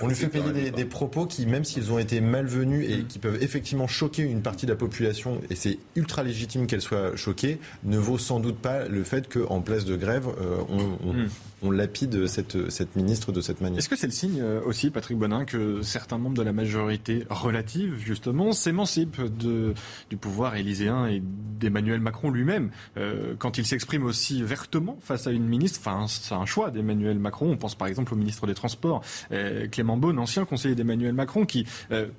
On 0.00 0.08
lui 0.08 0.14
fait 0.14 0.28
payer 0.28 0.70
des, 0.70 0.84
propos 0.84 1.26
qui, 1.26 1.46
même 1.46 1.64
s'ils 1.64 1.92
ont 1.92 1.98
été 1.98 2.20
malvenus 2.20 2.88
Mm. 2.88 2.92
et 2.92 3.04
qui 3.04 3.18
peuvent 3.18 3.42
effectivement 3.42 3.86
choquer 3.86 4.22
une 4.22 4.40
partie 4.42 4.66
de 4.66 4.70
la 4.72 4.76
population, 4.76 5.40
et 5.50 5.54
c'est 5.54 5.78
ultra 5.96 6.22
légitime 6.22 6.66
qu'elle 6.66 6.80
soit 6.80 7.14
choquée, 7.16 7.58
ne 7.84 7.98
vaut 7.98 8.18
sans 8.18 8.40
doute 8.40 8.56
pas 8.58 8.86
le 8.88 9.04
fait 9.04 9.28
qu'en 9.32 9.60
place 9.60 9.84
de 9.84 9.96
grève, 9.96 10.26
euh, 10.40 10.56
on, 10.68 11.08
on- 11.08 11.12
Mm. 11.12 11.28
On 11.62 11.70
lapide 11.70 12.26
cette, 12.26 12.70
cette 12.70 12.96
ministre 12.96 13.32
de 13.32 13.40
cette 13.40 13.60
manière. 13.60 13.78
Est-ce 13.78 13.88
que 13.88 13.96
c'est 13.96 14.06
le 14.06 14.12
signe 14.12 14.40
euh, 14.40 14.60
aussi, 14.64 14.90
Patrick 14.90 15.16
Bonin, 15.16 15.44
que 15.44 15.82
certains 15.82 16.18
membres 16.18 16.36
de 16.36 16.42
la 16.42 16.52
majorité 16.52 17.24
relative, 17.30 17.96
justement, 18.04 18.52
s'émancipent 18.52 19.22
du 19.22 20.16
pouvoir 20.16 20.56
élyséen 20.56 21.06
et 21.06 21.22
d'Emmanuel 21.22 22.00
Macron 22.00 22.30
lui-même 22.30 22.70
euh, 22.96 23.34
quand 23.38 23.58
il 23.58 23.66
s'exprime 23.66 24.04
aussi 24.04 24.42
vertement 24.42 24.98
face 25.00 25.26
à 25.26 25.30
une 25.30 25.46
ministre 25.46 25.80
Enfin, 25.82 26.06
c'est 26.06 26.34
un 26.34 26.44
choix 26.44 26.70
d'Emmanuel 26.70 27.18
Macron. 27.18 27.50
On 27.50 27.56
pense 27.56 27.74
par 27.74 27.88
exemple 27.88 28.12
au 28.12 28.16
ministre 28.16 28.46
des 28.46 28.54
Transports, 28.54 29.02
euh, 29.32 29.66
Clément 29.68 29.96
Beaune, 29.96 30.18
ancien 30.18 30.44
conseiller 30.44 30.74
d'Emmanuel 30.74 31.12
Macron, 31.14 31.46
qui 31.46 31.66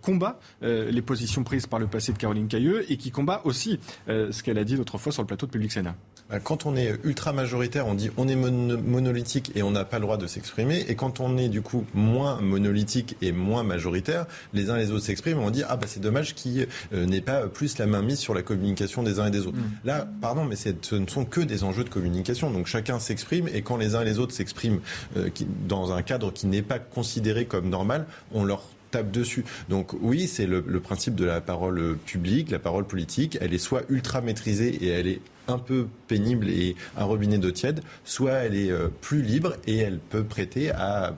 combat 0.02 0.39
les 0.62 1.02
positions 1.02 1.44
prises 1.44 1.68
par 1.68 1.80
le 1.80 1.88
passé 1.88 2.14
de 2.14 2.18
Caroline 2.18 2.48
Cailleux 2.48 2.91
et 2.91 2.98
qui 2.98 3.12
combat 3.12 3.41
aussi 3.44 3.80
ce 4.08 4.44
qu'elle 4.44 4.58
a 4.58 4.64
dit 4.64 4.76
l'autre 4.76 4.98
fois 4.98 5.12
sur 5.12 5.22
le 5.22 5.28
plateau 5.28 5.46
de 5.46 5.52
Public 5.52 5.72
Sénat. 5.72 5.96
Bah, 6.34 6.40
Quand 6.44 6.66
on 6.66 6.76
est 6.76 6.96
ultra 7.04 7.32
majoritaire, 7.32 7.86
on 7.88 7.94
dit 7.94 8.10
on 8.18 8.28
est 8.28 8.36
mono- 8.36 8.78
monolithique 8.78 9.52
et 9.56 9.62
on 9.62 9.70
n'a 9.72 9.86
pas 9.86 9.98
le 10.00 10.04
droit 10.04 10.18
de 10.18 10.26
s'exprimer. 10.26 10.84
Et 10.88 10.96
quand 10.96 11.20
on 11.20 11.38
est 11.38 11.48
du 11.48 11.62
coup 11.62 11.86
moins 11.94 12.42
monolithique 12.42 13.16
et 13.22 13.32
moins 13.32 13.62
majoritaire, 13.64 14.26
les 14.54 14.70
uns 14.72 14.78
et 14.78 14.80
les 14.80 14.92
autres 14.92 15.06
s'expriment. 15.06 15.40
On 15.40 15.52
dit 15.52 15.64
ah 15.70 15.78
bah 15.78 15.86
c'est 15.88 16.00
dommage 16.00 16.34
qu'il 16.34 16.68
euh, 16.94 17.06
n'ait 17.06 17.22
pas 17.22 17.48
plus 17.48 17.78
la 17.78 17.86
main 17.86 18.02
mise 18.02 18.18
sur 18.20 18.34
la 18.34 18.42
communication 18.42 19.04
des 19.04 19.20
uns 19.20 19.28
et 19.28 19.32
des 19.32 19.46
autres. 19.46 19.58
Là, 19.86 20.08
pardon, 20.22 20.44
mais 20.46 20.56
ce 20.56 20.96
ne 20.96 21.08
sont 21.08 21.26
que 21.26 21.42
des 21.42 21.64
enjeux 21.64 21.84
de 21.84 21.90
communication. 21.90 22.50
Donc 22.50 22.66
chacun 22.66 22.98
s'exprime 23.00 23.48
et 23.54 23.62
quand 23.62 23.78
les 23.78 23.94
uns 23.94 24.02
et 24.02 24.06
les 24.06 24.18
autres 24.18 24.34
s'expriment 24.34 24.80
euh, 25.18 25.30
dans 25.68 25.94
un 25.94 26.02
cadre 26.02 26.34
qui 26.34 26.48
n'est 26.48 26.64
pas 26.64 26.80
considéré 26.80 27.46
comme 27.46 27.70
normal, 27.70 28.08
on 28.34 28.44
leur 28.44 28.64
tape 28.94 29.12
dessus. 29.12 29.44
Donc 29.70 29.94
oui, 30.02 30.28
c'est 30.28 30.46
le, 30.46 30.62
principe 30.80 31.16
de 31.16 31.26
la 31.26 31.41
parole 31.41 31.98
publique, 31.98 32.52
la 32.52 32.60
parole 32.60 32.86
politique. 32.86 33.38
Elle 33.41 33.54
est 33.54 33.58
soit 33.58 33.82
ultra 33.89 34.22
maîtrisée 34.22 34.70
et 34.70 34.88
elle 34.88 35.08
est 35.08 35.20
un 35.48 35.58
peu 35.58 35.88
pénible 36.08 36.48
et 36.48 36.76
un 36.96 37.04
robinet 37.04 37.38
d'eau 37.38 37.52
tiède, 37.52 37.82
soit 38.06 38.32
elle 38.32 38.56
est 38.56 38.72
euh, 38.72 38.88
plus 39.02 39.22
libre 39.22 39.56
et 39.68 39.78
elle 39.78 40.00
peut 40.00 40.24
prêter 40.24 40.72
à, 40.72 41.14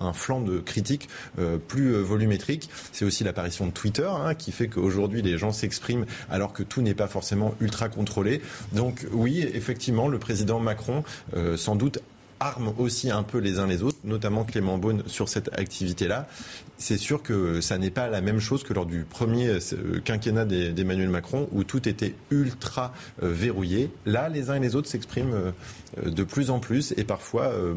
un, 0.00 0.12
flanc 0.12 0.40
de 0.40 0.60
critique 0.60 1.08
euh, 1.40 1.56
plus 1.56 1.94
euh, 1.94 2.00
volumétrique. 2.00 2.70
C'est 2.92 3.04
aussi 3.04 3.24
l'apparition 3.24 3.66
de 3.66 3.72
Twitter 3.72 4.08
hein, 4.08 4.34
qui 4.34 4.52
fait 4.52 4.68
qu'aujourd'hui 4.68 5.22
les 5.22 5.38
gens 5.38 5.50
s'expriment 5.50 6.06
alors 6.30 6.52
que 6.52 6.62
tout 6.62 6.82
n'est 6.82 6.94
pas 6.94 7.08
forcément 7.08 7.54
ultra 7.60 7.88
contrôlé. 7.88 8.42
Donc 8.72 9.06
oui, 9.10 9.44
effectivement, 9.54 10.06
le 10.06 10.18
président 10.18 10.60
Macron, 10.60 11.02
sans 11.56 11.74
doute, 11.74 11.98
arme 12.40 12.72
aussi 12.78 13.10
un 13.10 13.22
peu 13.22 13.38
les 13.38 13.58
uns 13.58 13.66
les 13.66 13.82
autres, 13.82 13.98
notamment 14.04 14.44
Clément 14.44 14.78
Beaune 14.78 15.02
sur 15.06 15.28
cette 15.28 15.48
activité-là. 15.58 16.28
C'est 16.76 16.96
sûr 16.96 17.22
que 17.22 17.60
ça 17.60 17.76
n'est 17.78 17.90
pas 17.90 18.08
la 18.08 18.20
même 18.20 18.38
chose 18.38 18.62
que 18.62 18.72
lors 18.72 18.86
du 18.86 19.02
premier 19.02 19.48
euh, 19.48 20.00
quinquennat 20.04 20.44
d'E- 20.44 20.72
d'Emmanuel 20.72 21.08
Macron 21.08 21.48
où 21.50 21.64
tout 21.64 21.88
était 21.88 22.14
ultra 22.30 22.92
euh, 23.22 23.30
verrouillé. 23.32 23.90
Là, 24.06 24.28
les 24.28 24.50
uns 24.50 24.54
et 24.54 24.60
les 24.60 24.76
autres 24.76 24.88
s'expriment 24.88 25.32
euh, 25.34 25.50
euh, 25.87 25.87
de 26.04 26.22
plus 26.24 26.50
en 26.50 26.58
plus 26.60 26.92
et 26.96 27.04
parfois 27.04 27.44
euh, 27.46 27.74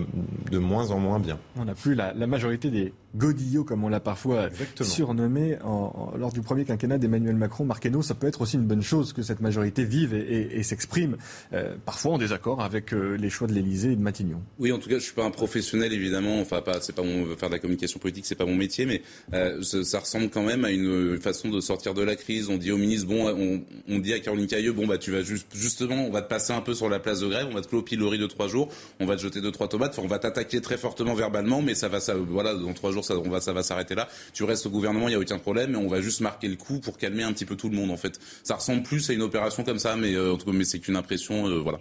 de 0.51 0.57
moins 0.57 0.91
en 0.91 0.99
moins 0.99 1.19
bien. 1.19 1.39
On 1.57 1.65
n'a 1.65 1.73
plus 1.75 1.95
la, 1.95 2.13
la 2.13 2.27
majorité 2.27 2.69
des 2.69 2.93
godillots, 3.15 3.63
comme 3.63 3.83
on 3.83 3.89
l'a 3.89 3.99
parfois 3.99 4.49
surnommé 4.85 5.57
en- 5.63 6.11
en- 6.13 6.17
lors 6.17 6.31
du 6.31 6.41
premier 6.41 6.65
quinquennat 6.65 6.97
d'Emmanuel 6.97 7.35
Macron. 7.35 7.65
Marqueno, 7.65 8.01
ça 8.01 8.13
peut 8.15 8.27
être 8.27 8.41
aussi 8.41 8.55
une 8.55 8.65
bonne 8.65 8.81
chose 8.81 9.13
que 9.13 9.21
cette 9.21 9.41
majorité 9.41 9.83
vive 9.83 10.13
et, 10.13 10.19
et- 10.19 10.59
et 10.59 10.63
s'exprime, 10.63 11.17
euh, 11.53 11.75
parfois 11.85 12.13
en 12.13 12.17
désaccord 12.17 12.61
avec 12.61 12.93
euh, 12.93 13.15
les 13.17 13.29
choix 13.29 13.47
de 13.47 13.53
l'Élysée 13.53 13.91
et 13.93 13.95
de 13.95 14.01
Matignon. 14.01 14.41
Oui, 14.59 14.71
en 14.71 14.77
tout 14.79 14.89
cas, 14.89 14.95
je 14.95 15.03
suis 15.03 15.13
pas 15.13 15.25
un 15.25 15.31
professionnel 15.31 15.91
évidemment. 15.93 16.39
Enfin, 16.39 16.61
pas, 16.61 16.79
c'est 16.81 16.95
pas 16.95 17.03
mon 17.03 17.25
faire 17.35 17.49
de 17.49 17.55
la 17.55 17.59
communication 17.59 17.99
politique, 17.99 18.25
c'est 18.25 18.35
pas 18.35 18.45
mon 18.45 18.55
métier, 18.55 18.85
mais 18.85 19.01
euh, 19.33 19.61
ça, 19.61 19.83
ça 19.83 19.99
ressemble 19.99 20.29
quand 20.29 20.43
même 20.43 20.63
à 20.65 20.71
une 20.71 21.19
façon 21.19 21.49
de 21.49 21.59
sortir 21.59 21.93
de 21.93 22.01
la 22.03 22.15
crise. 22.15 22.49
On 22.49 22.57
dit 22.57 22.71
au 22.71 22.77
ministre, 22.77 23.07
bon, 23.07 23.27
on, 23.29 23.61
on 23.89 23.99
dit 23.99 24.13
à 24.13 24.19
Caroline 24.19 24.47
Cailleux, 24.47 24.73
bon 24.73 24.87
bah 24.87 24.97
tu 24.97 25.11
vas 25.11 25.21
juste, 25.21 25.47
justement, 25.53 26.05
on 26.05 26.11
va 26.11 26.21
te 26.21 26.29
passer 26.29 26.53
un 26.53 26.61
peu 26.61 26.73
sur 26.73 26.87
la 26.89 26.99
place 26.99 27.19
de 27.21 27.27
grève, 27.27 27.47
on 27.51 27.55
va 27.55 27.61
te 27.61 27.67
au 27.75 27.81
de 28.01 28.27
trois 28.27 28.47
jours, 28.47 28.69
on 28.99 29.05
va 29.05 29.15
te 29.15 29.21
jeter 29.21 29.41
deux 29.41 29.51
trois 29.51 29.67
tomates, 29.67 29.97
on 29.99 30.07
va 30.07 30.19
t'attaquer 30.19 30.61
très 30.61 30.77
fortement 30.77 31.13
verbalement, 31.13 31.61
mais 31.61 31.75
ça 31.75 31.87
va, 31.87 31.99
ça, 31.99 32.15
voilà, 32.15 32.53
dans 32.55 32.73
trois 32.73 32.91
jours, 32.91 33.05
ça, 33.05 33.15
on 33.17 33.29
va, 33.29 33.41
ça 33.41 33.53
va 33.53 33.63
s'arrêter 33.63 33.95
là. 33.95 34.07
Tu 34.33 34.43
restes 34.43 34.65
au 34.65 34.69
gouvernement, 34.69 35.07
il 35.07 35.11
y 35.11 35.15
a 35.15 35.19
aucun 35.19 35.37
problème, 35.37 35.71
mais 35.71 35.77
on 35.77 35.87
va 35.87 36.01
juste 36.01 36.21
marquer 36.21 36.47
le 36.47 36.55
coup 36.55 36.79
pour 36.79 36.97
calmer 36.97 37.23
un 37.23 37.33
petit 37.33 37.45
peu 37.45 37.55
tout 37.55 37.69
le 37.69 37.75
monde. 37.75 37.91
En 37.91 37.97
fait, 37.97 38.19
ça 38.43 38.55
ressemble 38.55 38.83
plus 38.83 39.09
à 39.09 39.13
une 39.13 39.21
opération 39.21 39.63
comme 39.63 39.79
ça, 39.79 39.95
mais 39.95 40.13
euh, 40.13 40.33
en 40.33 40.37
tout 40.37 40.45
cas, 40.45 40.51
mais 40.51 40.65
c'est 40.65 40.79
qu'une 40.79 40.95
impression, 40.95 41.47
euh, 41.47 41.59
voilà. 41.59 41.79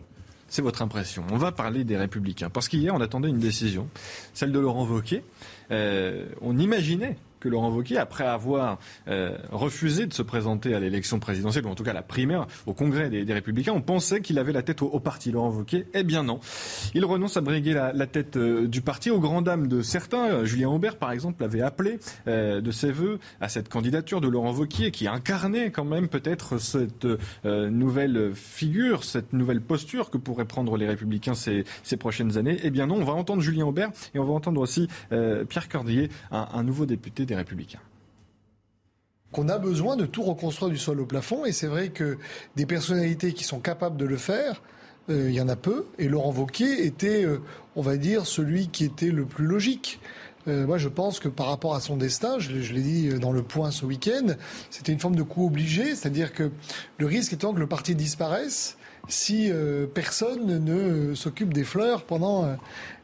C'est 0.49 0.63
votre 0.63 0.83
impression. 0.83 1.25
On 1.31 1.37
va 1.37 1.53
parler 1.53 1.85
des 1.85 1.97
Républicains. 1.97 2.51
Parce 2.51 2.69
qu'hier, 2.69 2.93
on 2.93 3.01
attendait 3.01 3.29
une 3.29 3.39
décision, 3.39 3.89
celle 4.35 4.51
de 4.51 4.59
Laurent 4.59 4.85
Wauquiez. 4.85 5.23
Euh, 5.71 6.27
on 6.41 6.59
imaginait 6.59 7.17
que 7.41 7.49
Laurent 7.49 7.71
Wauquiez, 7.71 7.99
après 7.99 8.25
avoir 8.25 8.79
euh, 9.09 9.37
refusé 9.51 10.07
de 10.07 10.13
se 10.13 10.23
présenter 10.23 10.75
à 10.75 10.81
l'élection 10.81 11.19
présidentielle, 11.19 11.67
ou 11.67 11.71
en 11.71 11.75
tout 11.75 11.83
cas 11.83 11.91
à 11.91 11.95
la 11.95 12.03
primaire, 12.03 12.47
au 12.67 12.75
congrès 12.75 13.09
des, 13.09 13.31
Républicains, 13.33 13.73
on 13.73 13.81
pensait 13.81 14.21
qu'il 14.21 14.39
avait 14.39 14.53
la 14.53 14.63
tête 14.63 14.83
au, 14.83 15.01
parti, 15.01 15.31
Laurent 15.33 15.51
Wauquiez. 15.51 15.87
Eh 15.95 16.03
bien 16.03 16.23
non. 16.23 16.41
Il 16.95 17.05
renonce 17.05 17.37
à 17.37 17.41
briguer 17.41 17.73
la, 17.73 18.07
tête 18.07 18.37
euh, 18.37 18.69
du 18.69 18.83
parti, 18.83 19.11
aux 19.11 19.21
grandes 19.21 19.47
dames 19.47 19.67
de 19.67 19.83
certains. 19.83 20.29
Euh, 20.29 20.45
Julien 20.45 20.69
Aubert, 20.69 20.97
par 20.97 21.13
exemple, 21.13 21.43
avait 21.43 21.63
appelé 21.63 21.99
de 22.27 22.71
ses 22.71 22.93
voeux 22.93 23.19
à 23.41 23.49
cette 23.49 23.69
candidature 23.69 24.21
de 24.21 24.29
Laurent 24.29 24.53
Wauquiez, 24.53 24.91
qui 24.91 25.09
incarnait 25.09 25.71
quand 25.71 25.85
même 25.85 26.09
peut-être 26.09 26.59
cette 26.59 27.07
nouvelle 27.45 28.33
figure, 28.35 29.05
cette 29.05 29.33
nouvelle 29.33 29.61
posture 29.61 30.11
que 30.11 30.19
pourraient 30.19 30.45
prendre 30.45 30.77
les 30.77 30.87
Républicains 30.87 31.35
ces, 31.35 31.65
prochaines 31.99 32.37
années. 32.37 32.59
Eh 32.63 32.71
bien 32.71 32.87
non, 32.87 32.97
on 32.97 33.05
va 33.05 33.13
entendre 33.15 33.41
Julien 33.41 33.65
Aubert 33.67 33.91
et 34.15 34.19
on 34.19 34.25
va 34.25 34.33
entendre 34.33 34.61
aussi 34.61 34.89
Pierre 35.11 35.69
Cordier, 35.69 36.11
un, 36.31 36.49
un 36.53 36.63
nouveau 36.63 36.87
député 36.87 37.27
Républicains. 37.37 37.81
qu'on 39.33 39.49
a 39.49 39.59
besoin 39.59 39.97
de 39.97 40.07
tout 40.07 40.23
reconstruire 40.23 40.71
du 40.71 40.79
sol 40.79 41.01
au 41.01 41.07
plafond. 41.07 41.45
Et 41.45 41.53
c'est 41.53 41.69
vrai 41.69 41.91
que 41.91 42.19
des 42.57 42.67
personnalités 42.67 43.33
qui 43.33 43.45
sont 43.45 43.61
capables 43.61 43.97
de 43.97 44.05
le 44.05 44.17
faire, 44.17 44.61
euh, 45.09 45.29
il 45.31 45.35
y 45.35 45.41
en 45.41 45.49
a 45.49 45.55
peu. 45.57 45.87
Et 45.99 46.09
Laurent 46.09 46.33
Wauquiez 46.33 46.85
était, 46.85 47.25
euh, 47.25 47.39
on 47.77 47.83
va 47.83 47.97
dire, 47.97 48.27
celui 48.27 48.69
qui 48.69 48.85
était 48.85 49.13
le 49.13 49.25
plus 49.27 49.47
logique. 49.47 50.01
Euh, 50.49 50.67
moi, 50.67 50.79
je 50.79 50.89
pense 50.89 51.21
que 51.21 51.29
par 51.29 51.47
rapport 51.47 51.75
à 51.77 51.81
son 51.81 51.97
destin, 51.97 52.41
je, 52.41 52.51
l'ai- 52.51 52.81
dit 52.83 53.09
dans 53.21 53.31
le 53.31 53.43
point 53.43 53.71
ce 53.71 53.85
week-end, 53.85 54.35
c'était 54.71 54.93
une 54.93 54.99
forme 54.99 55.15
de 55.15 55.23
coup 55.23 55.47
obligé, 55.47 55.95
c'est-à-dire 55.95 56.33
que 56.33 56.51
le 56.99 57.07
risque 57.07 57.33
étant 57.33 57.55
que 57.55 57.61
le 57.61 57.69
parti 57.69 57.95
disparaisse 57.95 58.77
si 59.09 59.51
personne 59.95 60.65
ne 60.65 61.15
s'occupe 61.15 61.53
des 61.53 61.65
fleurs 61.65 62.05
pendant 62.05 62.57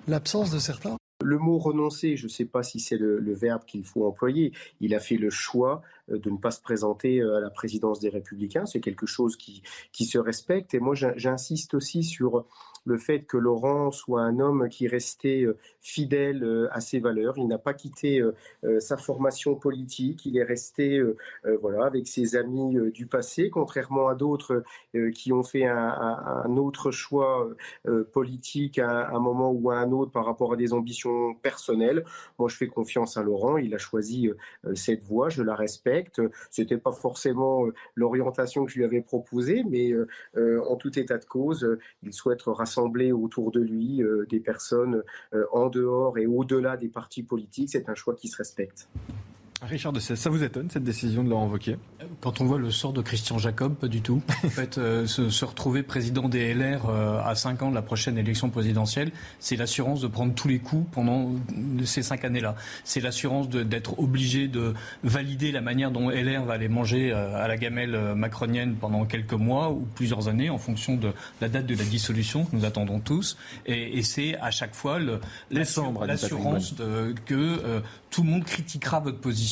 l'absence 0.09 0.51
de 0.51 0.59
certains. 0.59 0.97
Le 1.25 1.39
mot 1.39 1.59
renoncer, 1.59 2.17
je 2.17 2.25
ne 2.25 2.29
sais 2.29 2.45
pas 2.45 2.63
si 2.63 2.79
c'est 2.79 2.99
le, 2.99 3.33
verbe 3.33 3.65
qu'il 3.65 3.85
faut 3.85 4.07
employer. 4.07 4.53
Il 4.81 4.95
a 4.95 5.01
fait 5.01 5.17
le 5.17 5.31
choix 5.31 5.83
euh, 6.11 6.19
de 6.19 6.31
ne 6.31 6.37
pas 6.37 6.51
se 6.51 6.61
présenter 6.61 7.21
euh, 7.21 7.37
à 7.37 7.41
la 7.41 7.51
présidence 7.51 8.01
des 8.01 8.11
Républicains. 8.11 8.67
C'est 8.67 8.81
quelque 8.81 9.07
chose 9.07 9.37
qui 9.37 10.05
se 10.05 10.19
respecte. 10.19 10.75
Et 10.75 10.79
moi, 10.79 10.95
j'insiste 10.95 11.75
aussi 11.75 12.05
sur 12.05 12.45
le 12.87 12.97
fait 12.97 13.21
que 13.21 13.37
Laurent 13.37 13.91
soit 13.91 14.23
un 14.23 14.41
homme 14.41 14.69
qui 14.69 14.89
restait 14.89 15.43
euh, 15.43 15.59
fidèle 15.81 16.69
à 16.73 16.81
ses 16.81 16.99
valeurs. 16.99 17.35
Il 17.37 17.47
n'a 17.47 17.59
pas 17.59 17.75
quitté 17.75 18.21
sa 18.81 18.97
formation 18.97 19.55
politique. 19.55 20.27
Il 20.27 20.37
est 20.37 20.43
resté 20.43 21.01
voilà, 21.61 21.87
avec 21.87 22.09
ses 22.09 22.35
amis 22.35 22.77
du 22.91 23.07
passé, 23.07 23.51
contrairement 23.51 24.09
à 24.09 24.17
d'autres 24.17 24.65
qui 25.15 25.33
ont 25.33 25.45
fait 25.45 25.65
un, 25.65 26.57
autre 26.57 26.91
choix 26.91 27.49
politique 28.13 28.81
à 28.81 29.11
un 29.11 29.21
moment 29.21 29.53
ou 29.53 29.71
à 29.71 29.77
un 29.77 29.93
autre 29.93 30.11
par 30.11 30.27
rapport 30.27 30.55
à 30.55 30.57
des 30.57 30.73
ambitions 30.73 31.35
personnelles. 31.35 32.05
Moi, 32.39 32.49
je 32.49 32.57
fais 32.57 32.67
confiance 32.67 33.17
à 33.17 33.23
Laurent. 33.23 33.57
Il 33.57 33.73
a 33.73 33.79
choisi 33.79 34.29
cette 34.75 35.05
voie. 35.05 35.29
Je 35.29 35.45
la 35.45 35.55
respecte. 35.55 36.21
C'était 36.51 36.79
pas 36.79 36.93
forcément 36.93 37.67
euh, 37.67 37.75
l'orientation 37.95 38.65
que 38.65 38.73
je 38.73 38.79
lui 38.79 38.85
avais 38.85 39.01
proposée, 39.01 39.65
mais 39.69 39.93
euh, 39.93 40.07
euh, 40.37 40.63
en 40.69 40.77
tout 40.77 40.99
état 40.99 41.19
de 41.19 41.25
cause, 41.25 41.79
il 42.03 42.13
souhaite 42.13 42.43
rassembler 42.43 42.76
autour 43.13 43.51
de 43.51 43.61
lui 43.61 44.03
des 44.29 44.41
personnes 44.41 45.03
en 45.53 45.69
dehors 45.69 46.19
et 46.19 46.27
au-delà 46.27 46.77
des 46.77 46.89
partis 46.89 47.23
politiques. 47.23 47.71
C'est 47.71 47.89
un 47.89 47.95
choix 47.95 48.15
qui 48.15 48.29
se 48.29 48.37
respecte. 48.37 48.89
Richard 49.63 49.93
de 49.95 50.01
ça 50.01 50.29
vous 50.29 50.43
étonne 50.43 50.69
cette 50.71 50.85
décision 50.85 51.25
de 51.25 51.31
Laurent 51.31 51.47
Wauquiez? 51.47 51.79
Quand 52.21 52.43
on 52.43 52.45
voit 52.45 52.59
le 52.59 52.71
sort 52.71 52.93
de 52.93 53.01
Christian 53.01 53.39
Jacob, 53.39 53.75
pas 53.75 53.89
du 53.89 54.03
tout. 54.03 54.21
En 54.45 54.51
fait, 54.51 54.77
euh, 54.77 55.07
se, 55.07 55.45
retrouver 55.47 55.83
président 55.83 56.29
des 56.29 56.53
LR 56.53 56.91
euh, 56.91 57.21
à 57.25 57.35
5 57.35 57.63
ans 57.63 57.71
de 57.71 57.75
la 57.75 57.81
prochaine 57.81 58.19
élection 58.19 58.51
présidentielle, 58.51 59.13
c'est 59.41 59.57
l'assurance 59.57 60.03
de 60.03 60.09
prendre 60.09 60.35
tous 60.35 60.49
les 60.49 60.59
coups 60.59 60.87
pendant 60.93 61.33
ces 61.85 62.03
5 62.03 62.27
années-là. 62.27 62.55
C'est 62.85 63.01
l'assurance 63.01 63.49
d'être 63.49 63.99
obligé 63.99 64.47
de 64.47 64.75
valider 65.03 65.53
la 65.53 65.63
manière 65.63 65.91
dont 65.91 66.11
LR 66.11 66.45
va 66.45 66.55
aller 66.55 66.69
manger 66.69 67.13
euh, 67.13 67.43
à 67.43 67.49
la 67.49 67.57
gamelle 67.57 68.15
macronienne 68.15 68.75
pendant 68.75 69.07
quelques 69.07 69.33
mois 69.33 69.71
ou 69.71 69.87
plusieurs 69.95 70.29
années 70.29 70.51
en 70.51 70.59
fonction 70.59 70.97
de 70.97 71.13
la 71.41 71.49
date 71.49 71.65
de 71.65 71.75
la 71.75 71.85
dissolution 71.85 72.45
que 72.45 72.55
nous 72.55 72.67
attendons 72.67 73.01
tous. 73.01 73.39
Et, 73.65 73.97
et 73.99 74.03
c'est 74.03 74.37
à 74.39 74.51
chaque 74.51 74.75
fois 74.75 74.99
l'assurance 75.51 76.75
que 77.25 77.83
tout 78.11 78.23
le 78.23 78.31
monde 78.31 78.45
critiquera 78.45 79.01
votre 79.01 79.19
position. 79.19 79.46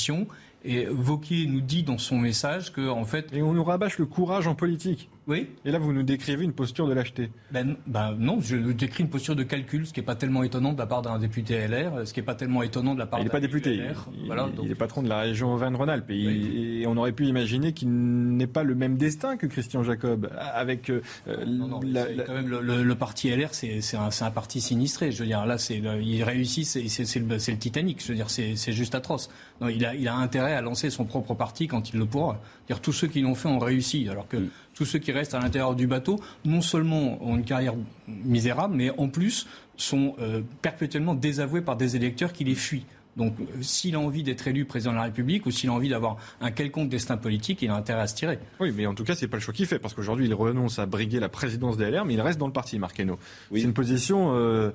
Et 0.65 0.87
Vauquier 0.87 1.47
nous 1.47 1.61
dit 1.61 1.83
dans 1.83 1.99
son 1.99 2.19
message 2.19 2.73
que, 2.73 2.89
en 2.89 3.05
fait. 3.05 3.33
Et 3.33 3.43
on 3.43 3.53
nous 3.53 3.65
rabâche 3.65 3.99
le 3.99 4.07
courage 4.07 4.47
en 4.47 4.55
politique. 4.55 5.11
Oui. 5.27 5.49
Et 5.65 5.71
là, 5.71 5.79
vous 5.79 5.93
nous 5.93 6.03
décrivez 6.03 6.45
une 6.45 6.53
posture 6.53 6.87
de 6.87 6.93
lâcheté. 6.93 7.31
Ben, 7.51 7.77
ben 7.87 8.15
non, 8.19 8.41
je 8.41 8.57
décris 8.57 9.05
une 9.05 9.11
posture 9.11 9.35
de 9.35 9.43
calcul, 9.43 9.87
ce 9.87 9.93
qui 9.93 10.01
n'est 10.01 10.07
pas 10.07 10.17
tellement 10.17 10.43
étonnant 10.43 10.73
de 10.73 10.79
la 10.79 10.87
part 10.87 11.03
d'un 11.03 11.19
député 11.19 11.67
LR, 11.67 12.07
ce 12.07 12.13
qui 12.13 12.21
n'est 12.21 12.27
pas 12.27 12.35
tellement 12.35 12.63
étonnant 12.63 12.95
de 12.95 12.99
la 12.99 13.07
part 13.07 13.21
d'un 13.21 13.25
député 13.25 13.41
pas 13.41 13.47
député. 13.47 13.77
LR. 13.77 14.09
Il, 14.15 14.27
voilà, 14.27 14.49
il, 14.63 14.71
est 14.71 14.75
patron 14.75 15.03
de 15.03 15.09
la 15.09 15.21
région 15.21 15.55
Auvergne-Rhône-Alpes. 15.55 16.11
Et, 16.11 16.85
on 16.87 16.97
aurait 16.97 17.13
pu 17.13 17.27
imaginer 17.27 17.73
qu'il 17.73 17.91
n'ait 17.91 18.47
pas 18.47 18.63
le 18.63 18.75
même 18.75 18.97
destin 18.97 19.37
que 19.37 19.47
Christian 19.47 19.83
Jacob. 19.83 20.31
Avec 20.39 20.91
euh, 20.91 21.01
non, 21.47 21.69
non, 21.69 21.81
quand 21.81 22.35
même 22.35 22.49
le, 22.49 22.95
parti 22.95 23.31
LR, 23.31 23.55
c'est 23.55 23.81
un, 23.97 24.09
un, 24.21 24.31
parti 24.31 24.61
sinistré. 24.61 25.11
Je 25.11 25.21
veux 25.21 25.27
dire, 25.27 25.47
là, 25.47 25.57
il 25.71 26.23
réussit, 26.23 26.67
c'est 26.67 27.19
le, 27.19 27.27
le, 27.27 27.57
Titanic. 27.57 28.03
Je 28.03 28.09
veux 28.09 28.15
dire, 28.15 28.29
c'est 28.29 28.73
juste 28.73 28.95
atroce. 28.95 29.31
Non, 29.61 29.69
il, 29.69 29.85
a, 29.87 29.95
il 29.95 30.07
a 30.09 30.15
intérêt 30.15 30.55
à 30.55 30.61
lancer 30.61 30.91
son 30.91 31.05
propre 31.05 31.35
parti 31.35 31.67
quand 31.67 31.93
il 31.93 31.99
le 31.99 32.07
pourra. 32.07 32.41
Dire 32.67 32.81
tous 32.81 32.93
ceux 32.93 33.09
qui 33.09 33.21
l'ont 33.21 33.35
fait 33.35 33.49
ont 33.49 33.59
réussi, 33.59 34.09
alors 34.09 34.29
que 34.29 34.49
tous 34.75 34.85
ceux 34.85 34.99
qui 34.99 35.13
restent 35.13 35.35
à 35.35 35.41
l'intérieur 35.41 35.75
du 35.75 35.87
bateau, 35.87 36.21
non 36.45 36.61
seulement 36.61 37.23
ont 37.25 37.37
une 37.37 37.45
carrière 37.45 37.75
misérable, 38.09 38.75
mais 38.77 38.91
en 38.99 39.09
plus 39.09 39.47
sont 39.77 40.15
euh, 40.21 40.43
perpétuellement 40.63 41.15
désavoués 41.15 41.63
par 41.63 41.77
des 41.77 41.97
électeurs 41.97 42.33
qui 42.33 42.45
les 42.45 42.55
fuient. 42.55 42.85
Donc, 43.17 43.35
euh, 43.41 43.45
s'il 43.63 43.95
a 43.95 44.01
envie 44.01 44.23
d'être 44.23 44.47
élu 44.49 44.65
président 44.65 44.93
de 44.93 44.97
la 44.97 45.05
République 45.05 45.47
ou 45.47 45.51
s'il 45.51 45.71
a 45.71 45.73
envie 45.73 45.89
d'avoir 45.89 46.17
un 46.41 46.51
quelconque 46.51 46.89
destin 46.89 47.17
politique, 47.17 47.63
il 47.63 47.71
a 47.71 47.77
intérêt 47.77 48.01
à 48.01 48.07
se 48.07 48.15
tirer. 48.15 48.39
Oui, 48.61 48.73
mais 48.77 48.87
en 48.87 48.95
tout 48.95 49.05
cas, 49.05 49.15
c'est 49.15 49.29
pas 49.29 49.37
le 49.37 49.43
choix 49.43 49.55
qu'il 49.55 49.67
fait, 49.67 49.79
parce 49.79 49.95
qu'aujourd'hui, 49.95 50.27
il 50.27 50.35
renonce 50.35 50.79
à 50.79 50.87
briguer 50.87 51.21
la 51.21 51.29
présidence 51.29 51.77
des 51.77 51.91
LR, 51.91 52.05
mais 52.05 52.15
il 52.15 52.21
reste 52.21 52.39
dans 52.39 52.47
le 52.47 52.53
parti, 52.53 52.79
Oui. 52.79 53.61
C'est 53.61 53.61
une 53.63 53.75
position. 53.75 54.35
Euh, 54.35 54.71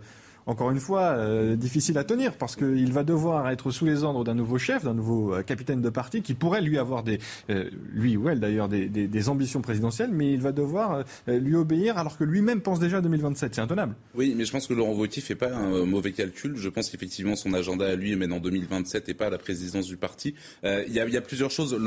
encore 0.45 0.72
une 0.72 0.80
fois, 0.80 1.02
euh, 1.02 1.56
difficile 1.56 1.98
à 1.98 2.03
tenir 2.03 2.34
parce 2.34 2.56
qu'il 2.56 2.91
va 2.91 3.03
devoir 3.03 3.49
être 3.49 3.72
sous 3.72 3.86
les 3.86 4.03
ordres 4.03 4.24
d'un 4.24 4.34
nouveau 4.34 4.57
chef, 4.57 4.84
d'un 4.84 4.94
nouveau 4.94 5.34
euh, 5.34 5.44
capitaine 5.44 5.82
de 5.82 5.90
parti 5.90 6.22
qui 6.22 6.34
pourrait 6.34 6.61
lui 6.61 6.78
avoir 6.78 7.03
des, 7.03 7.20
euh, 7.49 7.70
lui 7.94 8.18
ou 8.18 8.30
elle 8.30 8.40
d'ailleurs, 8.40 8.68
des, 8.70 9.30
ambitions 9.30 9.61
présidentielles, 9.61 10.11
mais 10.11 10.32
il 10.34 10.41
va 10.41 10.52
devoir 10.52 11.03
lui 11.28 11.56
obéir 11.56 11.98
alors 11.98 12.18
que 12.18 12.24
lui-même 12.24 12.61
pense 12.61 12.80
déjà 12.80 12.98
à 12.98 13.02
2027. 13.02 13.53
C'est 13.53 13.61
intenable. 13.61 13.95
Oui, 14.16 14.34
mais 14.36 14.45
je 14.45 14.52
pense 14.52 14.66
que 14.66 14.74
Laurent 14.74 14.94
Wauquiez 14.94 15.22
fait 15.22 15.36
pas 15.36 15.53
un 15.53 15.86
mauvais 15.86 16.14
calcul. 16.14 16.56
Je 16.56 16.70
pense 16.70 16.90
qu'effectivement 16.90 17.36
son 17.36 17.53
agenda 17.53 17.86
à 17.86 17.95
lui 17.95 18.14
est 18.14 18.16
maintenant 18.16 18.40
2027 18.40 19.10
et 19.10 19.14
pas 19.14 19.28
à 19.28 19.30
la 19.30 19.38
présidence 19.38 19.88
du 19.88 19.98
parti. 19.98 20.36
Il 20.64 20.94
y, 20.94 20.99
a 20.99 21.22
plusieurs 21.22 21.52
choses. 21.52 21.78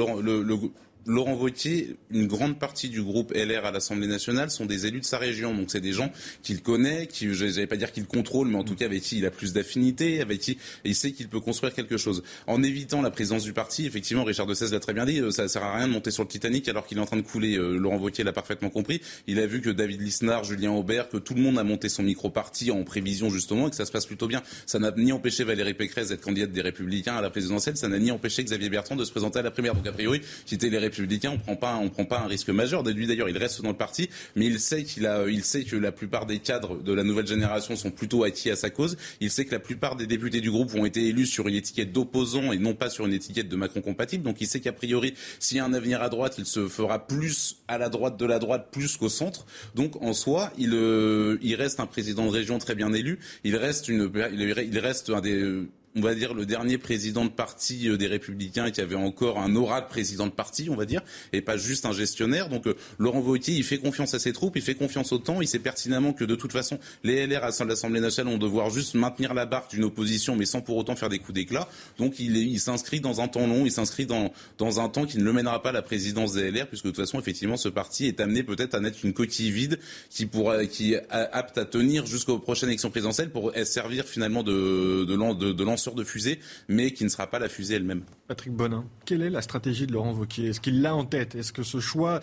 Laurent 1.06 1.34
Wauquiez, 1.34 1.96
une 2.10 2.26
grande 2.26 2.58
partie 2.58 2.88
du 2.88 3.02
groupe 3.02 3.32
LR 3.34 3.64
à 3.64 3.70
l'Assemblée 3.70 4.06
nationale 4.06 4.50
sont 4.50 4.66
des 4.66 4.86
élus 4.86 5.00
de 5.00 5.04
sa 5.04 5.18
région. 5.18 5.54
Donc 5.54 5.70
c'est 5.70 5.80
des 5.80 5.92
gens 5.92 6.10
qu'il 6.42 6.62
connaît, 6.62 7.06
qui, 7.06 7.32
je 7.34 7.44
n'allais 7.44 7.66
pas 7.66 7.76
dire 7.76 7.92
qu'il 7.92 8.06
contrôle, 8.06 8.48
mais 8.48 8.56
en 8.56 8.64
tout 8.64 8.76
cas 8.76 8.84
avec 8.84 9.02
qui 9.02 9.18
il 9.18 9.26
a 9.26 9.30
plus 9.30 9.52
d'affinité, 9.52 10.20
avec 10.20 10.40
qui 10.40 10.58
il 10.84 10.94
sait 10.94 11.12
qu'il 11.12 11.28
peut 11.28 11.40
construire 11.40 11.74
quelque 11.74 11.96
chose. 11.96 12.22
En 12.46 12.62
évitant 12.62 13.02
la 13.02 13.10
présence 13.10 13.44
du 13.44 13.52
parti, 13.52 13.86
effectivement, 13.86 14.24
Richard 14.24 14.46
de 14.46 14.54
l'a 14.70 14.80
très 14.80 14.92
bien 14.92 15.04
dit, 15.04 15.20
euh, 15.20 15.30
ça 15.30 15.42
ne 15.42 15.48
sert 15.48 15.64
à 15.64 15.76
rien 15.76 15.88
de 15.88 15.92
monter 15.92 16.10
sur 16.10 16.22
le 16.22 16.28
Titanic 16.28 16.68
alors 16.68 16.86
qu'il 16.86 16.98
est 16.98 17.00
en 17.00 17.06
train 17.06 17.16
de 17.16 17.22
couler. 17.22 17.56
Euh, 17.56 17.76
Laurent 17.76 17.98
Wauquiez 17.98 18.22
l'a 18.22 18.32
parfaitement 18.32 18.70
compris. 18.70 19.00
Il 19.26 19.38
a 19.40 19.46
vu 19.46 19.60
que 19.60 19.70
David 19.70 20.00
Lisnard, 20.00 20.44
Julien 20.44 20.70
Aubert, 20.70 21.08
que 21.08 21.16
tout 21.16 21.34
le 21.34 21.40
monde 21.40 21.58
a 21.58 21.64
monté 21.64 21.88
son 21.88 22.02
micro-parti 22.02 22.70
en 22.70 22.84
prévision 22.84 23.28
justement 23.30 23.66
et 23.66 23.70
que 23.70 23.76
ça 23.76 23.86
se 23.86 23.92
passe 23.92 24.06
plutôt 24.06 24.28
bien. 24.28 24.42
Ça 24.66 24.78
n'a 24.78 24.92
ni 24.96 25.12
empêché 25.12 25.42
Valérie 25.42 25.74
Pécresse 25.74 26.08
d'être 26.08 26.20
candidate 26.20 26.52
des 26.52 26.62
Républicains 26.62 27.16
à 27.16 27.20
la 27.20 27.30
présidentielle, 27.30 27.76
ça 27.76 27.88
n'a 27.88 27.98
ni 27.98 28.10
empêché 28.10 28.44
Xavier 28.44 28.68
Bertrand 28.68 28.96
de 28.96 29.04
se 29.04 29.10
présenter 29.10 29.40
à 29.40 29.42
la 29.42 29.50
première. 29.50 29.74
Donc 29.74 29.86
a 29.86 29.92
priori, 29.92 30.20
quitter 30.46 30.70
les 30.70 30.78
Républicains, 30.78 30.91
on 31.30 31.38
prend 31.38 31.56
pas, 31.56 31.76
on 31.76 31.88
prend 31.88 32.04
pas 32.04 32.20
un 32.20 32.26
risque 32.26 32.50
majeur. 32.50 32.82
Lui 32.82 33.06
d'ailleurs, 33.06 33.28
il 33.28 33.38
reste 33.38 33.62
dans 33.62 33.70
le 33.70 33.76
parti, 33.76 34.08
mais 34.36 34.46
il 34.46 34.60
sait 34.60 34.84
qu'il 34.84 35.06
a, 35.06 35.28
il 35.28 35.44
sait 35.44 35.64
que 35.64 35.76
la 35.76 35.92
plupart 35.92 36.26
des 36.26 36.38
cadres 36.38 36.82
de 36.82 36.92
la 36.92 37.04
nouvelle 37.04 37.26
génération 37.26 37.76
sont 37.76 37.90
plutôt 37.90 38.24
acquis 38.24 38.50
à 38.50 38.56
sa 38.56 38.70
cause. 38.70 38.96
Il 39.20 39.30
sait 39.30 39.44
que 39.44 39.52
la 39.52 39.60
plupart 39.60 39.96
des 39.96 40.06
députés 40.06 40.40
du 40.40 40.50
groupe 40.50 40.74
ont 40.74 40.84
été 40.84 41.06
élus 41.06 41.26
sur 41.26 41.48
une 41.48 41.54
étiquette 41.54 41.92
d'opposant 41.92 42.52
et 42.52 42.58
non 42.58 42.74
pas 42.74 42.90
sur 42.90 43.06
une 43.06 43.12
étiquette 43.12 43.48
de 43.48 43.56
Macron 43.56 43.80
compatible. 43.80 44.24
Donc 44.24 44.40
il 44.40 44.46
sait 44.46 44.60
qu'a 44.60 44.72
priori, 44.72 45.14
s'il 45.38 45.56
y 45.56 45.60
a 45.60 45.64
un 45.64 45.72
avenir 45.72 46.02
à 46.02 46.08
droite, 46.08 46.34
il 46.38 46.46
se 46.46 46.68
fera 46.68 47.06
plus 47.06 47.56
à 47.68 47.78
la 47.78 47.88
droite 47.88 48.16
de 48.18 48.26
la 48.26 48.38
droite 48.38 48.68
plus 48.70 48.96
qu'au 48.96 49.08
centre. 49.08 49.46
Donc 49.74 50.00
en 50.02 50.12
soi, 50.12 50.52
il, 50.58 50.74
euh, 50.74 51.38
il 51.42 51.54
reste 51.54 51.80
un 51.80 51.86
président 51.86 52.26
de 52.26 52.30
région 52.30 52.58
très 52.58 52.74
bien 52.74 52.92
élu. 52.92 53.18
Il 53.44 53.56
reste 53.56 53.88
une, 53.88 54.10
il 54.32 54.78
reste 54.78 55.10
un 55.10 55.20
des 55.20 55.62
on 55.94 56.00
va 56.00 56.14
dire, 56.14 56.32
le 56.32 56.46
dernier 56.46 56.78
président 56.78 57.24
de 57.24 57.30
parti 57.30 57.88
euh, 57.88 57.96
des 57.96 58.06
Républicains 58.06 58.70
qui 58.70 58.80
avait 58.80 58.96
encore 58.96 59.38
un 59.38 59.54
aura 59.56 59.80
de 59.82 59.88
président 59.88 60.26
de 60.26 60.32
parti, 60.32 60.68
on 60.70 60.76
va 60.76 60.86
dire, 60.86 61.02
et 61.32 61.42
pas 61.42 61.56
juste 61.56 61.84
un 61.84 61.92
gestionnaire. 61.92 62.48
Donc 62.48 62.66
euh, 62.66 62.74
Laurent 62.98 63.20
Wauquiez, 63.20 63.54
il 63.54 63.64
fait 63.64 63.78
confiance 63.78 64.14
à 64.14 64.18
ses 64.18 64.32
troupes, 64.32 64.56
il 64.56 64.62
fait 64.62 64.74
confiance 64.74 65.12
au 65.12 65.18
temps, 65.18 65.42
il 65.42 65.48
sait 65.48 65.58
pertinemment 65.58 66.12
que 66.12 66.24
de 66.24 66.34
toute 66.34 66.52
façon, 66.52 66.78
les 67.04 67.26
LR 67.26 67.44
à 67.44 67.64
l'Assemblée 67.64 68.00
nationale 68.00 68.32
vont 68.32 68.38
devoir 68.38 68.70
juste 68.70 68.94
maintenir 68.94 69.34
la 69.34 69.44
barre 69.44 69.68
d'une 69.68 69.84
opposition, 69.84 70.34
mais 70.34 70.46
sans 70.46 70.62
pour 70.62 70.76
autant 70.76 70.96
faire 70.96 71.08
des 71.08 71.18
coups 71.18 71.34
d'éclat. 71.34 71.68
Donc 71.98 72.18
il, 72.18 72.60
s'inscrit 72.60 73.00
dans 73.00 73.20
un 73.20 73.28
temps 73.28 73.46
long, 73.46 73.66
il 73.66 73.72
s'inscrit 73.72 74.06
dans, 74.06 74.32
dans 74.58 74.80
un 74.80 74.88
temps 74.88 75.04
qui 75.04 75.18
ne 75.18 75.24
le 75.24 75.32
mènera 75.32 75.62
pas 75.62 75.70
à 75.70 75.72
la 75.72 75.82
présidence 75.82 76.32
des 76.32 76.50
LR, 76.50 76.68
puisque 76.68 76.84
de 76.84 76.90
toute 76.90 77.00
façon, 77.00 77.18
effectivement, 77.18 77.56
ce 77.56 77.68
parti 77.68 78.06
est 78.06 78.20
amené 78.20 78.42
peut-être 78.42 78.74
à 78.74 78.80
naître 78.80 78.98
une 79.04 79.12
coquille 79.12 79.50
vide 79.50 79.78
qui, 80.08 80.26
pourra, 80.26 80.64
qui 80.66 80.94
est 80.94 81.02
apte 81.10 81.58
à 81.58 81.64
tenir 81.64 82.06
jusqu'aux 82.06 82.38
prochaines 82.38 82.70
élections 82.70 82.90
présidentielles 82.90 83.30
pour 83.30 83.52
servir 83.64 84.04
finalement 84.06 84.42
de, 84.42 85.04
de, 85.04 85.34
de, 85.34 85.52
de 85.52 85.64
de 85.90 86.04
fusée, 86.04 86.38
mais 86.68 86.92
qui 86.92 87.04
ne 87.04 87.08
sera 87.08 87.26
pas 87.26 87.38
la 87.38 87.48
fusée 87.48 87.74
elle-même. 87.74 88.02
Patrick 88.28 88.54
Bonin, 88.54 88.84
quelle 89.04 89.22
est 89.22 89.30
la 89.30 89.42
stratégie 89.42 89.86
de 89.86 89.92
Laurent 89.92 90.12
Wauquiez? 90.12 90.48
Est-ce 90.48 90.60
qu'il 90.60 90.80
l'a 90.80 90.94
en 90.94 91.04
tête? 91.04 91.34
Est-ce 91.34 91.52
que 91.52 91.62
ce 91.62 91.80
choix 91.80 92.20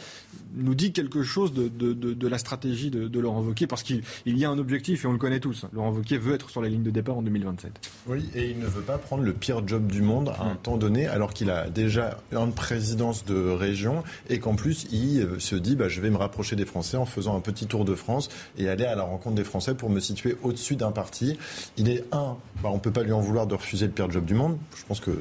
nous 0.56 0.74
dit 0.74 0.92
quelque 0.92 1.22
chose 1.22 1.54
de, 1.54 1.68
de, 1.68 2.28
la 2.28 2.38
stratégie 2.38 2.90
de, 2.90 3.20
Laurent 3.20 3.42
Wauquiez? 3.42 3.68
Parce 3.68 3.84
qu'il 3.84 4.04
y 4.26 4.46
a 4.46 4.50
un 4.50 4.58
objectif 4.58 5.04
et 5.04 5.08
on 5.08 5.12
le 5.12 5.18
connaît 5.18 5.40
tous. 5.40 5.66
Laurent 5.74 5.92
Wauquiez 5.92 6.18
veut 6.18 6.34
être 6.34 6.50
sur 6.50 6.62
la 6.62 6.70
ligne 6.70 6.84
de 6.84 6.90
départ 6.90 7.18
en 7.18 7.22
2027. 7.22 7.72
Oui, 8.08 8.30
et 8.34 8.50
il 8.50 8.60
ne 8.60 8.66
veut 8.66 8.82
pas 8.82 8.98
prendre 8.98 9.24
le 9.24 9.34
pire 9.34 9.68
job 9.68 9.88
du 9.88 10.02
monde 10.02 10.30
à 10.30 10.44
un 10.44 10.56
temps 10.56 10.78
donné, 10.78 11.06
alors 11.06 11.34
qu'il 11.34 11.52
a 11.52 11.70
déjà 11.70 12.18
une 12.32 12.54
présidence 12.54 13.26
de 13.26 13.50
région 13.52 14.04
et 14.30 14.40
qu'en 14.40 14.56
plus 14.56 14.88
il 14.92 15.28
se 15.40 15.56
dit 15.56 15.76
bah, 15.76 15.90
je 15.90 16.02
vais 16.02 16.10
me 16.10 16.18
rapprocher 16.18 16.56
des 16.56 16.66
Français 16.66 16.98
en 16.98 17.06
faisant 17.06 17.36
un 17.36 17.42
petit 17.42 17.68
tour 17.68 17.86
de 17.86 17.96
France 17.96 18.30
et 18.58 18.70
aller 18.70 18.86
à 18.86 18.96
la 18.96 19.04
rencontre 19.04 19.36
des 19.36 19.44
Français 19.44 19.76
pour 19.76 19.90
me 19.90 20.00
situer 20.00 20.38
au-dessus 20.44 20.76
d'un 20.76 20.92
parti. 20.92 21.38
Il 21.78 21.90
est 21.90 22.04
un, 22.12 22.38
bah, 22.64 22.70
on 22.72 22.76
ne 22.76 22.80
peut 22.80 22.92
pas 22.92 23.04
lui 23.04 23.12
en 23.12 23.20
vouloir 23.20 23.48
de 23.50 23.56
refuser 23.56 23.88
le 23.88 23.92
pire 23.92 24.10
job 24.10 24.24
du 24.24 24.34
monde. 24.34 24.58
Je 24.78 24.84
pense 24.88 25.00
que 25.00 25.12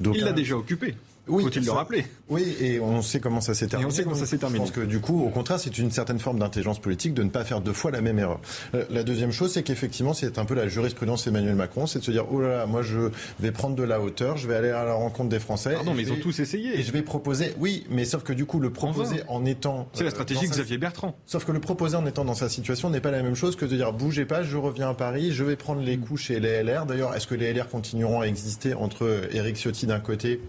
il 0.00 0.24
l'a 0.24 0.32
déjà 0.32 0.56
occupé. 0.56 0.94
Oui, 1.28 1.42
Faut-il 1.42 1.64
le 1.64 1.72
rappeler 1.72 2.06
Oui, 2.28 2.56
et 2.60 2.78
on 2.78 3.02
sait 3.02 3.18
comment 3.18 3.40
ça 3.40 3.52
s'est 3.52 3.66
terminé. 3.66 3.90
on 3.90 3.92
sait 3.92 4.04
comment 4.04 4.14
ça 4.14 4.26
s'est 4.26 4.38
terminé. 4.38 4.64
Je 4.64 4.70
pense 4.70 4.76
que 4.76 4.86
du 4.86 5.00
coup, 5.00 5.24
au 5.24 5.28
contraire, 5.28 5.58
c'est 5.58 5.76
une 5.76 5.90
certaine 5.90 6.20
forme 6.20 6.38
d'intelligence 6.38 6.78
politique 6.78 7.14
de 7.14 7.24
ne 7.24 7.30
pas 7.30 7.44
faire 7.44 7.60
deux 7.60 7.72
fois 7.72 7.90
la 7.90 8.00
même 8.00 8.18
erreur. 8.18 8.40
Euh, 8.74 8.84
la 8.90 9.02
deuxième 9.02 9.32
chose, 9.32 9.52
c'est 9.52 9.64
qu'effectivement, 9.64 10.14
c'est 10.14 10.38
un 10.38 10.44
peu 10.44 10.54
la 10.54 10.68
jurisprudence 10.68 11.26
Emmanuel 11.26 11.56
Macron, 11.56 11.86
c'est 11.86 11.98
de 11.98 12.04
se 12.04 12.12
dire 12.12 12.26
oh 12.30 12.40
là 12.40 12.58
là, 12.58 12.66
moi 12.66 12.82
je 12.82 13.10
vais 13.40 13.50
prendre 13.50 13.74
de 13.74 13.82
la 13.82 14.00
hauteur, 14.00 14.36
je 14.36 14.46
vais 14.46 14.54
aller 14.54 14.70
à 14.70 14.84
la 14.84 14.94
rencontre 14.94 15.28
des 15.28 15.40
Français. 15.40 15.74
Pardon, 15.74 15.94
mais 15.94 16.02
ils 16.02 16.12
ont 16.12 16.20
tous 16.20 16.38
essayé. 16.38 16.78
Et 16.78 16.82
je 16.84 16.92
vais 16.92 17.02
proposer, 17.02 17.54
oui, 17.58 17.84
mais 17.90 18.04
sauf 18.04 18.22
que 18.22 18.32
du 18.32 18.46
coup, 18.46 18.60
le 18.60 18.70
proposer 18.70 19.22
en, 19.26 19.44
étant. 19.44 19.88
C'est 19.94 20.04
la 20.04 20.10
stratégie 20.10 20.46
Xavier 20.46 20.78
Bertrand. 20.78 21.16
Sauf 21.26 21.44
que 21.44 21.52
le 21.52 21.60
proposer 21.60 21.96
en 21.96 22.06
étant 22.06 22.24
dans 22.24 22.34
sa 22.34 22.48
situation 22.48 22.88
n'est 22.88 23.00
pas 23.00 23.10
la 23.10 23.22
même 23.22 23.34
chose 23.34 23.56
que 23.56 23.64
de 23.64 23.74
dire 23.74 23.92
bougez 23.92 24.26
pas, 24.26 24.44
je 24.44 24.56
reviens 24.56 24.90
à 24.90 24.94
Paris, 24.94 25.32
je 25.32 25.42
vais 25.42 25.56
prendre 25.56 25.80
les 25.80 25.98
coups 25.98 26.20
chez 26.20 26.38
les 26.38 26.62
LR. 26.62 26.86
D'ailleurs, 26.86 27.14
est-ce 27.16 27.26
que 27.26 27.34
les 27.34 27.52
LR 27.52 27.68
continueront 27.68 28.20
à 28.20 28.26
exister 28.26 28.74
entre 28.74 29.28
Éric 29.32 29.56
Ciotti 29.56 29.86
d'un 29.86 30.00
côté 30.00 30.40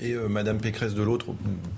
et 0.00 0.12
euh, 0.12 0.28
Madame 0.28 0.58
Pécresse 0.58 0.94
de 0.94 1.02
l'autre, 1.02 1.26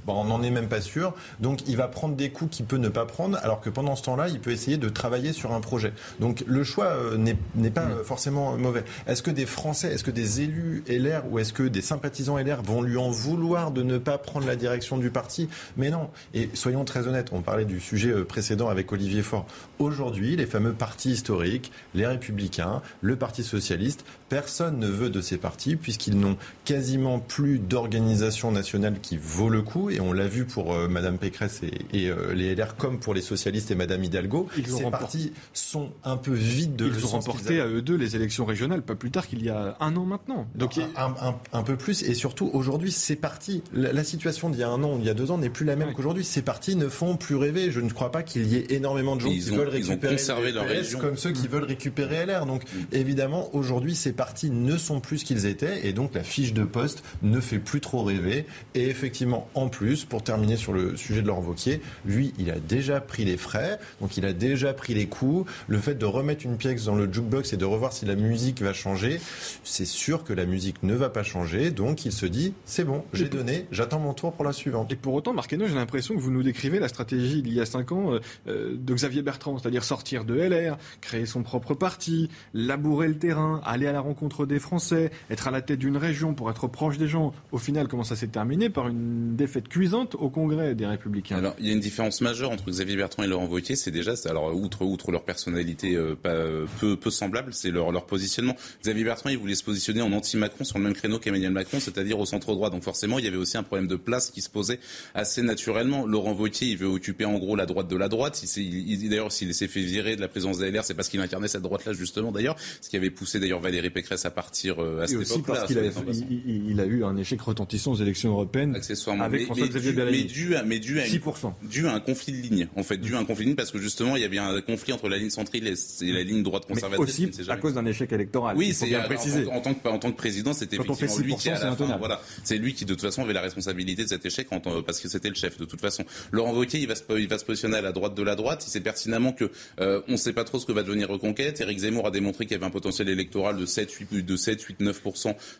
bon, 0.06 0.14
on 0.14 0.24
n'en 0.24 0.42
est 0.42 0.50
même 0.50 0.68
pas 0.68 0.80
sûr. 0.80 1.14
Donc 1.40 1.66
il 1.68 1.76
va 1.76 1.88
prendre 1.88 2.16
des 2.16 2.30
coups 2.30 2.56
qu'il 2.56 2.66
peut 2.66 2.76
ne 2.76 2.88
pas 2.88 3.06
prendre, 3.06 3.38
alors 3.42 3.60
que 3.60 3.70
pendant 3.70 3.96
ce 3.96 4.02
temps-là, 4.04 4.28
il 4.28 4.40
peut 4.40 4.50
essayer 4.50 4.76
de 4.76 4.88
travailler 4.88 5.32
sur 5.32 5.52
un 5.52 5.60
projet. 5.60 5.92
Donc 6.18 6.44
le 6.46 6.64
choix 6.64 6.86
euh, 6.86 7.16
n'est 7.16 7.70
pas 7.70 7.82
euh, 7.82 8.04
forcément 8.04 8.56
mauvais. 8.56 8.84
Est-ce 9.06 9.22
que 9.22 9.30
des 9.30 9.46
Français, 9.46 9.92
est-ce 9.92 10.04
que 10.04 10.10
des 10.10 10.42
élus 10.42 10.84
LR 10.88 11.22
ou 11.30 11.38
est-ce 11.38 11.52
que 11.52 11.62
des 11.62 11.82
sympathisants 11.82 12.38
LR 12.38 12.62
vont 12.62 12.82
lui 12.82 12.96
en 12.96 13.10
vouloir 13.10 13.70
de 13.70 13.82
ne 13.82 13.98
pas 13.98 14.18
prendre 14.18 14.46
la 14.46 14.56
direction 14.56 14.98
du 14.98 15.10
parti? 15.10 15.48
Mais 15.76 15.90
non. 15.90 16.10
Et 16.34 16.50
soyons 16.54 16.84
très 16.84 17.06
honnêtes, 17.06 17.30
on 17.32 17.42
parlait 17.42 17.64
du 17.64 17.80
sujet 17.80 18.12
précédent 18.24 18.68
avec 18.68 18.92
Olivier 18.92 19.22
Faure. 19.22 19.46
Aujourd'hui, 19.78 20.36
les 20.36 20.46
fameux 20.46 20.72
partis 20.72 21.10
historiques, 21.10 21.72
les 21.94 22.06
Républicains, 22.06 22.82
le 23.00 23.16
Parti 23.16 23.42
socialiste, 23.42 24.04
personne 24.30 24.78
ne 24.78 24.86
veut 24.86 25.10
de 25.10 25.20
ces 25.20 25.36
partis 25.36 25.76
puisqu'ils 25.76 26.18
n'ont 26.18 26.38
quasiment 26.64 27.18
plus 27.18 27.58
d'organisation 27.58 28.52
nationale 28.52 29.00
qui 29.02 29.18
vaut 29.18 29.50
le 29.50 29.60
coup, 29.60 29.90
et 29.90 30.00
on 30.00 30.12
l'a 30.12 30.28
vu 30.28 30.46
pour 30.46 30.72
euh, 30.72 30.88
Madame 30.88 31.18
Pécresse 31.18 31.60
et, 31.92 32.08
euh, 32.08 32.32
les 32.32 32.54
LR 32.54 32.76
comme 32.76 33.00
pour 33.00 33.12
les 33.12 33.22
socialistes 33.22 33.70
et 33.70 33.74
Madame 33.74 34.02
Hidalgo. 34.02 34.48
Ils 34.56 34.68
Ces 34.68 34.84
partis 34.84 35.32
sont 35.52 35.90
un 36.04 36.16
peu 36.16 36.32
vides 36.32 36.76
de 36.76 36.86
Ils 36.86 37.04
ont 37.04 37.08
remporté 37.08 37.60
à 37.60 37.66
eux 37.66 37.82
deux 37.82 37.96
les 37.96 38.14
élections 38.14 38.44
régionales, 38.44 38.82
pas 38.82 38.94
plus 38.94 39.10
tard 39.10 39.26
qu'il 39.26 39.42
y 39.42 39.50
a 39.50 39.76
un 39.80 39.96
an 39.96 40.04
maintenant. 40.04 40.46
Donc 40.54 40.78
un, 40.96 41.62
peu 41.62 41.76
plus, 41.76 42.04
et 42.04 42.14
surtout 42.14 42.48
aujourd'hui, 42.52 42.92
ces 42.92 43.16
partis, 43.16 43.62
la, 43.72 44.04
situation 44.04 44.48
d'il 44.48 44.60
y 44.60 44.62
a 44.62 44.68
un 44.68 44.82
an, 44.84 44.96
il 45.00 45.04
y 45.04 45.10
a 45.10 45.14
deux 45.14 45.32
ans 45.32 45.38
n'est 45.38 45.50
plus 45.50 45.66
la 45.66 45.74
même 45.74 45.92
qu'aujourd'hui. 45.92 46.24
Ces 46.24 46.42
partis 46.42 46.76
ne 46.76 46.88
font 46.88 47.16
plus 47.16 47.34
rêver. 47.34 47.72
Je 47.72 47.80
ne 47.80 47.90
crois 47.90 48.12
pas 48.12 48.22
qu'il 48.22 48.46
y 48.46 48.56
ait 48.56 48.66
énormément 48.70 49.16
de 49.16 49.22
gens 49.22 49.30
qui 49.30 49.40
veulent 49.40 49.68
récupérer 49.68 50.16
leur 50.52 50.66
comme 51.00 51.16
ceux 51.16 51.32
qui 51.32 51.48
mm. 51.48 51.50
veulent 51.50 51.64
récupérer 51.64 52.26
LR. 52.26 52.46
Donc 52.46 52.62
mm. 52.62 52.78
évidemment, 52.92 53.52
aujourd'hui, 53.54 53.96
ces 53.96 54.12
partis 54.20 54.50
ne 54.50 54.76
sont 54.76 55.00
plus 55.00 55.20
ce 55.20 55.24
qu'ils 55.24 55.46
étaient, 55.46 55.88
et 55.88 55.94
donc 55.94 56.12
la 56.12 56.22
fiche 56.22 56.52
de 56.52 56.64
poste 56.64 57.02
ne 57.22 57.40
fait 57.40 57.58
plus 57.58 57.80
trop 57.80 58.02
rêver. 58.02 58.44
Et 58.74 58.86
effectivement, 58.88 59.48
en 59.54 59.70
plus, 59.70 60.04
pour 60.04 60.22
terminer 60.22 60.58
sur 60.58 60.74
le 60.74 60.94
sujet 60.94 61.22
de 61.22 61.26
Laurent 61.26 61.40
Wauquiez, 61.40 61.80
lui, 62.04 62.34
il 62.38 62.50
a 62.50 62.60
déjà 62.60 63.00
pris 63.00 63.24
les 63.24 63.38
frais, 63.38 63.78
donc 64.02 64.18
il 64.18 64.26
a 64.26 64.34
déjà 64.34 64.74
pris 64.74 64.92
les 64.92 65.06
coups. 65.06 65.50
Le 65.68 65.78
fait 65.78 65.94
de 65.94 66.04
remettre 66.04 66.44
une 66.44 66.58
pièce 66.58 66.84
dans 66.84 66.96
le 66.96 67.10
jukebox 67.10 67.54
et 67.54 67.56
de 67.56 67.64
revoir 67.64 67.94
si 67.94 68.04
la 68.04 68.14
musique 68.14 68.60
va 68.60 68.74
changer, 68.74 69.18
c'est 69.64 69.86
sûr 69.86 70.22
que 70.22 70.34
la 70.34 70.44
musique 70.44 70.82
ne 70.82 70.92
va 70.92 71.08
pas 71.08 71.22
changer. 71.22 71.70
Donc 71.70 72.04
il 72.04 72.12
se 72.12 72.26
dit, 72.26 72.52
c'est 72.66 72.84
bon, 72.84 73.06
j'ai 73.14 73.30
donné, 73.30 73.68
j'attends 73.72 74.00
mon 74.00 74.12
tour 74.12 74.34
pour 74.34 74.44
la 74.44 74.52
suivante. 74.52 74.92
Et 74.92 74.96
pour 74.96 75.14
autant, 75.14 75.32
Marc 75.32 75.48
j'ai 75.50 75.56
l'impression 75.56 76.14
que 76.14 76.20
vous 76.20 76.30
nous 76.30 76.42
décrivez 76.42 76.78
la 76.78 76.88
stratégie 76.88 77.40
d'il 77.40 77.54
y 77.54 77.60
a 77.62 77.64
cinq 77.64 77.90
ans 77.90 78.12
euh, 78.12 78.20
euh, 78.48 78.76
de 78.76 78.94
Xavier 78.94 79.22
Bertrand, 79.22 79.56
c'est-à-dire 79.56 79.82
sortir 79.82 80.26
de 80.26 80.34
LR, 80.34 80.76
créer 81.00 81.24
son 81.24 81.42
propre 81.42 81.72
parti, 81.72 82.28
labourer 82.52 83.08
le 83.08 83.16
terrain, 83.16 83.62
aller 83.64 83.86
à 83.86 83.92
la 83.92 84.00
rencontre 84.00 84.09
des 84.46 84.58
Français, 84.58 85.10
être 85.30 85.48
à 85.48 85.50
la 85.50 85.62
tête 85.62 85.78
d'une 85.78 85.96
région 85.96 86.34
pour 86.34 86.50
être 86.50 86.68
proche 86.68 86.98
des 86.98 87.08
gens. 87.08 87.32
Au 87.52 87.58
final, 87.58 87.88
comment 87.88 88.04
ça 88.04 88.16
s'est 88.16 88.28
terminé 88.28 88.70
par 88.70 88.88
une 88.88 89.36
défaite 89.36 89.68
cuisante 89.68 90.14
au 90.14 90.28
Congrès 90.28 90.74
des 90.74 90.86
Républicains? 90.86 91.36
Alors, 91.36 91.54
il 91.58 91.66
y 91.66 91.70
a 91.70 91.72
une 91.72 91.80
différence 91.80 92.20
majeure 92.20 92.50
entre 92.50 92.70
Xavier 92.70 92.96
Bertrand 92.96 93.22
et 93.22 93.26
Laurent 93.26 93.46
Wauquiez, 93.46 93.76
c'est 93.76 93.90
déjà, 93.90 94.12
alors 94.26 94.54
outre 94.54 94.82
outre 94.82 95.10
leur 95.10 95.24
personnalité 95.24 95.94
euh, 95.94 96.14
pas, 96.14 96.34
peu 96.78 96.96
peu 96.96 97.10
semblable, 97.10 97.52
c'est 97.52 97.70
leur 97.70 97.92
leur 97.92 98.06
positionnement. 98.06 98.56
Xavier 98.82 99.04
Bertrand, 99.04 99.30
il 99.30 99.38
voulait 99.38 99.54
se 99.54 99.64
positionner 99.64 100.02
en 100.02 100.12
anti-Macron 100.12 100.64
sur 100.64 100.78
le 100.78 100.84
même 100.84 100.94
créneau 100.94 101.18
qu'Emmanuel 101.18 101.52
Macron, 101.52 101.80
c'est-à-dire 101.80 102.18
au 102.18 102.26
centre 102.26 102.54
droit. 102.54 102.70
Donc 102.70 102.82
forcément, 102.82 103.18
il 103.18 103.24
y 103.24 103.28
avait 103.28 103.36
aussi 103.36 103.56
un 103.56 103.62
problème 103.62 103.88
de 103.88 103.96
place 103.96 104.30
qui 104.30 104.40
se 104.40 104.50
posait 104.50 104.80
assez 105.14 105.42
naturellement. 105.42 106.06
Laurent 106.06 106.32
Wauquiez, 106.32 106.68
il 106.68 106.76
veut 106.76 106.88
occuper 106.88 107.24
en 107.24 107.38
gros 107.38 107.56
la 107.56 107.66
droite 107.66 107.88
de 107.88 107.96
la 107.96 108.08
droite. 108.08 108.42
Il, 108.56 109.08
d'ailleurs, 109.08 109.32
s'il 109.32 109.54
s'est 109.54 109.68
fait 109.68 109.82
virer 109.82 110.16
de 110.16 110.20
la 110.20 110.28
présidence 110.28 110.58
des 110.58 110.70
LR, 110.70 110.84
c'est 110.84 110.94
parce 110.94 111.08
qu'il 111.08 111.20
incarnait 111.20 111.48
cette 111.48 111.62
droite-là 111.62 111.92
justement 111.92 112.32
d'ailleurs, 112.32 112.56
ce 112.80 112.88
qui 112.88 112.96
avait 112.96 113.10
poussé 113.10 113.40
d'ailleurs 113.40 113.60
Valérie 113.60 113.90
Pécresse 114.00 114.24
à 114.24 114.30
partir 114.30 114.82
euh, 114.82 115.02
à 115.02 115.06
cette 115.06 115.30
époque-là. 115.30 115.66
il, 115.68 116.80
a 116.80 116.86
eu 116.86 117.04
un 117.04 117.18
échec 117.18 117.38
retentissant 117.40 117.92
aux 117.92 117.96
élections 117.96 118.30
européennes 118.30 118.74
accessoirement. 118.74 119.24
Avec 119.24 119.46
mais, 119.50 120.04
mais, 120.10 120.22
dû, 120.22 120.56
à, 120.56 120.62
mais 120.62 120.78
dû 120.78 121.00
à 121.00 121.04
6%. 121.04 121.52
Dû 121.62 121.86
à 121.86 121.92
un 121.92 122.00
conflit 122.00 122.32
de 122.32 122.38
ligne. 122.38 122.68
En 122.76 122.82
fait, 122.82 122.96
dû 122.96 123.14
à 123.14 123.18
un 123.18 123.24
conflit 123.26 123.44
de 123.44 123.48
ligne 123.50 123.56
parce 123.56 123.70
que 123.70 123.78
justement, 123.78 124.16
il 124.16 124.22
y 124.22 124.24
avait 124.24 124.38
un 124.38 124.62
conflit 124.62 124.94
entre 124.94 125.10
la 125.10 125.18
ligne 125.18 125.28
centrale 125.28 125.66
et 125.66 126.12
la 126.12 126.22
ligne 126.22 126.42
droite 126.42 126.64
conservatrice. 126.66 127.18
Mais 127.18 127.28
aussi 127.28 127.50
à 127.50 127.56
cause 127.58 127.74
d'un 127.74 127.84
échec 127.84 128.10
électoral. 128.10 128.56
Oui, 128.56 128.72
c'est 128.72 128.86
bien 128.86 129.00
précisé. 129.00 129.46
En, 129.48 129.60
tant 129.60 129.74
que, 129.74 129.86
en 129.86 129.98
tant 129.98 130.10
que 130.10 130.16
président, 130.16 130.54
c'était 130.54 130.76
effectivement 130.76 131.18
lui 131.18 131.36
qui, 131.36 131.50
à 131.50 131.62
la 131.62 131.76
fin, 131.76 131.96
voilà, 131.98 132.22
c'est 132.42 132.56
lui 132.56 132.72
qui 132.72 132.86
de 132.86 132.94
toute 132.94 133.02
façon 133.02 133.22
avait 133.22 133.34
la 133.34 133.42
responsabilité 133.42 134.04
de 134.04 134.08
cet 134.08 134.24
échec 134.24 134.48
parce 134.86 135.00
que 135.00 135.08
c'était 135.08 135.28
le 135.28 135.34
chef 135.34 135.58
de 135.58 135.66
toute 135.66 135.80
façon. 135.80 136.04
Laurent 136.32 136.54
Wauquiez, 136.54 136.80
il 136.80 136.88
va 136.88 136.94
se, 136.94 137.02
il 137.18 137.28
va 137.28 137.38
se 137.38 137.44
positionner 137.44 137.76
à 137.76 137.82
la 137.82 137.92
droite 137.92 138.14
de 138.14 138.22
la 138.22 138.36
droite. 138.36 138.64
Il 138.66 138.70
sait 138.70 138.80
pertinemment 138.80 139.32
que 139.32 139.50
euh, 139.80 140.00
on 140.08 140.12
ne 140.12 140.16
sait 140.16 140.32
pas 140.32 140.44
trop 140.44 140.58
ce 140.58 140.64
que 140.64 140.72
va 140.72 140.82
devenir 140.82 141.10
Reconquête. 141.10 141.60
Éric 141.60 141.80
Zemmour 141.80 142.06
a 142.06 142.10
démontré 142.10 142.46
qu'il 142.46 142.52
y 142.52 142.56
avait 142.56 142.66
un 142.66 142.70
potentiel 142.70 143.08
électoral 143.08 143.56
de 143.56 143.66
7, 143.66 143.89
8, 143.90 144.24
de 144.24 144.36
7, 144.36 144.62
8, 144.62 144.80
9 144.80 145.02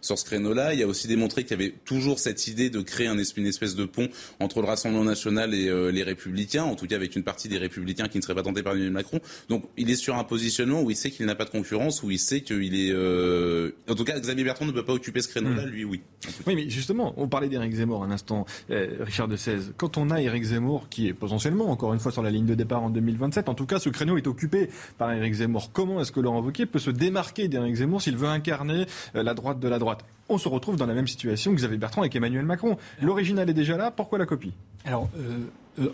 sur 0.00 0.18
ce 0.18 0.24
créneau-là. 0.24 0.74
Il 0.74 0.82
a 0.82 0.86
aussi 0.86 1.08
démontré 1.08 1.44
qu'il 1.44 1.58
y 1.58 1.62
avait 1.62 1.74
toujours 1.84 2.18
cette 2.18 2.46
idée 2.46 2.70
de 2.70 2.80
créer 2.80 3.06
un, 3.06 3.16
une 3.16 3.46
espèce 3.46 3.74
de 3.74 3.84
pont 3.84 4.08
entre 4.38 4.60
le 4.60 4.66
Rassemblement 4.66 5.04
national 5.04 5.54
et 5.54 5.68
euh, 5.68 5.90
les 5.90 6.02
Républicains, 6.02 6.64
en 6.64 6.74
tout 6.74 6.86
cas 6.86 6.96
avec 6.96 7.16
une 7.16 7.22
partie 7.22 7.48
des 7.48 7.58
Républicains 7.58 8.08
qui 8.08 8.18
ne 8.18 8.22
seraient 8.22 8.34
pas 8.34 8.42
tentés 8.42 8.62
par 8.62 8.72
Emmanuel 8.72 8.92
Macron. 8.92 9.20
Donc 9.48 9.64
il 9.76 9.90
est 9.90 9.96
sur 9.96 10.16
un 10.16 10.24
positionnement 10.24 10.82
où 10.82 10.90
il 10.90 10.96
sait 10.96 11.10
qu'il 11.10 11.26
n'a 11.26 11.34
pas 11.34 11.44
de 11.44 11.50
concurrence, 11.50 12.02
où 12.02 12.10
il 12.10 12.18
sait 12.18 12.40
qu'il 12.42 12.74
est... 12.74 12.92
Euh... 12.92 13.72
En 13.88 13.94
tout 13.94 14.04
cas, 14.04 14.18
Xavier 14.18 14.44
Bertrand 14.44 14.66
ne 14.66 14.72
peut 14.72 14.84
pas 14.84 14.92
occuper 14.92 15.20
ce 15.22 15.28
créneau-là, 15.28 15.66
hmm. 15.66 15.70
lui 15.70 15.84
oui. 15.84 16.00
Oui, 16.46 16.54
mais 16.54 16.68
justement, 16.68 17.14
on 17.16 17.28
parlait 17.28 17.48
d'Éric 17.48 17.74
Zemmour 17.74 18.04
un 18.04 18.10
instant, 18.10 18.46
euh, 18.70 18.96
Richard 19.00 19.28
de 19.28 19.36
16. 19.36 19.74
Quand 19.76 19.98
on 19.98 20.10
a 20.10 20.20
Éric 20.20 20.44
Zemmour, 20.44 20.88
qui 20.88 21.08
est 21.08 21.12
potentiellement, 21.12 21.70
encore 21.70 21.92
une 21.94 22.00
fois, 22.00 22.12
sur 22.12 22.22
la 22.22 22.30
ligne 22.30 22.46
de 22.46 22.54
départ 22.54 22.82
en 22.82 22.90
2027, 22.90 23.48
en 23.48 23.54
tout 23.54 23.66
cas, 23.66 23.78
ce 23.78 23.88
créneau 23.88 24.16
est 24.16 24.26
occupé 24.26 24.68
par 24.98 25.12
Éric 25.12 25.34
Zemmour. 25.34 25.72
Comment 25.72 26.00
est-ce 26.00 26.12
que 26.12 26.20
Laurent 26.20 26.40
Wauquiez 26.40 26.66
peut 26.66 26.78
se 26.78 26.90
démarquer 26.90 27.48
d'Éric 27.48 27.76
Zemmour 27.76 28.02
s'il 28.10 28.18
veut 28.18 28.28
incarner 28.28 28.86
euh, 29.14 29.22
la 29.22 29.34
droite 29.34 29.60
de 29.60 29.68
la 29.68 29.78
droite 29.78 30.04
on 30.32 30.38
se 30.38 30.48
retrouve 30.48 30.76
dans 30.76 30.86
la 30.86 30.94
même 30.94 31.08
situation 31.08 31.50
que 31.50 31.56
Xavier 31.56 31.76
Bertrand 31.76 32.02
avec 32.02 32.14
Emmanuel 32.14 32.44
Macron. 32.44 32.76
L'original 33.02 33.50
est 33.50 33.54
déjà 33.54 33.76
là, 33.76 33.90
pourquoi 33.90 34.16
la 34.16 34.26
copie? 34.26 34.52
Euh, 34.86 35.38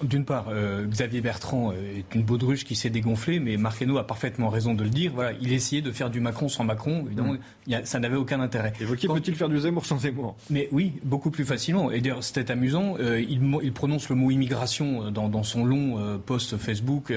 d'une 0.03 0.25
part, 0.25 0.47
euh, 0.49 0.87
Xavier 0.87 1.21
Bertrand 1.21 1.73
euh, 1.73 1.99
est 1.99 2.15
une 2.15 2.23
baudruche 2.23 2.65
qui 2.65 2.75
s'est 2.75 2.91
dégonflée, 2.91 3.41
mais 3.41 3.57
Marqueno 3.57 3.99
a 3.99 4.07
parfaitement 4.07 4.49
raison 4.49 4.75
de 4.75 4.83
le 4.83 4.91
dire. 4.91 5.13
Voilà, 5.15 5.33
il 5.41 5.53
essayait 5.53 5.83
de 5.83 5.93
faire 5.93 6.11
du 6.11 6.21
Macron 6.21 6.49
sans 6.49 6.65
Macron. 6.65 7.05
Évidemment, 7.07 7.35
mm. 7.67 7.85
ça 7.85 7.99
n'avait 7.99 8.17
aucun 8.17 8.41
intérêt. 8.41 8.73
Évoqué 8.81 9.07
peut-il 9.07 9.35
faire 9.35 9.49
du 9.49 9.61
Zemmour 9.61 9.87
sans 9.87 9.99
Zemmour? 9.99 10.37
Mais 10.51 10.69
oui, 10.73 10.93
beaucoup 11.05 11.31
plus 11.31 11.45
facilement. 11.45 11.91
Et 11.91 12.01
d'ailleurs, 12.01 12.25
c'était 12.25 12.51
amusant. 12.51 12.97
il, 12.99 13.41
il, 13.63 13.73
prononce 13.73 14.09
le 14.09 14.17
mot 14.17 14.31
immigration 14.31 15.11
dans, 15.11 15.29
dans 15.29 15.43
son 15.43 15.65
long 15.65 16.19
post 16.25 16.57
Facebook 16.57 17.13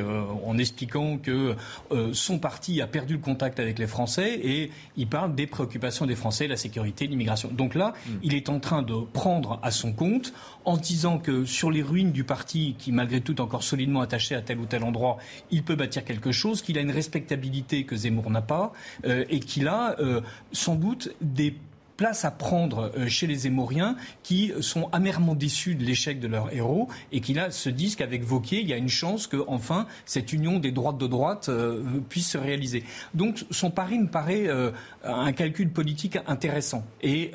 en 0.46 0.58
expliquant 0.58 1.18
que 1.18 1.56
son 2.14 2.40
parti 2.40 2.82
a 2.82 2.88
perdu 2.88 3.14
le 3.14 3.20
contact 3.20 3.60
avec 3.60 3.80
les 3.80 3.88
Français 3.88 4.40
et 4.44 4.72
il 4.98 5.08
parle 5.08 5.36
des 5.36 5.48
préoccupations 5.48 6.06
des 6.06 6.16
Français, 6.16 6.48
la 6.48 6.58
sécurité, 6.58 7.08
l'immigration. 7.08 7.50
Donc 7.52 7.76
là, 7.76 7.94
mm. 8.06 8.12
il 8.24 8.34
est 8.36 8.50
en 8.50 8.60
train 8.60 8.82
de 8.82 8.96
prendre 9.14 9.60
à 9.64 9.72
son 9.72 9.94
compte 9.94 10.34
en 10.66 10.78
disant 10.78 11.18
que 11.18 11.46
sur 11.46 11.72
les 11.72 11.82
ruines 11.82 12.12
du 12.12 12.24
parti, 12.24 12.59
qui 12.78 12.92
malgré 12.92 13.22
tout 13.22 13.42
encore 13.42 13.64
solidement 13.64 14.02
attaché 14.02 14.36
à 14.36 14.42
tel 14.42 14.60
ou 14.60 14.66
tel 14.66 14.84
endroit, 14.84 15.18
il 15.52 15.64
peut 15.64 15.76
bâtir 15.76 16.04
quelque 16.04 16.32
chose, 16.32 16.62
qu'il 16.62 16.78
a 16.78 16.82
une 16.82 16.92
respectabilité 16.92 17.84
que 17.84 17.96
Zemmour 17.96 18.30
n'a 18.30 18.42
pas, 18.42 18.74
euh, 19.06 19.26
et 19.30 19.40
qu'il 19.40 19.68
a 19.68 19.96
euh, 20.00 20.22
sans 20.52 20.76
doute 20.76 21.10
des 21.22 21.56
places 21.98 22.24
à 22.24 22.32
prendre 22.32 22.94
euh, 22.98 23.10
chez 23.10 23.28
les 23.28 23.36
Zémoriens 23.36 23.98
qui 24.24 24.54
sont 24.62 24.88
amèrement 24.94 25.36
déçus 25.36 25.76
de 25.76 25.84
l'échec 25.84 26.22
de 26.22 26.30
leur 26.30 26.54
héros 26.54 26.88
et 27.12 27.20
qui 27.20 27.34
là 27.34 27.52
se 27.52 27.70
disent 27.70 27.98
qu'avec 27.98 28.24
Vauquier, 28.24 28.62
il 28.62 28.70
y 28.70 28.74
a 28.74 28.78
une 28.78 28.88
chance 28.88 29.28
que 29.28 29.44
enfin 29.48 29.86
cette 30.06 30.32
union 30.32 30.60
des 30.60 30.72
droites 30.72 30.98
de 30.98 31.08
droite 31.08 31.50
puisse 32.08 32.30
se 32.30 32.38
réaliser. 32.38 32.86
Donc 33.14 33.46
son 33.52 33.70
pari 33.70 34.00
me 34.00 34.08
paraît 34.08 34.48
un 35.04 35.34
calcul 35.34 35.70
politique 35.72 36.18
intéressant. 36.26 36.86
Et 37.02 37.32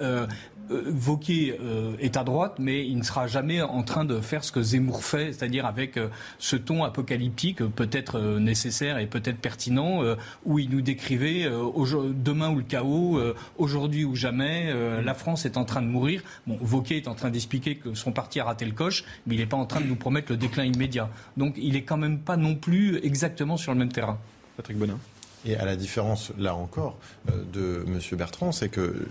Vauquier 0.69 1.59
euh, 1.61 1.97
est 1.99 2.17
à 2.17 2.25
droite, 2.25 2.55
mais 2.59 2.87
il 2.87 2.99
ne 2.99 3.03
sera 3.03 3.27
jamais 3.27 3.63
en 3.63 3.83
train 3.83 4.05
de 4.05 4.21
faire 4.21 4.45
ce 4.45 4.53
que 4.53 4.63
Zemmour 4.63 5.05
fait, 5.05 5.33
c'est-à-dire 5.33 5.67
avec 5.67 5.97
euh, 5.97 6.09
ce 6.39 6.57
ton 6.57 6.85
apocalyptique 6.85 7.65
peut-être 7.65 8.21
nécessaire 8.39 8.99
et 8.99 9.07
peut-être 9.07 9.39
pertinent, 9.39 10.03
où 10.45 10.59
il 10.59 10.71
nous 10.71 10.81
décrivait 10.81 11.45
demain 11.45 12.51
ou 12.51 12.57
le 12.57 12.63
chaos, 12.63 13.21
aujourd'hui 13.59 14.05
ou 14.05 14.15
jamais, 14.15 14.73
la 15.03 15.15
France 15.15 15.45
est 15.45 15.57
en 15.57 15.65
train 15.65 15.83
de 15.83 15.87
mourir. 15.87 16.23
Bon, 16.47 16.57
Vauquier 16.61 16.97
est 16.97 17.09
en 17.09 17.15
train 17.15 17.31
d'expliquer 17.31 17.77
que 17.77 17.95
son 17.95 18.13
parti 18.13 18.41
a 18.41 18.45
raté 18.45 18.65
le 18.65 18.73
coche, 18.73 19.05
mais 19.27 19.35
il 19.35 19.39
n'est 19.39 19.47
pas 19.47 19.57
en 19.57 19.67
train 19.67 19.81
de 19.81 19.87
nous 19.87 19.97
promettre 19.97 20.33
le 20.33 20.37
déclin 20.37 20.65
immédiat. 20.65 21.09
Donc 21.37 21.55
il 21.57 21.75
n'est 21.75 21.83
quand 21.83 21.97
même 21.97 22.19
pas 22.19 22.37
non 22.37 22.55
plus 22.55 22.99
exactement 23.05 23.57
sur 23.57 23.73
le 23.73 23.79
même 23.79 23.93
terrain. 23.93 24.19
Patrick 24.57 24.79
Bonin. 24.79 24.99
Et 25.47 25.57
à 25.57 25.65
la 25.65 25.77
différence, 25.77 26.33
là 26.39 26.55
encore, 26.55 26.97
euh, 27.31 27.43
de 27.53 27.85
M. 27.87 27.99
Bertrand, 28.17 28.53
c'est 28.53 28.69
que 28.69 29.07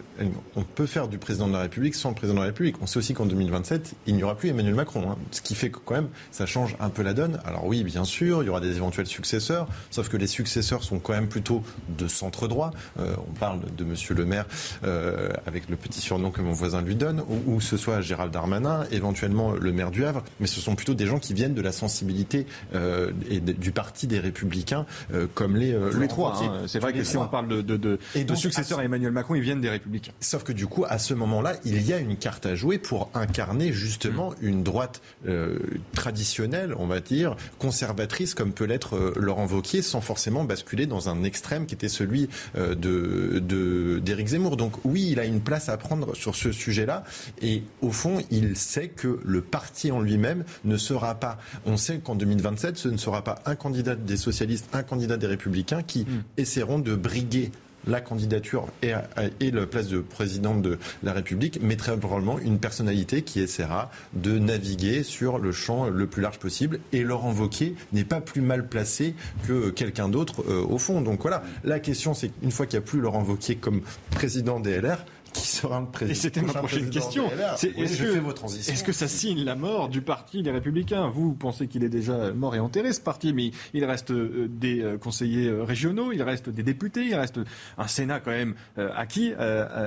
on 0.55 0.63
peut 0.63 0.85
faire 0.85 1.07
du 1.07 1.17
président 1.17 1.47
de 1.47 1.53
la 1.53 1.59
République 1.59 1.95
sans 1.95 2.09
le 2.09 2.15
président 2.15 2.35
de 2.35 2.41
la 2.41 2.47
République. 2.47 2.75
On 2.81 2.87
sait 2.87 2.97
aussi 2.97 3.13
qu'en 3.13 3.25
2027, 3.25 3.93
il 4.07 4.15
n'y 4.15 4.23
aura 4.23 4.35
plus 4.35 4.49
Emmanuel 4.49 4.75
Macron. 4.75 5.11
Hein. 5.11 5.17
Ce 5.31 5.41
qui 5.41 5.55
fait 5.55 5.69
que 5.69 5.79
quand 5.83 5.95
même, 5.95 6.09
ça 6.31 6.45
change 6.45 6.75
un 6.79 6.89
peu 6.89 7.03
la 7.03 7.13
donne. 7.13 7.39
Alors 7.45 7.65
oui, 7.65 7.83
bien 7.83 8.03
sûr, 8.03 8.43
il 8.43 8.47
y 8.47 8.49
aura 8.49 8.61
des 8.61 8.75
éventuels 8.75 9.07
successeurs, 9.07 9.67
sauf 9.91 10.09
que 10.09 10.17
les 10.17 10.27
successeurs 10.27 10.83
sont 10.83 10.99
quand 10.99 11.13
même 11.13 11.27
plutôt 11.27 11.63
de 11.97 12.07
centre 12.07 12.47
droit. 12.47 12.71
Euh, 12.99 13.15
on 13.29 13.33
parle 13.33 13.59
de 13.77 13.83
M. 13.83 13.95
Le 14.09 14.25
Maire 14.25 14.45
euh, 14.83 15.29
avec 15.45 15.69
le 15.69 15.75
petit 15.75 16.01
surnom 16.01 16.31
que 16.31 16.41
mon 16.41 16.53
voisin 16.53 16.81
lui 16.81 16.95
donne, 16.95 17.21
ou, 17.27 17.55
ou 17.55 17.61
ce 17.61 17.77
soit 17.77 18.01
Gérald 18.01 18.31
Darmanin, 18.31 18.85
éventuellement 18.91 19.51
le 19.51 19.71
maire 19.71 19.91
du 19.91 20.05
Havre, 20.05 20.23
mais 20.39 20.47
ce 20.47 20.59
sont 20.59 20.75
plutôt 20.75 20.93
des 20.93 21.05
gens 21.05 21.19
qui 21.19 21.33
viennent 21.33 21.53
de 21.53 21.61
la 21.61 21.71
sensibilité 21.71 22.45
euh, 22.73 23.11
et 23.29 23.39
du 23.39 23.71
parti 23.71 24.07
des 24.07 24.19
Républicains, 24.19 24.85
comme 25.33 25.57
les, 25.57 25.77
les 25.99 26.07
trois. 26.07 26.22
Hein. 26.25 26.63
C'est 26.67 26.79
vrai 26.79 26.93
que 26.93 27.03
si 27.03 27.17
on 27.17 27.27
parle 27.27 27.47
de, 27.47 27.61
de, 27.61 27.77
de, 27.77 27.99
de 28.15 28.35
successeurs 28.35 28.79
à 28.79 28.83
Emmanuel 28.83 29.11
Macron, 29.11 29.35
ils 29.35 29.41
viennent 29.41 29.61
des 29.61 29.69
Républicains. 29.69 30.11
Sauf 30.19 30.43
que 30.43 30.51
du 30.51 30.67
coup, 30.67 30.85
à 30.87 30.97
ce 30.97 31.13
moment-là, 31.13 31.53
il 31.65 31.81
y 31.81 31.93
a 31.93 31.99
une 31.99 32.15
carte 32.15 32.45
à 32.45 32.55
jouer 32.55 32.77
pour 32.77 33.09
incarner 33.13 33.71
justement 33.71 34.31
mm. 34.31 34.35
une 34.41 34.63
droite 34.63 35.01
euh, 35.27 35.59
traditionnelle, 35.93 36.73
on 36.77 36.87
va 36.87 36.99
dire, 36.99 37.35
conservatrice, 37.59 38.33
comme 38.33 38.53
peut 38.53 38.65
l'être 38.65 38.95
euh, 38.95 39.13
Laurent 39.15 39.47
Wauquiez, 39.47 39.81
sans 39.81 40.01
forcément 40.01 40.43
basculer 40.43 40.85
dans 40.85 41.09
un 41.09 41.23
extrême 41.23 41.65
qui 41.65 41.75
était 41.75 41.89
celui 41.89 42.29
euh, 42.55 42.75
de 42.75 43.99
d'Éric 43.99 44.27
Zemmour. 44.27 44.57
Donc 44.57 44.73
oui, 44.83 45.09
il 45.11 45.19
a 45.19 45.25
une 45.25 45.41
place 45.41 45.69
à 45.69 45.77
prendre 45.77 46.15
sur 46.15 46.35
ce 46.35 46.51
sujet-là, 46.51 47.03
et 47.41 47.63
au 47.81 47.91
fond, 47.91 48.19
il 48.31 48.55
sait 48.55 48.87
que 48.87 49.19
le 49.23 49.41
parti 49.41 49.91
en 49.91 50.01
lui-même 50.01 50.43
ne 50.65 50.77
sera 50.77 51.15
pas. 51.15 51.37
On 51.65 51.77
sait 51.77 51.99
qu'en 51.99 52.15
2027, 52.15 52.77
ce 52.77 52.89
ne 52.89 52.97
sera 52.97 53.23
pas 53.23 53.41
un 53.45 53.55
candidat 53.55 53.95
des 53.95 54.17
socialistes, 54.17 54.67
un 54.73 54.83
candidat 54.83 55.17
des 55.17 55.27
républicains 55.27 55.83
qui 55.83 56.01
mm. 56.01 56.12
Essaieront 56.37 56.79
de 56.79 56.95
briguer 56.95 57.51
la 57.87 58.01
candidature 58.01 58.67
et, 58.81 58.93
et 59.39 59.51
la 59.51 59.65
place 59.65 59.87
de 59.87 59.99
président 59.99 60.55
de 60.55 60.77
la 61.03 61.13
République, 61.13 61.59
mais 61.61 61.75
très 61.75 61.97
probablement 61.97 62.39
une 62.39 62.59
personnalité 62.59 63.23
qui 63.23 63.41
essaiera 63.41 63.91
de 64.13 64.39
naviguer 64.39 65.03
sur 65.03 65.37
le 65.37 65.51
champ 65.51 65.89
le 65.89 66.07
plus 66.07 66.21
large 66.21 66.39
possible. 66.39 66.79
Et 66.91 67.03
Laurent 67.03 67.33
Wauquiez 67.33 67.75
n'est 67.91 68.05
pas 68.05 68.21
plus 68.21 68.41
mal 68.41 68.67
placé 68.67 69.15
que 69.47 69.69
quelqu'un 69.69 70.09
d'autre 70.09 70.43
euh, 70.47 70.63
au 70.63 70.77
fond. 70.77 71.01
Donc 71.01 71.21
voilà, 71.21 71.43
la 71.63 71.79
question 71.79 72.13
c'est 72.13 72.29
qu'une 72.29 72.51
fois 72.51 72.65
qu'il 72.65 72.79
n'y 72.79 72.85
a 72.85 72.87
plus 72.87 73.01
Laurent 73.01 73.23
Wauquiez 73.23 73.55
comme 73.55 73.81
président 74.11 74.59
des 74.59 74.79
LR, 74.79 75.05
qui 75.33 75.47
sera 75.47 75.79
le 75.79 75.87
président. 75.87 76.11
Et 76.11 76.15
c'était 76.15 76.41
ma 76.41 76.53
prochaine 76.53 76.89
question. 76.89 77.29
Est-ce 77.61 78.83
que, 78.83 78.91
ça 78.93 79.07
signe 79.07 79.43
la 79.43 79.55
mort 79.55 79.89
du 79.89 80.01
parti 80.01 80.43
des 80.43 80.51
Républicains? 80.51 81.07
Vous 81.07 81.33
pensez 81.33 81.67
qu'il 81.67 81.83
est 81.83 81.89
déjà 81.89 82.31
mort 82.31 82.55
et 82.55 82.59
enterré 82.59 82.93
ce 82.93 83.01
parti, 83.01 83.33
mais 83.33 83.51
il 83.73 83.83
reste 83.85 84.11
euh, 84.11 84.47
des 84.49 84.81
euh, 84.81 84.97
conseillers 84.97 85.47
euh, 85.47 85.63
régionaux, 85.63 86.11
il 86.11 86.21
reste 86.21 86.49
des 86.49 86.63
députés, 86.63 87.05
il 87.07 87.15
reste 87.15 87.39
un 87.77 87.87
Sénat 87.87 88.19
quand 88.19 88.31
même 88.31 88.55
acquis 88.77 89.33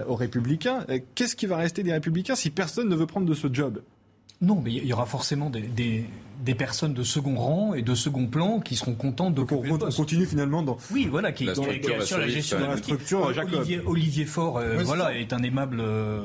aux 0.08 0.14
Républicains. 0.14 0.84
Qu'est-ce 1.14 1.36
qui 1.36 1.46
va 1.46 1.56
rester 1.56 1.82
des 1.82 1.92
Républicains 1.92 2.34
si 2.34 2.50
personne 2.50 2.88
ne 2.88 2.96
veut 2.96 3.06
prendre 3.06 3.26
de 3.26 3.34
ce 3.34 3.52
job? 3.52 3.82
Non, 4.40 4.60
mais 4.62 4.72
il 4.72 4.86
y 4.86 4.92
aura 4.92 5.06
forcément 5.06 5.50
des, 5.50 5.62
des, 5.62 6.04
personnes 6.54 6.94
de 6.94 7.02
second 7.02 7.36
rang 7.36 7.74
et 7.74 7.82
de 7.82 7.94
second 7.94 8.26
plan 8.26 8.60
qui 8.60 8.76
seront 8.76 8.94
contentes 8.94 9.34
de 9.34 9.42
Donc 9.42 9.52
on, 9.52 9.78
continue 9.90 10.26
finalement 10.26 10.62
dans 10.62 10.76
oui 10.92 11.08
voilà 11.10 11.32
qui 11.32 11.44
la 11.44 11.54
dans, 11.54 11.64
sur 12.02 12.18
la 12.18 12.28
gestion 12.28 12.60
de 12.60 12.64
la 12.64 12.76
structure 12.76 13.22
Olivier, 13.26 13.80
Olivier 13.84 14.24
Faure 14.24 14.58
euh, 14.58 14.82
voilà 14.84 15.16
est 15.16 15.32
un 15.32 15.42
aimable 15.42 15.80
euh, 15.80 16.22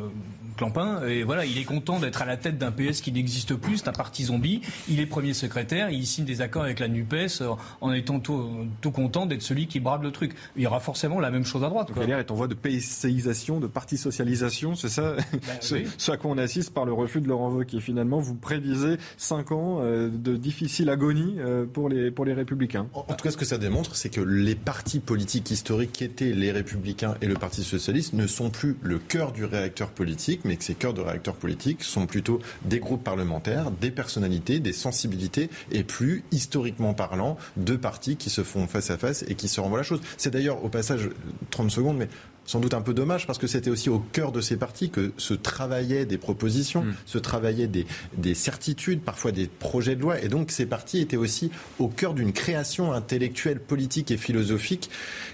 Clampin, 0.57 1.01
et 1.07 1.23
voilà, 1.23 1.45
il 1.45 1.57
est 1.57 1.63
content 1.63 1.99
d'être 1.99 2.21
à 2.21 2.25
la 2.25 2.37
tête 2.37 2.57
d'un 2.57 2.71
PS 2.71 3.01
qui 3.01 3.11
n'existe 3.11 3.55
plus, 3.55 3.77
c'est 3.77 3.87
un 3.87 3.93
parti 3.93 4.25
zombie. 4.25 4.61
Il 4.89 4.99
est 4.99 5.05
premier 5.05 5.33
secrétaire, 5.33 5.89
il 5.89 6.05
signe 6.05 6.25
des 6.25 6.41
accords 6.41 6.63
avec 6.63 6.79
la 6.79 6.87
Nupes 6.87 7.13
euh, 7.13 7.55
en 7.81 7.91
étant 7.93 8.19
tout, 8.19 8.67
content 8.93 9.25
d'être 9.25 9.41
celui 9.41 9.67
qui 9.67 9.79
brade 9.79 10.03
le 10.03 10.11
truc. 10.11 10.35
Il 10.55 10.63
y 10.63 10.67
aura 10.67 10.79
forcément 10.79 11.19
la 11.19 11.31
même 11.31 11.45
chose 11.45 11.63
à 11.63 11.69
droite. 11.69 11.89
Donc 11.89 11.97
est 12.07 12.31
en 12.31 12.35
voie 12.35 12.47
de 12.47 12.53
PSCisation, 12.53 13.59
de 13.59 13.67
parti 13.67 13.97
socialisation, 13.97 14.75
c'est 14.75 14.89
ça 14.89 15.15
ben 15.31 15.39
ce, 15.59 16.11
à 16.11 16.17
quoi 16.17 16.31
on 16.31 16.37
assiste 16.37 16.73
par 16.73 16.85
le 16.85 16.93
refus 16.93 17.21
de 17.21 17.27
Laurent 17.27 17.49
Wauquiez. 17.49 17.79
Finalement, 17.79 18.19
vous 18.19 18.35
prédisez 18.35 18.97
5 19.17 19.51
ans 19.51 19.79
euh, 19.81 20.09
de 20.09 20.35
difficile 20.35 20.89
agonie 20.89 21.35
euh, 21.39 21.65
pour 21.65 21.89
les, 21.89 22.11
pour 22.11 22.25
les 22.25 22.33
Républicains. 22.33 22.87
En, 22.93 23.03
tout 23.03 23.23
cas, 23.23 23.31
ce 23.31 23.37
que 23.37 23.45
ça 23.45 23.57
démontre, 23.57 23.95
c'est 23.95 24.09
que 24.09 24.21
les 24.21 24.55
partis 24.55 24.99
politiques 24.99 25.51
historiques 25.51 25.91
qui 25.91 26.03
étaient 26.03 26.31
les 26.31 26.51
Républicains 26.51 27.15
et 27.21 27.27
le 27.27 27.35
Parti 27.35 27.63
Socialiste 27.63 28.13
ne 28.13 28.27
sont 28.27 28.49
plus 28.49 28.77
le 28.81 28.99
cœur 28.99 29.31
du 29.31 29.45
réacteur 29.45 29.89
politique, 29.89 30.40
mais 30.45 30.57
que 30.57 30.63
ces 30.63 30.75
cœurs 30.75 30.93
de 30.93 31.01
réacteurs 31.01 31.35
politiques 31.35 31.83
sont 31.83 32.05
plutôt 32.05 32.39
des 32.65 32.79
groupes 32.79 33.03
parlementaires, 33.03 33.71
des 33.71 33.91
personnalités, 33.91 34.59
des 34.59 34.73
sensibilités, 34.73 35.49
et 35.71 35.83
plus, 35.83 36.23
historiquement 36.31 36.93
parlant, 36.93 37.37
deux 37.57 37.77
partis 37.77 38.17
qui 38.17 38.29
se 38.29 38.43
font 38.43 38.67
face 38.67 38.91
à 38.91 38.97
face 38.97 39.23
et 39.27 39.35
qui 39.35 39.47
se 39.47 39.59
renvoient 39.61 39.79
la 39.79 39.83
chose. 39.83 40.01
C'est 40.17 40.31
d'ailleurs, 40.31 40.63
au 40.63 40.69
passage, 40.69 41.09
30 41.51 41.71
secondes, 41.71 41.97
mais 41.97 42.07
sans 42.45 42.59
doute 42.59 42.73
un 42.73 42.81
peu 42.81 42.93
dommage 42.93 43.27
parce 43.27 43.37
que 43.37 43.47
c'était 43.47 43.69
aussi 43.69 43.89
au 43.89 43.99
cœur 43.99 44.31
de 44.31 44.41
ces 44.41 44.57
partis 44.57 44.89
que 44.89 45.11
se 45.17 45.33
travaillaient 45.33 46.05
des 46.05 46.17
propositions, 46.17 46.83
mm. 46.83 46.93
se 47.05 47.17
travaillaient 47.17 47.67
des, 47.67 47.85
des, 48.17 48.33
certitudes, 48.33 49.01
parfois 49.01 49.31
des 49.31 49.47
projets 49.47 49.95
de 49.95 50.01
loi. 50.01 50.21
Et 50.21 50.27
donc 50.27 50.51
ces 50.51 50.65
partis 50.65 50.99
étaient 50.99 51.17
aussi 51.17 51.51
au 51.79 51.87
cœur 51.87 52.13
d'une 52.13 52.33
création 52.33 52.91
intellectuelle, 52.93 53.59
politique 53.59 54.11
et 54.11 54.17
philosophique 54.17 54.89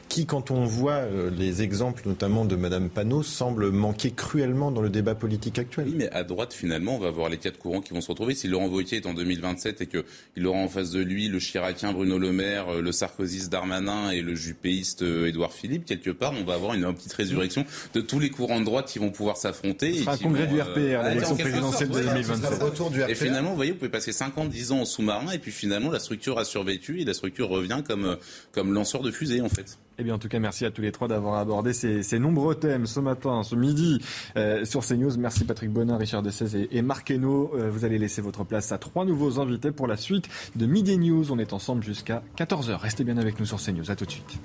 qui, 0.09 0.25
quand 0.25 0.51
on 0.51 0.65
voit 0.65 0.93
euh, 0.93 1.29
les 1.29 1.61
exemples 1.61 2.03
notamment 2.05 2.45
de 2.45 2.55
Madame 2.55 2.89
Panot, 2.89 3.23
semble 3.23 3.71
manquer 3.71 4.11
cruellement 4.11 4.71
dans 4.71 4.81
le 4.81 4.89
débat 4.89 5.15
politique 5.15 5.59
actuel. 5.59 5.87
Oui, 5.87 5.95
mais 5.97 6.09
à 6.11 6.23
droite, 6.23 6.53
finalement, 6.53 6.95
on 6.95 6.99
va 6.99 7.11
voir 7.11 7.29
les 7.29 7.37
quatre 7.37 7.57
courants 7.57 7.81
qui 7.81 7.93
vont 7.93 8.01
se 8.01 8.07
retrouver. 8.07 8.35
Si 8.35 8.47
Laurent 8.47 8.67
Wauquiez 8.67 8.97
est 8.97 9.05
en 9.05 9.13
2027 9.13 9.81
et 9.81 9.87
qu'il 9.87 10.47
aura 10.47 10.59
en 10.59 10.67
face 10.67 10.91
de 10.91 11.01
lui 11.01 11.27
le 11.27 11.39
Chiracien 11.39 11.93
Bruno 11.93 12.17
Le 12.17 12.31
Maire, 12.31 12.69
euh, 12.69 12.81
le 12.81 12.91
Sarkozyste 12.91 13.51
Darmanin 13.51 14.11
et 14.11 14.21
le 14.21 14.35
Juppéiste 14.35 15.01
euh, 15.01 15.27
Édouard 15.27 15.53
Philippe, 15.53 15.85
quelque 15.85 16.11
part, 16.11 16.33
on 16.39 16.43
va 16.43 16.53
avoir 16.53 16.73
une 16.73 16.93
petite 16.93 17.13
résurrection 17.13 17.65
de 17.93 18.01
tous 18.01 18.19
les 18.19 18.29
courants 18.29 18.59
de 18.59 18.65
droite 18.65 18.87
qui 18.87 18.99
vont 18.99 19.11
pouvoir 19.11 19.37
s'affronter. 19.37 19.93
Ce 19.93 19.99
sera 20.01 20.13
un 20.13 20.17
congrès 20.17 20.47
du 20.47 20.61
RPR, 20.61 21.03
l'élection 21.03 21.35
présidentielle 21.35 21.89
de 21.89 21.99
2027. 21.99 23.09
Et 23.09 23.15
finalement, 23.15 23.49
vous 23.49 23.55
voyez, 23.55 23.71
vous 23.71 23.77
pouvez 23.77 23.89
passer 23.89 24.11
5 24.11 24.37
ans, 24.37 24.45
10 24.45 24.71
ans 24.71 24.81
en 24.81 24.85
sous-marin 24.85 25.31
et 25.31 25.39
puis 25.39 25.51
finalement, 25.51 25.91
la 25.91 25.99
structure 25.99 26.37
a 26.39 26.45
survécu 26.45 27.01
et 27.01 27.05
la 27.05 27.13
structure 27.13 27.49
revient 27.49 27.81
comme, 27.87 28.17
comme 28.51 28.73
lanceur 28.73 29.01
de 29.01 29.11
fusée, 29.11 29.41
en 29.41 29.49
fait. 29.49 29.77
Eh 29.99 30.03
bien, 30.03 30.13
en 30.13 30.19
tout 30.19 30.27
cas, 30.27 30.37
merci 30.37 30.63
à 30.63 30.69
tous 30.69 30.81
les 30.81 30.91
trois 30.91 31.07
d'avoir 31.07 31.35
abordé 31.39 31.73
ces, 31.73 32.19
nombreux 32.19 32.53
thèmes 32.53 32.85
ce 32.85 32.99
matin, 32.99 33.41
ce 33.41 33.55
midi 33.55 33.99
euh, 34.35 34.63
sur 34.63 34.85
CNews. 34.85 35.17
Merci 35.17 35.43
Patrick 35.43 35.71
Bonin, 35.71 35.97
Richard 35.97 36.21
Dessez 36.21 36.55
et, 36.55 36.77
et 36.77 36.81
Marc 36.83 37.09
Hainaut. 37.09 37.51
Euh, 37.55 37.71
vous 37.71 37.83
allez 37.83 37.97
laisser 37.97 38.21
votre 38.21 38.43
place 38.43 38.71
à 38.71 38.77
trois 38.77 39.05
nouveaux 39.05 39.39
invités 39.39 39.71
pour 39.71 39.87
la 39.87 39.97
suite 39.97 40.29
de 40.55 40.67
Midi 40.67 40.99
News. 40.99 41.31
On 41.31 41.39
est 41.39 41.51
ensemble 41.51 41.83
jusqu'à 41.83 42.21
14h. 42.37 42.75
Restez 42.77 43.03
bien 43.03 43.17
avec 43.17 43.39
nous 43.39 43.47
sur 43.47 43.59
CNews. 43.59 43.89
À 43.89 43.95
tout 43.95 44.05
de 44.05 44.11
suite. 44.11 44.39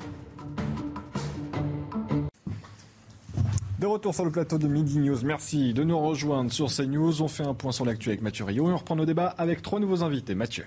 De 3.79 3.87
retour 3.87 4.15
sur 4.15 4.25
le 4.25 4.31
plateau 4.31 4.57
de 4.57 4.69
Midi 4.69 5.01
News. 5.01 5.19
Merci 5.23 5.75
de 5.75 5.85
nous 5.85 5.99
rejoindre 5.99 6.51
sur 6.51 6.69
CNews. 6.75 7.21
On 7.21 7.29
fait 7.29 7.45
un 7.45 7.53
point 7.53 7.73
sur 7.73 7.85
l'actu 7.85 8.09
avec 8.09 8.23
Mathieu 8.23 8.47
Rio 8.47 8.71
et 8.71 8.73
on 8.73 8.77
reprend 8.79 8.97
nos 8.97 9.05
débats 9.05 9.35
avec 9.37 9.61
trois 9.61 9.81
nouveaux 9.81 10.03
invités. 10.03 10.35
Mathieu. 10.35 10.65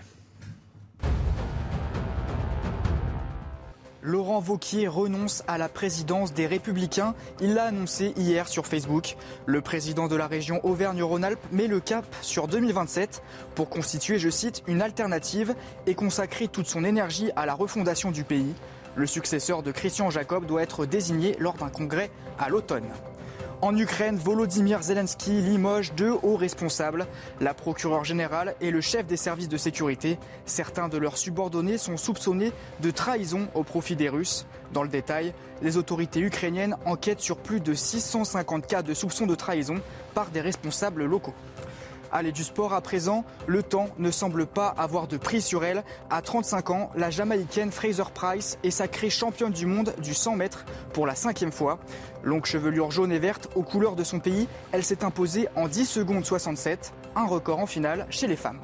Laurent 4.06 4.40
Vauquier 4.40 4.88
renonce 4.88 5.42
à 5.48 5.58
la 5.58 5.68
présidence 5.68 6.32
des 6.32 6.46
Républicains. 6.46 7.16
Il 7.42 7.56
l'a 7.56 7.64
annoncé 7.64 8.14
hier 8.16 8.48
sur 8.48 8.68
Facebook. 8.68 9.16
Le 9.48 9.62
président 9.62 10.08
de 10.08 10.16
la 10.16 10.28
région 10.28 10.64
Auvergne-Rhône-Alpes 10.64 11.44
met 11.52 11.66
le 11.66 11.80
cap 11.80 12.06
sur 12.22 12.48
2027 12.48 13.24
pour 13.56 13.68
constituer, 13.68 14.20
je 14.20 14.30
cite, 14.30 14.62
une 14.68 14.84
alternative 14.84 15.56
et 15.88 15.96
consacrer 15.96 16.48
toute 16.48 16.68
son 16.68 16.84
énergie 16.84 17.32
à 17.36 17.48
la 17.48 17.56
refondation 17.56 18.12
du 18.12 18.24
pays. 18.24 18.54
Le 18.96 19.08
successeur 19.08 19.64
de 19.64 19.72
Christian 19.72 20.12
Jacob 20.12 20.46
doit 20.46 20.62
être 20.62 20.86
désigné 20.86 21.36
lors 21.40 21.56
d'un 21.56 21.70
congrès 21.70 22.12
à 22.38 22.50
l'automne. 22.50 22.86
En 23.62 23.76
Ukraine, 23.78 24.18
Volodymyr 24.18 24.84
Zelensky 24.84 25.32
limoge 25.42 25.94
deux 25.94 26.14
hauts 26.24 26.36
responsables, 26.36 27.08
la 27.40 27.54
procureure 27.54 28.04
générale 28.04 28.56
et 28.60 28.70
le 28.70 28.82
chef 28.82 29.08
des 29.08 29.18
services 29.18 29.48
de 29.48 29.58
sécurité. 29.58 30.20
Certains 30.46 30.90
de 30.90 30.98
leurs 30.98 31.18
subordonnés 31.18 31.78
sont 31.78 31.98
soupçonnés 31.98 32.52
de 32.82 32.92
trahison 32.92 33.48
au 33.54 33.64
profit 33.64 33.96
des 33.96 34.10
Russes. 34.10 34.46
Dans 34.74 34.84
le 34.84 34.90
détail, 34.90 35.34
les 35.62 35.78
autorités 35.78 36.20
ukrainiennes 36.20 36.76
enquêtent 36.86 37.22
sur 37.22 37.38
plus 37.38 37.62
de 37.62 37.74
650 37.74 38.68
cas 38.68 38.82
de 38.84 38.94
soupçons 38.94 39.26
de 39.26 39.36
trahison 39.36 39.82
par 40.14 40.28
des 40.28 40.42
responsables 40.42 41.06
locaux. 41.06 41.34
Allez 42.12 42.32
du 42.32 42.46
sport 42.46 42.74
à 42.74 42.80
présent, 42.80 43.26
le 43.46 43.62
temps 43.62 43.90
ne 43.98 44.10
semble 44.10 44.46
pas 44.46 44.68
avoir 44.78 45.08
de 45.08 45.18
prix 45.18 45.42
sur 45.42 45.66
elle. 45.66 45.84
À 46.10 46.22
35 46.22 46.70
ans, 46.70 46.90
la 46.96 47.10
Jamaïcaine 47.10 47.72
Fraser 47.72 48.04
Price 48.14 48.58
est 48.64 48.72
sacrée 48.72 49.10
championne 49.10 49.52
du 49.52 49.66
monde 49.66 49.94
du 50.02 50.14
100 50.14 50.38
mètres 50.38 50.66
pour 50.94 51.08
la 51.08 51.16
cinquième 51.16 51.52
fois. 51.52 51.78
Longue 52.26 52.46
chevelure 52.46 52.90
jaune 52.90 53.12
et 53.12 53.20
verte 53.20 53.50
aux 53.54 53.62
couleurs 53.62 53.96
de 53.96 54.04
son 54.04 54.20
pays, 54.20 54.48
elle 54.72 54.84
s'est 54.84 55.04
imposée 55.04 55.48
en 55.56 55.68
10 55.68 55.86
secondes 55.86 56.26
67, 56.26 56.92
un 57.16 57.28
record 57.28 57.60
en 57.60 57.68
finale 57.68 58.08
chez 58.10 58.26
les 58.26 58.36
femmes. 58.36 58.60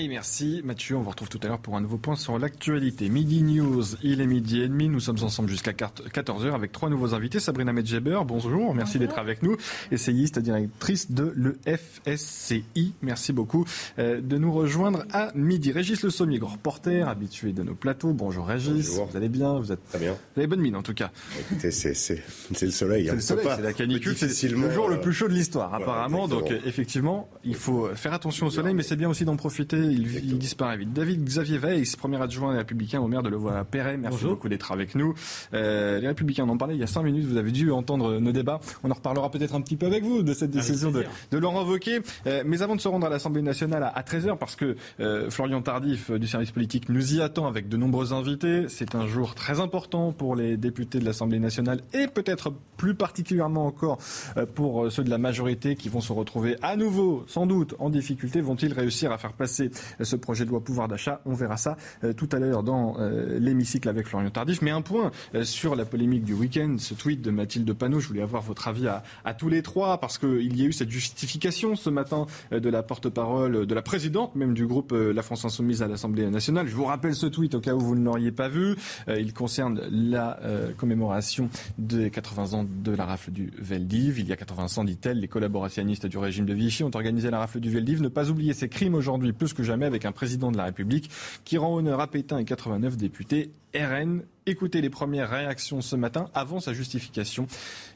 Et 0.00 0.06
merci 0.06 0.62
Mathieu, 0.64 0.96
on 0.96 1.00
vous 1.00 1.10
retrouve 1.10 1.28
tout 1.28 1.40
à 1.42 1.48
l'heure 1.48 1.58
pour 1.58 1.76
un 1.76 1.80
nouveau 1.80 1.96
point 1.96 2.14
sur 2.14 2.38
l'actualité. 2.38 3.08
Midi 3.08 3.42
News, 3.42 3.82
il 4.04 4.20
est 4.20 4.28
midi 4.28 4.60
et 4.60 4.68
demi, 4.68 4.88
nous 4.88 5.00
sommes 5.00 5.18
ensemble 5.24 5.48
jusqu'à 5.48 5.72
14h 5.72 6.54
avec 6.54 6.70
trois 6.70 6.88
nouveaux 6.88 7.14
invités. 7.14 7.40
Sabrina 7.40 7.72
Medjeber, 7.72 8.20
bonjour, 8.24 8.76
merci 8.76 9.00
d'être 9.00 9.18
avec 9.18 9.42
nous. 9.42 9.56
Essayiste, 9.90 10.38
directrice 10.38 11.10
de 11.10 11.34
l'EFSCI, 11.34 12.94
merci 13.02 13.32
beaucoup 13.32 13.64
euh, 13.98 14.20
de 14.20 14.38
nous 14.38 14.52
rejoindre 14.52 15.04
à 15.12 15.32
midi. 15.34 15.72
Régis 15.72 16.00
Le 16.04 16.10
Sommier, 16.10 16.38
reporter, 16.40 17.08
habitué 17.08 17.50
de 17.50 17.64
nos 17.64 17.74
plateaux. 17.74 18.12
Bonjour 18.12 18.46
Régis, 18.46 19.00
vous 19.00 19.16
allez 19.16 19.28
bien? 19.28 19.58
Vous 19.58 19.72
êtes 19.72 19.84
Très 19.88 19.98
bien. 19.98 20.12
Vous 20.12 20.40
avez 20.42 20.46
bonne 20.46 20.60
mine 20.60 20.76
en 20.76 20.82
tout 20.84 20.94
cas. 20.94 21.10
Écoutez, 21.40 21.72
c'est 21.72 22.22
le 22.62 22.70
soleil. 22.70 23.06
C'est 23.06 23.10
hein. 23.10 23.14
le 23.14 23.20
soleil, 23.20 23.44
Pas 23.44 23.56
c'est 23.56 23.62
la 23.62 23.72
canicule, 23.72 24.16
c'est 24.16 24.48
le 24.48 24.70
jour 24.70 24.88
le 24.88 25.00
plus 25.00 25.12
chaud 25.12 25.26
de 25.26 25.34
l'histoire 25.34 25.74
apparemment. 25.74 26.28
Donc 26.28 26.52
euh, 26.52 26.60
effectivement, 26.66 27.28
il 27.42 27.56
faut 27.56 27.88
faire 27.96 28.12
attention 28.12 28.46
au 28.46 28.50
soleil, 28.50 28.74
mais 28.74 28.84
c'est 28.84 28.94
bien 28.94 29.08
aussi 29.08 29.24
d'en 29.24 29.34
profiter 29.34 29.87
il, 29.92 30.24
il 30.24 30.38
disparaît 30.38 30.76
vite. 30.76 30.92
David 30.92 31.24
Xavier 31.24 31.58
Weiss, 31.58 31.96
premier 31.96 32.20
adjoint 32.20 32.52
des 32.52 32.58
Républicains 32.58 33.00
au 33.00 33.08
maire 33.08 33.22
de 33.22 33.28
Levallois-Perret, 33.28 33.96
merci 33.96 34.24
beaucoup 34.24 34.48
d'être 34.48 34.72
avec 34.72 34.94
nous. 34.94 35.14
Euh, 35.54 36.00
les 36.00 36.08
Républicains, 36.08 36.44
on 36.44 36.50
en 36.50 36.56
parlait 36.56 36.74
il 36.74 36.80
y 36.80 36.84
a 36.84 36.86
cinq 36.88 37.02
minutes, 37.02 37.24
vous 37.24 37.36
avez 37.36 37.52
dû 37.52 37.70
entendre 37.70 38.18
nos 38.18 38.32
débats. 38.32 38.60
On 38.84 38.90
en 38.90 38.94
reparlera 38.94 39.30
peut-être 39.30 39.54
un 39.54 39.60
petit 39.60 39.76
peu 39.76 39.86
avec 39.86 40.04
vous 40.04 40.22
de 40.22 40.34
cette 40.34 40.50
décision 40.50 40.90
de, 40.90 41.04
de, 41.30 41.38
Laurent 41.38 41.64
Wauquiez. 41.64 42.00
Euh, 42.26 42.42
mais 42.46 42.62
avant 42.62 42.76
de 42.76 42.80
se 42.80 42.88
rendre 42.88 43.06
à 43.06 43.10
l'Assemblée 43.10 43.42
nationale 43.42 43.82
à, 43.82 43.88
à 43.88 44.02
13h, 44.02 44.38
parce 44.38 44.56
que 44.56 44.76
euh, 45.00 45.30
Florian 45.30 45.62
Tardif 45.62 46.10
euh, 46.10 46.18
du 46.18 46.26
service 46.26 46.50
politique 46.50 46.88
nous 46.88 47.14
y 47.14 47.22
attend 47.22 47.46
avec 47.46 47.68
de 47.68 47.76
nombreux 47.76 48.12
invités, 48.12 48.66
c'est 48.68 48.94
un 48.94 49.06
jour 49.06 49.34
très 49.34 49.60
important 49.60 50.12
pour 50.12 50.36
les 50.36 50.56
députés 50.56 50.98
de 50.98 51.04
l'Assemblée 51.04 51.38
nationale 51.38 51.80
et 51.92 52.06
peut-être 52.06 52.52
plus 52.76 52.94
particulièrement 52.94 53.66
encore 53.66 53.98
euh, 54.36 54.46
pour 54.46 54.90
ceux 54.90 55.04
de 55.04 55.10
la 55.10 55.18
majorité 55.18 55.76
qui 55.76 55.88
vont 55.88 56.00
se 56.00 56.12
retrouver 56.12 56.56
à 56.62 56.76
nouveau, 56.76 57.24
sans 57.26 57.46
doute, 57.46 57.74
en 57.78 57.90
difficulté. 57.90 58.40
Vont-ils 58.40 58.72
réussir 58.72 59.12
à 59.12 59.18
faire 59.18 59.32
passer 59.32 59.70
ce 60.00 60.16
projet 60.16 60.44
de 60.44 60.50
loi 60.50 60.60
pouvoir 60.60 60.88
d'achat. 60.88 61.20
On 61.24 61.34
verra 61.34 61.56
ça 61.56 61.76
euh, 62.04 62.12
tout 62.12 62.28
à 62.32 62.38
l'heure 62.38 62.62
dans 62.62 62.96
euh, 62.98 63.38
l'hémicycle 63.38 63.88
avec 63.88 64.06
Florian 64.06 64.30
Tardif. 64.30 64.62
Mais 64.62 64.70
un 64.70 64.82
point 64.82 65.10
euh, 65.34 65.44
sur 65.44 65.76
la 65.76 65.84
polémique 65.84 66.24
du 66.24 66.34
week-end, 66.34 66.76
ce 66.78 66.94
tweet 66.94 67.22
de 67.22 67.30
Mathilde 67.30 67.72
Panot. 67.72 68.00
Je 68.00 68.08
voulais 68.08 68.22
avoir 68.22 68.42
votre 68.42 68.68
avis 68.68 68.88
à, 68.88 69.02
tous 69.34 69.48
les 69.48 69.62
trois 69.62 69.98
parce 69.98 70.18
qu'il 70.18 70.56
y 70.58 70.62
a 70.62 70.66
eu 70.66 70.72
cette 70.72 70.90
justification 70.90 71.76
ce 71.76 71.90
matin 71.90 72.26
de 72.50 72.68
la 72.68 72.82
porte-parole, 72.82 73.66
de 73.66 73.74
la 73.74 73.82
présidente 73.82 74.34
même 74.34 74.54
du 74.54 74.66
groupe 74.66 74.92
La 74.92 75.22
France 75.22 75.44
Insoumise 75.44 75.82
à 75.82 75.88
l'Assemblée 75.88 76.28
nationale. 76.28 76.66
Je 76.66 76.74
vous 76.74 76.84
rappelle 76.84 77.14
ce 77.14 77.26
tweet 77.26 77.54
au 77.54 77.60
cas 77.60 77.74
où 77.74 77.80
vous 77.80 77.94
ne 77.94 78.04
l'auriez 78.04 78.32
pas 78.32 78.48
vu. 78.48 78.74
il 79.08 79.32
concerne 79.32 79.80
la 79.90 80.40
commémoration 80.76 81.50
des 81.78 82.10
80 82.10 82.58
ans 82.58 82.66
de 82.68 82.92
la 82.92 83.04
rafle 83.04 83.30
du 83.30 83.52
Veldiv. 83.58 84.18
Il 84.18 84.26
y 84.26 84.32
a 84.32 84.36
80 84.36 84.78
ans, 84.78 84.84
dit-elle, 84.84 85.20
les 85.20 85.28
collaborationnistes 85.28 86.06
du 86.06 86.18
régime 86.18 86.46
de 86.46 86.54
Vichy 86.54 86.82
ont 86.84 86.90
organisé 86.94 87.30
la 87.30 87.38
rafle 87.38 87.60
du 87.60 87.70
Veldiv. 87.70 88.02
Ne 88.02 88.08
pas 88.08 88.30
oublier 88.30 88.54
ces 88.54 88.68
crimes 88.68 88.94
aujourd'hui 88.94 89.32
plus 89.32 89.52
que 89.52 89.62
jamais 89.68 89.84
avec 89.84 90.06
un 90.06 90.12
président 90.12 90.50
de 90.50 90.56
la 90.56 90.64
République 90.64 91.10
qui 91.44 91.58
rend 91.58 91.74
honneur 91.74 92.00
à 92.00 92.06
Pétain 92.06 92.38
et 92.38 92.46
89 92.46 92.96
députés 92.96 93.50
RN. 93.74 94.22
Écoutez 94.46 94.80
les 94.80 94.88
premières 94.88 95.28
réactions 95.28 95.82
ce 95.82 95.94
matin 95.94 96.30
avant 96.32 96.58
sa 96.58 96.72
justification. 96.72 97.46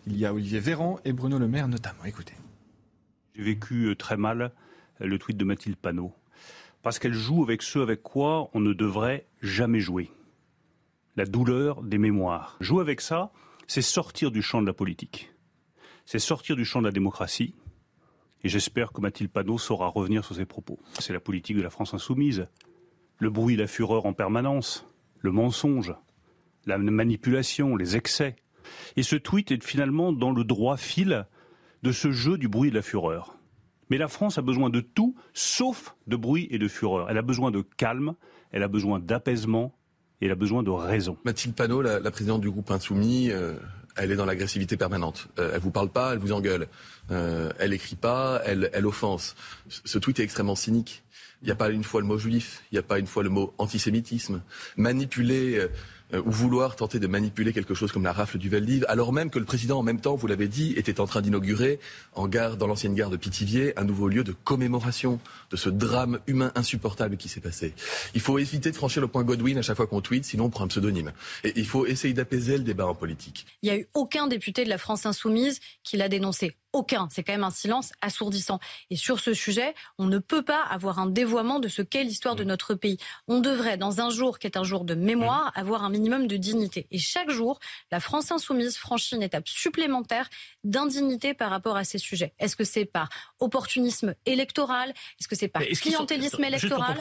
Il 0.06 0.18
y 0.18 0.26
a 0.26 0.34
Olivier 0.34 0.60
Véran 0.60 1.00
et 1.06 1.14
Bruno 1.14 1.38
Le 1.38 1.48
Maire 1.48 1.68
notamment. 1.68 2.04
Écoutez. 2.04 2.34
J'ai 3.34 3.42
vécu 3.42 3.86
euh, 3.86 3.94
très 3.94 4.18
mal 4.18 4.52
euh, 5.00 5.06
le 5.06 5.18
tweet 5.18 5.38
de 5.38 5.44
Mathilde 5.46 5.76
Panot 5.76 6.12
parce 6.82 6.98
qu'elle 6.98 7.14
joue 7.14 7.42
avec 7.42 7.62
ce 7.62 7.78
avec 7.78 8.02
quoi 8.02 8.50
on 8.52 8.60
ne 8.60 8.74
devrait 8.74 9.24
jamais 9.40 9.80
jouer. 9.80 10.10
La 11.16 11.24
douleur 11.24 11.82
des 11.82 11.96
mémoires. 11.96 12.58
Jouer 12.60 12.82
avec 12.82 13.00
ça, 13.00 13.32
c'est 13.66 13.80
sortir 13.80 14.30
du 14.30 14.42
champ 14.42 14.60
de 14.60 14.66
la 14.66 14.74
politique. 14.74 15.32
C'est 16.04 16.18
sortir 16.18 16.54
du 16.54 16.66
champ 16.66 16.80
de 16.80 16.86
la 16.86 16.92
démocratie. 16.92 17.54
Et 18.44 18.48
j'espère 18.48 18.92
que 18.92 19.00
Mathilde 19.00 19.30
Panot 19.30 19.58
saura 19.58 19.88
revenir 19.88 20.24
sur 20.24 20.34
ses 20.34 20.44
propos. 20.44 20.78
C'est 20.98 21.12
la 21.12 21.20
politique 21.20 21.56
de 21.56 21.62
la 21.62 21.70
France 21.70 21.94
insoumise. 21.94 22.48
Le 23.18 23.30
bruit, 23.30 23.56
la 23.56 23.66
fureur 23.66 24.06
en 24.06 24.12
permanence, 24.12 24.86
le 25.20 25.30
mensonge, 25.30 25.94
la 26.66 26.78
manipulation, 26.78 27.76
les 27.76 27.96
excès. 27.96 28.36
Et 28.96 29.02
ce 29.02 29.16
tweet 29.16 29.52
est 29.52 29.62
finalement 29.62 30.12
dans 30.12 30.32
le 30.32 30.44
droit 30.44 30.76
fil 30.76 31.26
de 31.82 31.92
ce 31.92 32.10
jeu 32.10 32.38
du 32.38 32.48
bruit 32.48 32.68
et 32.68 32.70
de 32.70 32.76
la 32.76 32.82
fureur. 32.82 33.36
Mais 33.90 33.98
la 33.98 34.08
France 34.08 34.38
a 34.38 34.42
besoin 34.42 34.70
de 34.70 34.80
tout, 34.80 35.14
sauf 35.34 35.94
de 36.06 36.16
bruit 36.16 36.48
et 36.50 36.58
de 36.58 36.68
fureur. 36.68 37.10
Elle 37.10 37.18
a 37.18 37.22
besoin 37.22 37.50
de 37.50 37.62
calme, 37.76 38.14
elle 38.50 38.62
a 38.62 38.68
besoin 38.68 38.98
d'apaisement, 38.98 39.74
et 40.20 40.26
elle 40.26 40.32
a 40.32 40.36
besoin 40.36 40.62
de 40.62 40.70
raison. 40.70 41.18
Mathilde 41.24 41.54
Panot, 41.54 41.82
la, 41.82 42.10
présidente 42.10 42.40
du 42.40 42.50
groupe 42.50 42.70
Insoumis, 42.70 43.30
euh, 43.30 43.54
elle 43.96 44.12
est 44.12 44.16
dans 44.16 44.24
l'agressivité 44.24 44.76
permanente. 44.76 45.28
Euh, 45.38 45.52
elle 45.54 45.60
vous 45.60 45.70
parle 45.70 45.88
pas, 45.88 46.12
elle 46.12 46.18
vous 46.18 46.32
engueule. 46.32 46.68
Euh, 47.10 47.52
elle 47.58 47.72
écrit 47.72 47.96
pas, 47.96 48.40
elle, 48.44 48.70
elle 48.72 48.86
offense. 48.86 49.34
Ce 49.68 49.98
tweet 49.98 50.20
est 50.20 50.24
extrêmement 50.24 50.56
cynique. 50.56 51.02
Il 51.42 51.46
n'y 51.46 51.52
a 51.52 51.56
pas 51.56 51.70
une 51.70 51.82
fois 51.82 52.00
le 52.00 52.06
mot 52.06 52.18
juif, 52.18 52.62
il 52.70 52.76
n'y 52.76 52.78
a 52.78 52.84
pas 52.84 52.98
une 52.98 53.06
fois 53.06 53.22
le 53.22 53.28
mot 53.28 53.52
antisémitisme. 53.58 54.42
Manipuler 54.76 55.66
euh, 56.14 56.22
ou 56.24 56.30
vouloir 56.30 56.76
tenter 56.76 56.98
de 56.98 57.06
manipuler 57.06 57.52
quelque 57.52 57.74
chose 57.74 57.92
comme 57.92 58.04
la 58.04 58.12
rafle 58.12 58.38
du 58.38 58.48
Veldiv, 58.48 58.84
alors 58.88 59.12
même 59.12 59.30
que 59.30 59.38
le 59.38 59.44
président, 59.44 59.78
en 59.78 59.82
même 59.82 60.00
temps, 60.00 60.14
vous 60.14 60.26
l'avez 60.26 60.48
dit, 60.48 60.74
était 60.76 61.00
en 61.00 61.06
train 61.06 61.20
d'inaugurer 61.20 61.78
en 62.14 62.28
gare, 62.28 62.56
dans 62.56 62.66
l'ancienne 62.66 62.94
gare 62.94 63.10
de 63.10 63.16
Pithiviers, 63.16 63.78
un 63.78 63.84
nouveau 63.84 64.08
lieu 64.08 64.24
de 64.24 64.32
commémoration 64.32 65.18
de 65.50 65.56
ce 65.56 65.68
drame 65.68 66.20
humain 66.26 66.52
insupportable 66.54 67.16
qui 67.16 67.28
s'est 67.28 67.40
passé. 67.40 67.74
Il 68.14 68.20
faut 68.20 68.38
éviter 68.38 68.70
de 68.70 68.76
franchir 68.76 69.00
le 69.00 69.08
point 69.08 69.24
Godwin 69.24 69.58
à 69.58 69.62
chaque 69.62 69.76
fois 69.76 69.86
qu'on 69.86 70.00
tweet, 70.00 70.24
sinon 70.24 70.44
on 70.44 70.50
prend 70.50 70.64
un 70.64 70.68
pseudonyme. 70.68 71.12
Et 71.44 71.52
il 71.56 71.66
faut 71.66 71.86
essayer 71.86 72.14
d'apaiser 72.14 72.58
le 72.58 72.64
débat 72.64 72.86
en 72.86 72.94
politique. 72.94 73.46
Il 73.62 73.70
n'y 73.70 73.76
a 73.76 73.78
eu 73.78 73.86
aucun 73.94 74.26
député 74.26 74.64
de 74.64 74.68
la 74.68 74.78
France 74.78 75.06
insoumise 75.06 75.60
qui 75.82 75.96
l'a 75.96 76.08
dénoncé 76.08 76.56
aucun. 76.72 77.08
C'est 77.10 77.22
quand 77.22 77.32
même 77.32 77.44
un 77.44 77.50
silence 77.50 77.92
assourdissant. 78.00 78.58
Et 78.90 78.96
sur 78.96 79.20
ce 79.20 79.34
sujet, 79.34 79.74
on 79.98 80.06
ne 80.06 80.18
peut 80.18 80.42
pas 80.42 80.62
avoir 80.62 80.98
un 80.98 81.06
dévoiement 81.06 81.58
de 81.58 81.68
ce 81.68 81.82
qu'est 81.82 82.04
l'histoire 82.04 82.36
de 82.36 82.44
notre 82.44 82.74
pays. 82.74 82.98
On 83.28 83.40
devrait, 83.40 83.76
dans 83.76 84.00
un 84.00 84.10
jour 84.10 84.38
qui 84.38 84.46
est 84.46 84.56
un 84.56 84.64
jour 84.64 84.84
de 84.84 84.94
mémoire, 84.94 85.52
avoir 85.54 85.84
un 85.84 85.90
minimum 85.90 86.26
de 86.26 86.36
dignité. 86.36 86.86
Et 86.90 86.98
chaque 86.98 87.30
jour, 87.30 87.60
la 87.90 88.00
France 88.00 88.32
insoumise 88.32 88.76
franchit 88.76 89.16
une 89.16 89.22
étape 89.22 89.48
supplémentaire 89.48 90.28
d'indignité 90.64 91.34
par 91.34 91.50
rapport 91.50 91.76
à 91.76 91.84
ces 91.84 91.98
sujets. 91.98 92.32
Est-ce 92.38 92.56
que 92.56 92.64
c'est 92.64 92.84
par 92.84 93.08
opportunisme 93.38 94.14
électoral? 94.26 94.90
Est-ce 95.20 95.28
que 95.28 95.36
c'est 95.36 95.48
par 95.48 95.62
clientélisme 95.62 96.42
électoral? 96.44 96.96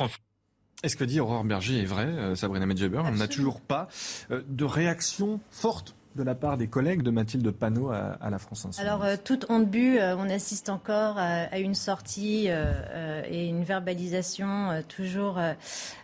est-ce 0.84 0.96
que 0.96 1.04
dit 1.04 1.20
Aurore 1.20 1.44
Berger 1.44 1.80
est 1.80 1.86
vrai, 1.86 2.06
euh, 2.06 2.36
Sabrina 2.36 2.66
Medjeber 2.66 3.02
On 3.06 3.12
n'a 3.12 3.28
toujours 3.28 3.62
pas 3.62 3.88
euh, 4.32 4.42
de 4.48 4.66
réaction 4.66 5.40
forte 5.52 5.96
de 6.16 6.24
la 6.24 6.36
part 6.36 6.58
des 6.58 6.68
collègues 6.68 7.04
de 7.04 7.12
Mathilde 7.12 7.50
Panot 7.52 7.92
à, 7.92 8.30
la 8.30 8.40
France 8.40 8.66
Insoumise. 8.66 8.80
Alors, 8.80 9.04
euh, 9.04 9.16
toute 9.24 9.46
honte 9.50 9.70
bu, 9.70 9.98
euh, 9.98 10.16
on 10.18 10.30
assiste 10.30 10.70
encore 10.70 11.18
à, 11.18 11.44
à 11.44 11.60
une 11.60 11.76
sortie 11.76 12.46
euh, 12.50 13.22
et 13.30 13.48
une 13.48 13.64
verbalisation 13.64 14.72
euh, 14.72 14.82
toujours 14.88 15.40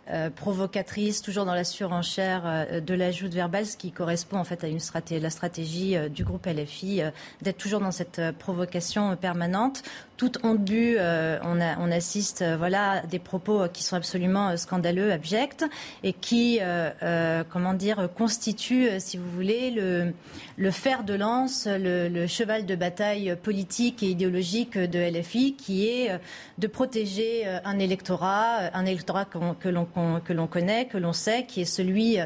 euh, 0.09 0.29
provocatrice, 0.29 1.21
toujours 1.21 1.45
dans 1.45 1.53
la 1.53 1.63
surenchère 1.63 2.67
de 2.81 2.93
l'ajout 2.93 3.27
de 3.27 3.35
verbal, 3.35 3.65
ce 3.65 3.77
qui 3.77 3.91
correspond 3.91 4.37
en 4.37 4.43
fait 4.43 4.63
à 4.63 4.67
la 5.19 5.29
stratégie 5.29 5.95
du 6.09 6.23
groupe 6.23 6.45
LFI 6.45 7.01
d'être 7.41 7.57
toujours 7.57 7.79
dans 7.79 7.91
cette 7.91 8.21
provocation 8.39 9.15
permanente. 9.15 9.83
Toute 10.17 10.39
honte 10.43 10.63
bu, 10.63 10.97
on, 10.99 11.91
assiste 11.91 12.43
voilà, 12.57 12.91
à 12.91 13.01
des 13.01 13.19
propos 13.19 13.67
qui 13.71 13.83
sont 13.83 13.95
absolument 13.95 14.57
scandaleux, 14.57 15.11
abjects, 15.11 15.63
et 16.03 16.13
qui, 16.13 16.59
comment 17.51 17.73
dire, 17.73 18.09
constituent, 18.15 18.99
si 18.99 19.17
vous 19.17 19.29
voulez, 19.29 19.71
le 20.57 20.71
fer 20.71 21.03
de 21.03 21.13
lance, 21.13 21.67
le, 21.69 22.27
cheval 22.27 22.65
de 22.65 22.75
bataille 22.75 23.35
politique 23.41 24.03
et 24.03 24.07
idéologique 24.07 24.77
de 24.77 24.99
LFI, 24.99 25.53
qui 25.55 25.87
est 25.87 26.11
euh, 26.11 26.17
de 26.57 26.67
protéger 26.67 27.43
euh, 27.45 27.59
un 27.63 27.79
électorat, 27.79 28.73
un 28.73 28.85
électorat 28.85 29.25
que 29.25 29.69
l'on 29.69 29.85
que 30.23 30.33
l'on 30.33 30.47
connaît, 30.47 30.87
que 30.87 30.97
l'on 30.97 31.13
sait, 31.13 31.45
qui 31.45 31.61
est 31.61 31.65
celui, 31.65 32.17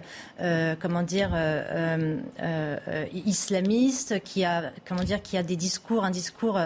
euh, 0.42 0.76
comment 0.80 1.04
dire, 1.04 1.32
euh, 1.34 2.18
euh, 2.42 3.06
islamiste, 3.14 4.22
qui 4.24 4.44
a, 4.46 4.72
comment 4.88 5.04
dire, 5.04 5.22
qui 5.22 5.38
a 5.38 5.44
des 5.44 5.56
discours, 5.56 6.04
un 6.04 6.12
discours 6.12 6.60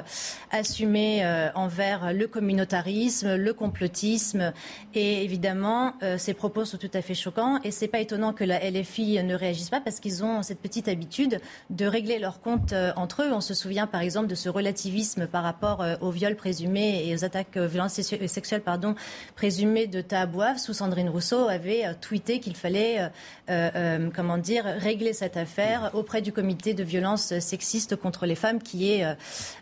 assumé 0.52 1.26
envers 1.56 2.14
le 2.14 2.28
communautarisme, 2.28 3.36
le 3.36 3.54
complotisme, 3.54 4.54
et 4.94 5.24
évidemment, 5.24 5.94
ces 6.18 6.34
propos 6.34 6.66
sont 6.66 6.78
tout 6.78 6.92
à 6.94 7.02
fait 7.02 7.14
choquants. 7.14 7.60
Et 7.64 7.72
c'est 7.72 7.88
pas 7.88 8.00
étonnant 8.00 8.34
que 8.34 8.44
la 8.44 8.60
LFI 8.60 9.24
ne 9.24 9.36
réagisse 9.36 9.70
pas 9.70 9.82
parce 9.82 10.00
qu'ils 10.00 10.24
ont 10.24 10.44
cette 10.44 10.60
petite 10.60 10.88
habitude 10.88 11.40
de 11.70 11.86
régler 11.86 12.20
leurs 12.20 12.42
comptes 12.42 12.74
euh, 12.74 12.92
entre 12.96 13.24
eux. 13.24 13.32
On 13.34 13.42
se 13.42 13.54
souvient 13.54 13.88
par 13.88 14.02
exemple 14.02 14.28
de 14.28 14.36
ce 14.36 14.50
relativisme 14.50 15.28
par 15.28 15.44
rapport 15.44 15.82
euh, 15.82 15.96
aux 16.02 16.12
viols 16.12 16.36
présumés 16.36 17.08
et 17.08 17.16
aux 17.16 17.26
attaques 17.26 17.58
euh, 17.58 17.68
violences 17.68 17.94
sexuelles 17.94 18.62
pardon, 18.62 18.96
présumées 19.36 19.88
de 19.88 20.02
Tahabouaf, 20.02 20.58
sous 20.58 20.74
Sandrine 20.74 20.95
Rousseau 21.10 21.48
avait 21.48 21.86
tweeté 22.02 22.40
qu'il 22.40 22.56
fallait 22.56 23.10
euh, 23.48 24.10
comment 24.16 24.40
dire, 24.40 24.66
régler 24.66 25.14
cette 25.14 25.38
affaire 25.38 25.92
auprès 25.94 26.24
du 26.24 26.32
comité 26.32 26.74
de 26.74 26.84
violence 26.84 27.38
sexiste 27.40 27.96
contre 27.96 28.26
les 28.26 28.34
femmes 28.34 28.62
qui, 28.62 28.92
est, 28.92 29.06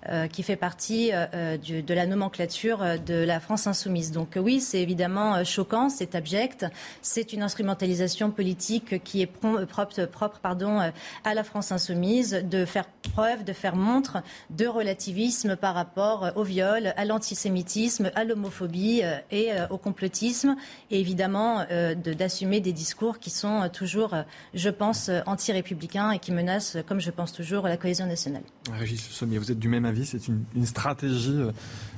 euh, 0.10 0.28
qui 0.28 0.42
fait 0.42 0.56
partie 0.56 1.12
euh, 1.12 1.58
de 1.58 1.94
la 1.94 2.06
nomenclature 2.06 2.82
de 3.06 3.26
la 3.26 3.40
France 3.42 3.68
insoumise. 3.68 4.12
Donc 4.12 4.38
oui, 4.38 4.62
c'est 4.62 4.82
évidemment 4.82 5.44
choquant, 5.44 5.90
c'est 5.90 6.16
abject, 6.16 6.66
c'est 7.02 7.34
une 7.34 7.44
instrumentalisation 7.44 8.32
politique 8.32 9.04
qui 9.04 9.22
est 9.22 9.28
propre, 9.28 10.00
à 11.24 11.34
la 11.34 11.44
France 11.44 11.72
insoumise 11.72 12.32
de 12.32 12.66
faire 12.66 12.86
preuve, 13.14 13.44
de 13.44 13.54
faire 13.54 13.76
montre 13.76 14.24
de 14.50 14.66
relativisme 14.66 15.58
par 15.58 15.76
rapport 15.76 16.32
au 16.36 16.44
viol, 16.44 16.94
à 16.96 17.06
l'antisémitisme, 17.06 18.12
à 18.16 18.24
l'homophobie 18.24 19.02
et 19.32 19.52
au 19.70 19.78
complotisme, 19.78 20.56
d'assumer 21.28 22.60
des 22.60 22.74
discours 22.74 23.20
qui 23.20 23.30
sont 23.30 23.70
toujours, 23.72 24.16
je 24.54 24.70
pense, 24.70 25.10
anti-républicains 25.26 26.12
et 26.12 26.20
qui 26.20 26.32
menacent, 26.32 26.78
comme 26.88 27.00
je 27.00 27.12
pense 27.12 27.34
toujours, 27.34 27.68
la 27.68 27.78
cohésion 27.78 28.06
nationale. 28.06 28.44
Régis 28.72 29.02
Sommier, 29.10 29.38
vous 29.38 29.52
êtes 29.52 29.60
du 29.60 29.68
même 29.68 29.86
avis 29.86 30.06
C'est 30.06 30.28
une, 30.28 30.66
stratégie 30.66 31.40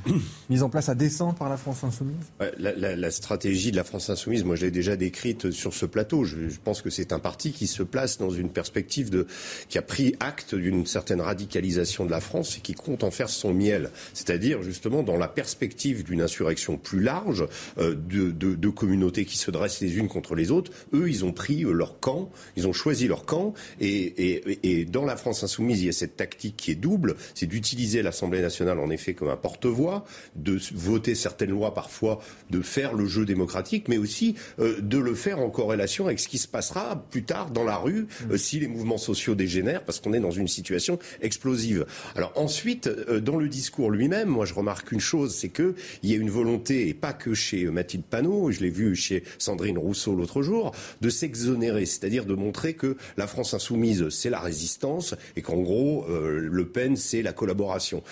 mise 0.50 0.64
en 0.64 0.70
place 0.70 0.90
à 0.90 0.96
dessein 0.96 1.34
par 1.34 1.50
la 1.50 1.58
France 1.58 1.84
insoumise? 1.84 2.16
La, 2.58 3.12
stratégie 3.12 3.72
de 3.72 3.76
la 3.76 3.84
France 3.84 4.10
insoumise, 4.10 4.44
moi 4.44 4.56
je 4.56 4.66
l'ai 4.66 4.72
déjà 4.72 4.96
décrite 4.96 5.52
sur 5.52 5.74
ce 5.74 5.86
plateau. 5.86 6.24
Je, 6.24 6.50
je 6.50 6.60
pense 6.64 6.82
que 6.82 6.90
c'est 6.90 7.14
un 7.14 7.20
parti 7.20 7.52
qui 7.52 7.68
se 7.68 7.84
place 7.84 8.18
dans 8.18 8.30
une 8.30 8.50
perspective 8.50 9.10
de, 9.10 9.28
qui 9.70 9.78
a 9.78 9.82
pris 9.82 10.16
acte 10.20 10.56
d'une 10.56 10.86
certaine 10.86 11.22
radicalisation 11.22 12.06
de 12.06 12.12
la 12.12 12.22
France 12.22 12.58
et 12.58 12.62
qui 12.62 12.74
compte 12.74 13.04
en 13.04 13.12
faire 13.12 13.30
son 13.30 13.54
miel. 13.54 13.90
C'est-à-dire 14.14 14.64
justement 14.64 15.04
dans 15.04 15.18
la 15.18 15.28
perspective 15.28 16.04
d'une 16.04 16.22
insurrection 16.22 16.78
plus 16.78 17.02
large, 17.02 17.48
euh, 17.78 17.96
de, 17.96 18.32
de, 18.32 18.56
de, 18.56 18.70
communautés 18.70 19.26
qui 19.26 19.38
se 19.38 19.52
dressent 19.52 19.82
les 19.82 19.98
unes 19.98 20.08
contre 20.08 20.36
les 20.36 20.52
autres. 20.52 20.72
Eux, 20.94 21.10
ils 21.10 21.24
ont 21.26 21.32
pris 21.32 21.64
euh, 21.64 21.72
leur 21.72 22.00
camp, 22.00 22.32
ils 22.56 22.68
ont 22.68 22.74
choisi 22.74 23.08
leur 23.08 23.26
camp, 23.26 23.54
et, 23.80 24.34
et, 24.34 24.80
et 24.80 24.86
dans 24.86 25.06
la 25.06 25.16
France 25.16 25.44
insoumise, 25.44 25.82
il 25.82 25.86
y 25.86 25.90
a 25.90 25.94
cette 25.94 26.18
tactique 26.18 26.58
qui 26.58 26.72
est 26.72 26.76
double, 26.76 27.16
c'est 27.34 27.46
d'utiliser 27.46 28.02
l'Assemblée 28.02 28.42
nationale 28.42 28.80
en 28.80 28.90
effet 28.90 29.14
comme 29.14 29.30
un 29.30 29.38
porte-voix, 29.38 29.95
de 30.36 30.60
voter 30.74 31.16
certaines 31.16 31.52
lois 31.52 31.74
parfois 31.74 32.20
de 32.50 32.62
faire 32.62 32.94
le 32.94 33.06
jeu 33.06 33.26
démocratique, 33.26 33.88
mais 33.88 33.98
aussi 33.98 34.36
euh, 34.60 34.80
de 34.82 34.98
le 34.98 35.16
faire 35.16 35.40
en 35.40 35.50
corrélation 35.50 36.06
avec 36.06 36.20
ce 36.20 36.28
qui 36.28 36.38
se 36.38 36.48
passera 36.48 37.06
plus 37.10 37.24
tard 37.24 37.52
dans 37.52 37.64
la 37.64 37.78
rue 37.78 38.08
euh, 38.32 38.38
si 38.38 38.60
les 38.60 38.68
mouvements 38.68 38.98
sociaux 38.98 39.36
dégénèrent, 39.36 39.84
parce 39.84 40.00
qu'on 40.00 40.14
est 40.14 40.20
dans 40.20 40.32
une 40.32 40.48
situation 40.48 41.00
explosive. 41.22 41.86
Alors 42.16 42.32
ensuite, 42.36 42.88
euh, 42.88 43.20
dans 43.20 43.38
le 43.38 43.48
discours 43.48 43.92
lui-même, 43.92 44.30
moi 44.30 44.46
je 44.46 44.54
remarque 44.54 44.92
une 44.92 45.00
chose, 45.00 45.36
c'est 45.36 45.50
que 45.50 45.76
il 46.04 46.12
y 46.12 46.14
a 46.14 46.18
une 46.18 46.30
volonté, 46.30 46.88
et 46.88 46.94
pas 46.94 47.14
que 47.14 47.34
chez 47.34 47.66
Mathilde 47.66 48.04
Panot, 48.04 48.52
je 48.52 48.62
l'ai 48.62 48.70
vu 48.70 48.96
chez 48.96 49.24
Sandrine 49.38 49.78
Rousseau 49.78 50.16
l'autre 50.16 50.42
jour, 50.42 50.72
de 51.02 51.10
s'exonérer, 51.10 51.86
c'est-à-dire 51.86 52.26
de 52.26 52.36
montrer 52.36 52.74
que 52.74 52.98
la 53.18 53.28
France 53.28 53.54
insoumise, 53.54 54.10
c'est 54.10 54.30
la 54.30 54.40
résistance, 54.40 55.16
et 55.36 55.42
qu'en 55.42 55.58
gros, 55.58 56.06
Le 56.08 56.68
Pen, 56.68 56.96
c'est 56.96 57.22
la 57.22 57.34
collaboration. 57.34 58.04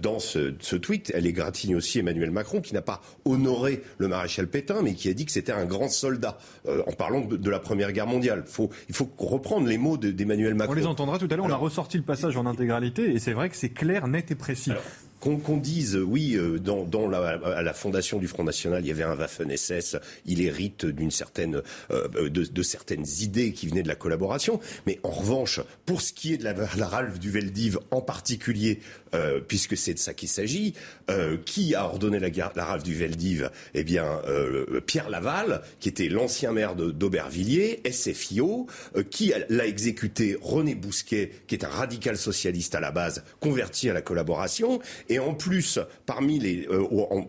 dans 0.00 0.18
ce, 0.18 0.54
ce 0.60 0.76
tweet, 0.76 1.12
elle 1.14 1.25
égratigne 1.26 1.76
aussi 1.76 1.98
Emmanuel 1.98 2.30
Macron, 2.30 2.60
qui 2.60 2.74
n'a 2.74 2.82
pas 2.82 3.00
honoré 3.24 3.82
le 3.98 4.08
maréchal 4.08 4.46
Pétain, 4.46 4.82
mais 4.82 4.94
qui 4.94 5.08
a 5.08 5.14
dit 5.14 5.26
que 5.26 5.32
c'était 5.32 5.52
un 5.52 5.64
grand 5.64 5.88
soldat, 5.88 6.38
euh, 6.66 6.82
en 6.86 6.92
parlant 6.92 7.20
de, 7.20 7.36
de, 7.36 7.50
la 7.50 7.58
Première 7.58 7.92
Guerre 7.92 8.06
mondiale. 8.06 8.44
Faut, 8.46 8.70
il 8.88 8.94
faut 8.94 9.08
reprendre 9.18 9.66
les 9.66 9.78
mots 9.78 9.96
d'Emmanuel 9.96 10.54
Macron. 10.54 10.72
On 10.72 10.76
les 10.76 10.86
entendra 10.86 11.18
tout 11.18 11.28
à 11.30 11.36
l'heure, 11.36 11.46
on 11.46 11.50
a 11.50 11.56
ressorti 11.56 11.96
le 11.96 12.04
passage 12.04 12.36
en 12.36 12.46
intégralité, 12.46 13.12
et 13.14 13.18
c'est 13.18 13.32
vrai 13.32 13.48
que 13.48 13.56
c'est 13.56 13.70
clair, 13.70 14.08
net 14.08 14.30
et 14.30 14.34
précis. 14.34 14.70
Alors, 14.70 14.82
qu'on 15.20 15.56
dise, 15.56 15.96
oui, 15.96 16.36
euh, 16.36 16.58
dans, 16.58 16.84
dans 16.84 17.08
la, 17.08 17.38
à 17.56 17.62
la 17.62 17.72
fondation 17.72 18.18
du 18.18 18.28
Front 18.28 18.44
National, 18.44 18.84
il 18.84 18.88
y 18.88 18.90
avait 18.90 19.02
un 19.02 19.16
Waffen-SS, 19.16 19.96
il 20.24 20.40
hérite 20.40 20.86
d'une 20.86 21.10
certaine, 21.10 21.62
euh, 21.90 22.28
de, 22.28 22.44
de, 22.44 22.62
certaines 22.62 23.06
idées 23.20 23.52
qui 23.52 23.66
venaient 23.66 23.82
de 23.82 23.88
la 23.88 23.94
collaboration. 23.96 24.60
Mais 24.86 25.00
en 25.02 25.10
revanche, 25.10 25.60
pour 25.84 26.00
ce 26.00 26.12
qui 26.12 26.34
est 26.34 26.38
de 26.38 26.44
la, 26.44 26.52
la 26.52 26.86
Ralph 26.86 27.18
du 27.18 27.30
Veldiv 27.30 27.78
en 27.90 28.00
particulier, 28.00 28.80
euh, 29.16 29.40
puisque 29.40 29.76
c'est 29.76 29.94
de 29.94 29.98
ça 29.98 30.14
qu'il 30.14 30.28
s'agit, 30.28 30.74
euh, 31.10 31.36
qui 31.44 31.74
a 31.74 31.84
ordonné 31.84 32.18
la, 32.18 32.28
la 32.54 32.64
Ralph 32.64 32.82
du 32.82 32.94
Veldiv? 32.94 33.50
Eh 33.74 33.82
bien, 33.82 34.20
euh, 34.28 34.80
Pierre 34.80 35.10
Laval, 35.10 35.62
qui 35.80 35.88
était 35.88 36.08
l'ancien 36.08 36.52
maire 36.52 36.76
d'Aubervilliers, 36.76 37.80
SFIO, 37.90 38.66
qui 39.10 39.32
l'a 39.48 39.66
exécuté 39.66 40.36
René 40.40 40.74
Bousquet, 40.74 41.30
qui 41.46 41.54
est 41.54 41.64
un 41.64 41.68
radical 41.68 42.16
socialiste 42.16 42.74
à 42.74 42.80
la 42.80 42.90
base, 42.90 43.24
converti 43.40 43.90
à 43.90 43.94
la 43.94 44.02
collaboration. 44.02 44.80
Et 45.08 45.18
en 45.18 45.34
plus, 45.34 45.78
parmi 46.04 46.38
les, 46.38 46.68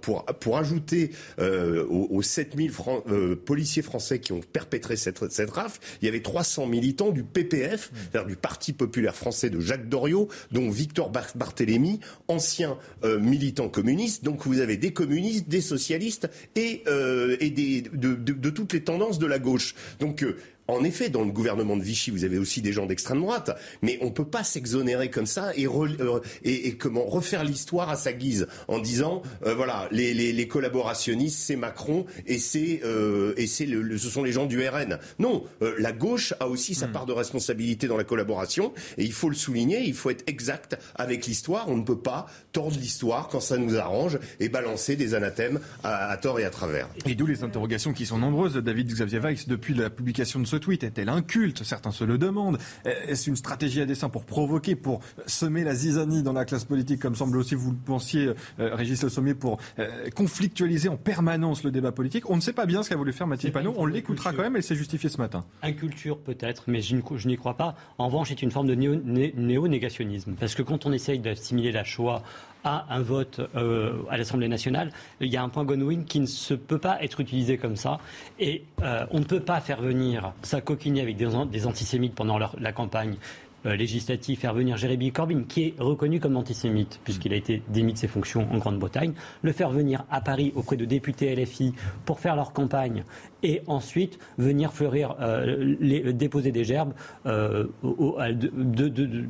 pour, 0.02 0.26
pour 0.26 0.58
ajouter 0.58 1.12
aux, 1.40 2.08
aux 2.10 2.22
7000 2.22 2.72
Fran 2.72 3.04
euh, 3.10 3.36
policiers 3.36 3.82
français 3.82 4.20
qui 4.20 4.34
ont 4.34 4.42
perpétré 4.42 4.96
cette, 4.96 5.32
cette 5.32 5.50
rafle, 5.50 5.80
il 6.02 6.06
y 6.06 6.08
avait 6.10 6.22
300 6.22 6.68
militants 6.68 7.12
du 7.12 7.24
PPF, 7.24 7.92
mmh. 7.92 7.96
c'est-à-dire 7.96 8.28
du 8.28 8.36
Parti 8.36 8.74
populaire 8.74 9.16
français 9.16 9.50
de 9.50 9.60
Jacques 9.60 9.90
Doriot, 9.90 10.28
dont 10.52 10.70
Victor 10.70 11.10
Bar 11.10 11.54
Barthélémy, 11.78 12.00
ancien 12.28 12.78
euh, 13.04 13.20
militant 13.20 13.70
communiste. 13.70 14.24
Donc 14.24 14.46
vous 14.46 14.60
avez 14.60 14.78
des 14.78 14.92
communistes, 14.94 15.48
des 15.48 15.62
socialistes 15.62 16.30
et, 16.56 16.84
euh, 16.88 17.38
de, 17.38 18.16
de, 18.16 18.34
de, 18.34 18.50
toutes 18.50 18.74
les 18.74 18.84
tendances 18.84 19.20
de 19.20 19.28
la 19.28 19.40
gauche. 19.40 19.76
Donc 20.00 20.26
en 20.68 20.84
effet, 20.84 21.10
dans 21.10 21.24
le 21.24 21.32
gouvernement 21.32 21.78
de 21.78 21.84
Vichy, 21.84 22.12
vous 22.12 22.24
avez 22.24 22.38
aussi 22.38 22.62
des 22.62 22.74
gens 22.74 22.86
d'extrême 22.86 23.22
droite, 23.22 23.58
mais 23.82 23.98
on 24.02 24.06
ne 24.06 24.12
peut 24.12 24.26
pas 24.26 24.44
s'exonérer 24.44 25.10
comme 25.10 25.26
ça 25.26 25.52
et, 25.56 25.66
re, 25.66 25.88
euh, 26.00 26.20
et, 26.44 26.68
et, 26.68 26.78
comment 26.78 27.06
refaire 27.06 27.44
l'histoire 27.44 27.90
à 27.90 27.96
sa 27.96 28.14
guise 28.14 28.48
en 28.68 28.80
disant 28.80 29.22
euh, 29.46 29.56
voilà 29.56 29.88
les, 29.92 30.14
les, 30.14 30.34
les 30.34 30.48
collaborationnistes 30.48 31.40
c'est 31.40 31.56
Macron 31.56 32.06
et 32.26 32.38
c'est 32.38 32.82
euh, 32.84 33.34
et 33.38 33.48
c'est 33.48 33.66
le, 33.66 33.82
le, 33.82 33.98
ce 33.98 34.10
sont 34.10 34.24
les 34.24 34.32
gens 34.32 34.46
du 34.46 34.66
RN. 34.68 35.00
Non, 35.20 35.44
euh, 35.62 35.76
la 35.80 35.92
gauche 35.92 36.34
a 36.40 36.48
aussi 36.48 36.76
sa 36.76 36.88
mmh. 36.88 36.92
part 36.92 37.06
de 37.06 37.14
responsabilité 37.14 37.88
dans 37.88 37.98
la 37.98 38.04
collaboration 38.04 38.74
et 38.98 39.06
il 39.06 39.14
faut 39.14 39.30
le 39.30 39.36
souligner, 39.36 39.84
il 39.86 39.94
faut 39.94 40.10
être 40.10 40.24
exact 40.28 40.78
avec 40.96 41.26
l'histoire. 41.26 41.70
On 41.70 41.78
ne 41.78 41.84
peut 41.84 42.00
pas 42.00 42.28
tordre 42.52 42.78
l'histoire 42.78 43.30
quand 43.30 43.40
ça 43.40 43.58
nous 43.58 43.78
arrange 43.78 44.20
et 44.40 44.50
balancer 44.50 44.96
des 44.96 45.14
anathèmes 45.14 45.60
à, 45.84 46.10
à 46.10 46.18
tort 46.18 46.40
et 46.40 46.46
à 46.46 46.50
travers. 46.50 46.90
Et 47.06 47.16
d'où 47.16 47.26
les 47.26 47.44
interrogations 47.44 47.94
qui 47.94 48.06
sont 48.06 48.18
nombreuses, 48.18 48.56
David 48.56 48.88
Xavier 48.92 49.20
Weiss, 49.20 49.48
depuis 49.48 49.74
la 49.74 49.90
publication 49.90 50.40
de 50.40 50.46
ce 50.46 50.57
tweet 50.60 50.84
Est-elle 50.84 51.10
un 51.10 51.22
culte? 51.22 51.64
Certains 51.64 51.92
se 51.92 52.04
le 52.04 52.18
demandent. 52.18 52.58
Est-ce 52.86 53.30
une 53.30 53.36
stratégie 53.36 53.82
à 53.82 53.86
dessein 53.86 54.10
pour 54.10 54.26
provoquer, 54.26 54.76
pour 54.76 55.02
semer 55.26 55.64
la 55.64 55.76
zizanie 55.76 56.24
dans 56.24 56.34
la 56.34 56.46
classe 56.46 56.66
politique, 56.66 57.02
comme 57.02 57.16
semble 57.16 57.38
aussi 57.38 57.56
vous 57.56 57.72
le 57.72 57.78
pensiez, 57.78 58.34
euh, 58.60 58.76
Régis 58.76 59.02
Le 59.04 59.10
Sommier, 59.10 59.34
pour 59.34 59.60
euh, 59.80 60.10
conflictualiser 60.16 60.90
en 60.90 60.98
permanence 60.98 61.64
le 61.64 61.72
débat 61.72 61.92
politique? 61.92 62.30
On 62.30 62.36
ne 62.36 62.42
sait 62.42 62.54
pas 62.54 62.66
bien 62.66 62.84
ce 62.84 62.90
qu'a 62.90 62.96
voulu 62.96 63.14
faire 63.14 63.28
Mathilde 63.28 63.54
Panot. 63.54 63.74
On 63.78 63.86
l'écoutera 63.86 64.34
quand 64.34 64.44
même, 64.44 64.56
elle 64.56 64.64
s'est 64.64 64.76
justifiée 64.76 65.10
ce 65.10 65.18
matin. 65.18 65.46
Inculture 65.62 66.20
peut-être, 66.20 66.64
mais 66.68 66.82
je 66.82 67.28
n'y 67.28 67.38
crois 67.38 67.56
pas. 67.56 67.76
En 67.98 68.08
revanche, 68.08 68.30
c'est 68.30 68.42
une 68.42 68.52
forme 68.52 68.68
de 68.68 68.76
néo-négationnisme. 68.76 70.36
Parce 70.40 70.56
que 70.56 70.62
quand 70.62 70.86
on 70.86 70.92
essaye 70.92 71.20
d'assimiler 71.20 71.72
la 71.72 71.84
Shoah 71.84 72.24
à 72.68 72.86
un 72.90 73.02
vote 73.02 73.40
euh, 73.56 73.94
à 74.10 74.18
l'Assemblée 74.18 74.50
nationale, 74.50 74.92
il 75.22 75.30
y 75.30 75.38
a 75.38 75.44
un 75.44 75.50
point 75.50 75.64
Gonwin 75.64 76.04
qui 76.04 76.20
ne 76.20 76.26
se 76.26 76.54
peut 76.54 76.78
pas 76.78 77.02
être 77.02 77.20
utilisé 77.20 77.58
comme 77.58 77.76
ça. 77.76 78.00
Et 78.40 78.64
euh, 78.82 79.06
on 79.12 79.20
ne 79.20 79.24
peut 79.24 79.40
pas 79.40 79.62
faire 79.62 79.82
venir 79.82 80.34
ça 80.42 80.62
coquiner 80.62 81.02
avec 81.02 81.16
des, 81.18 81.66
antisémites 81.66 82.16
pendant 82.16 82.38
la 82.38 82.72
campagne 82.74 83.18
euh, 83.66 83.76
législative, 83.76 84.40
faire 84.40 84.54
venir 84.54 84.78
Jérémy 84.78 85.12
Corbyn, 85.12 85.44
qui 85.44 85.64
est 85.64 85.74
reconnu 85.80 86.20
comme 86.20 86.38
antisémite, 86.38 87.00
puisqu'il 87.04 87.34
a 87.34 87.36
été 87.36 87.62
démis 87.70 87.94
de 87.94 87.98
ses 87.98 88.08
fonctions 88.08 88.48
en 88.52 88.60
Grande-Bretagne, 88.60 89.14
le 89.42 89.52
faire 89.52 89.72
venir 89.72 90.06
à 90.12 90.22
Paris 90.22 90.54
auprès 90.56 90.78
de 90.78 90.86
députés 90.86 91.36
LFI 91.36 91.74
pour 92.06 92.20
faire 92.20 92.36
leur 92.36 92.54
campagne 92.54 93.04
et 93.44 93.62
ensuite 93.68 94.20
venir 94.38 94.74
fleurir, 94.74 95.16
euh, 95.22 95.76
déposer 96.14 96.52
des 96.52 96.64
gerbes 96.64 96.94
euh, 97.26 97.66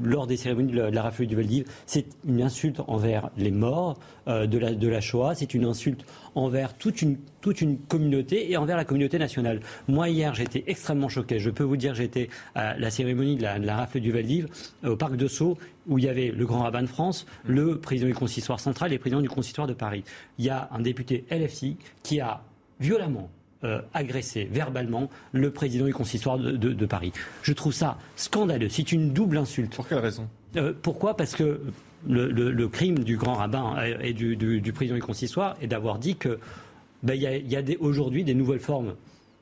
lors 0.04 0.28
des 0.28 0.38
cérémonies 0.38 0.72
de 0.72 0.82
la, 0.82 1.02
rafle 1.02 1.26
du 1.26 1.36
Veldiv. 1.36 1.66
C'est 1.86 2.06
une 2.26 2.42
insulte 2.42 2.82
envers 2.88 3.30
les 3.38 3.52
morts 3.52 4.00
euh, 4.28 4.46
de, 4.48 4.88
la, 4.88 5.02
Shoah, 5.02 5.36
c'est 5.36 5.54
une 5.54 5.66
insulte 5.66 6.06
envers 6.36 6.74
toute 6.76 7.02
une, 7.02 7.18
communauté 7.88 8.52
et 8.52 8.58
envers 8.58 8.76
la 8.76 8.84
communauté 8.84 9.18
nationale. 9.18 9.62
Moi, 9.88 10.10
hier, 10.10 10.34
j'étais 10.36 10.66
extrêmement 10.68 11.08
choqué. 11.08 11.40
Je 11.40 11.50
peux 11.50 11.64
vous 11.64 11.78
dire, 11.78 11.96
j'étais 11.96 12.28
à 12.56 12.78
la 12.78 12.90
cérémonie 12.90 13.38
de 13.38 13.44
la, 13.44 13.58
de 13.58 13.70
rafle 13.70 14.02
du 14.02 14.12
Veldiv 14.12 14.48
au 14.84 14.98
parc 14.98 15.16
de 15.16 15.28
Sceaux 15.28 15.58
où 15.88 15.98
il 15.98 16.04
y 16.04 16.10
avait 16.10 16.28
le 16.28 16.46
grand 16.46 16.64
rabbin 16.64 16.82
de 16.82 16.88
France, 16.88 17.26
le 17.46 17.80
président 17.80 18.08
du 18.08 18.14
consistoire 18.14 18.60
central 18.60 18.92
et 18.92 18.96
le 18.96 19.00
président 19.00 19.22
du 19.22 19.30
consistoire 19.30 19.68
de 19.68 19.74
Paris. 19.74 20.04
Il 20.38 20.46
y 20.46 20.50
a 20.50 20.68
un 20.72 20.82
député 20.82 21.26
LFI 21.32 21.78
qui 22.04 22.20
a 22.20 22.42
violemment 22.80 23.30
euh, 23.64 23.82
agresser 23.94 24.46
verbalement 24.46 25.10
le 25.32 25.52
président 25.52 25.86
du 25.86 25.94
consistoire 25.94 26.38
de, 26.38 26.52
de, 26.52 26.74
de, 26.74 26.86
Paris. 26.86 27.12
Je 27.42 27.54
trouve 27.54 27.74
ça 27.74 27.98
scandaleux. 28.16 28.70
C'est 28.70 28.92
une 28.92 29.14
double 29.14 29.38
insulte. 29.38 29.76
Pour 29.76 29.88
quelle 29.88 30.00
raison? 30.00 30.28
Euh, 30.56 30.74
Pourquoi? 30.82 31.18
Parce 31.18 31.36
que 31.36 31.62
le, 32.08 32.32
le, 32.32 32.52
le, 32.52 32.68
crime 32.68 33.00
du 33.00 33.18
grand 33.18 33.34
rabbin 33.34 33.76
et 34.02 34.14
du, 34.14 34.36
du, 34.36 34.62
du 34.62 34.74
président 34.74 34.96
du 34.96 35.02
consistoire 35.02 35.56
est 35.62 35.68
d'avoir 35.68 35.98
dit 35.98 36.16
que 36.16 36.40
ben, 37.02 37.16
y 37.16 37.26
a, 37.26 37.38
y 37.38 37.56
a 37.56 37.62
aujourd'hui 37.80 38.24
des 38.24 38.36
nouvelles 38.36 38.60
formes 38.60 38.94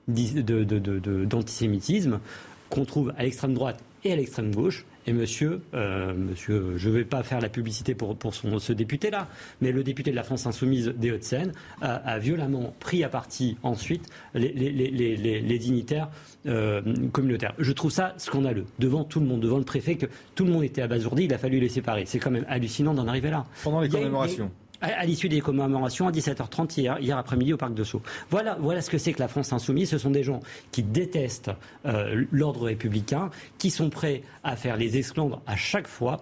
d'antisémitisme 0.08 2.20
qu'on 2.70 2.86
trouve 2.86 3.14
à 3.18 3.24
l'extrême 3.24 3.54
droite 3.54 3.84
et 4.04 4.14
à 4.14 4.16
l'extrême 4.16 4.56
gauche 4.56 4.86
et 5.08 5.14
monsieur, 5.14 5.62
euh, 5.74 6.14
monsieur 6.14 6.78
je 6.78 6.90
ne 6.90 6.96
vais 6.96 7.06
pas 7.06 7.24
faire 7.24 7.42
la 7.42 7.50
publicité 7.50 7.96
pour, 7.96 8.16
pour 8.16 8.34
son, 8.34 8.60
ce 8.60 8.74
député-là, 8.74 9.28
mais 9.62 9.72
le 9.72 9.84
député 9.84 10.12
de 10.12 10.16
la 10.16 10.24
France 10.24 10.46
Insoumise 10.48 10.94
des 10.98 11.12
Hauts-de-Seine 11.12 11.52
a, 11.82 11.96
a, 11.96 12.20
violemment 12.20 12.74
pris 12.80 13.04
à 13.04 13.10
partie 13.10 13.58
ensuite 13.64 14.10
les, 14.34 14.52
les, 14.52 14.72
les, 14.72 15.16
les 15.42 15.60
dignitaires 15.60 16.10
euh, 16.48 16.82
communautaires. 17.12 17.54
Je 17.60 17.72
trouve 17.72 17.92
ça 17.92 18.14
scandaleux, 18.18 18.66
devant 18.80 19.04
tout 19.04 19.20
le 19.20 19.26
monde, 19.26 19.42
devant 19.42 19.58
le 19.58 19.64
préfet, 19.64 19.96
que 19.96 20.08
tout 20.36 20.46
le 20.46 20.52
monde 20.52 20.64
était 20.64 20.82
abasourdi, 20.82 21.26
il 21.26 21.34
a 21.34 21.38
fallu 21.38 21.60
les 21.60 21.70
séparer. 21.70 22.06
C'est 22.06 22.20
quand 22.20 22.32
même 22.32 22.46
hallucinant 22.48 22.94
d'en 22.94 23.08
arriver 23.08 23.30
là. 23.30 23.46
Pendant 23.64 23.82
les 23.82 23.90
commémorations 23.90 24.52
à, 24.82 25.06
l'issue 25.06 25.30
des 25.30 25.42
commémorations 25.42 26.08
à 26.08 26.12
17h30 26.12 27.00
hier, 27.02 27.18
après-midi 27.18 27.54
au 27.54 27.58
Parc 27.58 27.74
de 27.74 27.84
Sceaux. 27.84 28.02
Voilà, 28.30 28.58
voilà 28.60 28.82
ce 28.82 28.90
que 28.90 28.98
c'est 28.98 29.14
que 29.14 29.20
la 29.20 29.28
France 29.28 29.54
insoumise. 29.54 29.90
Ce 29.90 29.98
sont 29.98 30.12
des 30.12 30.24
gens 30.24 30.42
qui 30.72 30.84
détestent 30.84 31.52
euh, 31.86 32.26
l'ordre 32.32 32.66
républicain, 32.66 33.30
qui 33.58 33.70
sont 33.70 33.90
prêts 33.90 34.24
à 34.44 34.56
faire 34.56 34.78
les 34.78 34.98
esclandres 34.98 35.42
à 35.48 35.56
chaque 35.56 35.88
fois 35.88 36.22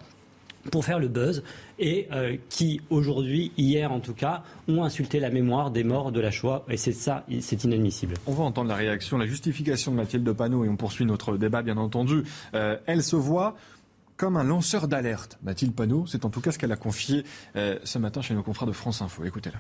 pour 0.72 0.86
faire 0.86 1.00
le 1.00 1.08
buzz 1.08 1.44
et 1.80 2.08
euh, 2.12 2.38
qui 2.50 2.82
aujourd'hui, 2.90 3.52
hier 3.58 3.92
en 3.92 4.00
tout 4.00 4.14
cas, 4.14 4.44
ont 4.68 4.84
insulté 4.84 5.20
la 5.20 5.30
mémoire 5.30 5.72
des 5.72 5.84
morts 5.84 6.12
de 6.12 6.20
la 6.20 6.32
Shoah 6.32 6.64
et 6.70 6.78
c'est 6.78 6.94
ça, 6.94 7.26
c'est 7.42 7.64
inadmissible. 7.64 8.16
On 8.28 8.34
va 8.34 8.44
entendre 8.44 8.70
la 8.70 8.76
réaction, 8.76 9.18
la 9.18 9.28
justification 9.28 9.92
de 9.92 9.98
Mathilde 9.98 10.32
Panot 10.32 10.66
et 10.66 10.70
on 10.70 10.76
poursuit 10.76 11.06
notre 11.06 11.38
débat 11.38 11.62
bien 11.62 11.78
entendu. 11.78 12.24
Euh, 12.54 12.78
elle 12.86 13.04
se 13.04 13.16
voit 13.16 13.56
comme 14.24 14.38
un 14.38 14.46
lanceur 14.46 14.88
d'alerte. 14.88 15.38
Mathilde 15.44 15.76
Panot, 15.76 16.06
c'est 16.08 16.24
en 16.24 16.30
tout 16.30 16.40
cas 16.40 16.54
ce 16.54 16.58
qu'elle 16.58 16.72
a 16.72 16.78
confié 16.78 17.26
euh, 17.58 17.78
ce 17.84 18.00
matin 18.00 18.22
chez 18.22 18.34
nos 18.34 18.42
confrères 18.42 18.70
de 18.70 18.72
France 18.72 19.02
Info. 19.02 19.26
Écoutez-la. 19.26 19.60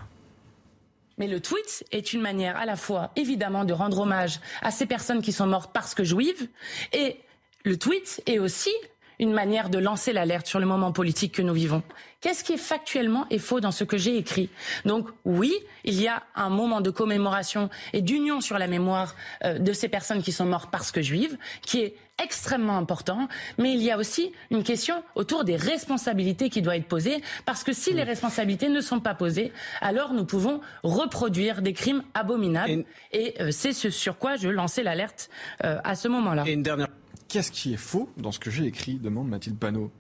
Mais 1.17 1.27
le 1.27 1.41
tweet 1.41 1.83
est 1.91 2.13
une 2.13 2.21
manière 2.21 2.55
à 2.55 2.65
la 2.65 2.77
fois, 2.77 3.11
évidemment, 3.17 3.65
de 3.65 3.73
rendre 3.73 3.99
hommage 3.99 4.39
à 4.61 4.71
ces 4.71 4.85
personnes 4.85 5.21
qui 5.21 5.33
sont 5.33 5.47
mortes 5.47 5.71
parce 5.73 5.93
que 5.93 6.05
juives, 6.05 6.47
et 6.93 7.17
le 7.65 7.75
tweet 7.75 8.23
est 8.25 8.39
aussi 8.39 8.71
une 9.19 9.33
manière 9.33 9.69
de 9.69 9.79
lancer 9.79 10.13
l'alerte 10.13 10.47
sur 10.47 10.59
le 10.59 10.65
moment 10.65 10.93
politique 10.93 11.33
que 11.33 11.41
nous 11.41 11.53
vivons. 11.53 11.83
Qu'est-ce 12.21 12.43
qui 12.43 12.53
est 12.53 12.57
factuellement 12.57 13.25
et 13.29 13.39
faux 13.39 13.59
dans 13.59 13.71
ce 13.71 13.83
que 13.83 13.97
j'ai 13.97 14.15
écrit? 14.17 14.49
Donc 14.85 15.09
oui, 15.25 15.53
il 15.83 16.01
y 16.01 16.07
a 16.07 16.23
un 16.35 16.49
moment 16.49 16.79
de 16.79 16.89
commémoration 16.89 17.69
et 17.91 18.01
d'union 18.01 18.39
sur 18.39 18.57
la 18.57 18.67
mémoire 18.67 19.15
euh, 19.43 19.59
de 19.59 19.73
ces 19.73 19.89
personnes 19.89 20.23
qui 20.23 20.31
sont 20.31 20.45
mortes 20.45 20.69
parce 20.71 20.91
que 20.91 21.01
juives, 21.01 21.37
qui 21.61 21.81
est 21.81 21.95
extrêmement 22.21 22.77
important, 22.77 23.27
mais 23.57 23.73
il 23.73 23.81
y 23.81 23.91
a 23.91 23.97
aussi 23.97 24.31
une 24.51 24.63
question 24.63 25.03
autour 25.15 25.43
des 25.43 25.55
responsabilités 25.55 26.49
qui 26.49 26.61
doit 26.61 26.77
être 26.77 26.87
posée, 26.87 27.21
parce 27.45 27.63
que 27.63 27.73
si 27.73 27.93
les 27.93 28.03
responsabilités 28.03 28.69
ne 28.69 28.81
sont 28.81 28.99
pas 28.99 29.15
posées, 29.15 29.51
alors 29.81 30.13
nous 30.13 30.25
pouvons 30.25 30.61
reproduire 30.83 31.61
des 31.61 31.73
crimes 31.73 32.03
abominables, 32.13 32.85
et, 33.11 33.35
euh, 33.41 33.51
c'est 33.51 33.73
ce 33.73 33.89
sur 33.89 34.17
quoi 34.17 34.35
je 34.35 34.49
lançais 34.49 34.83
l'alerte 34.83 35.29
euh, 35.63 35.79
à 35.83 35.95
ce 35.95 36.07
moment-là. 36.07 36.43
Et 36.47 36.53
une 36.53 36.63
dernière 36.63 36.87
Qu'est-ce 37.27 37.51
qui 37.51 37.73
est 37.73 37.77
faux 37.77 38.09
dans 38.17 38.31
ce 38.31 38.37
que 38.37 38.51
j'ai 38.51 38.65
écrit 38.65 38.99
demande 38.99 39.27
Mathilde 39.27 39.57
Panot? 39.57 39.91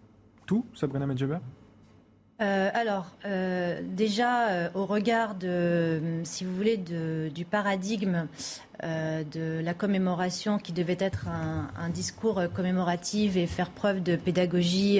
Tout, 0.45 0.67
Sabrina 0.75 1.07
Medjeber? 1.07 1.39
Euh, 2.43 2.69
alors, 2.73 3.05
euh, 3.25 3.79
déjà, 3.81 4.49
euh, 4.49 4.69
au 4.73 4.85
regard 4.85 5.35
de, 5.35 6.01
si 6.23 6.43
vous 6.43 6.53
voulez, 6.53 6.77
du 6.77 7.45
paradigme 7.45 8.27
de 8.81 9.61
la 9.63 9.73
commémoration 9.73 10.57
qui 10.57 10.73
devait 10.73 10.97
être 10.99 11.27
un, 11.29 11.87
discours 11.89 12.41
commémoratif 12.53 13.37
et 13.37 13.47
faire 13.47 13.69
preuve 13.69 14.03
de 14.03 14.17
pédagogie 14.17 14.99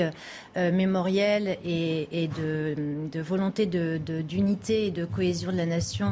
mémorielle 0.55 1.57
et, 1.65 2.29
de, 2.29 3.19
volonté 3.19 3.65
d'unité 3.65 4.87
et 4.87 4.91
de 4.91 5.03
cohésion 5.03 5.51
de 5.51 5.57
la 5.57 5.65
nation 5.65 6.11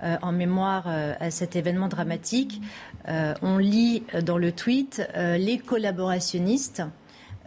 en 0.00 0.32
mémoire 0.32 0.88
à 0.88 1.30
cet 1.30 1.56
événement 1.56 1.88
dramatique, 1.88 2.62
on 3.06 3.58
lit 3.58 4.04
dans 4.22 4.38
le 4.38 4.52
tweet 4.52 5.06
les 5.14 5.58
collaborationnistes 5.58 6.84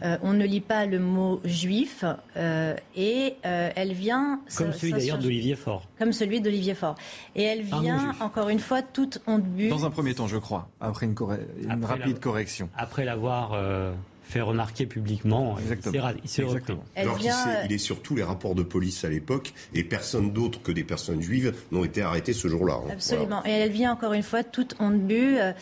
euh, 0.03 0.17
on 0.21 0.33
ne 0.33 0.45
lit 0.45 0.61
pas 0.61 0.85
le 0.85 0.99
mot 0.99 1.41
juif 1.43 2.05
euh, 2.35 2.75
et 2.95 3.35
euh, 3.45 3.69
elle 3.75 3.93
vient. 3.93 4.41
Comme 4.55 4.73
celui 4.73 4.93
d'ailleurs 4.93 5.17
d'Olivier 5.17 5.55
Faure. 5.55 5.87
Comme 5.97 6.13
celui 6.13 6.39
d'Olivier 6.41 6.75
Faure. 6.75 6.95
Et 7.35 7.43
elle 7.43 7.63
vient, 7.63 8.13
encore 8.19 8.49
une 8.49 8.59
fois, 8.59 8.81
toute 8.81 9.21
honte 9.27 9.43
bu. 9.43 9.69
Dans 9.69 9.85
un 9.85 9.89
premier 9.89 10.13
temps, 10.13 10.27
je 10.27 10.37
crois, 10.37 10.69
après 10.79 11.07
une, 11.07 11.15
une 11.61 11.85
rapide 11.85 12.19
correction. 12.19 12.69
Après 12.77 13.05
l'avoir 13.05 13.57
fait 14.27 14.41
remarquer 14.41 14.85
publiquement. 14.85 15.57
Exactement. 15.57 16.11
Il 16.23 16.29
s'est 16.29 16.43
Alors 16.95 17.17
il 17.65 17.71
est 17.71 17.77
sur 17.77 18.01
tous 18.01 18.15
les 18.15 18.23
rapports 18.23 18.55
de 18.55 18.63
police 18.63 19.05
à 19.05 19.09
l'époque 19.09 19.53
et 19.73 19.83
personne 19.83 20.31
d'autre 20.31 20.61
que 20.61 20.71
des 20.71 20.83
personnes 20.83 21.21
juives 21.21 21.53
n'ont 21.71 21.85
été 21.85 22.01
arrêtées 22.01 22.33
ce 22.33 22.47
jour-là. 22.47 22.79
Hein. 22.85 22.91
Absolument. 22.91 23.41
Et 23.45 23.51
elle 23.51 23.71
vient 23.71 23.93
encore 23.93 24.13
une 24.13 24.23
fois 24.23 24.43
toute 24.43 24.75
honte 24.79 24.99
bu 24.99 25.37
euh, 25.37 25.53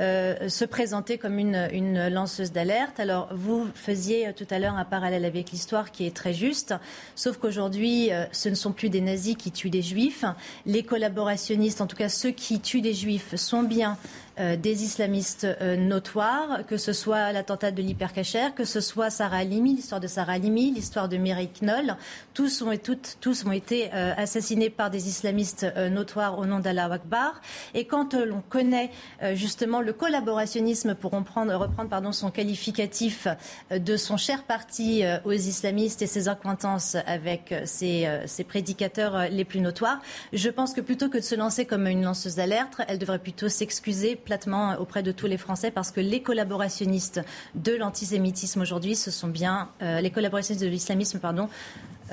euh, 0.00 0.48
se 0.48 0.64
présenter 0.64 1.18
comme 1.18 1.38
une, 1.38 1.68
une 1.72 2.08
lanceuse 2.08 2.52
d'alerte. 2.52 2.98
Alors 2.98 3.28
vous 3.34 3.66
faisiez 3.74 4.32
tout 4.34 4.46
à 4.50 4.58
l'heure 4.58 4.74
un 4.74 4.84
parallèle 4.84 5.24
avec 5.24 5.50
l'histoire 5.50 5.92
qui 5.92 6.06
est 6.06 6.14
très 6.16 6.32
juste, 6.32 6.74
sauf 7.14 7.36
qu'aujourd'hui 7.36 8.12
euh, 8.12 8.24
ce 8.32 8.48
ne 8.48 8.54
sont 8.54 8.72
plus 8.72 8.88
des 8.88 9.00
nazis 9.00 9.36
qui 9.36 9.52
tuent 9.52 9.70
des 9.70 9.82
juifs. 9.82 10.24
Les 10.64 10.82
collaborationnistes, 10.82 11.80
en 11.80 11.86
tout 11.86 11.96
cas 11.96 12.08
ceux 12.08 12.30
qui 12.30 12.60
tuent 12.60 12.80
des 12.80 12.94
juifs, 12.94 13.34
sont 13.36 13.62
bien 13.62 13.98
euh, 14.40 14.56
des 14.56 14.82
islamistes 14.82 15.44
euh, 15.44 15.76
notoires, 15.76 16.66
que 16.66 16.76
ce 16.76 16.92
soit 16.92 17.30
l'attentat 17.30 17.70
de 17.70 17.80
l'hypercacher, 17.80 18.48
que 18.56 18.64
ce 18.64 18.80
soit 18.80 19.08
Sarah 19.08 19.44
l'histoire 19.44 20.00
de 20.00 20.08
Sarah 20.08 20.32
Halimi, 20.32 20.72
l'histoire 20.72 21.08
de 21.08 21.16
Mireille 21.16 21.50
Knoll. 21.60 21.96
Tous 22.32 22.62
ont, 22.62 22.72
été 22.72 23.90
euh, 23.94 24.12
assassinés 24.16 24.70
par 24.70 24.90
des 24.90 25.06
islamistes 25.06 25.64
notoires 25.90 26.36
au 26.38 26.46
nom 26.46 26.58
d'Allah 26.58 26.92
Akbar. 26.92 27.40
Et 27.74 27.84
quand 27.84 28.14
l'on 28.14 28.42
connaît 28.48 28.90
justement 29.34 29.80
le 29.80 29.92
collaborationnisme, 29.92 30.96
pour 30.96 31.12
reprendre, 31.12 31.54
reprendre 31.54 31.88
pardon, 31.88 32.10
son 32.10 32.30
qualificatif 32.32 33.28
de 33.70 33.96
son 33.96 34.16
cher 34.16 34.42
parti 34.42 35.04
aux 35.24 35.32
islamistes 35.32 36.02
et 36.02 36.06
ses 36.06 36.28
acquaintances 36.28 36.96
avec 37.06 37.54
ses, 37.66 38.08
ses 38.26 38.44
prédicateurs 38.44 39.28
les 39.30 39.44
plus 39.44 39.60
notoires, 39.60 40.00
je 40.32 40.48
pense 40.48 40.72
que 40.72 40.80
plutôt 40.80 41.08
que 41.08 41.18
de 41.18 41.22
se 41.22 41.34
lancer 41.34 41.66
comme 41.66 41.86
une 41.86 42.02
lanceuse 42.02 42.36
d'alerte, 42.36 42.80
elle 42.88 42.98
devrait 42.98 43.18
plutôt 43.20 43.48
s'excuser 43.48 44.16
platement 44.24 44.76
auprès 44.78 45.02
de 45.02 45.12
tous 45.12 45.26
les 45.26 45.36
Français 45.36 45.70
parce 45.70 45.90
que 45.90 46.00
les 46.00 46.22
collaborationnistes 46.22 47.20
de 47.54 47.74
l'antisémitisme 47.74 48.60
aujourd'hui, 48.60 48.96
ce 48.96 49.10
sont 49.10 49.28
bien 49.28 49.68
euh, 49.82 50.00
les 50.00 50.10
collaborationnistes 50.10 50.64
de 50.64 50.70
l'islamisme, 50.70 51.18
pardon, 51.18 51.48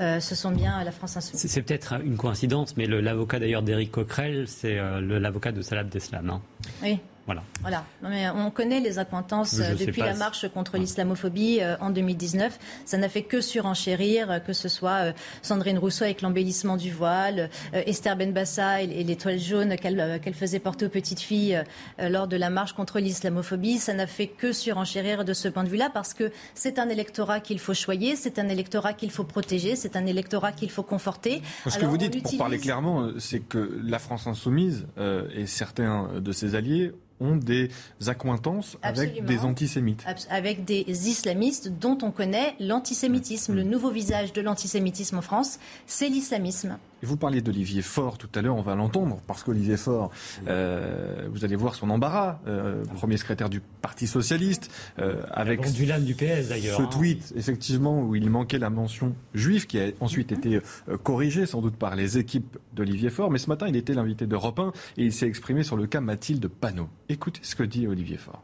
euh, 0.00 0.20
ce 0.20 0.34
sont 0.34 0.50
bien 0.50 0.82
la 0.84 0.92
France 0.92 1.16
insoumise. 1.16 1.44
C'est 1.46 1.62
peut-être 1.62 1.94
une 2.04 2.16
coïncidence, 2.16 2.76
mais 2.76 2.86
l'avocat 2.86 3.38
d'ailleurs 3.38 3.62
d'Éric 3.62 3.90
Coquerel, 3.90 4.48
c'est 4.48 4.78
euh, 4.78 5.00
l'avocat 5.00 5.52
de 5.52 5.60
Salah 5.60 5.82
Abdeslam. 5.82 6.30
Hein. 6.30 6.40
Oui. 6.82 6.98
Voilà. 7.26 7.42
Voilà. 7.60 7.84
mais 8.02 8.28
on 8.30 8.50
connaît 8.50 8.80
les 8.80 8.98
acquaintances 8.98 9.58
euh, 9.60 9.74
depuis 9.76 10.00
la 10.00 10.14
marche 10.14 10.48
contre 10.48 10.76
l'islamophobie 10.76 11.58
euh, 11.60 11.76
en 11.80 11.90
2019. 11.90 12.58
Ça 12.84 12.98
n'a 12.98 13.08
fait 13.08 13.22
que 13.22 13.40
surenchérir, 13.40 14.28
euh, 14.28 14.38
que 14.40 14.52
ce 14.52 14.68
soit 14.68 15.14
Sandrine 15.40 15.78
Rousseau 15.78 16.04
avec 16.04 16.22
l'embellissement 16.22 16.76
du 16.76 16.90
voile, 16.90 17.48
Esther 17.72 18.16
Benbassa 18.16 18.82
et, 18.82 19.04
l'étoile 19.04 19.38
jaune 19.38 19.76
qu'elle 19.76 20.34
faisait 20.34 20.58
porter 20.58 20.86
aux 20.86 20.88
petites 20.88 21.20
filles 21.20 21.62
lors 21.98 22.26
de 22.26 22.36
la 22.36 22.50
marche 22.50 22.72
contre 22.72 22.98
l'islamophobie. 22.98 23.78
Ça 23.78 23.94
n'a 23.94 24.06
fait 24.06 24.26
que 24.26 24.52
surenchérir 24.52 25.24
de 25.24 25.32
ce 25.32 25.48
point 25.48 25.64
de 25.64 25.68
vue-là 25.68 25.90
parce 25.92 26.14
que 26.14 26.32
c'est 26.54 26.78
un 26.78 26.88
électorat 26.88 27.40
qu'il 27.40 27.58
faut 27.58 27.74
choyer, 27.74 28.16
c'est 28.16 28.38
un 28.38 28.48
électorat 28.48 28.92
qu'il 28.92 29.10
faut 29.10 29.24
protéger, 29.24 29.76
c'est 29.76 29.96
un 29.96 30.06
électorat 30.06 30.52
qu'il 30.52 30.70
faut 30.70 30.82
conforter. 30.82 31.42
Ce 31.66 31.78
que 31.78 31.86
vous 31.86 31.98
dites, 31.98 32.22
pour 32.22 32.38
parler 32.38 32.58
clairement, 32.58 33.10
c'est 33.18 33.40
que 33.40 33.80
la 33.84 33.98
France 33.98 34.26
insoumise 34.26 34.86
et 35.34 35.46
certains 35.46 36.20
de 36.20 36.32
ses 36.32 36.54
alliés 36.54 36.92
ont 37.22 37.36
des 37.36 37.70
accointances 38.06 38.76
avec 38.82 39.24
des 39.24 39.40
antisémites. 39.40 40.04
Avec 40.30 40.64
des 40.64 40.84
islamistes 41.08 41.70
dont 41.78 41.98
on 42.02 42.10
connaît 42.10 42.54
l'antisémitisme. 42.60 43.54
Le 43.54 43.62
nouveau 43.62 43.90
visage 43.90 44.32
de 44.32 44.40
l'antisémitisme 44.40 45.18
en 45.18 45.22
France, 45.22 45.58
c'est 45.86 46.08
l'islamisme. 46.08 46.78
Et 47.02 47.06
vous 47.06 47.16
parliez 47.16 47.40
d'Olivier 47.40 47.82
Faure 47.82 48.16
tout 48.16 48.28
à 48.34 48.42
l'heure, 48.42 48.54
on 48.54 48.62
va 48.62 48.76
l'entendre, 48.76 49.20
parce 49.26 49.42
qu'Olivier 49.42 49.76
Faure, 49.76 50.12
euh, 50.46 51.28
vous 51.32 51.44
allez 51.44 51.56
voir 51.56 51.74
son 51.74 51.90
embarras, 51.90 52.38
euh, 52.46 52.84
premier 52.84 53.16
secrétaire 53.16 53.50
du 53.50 53.60
Parti 53.60 54.06
Socialiste, 54.06 54.70
euh, 55.00 55.22
avec 55.32 55.60
du 55.72 55.84
du 55.84 56.14
PS 56.14 56.48
d'ailleurs. 56.48 56.76
Ce 56.76 56.82
hein. 56.82 56.90
tweet, 56.92 57.32
effectivement, 57.36 58.02
où 58.02 58.14
il 58.14 58.30
manquait 58.30 58.60
la 58.60 58.70
mention 58.70 59.16
juive, 59.34 59.66
qui 59.66 59.80
a 59.80 59.88
ensuite 59.98 60.30
été 60.30 60.60
corrigée 61.02 61.44
sans 61.44 61.60
doute 61.60 61.74
par 61.74 61.96
les 61.96 62.18
équipes 62.18 62.56
d'Olivier 62.72 63.10
Faure. 63.10 63.32
Mais 63.32 63.38
ce 63.38 63.48
matin, 63.48 63.66
il 63.66 63.74
était 63.74 63.94
l'invité 63.94 64.26
d'Europe 64.26 64.60
1 64.60 64.72
et 64.96 65.04
il 65.04 65.12
s'est 65.12 65.26
exprimé 65.26 65.64
sur 65.64 65.76
le 65.76 65.88
cas 65.88 66.00
Mathilde 66.00 66.46
Panot. 66.46 66.88
Écoutez 67.08 67.40
ce 67.42 67.56
que 67.56 67.64
dit 67.64 67.88
Olivier 67.88 68.16
Faure. 68.16 68.42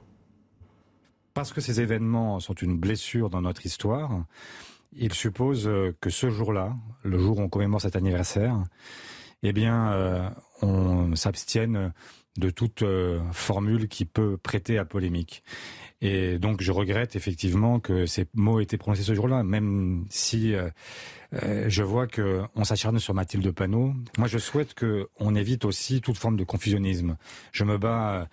Parce 1.32 1.52
que 1.52 1.60
ces 1.60 1.80
événements 1.80 2.40
sont 2.40 2.55
une 2.55 2.76
blessure 2.76 3.30
dans 3.30 3.40
notre 3.40 3.64
histoire, 3.64 4.24
il 4.93 5.12
suppose 5.12 5.66
euh, 5.66 5.97
que 6.01 6.10
ce 6.10 6.31
jour-là, 6.31 6.77
le 7.02 7.19
jour 7.19 7.39
où 7.39 7.43
on 7.43 7.48
commémore 7.48 7.81
cet 7.81 7.97
anniversaire, 7.97 8.65
eh 9.43 9.52
bien, 9.52 9.93
euh, 9.93 10.28
on 10.62 11.15
s'abstienne 11.15 11.93
de 12.36 12.51
toute 12.51 12.82
euh, 12.82 13.20
formule 13.32 13.89
qui 13.89 14.05
peut 14.05 14.36
prêter 14.36 14.78
à 14.78 14.85
polémique. 14.85 15.43
Et 16.01 16.39
donc, 16.39 16.62
je 16.62 16.70
regrette 16.70 17.16
effectivement 17.16 17.81
que 17.81 18.06
ces 18.06 18.27
mots 18.35 18.60
aient 18.60 18.65
été 18.65 18.77
prononcés 18.77 19.02
ce 19.02 19.15
jour-là, 19.15 19.43
même 19.43 20.06
si 20.10 20.55
je 21.32 21.82
vois 21.82 22.06
que 22.06 22.43
on 22.55 22.62
s'acharne 22.62 23.01
sur 23.01 23.15
Mathilde 23.15 23.51
Panot. 23.51 23.94
Moi, 24.16 24.28
je 24.28 24.39
souhaite 24.39 24.74
que 24.74 25.09
on 25.19 25.35
évite 25.35 25.65
aussi 25.65 26.01
toute 26.01 26.16
forme 26.16 26.36
de 26.36 26.44
confusionnisme. 26.44 27.16
Je 27.51 27.65
me 27.65 27.78
bats 27.78 28.28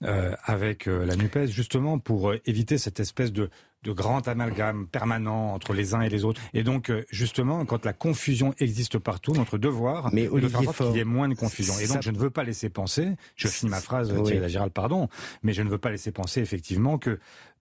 avec 0.00 0.86
la 0.86 1.16
Nupes 1.16 1.46
justement 1.46 1.98
pour 1.98 2.34
éviter 2.46 2.78
cette 2.78 3.00
espèce 3.00 3.32
de 3.32 3.50
de 3.84 3.92
grand 3.92 4.26
amalgame 4.26 4.86
permanent 4.86 5.54
entre 5.54 5.72
les 5.72 5.94
uns 5.94 6.00
et 6.00 6.08
les 6.08 6.24
autres. 6.24 6.40
Et 6.52 6.62
donc, 6.62 6.90
euh, 6.90 7.04
justement, 7.10 7.64
quand 7.64 7.84
la 7.84 7.92
confusion 7.92 8.54
existe 8.58 8.98
partout, 8.98 9.32
notre 9.32 9.58
devoir 9.58 10.10
est 10.14 10.28
de 10.28 10.48
faire 10.48 10.60
en 10.60 10.62
sorte 10.64 10.88
qu'il 10.88 10.96
y 10.96 11.00
ait 11.00 11.04
moins 11.04 11.28
de 11.28 11.34
confusion. 11.34 11.74
Et 11.78 11.86
donc, 11.86 12.02
je 12.02 12.10
ne 12.10 12.18
veux 12.18 12.30
pas 12.30 12.44
laisser 12.44 12.70
penser, 12.70 13.16
je 13.36 13.48
finis 13.48 13.70
ma 13.70 13.80
phrase, 13.80 14.12
Thierry 14.24 14.40
Lagiral, 14.40 14.70
pardon, 14.70 15.08
mais 15.42 15.52
je 15.52 15.62
ne 15.62 15.70
veux 15.70 15.78
pas 15.78 15.90
laisser 15.90 16.10
penser 16.10 16.40
effectivement 16.40 16.98
que 16.98 17.18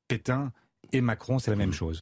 Pétain 0.08 0.52
et 0.94 1.02
Macron, 1.02 1.40
c'est 1.40 1.52
la 1.52 1.58
même 1.58 1.74
chose. 1.74 2.02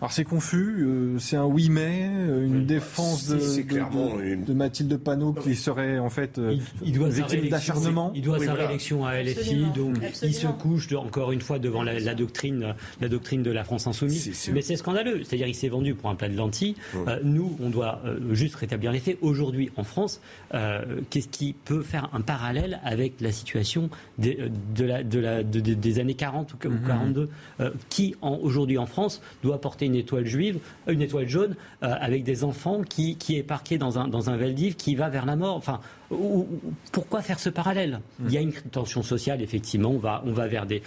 Alors 0.00 0.12
c'est 0.12 0.24
confus, 0.24 0.76
euh, 0.80 1.18
c'est 1.18 1.36
un 1.36 1.46
oui 1.46 1.68
mais, 1.70 2.10
euh, 2.12 2.44
une 2.46 2.66
défense 2.66 3.28
de, 3.28 3.38
c'est 3.38 3.62
de- 3.62 3.68
clairement 3.68 4.16
de- 4.16 4.22
une- 4.22 4.44
de 4.44 4.52
Mathilde 4.52 4.94
Panot 4.98 5.32
qui 5.32 5.54
serait 5.56 5.98
en 5.98 6.10
fait 6.10 6.38
euh, 6.38 6.56
Il 6.84 6.92
doit 6.92 7.10
sa 7.10 7.16
victime 7.16 7.40
réélection- 7.40 7.50
d'acharnement. 7.50 8.12
Il 8.14 8.20
doit 8.22 8.38
Oui, 8.38 8.44
sa 8.44 8.52
voilà. 8.52 8.66
réélection 8.66 9.06
à 9.06 9.14
LFI, 9.22 9.38
Absolument, 9.38 9.72
donc 9.72 9.96
il 10.22 10.34
se 10.34 10.46
couche 10.48 10.88
de- 10.88 10.96
encore 10.96 11.32
une 11.32 11.40
fois 11.40 11.58
devant 11.58 11.82
la, 11.82 11.98
la 11.98 12.14
doctrine, 12.14 12.74
la 13.00 13.08
doctrine 13.08 13.42
de 13.42 13.50
la 13.50 13.64
France 13.64 13.86
insoumise. 13.86 14.50
Mais 14.52 14.60
c'est 14.60 14.76
scandaleux. 14.76 15.22
C'est-à-dire, 15.24 15.46
il 15.48 15.54
s'est 15.54 15.68
vendu 15.68 15.94
pour 15.94 16.10
un 16.10 16.14
plat 16.14 16.28
de 16.28 16.36
lentilles. 16.36 16.74
Euh, 17.08 17.18
nous, 17.24 17.56
on 17.62 17.70
doit 17.70 18.00
euh, 18.04 18.18
juste 18.34 18.56
rétablir 18.56 18.92
les 18.92 19.00
faits. 19.00 19.16
Aujourd'hui, 19.22 19.70
en 19.76 19.84
France, 19.84 20.20
euh, 20.52 20.82
qu'est-ce 21.08 21.28
qui 21.28 21.54
peut 21.64 21.80
faire 21.82 22.10
un 22.12 22.20
parallèle 22.20 22.80
avec 22.84 23.14
la 23.22 23.32
situation 23.32 23.88
des, 24.18 24.38
de 24.74 24.84
la, 24.84 25.02
de 25.02 25.18
la, 25.18 25.42
de- 25.42 25.60
de- 25.60 25.72
des 25.74 25.98
années 26.00 26.14
40 26.14 26.52
ou, 26.52 26.56
ou 26.66 26.70
Mhm. 26.70 26.86
42 26.86 27.28
Euh, 27.60 27.70
Qui, 27.88 28.14
en- 28.20 28.34
aujourd'hui 28.42 28.76
en 28.76 28.84
France, 28.86 29.22
doit 29.42 29.58
porter 29.60 29.85
une 29.86 29.96
étoile 29.96 30.26
juive, 30.26 30.58
une 30.86 31.02
étoile 31.02 31.28
jaune, 31.28 31.56
euh, 31.82 31.94
avec 32.00 32.24
des 32.24 32.44
enfants 32.44 32.82
qui, 32.82 33.16
qui 33.16 33.36
est 33.36 33.42
parqué 33.42 33.78
dans 33.78 33.98
un, 33.98 34.08
dans 34.08 34.30
un 34.30 34.36
Veldiv 34.36 34.76
qui 34.76 34.94
va 34.94 35.08
vers 35.08 35.26
la 35.26 35.36
mort 35.36 35.62
pourquoi 36.92 37.22
faire 37.22 37.38
ce 37.38 37.48
parallèle? 37.48 38.00
Il 38.24 38.32
y 38.32 38.36
a 38.36 38.40
une 38.40 38.52
tension 38.52 39.02
sociale, 39.02 39.42
effectivement. 39.42 39.90
On 39.90 39.98
va, 39.98 40.22
on 40.26 40.32
va 40.32 40.46
vers 40.46 40.66
des, 40.66 40.82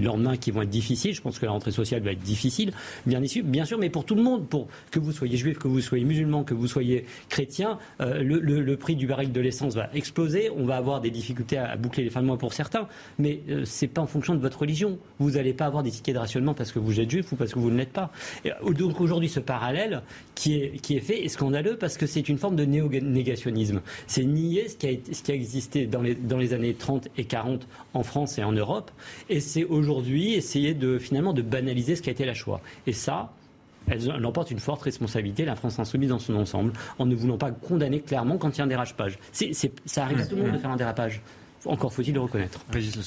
lendemains 0.00 0.36
qui 0.36 0.50
vont 0.50 0.62
être 0.62 0.70
difficiles. 0.70 1.14
Je 1.14 1.20
pense 1.20 1.38
que 1.38 1.46
la 1.46 1.52
rentrée 1.52 1.72
sociale 1.72 2.02
va 2.02 2.12
être 2.12 2.22
difficile, 2.22 2.72
bien, 3.06 3.24
sûr- 3.24 3.44
bien 3.44 3.64
sûr, 3.64 3.78
mais 3.78 3.90
pour 3.90 4.04
tout 4.04 4.14
le 4.14 4.22
monde. 4.22 4.46
Pour 4.48 4.68
que 4.90 4.98
vous 4.98 5.12
soyez 5.12 5.36
juif, 5.36 5.58
que 5.58 5.68
vous 5.68 5.80
soyez 5.80 6.04
musulman, 6.04 6.44
que 6.44 6.54
vous 6.54 6.66
soyez 6.66 7.06
chrétien, 7.28 7.78
euh, 8.00 8.22
le, 8.22 8.76
prix 8.76 8.96
du 8.96 9.06
baril 9.06 9.32
de 9.32 9.40
l'essence 9.40 9.74
va 9.74 9.90
exploser. 9.94 10.50
On 10.56 10.64
va 10.64 10.76
avoir 10.76 11.00
des 11.00 11.10
difficultés 11.10 11.58
à, 11.58 11.76
boucler 11.76 12.04
les 12.04 12.10
fins 12.10 12.22
de 12.22 12.26
mois 12.26 12.38
pour 12.38 12.52
certains, 12.52 12.88
mais 13.18 13.40
euh, 13.48 13.64
c'est 13.64 13.88
pas 13.88 14.00
en 14.00 14.06
fonction 14.06 14.34
de 14.34 14.40
votre 14.40 14.60
religion. 14.60 14.98
Vous 15.18 15.32
n'allez 15.32 15.52
pas 15.52 15.66
avoir 15.66 15.82
des 15.82 15.90
tickets 15.90 16.14
de 16.14 16.20
rationnement 16.20 16.54
parce 16.54 16.72
que 16.72 16.78
vous 16.78 17.00
êtes 17.00 17.10
juif 17.10 17.32
ou 17.32 17.36
parce 17.36 17.52
que 17.52 17.58
vous 17.58 17.70
ne 17.70 17.76
l'êtes 17.76 17.92
pas. 17.92 18.10
Euh, 18.46 18.72
donc 18.72 19.00
aujourd'hui, 19.00 19.28
ce 19.28 19.40
parallèle 19.40 20.02
qui 20.34 20.54
est, 20.54 20.80
qui 20.80 20.96
est 20.96 21.00
fait 21.00 21.24
est 21.24 21.28
scandaleux 21.28 21.76
parce 21.76 21.96
que 21.96 22.06
c'est 22.06 22.28
une 22.28 22.38
forme 22.38 22.56
de 22.56 22.64
néo-négationnisme. 22.64 23.80
Nier 24.24 24.68
ce 24.68 24.76
qui 24.76 24.86
a, 24.86 24.90
été- 24.90 25.14
ce 25.14 25.22
qui 25.22 25.32
a 25.32 25.34
existé 25.34 25.86
dans 25.86 26.02
les, 26.02 26.14
dans 26.14 26.38
les 26.38 26.52
années 26.54 26.74
30 26.74 27.08
et 27.16 27.24
40 27.24 27.66
en 27.94 28.02
France 28.02 28.38
et 28.38 28.44
en 28.44 28.52
Europe, 28.52 28.90
et 29.28 29.40
c'est 29.40 29.64
aujourd'hui 29.64 30.34
essayer 30.34 30.74
de 30.74 30.98
finalement 30.98 31.32
de 31.32 31.42
banaliser 31.42 31.96
ce 31.96 32.02
qui 32.02 32.08
a 32.08 32.12
été 32.12 32.24
la 32.24 32.34
Shoah. 32.34 32.60
Et 32.86 32.92
ça, 32.92 33.32
elle, 33.88 34.24
emporte 34.26 34.50
une 34.50 34.58
forte 34.60 34.82
responsabilité, 34.82 35.44
la 35.44 35.56
France 35.56 35.78
insoumise 35.78 36.10
dans 36.10 36.18
son 36.18 36.34
ensemble, 36.36 36.72
en 36.98 37.06
ne 37.06 37.14
voulant 37.14 37.38
pas 37.38 37.50
condamner 37.50 38.00
clairement 38.00 38.36
quand 38.36 38.50
il 38.56 38.58
y 38.58 38.60
a 38.60 38.64
un 38.64 38.68
dérapage. 38.68 39.18
C'est- 39.32 39.52
c'est- 39.54 39.72
ça 39.86 40.04
arrive 40.04 40.20
à 40.20 40.26
tout 40.26 40.36
le 40.36 40.42
monde 40.42 40.52
de 40.52 40.58
faire 40.58 40.70
un 40.70 40.76
dérapage. 40.76 41.20
Encore 41.66 41.92
faut-il 41.92 42.14
le 42.14 42.20
reconnaître. 42.20 42.60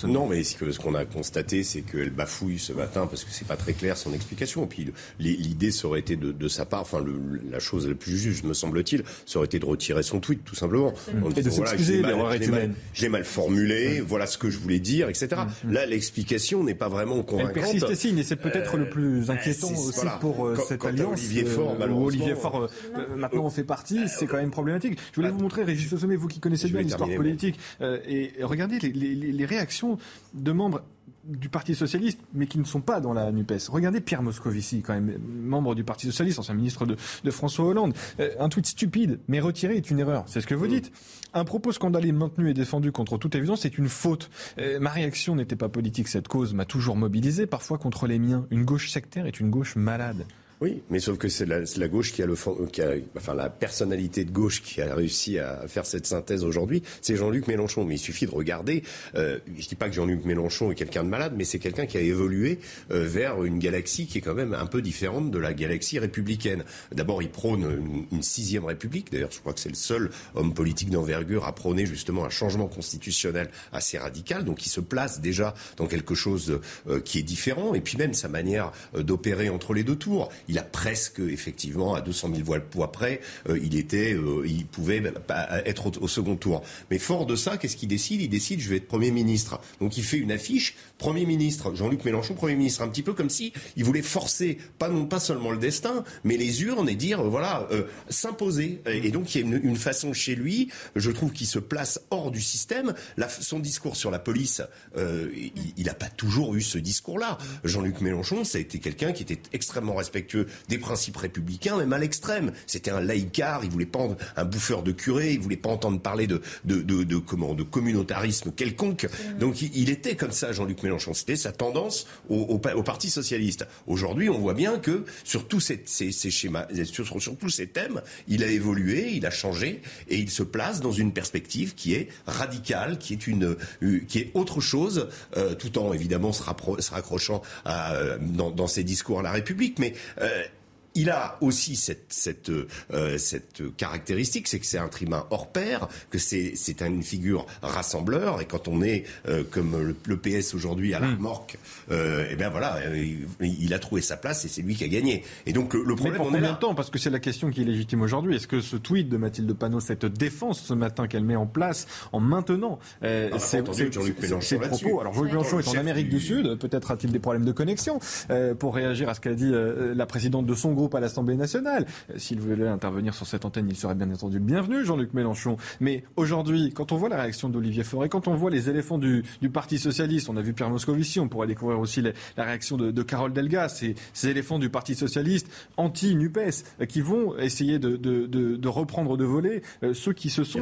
Non, 0.07 0.27
mais 0.27 0.43
ce 0.43 0.55
que- 0.55 0.71
ce 0.71 0.79
qu'on 0.79 0.93
a 0.95 1.05
constaté, 1.05 1.63
c'est 1.63 1.81
qu'elle 1.81 2.11
bafouille 2.11 2.59
ce 2.59 2.71
matin 2.73 3.07
parce 3.07 3.23
que 3.23 3.31
c'est 3.31 3.47
pas 3.47 3.55
très 3.55 3.73
clair 3.73 3.97
son 3.97 4.13
explication. 4.13 4.63
Et 4.65 4.67
puis 4.67 4.91
l'idée, 5.19 5.71
ça 5.71 5.87
aurait 5.87 5.99
été 6.01 6.15
de, 6.15 6.31
de 6.31 6.47
sa 6.47 6.65
part, 6.65 6.81
enfin 6.81 6.99
le- 7.01 7.41
la 7.51 7.59
chose 7.59 7.87
la 7.87 7.95
plus 7.95 8.17
juste, 8.17 8.43
me 8.43 8.53
semble-t-il, 8.53 9.03
ça 9.25 9.39
aurait 9.39 9.47
été 9.47 9.59
de 9.59 9.65
retirer 9.65 10.03
son 10.03 10.19
tweet, 10.19 10.43
tout 10.43 10.55
simplement. 10.55 10.93
En 11.23 11.29
Et 11.29 11.33
de 11.33 11.41
disant, 11.41 11.55
voilà, 11.57 11.71
s'excuser, 11.71 11.95
j'ai 11.95 12.01
mal- 12.01 12.11
l'erreur 12.11 12.33
est 12.33 12.39
mal- 12.39 12.47
humaine. 12.49 12.73
J'ai 12.93 13.09
mal 13.09 13.23
formulé, 13.23 14.01
voilà 14.01 14.27
ce 14.27 14.37
que 14.37 14.49
je 14.49 14.59
voulais 14.59 14.79
dire, 14.79 15.09
etc. 15.09 15.29
Là, 15.67 15.85
l'explication 15.85 16.63
n'est 16.63 16.75
pas 16.75 16.89
vraiment 16.89 17.17
Elle 17.17 17.25
convaincante. 17.25 17.53
persiste 17.53 17.89
et 17.89 17.95
signe, 17.95 18.17
et 18.19 18.23
c'est 18.23 18.35
peut-être 18.35 18.77
le 18.77 18.89
plus 18.89 19.31
inquiétant 19.31 19.67
c'est- 19.69 19.73
aussi 19.87 19.95
voilà. 19.95 20.11
pour 20.17 20.45
euh, 20.45 20.53
Quand- 20.55 20.63
cette 20.65 20.79
quand 20.79 20.87
alliance. 20.89 21.13
Olivier 21.19 21.45
Faure, 21.45 21.75
euh, 21.79 21.87
Olivier 21.89 22.35
Faure, 22.35 22.63
euh, 22.63 22.67
euh, 22.97 23.15
maintenant, 23.15 23.45
on 23.45 23.49
fait 23.49 23.63
partie, 23.63 24.07
c'est 24.07 24.27
quand 24.27 24.37
même 24.37 24.51
problématique. 24.51 24.99
Je 25.11 25.15
voulais 25.15 25.31
vous 25.31 25.39
montrer, 25.39 25.63
Régis 25.63 25.91
Le 25.91 25.97
Sommet, 25.97 26.15
vous 26.15 26.27
qui 26.27 26.39
connaissez 26.39 26.67
bien 26.69 26.81
l'histoire 26.81 27.09
politique, 27.09 27.59
euh, 27.81 27.97
et 28.07 28.31
regardez 28.43 28.79
les, 28.79 29.45
réactions 29.45 29.97
de 30.33 30.51
membres 30.51 30.81
du 31.25 31.47
Parti 31.47 31.73
Socialiste, 31.73 32.19
mais 32.33 32.47
qui 32.47 32.59
ne 32.59 32.65
sont 32.65 32.81
pas 32.81 32.99
dans 32.99 33.13
la 33.13 33.31
NUPES. 33.31 33.69
Regardez 33.69 34.01
Pierre 34.01 34.23
Moscovici, 34.23 34.81
quand 34.81 34.93
même, 34.93 35.17
membre 35.19 35.73
du 35.73 35.83
Parti 35.83 36.07
Socialiste, 36.07 36.39
ancien 36.39 36.53
ministre 36.53 36.85
de, 36.85 37.31
François 37.31 37.65
Hollande. 37.65 37.93
Euh, 38.19 38.31
un 38.39 38.49
tweet 38.49 38.65
stupide, 38.65 39.19
mais 39.27 39.39
retiré 39.39 39.77
est 39.77 39.89
une 39.89 39.99
erreur. 39.99 40.25
C'est 40.27 40.41
ce 40.41 40.47
que 40.47 40.55
vous 40.55 40.67
dites. 40.67 40.91
Un 41.33 41.45
propos 41.45 41.71
scandaleux 41.71 42.11
maintenu 42.11 42.49
et 42.49 42.53
défendu 42.53 42.91
contre 42.91 43.17
toute 43.17 43.35
évidence, 43.35 43.61
c'est 43.61 43.77
une 43.77 43.89
faute. 43.89 44.29
Euh, 44.59 44.79
ma 44.79 44.89
réaction 44.89 45.35
n'était 45.35 45.55
pas 45.55 45.69
politique. 45.69 46.09
Cette 46.09 46.27
cause 46.27 46.53
m'a 46.53 46.65
toujours 46.65 46.95
mobilisé, 46.95 47.47
parfois 47.47 47.77
contre 47.77 48.05
les 48.05 48.19
miens. 48.19 48.45
Une 48.51 48.65
gauche 48.65 48.89
sectaire 48.89 49.25
est 49.25 49.39
une 49.39 49.49
gauche 49.49 49.75
malade. 49.75 50.25
Oui, 50.63 50.81
mais 50.89 50.99
sauf 50.99 51.17
que 51.17 51.27
c'est 51.27 51.45
la, 51.45 51.59
la 51.75 51.87
gauche 51.89 52.13
qui 52.13 52.23
a 52.23 52.25
le 52.25 52.35
fond- 52.35 52.55
qui 52.71 52.81
a, 52.81 52.93
enfin 53.17 53.33
la 53.33 53.49
personnalité 53.49 54.23
de 54.23 54.31
gauche 54.31 54.61
qui 54.61 54.81
a 54.81 54.95
réussi 54.95 55.37
à 55.37 55.67
faire 55.67 55.85
cette 55.85 56.05
synthèse 56.05 56.45
aujourd'hui, 56.45 56.83
c'est 57.01 57.17
Jean-Luc 57.17 57.47
Mélenchon. 57.47 57.83
Mais 57.83 57.95
il 57.95 57.99
suffit 57.99 58.27
de 58.27 58.31
regarder. 58.31 58.83
Euh, 59.15 59.39
je 59.57 59.67
dis 59.67 59.75
pas 59.75 59.89
que 59.89 59.93
Jean-Luc 59.95 60.23
Mélenchon 60.23 60.71
est 60.71 60.75
quelqu'un 60.75 61.03
de 61.03 61.09
malade, 61.09 61.33
mais 61.35 61.43
c'est 61.43 61.59
quelqu'un 61.59 61.85
qui 61.85 61.97
a 61.97 61.99
évolué 61.99 62.59
euh, 62.91 63.03
vers 63.05 63.43
une 63.43 63.59
galaxie 63.59 64.07
qui 64.07 64.19
est 64.19 64.21
quand 64.21 64.35
même 64.35 64.53
un 64.53 64.65
peu 64.65 64.81
différente 64.81 65.31
de 65.31 65.37
la 65.37 65.53
galaxie 65.53 65.99
républicaine. 65.99 66.63
D'abord, 66.93 67.21
il 67.21 67.29
prône 67.29 68.07
une, 68.09 68.23
sixième 68.23 68.63
république. 68.63 69.11
D'ailleurs, 69.11 69.33
je 69.33 69.41
crois 69.41 69.51
que 69.51 69.59
c'est 69.59 69.67
le 69.67 69.75
seul 69.75 70.11
homme 70.33 70.53
politique 70.53 70.89
d'envergure 70.91 71.43
à 71.43 71.53
prôner 71.53 71.85
justement 71.85 72.23
un 72.23 72.29
changement 72.29 72.67
constitutionnel 72.67 73.49
assez 73.73 73.97
radical. 73.97 74.45
Donc, 74.45 74.65
il 74.65 74.69
se 74.69 74.79
place 74.79 75.19
déjà 75.19 75.55
dans 75.75 75.87
quelque 75.87 76.15
chose 76.15 76.61
euh, 76.87 77.01
qui 77.01 77.19
est 77.19 77.23
différent. 77.23 77.73
Et 77.73 77.81
puis 77.81 77.97
même 77.97 78.13
sa 78.13 78.29
manière 78.29 78.71
euh, 78.95 79.03
d'opérer 79.03 79.49
entre 79.49 79.73
les 79.73 79.83
deux 79.83 79.97
tours. 79.97 80.31
A 80.57 80.63
presque, 80.63 81.19
effectivement, 81.19 81.95
à 81.95 82.01
200 82.01 82.29
000 82.33 82.45
voix, 82.45 82.59
voix 82.73 82.91
près, 82.91 83.21
euh, 83.49 83.59
il 83.61 83.75
était, 83.75 84.13
euh, 84.13 84.43
il 84.45 84.65
pouvait 84.65 85.01
pas 85.01 85.47
être 85.65 86.01
au, 86.01 86.07
second 86.07 86.35
tour. 86.35 86.63
Mais 86.91 86.99
fort 86.99 87.25
de 87.25 87.35
ça, 87.35 87.57
qu'est-ce 87.57 87.75
qu'il 87.75 87.89
décide? 87.89 88.21
Il 88.21 88.29
décide, 88.29 88.59
je 88.59 88.69
vais 88.69 88.77
être 88.77 88.87
Premier 88.87 89.11
ministre. 89.11 89.59
Donc 89.79 89.97
il 89.97 90.03
fait 90.03 90.17
une 90.17 90.31
affiche, 90.31 90.75
Premier 90.97 91.25
ministre, 91.25 91.75
Jean-Luc 91.75 92.05
Mélenchon, 92.05 92.33
Premier 92.33 92.55
ministre, 92.55 92.81
un 92.81 92.87
petit 92.87 93.01
peu 93.01 93.13
comme 93.13 93.29
si 93.29 93.53
il 93.75 93.83
voulait 93.83 94.01
forcer, 94.01 94.57
pas, 94.77 94.89
seulement 95.19 95.51
le 95.51 95.57
destin, 95.57 96.03
mais 96.23 96.37
les 96.37 96.63
urnes 96.63 96.89
et 96.89 96.95
dire, 96.95 97.19
euh, 97.19 97.29
voilà, 97.29 97.67
euh, 97.71 97.83
s'imposer. 98.09 98.81
Et, 98.85 99.11
donc 99.11 99.35
il 99.35 99.41
y 99.41 99.53
a 99.53 99.57
une, 99.57 99.75
façon 99.75 100.13
chez 100.13 100.35
lui, 100.35 100.69
je 100.95 101.11
trouve 101.11 101.31
qu'il 101.31 101.47
se 101.47 101.59
place 101.59 101.99
hors 102.09 102.31
du 102.31 102.41
système. 102.41 102.93
Son 103.41 103.59
discours 103.59 103.95
sur 103.95 104.11
la 104.11 104.19
police, 104.19 104.61
euh, 104.97 105.29
il 105.77 105.85
n'a 105.85 105.93
pas 105.93 106.09
toujours 106.09 106.55
eu 106.55 106.61
ce 106.61 106.77
discours-là. 106.77 107.37
Jean-Luc 107.63 108.01
Mélenchon, 108.01 108.43
ça 108.43 108.59
a 108.59 108.61
été 108.61 108.79
quelqu'un 108.79 109.11
qui 109.11 109.23
était 109.23 109.41
extrêmement 109.51 109.95
respectueux 109.95 110.42
des 110.69 110.77
principes 110.77 111.17
républicains, 111.17 111.77
même 111.77 111.93
à 111.93 111.97
l'extrême. 111.97 112.51
C'était 112.67 112.91
un 112.91 113.01
laïcard, 113.01 113.63
il 113.63 113.69
voulait 113.69 113.85
pas 113.85 113.99
en- 113.99 114.17
un 114.35 114.45
bouffeur 114.45 114.83
de 114.83 114.91
curé, 114.91 115.33
il 115.33 115.39
voulait 115.39 115.57
pas 115.57 115.69
entendre 115.69 115.99
parler 115.99 116.27
de, 116.27 116.41
de, 116.65 116.81
de, 116.81 117.03
de 117.03 117.17
comment, 117.17 117.53
de 117.53 117.63
communautarisme 117.63 118.51
quelconque. 118.51 119.07
Donc 119.39 119.61
il, 119.61 119.71
il 119.75 119.89
était 119.89 120.15
comme 120.15 120.31
ça, 120.31 120.51
Jean-Luc 120.51 120.83
Mélenchon. 120.83 121.13
C'était 121.13 121.35
sa 121.35 121.51
tendance 121.51 122.07
au, 122.29 122.35
au, 122.37 122.55
au 122.75 122.83
Parti 122.83 123.09
socialiste. 123.09 123.65
Aujourd'hui, 123.87 124.29
on 124.29 124.39
voit 124.39 124.53
bien 124.53 124.79
que 124.79 125.05
sur 125.23 125.47
tous 125.47 125.59
ces, 125.59 125.81
ces, 125.85 126.11
ces 126.11 126.31
schémas, 126.31 126.67
sur, 126.85 127.07
sur 127.21 127.37
tous 127.37 127.49
ces 127.49 127.67
thèmes, 127.67 128.01
il 128.27 128.43
a 128.43 128.47
évolué, 128.47 129.11
il 129.13 129.25
a 129.25 129.31
changé, 129.31 129.81
et 130.09 130.17
il 130.17 130.29
se 130.29 130.43
place 130.43 130.79
dans 130.81 130.91
une 130.91 131.11
perspective 131.13 131.75
qui 131.75 131.93
est 131.93 132.09
radicale, 132.27 132.97
qui 132.97 133.13
est 133.13 133.27
une, 133.27 133.55
euh, 133.83 133.99
qui 134.07 134.19
est 134.19 134.31
autre 134.33 134.61
chose, 134.61 135.07
euh, 135.37 135.55
tout 135.55 135.77
en 135.77 135.93
évidemment 135.93 136.31
se 136.33 136.43
raccrochant 136.43 137.41
à, 137.65 137.93
euh, 137.93 138.17
dans, 138.19 138.51
dans 138.51 138.67
ses 138.67 138.83
discours 138.83 139.19
à 139.19 139.23
la 139.23 139.31
République, 139.31 139.79
mais 139.79 139.93
Uh, 140.23 140.47
il 140.95 141.09
a 141.09 141.37
aussi 141.41 141.75
cette, 141.75 142.05
cette, 142.09 142.49
euh, 142.49 143.17
cette 143.17 143.61
caractéristique, 143.77 144.47
c'est 144.47 144.59
que 144.59 144.65
c'est 144.65 144.77
un 144.77 144.87
tribun 144.89 145.25
hors 145.31 145.51
pair, 145.51 145.87
que 146.11 146.17
c'est 146.17 146.53
c'est 146.55 146.81
une 146.81 147.01
figure 147.03 147.45
rassembleur, 147.61 148.41
et 148.41 148.45
quand 148.45 148.67
on 148.67 148.81
est 148.81 149.03
euh, 149.27 149.43
comme 149.49 149.71
le, 149.87 149.95
le 150.05 150.17
PS 150.17 150.53
aujourd'hui 150.53 150.93
à 150.93 150.99
la 150.99 151.07
remorque, 151.09 151.57
euh, 151.91 152.27
eh 152.29 152.35
bien 152.35 152.49
voilà, 152.49 152.77
il, 152.95 153.27
il 153.41 153.73
a 153.73 153.79
trouvé 153.79 154.01
sa 154.01 154.17
place 154.17 154.45
et 154.45 154.47
c'est 154.47 154.61
lui 154.61 154.75
qui 154.75 154.83
a 154.83 154.87
gagné. 154.87 155.23
Et 155.45 155.53
donc 155.53 155.73
le, 155.73 155.81
le 155.83 155.89
Mais 155.89 155.95
problème, 155.95 156.17
pour 156.17 156.25
on 156.27 156.29
est 156.29 156.33
combien 156.37 156.53
de 156.53 156.57
temps? 156.59 156.75
Parce 156.75 156.89
que 156.89 156.99
c'est 156.99 157.09
la 157.09 157.19
question 157.19 157.49
qui 157.49 157.61
est 157.61 157.65
légitime 157.65 158.01
aujourd'hui. 158.01 158.35
Est-ce 158.35 158.47
que 158.47 158.61
ce 158.61 158.75
tweet 158.75 159.09
de 159.09 159.17
Mathilde 159.17 159.51
Panot, 159.53 159.79
cette 159.79 160.05
défense 160.05 160.61
ce 160.63 160.73
matin 160.73 161.07
qu'elle 161.07 161.23
met 161.23 161.35
en 161.35 161.47
place 161.47 161.87
en 162.11 162.19
maintenant 162.19 162.79
euh, 163.03 163.29
n'a 163.29 163.31
pas 163.31 163.39
ses- 163.39 164.57
propos 164.57 164.99
Alors 165.01 165.13
Jean-Luc. 165.13 165.31
Mélenchon 165.31 165.59
est 165.59 165.67
en 165.69 165.75
Amérique 165.79 166.09
du- 166.09 166.17
du 166.17 166.21
Sud. 166.21 166.57
Peut-être 166.59 166.91
a-t-il 166.91 167.11
des 167.11 167.19
problèmes 167.19 167.45
de 167.45 167.51
connexion 167.51 167.99
euh, 168.29 168.53
pour 168.53 168.75
réagir 168.75 169.09
à 169.09 169.13
ce 169.13 169.19
qu'a 169.21 169.33
dit 169.33 169.49
euh, 169.51 169.93
la 169.95 170.05
présidente 170.05 170.45
de 170.45 170.53
son 170.55 170.73
groupe 170.73 170.82
à 170.93 170.99
l'Assemblée 170.99 171.35
nationale. 171.35 171.85
Euh, 172.11 172.17
S'il 172.17 172.39
voulait 172.39 172.67
intervenir 172.67 173.13
sur 173.13 173.25
cette 173.25 173.45
antenne, 173.45 173.67
il 173.69 173.75
serait 173.75 173.95
bien 173.95 174.11
entendu 174.11 174.39
le 174.39 174.43
bienvenu, 174.43 174.83
Jean-Luc 174.85 175.13
Mélenchon. 175.13 175.57
Mais 175.79 176.03
aujourd'hui, 176.15 176.71
quand 176.73 176.91
on 176.91 176.97
voit 176.97 177.09
la 177.09 177.21
réaction 177.21 177.49
d'Olivier 177.49 177.83
Faure, 177.83 178.07
quand 178.09 178.27
on 178.27 178.35
voit 178.35 178.49
les 178.51 178.69
éléphants 178.69 178.97
du, 178.97 179.23
du 179.41 179.49
Parti 179.49 179.77
Socialiste, 179.79 180.29
on 180.29 180.37
a 180.37 180.41
vu 180.41 180.53
Pierre 180.53 180.69
Moscovici, 180.69 181.19
on 181.19 181.27
pourrait 181.27 181.47
découvrir 181.47 181.79
aussi 181.79 182.01
la 182.01 182.43
réaction 182.43 182.77
de, 182.77 182.91
de 182.91 183.03
Carole 183.03 183.33
Delga, 183.33 183.69
ces, 183.69 183.95
ces 184.13 184.29
éléphants 184.29 184.59
du 184.59 184.69
Parti 184.69 184.95
Socialiste 184.95 185.47
anti-NUPES, 185.77 186.63
euh, 186.81 186.85
qui 186.85 187.01
vont 187.01 187.37
essayer 187.37 187.79
de, 187.79 187.95
de- 187.97 188.67
reprendre 188.67 189.17
de 189.17 189.23
voler 189.25 189.61
euh, 189.83 189.93
ceux 189.93 190.13
qui 190.13 190.29
se 190.29 190.43
sont 190.43 190.59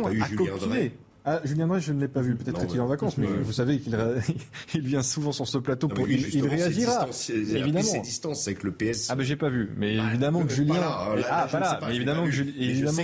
accoquinés. 0.65 0.91
Ah, 1.23 1.39
Julien 1.43 1.67
Drey, 1.67 1.79
je 1.79 1.93
ne 1.93 1.99
l'ai 2.01 2.07
pas 2.07 2.21
vu. 2.21 2.35
Peut-être 2.35 2.65
qu'il 2.65 2.77
est 2.77 2.81
en 2.81 2.87
vacances, 2.87 3.17
mais 3.17 3.27
vous 3.27 3.51
savez 3.51 3.77
qu'il 3.79 3.95
il 4.73 4.81
vient 4.81 5.03
souvent 5.03 5.31
sur 5.31 5.47
ce 5.47 5.59
plateau 5.59 5.87
pour. 5.87 6.09
il, 6.09 6.47
réagira. 6.47 6.69
distance- 6.69 7.17
c'est- 7.17 7.33
il 7.33 7.39
a 7.39 7.43
pris 7.43 7.59
évidemment. 7.59 7.83
ses 7.85 7.99
distances 7.99 8.47
avec 8.47 8.63
le 8.63 8.71
PS. 8.71 9.07
Ah 9.11 9.15
ben 9.15 9.23
j'ai 9.23 9.35
pas 9.35 9.49
vu, 9.49 9.69
mais 9.77 9.97
Bah, 9.97 10.03
évidemment 10.09 10.39
que 10.39 10.45
peut-être 10.45 10.55
Julien, 10.57 10.73
ah 10.83 11.13
là, 11.15 11.21
je 11.21 11.21
pas 11.27 11.45
ne 11.45 11.49
sais 11.51 11.59
là, 11.59 11.75
pas, 11.75 11.87
mais 11.89 11.95
évidemment 11.95 12.25
que, 12.25 12.31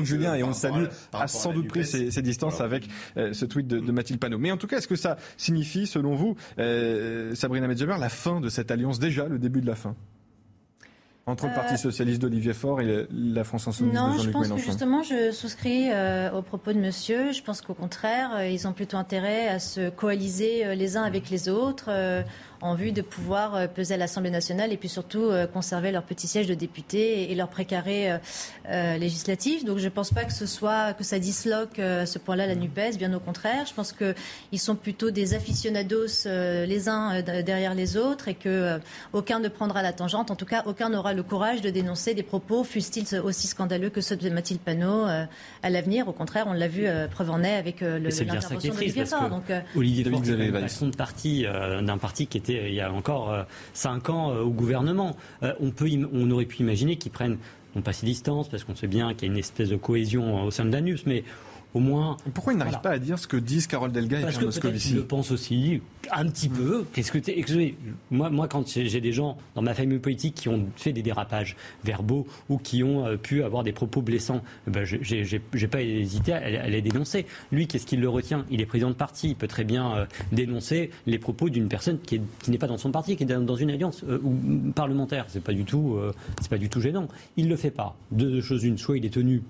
Julien 0.05 0.33
et 0.35 0.41
on 0.43 0.47
le 0.47 0.53
salue 0.53 0.85
a 1.13 1.27
sans 1.27 1.53
doute 1.53 1.67
pris 1.67 1.85
ses, 1.85 2.09
distances 2.23 2.55
Voilà. 2.55 2.65
avec 2.65 2.87
euh, 3.17 3.33
ce 3.33 3.45
tweet 3.45 3.67
de, 3.67 3.79
de 3.79 3.91
Mathilde 3.91 4.19
Panot. 4.19 4.39
Mais 4.39 4.51
en 4.51 4.57
tout 4.57 4.65
cas, 4.67 4.77
est-ce 4.79 4.87
que 4.87 4.95
ça 4.95 5.17
signifie, 5.37 5.85
selon 5.85 6.15
vous, 6.15 6.35
euh, 6.57 7.35
Sabrina 7.35 7.67
Medjaber, 7.67 7.97
la 7.99 8.09
fin 8.09 8.41
de 8.41 8.49
cette 8.49 8.71
alliance 8.71 8.97
déjà, 8.99 9.27
le 9.27 9.37
début 9.37 9.61
de 9.61 9.67
la 9.67 9.75
fin? 9.75 9.95
Entre 11.27 11.47
le 11.47 11.53
Parti 11.53 11.77
socialiste 11.77 12.21
d'Olivier 12.21 12.53
Faure 12.53 12.79
et 12.79 13.05
la 13.11 13.43
France 13.43 13.67
insoumise 13.67 13.93
non, 13.93 14.13
de 14.13 14.17
Jean-Luc 14.17 14.35
Mélenchon 14.35 14.49
Non, 14.49 14.57
je 14.57 14.61
pense 14.61 14.61
que 14.61 14.71
justement, 14.71 15.03
je 15.03 15.31
souscris 15.31 15.89
euh, 15.91 16.31
aux 16.31 16.41
propos 16.41 16.71
de 16.71 16.79
monsieur. 16.79 17.33
Je 17.33 17.43
pense 17.43 17.61
qu'au 17.61 17.73
contraire, 17.73 18.31
euh, 18.35 18.47
ils 18.47 18.65
ont 18.65 18.71
plutôt 18.71 18.95
intérêt 18.95 19.49
à 19.49 19.59
se 19.59 19.89
coaliser 19.89 20.65
euh, 20.65 20.73
les 20.73 20.95
uns 20.95 21.03
avec 21.03 21.29
les 21.29 21.49
autres 21.49 21.89
en 22.61 22.75
vue 22.75 22.91
de 22.91 23.01
pouvoir 23.01 23.55
euh, 23.55 23.67
peser 23.67 23.95
à 23.95 23.97
l'Assemblée 23.97 24.29
nationale 24.29 24.73
et 24.73 24.77
puis 24.77 24.89
surtout 24.89 25.23
euh, 25.23 25.47
conserver 25.47 25.91
leur 25.91 26.03
petit 26.03 26.27
siège 26.27 26.47
de 26.47 26.53
député 26.53 27.31
et 27.31 27.35
leur 27.35 27.49
précaré 27.49 28.17
euh, 28.69 28.97
législatif. 28.97 29.65
Donc 29.65 29.77
je 29.77 29.85
ne 29.85 29.89
pense 29.89 30.11
pas 30.11 30.23
que 30.23 30.33
ce 30.33 30.45
soit 30.45 30.93
que 30.93 31.03
ça 31.03 31.19
disloque 31.19 31.79
à 31.79 32.05
ce 32.05 32.19
point-là 32.19 32.47
la 32.47 32.55
Nupes. 32.55 32.97
Bien 32.97 33.13
au 33.13 33.19
contraire, 33.19 33.65
je 33.67 33.73
pense 33.73 33.93
qu'ils 33.93 34.59
sont 34.59 34.75
plutôt 34.75 35.11
des 35.11 35.33
aficionados 35.33 36.25
les 36.25 36.89
uns 36.89 37.21
derrière 37.21 37.73
les 37.73 37.97
autres 37.97 38.27
et 38.27 38.35
que 38.35 38.79
aucun 39.13 39.39
ne 39.39 39.47
prendra 39.47 39.81
la 39.81 39.93
tangente. 39.93 40.31
En 40.31 40.35
tout 40.35 40.45
cas, 40.45 40.63
aucun 40.65 40.89
n'aura 40.89 41.13
le 41.13 41.23
courage 41.23 41.61
de 41.61 41.69
dénoncer 41.69 42.13
des 42.13 42.23
propos, 42.23 42.63
fussent-ils 42.63 43.19
aussi 43.19 43.47
scandaleux 43.47 43.89
que 43.89 44.01
ceux 44.01 44.15
de 44.15 44.29
Mathilde 44.29 44.61
Panot 44.61 45.05
à 45.05 45.69
l'avenir. 45.69 46.07
Au 46.07 46.13
contraire, 46.13 46.45
on 46.47 46.53
l'a 46.53 46.67
vu 46.67 46.87
preuve 47.11 47.31
en 47.31 47.43
est 47.43 47.55
avec 47.55 47.81
l'intervention 47.81 48.73
d'Olivier 48.73 49.05
Faure. 49.05 49.29
Donc 49.29 49.51
Olivier 49.75 50.03
Faure, 50.03 50.21
c'est 50.23 50.31
une 50.33 50.51
façon 50.53 50.87
de 50.87 50.95
parti 50.95 51.43
d'un 51.43 51.97
parti 51.97 52.27
qui 52.27 52.37
était 52.37 52.46
il 52.53 52.73
y 52.73 52.81
a 52.81 52.91
encore 52.91 53.31
euh, 53.31 53.43
cinq 53.73 54.09
ans 54.09 54.31
euh, 54.31 54.41
au 54.41 54.49
gouvernement. 54.49 55.15
Euh, 55.43 55.53
on, 55.59 56.31
aurait 56.31 56.45
pu 56.45 56.57
imaginer 56.59 56.97
qu'ils 56.97 57.11
prennent 57.11 57.37
non 57.75 57.81
pas 57.81 57.93
ses 57.93 58.05
distances, 58.05 58.49
parce 58.49 58.63
qu'on 58.63 58.75
sait 58.75 58.87
bien 58.87 59.13
qu'il 59.13 59.27
y 59.27 59.29
a 59.29 59.33
une 59.33 59.39
espèce 59.39 59.69
de 59.69 59.75
cohésion 59.75 60.43
au 60.43 60.51
sein 60.51 60.65
de 60.65 60.71
Danus, 60.71 61.05
mais 61.05 61.23
au 61.73 61.79
moins. 61.79 62.17
Pourquoi 62.33 62.53
ils 62.53 62.59
n'arrivent 62.59 62.81
pas 62.81 62.91
à 62.91 62.99
dire 62.99 63.19
ce 63.19 63.27
que 63.27 63.37
disent 63.37 63.67
Carole 63.67 63.91
Delga 63.91 64.19
et 64.19 64.25
Pierre 64.25 64.41
Moscovici 64.41 64.93
Je 64.95 64.99
pense 64.99 65.31
aussi 65.31 65.81
un 66.11 66.25
petit 66.27 66.49
peu. 66.49 66.85
Qu'est-ce 66.93 67.11
que 67.11 67.17
excusez, 67.17 67.75
moi, 68.11 68.29
moi, 68.29 68.47
quand 68.47 68.67
j'ai 68.67 69.01
des 69.01 69.11
gens 69.11 69.37
dans 69.55 69.61
ma 69.61 69.73
famille 69.73 69.99
politique 69.99 70.35
qui 70.35 70.49
ont 70.49 70.67
fait 70.75 70.93
des 70.93 71.01
dérapages 71.01 71.55
verbaux 71.83 72.27
ou 72.49 72.57
qui 72.57 72.83
ont 72.83 73.05
euh, 73.05 73.17
pu 73.17 73.43
avoir 73.43 73.63
des 73.63 73.73
propos 73.73 74.01
blessants, 74.01 74.41
eh 74.67 74.71
ben, 74.71 74.85
j'ai 74.85 75.67
pas 75.67 75.81
hésité 75.81 76.33
à, 76.33 76.67
les 76.67 76.81
dénoncer. 76.81 77.25
Lui, 77.51 77.67
qu'est-ce 77.67 77.85
qu'il 77.85 77.99
le 77.99 78.09
retient? 78.09 78.45
Il 78.49 78.61
est 78.61 78.65
président 78.65 78.89
de 78.89 78.95
parti. 78.95 79.29
Il 79.29 79.35
peut 79.35 79.47
très 79.47 79.63
bien 79.63 79.95
euh, 79.95 80.05
dénoncer 80.31 80.91
les 81.05 81.19
propos 81.19 81.49
d'une 81.49 81.67
personne 81.67 81.99
qui 81.99 82.21
n'est 82.47 82.57
pas 82.57 82.67
dans 82.67 82.77
son 82.77 82.91
parti, 82.91 83.15
qui 83.15 83.23
est 83.23 83.27
dans 83.27 83.55
une 83.55 83.71
alliance 83.71 84.03
euh, 84.07 84.19
ou 84.23 84.71
parlementaire. 84.71 85.25
C'est 85.27 85.43
pas 85.43 85.53
du 85.53 85.65
tout, 85.65 85.99
c'est 86.41 86.49
pas 86.49 86.57
du 86.57 86.69
tout 86.69 86.81
gênant. 86.81 87.07
Il 87.35 87.49
le 87.49 87.55
fait 87.55 87.71
pas. 87.71 87.95
Deux 88.11 88.41
choses 88.41 88.63
une. 88.63 88.77
Soit 88.77 88.97
il 88.97 89.05
est 89.05 89.13
tenu 89.13 89.41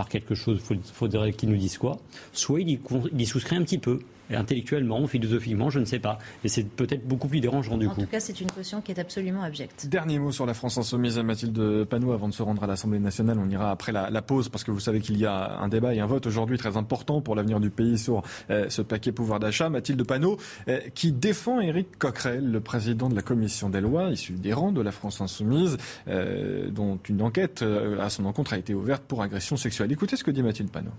par 0.00 0.08
quelque 0.08 0.34
chose, 0.34 0.62
il 0.70 0.80
faudrait 0.82 1.34
qu'il 1.34 1.50
nous 1.50 1.58
dise 1.58 1.76
quoi, 1.76 1.98
soit 2.32 2.62
il 2.62 2.80
y, 3.18 3.26
souscrit 3.26 3.56
un 3.56 3.62
petit 3.64 3.76
peu 3.76 4.00
intellectuellement, 4.36 5.06
philosophiquement, 5.06 5.70
je 5.70 5.80
ne 5.80 5.84
sais 5.84 5.98
pas. 5.98 6.18
Et 6.44 6.48
c'est 6.48 6.64
peut-être 6.64 7.06
beaucoup 7.06 7.28
plus 7.28 7.40
dérangeant 7.40 7.76
du 7.76 7.88
coup. 7.88 8.00
En 8.00 8.04
tout 8.04 8.10
cas, 8.10 8.20
c'est 8.20 8.40
une 8.40 8.50
caution 8.50 8.80
qui 8.80 8.92
est 8.92 8.98
absolument 8.98 9.42
abjecte. 9.42 9.86
Dernier 9.88 10.18
mot 10.18 10.32
sur 10.32 10.46
la 10.46 10.54
France 10.54 10.78
insoumise 10.78 11.18
à 11.18 11.22
Mathilde 11.22 11.84
Panot 11.84 12.12
avant 12.12 12.28
de 12.28 12.34
se 12.34 12.42
rendre 12.42 12.62
à 12.62 12.66
l'Assemblée 12.66 12.98
nationale. 12.98 13.38
On 13.38 13.48
ira 13.48 13.70
après 13.70 13.92
la, 13.92 14.22
pause 14.22 14.48
parce 14.48 14.64
que 14.64 14.70
vous 14.70 14.80
savez 14.80 15.00
qu'il 15.00 15.18
y 15.18 15.26
a 15.26 15.58
un 15.60 15.68
débat 15.68 15.94
et 15.94 16.00
un 16.00 16.06
vote 16.06 16.26
aujourd'hui 16.26 16.58
très 16.58 16.76
important 16.76 17.20
pour 17.20 17.34
l'avenir 17.34 17.58
du 17.58 17.70
pays 17.70 17.98
sur 17.98 18.22
euh, 18.50 18.66
ce 18.68 18.82
paquet 18.82 19.12
pouvoir 19.12 19.40
d'achat. 19.40 19.70
Mathilde 19.70 20.02
Panot 20.04 20.36
euh, 20.68 20.78
qui 20.94 21.12
défend 21.12 21.60
Éric 21.60 21.98
Coquerel, 21.98 22.50
le 22.50 22.60
président 22.60 23.08
de 23.08 23.14
la 23.14 23.22
commission 23.22 23.70
des 23.70 23.80
lois, 23.80 24.10
issu 24.10 24.34
des 24.34 24.52
rangs 24.52 24.72
de 24.72 24.82
la 24.82 24.92
France 24.92 25.20
insoumise, 25.20 25.78
euh, 26.08 26.70
dont 26.70 26.98
une 27.08 27.22
enquête 27.22 27.64
à 27.98 28.10
son 28.10 28.24
encontre 28.26 28.52
a 28.52 28.58
été 28.58 28.74
ouverte 28.74 29.02
pour 29.04 29.22
agression 29.22 29.56
sexuelle. 29.56 29.90
Écoutez 29.92 30.16
ce 30.16 30.24
que 30.24 30.30
dit 30.30 30.42
Mathilde 30.42 30.70
Panot 30.70 30.92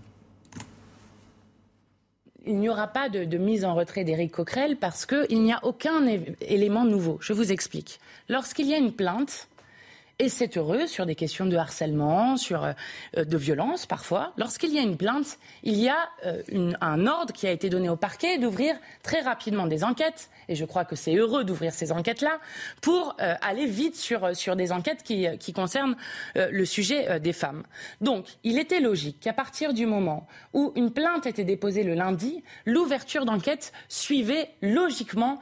il 2.46 2.58
n'y 2.58 2.70
aura 2.70 2.88
pas 2.88 3.10
de, 3.10 3.38
mise 3.38 3.66
en 3.66 3.76
retrait 3.76 4.04
d'Éric 4.04 4.32
Coquerel 4.32 4.78
parce 4.78 5.06
qu'il 5.06 5.44
n'y 5.44 5.54
a 5.54 5.60
aucun 5.64 6.06
élément 6.42 6.86
nouveau. 6.86 7.18
Je 7.22 7.34
vous 7.34 7.52
explique. 7.52 8.00
Lorsqu'il 8.30 8.68
y 8.68 8.74
a 8.74 8.78
une 8.78 8.94
plainte, 8.94 9.48
et 10.22 10.30
c'est 10.30 10.56
heureux 10.56 10.86
sur 10.86 11.08
des 11.08 11.16
questions 11.16 11.48
de 11.48 11.58
harcèlement, 11.58 12.38
sur 12.38 12.64
euh, 12.64 12.74
de 13.26 13.38
violence 13.38 13.88
parfois. 13.88 14.34
Lorsqu'il 14.38 14.72
y 14.72 14.78
a 14.78 14.84
une 14.84 14.96
plainte, 14.96 15.40
il 15.64 15.80
y 15.80 15.90
a 15.90 15.98
euh, 16.28 16.74
un 16.80 17.08
ordre 17.08 17.34
qui 17.34 17.48
a 17.48 17.52
été 17.52 17.70
donné 17.70 17.90
au 17.90 17.96
parquet 17.96 18.38
d'ouvrir 18.38 18.76
très 19.02 19.22
rapidement 19.22 19.66
des 19.66 19.84
enquêtes. 19.84 20.30
Et 20.48 20.54
je 20.54 20.64
crois 20.64 20.86
que 20.86 20.96
c'est 20.96 21.16
heureux 21.16 21.44
d'ouvrir 21.44 21.74
ces 21.74 21.92
enquêtes-là 21.92 22.40
pour 22.82 23.16
euh, 23.20 23.34
aller 23.42 23.66
vite 23.66 23.96
sur, 23.96 24.36
sur 24.36 24.56
des 24.56 24.72
enquêtes 24.72 25.02
qui, 25.02 25.26
qui 25.40 25.54
concernent 25.54 25.96
le 26.36 26.66
sujet 26.66 27.20
des 27.20 27.34
femmes. 27.34 27.64
Donc, 28.00 28.28
il 28.44 28.60
était 28.60 28.80
logique 28.80 29.20
qu'à 29.22 29.34
partir 29.34 29.74
du 29.74 29.88
moment 29.88 30.28
où 30.54 30.72
une 30.76 30.92
plainte 30.92 31.26
était 31.26 31.44
déposée 31.44 31.84
le 31.84 31.96
lundi, 31.96 32.44
l'ouverture 32.68 33.26
d'enquête 33.26 33.72
suivait 33.88 34.52
logiquement 34.62 35.40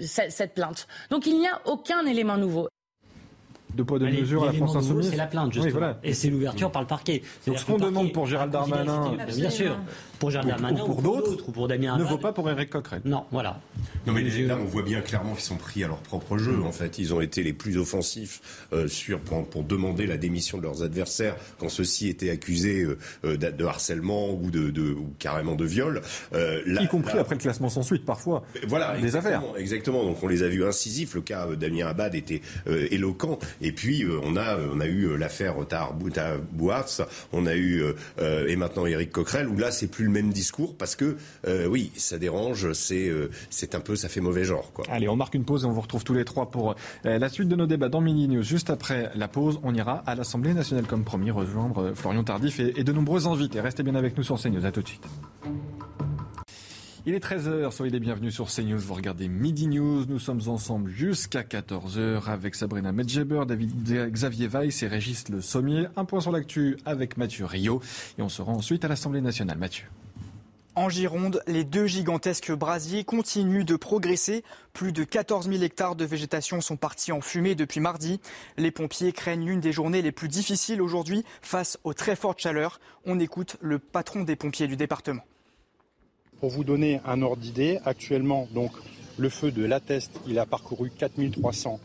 cette 0.00 0.54
plainte. 0.54 0.88
Donc, 1.10 1.26
il 1.26 1.38
n'y 1.38 1.48
a 1.48 1.60
aucun 1.66 2.06
élément 2.06 2.36
nouveau 2.36 2.68
de 3.78 3.82
poids 3.84 3.98
de 3.98 4.06
mesure 4.06 4.42
à 4.42 4.46
la 4.46 4.52
France 4.52 4.76
Insoumise. 4.76 5.10
C'est 5.10 5.16
la 5.16 5.26
plainte, 5.26 5.52
justement. 5.52 5.94
Et 6.02 6.12
c'est 6.12 6.28
l'ouverture 6.28 6.70
par 6.70 6.82
le 6.82 6.88
parquet. 6.88 7.22
Donc 7.46 7.58
ce 7.58 7.64
qu'on 7.64 7.78
demande 7.78 8.12
pour 8.12 8.26
Gérald 8.26 8.52
Darmanin, 8.52 9.12
bien 9.34 9.50
sûr, 9.50 9.76
pour 10.18 10.30
Gérald 10.30 10.50
Darmanin 10.50 10.82
ou 10.82 10.86
pour 10.86 11.02
d'autres, 11.02 11.48
ou 11.48 11.52
pour 11.52 11.68
Damien 11.68 11.96
ne 11.96 12.04
vaut 12.04 12.18
pas 12.18 12.32
pour 12.32 12.48
Eric 12.50 12.70
Coquerel. 12.70 13.02
Non, 13.04 13.24
voilà. 13.30 13.60
Non 14.06 14.12
mais 14.12 14.22
là, 14.22 14.56
on 14.60 14.64
voit 14.64 14.82
bien 14.82 15.00
clairement 15.00 15.34
qu'ils 15.34 15.44
sont 15.44 15.56
pris 15.56 15.84
à 15.84 15.88
leur 15.88 15.98
propre 15.98 16.38
jeu. 16.38 16.62
En 16.64 16.72
fait, 16.72 16.98
ils 16.98 17.14
ont 17.14 17.20
été 17.20 17.42
les 17.42 17.52
plus 17.52 17.76
offensifs 17.76 18.66
euh, 18.72 18.88
sur 18.88 19.20
pour, 19.20 19.46
pour, 19.48 19.64
demander 19.64 20.06
la 20.06 20.16
démission 20.16 20.58
de 20.58 20.62
leurs 20.62 20.82
adversaires 20.82 21.36
quand 21.58 21.68
ceux-ci 21.68 22.08
étaient 22.08 22.30
accusés 22.30 22.82
euh, 22.82 22.98
euh 23.24 23.36
de 23.36 23.64
harcèlement 23.64 24.30
ou 24.30 24.50
de, 24.50 24.70
de 24.70 24.90
ou 24.92 25.12
carrément 25.18 25.54
de 25.54 25.64
viol. 25.64 26.02
Euh, 26.32 26.62
là, 26.66 26.82
y 26.82 26.88
compris 26.88 27.18
après 27.18 27.34
le 27.34 27.40
classement 27.40 27.68
sans 27.68 27.82
suite 27.82 28.04
parfois. 28.04 28.44
Voilà, 28.66 28.98
des 28.98 29.16
affaires. 29.16 29.42
Exactement. 29.56 30.04
Donc 30.04 30.22
on 30.22 30.28
les 30.28 30.42
a 30.42 30.48
vus 30.48 30.64
incisifs. 30.64 31.14
Le 31.14 31.20
cas 31.20 31.46
Damien 31.56 31.86
Abad 31.86 32.14
était 32.14 32.42
éloquent. 32.66 33.38
Et 33.60 33.72
puis 33.72 34.04
on 34.22 34.36
a 34.36 34.56
on 34.72 34.80
a 34.80 34.86
eu 34.86 35.16
l'affaire 35.16 35.56
Bouafs, 36.52 37.00
on 37.32 37.46
a 37.46 37.54
eu 37.54 37.84
et 38.20 38.56
maintenant 38.56 38.86
Éric 38.86 39.12
Coquerel 39.12 39.48
où 39.48 39.58
là 39.58 39.70
c'est 39.70 39.86
plus 39.86 40.07
même 40.08 40.32
discours 40.32 40.76
parce 40.76 40.96
que 40.96 41.16
oui 41.68 41.90
ça 41.96 42.18
dérange, 42.18 42.72
c'est 42.72 43.10
c'est 43.50 43.74
un 43.74 43.80
peu 43.80 43.96
ça 43.96 44.08
fait 44.08 44.20
mauvais 44.20 44.44
genre. 44.44 44.72
Quoi. 44.72 44.84
Allez, 44.90 45.08
on 45.08 45.16
marque 45.16 45.34
une 45.34 45.44
pause 45.44 45.64
et 45.64 45.66
on 45.66 45.72
vous 45.72 45.80
retrouve 45.80 46.04
tous 46.04 46.14
les 46.14 46.24
trois 46.24 46.50
pour 46.50 46.74
euh, 47.06 47.18
la 47.18 47.28
suite 47.28 47.48
de 47.48 47.56
nos 47.56 47.66
débats 47.66 47.88
dans 47.88 48.00
Mini 48.00 48.28
News. 48.28 48.42
Juste 48.42 48.70
après 48.70 49.10
la 49.14 49.28
pause, 49.28 49.60
on 49.62 49.74
ira 49.74 50.02
à 50.06 50.14
l'Assemblée 50.14 50.54
nationale 50.54 50.86
comme 50.86 51.04
promis 51.04 51.30
rejoindre 51.30 51.82
euh, 51.82 51.94
Florian 51.94 52.24
Tardif 52.24 52.60
et, 52.60 52.84
de 52.84 52.92
nombreux 52.92 53.26
invités. 53.26 53.60
Restez 53.60 53.82
bien 53.82 53.94
avec 53.94 54.16
nous 54.16 54.22
sur 54.22 54.40
CNews. 54.40 54.64
À 54.64 54.72
tout 54.72 54.82
de 54.82 54.88
suite. 54.88 55.04
Il 57.08 57.14
est 57.14 57.24
13h, 57.24 57.70
soyez 57.70 57.90
les 57.90 58.00
bienvenus 58.00 58.34
sur 58.34 58.48
CNews. 58.48 58.76
Vous 58.76 58.92
regardez 58.92 59.28
Midi 59.28 59.66
News. 59.66 60.04
Nous 60.04 60.18
sommes 60.18 60.42
ensemble 60.46 60.90
jusqu'à 60.90 61.40
14h 61.40 62.26
avec 62.26 62.54
Sabrina 62.54 62.92
Medjeber, 62.92 63.44
David 63.48 64.10
Xavier 64.12 64.46
Weiss 64.46 64.82
et 64.82 64.88
Régis 64.88 65.26
Le 65.30 65.40
Sommier. 65.40 65.86
Un 65.96 66.04
point 66.04 66.20
sur 66.20 66.32
l'actu 66.32 66.76
avec 66.84 67.16
Mathieu 67.16 67.46
Rio. 67.46 67.80
Et 68.18 68.22
on 68.22 68.28
se 68.28 68.42
rend 68.42 68.56
ensuite 68.56 68.84
à 68.84 68.88
l'Assemblée 68.88 69.22
nationale. 69.22 69.56
Mathieu. 69.56 69.86
En 70.74 70.90
Gironde, 70.90 71.42
les 71.46 71.64
deux 71.64 71.86
gigantesques 71.86 72.52
brasiers 72.52 73.04
continuent 73.04 73.64
de 73.64 73.76
progresser. 73.76 74.44
Plus 74.74 74.92
de 74.92 75.02
14 75.02 75.48
000 75.48 75.62
hectares 75.62 75.96
de 75.96 76.04
végétation 76.04 76.60
sont 76.60 76.76
partis 76.76 77.12
en 77.12 77.22
fumée 77.22 77.54
depuis 77.54 77.80
mardi. 77.80 78.20
Les 78.58 78.70
pompiers 78.70 79.12
craignent 79.12 79.46
l'une 79.46 79.60
des 79.60 79.72
journées 79.72 80.02
les 80.02 80.12
plus 80.12 80.28
difficiles 80.28 80.82
aujourd'hui 80.82 81.24
face 81.40 81.78
aux 81.84 81.94
très 81.94 82.16
fortes 82.16 82.40
chaleurs. 82.40 82.80
On 83.06 83.18
écoute 83.18 83.56
le 83.62 83.78
patron 83.78 84.24
des 84.24 84.36
pompiers 84.36 84.66
du 84.66 84.76
département. 84.76 85.22
Pour 86.40 86.50
vous 86.50 86.62
donner 86.64 87.00
un 87.04 87.22
ordre 87.22 87.42
d'idée, 87.42 87.80
actuellement, 87.84 88.48
donc, 88.54 88.70
le 89.16 89.28
feu 89.28 89.50
de 89.50 89.64
l'Atteste, 89.64 90.12
il 90.28 90.38
a 90.38 90.46
parcouru 90.46 90.90
4300 90.96 91.80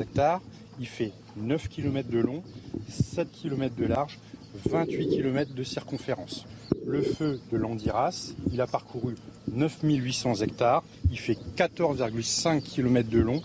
hectares. 0.00 0.40
Il 0.78 0.86
fait 0.86 1.12
9 1.36 1.68
km 1.68 2.08
de 2.08 2.18
long, 2.18 2.42
7 2.88 3.28
km 3.32 3.74
de 3.74 3.86
large, 3.86 4.18
28 4.66 5.08
km 5.08 5.54
de 5.54 5.64
circonférence. 5.64 6.46
Le 6.86 7.02
feu 7.02 7.40
de 7.50 7.56
l'Andiras, 7.56 8.32
il 8.52 8.60
a 8.60 8.66
parcouru 8.66 9.16
9800 9.52 10.36
hectares, 10.36 10.84
il 11.10 11.18
fait 11.18 11.38
14,5 11.56 12.62
km 12.62 13.08
de 13.08 13.18
long, 13.20 13.42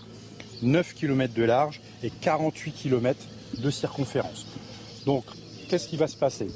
9 0.62 0.94
km 0.94 1.34
de 1.34 1.42
large 1.42 1.80
et 2.04 2.10
48 2.10 2.72
km 2.72 3.18
de 3.58 3.70
circonférence. 3.70 4.46
Donc, 5.06 5.24
qu'est-ce 5.68 5.88
qui 5.88 5.96
va 5.96 6.06
se 6.06 6.16
passer? 6.16 6.48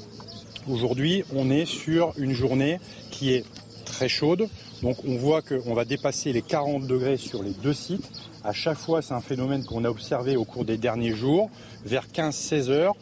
Aujourd'hui, 0.69 1.23
on 1.33 1.49
est 1.49 1.65
sur 1.65 2.13
une 2.17 2.33
journée 2.33 2.79
qui 3.11 3.31
est 3.31 3.45
très 3.87 4.09
chaude. 4.09 4.47
Donc, 4.83 4.97
on 5.05 5.17
voit 5.17 5.41
qu'on 5.41 5.73
va 5.73 5.85
dépasser 5.85 6.31
les 6.33 6.41
40 6.41 6.85
degrés 6.85 7.17
sur 7.17 7.41
les 7.41 7.51
deux 7.51 7.73
sites. 7.73 8.11
À 8.43 8.53
chaque 8.53 8.77
fois, 8.77 9.01
c'est 9.01 9.13
un 9.13 9.21
phénomène 9.21 9.65
qu'on 9.65 9.83
a 9.83 9.89
observé 9.89 10.35
au 10.35 10.45
cours 10.45 10.65
des 10.65 10.77
derniers 10.77 11.13
jours. 11.13 11.49
Vers 11.83 12.07
15-16 12.07 12.69
heures, 12.69 12.95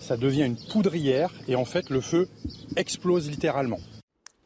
ça 0.00 0.16
devient 0.16 0.44
une 0.44 0.56
poudrière 0.56 1.32
et 1.48 1.54
en 1.54 1.64
fait 1.64 1.90
le 1.90 2.00
feu 2.00 2.28
explose 2.76 3.30
littéralement. 3.30 3.78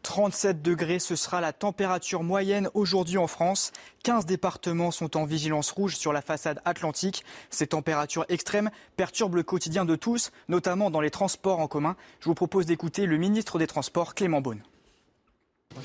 37 0.02 0.62
degrés, 0.62 1.00
ce 1.00 1.16
sera 1.16 1.40
la 1.40 1.52
température 1.52 2.22
moyenne 2.22 2.70
aujourd'hui 2.74 3.18
en 3.18 3.26
France. 3.26 3.72
15 4.04 4.24
départements 4.24 4.92
sont 4.92 5.16
en 5.16 5.24
vigilance 5.24 5.72
rouge 5.72 5.96
sur 5.96 6.12
la 6.12 6.22
façade 6.22 6.60
atlantique. 6.64 7.24
Ces 7.50 7.66
températures 7.66 8.24
extrêmes 8.28 8.70
perturbent 8.96 9.34
le 9.34 9.42
quotidien 9.42 9.84
de 9.84 9.96
tous, 9.96 10.30
notamment 10.48 10.90
dans 10.90 11.00
les 11.00 11.10
transports 11.10 11.58
en 11.58 11.66
commun. 11.66 11.96
Je 12.20 12.26
vous 12.26 12.34
propose 12.34 12.66
d'écouter 12.66 13.06
le 13.06 13.16
ministre 13.16 13.58
des 13.58 13.66
Transports, 13.66 14.14
Clément 14.14 14.40
Beaune. 14.40 14.62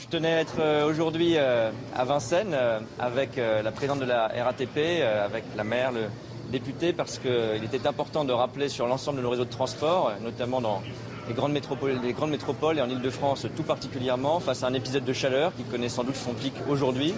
Je 0.01 0.07
tenais 0.07 0.33
à 0.33 0.39
être 0.41 0.59
euh, 0.59 0.89
aujourd'hui 0.89 1.33
euh, 1.35 1.69
à 1.95 2.05
Vincennes 2.05 2.53
euh, 2.53 2.79
avec 2.97 3.35
la 3.37 3.71
présidente 3.71 3.99
de 3.99 4.05
la 4.05 4.27
RATP, 4.27 5.03
avec 5.23 5.43
la 5.55 5.63
maire, 5.63 5.91
le 5.91 6.05
député 6.51 6.91
parce 6.91 7.19
qu'il 7.19 7.63
était 7.63 7.87
important 7.87 8.25
de 8.25 8.33
rappeler 8.33 8.67
sur 8.67 8.87
l'ensemble 8.87 9.17
de 9.17 9.23
nos 9.23 9.29
réseaux 9.29 9.45
de 9.45 9.49
transport, 9.49 10.11
notamment 10.21 10.59
dans 10.59 10.81
les 11.27 11.33
grandes 11.33 11.53
métropoles, 11.53 11.99
les 12.03 12.13
grandes 12.13 12.31
métropoles 12.31 12.79
et 12.79 12.81
en 12.81 12.89
Ile-de-France 12.89 13.47
tout 13.55 13.63
particulièrement, 13.63 14.39
face 14.39 14.63
à 14.63 14.67
un 14.67 14.73
épisode 14.73 15.05
de 15.05 15.13
chaleur 15.13 15.53
qui 15.55 15.63
connaît 15.63 15.89
sans 15.89 16.03
doute 16.03 16.15
son 16.15 16.33
pic 16.33 16.53
aujourd'hui, 16.67 17.13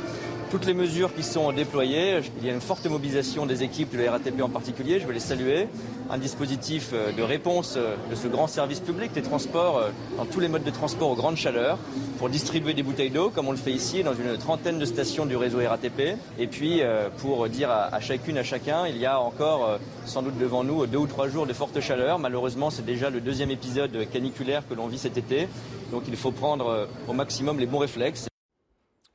toutes 0.54 0.68
les 0.68 0.76
mesures 0.76 1.16
qui 1.16 1.24
sont 1.24 1.52
déployées. 1.52 2.20
Il 2.40 2.46
y 2.46 2.50
a 2.52 2.54
une 2.54 2.62
forte 2.62 2.86
mobilisation 2.86 3.48
des 3.48 3.64
équipes 3.64 3.92
de 3.92 4.04
la 4.04 4.12
RATP 4.12 4.40
en 4.44 4.50
particulier, 4.50 5.00
je 5.00 5.08
veux 5.08 5.14
les 5.14 5.20
saluer. 5.20 5.68
Un 6.12 6.20
dispositif 6.20 6.92
euh, 6.94 7.12
de 7.12 7.24
réponse 7.24 7.74
euh, 7.76 7.96
de 8.12 8.14
ce 8.14 8.28
grand 8.28 8.46
service 8.46 8.80
public 8.80 9.14
des 9.14 9.24
transports 9.24 9.80
euh, 9.80 9.90
dans 10.16 10.26
tous 10.26 10.40
les 10.40 10.50
modes 10.50 10.64
de 10.64 10.70
transport 10.70 11.10
aux 11.10 11.16
grandes 11.16 11.38
chaleurs 11.38 11.80
pour 12.20 12.30
distribuer 12.30 12.76
des 12.76 12.84
bouteilles 12.84 13.10
d'eau 13.10 13.32
comme 13.32 13.48
on 13.48 13.52
le 13.52 13.58
fait 13.58 13.72
ici 13.72 14.04
dans 14.04 14.14
une 14.14 14.38
trentaine 14.38 14.78
de 14.78 14.86
stations 14.86 15.26
du 15.26 15.36
réseau 15.36 15.58
RATP. 15.58 16.20
Et 16.38 16.46
puis 16.46 16.84
pour 17.18 17.50
dire 17.50 17.72
à, 17.72 18.00
chacune, 18.00 18.38
à 18.38 18.44
chacun, 18.44 18.86
il 18.86 18.98
y 18.98 19.08
a 19.08 19.20
encore 19.20 19.80
sans 20.06 20.22
doute 20.22 20.38
devant 20.38 20.64
nous 20.64 20.86
deux 20.86 21.00
ou 21.00 21.08
trois 21.08 21.30
jours 21.30 21.48
de 21.48 21.54
forte 21.54 21.80
chaleur. 21.80 22.20
Malheureusement, 22.20 22.70
c'est 22.70 22.86
déjà 22.86 23.10
le 23.10 23.22
deuxième 23.22 23.50
épisode 23.50 24.08
caniculaire 24.12 24.62
que 24.70 24.76
l'on 24.76 24.86
vit 24.86 25.00
cet 25.00 25.18
été. 25.18 25.48
Donc 25.92 26.04
il 26.08 26.16
faut 26.16 26.32
prendre 26.32 26.88
au 27.08 27.14
maximum 27.14 27.60
les 27.60 27.66
bons 27.66 27.80
réflexes. 27.80 28.28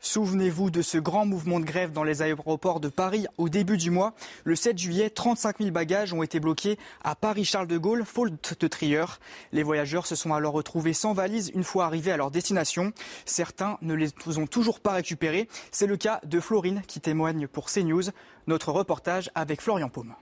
Souvenez-vous 0.00 0.70
de 0.70 0.80
ce 0.80 0.96
grand 0.96 1.26
mouvement 1.26 1.58
de 1.58 1.64
grève 1.64 1.92
dans 1.92 2.04
les 2.04 2.22
aéroports 2.22 2.78
de 2.78 2.88
Paris 2.88 3.26
au 3.36 3.48
début 3.48 3.76
du 3.76 3.90
mois. 3.90 4.14
Le 4.44 4.54
7 4.54 4.78
juillet, 4.78 5.10
35 5.10 5.58
000 5.58 5.70
bagages 5.72 6.12
ont 6.12 6.22
été 6.22 6.38
bloqués 6.38 6.78
à 7.02 7.16
Paris-Charles 7.16 7.66
de 7.66 7.78
Gaulle, 7.78 8.04
faute 8.04 8.60
de 8.60 8.68
trieur. 8.68 9.18
Les 9.50 9.64
voyageurs 9.64 10.06
se 10.06 10.14
sont 10.14 10.32
alors 10.32 10.52
retrouvés 10.52 10.92
sans 10.92 11.14
valise 11.14 11.50
une 11.52 11.64
fois 11.64 11.84
arrivés 11.84 12.12
à 12.12 12.16
leur 12.16 12.30
destination. 12.30 12.92
Certains 13.24 13.76
ne 13.82 13.94
les 13.94 14.12
ont 14.38 14.46
toujours 14.46 14.78
pas 14.78 14.92
récupérés. 14.92 15.48
C'est 15.72 15.88
le 15.88 15.96
cas 15.96 16.20
de 16.24 16.38
Florine 16.38 16.82
qui 16.86 17.00
témoigne 17.00 17.48
pour 17.48 17.66
CNews. 17.66 18.04
Notre 18.46 18.70
reportage 18.70 19.30
avec 19.34 19.60
Florian 19.60 19.88
Paume. 19.88 20.14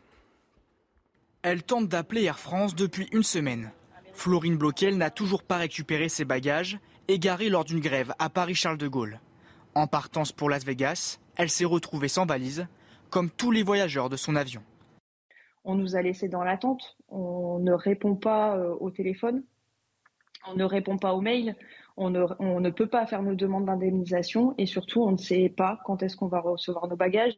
Elle 1.43 1.63
tente 1.63 1.89
d'appeler 1.89 2.25
Air 2.25 2.39
France 2.39 2.75
depuis 2.75 3.09
une 3.13 3.23
semaine. 3.23 3.71
Florine 4.15 4.57
Bloquel 4.57 4.97
n'a 4.97 5.11
toujours 5.11 5.43
pas 5.43 5.59
récupéré 5.59 6.09
ses 6.09 6.25
bagages, 6.25 6.79
égarés 7.09 7.51
lors 7.51 7.65
d'une 7.67 7.81
grève 7.81 8.15
à 8.19 8.31
Paris-Charles 8.31 8.79
de 8.79 8.89
Gaulle. 8.89 9.21
En 9.77 9.87
partance 9.87 10.33
pour 10.33 10.49
Las 10.49 10.65
Vegas, 10.65 11.19
elle 11.37 11.51
s'est 11.51 11.67
retrouvée 11.67 12.09
sans 12.09 12.25
valise, 12.25 12.67
comme 13.11 13.29
tous 13.29 13.51
les 13.51 13.63
voyageurs 13.63 14.09
de 14.09 14.17
son 14.17 14.35
avion. 14.35 14.63
On 15.65 15.75
nous 15.75 15.97
a 15.97 16.01
laissés 16.01 16.29
dans 16.29 16.43
l'attente, 16.43 16.97
on 17.11 17.59
ne 17.59 17.73
répond 17.73 18.15
pas 18.15 18.57
euh, 18.57 18.75
au 18.81 18.91
téléphone, 18.91 19.45
on 20.49 20.55
ne 20.55 20.65
répond 20.65 20.97
pas 20.97 21.13
aux 21.13 21.21
mails, 21.21 21.57
on 21.99 22.09
ne, 22.09 22.25
on 22.39 22.61
ne 22.61 22.71
peut 22.71 22.87
pas 22.87 23.07
faire 23.07 23.21
nos 23.21 23.35
demandes 23.35 23.67
d'indemnisation 23.67 24.55
et 24.57 24.65
surtout 24.65 25.03
on 25.03 25.13
ne 25.13 25.19
sait 25.19 25.53
pas 25.55 25.79
quand 25.85 26.03
est-ce 26.03 26.17
qu'on 26.17 26.29
va 26.29 26.41
recevoir 26.41 26.89
nos 26.89 26.97
bagages. 26.97 27.35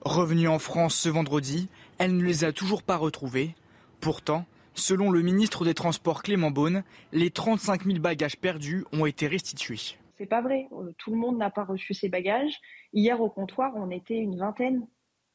Revenue 0.00 0.48
en 0.48 0.58
France 0.58 0.94
ce 0.94 1.10
vendredi, 1.10 1.68
elle 1.98 2.16
ne 2.16 2.24
les 2.24 2.44
a 2.44 2.52
toujours 2.52 2.82
pas 2.82 2.96
retrouvés. 2.96 3.54
Pourtant, 4.00 4.46
selon 4.72 5.10
le 5.10 5.20
ministre 5.20 5.66
des 5.66 5.74
Transports 5.74 6.22
Clément 6.22 6.50
Beaune, 6.50 6.84
les 7.12 7.30
35 7.30 7.84
000 7.84 7.98
bagages 7.98 8.38
perdus 8.38 8.86
ont 8.94 9.04
été 9.04 9.26
restitués. 9.26 9.98
C'est 10.22 10.28
pas 10.28 10.40
vrai. 10.40 10.68
Euh, 10.70 10.92
tout 10.98 11.10
le 11.10 11.16
monde 11.16 11.36
n'a 11.36 11.50
pas 11.50 11.64
reçu 11.64 11.94
ses 11.94 12.08
bagages. 12.08 12.60
Hier 12.92 13.20
au 13.20 13.28
comptoir, 13.28 13.72
on 13.74 13.90
était 13.90 14.18
une 14.18 14.38
vingtaine 14.38 14.86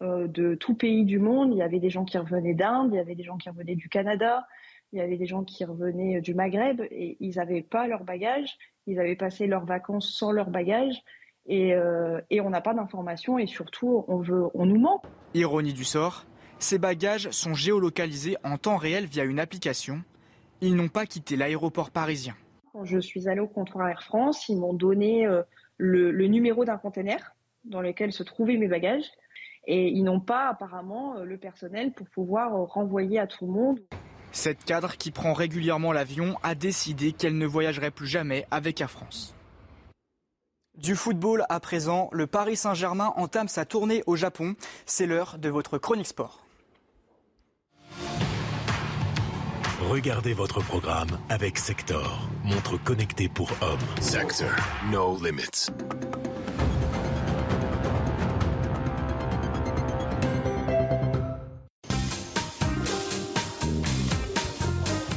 euh, 0.02 0.30
de 0.30 0.56
tout 0.56 0.76
pays 0.76 1.04
du 1.04 1.20
monde. 1.20 1.52
Il 1.52 1.58
y 1.58 1.62
avait 1.62 1.82
des 1.82 1.90
gens 1.90 2.06
qui 2.06 2.18
revenaient 2.18 2.54
d'Inde, 2.54 2.92
il 2.94 2.96
y 2.96 3.00
avait 3.00 3.14
des 3.14 3.26
gens 3.26 3.36
qui 3.36 3.50
revenaient 3.50 3.76
du 3.76 3.90
Canada, 3.90 4.48
il 4.94 5.00
y 5.00 5.02
avait 5.02 5.18
des 5.18 5.26
gens 5.26 5.44
qui 5.44 5.66
revenaient 5.66 6.22
du 6.22 6.34
Maghreb 6.34 6.80
et 6.90 7.18
ils 7.20 7.36
n'avaient 7.36 7.64
pas 7.64 7.86
leurs 7.86 8.06
bagages. 8.06 8.58
Ils 8.86 8.98
avaient 8.98 9.18
passé 9.18 9.46
leurs 9.46 9.66
vacances 9.66 10.10
sans 10.10 10.32
leurs 10.32 10.52
bagages. 10.52 11.04
Et, 11.48 11.74
euh, 11.74 12.22
on 12.32 12.50
n'a 12.50 12.62
pas 12.62 12.74
d'informations 12.74 13.38
et 13.38 13.46
surtout 13.46 14.06
on, 14.08 14.24
on 14.54 14.66
nous 14.66 14.80
ment. 14.80 15.02
Ironie 15.34 15.74
du 15.74 15.84
sort, 15.84 16.26
ces 16.60 16.78
bagages 16.78 17.30
sont 17.32 17.56
géolocalisés 17.56 18.38
en 18.46 18.58
temps 18.58 18.78
réel 18.78 19.06
via 19.06 19.26
une 19.26 19.42
application. 19.42 20.02
Ils 20.62 20.78
n'ont 20.78 20.88
pas 20.88 21.06
quitté 21.06 21.36
l'aéroport 21.36 21.92
parisien. 21.92 22.38
Quand 22.78 22.86
je 22.86 23.00
suis 23.00 23.28
allée 23.28 23.40
au 23.40 23.48
comptoir 23.48 23.90
Air 23.90 24.04
France, 24.04 24.50
ils 24.50 24.56
m'ont 24.56 24.76
donné 24.76 25.26
euh, 25.26 25.42
le, 25.78 26.12
numéro 26.28 26.64
d'un 26.64 26.78
conteneur 26.78 27.18
dans 27.66 27.82
lequel 27.82 28.14
se 28.14 28.22
trouvaient 28.22 28.56
mes 28.56 28.68
bagages. 28.68 29.10
Et 29.66 29.88
ils 29.88 30.04
n'ont 30.04 30.20
pas 30.20 30.50
apparemment 30.50 31.18
euh, 31.18 31.24
le 31.24 31.40
personnel 31.40 31.92
pour 31.92 32.08
pouvoir 32.08 32.54
euh, 32.54 32.66
renvoyer 32.66 33.18
à 33.18 33.26
tout 33.26 33.48
le 33.48 33.52
monde. 33.52 33.80
Cette 34.32 34.64
cadre 34.64 34.96
qui 34.96 35.10
prend 35.10 35.34
régulièrement 35.34 35.92
l'avion 35.92 36.36
a 36.44 36.54
décidé 36.54 37.14
qu'elle 37.14 37.40
ne 37.40 37.48
voyagerait 37.48 37.90
plus 37.90 38.06
jamais 38.06 38.46
avec 38.52 38.80
Air 38.80 38.92
France. 38.92 39.34
Du 40.78 40.94
football 40.94 41.46
à 41.50 41.60
présent, 41.60 42.10
le 42.12 42.28
Paris 42.28 42.58
Saint-Germain 42.58 43.12
entame 43.16 43.48
sa 43.48 43.66
tournée 43.66 44.04
au 44.06 44.16
Japon. 44.16 44.54
C'est 44.86 45.08
l'heure 45.08 45.40
de 45.40 45.50
votre 45.50 45.80
chronique 45.80 46.06
sport. 46.06 46.47
Regardez 49.90 50.34
votre 50.34 50.60
programme 50.60 51.18
avec 51.30 51.58
Sector, 51.58 52.28
montre 52.44 52.76
connectée 52.78 53.30
pour 53.30 53.50
hommes. 53.62 53.80
Sector, 54.02 54.50
no 54.92 55.18
limits. 55.24 55.72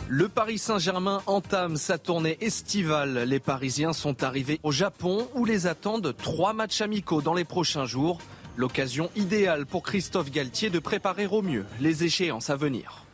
Le 0.08 0.28
Paris 0.28 0.58
Saint-Germain 0.58 1.22
entame 1.26 1.76
sa 1.76 1.98
tournée 1.98 2.38
estivale. 2.40 3.24
Les 3.26 3.40
Parisiens 3.40 3.92
sont 3.92 4.22
arrivés 4.22 4.60
au 4.62 4.70
Japon 4.70 5.28
où 5.34 5.44
les 5.44 5.66
attendent 5.66 6.14
trois 6.16 6.52
matchs 6.52 6.80
amicaux 6.80 7.22
dans 7.22 7.34
les 7.34 7.44
prochains 7.44 7.86
jours. 7.86 8.18
L'occasion 8.56 9.10
idéale 9.16 9.66
pour 9.66 9.82
Christophe 9.82 10.30
Galtier 10.30 10.70
de 10.70 10.78
préparer 10.78 11.26
au 11.26 11.42
mieux 11.42 11.66
les 11.80 12.04
échéances 12.04 12.50
à 12.50 12.56
venir. 12.56 13.04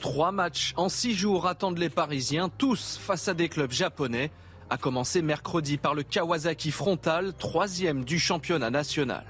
Trois 0.00 0.32
matchs 0.32 0.72
en 0.76 0.88
six 0.88 1.14
jours 1.14 1.46
attendent 1.46 1.78
les 1.78 1.90
Parisiens, 1.90 2.48
tous 2.48 2.98
face 2.98 3.28
à 3.28 3.34
des 3.34 3.50
clubs 3.50 3.70
japonais. 3.70 4.30
A 4.70 4.78
commencer 4.78 5.20
mercredi 5.20 5.76
par 5.76 5.94
le 5.94 6.02
Kawasaki 6.02 6.70
Frontal, 6.70 7.34
troisième 7.34 8.04
du 8.04 8.18
championnat 8.18 8.70
national. 8.70 9.24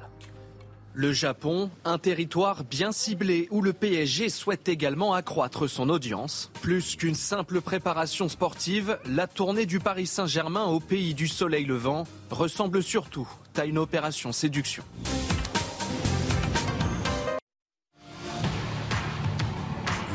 Le 0.93 1.13
Japon, 1.13 1.71
un 1.85 1.99
territoire 1.99 2.63
bien 2.63 2.93
ciblé 2.93 3.49
où 3.51 3.63
le 3.63 3.73
PSG 3.73 4.29
souhaite 4.29 4.69
également 4.69 5.15
accroître 5.15 5.69
son 5.69 5.89
audience. 5.89 6.51
Plus 6.63 6.95
qu'une 6.95 7.15
simple 7.15 7.61
préparation 7.61 8.29
sportive, 8.29 8.99
la 9.07 9.27
tournée 9.27 9.67
du 9.67 9.81
Paris 9.81 10.07
Saint-Germain 10.07 10.65
au 10.65 10.79
pays 10.79 11.15
du 11.15 11.27
soleil 11.27 11.65
levant 11.65 12.07
ressemble 12.31 12.83
surtout 12.83 13.29
à 13.57 13.65
une 13.67 13.79
opération 13.79 14.31
séduction. 14.31 14.85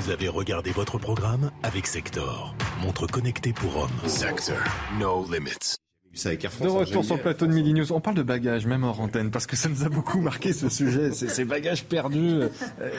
Vous 0.05 0.11
avez 0.11 0.27
regardé 0.27 0.69
votre 0.69 0.99
programme 0.99 1.49
avec 1.63 1.87
Sector, 1.87 2.53
montre 2.79 3.07
connectée 3.07 3.53
pour 3.53 3.75
hommes. 3.75 4.07
Sector, 4.07 4.55
no 4.99 5.25
limits 5.27 5.79
de 6.15 6.69
retour 6.69 7.03
sur 7.03 7.15
le 7.15 7.21
plateau 7.21 7.45
de 7.45 7.51
Midi 7.51 7.73
News. 7.73 7.91
On 7.91 7.99
parle 7.99 8.15
de 8.15 8.23
bagages, 8.23 8.65
même 8.65 8.83
hors 8.83 9.01
antenne, 9.01 9.31
parce 9.31 9.45
que 9.45 9.55
ça 9.55 9.67
nous 9.67 9.83
a 9.83 9.89
beaucoup 9.89 10.21
marqué 10.21 10.53
ce 10.53 10.69
sujet. 10.69 11.11
Ces, 11.11 11.45
bagages 11.45 11.83
perdus, 11.83 12.39
euh, 12.39 12.49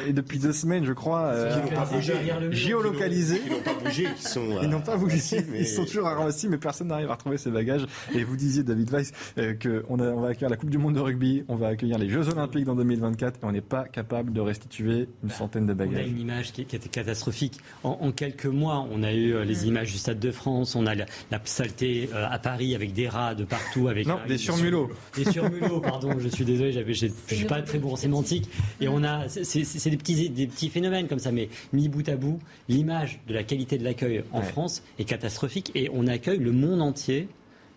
et 0.06 0.12
depuis 0.12 0.38
deux 0.38 0.52
semaines, 0.52 0.84
je 0.84 0.92
crois, 0.92 1.24
euh, 1.24 2.50
géolocalisés. 2.50 3.40
Ils 3.46 3.52
n'ont 3.52 3.60
pas 3.60 3.74
bougé, 3.74 4.08
ils 4.16 4.28
sont. 4.28 4.58
ils 4.62 4.68
n'ont 4.68 4.80
pas 4.80 4.96
bougé, 4.96 5.18
ils 5.54 5.66
sont 5.66 5.84
toujours 5.84 6.08
à 6.08 6.26
mais 6.48 6.58
personne 6.58 6.88
n'arrive 6.88 7.10
à 7.10 7.14
retrouver 7.14 7.38
ces 7.38 7.50
bagages. 7.50 7.86
Et 8.14 8.22
vous 8.22 8.36
disiez, 8.36 8.62
David 8.62 8.90
Weiss, 8.90 9.12
euh, 9.38 9.54
qu'on 9.54 9.98
on 9.98 10.20
va 10.20 10.28
accueillir 10.28 10.50
la 10.50 10.56
Coupe 10.56 10.70
du 10.70 10.78
Monde 10.78 10.94
de 10.94 11.00
rugby, 11.00 11.44
on 11.48 11.56
va 11.56 11.68
accueillir 11.68 11.98
les 11.98 12.10
Jeux 12.10 12.28
Olympiques 12.28 12.64
dans 12.64 12.74
2024, 12.74 13.36
et 13.36 13.38
on 13.44 13.52
n'est 13.52 13.60
pas 13.60 13.84
capable 13.84 14.32
de 14.32 14.40
restituer 14.40 15.08
une 15.22 15.30
centaine 15.30 15.66
de 15.66 15.74
bagages. 15.74 16.00
On 16.00 16.04
a 16.04 16.06
une 16.06 16.20
image 16.20 16.52
qui, 16.52 16.62
était 16.62 16.78
catastrophique. 16.88 17.58
En, 17.82 18.12
quelques 18.12 18.46
mois, 18.46 18.86
on 18.90 19.02
a 19.02 19.12
eu 19.12 19.42
les 19.44 19.66
images 19.66 19.92
du 19.92 19.98
Stade 19.98 20.18
de 20.18 20.30
France, 20.30 20.74
on 20.74 20.86
a 20.86 20.94
la, 20.94 21.06
la 21.30 21.40
saleté 21.44 22.10
à 22.12 22.38
Paris 22.38 22.74
avec 22.74 22.92
des 22.92 23.05
rats 23.08 23.34
de 23.34 23.44
partout 23.44 23.88
avec 23.88 24.06
non, 24.06 24.18
des 24.26 24.38
surmulots. 24.38 24.90
Des 25.16 25.24
surmulots, 25.24 25.80
pardon, 25.80 26.18
je 26.18 26.28
suis 26.28 26.44
désolé, 26.44 26.72
j'avais, 26.72 26.94
je 26.94 27.06
suis 27.26 27.44
pas 27.44 27.62
très 27.62 27.78
bon 27.78 27.92
en 27.92 27.96
sémantique. 27.96 28.48
Et 28.80 28.88
on 28.88 29.02
a, 29.02 29.28
c'est 29.28 29.90
des 29.90 29.96
petits, 29.96 30.30
des 30.30 30.46
petits 30.46 30.68
phénomènes 30.68 31.08
comme 31.08 31.18
ça, 31.18 31.32
mais 31.32 31.48
mis 31.72 31.88
bout 31.88 32.08
à 32.08 32.16
bout, 32.16 32.38
l'image 32.68 33.20
de 33.28 33.34
la 33.34 33.42
qualité 33.42 33.78
de 33.78 33.84
l'accueil 33.84 34.24
en 34.32 34.42
France 34.42 34.82
est 34.98 35.04
catastrophique 35.04 35.70
et 35.74 35.90
on 35.92 36.06
accueille 36.06 36.38
le 36.38 36.52
monde 36.52 36.82
entier 36.82 37.28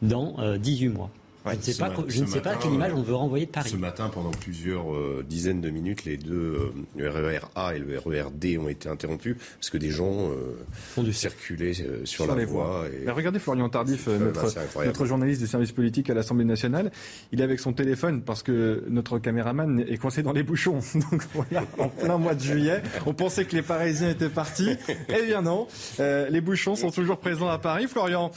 dans 0.02 0.36
18 0.58 0.88
euh, 0.88 0.92
mois 0.92 1.12
je 1.54 1.58
ne 1.58 1.62
sais 1.62 1.78
pas, 1.78 1.94
je 2.08 2.22
ne 2.22 2.28
sais 2.28 2.42
pas 2.42 2.56
quelle 2.56 2.74
image 2.74 2.94
on 2.94 3.02
veut 3.02 3.16
renvoyer 3.16 3.46
de 3.46 3.52
Paris. 3.52 3.70
Ce 3.70 3.76
matin, 3.76 4.10
pendant 4.10 4.32
plusieurs 4.32 4.94
euh, 4.94 5.26
dizaines 5.28 5.62
de 5.62 5.70
minutes, 5.70 6.06
les 6.06 6.18
deux, 6.18 6.34
euh, 6.34 6.74
le 6.98 7.10
RER 7.10 7.40
A 7.56 7.76
et 7.76 7.80
le 7.80 7.98
RER 7.98 8.30
D 8.34 8.58
ont 8.58 8.70
été 8.70 8.90
interrompus 8.90 9.36
parce 9.56 9.70
que 9.70 9.78
des 9.78 9.90
gens 9.90 10.32
euh, 10.32 11.12
circulaient 11.12 11.74
sur, 12.06 12.28
la 12.28 12.46
voie. 12.46 12.86
Et... 12.88 13.10
regardez 13.10 13.40
Florian 13.40 13.70
Tardif, 13.70 14.08
notre, 14.08 14.86
notre, 14.86 15.06
journaliste 15.06 15.42
du 15.42 15.48
service 15.48 15.72
politique 15.72 16.10
à 16.10 16.14
l'Assemblée 16.14 16.46
nationale, 16.46 16.92
il 17.32 17.42
est 17.42 17.44
avec 17.44 17.60
son 17.60 17.74
téléphone 17.74 18.22
parce 18.22 18.44
que 18.44 18.84
notre 18.90 19.20
caméraman 19.20 19.80
est 19.80 19.98
coincé 19.98 20.24
dans 20.24 20.34
les 20.34 20.44
bouchons. 20.44 20.80
Donc 21.12 21.24
voilà, 21.34 21.66
en 21.78 21.90
plein 21.90 22.18
mois 22.18 22.36
de 22.36 22.42
juillet, 22.42 22.82
on 23.06 23.14
pensait 23.14 23.46
que 23.46 23.56
les 23.56 23.62
Parisiens 23.62 24.10
étaient 24.10 24.30
partis. 24.30 24.76
Eh 25.10 25.26
bien 25.26 25.42
non, 25.42 25.68
les 26.00 26.42
bouchons 26.42 26.76
sont 26.76 26.92
toujours 26.92 27.18
présents 27.18 27.50
à 27.50 27.58
Paris. 27.58 27.88
Florian, 27.88 28.32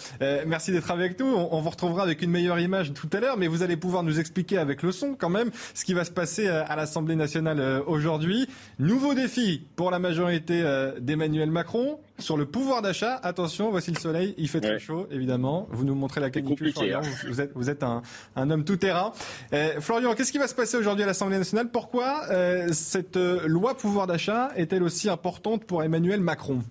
merci 0.46 0.72
d'être 0.72 0.90
avec 0.90 1.18
nous. 1.18 1.26
On, 1.26 1.52
on 1.52 1.60
vous 1.60 1.70
retrouvera 1.70 2.02
avec 2.02 2.22
une 2.22 2.30
meilleure 2.30 2.58
image 2.58 2.92
tout 3.02 3.16
à 3.16 3.20
l'heure, 3.20 3.36
mais 3.36 3.48
vous 3.48 3.64
allez 3.64 3.76
pouvoir 3.76 4.04
nous 4.04 4.20
expliquer 4.20 4.58
avec 4.58 4.82
le 4.84 4.92
son 4.92 5.16
quand 5.18 5.28
même 5.28 5.50
ce 5.74 5.84
qui 5.84 5.92
va 5.92 6.04
se 6.04 6.12
passer 6.12 6.46
à 6.46 6.76
l'Assemblée 6.76 7.16
nationale 7.16 7.82
aujourd'hui. 7.88 8.46
Nouveau 8.78 9.14
défi 9.14 9.64
pour 9.74 9.90
la 9.90 9.98
majorité 9.98 10.62
d'Emmanuel 11.00 11.50
Macron 11.50 11.98
sur 12.18 12.36
le 12.36 12.46
pouvoir 12.46 12.80
d'achat. 12.80 13.16
Attention, 13.24 13.70
voici 13.70 13.90
le 13.90 13.98
soleil, 13.98 14.34
il 14.38 14.48
fait 14.48 14.60
très 14.60 14.78
chaud, 14.78 15.08
évidemment. 15.10 15.66
Vous 15.72 15.84
nous 15.84 15.96
montrez 15.96 16.20
la 16.20 16.30
canicule, 16.30 16.72
Florian. 16.72 17.00
Hein. 17.02 17.26
Vous, 17.26 17.40
êtes, 17.40 17.50
vous 17.56 17.70
êtes 17.70 17.82
un, 17.82 18.02
un 18.36 18.50
homme 18.50 18.64
tout-terrain. 18.64 19.12
Florian, 19.80 20.14
qu'est-ce 20.14 20.30
qui 20.30 20.38
va 20.38 20.46
se 20.46 20.54
passer 20.54 20.76
aujourd'hui 20.76 21.02
à 21.02 21.06
l'Assemblée 21.06 21.38
nationale? 21.38 21.70
Pourquoi 21.72 22.26
cette 22.70 23.16
loi 23.16 23.76
pouvoir 23.76 24.06
d'achat 24.06 24.50
est-elle 24.54 24.84
aussi 24.84 25.10
importante 25.10 25.64
pour 25.64 25.82
Emmanuel 25.82 26.20
Macron? 26.20 26.62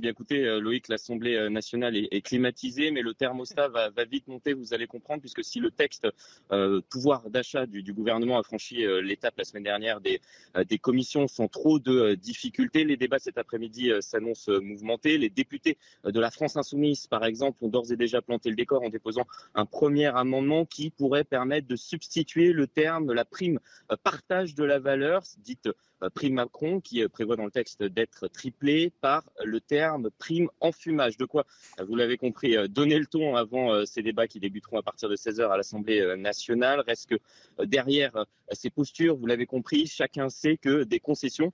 Bien 0.00 0.12
écoutez, 0.12 0.46
euh, 0.46 0.60
Loïc, 0.60 0.88
l'Assemblée 0.88 1.34
euh, 1.34 1.50
nationale 1.50 1.94
est, 1.94 2.22
climatisée, 2.22 2.90
mais 2.90 3.02
le 3.02 3.12
thermostat 3.12 3.68
va, 3.68 3.90
vite 4.10 4.28
monter, 4.28 4.54
vous 4.54 4.72
allez 4.72 4.86
comprendre, 4.86 5.20
puisque 5.20 5.44
si 5.44 5.60
le 5.60 5.70
texte 5.70 6.08
euh, 6.52 6.80
pouvoir 6.88 7.28
d'achat 7.28 7.66
du, 7.66 7.92
gouvernement 7.92 8.38
a 8.38 8.42
franchi 8.42 8.86
l'étape 9.02 9.34
la 9.36 9.44
semaine 9.44 9.64
dernière 9.64 10.00
des, 10.00 10.22
des 10.68 10.78
commissions 10.78 11.28
sans 11.28 11.48
trop 11.48 11.78
de 11.78 12.14
difficultés, 12.14 12.84
les 12.84 12.96
débats 12.96 13.18
cet 13.18 13.36
après-midi 13.36 13.90
s'annoncent 14.00 14.50
mouvementés. 14.60 15.18
Les 15.18 15.28
députés 15.28 15.76
de 16.04 16.18
la 16.18 16.30
France 16.30 16.56
insoumise, 16.56 17.06
par 17.06 17.24
exemple, 17.26 17.62
ont 17.64 17.68
d'ores 17.68 17.92
et 17.92 17.96
déjà 17.96 18.22
planté 18.22 18.48
le 18.48 18.56
décor 18.56 18.82
en 18.82 18.88
déposant 18.88 19.26
un 19.54 19.66
premier 19.66 20.06
amendement 20.06 20.64
qui 20.64 20.90
pourrait 20.90 21.24
permettre 21.24 21.66
de 21.66 21.76
substituer 21.76 22.52
le 22.52 22.66
terme, 22.66 23.12
la 23.12 23.24
prime 23.24 23.58
partage 24.02 24.54
de 24.54 24.64
la 24.64 24.78
valeur, 24.78 25.22
dite 25.38 25.68
prime 26.08 26.34
Macron 26.34 26.80
qui 26.80 27.02
euh, 27.02 27.08
prévoit 27.08 27.36
dans 27.36 27.44
le 27.44 27.50
texte 27.50 27.82
d'être 27.82 28.28
triplé 28.28 28.92
par 29.00 29.24
le 29.44 29.60
terme 29.60 30.10
prime 30.18 30.48
en 30.60 30.72
fumage. 30.72 31.16
De 31.18 31.26
quoi, 31.26 31.44
euh, 31.78 31.84
vous 31.84 31.96
l'avez 31.96 32.16
compris, 32.16 32.56
donner 32.68 32.98
le 32.98 33.06
ton 33.06 33.36
avant 33.36 33.84
ces 33.84 34.02
débats 34.02 34.26
qui 34.26 34.40
débuteront 34.40 34.78
à 34.78 34.82
partir 34.82 35.08
de 35.08 35.16
16h 35.16 35.50
à 35.50 35.56
l'Assemblée 35.56 36.16
nationale. 36.16 36.80
Reste 36.86 37.10
que 37.10 37.64
derrière 37.64 38.24
ces 38.52 38.70
postures, 38.70 39.16
vous 39.16 39.26
l'avez 39.26 39.46
compris, 39.46 39.86
chacun 39.86 40.28
sait 40.28 40.56
que 40.56 40.84
des 40.84 41.00
concessions 41.00 41.52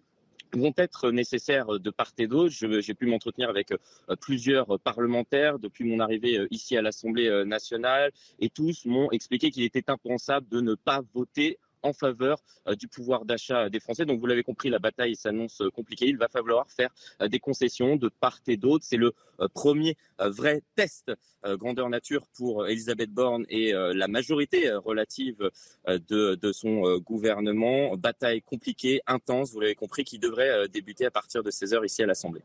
vont 0.52 0.72
être 0.76 1.10
nécessaires 1.10 1.80
de 1.80 1.90
part 1.90 2.12
et 2.18 2.26
d'autre. 2.26 2.54
J'ai 2.80 2.94
pu 2.94 3.06
m'entretenir 3.06 3.48
avec 3.48 3.72
plusieurs 4.20 4.78
parlementaires 4.80 5.58
depuis 5.58 5.84
mon 5.84 6.00
arrivée 6.00 6.46
ici 6.50 6.76
à 6.76 6.82
l'Assemblée 6.82 7.44
nationale 7.44 8.12
et 8.38 8.48
tous 8.50 8.84
m'ont 8.84 9.10
expliqué 9.10 9.50
qu'il 9.50 9.64
était 9.64 9.90
impensable 9.90 10.48
de 10.48 10.60
ne 10.60 10.74
pas 10.74 11.02
voter 11.14 11.58
en 11.86 11.92
faveur 11.92 12.38
euh, 12.66 12.74
du 12.74 12.88
pouvoir 12.88 13.24
d'achat 13.24 13.70
des 13.70 13.80
Français. 13.80 14.04
Donc 14.04 14.20
vous 14.20 14.26
l'avez 14.26 14.42
compris, 14.42 14.68
la 14.68 14.78
bataille 14.78 15.16
s'annonce 15.16 15.60
euh, 15.60 15.70
compliquée. 15.70 16.06
Il 16.06 16.18
va 16.18 16.28
falloir 16.28 16.68
faire 16.70 16.90
euh, 17.20 17.28
des 17.28 17.38
concessions 17.38 17.96
de 17.96 18.08
part 18.08 18.40
et 18.46 18.56
d'autre. 18.56 18.84
C'est 18.86 18.96
le 18.96 19.12
premier 19.54 19.96
vrai 20.18 20.62
test 20.76 21.12
grandeur 21.44 21.90
nature 21.90 22.26
pour 22.36 22.66
Elisabeth 22.66 23.10
Borne 23.10 23.44
et 23.50 23.72
la 23.72 24.08
majorité 24.08 24.72
relative 24.72 25.50
de, 25.86 26.34
de, 26.34 26.52
son 26.52 26.96
gouvernement. 26.98 27.96
Bataille 27.96 28.40
compliquée, 28.40 29.02
intense, 29.06 29.52
vous 29.52 29.60
l'avez 29.60 29.74
compris, 29.74 30.04
qui 30.04 30.18
devrait 30.18 30.68
débuter 30.68 31.04
à 31.04 31.10
partir 31.10 31.42
de 31.42 31.50
16 31.50 31.74
heures 31.74 31.84
ici 31.84 32.02
à 32.02 32.06
l'Assemblée. 32.06 32.42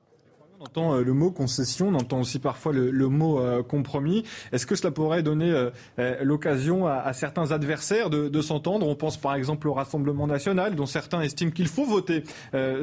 On 0.61 0.65
entend 0.65 0.93
euh, 0.93 1.03
le 1.03 1.13
mot 1.13 1.31
concession, 1.31 1.87
on 1.87 1.95
entend 1.95 2.19
aussi 2.19 2.37
parfois 2.37 2.71
le, 2.71 2.91
mot 3.07 3.39
euh, 3.39 3.63
compromis. 3.63 4.23
Est-ce 4.51 4.67
que 4.67 4.75
cela 4.75 4.91
pourrait 4.91 5.23
donner 5.23 5.51
euh, 5.51 6.15
l'occasion 6.21 6.85
à, 6.85 7.11
certains 7.13 7.51
adversaires 7.51 8.11
de, 8.11 8.41
s'entendre? 8.41 8.87
On 8.87 8.93
pense 8.93 9.17
par 9.17 9.33
exemple 9.33 9.67
au 9.67 9.73
Rassemblement 9.73 10.27
national, 10.27 10.75
dont 10.75 10.85
certains 10.85 11.21
estiment 11.21 11.49
qu'il 11.49 11.67
faut 11.67 11.85
voter 11.85 12.23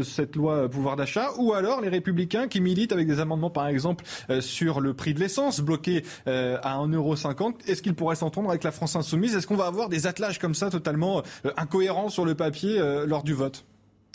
cette 0.03 0.35
loi 0.35 0.69
pouvoir 0.69 0.97
d'achat, 0.97 1.31
ou 1.39 1.53
alors 1.53 1.81
les 1.81 1.89
républicains 1.89 2.49
qui 2.49 2.61
militent 2.61 2.93
avec 2.93 3.07
des 3.07 3.21
amendements 3.21 3.51
par 3.51 3.69
exemple 3.69 4.05
sur 4.41 4.81
le 4.81 4.95
prix 4.95 5.15
de 5.15 5.21
l'essence 5.21 5.61
bloqué 5.61 6.03
à 6.27 6.79
1,50€. 6.79 7.55
Est-ce 7.67 7.83
qu'ils 7.83 7.95
pourraient 7.95 8.17
s'entendre 8.17 8.51
avec 8.51 8.65
la 8.65 8.73
France 8.73 8.97
insoumise? 8.97 9.37
Est-ce 9.37 9.47
qu'on 9.47 9.57
va 9.57 9.67
avoir 9.67 9.89
des 9.89 10.07
attelages 10.07 10.39
comme 10.39 10.55
ça 10.55 10.71
totalement 10.71 11.23
incohérents 11.57 12.09
sur 12.09 12.25
le 12.25 12.35
papier 12.35 12.81
lors 13.07 13.23
du 13.23 13.35
vote? 13.35 13.65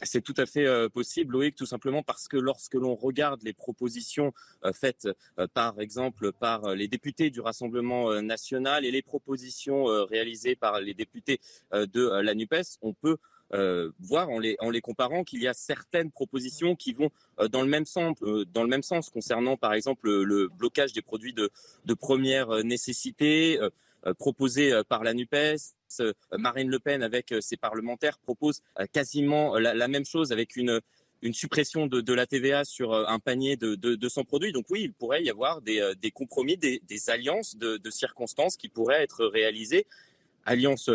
C'est 0.01 0.21
tout 0.21 0.33
à 0.37 0.45
fait 0.45 0.65
euh, 0.65 0.89
possible, 0.89 1.33
Loïc, 1.33 1.55
tout 1.55 1.65
simplement 1.65 2.03
parce 2.03 2.27
que 2.27 2.37
lorsque 2.37 2.73
l'on 2.73 2.95
regarde 2.95 3.43
les 3.43 3.53
propositions 3.53 4.33
euh, 4.65 4.73
faites, 4.73 5.07
euh, 5.37 5.47
par 5.53 5.79
exemple, 5.79 6.31
par 6.31 6.75
les 6.75 6.87
députés 6.87 7.29
du 7.29 7.41
Rassemblement 7.41 8.21
national 8.21 8.85
et 8.85 8.91
les 8.91 9.01
propositions 9.01 9.85
réalisées 10.05 10.55
par 10.55 10.79
les 10.79 10.93
députés 10.93 11.39
de 11.71 12.21
la 12.21 12.33
NUPES, 12.33 12.79
on 12.81 12.93
peut 12.93 13.17
voir 13.99 14.29
en 14.29 14.39
les, 14.39 14.81
comparant 14.81 15.23
qu'il 15.23 15.41
y 15.41 15.47
a 15.47 15.53
certaines 15.53 16.11
propositions 16.11 16.75
qui 16.75 16.93
vont 16.93 17.11
dans, 17.51 17.61
le 17.61 17.67
même 17.67 17.85
sens, 18.83 19.09
concernant 19.09 19.57
par 19.57 19.73
exemple 19.73 20.09
le, 20.09 20.47
blocage 20.47 20.93
des 20.93 21.01
produits 21.01 21.33
de, 21.33 21.51
de 21.85 21.93
première 21.93 22.63
nécessité, 22.63 23.59
proposé 24.13 24.73
euh, 24.73 24.83
par 24.83 25.03
la 25.03 25.13
NUPES. 25.13 25.75
Euh, 25.99 26.13
Marine 26.37 26.69
Le 26.69 26.79
Pen, 26.79 27.03
avec 27.03 27.33
ses 27.39 27.57
parlementaires, 27.57 28.17
propose 28.17 28.61
quasiment 28.91 29.57
la, 29.59 29.87
même 29.87 30.05
chose 30.05 30.31
avec 30.31 30.55
une, 30.55 30.81
suppression 31.31 31.85
de, 31.85 32.13
la 32.13 32.25
TVA 32.25 32.65
sur 32.65 32.93
un 32.93 33.19
panier 33.19 33.55
de, 33.55 33.75
de, 33.75 33.95
de, 33.95 34.09
son 34.09 34.23
produit. 34.23 34.51
Donc 34.51 34.65
oui, 34.69 34.81
il 34.85 34.93
pourrait 34.93 35.23
y 35.23 35.29
avoir 35.29 35.61
des, 35.61 36.11
compromis, 36.11 36.57
des, 36.57 36.81
alliances 37.09 37.55
de, 37.55 37.89
circonstances 37.91 38.57
qui 38.57 38.69
pourraient 38.69 39.03
être 39.03 39.25
réalisées. 39.25 39.85
Alliances 40.45 40.89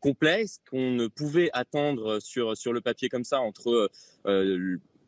complexes 0.00 0.60
qu'on 0.70 0.92
ne 0.92 1.08
pouvait 1.08 1.50
attendre 1.52 2.18
sur, 2.20 2.56
sur 2.56 2.72
le 2.72 2.80
papier 2.80 3.10
comme 3.10 3.24
ça 3.24 3.40
entre 3.40 3.90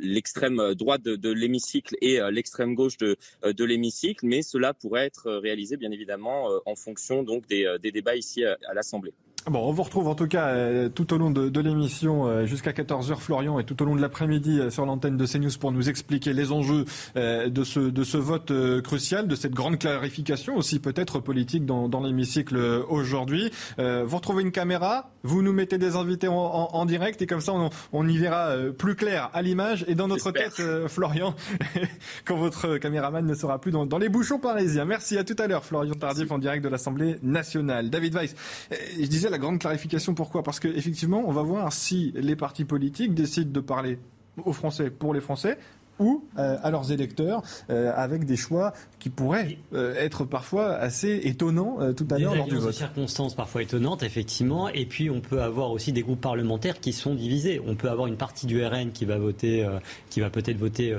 l'extrême 0.00 0.74
droite 0.74 1.02
de, 1.02 1.30
l'hémicycle 1.30 1.96
et 2.00 2.20
euh, 2.20 2.30
l'extrême 2.30 2.74
gauche 2.74 2.96
de, 2.96 3.16
euh, 3.44 3.52
de 3.52 3.64
l'hémicycle, 3.64 4.26
mais 4.26 4.42
cela 4.42 4.74
pourrait 4.74 5.06
être 5.06 5.26
euh, 5.26 5.38
réalisé 5.38 5.76
bien 5.76 5.90
évidemment 5.90 6.48
en 6.66 6.74
fonction 6.74 7.22
donc 7.22 7.46
des 7.46 7.92
débats 7.92 8.16
ici 8.16 8.44
à 8.44 8.74
l'Assemblée. 8.74 9.12
Bon, 9.46 9.66
on 9.66 9.72
vous 9.72 9.82
retrouve 9.82 10.06
en 10.06 10.14
tout 10.14 10.26
cas 10.28 10.48
euh, 10.48 10.90
tout 10.90 11.14
au 11.14 11.16
long 11.16 11.30
de, 11.30 11.48
de 11.48 11.60
l'émission 11.60 12.26
euh, 12.26 12.44
jusqu'à 12.44 12.72
14h 12.72 13.16
Florian 13.16 13.58
et 13.58 13.64
tout 13.64 13.80
au 13.82 13.86
long 13.86 13.96
de 13.96 14.00
l'après-midi 14.02 14.60
euh, 14.60 14.68
sur 14.68 14.84
l'antenne 14.84 15.16
de 15.16 15.24
CNews 15.24 15.56
pour 15.58 15.72
nous 15.72 15.88
expliquer 15.88 16.34
les 16.34 16.52
enjeux 16.52 16.84
de 17.14 17.64
ce, 17.64 17.80
de 17.80 18.04
ce 18.04 18.18
vote 18.18 18.52
crucial, 18.82 19.28
de 19.28 19.34
cette 19.34 19.52
grande 19.52 19.78
clarification 19.78 20.56
aussi 20.56 20.78
peut-être 20.78 21.20
politique 21.20 21.64
dans, 21.64 21.88
dans 21.88 22.00
l'hémicycle 22.00 22.56
aujourd'hui. 22.88 23.50
vous 23.78 24.16
retrouvez 24.16 24.42
une 24.42 24.52
caméra, 24.52 25.10
vous 25.22 25.42
nous 25.42 25.52
mettez 25.52 25.78
des 25.78 25.96
invités 25.96 26.28
en, 26.28 26.34
en, 26.34 26.86
direct 26.86 27.22
et 27.22 27.26
comme 27.26 27.40
ça 27.40 27.52
on, 27.52 27.70
on 27.92 28.08
y 28.08 28.16
verra 28.18 28.54
plus 28.76 28.94
clair 28.94 29.30
à 29.32 29.42
l'image 29.42 29.84
et 29.88 29.94
dans 29.94 30.08
notre 30.08 30.30
tête 30.32 30.60
Florian 30.88 31.34
quand 32.24 32.36
votre 32.36 32.76
caméraman 32.78 33.24
ne 33.24 33.34
sera 33.34 33.60
plus 33.60 33.70
dans, 33.70 33.86
dans, 33.86 33.98
les 33.98 34.08
bouchons 34.08 34.38
parisiens. 34.38 34.84
Merci 34.84 35.18
à 35.18 35.24
tout 35.24 35.36
à 35.38 35.46
l'heure 35.46 35.64
Florian 35.64 35.94
Tardif 35.94 36.30
en 36.30 36.38
direct 36.38 36.62
de 36.62 36.68
l'Assemblée 36.68 37.16
nationale. 37.22 37.90
David 37.90 38.14
Weiss, 38.14 38.34
je 38.70 39.06
disais 39.06 39.29
la 39.30 39.38
grande 39.38 39.58
clarification. 39.58 40.14
Pourquoi? 40.14 40.42
Parce 40.42 40.60
qu'effectivement, 40.60 41.22
on 41.26 41.32
va 41.32 41.42
voir 41.42 41.72
si 41.72 42.12
les 42.14 42.36
partis 42.36 42.64
politiques 42.64 43.14
décident 43.14 43.50
de 43.50 43.60
parler 43.60 43.98
aux 44.44 44.52
Français 44.52 44.90
pour 44.90 45.14
les 45.14 45.20
Français 45.20 45.58
ou 46.00 46.24
euh, 46.38 46.56
à 46.62 46.70
leurs 46.70 46.90
électeurs 46.90 47.42
euh, 47.68 47.92
avec 47.94 48.24
des 48.24 48.36
choix 48.36 48.72
qui 48.98 49.10
pourraient 49.10 49.58
euh, 49.74 49.94
être 49.96 50.24
parfois 50.24 50.72
assez 50.72 51.20
étonnants 51.24 51.78
tout 51.94 52.06
à 52.10 52.18
l'heure 52.18 52.34
lors 52.34 52.46
du 52.46 52.56
vote. 52.56 52.68
Des 52.68 52.76
circonstances 52.78 53.34
parfois 53.34 53.62
étonnantes, 53.62 54.02
effectivement. 54.02 54.68
Et 54.70 54.86
puis 54.86 55.10
on 55.10 55.20
peut 55.20 55.42
avoir 55.42 55.70
aussi 55.70 55.92
des 55.92 56.02
groupes 56.02 56.20
parlementaires 56.20 56.80
qui 56.80 56.92
sont 56.92 57.14
divisés. 57.14 57.60
On 57.66 57.76
peut 57.76 57.90
avoir 57.90 58.08
une 58.08 58.16
partie 58.16 58.46
du 58.46 58.64
RN 58.64 58.90
qui 58.92 59.04
va 59.04 59.18
voter, 59.18 59.68
qui 60.08 60.20
va 60.20 60.30
peut-être 60.30 60.58
voter 60.58 60.96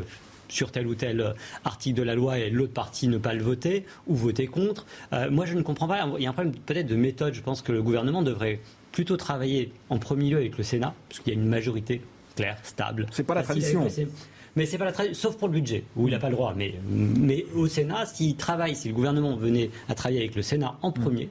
sur 0.52 0.72
tel 0.72 0.88
ou 0.88 0.96
tel 0.96 1.34
article 1.64 1.98
de 1.98 2.04
la 2.04 2.16
loi 2.16 2.38
et 2.38 2.50
l'autre 2.50 2.74
partie 2.74 3.08
ne 3.08 3.18
pas 3.18 3.34
le 3.34 3.42
voter 3.42 3.86
ou 4.08 4.16
voter 4.16 4.48
contre. 4.48 4.86
Euh, 5.14 5.32
moi, 5.32 5.46
je 5.46 5.56
ne 5.56 5.62
comprends 5.62 5.88
pas. 5.88 6.08
Il 6.18 6.24
y 6.24 6.28
a 6.28 6.30
un 6.30 6.34
problème 6.34 6.54
peut-être 6.54 6.88
de 6.88 6.96
méthode. 6.96 7.34
Je 7.34 7.42
pense 7.42 7.62
que 7.62 7.72
le 7.72 7.82
gouvernement 7.82 8.22
devrait 8.22 8.60
plutôt 8.92 9.18
travailler 9.18 9.72
en 9.90 9.98
premier 9.98 10.30
lieu 10.30 10.38
avec 10.38 10.58
le 10.58 10.64
Sénat, 10.64 10.94
puisqu'il 11.08 11.34
y 11.34 11.38
a 11.38 11.40
une 11.40 11.48
majorité 11.48 12.02
claire, 12.36 12.58
stable. 12.64 13.08
C'est 13.12 13.24
pas 13.24 13.36
la 13.36 13.44
tradition. 13.44 13.88
Mais 14.56 14.66
c'est 14.66 14.78
pas 14.78 14.86
la 14.86 14.92
tradition, 14.92 15.30
sauf 15.30 15.38
pour 15.38 15.48
le 15.48 15.54
budget, 15.54 15.84
où 15.96 16.08
il 16.08 16.12
n'a 16.12 16.20
pas 16.20 16.30
le 16.30 16.36
droit. 16.36 16.54
Mais, 16.56 16.76
mais 16.90 17.46
au 17.56 17.68
Sénat, 17.68 18.06
s'il 18.06 18.36
travaille, 18.36 18.76
si 18.76 18.90
le 18.90 18.94
gouvernement 18.94 19.36
venait 19.36 19.70
à 19.88 19.96
travailler 19.96 20.20
avec 20.20 20.36
le 20.36 20.42
Sénat 20.42 20.76
en 20.82 20.92
premier. 20.92 21.30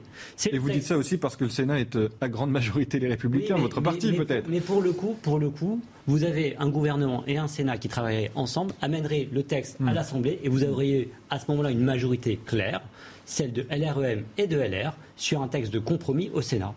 Et 0.51 0.57
vous 0.57 0.69
dites 0.69 0.83
ça 0.83 0.97
aussi 0.97 1.17
parce 1.17 1.35
que 1.35 1.43
le 1.43 1.49
Sénat 1.49 1.79
est 1.79 1.95
euh, 1.95 2.09
la 2.19 2.29
grande 2.29 2.51
majorité 2.51 2.99
des 2.99 3.07
Républicains, 3.07 3.57
votre 3.57 3.81
parti 3.81 4.11
peut-être. 4.13 4.47
Mais 4.49 4.59
pour 4.59 4.81
le 4.81 4.91
coup, 4.91 5.15
pour 5.21 5.39
le 5.39 5.49
coup, 5.49 5.81
vous 6.07 6.23
avez 6.23 6.55
un 6.57 6.69
gouvernement 6.69 7.23
et 7.27 7.37
un 7.37 7.47
Sénat 7.47 7.77
qui 7.77 7.89
travailleraient 7.89 8.31
ensemble, 8.35 8.73
amèneraient 8.81 9.27
le 9.31 9.43
texte 9.43 9.77
à 9.79 9.91
hmm. 9.91 9.93
l'Assemblée 9.93 10.39
et 10.43 10.49
vous 10.49 10.63
auriez 10.63 11.11
à 11.29 11.39
ce 11.39 11.45
moment-là 11.49 11.71
une 11.71 11.83
majorité 11.83 12.39
claire, 12.43 12.81
celle 13.25 13.53
de 13.53 13.65
LREM 13.69 14.23
et 14.37 14.47
de 14.47 14.57
LR, 14.57 14.93
sur 15.15 15.41
un 15.41 15.47
texte 15.47 15.71
de 15.71 15.79
compromis 15.79 16.31
au 16.33 16.41
Sénat. 16.41 16.73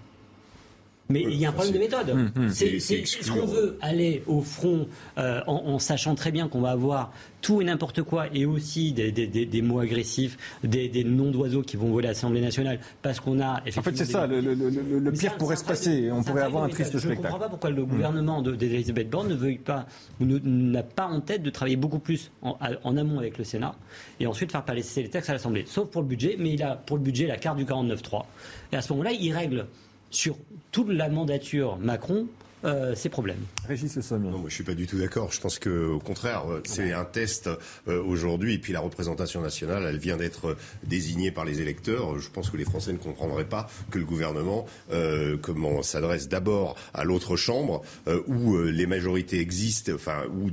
Mais 1.10 1.20
il 1.22 1.34
y 1.34 1.44
a 1.44 1.50
un 1.50 1.52
problème 1.52 1.74
de 1.74 1.78
méthode. 1.78 2.10
Hum, 2.10 2.30
hum. 2.34 2.48
C'est 2.48 2.66
est-ce 2.76 3.30
qu'on 3.30 3.44
veut 3.46 3.76
aller 3.82 4.22
au 4.26 4.40
front 4.40 4.88
euh, 5.18 5.40
en, 5.46 5.56
en 5.66 5.78
sachant 5.78 6.14
très 6.14 6.30
bien 6.32 6.48
qu'on 6.48 6.62
va 6.62 6.70
avoir 6.70 7.12
tout 7.42 7.60
et 7.60 7.64
n'importe 7.66 8.02
quoi 8.02 8.28
et 8.32 8.46
aussi 8.46 8.92
des, 8.92 9.12
des- 9.12 9.26
des- 9.26 9.44
des 9.44 9.60
mots 9.60 9.80
agressifs, 9.80 10.38
des, 10.64 10.88
noms 11.04 11.30
d'oiseaux 11.30 11.60
qui 11.60 11.76
vont 11.76 11.90
voler 11.90 12.06
à 12.06 12.12
l'Assemblée 12.12 12.40
nationale 12.40 12.80
parce 13.02 13.20
qu'on 13.20 13.38
a 13.38 13.60
En 13.76 13.82
fait, 13.82 13.94
c'est 13.98 14.06
ça, 14.06 14.26
le, 14.26 14.40
le- 14.40 14.54
le- 14.54 15.12
pire 15.12 15.36
pourrait 15.36 15.56
se 15.56 15.64
passer. 15.64 16.10
On 16.10 16.22
pourrait 16.22 16.40
avoir 16.40 16.64
un 16.64 16.68
de 16.68 16.72
triste 16.72 16.94
méthode. 16.94 17.02
Je 17.02 17.08
ne 17.08 17.12
spectacle. 17.12 17.32
comprends 17.34 17.44
pas 17.46 17.50
pourquoi 17.50 17.68
le 17.68 17.84
gouvernement 17.84 18.40
de- 18.40 18.54
d'Elisabeth 18.56 19.10
Borne 19.10 19.28
ne 19.28 19.34
veuille 19.34 19.58
pas 19.58 19.84
ou 20.22 20.24
n'a 20.24 20.82
pas 20.82 21.06
en 21.06 21.20
tête 21.20 21.42
de 21.42 21.50
travailler 21.50 21.76
beaucoup 21.76 21.98
plus 21.98 22.30
en, 22.40 22.56
en 22.82 22.96
amont 22.96 23.18
avec 23.18 23.36
le 23.36 23.44
Sénat 23.44 23.74
et 24.20 24.26
ensuite 24.26 24.50
faire 24.52 24.64
passer 24.64 25.02
les 25.02 25.10
textes 25.10 25.28
à 25.28 25.34
l'Assemblée. 25.34 25.64
Sauf 25.66 25.90
pour 25.90 26.00
le 26.00 26.08
budget, 26.08 26.36
mais 26.38 26.54
il 26.54 26.62
a 26.62 26.76
pour 26.76 26.96
le 26.96 27.02
budget 27.02 27.26
la 27.26 27.36
carte 27.36 27.58
du 27.58 27.66
49.3. 27.66 28.22
Et 28.72 28.76
à 28.76 28.80
ce 28.80 28.90
moment-là, 28.94 29.12
il 29.12 29.30
règle 29.34 29.66
sur 30.14 30.36
toute 30.70 30.88
la 30.88 31.08
mandature 31.08 31.76
Macron 31.78 32.26
euh, 32.64 32.94
ses 32.94 33.08
problèmes. 33.08 33.38
Régis 33.68 33.94
Le 33.96 34.02
Sommier. 34.02 34.30
Non, 34.30 34.38
moi 34.38 34.48
je 34.48 34.54
suis 34.54 34.64
pas 34.64 34.74
du 34.74 34.86
tout 34.86 34.98
d'accord. 34.98 35.30
Je 35.32 35.40
pense 35.40 35.58
que 35.58 35.86
au 35.86 35.98
contraire, 35.98 36.44
euh, 36.50 36.60
c'est 36.64 36.92
un 36.92 37.04
test 37.04 37.48
euh, 37.88 38.02
aujourd'hui. 38.02 38.54
Et 38.54 38.58
puis 38.58 38.72
la 38.72 38.80
représentation 38.80 39.40
nationale, 39.40 39.84
elle 39.88 39.98
vient 39.98 40.16
d'être 40.16 40.56
désignée 40.84 41.30
par 41.30 41.44
les 41.44 41.60
électeurs. 41.60 42.18
Je 42.18 42.28
pense 42.30 42.50
que 42.50 42.56
les 42.56 42.64
Français 42.64 42.92
ne 42.92 42.98
comprendraient 42.98 43.48
pas 43.48 43.68
que 43.90 43.98
le 43.98 44.04
gouvernement 44.04 44.66
euh, 44.92 45.36
comment 45.40 45.82
s'adresse 45.82 46.28
d'abord 46.28 46.76
à 46.94 47.04
l'autre 47.04 47.36
chambre 47.36 47.82
euh, 48.08 48.20
où 48.26 48.54
euh, 48.56 48.70
les 48.70 48.86
majorités 48.86 49.40
existent, 49.40 49.92
enfin 49.94 50.22
où 50.34 50.50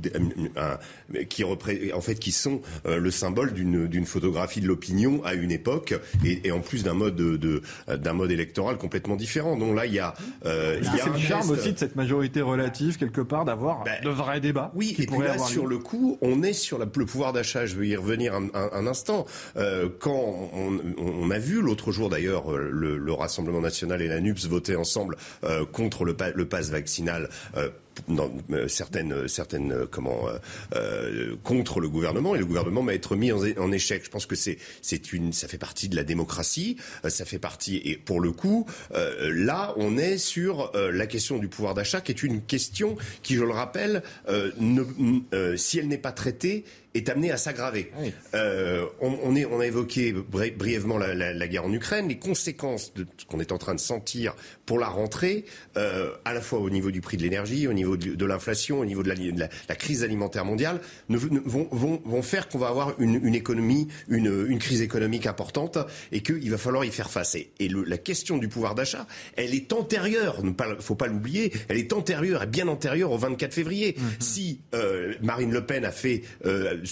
qui 1.28 1.44
en 1.44 2.00
fait 2.00 2.14
qui 2.16 2.32
sont 2.32 2.60
euh, 2.86 2.98
le 2.98 3.10
symbole 3.10 3.52
d'une 3.52 3.86
d'une 3.86 4.06
photographie 4.06 4.60
de 4.60 4.66
l'opinion 4.66 5.22
à 5.24 5.34
une 5.34 5.50
époque 5.50 5.94
et, 6.24 6.46
et 6.46 6.52
en 6.52 6.60
plus 6.60 6.82
d'un 6.84 6.94
mode 6.94 7.16
de- 7.16 7.36
de 7.36 7.62
d'un 7.96 8.12
mode 8.12 8.30
électoral 8.30 8.76
complètement 8.78 9.16
différent. 9.16 9.56
Donc 9.56 9.76
là 9.76 9.86
il 9.86 9.94
y 9.94 9.98
a 9.98 10.14
euh, 10.46 10.78
il 10.80 10.84
y 10.84 10.88
a 10.88 10.92
C'est 10.92 11.02
un 11.10 11.12
le 11.12 11.18
charme 11.18 11.48
test- 11.48 11.60
aussi 11.60 11.72
de 11.72 11.78
cette 11.78 11.96
majorité 12.02 12.40
relative, 12.42 12.98
quelque 12.98 13.20
part, 13.20 13.44
d'avoir 13.44 13.84
de 14.04 14.08
vrais 14.10 14.40
débats 14.40 14.70
oui, 14.74 14.94
qui 14.94 15.02
et 15.02 15.06
puis 15.06 15.14
là, 15.24 15.32
avoir 15.32 15.48
sur 15.48 15.64
lieu. 15.64 15.70
le 15.70 15.78
coup, 15.78 16.18
on 16.20 16.42
est 16.42 16.52
sur 16.52 16.78
la- 16.78 16.86
le 16.94 17.06
pouvoir 17.06 17.32
d'achat. 17.32 17.66
Je 17.66 17.76
veux 17.76 17.86
y 17.86 17.96
revenir 17.96 18.34
un, 18.34 18.44
un- 18.54 18.70
un 18.72 18.86
instant. 18.86 19.24
Euh, 19.56 19.88
quand 20.00 20.50
on, 20.52 21.30
a 21.30 21.38
vu 21.38 21.60
l'autre 21.62 21.92
jour 21.92 22.08
d'ailleurs 22.10 22.52
euh, 22.52 22.68
le, 22.70 22.98
le 22.98 23.12
Rassemblement 23.12 23.60
national 23.60 24.02
et 24.02 24.08
la 24.08 24.20
NUPS 24.20 24.46
voter 24.48 24.76
ensemble 24.76 25.16
euh, 25.44 25.64
contre 25.64 26.04
le, 26.04 26.14
pa- 26.14 26.30
le 26.32 26.44
pass 26.46 26.70
vaccinal. 26.70 27.28
euh, 27.56 27.70
dans 28.08 28.30
certaines 28.68 29.28
certaines 29.28 29.86
comment 29.90 30.28
euh, 30.28 30.38
euh, 30.74 31.36
contre 31.42 31.80
le 31.80 31.88
gouvernement 31.88 32.34
et 32.34 32.38
le 32.38 32.46
gouvernement 32.46 32.82
va 32.82 32.94
être 32.94 33.16
mis 33.16 33.32
en, 33.32 33.72
échec. 33.72 34.04
Je 34.04 34.10
pense 34.10 34.26
que 34.26 34.36
c'est 34.36 34.58
c'est 34.80 35.12
une 35.12 35.32
ça 35.32 35.48
fait 35.48 35.58
partie 35.58 35.88
de 35.88 35.96
la 35.96 36.04
démocratie, 36.04 36.76
euh, 37.04 37.10
ça 37.10 37.24
fait 37.24 37.38
partie 37.38 37.76
et 37.84 37.96
pour 37.96 38.20
le 38.20 38.32
coup 38.32 38.66
euh, 38.94 39.32
là 39.34 39.74
on 39.76 39.98
est 39.98 40.18
sur 40.18 40.74
euh, 40.74 40.90
la 40.92 41.06
question 41.06 41.38
du 41.38 41.48
pouvoir 41.48 41.74
d'achat 41.74 42.00
qui 42.00 42.12
est 42.12 42.22
une 42.22 42.42
question 42.42 42.96
qui 43.22 43.34
je 43.34 43.44
le 43.44 43.52
rappelle 43.52 44.02
euh, 44.28 44.50
ne, 44.58 45.56
si 45.56 45.78
elle 45.78 45.88
n'est 45.88 45.98
pas 45.98 46.12
traitée 46.12 46.64
est 46.94 47.08
amenée 47.08 47.30
à 47.30 47.36
s'aggraver. 47.36 47.90
Euh, 48.34 48.84
on, 49.00 49.16
on 49.22 49.34
est, 49.34 49.44
on 49.46 49.60
a 49.60 49.66
évoqué 49.66 50.12
bri- 50.12 50.54
brièvement 50.56 50.98
la, 50.98 51.14
la- 51.14 51.32
la 51.32 51.48
guerre 51.48 51.64
en 51.64 51.72
Ukraine, 51.72 52.08
les 52.08 52.18
conséquences 52.18 52.92
de 52.94 53.06
ce 53.16 53.24
qu'on 53.24 53.40
est 53.40 53.52
en 53.52 53.58
train 53.58 53.74
de 53.74 53.80
sentir 53.80 54.34
pour 54.66 54.78
la 54.78 54.88
rentrée, 54.88 55.44
euh, 55.76 56.12
à 56.24 56.34
la 56.34 56.40
fois 56.40 56.58
au 56.60 56.70
niveau 56.70 56.90
du 56.90 57.00
prix 57.00 57.16
de 57.16 57.22
l'énergie, 57.22 57.66
au 57.66 57.72
niveau 57.72 57.96
de, 57.96 58.14
de 58.14 58.24
l'inflation, 58.26 58.80
au 58.80 58.84
niveau 58.84 59.02
de 59.02 59.08
la, 59.08 59.14
de 59.14 59.38
la- 59.40 59.48
la 59.68 59.74
crise 59.74 60.04
alimentaire 60.04 60.44
mondiale, 60.44 60.80
ne, 61.08 61.18
ne- 61.18 61.40
vont, 61.44 61.68
vont, 61.70 62.02
vont 62.04 62.22
faire 62.22 62.48
qu'on 62.48 62.58
va 62.58 62.68
avoir 62.68 62.94
une, 63.00 63.14
une 63.24 63.34
économie, 63.34 63.88
une, 64.08 64.46
une 64.48 64.58
crise 64.58 64.82
économique 64.82 65.26
importante 65.26 65.78
et 66.12 66.22
qu'il 66.22 66.50
va 66.50 66.58
falloir 66.58 66.84
y 66.84 66.90
faire 66.90 67.10
face. 67.10 67.34
Et, 67.34 67.50
et 67.58 67.68
le- 67.68 67.84
la 67.84 67.98
question 67.98 68.36
du 68.38 68.48
pouvoir 68.48 68.74
d'achat, 68.74 69.06
elle 69.36 69.54
est 69.54 69.72
antérieure, 69.72 70.42
ne 70.44 70.50
pas- 70.50 70.76
faut 70.80 70.94
pas 70.94 71.06
l'oublier, 71.06 71.52
elle 71.68 71.78
est 71.78 71.92
antérieure, 71.92 72.42
et 72.42 72.46
bien 72.46 72.68
antérieure 72.68 73.12
au 73.12 73.18
24 73.18 73.54
février. 73.54 73.96
Si 74.20 74.60
euh, 74.74 75.14
Marine 75.22 75.52
Le 75.52 75.64
Pen 75.64 75.84
a 75.84 75.90
fait 75.92 76.22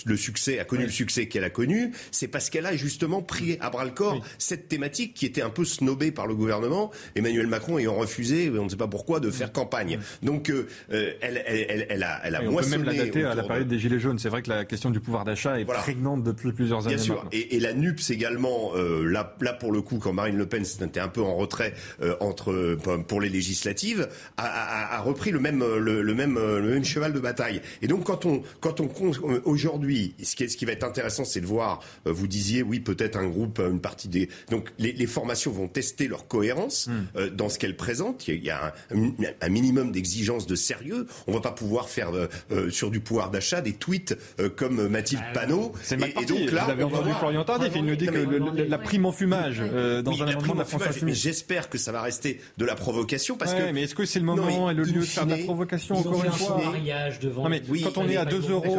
le 0.06 0.16
succès, 0.16 0.58
a 0.58 0.64
connu 0.64 0.84
le 0.84 0.90
succès 0.90 1.26
qu'elle 1.26 1.44
a 1.44 1.50
connu, 1.50 1.92
c'est 2.10 2.28
parce 2.28 2.50
qu'elle 2.50 2.66
a 2.66 2.76
justement 2.76 3.22
pris 3.22 3.56
à 3.60 3.70
bras 3.70 3.84
le 3.84 3.90
corps 3.90 4.24
cette 4.38 4.68
thématique 4.68 5.14
qui 5.14 5.26
était 5.26 5.42
un 5.42 5.50
peu 5.50 5.64
snobée 5.64 6.10
par 6.12 6.26
le 6.26 6.34
gouvernement, 6.34 6.90
Emmanuel 7.16 7.46
Macron 7.46 7.78
ayant 7.78 7.94
refusé, 7.96 8.50
on 8.50 8.64
ne 8.64 8.68
sait 8.68 8.76
pas 8.76 8.86
pourquoi, 8.88 9.20
de 9.20 9.30
faire 9.30 9.52
campagne. 9.52 9.98
Donc 10.22 10.50
euh, 10.50 10.66
euh, 10.92 11.12
elle, 11.20 11.42
elle, 11.46 11.66
elle, 11.68 11.86
elle 11.88 12.02
a, 12.02 12.20
elle 12.24 12.34
a 12.36 12.42
on 12.42 12.56
peut 12.56 12.66
même 12.68 12.84
la 12.84 12.94
dater 12.94 13.24
à 13.24 13.34
la 13.34 13.42
de- 13.42 13.46
période 13.48 13.68
des 13.68 13.78
Gilets 13.78 13.98
jaunes. 14.00 14.18
C'est 14.18 14.28
vrai 14.28 14.42
que 14.42 14.48
la 14.50 14.64
question 14.64 14.90
du 14.90 15.00
pouvoir 15.00 15.24
d'achat 15.24 15.58
est 15.60 15.64
prégnante 15.64 16.22
depuis 16.22 16.52
plusieurs 16.52 16.86
années 16.86 16.96
Bien 16.96 17.04
sûr. 17.04 17.24
Et, 17.32 17.56
et 17.56 17.60
la 17.60 17.72
NUPS 17.72 18.10
également, 18.10 18.72
euh, 18.74 19.04
là, 19.04 19.36
là 19.40 19.52
pour 19.52 19.72
le 19.72 19.82
coup, 19.82 19.98
quand 19.98 20.12
Marine 20.12 20.36
Le 20.36 20.46
Pen 20.46 20.64
était 20.82 21.00
un 21.00 21.08
peu 21.08 21.22
en 21.22 21.36
retrait 21.36 21.74
euh, 22.02 22.14
entre 22.20 22.52
euh, 22.52 22.76
pour 23.06 23.20
les 23.20 23.28
législatives, 23.28 24.08
a, 24.36 24.44
a- 24.44 24.96
a 24.96 25.00
repris 25.00 25.30
le 25.30 25.40
même, 25.40 25.62
euh, 25.62 25.78
le, 25.78 26.02
le 26.02 26.14
même, 26.14 26.36
le 26.36 26.60
même 26.70 26.84
cheval 26.84 27.12
de 27.12 27.20
bataille. 27.20 27.60
Et 27.82 27.86
donc 27.88 28.04
quand 28.04 28.26
on, 28.26 28.42
quand 28.60 28.80
on 28.80 28.88
euh, 29.28 29.40
aujourd'hui, 29.80 30.14
ce 30.22 30.36
qui, 30.36 30.44
est- 30.44 30.48
ce 30.48 30.56
qui 30.56 30.64
va 30.64 30.72
être 30.72 30.84
intéressant, 30.84 31.24
c'est 31.24 31.40
de 31.40 31.46
voir. 31.46 31.80
euh, 32.06 32.12
vous 32.12 32.26
disiez, 32.26 32.62
oui, 32.62 32.80
peut-être 32.80 33.16
un 33.16 33.26
groupe, 33.28 33.58
euh, 33.58 33.70
une 33.70 33.80
partie 33.80 34.08
des. 34.08 34.28
Donc 34.50 34.70
les, 34.78 34.92
les 34.92 35.06
formations 35.06 35.50
vont 35.52 35.68
tester 35.68 36.06
leur 36.08 36.28
cohérence 36.28 36.88
euh, 37.16 37.30
dans 37.30 37.48
ce 37.48 37.58
qu'elles 37.58 37.76
présentent. 37.76 38.28
Il 38.28 38.34
y 38.44 38.50
a, 38.50 38.74
il 38.94 39.22
y 39.22 39.26
a 39.26 39.30
un, 39.30 39.46
un 39.46 39.48
minimum 39.48 39.92
d'exigence 39.92 40.46
de 40.46 40.54
sérieux. 40.54 41.06
On 41.26 41.32
va 41.32 41.40
pas 41.40 41.52
pouvoir 41.52 41.88
faire 41.88 42.10
euh, 42.14 42.26
euh, 42.52 42.70
sur 42.70 42.90
du 42.90 43.00
pouvoir 43.00 43.30
d'achat 43.30 43.60
des 43.60 43.72
tweets 43.72 44.16
euh, 44.38 44.48
comme 44.50 44.88
Mathilde 44.88 45.22
Panot. 45.34 45.72
C'est 45.82 45.96
mal 45.96 46.10
Et- 46.20 46.24
donc 46.26 46.50
là, 46.52 46.64
Vous 46.64 46.70
avez 46.72 46.84
entendu 46.84 47.04
voir- 47.04 47.18
Florian 47.18 47.44
Tardif. 47.44 47.72
Il 47.74 47.84
nous 47.84 47.96
dit 47.96 48.06
Non, 48.06 48.12
que 48.12 48.18
mais- 48.18 48.38
le- 48.38 48.50
le- 48.64 48.64
la 48.68 48.78
prime 48.78 49.06
en 49.06 49.12
fumage 49.12 49.60
euh, 49.60 50.02
dans 50.02 50.10
Oui, 50.12 50.16
un 50.22 50.26
la 50.26 50.32
amendement 50.32 50.40
prime 50.42 50.52
de 50.54 50.58
la 50.58 50.64
en 50.64 50.68
France 50.68 50.82
fumage, 50.82 50.94
mais 50.96 50.98
Insoumise. 51.12 51.22
j'espère 51.22 51.68
que 51.70 51.78
ça 51.78 51.92
va 51.92 52.02
rester 52.02 52.40
de 52.58 52.64
la 52.64 52.74
provocation 52.74 53.36
parce 53.36 53.52
Ouais, 53.52 53.66
que. 53.68 53.72
mais 53.72 53.82
est-ce 53.84 53.94
que 53.94 54.04
c'est 54.04 54.18
le 54.18 54.24
moment 54.24 54.70
et 54.70 54.74
le 54.74 54.82
lieu 54.82 55.00
de 55.00 55.04
faire 55.04 55.26
de 55.26 55.30
la 55.30 55.38
provocation 55.38 55.96
encore 55.96 56.22
une 56.24 56.28
un 56.30 56.32
fois 56.32 56.58
mariage 56.62 57.20
devant. 57.20 57.44
Non 57.44 57.48
mais 57.48 57.62
Oui, 57.68 57.82
quand 57.82 57.96
on 57.98 58.08
est 58.08 58.16
à 58.16 58.24
2 58.24 58.50
euros 58.50 58.76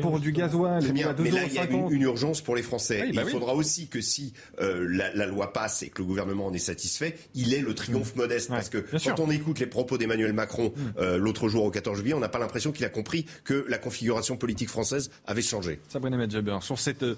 pour 0.00 0.20
du 0.20 0.32
gasoil, 0.46 0.80
Très 0.80 0.90
et 0.90 0.92
bien, 0.92 1.08
à 1.08 1.12
2,50 1.12 1.22
mais 1.22 1.30
là, 1.30 1.40
il 1.46 1.52
y 1.54 1.58
a 1.58 1.64
une, 1.70 1.90
une 1.92 2.02
urgence 2.02 2.40
pour 2.40 2.56
les 2.56 2.62
Français. 2.62 3.02
Oui, 3.06 3.12
bah 3.12 3.22
il 3.22 3.26
oui. 3.26 3.32
faudra 3.32 3.54
aussi 3.54 3.88
que 3.88 4.00
si 4.00 4.32
euh, 4.60 4.86
la, 4.90 5.12
la 5.14 5.26
loi 5.26 5.52
passe 5.52 5.82
et 5.82 5.88
que 5.88 6.00
le 6.02 6.06
gouvernement 6.06 6.46
en 6.46 6.52
est 6.52 6.58
satisfait, 6.58 7.16
il 7.34 7.54
ait 7.54 7.60
le 7.60 7.74
triomphe 7.74 8.14
modeste. 8.16 8.48
Parce 8.48 8.68
que 8.68 8.78
quand 8.78 8.98
sûr. 8.98 9.14
on 9.18 9.30
écoute 9.30 9.58
les 9.58 9.66
propos 9.66 9.98
d'Emmanuel 9.98 10.32
Macron 10.32 10.72
euh, 10.98 11.16
l'autre 11.18 11.48
jour 11.48 11.64
au 11.64 11.70
14 11.70 11.98
juillet, 11.98 12.14
on 12.14 12.20
n'a 12.20 12.28
pas 12.28 12.38
l'impression 12.38 12.72
qu'il 12.72 12.84
a 12.84 12.88
compris 12.88 13.26
que 13.44 13.64
la 13.68 13.78
configuration 13.78 14.36
politique 14.36 14.68
française 14.68 15.10
avait 15.26 15.42
changé. 15.42 15.80
Sabrina 15.88 16.16
Medjaber, 16.16 16.58
sur, 16.60 16.78
cette, 16.78 17.02
euh, 17.02 17.14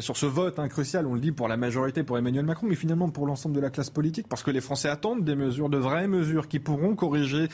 sur 0.00 0.16
ce 0.16 0.26
vote 0.26 0.58
hein, 0.58 0.68
crucial, 0.68 1.06
on 1.06 1.14
le 1.14 1.20
dit 1.20 1.32
pour 1.32 1.48
la 1.48 1.56
majorité, 1.56 2.02
pour 2.02 2.18
Emmanuel 2.18 2.44
Macron, 2.44 2.66
mais 2.68 2.74
finalement 2.76 3.08
pour 3.10 3.26
l'ensemble 3.26 3.54
de 3.54 3.60
la 3.60 3.70
classe 3.70 3.90
politique, 3.90 4.26
parce 4.28 4.42
que 4.42 4.50
les 4.50 4.60
Français 4.60 4.88
attendent 4.88 5.24
des 5.24 5.34
mesures, 5.36 5.68
de 5.68 5.78
vraies 5.78 6.08
mesures 6.08 6.48
qui 6.48 6.58
pourront 6.58 6.94
corriger 6.94 7.48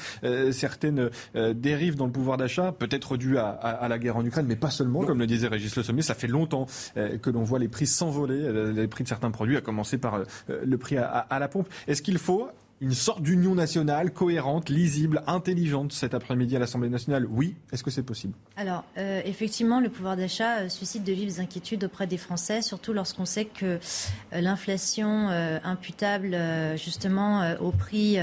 certaines 0.52 1.10
dérives 1.54 1.96
dans 1.96 2.06
le 2.06 2.12
pouvoir 2.12 2.36
d'achat, 2.36 2.72
peut-être 2.72 3.16
dues 3.16 3.38
à, 3.38 3.48
à- 3.48 3.70
à 3.70 3.88
la 3.88 3.98
guerre 3.98 4.16
en 4.16 4.24
Ukraine, 4.24 4.46
mais 4.48 4.56
pas 4.56 4.70
seulement, 4.70 5.04
comme 5.04 5.15
le 5.18 5.26
disait 5.26 5.48
Régis 5.48 5.74
Le 5.76 5.82
Sommier, 5.82 6.02
ça 6.02 6.14
fait 6.14 6.26
longtemps 6.28 6.66
euh, 6.96 7.18
que 7.18 7.30
l'on 7.30 7.42
voit 7.42 7.58
les 7.58 7.68
prix 7.68 7.86
s'envoler, 7.86 8.40
euh, 8.40 8.72
les 8.72 8.88
prix 8.88 9.04
de 9.04 9.08
certains 9.08 9.30
produits, 9.30 9.56
à 9.56 9.60
commencer 9.60 9.98
par 9.98 10.14
euh, 10.16 10.24
le 10.64 10.78
prix 10.78 10.96
à, 10.96 11.06
à- 11.08 11.18
à 11.34 11.38
la 11.38 11.48
pompe. 11.48 11.68
Est-ce 11.88 12.02
qu'il 12.02 12.18
faut 12.18 12.48
une 12.80 12.92
sorte 12.92 13.22
d'union 13.22 13.54
nationale 13.54 14.12
cohérente, 14.12 14.68
lisible, 14.68 15.22
intelligente 15.26 15.92
cet 15.92 16.14
après-midi 16.14 16.56
à 16.56 16.58
l'Assemblée 16.58 16.88
nationale 16.88 17.26
Oui. 17.30 17.54
Est-ce 17.72 17.82
que 17.82 17.90
c'est 17.90 18.02
possible? 18.02 18.34
Alors, 18.56 18.84
euh, 18.98 19.22
effectivement, 19.24 19.80
le 19.80 19.88
pouvoir 19.88 20.16
d'achat 20.16 20.58
euh, 20.58 20.68
suscite 20.68 21.04
de 21.04 21.12
vives 21.12 21.40
inquiétudes 21.40 21.84
auprès 21.84 22.06
des 22.06 22.18
Français, 22.18 22.62
surtout 22.62 22.92
lorsqu'on 22.92 23.24
sait 23.24 23.46
que 23.46 23.64
euh, 23.66 23.78
l'inflation 24.32 25.28
imputable 25.64 26.36
justement 26.76 27.54
au 27.60 27.70
prix, 27.70 28.18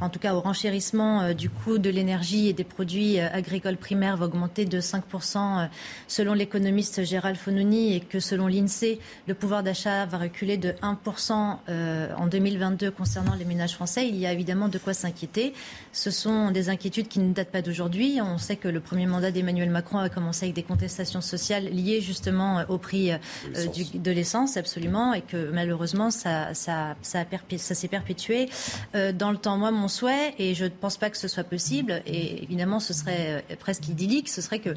en 0.00 0.08
tout 0.08 0.18
cas 0.18 0.34
au 0.34 0.40
renchérissement 0.40 1.32
du 1.34 1.50
coût 1.50 1.78
de 1.78 1.90
l'énergie 1.90 2.48
et 2.48 2.52
des 2.52 2.64
produits 2.64 3.18
agricoles 3.18 3.76
primaires 3.76 4.16
va 4.16 4.26
augmenter 4.26 4.64
de 4.64 4.80
5% 4.80 5.38
euh, 5.38 5.66
selon 6.06 6.34
l'économiste 6.34 7.04
Gérald 7.04 7.36
Fonouni 7.36 7.94
et 7.94 8.00
que 8.00 8.20
selon 8.20 8.46
l'INSEE, 8.46 8.98
le 9.26 9.34
pouvoir 9.34 9.62
d'achat 9.62 10.06
va 10.06 10.18
reculer 10.18 10.56
de 10.56 10.70
1% 10.82 11.56
euh, 11.68 12.14
en 12.16 12.26
2022 12.26 12.90
concernant 12.90 13.34
les 13.34 13.44
ménages 13.44 13.74
français. 13.74 13.97
Il 14.06 14.16
y 14.16 14.26
a 14.26 14.32
évidemment 14.32 14.68
de 14.68 14.78
quoi 14.78 14.94
s'inquiéter. 14.94 15.52
Ce 15.92 16.10
sont 16.10 16.50
des 16.50 16.68
inquiétudes 16.68 17.08
qui 17.08 17.18
ne 17.20 17.32
datent 17.32 17.50
pas 17.50 17.62
d'aujourd'hui. 17.62 18.20
On 18.22 18.38
sait 18.38 18.56
que 18.56 18.68
le 18.68 18.80
premier 18.80 19.06
mandat 19.06 19.30
d'Emmanuel 19.30 19.70
Macron 19.70 19.98
a 19.98 20.08
commencé 20.08 20.44
avec 20.44 20.54
des 20.54 20.62
contestations 20.62 21.20
sociales 21.20 21.64
liées 21.64 22.00
justement 22.00 22.60
euh, 22.60 22.64
au 22.68 22.78
prix 22.78 23.12
euh, 23.12 23.18
de 23.94 24.10
l'essence, 24.10 24.56
absolument, 24.56 25.14
et 25.14 25.22
que 25.22 25.50
malheureusement 25.50 26.10
ça, 26.10 26.54
ça, 26.54 26.96
ça, 27.02 27.20
a 27.20 27.24
perpé- 27.24 27.58
ça 27.58 27.74
s'est 27.74 27.88
perpétué 27.88 28.48
euh, 28.94 29.12
dans 29.12 29.30
le 29.30 29.38
temps. 29.38 29.56
Moi, 29.56 29.70
mon 29.70 29.88
souhait, 29.88 30.34
et 30.38 30.54
je 30.54 30.64
ne 30.64 30.70
pense 30.70 30.96
pas 30.96 31.10
que 31.10 31.16
ce 31.16 31.28
soit 31.28 31.44
possible, 31.44 32.02
et 32.06 32.42
évidemment 32.42 32.80
ce 32.80 32.92
serait 32.92 33.44
presque 33.58 33.88
idyllique, 33.88 34.28
ce 34.28 34.40
serait 34.42 34.58
que 34.60 34.70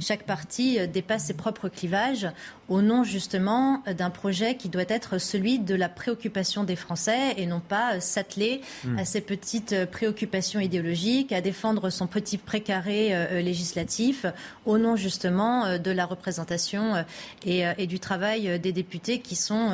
chaque 0.00 0.24
parti 0.24 0.78
dépasse 0.88 1.24
ses 1.24 1.34
propres 1.34 1.68
clivages 1.68 2.28
au 2.68 2.80
nom 2.82 3.04
justement 3.04 3.82
d'un 3.98 4.10
projet 4.10 4.56
qui 4.56 4.68
doit 4.68 4.84
être 4.88 5.18
celui 5.18 5.58
de 5.58 5.74
la 5.74 5.88
préoccupation 5.88 6.64
des 6.64 6.76
Français 6.76 7.34
et 7.36 7.46
non 7.46 7.60
pas 7.60 7.94
euh, 7.94 8.00
à 8.84 9.02
mm. 9.02 9.04
ses 9.04 9.20
petites 9.20 9.84
préoccupations 9.90 10.60
idéologiques, 10.60 11.32
à 11.32 11.40
défendre 11.40 11.90
son 11.90 12.06
petit 12.06 12.38
précaré 12.38 13.42
législatif 13.42 14.26
au 14.66 14.78
nom 14.78 14.96
justement 14.96 15.78
de 15.78 15.90
la 15.90 16.06
représentation 16.06 17.04
et, 17.44 17.64
et, 17.78 17.86
du 17.86 18.00
travail 18.00 18.58
des 18.58 18.72
députés 18.72 19.20
qui 19.20 19.36
sont, 19.36 19.70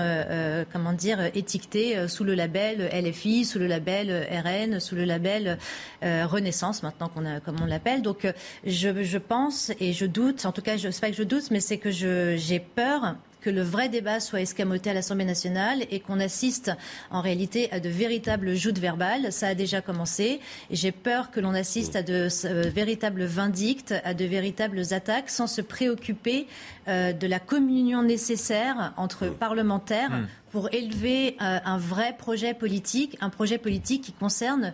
comment 0.73 0.93
dire, 0.93 1.21
étiquetés 1.35 2.09
sous 2.09 2.25
le 2.25 2.35
label 2.35 2.91
LFI, 2.93 3.45
sous 3.45 3.59
le 3.59 3.67
label 3.67 4.27
RN, 4.31 4.81
sous 4.81 4.95
le 4.95 5.05
label 5.05 5.59
Renaissance 6.03 6.83
maintenant 6.83 7.09
qu'on 7.09 7.27
a, 7.27 7.41
comme 7.41 7.57
on 7.63 7.67
l'appelle. 7.67 8.03
Donc 8.03 8.27
je, 8.65 9.03
je 9.03 9.19
pense 9.19 9.73
et 9.81 9.93
je 9.93 10.07
doute, 10.07 10.45
en 10.47 10.53
tout 10.53 10.63
cas, 10.63 10.77
je 10.77 10.91
sais 10.91 11.01
pas 11.01 11.11
que 11.11 11.17
je 11.17 11.23
doute, 11.23 11.51
mais 11.51 11.61
c'est 11.61 11.79
que 11.79 11.91
j'ai 11.91 12.61
peur 12.61 13.17
que 13.41 13.51
le 13.51 13.63
vrai 13.63 13.89
débat 13.89 14.21
soit 14.21 14.41
escamoté 14.41 14.91
à 14.91 14.95
l'Assemblée 14.95 15.25
nationale 15.25 15.85
et 15.91 16.01
qu'on 16.01 16.21
assiste 16.21 16.73
en 17.11 17.21
réalité 17.21 17.71
à 17.73 17.81
de 17.81 17.89
véritables 17.89 18.55
joutes 18.55 18.79
verbales. 18.79 19.33
Ça 19.33 19.49
a 19.49 19.55
déjà 19.55 19.81
commencé. 19.81 20.41
Et 20.71 20.77
j'ai 20.77 20.93
peur 20.93 21.31
que 21.31 21.41
l'on 21.41 21.55
assiste 21.55 21.97
à 21.97 22.03
de 22.03 22.29
euh, 22.45 22.71
véritables 22.75 23.25
vindictes, 23.25 23.95
à 24.05 24.15
de 24.15 24.25
véritables 24.25 24.83
attaques, 24.93 25.31
sans 25.31 25.47
se 25.47 25.61
préoccuper 25.61 26.47
euh, 26.89 27.13
de 27.13 27.27
la 27.27 27.39
communion 27.39 28.03
nécessaire 28.03 28.93
entre 28.97 29.27
mmh. 29.27 29.35
parlementaires 29.35 30.11
mmh. 30.11 30.27
pour 30.53 30.73
élever 30.73 31.37
euh, 31.41 31.59
un 31.65 31.79
vrai 31.79 32.15
projet 32.19 32.55
politique, 32.55 33.17
un 33.21 33.31
projet 33.31 33.59
politique 33.59 34.03
qui 34.03 34.13
concerne 34.13 34.73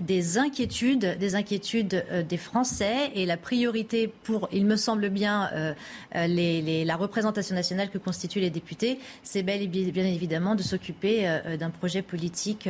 des 0.00 0.38
inquiétudes, 0.38 1.18
des 1.18 1.34
inquiétudes 1.34 2.04
euh, 2.10 2.22
des 2.22 2.36
Français 2.36 3.10
et 3.14 3.26
la 3.26 3.36
priorité 3.36 4.12
pour, 4.24 4.48
il 4.52 4.66
me 4.66 4.76
semble 4.76 5.08
bien, 5.08 5.50
euh, 5.52 5.74
euh, 6.14 6.84
la 6.84 6.96
représentation 6.96 7.54
nationale 7.54 7.90
que 7.90 7.98
constituent 7.98 8.40
les 8.40 8.50
députés, 8.50 8.98
c'est 9.22 9.42
bel 9.42 9.62
et 9.62 9.66
bien 9.66 10.04
évidemment 10.04 10.54
de 10.54 10.62
s'occuper 10.62 11.26
d'un 11.58 11.70
projet 11.70 12.02
politique 12.02 12.68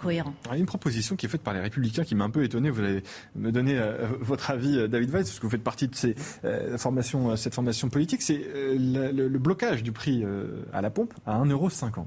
cohérent. 0.00 0.34
Une 0.54 0.66
proposition 0.66 1.16
qui 1.16 1.26
est 1.26 1.28
faite 1.28 1.42
par 1.42 1.54
les 1.54 1.60
Républicains 1.60 2.04
qui 2.04 2.14
m'a 2.14 2.24
un 2.24 2.30
peu 2.30 2.44
étonné. 2.44 2.70
Vous 2.70 2.80
allez 2.80 3.02
me 3.36 3.50
donner 3.52 3.80
votre 4.20 4.50
avis, 4.50 4.88
David 4.88 5.10
Weiss, 5.10 5.28
parce 5.28 5.38
que 5.38 5.46
vous 5.46 5.50
faites 5.50 5.62
partie 5.62 5.88
de 5.88 5.94
ces, 5.94 6.14
cette 6.42 6.80
formation 7.54 7.88
politique. 7.90 8.22
C'est 8.22 8.40
le, 8.54 9.10
le, 9.10 9.38
blocage 9.38 9.82
du 9.82 9.92
prix 9.92 10.24
à 10.72 10.82
la 10.82 10.90
pompe 10.90 11.14
à 11.26 11.42
1,50€. 11.42 12.04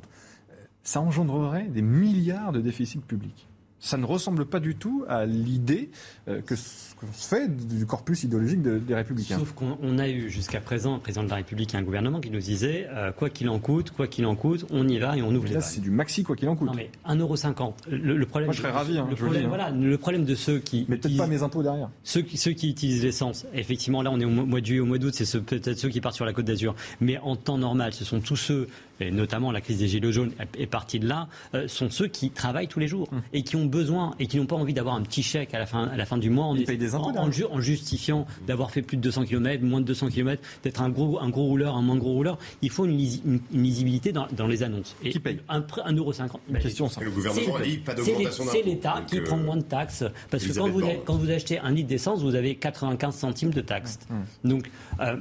Ça 0.84 1.02
engendrerait 1.02 1.68
des 1.68 1.82
milliards 1.82 2.52
de 2.52 2.62
déficits 2.62 3.00
publics 3.00 3.47
ça 3.80 3.98
ne 3.98 4.06
ressemble 4.06 4.46
pas 4.46 4.60
du 4.60 4.76
tout 4.76 5.06
à 5.08 5.26
l'idée 5.26 5.90
euh, 6.28 6.42
que 6.42 6.56
qu'on 7.00 7.14
se 7.14 7.28
fait 7.28 7.48
du 7.48 7.86
corpus 7.86 8.24
idéologique 8.24 8.62
des 8.62 8.96
Républicains. 8.96 9.38
Sauf 9.38 9.54
qu'on 9.54 10.00
a 10.00 10.10
eu 10.10 10.30
jusqu'à 10.32 10.60
présent 10.60 10.96
un 10.96 11.00
président 11.00 11.24
de 11.24 11.30
la 11.30 11.36
République 11.36 11.76
et 11.76 11.78
un 11.78 11.84
gouvernement 11.84 12.20
qui 12.20 12.32
nous 12.32 12.40
disait 12.40 12.88
euh, 12.90 13.12
quoi 13.12 13.30
qu'il 13.30 13.50
en 13.50 13.60
coûte, 13.60 13.92
quoi 13.92 14.08
qu'il 14.08 14.26
en 14.26 14.36
coûte, 14.36 14.66
on 14.72 14.88
y 14.88 14.98
va 14.98 15.16
et 15.16 15.22
on 15.22 15.34
ouvre 15.34 15.46
les 15.46 15.54
Là, 15.54 15.62
c'est 15.62 15.82
du 15.82 15.92
maxi 15.92 16.24
quoi 16.24 16.36
qu'il 16.36 16.50
en 16.50 16.56
coûte. 16.56 16.68
Non 16.68 16.74
mais 16.76 16.90
1,50€. 17.08 17.74
Le, 17.90 18.18
le 18.18 18.26
problème. 18.26 18.48
Moi, 18.48 18.54
je 18.54 18.62
serais 18.62 18.72
ravi. 18.72 18.98
Hein, 18.98 19.08
le, 19.10 19.16
problème, 19.16 19.46
hein. 19.46 19.48
voilà, 19.48 19.70
le 19.70 19.98
problème 19.98 20.26
de 20.26 20.36
ceux 20.36 20.60
qui. 20.60 20.86
Mais 20.90 20.98
peut-être 20.98 21.18
pas 21.18 21.28
mes 21.28 21.44
impôts 21.44 21.62
derrière. 21.62 21.90
Ceux 22.04 22.22
qui, 22.22 22.38
ceux 22.38 22.52
qui 22.52 22.70
utilisent 22.72 23.04
l'essence. 23.04 23.46
Effectivement, 23.54 24.02
là, 24.02 24.10
on 24.12 24.20
est 24.20 24.26
au 24.26 24.30
mois 24.30 24.60
de 24.60 24.66
juillet, 24.66 24.82
au 24.82 24.86
mois 24.86 24.98
d'août, 24.98 25.14
c'est 25.14 25.40
peut-être 25.42 25.78
ceux 25.78 25.90
qui 25.90 26.02
partent 26.02 26.16
sur 26.16 26.26
la 26.26 26.34
Côte 26.34 26.46
d'Azur. 26.46 26.76
Mais 27.00 27.20
en 27.20 27.36
temps 27.36 27.58
normal, 27.58 27.94
ce 27.94 28.06
sont 28.06 28.20
tous 28.22 28.36
ceux 28.36 28.68
et 29.00 29.12
notamment 29.12 29.52
la 29.52 29.62
crise 29.62 29.80
des 29.80 29.88
gilets 29.88 30.12
jaunes 30.12 30.32
est 30.58 30.68
partie 30.68 31.00
de 31.00 31.08
là, 31.08 31.28
euh, 31.54 31.68
sont 31.68 31.90
ceux 31.90 32.08
qui 32.08 32.30
travaillent 32.30 32.68
tous 32.68 32.80
les 32.80 32.88
jours 32.88 33.10
hum. 33.12 33.22
et 33.34 33.44
qui 33.44 33.56
ont 33.56 33.66
besoin 33.66 34.16
et 34.20 34.28
qui 34.28 34.38
n'ont 34.38 34.46
pas 34.46 34.56
envie 34.56 34.74
d'avoir 34.74 34.96
un 34.96 35.02
petit 35.02 35.24
chèque 35.24 35.54
à 35.54 35.60
la 35.60 35.66
fin, 35.66 35.88
à 35.88 35.96
la 35.96 36.06
fin 36.06 36.18
du 36.18 36.30
mois 36.30 36.46
en, 36.46 36.56
des 36.56 36.96
impôts, 36.96 37.10
en, 37.18 37.30
en, 37.52 37.62
justifiant 37.62 38.26
d'avoir 38.46 38.72
fait 38.72 38.82
plus 38.82 38.98
de 38.98 39.02
200 39.02 39.26
km, 39.26 39.64
moins 39.64 39.82
de 39.82 39.86
200 39.86 40.10
km, 40.10 40.42
d'être 40.64 40.82
un 40.82 40.90
gros, 40.90 41.20
un 41.20 41.30
gros 41.30 41.44
rouleur, 41.44 41.76
un 41.76 41.82
moins 41.82 41.98
gros 41.98 42.14
rouleur. 42.14 42.38
Il 42.62 42.70
faut 42.70 42.86
une, 42.86 43.00
une, 43.26 43.40
lisibilité 43.52 44.12
dans, 44.12 44.28
dans, 44.32 44.48
les 44.48 44.64
annonces. 44.64 44.96
Et 45.04 45.10
qui 45.10 45.20
paye? 45.20 45.40
1,50€. 45.50 46.30
Une 46.50 46.60
question 46.60 46.90
Le 47.02 47.12
gouvernement 47.12 47.60
dit 47.64 47.78
pas 47.78 47.94
d'augmentation 47.94 48.46
C'est 48.52 48.62
l'État 48.64 49.04
qui 49.08 49.20
prend 49.22 49.38
euh, 49.38 49.44
moins 49.44 49.58
de 49.58 49.64
taxes. 49.64 50.04
Parce 50.30 50.46
que 50.46 50.54
quand 50.54 50.70
vous, 50.70 50.82
quand 51.06 51.16
vous, 51.16 51.30
achetez 51.30 51.60
un 51.60 51.72
litre 51.72 51.90
d'essence, 51.90 52.22
vous 52.22 52.36
avez 52.36 52.56
95 52.56 53.16
centimes 53.16 53.52
de 53.52 53.62
taxes. 53.62 54.00
Hum. 54.10 54.24
Donc, 54.44 54.70
euh, 55.00 55.18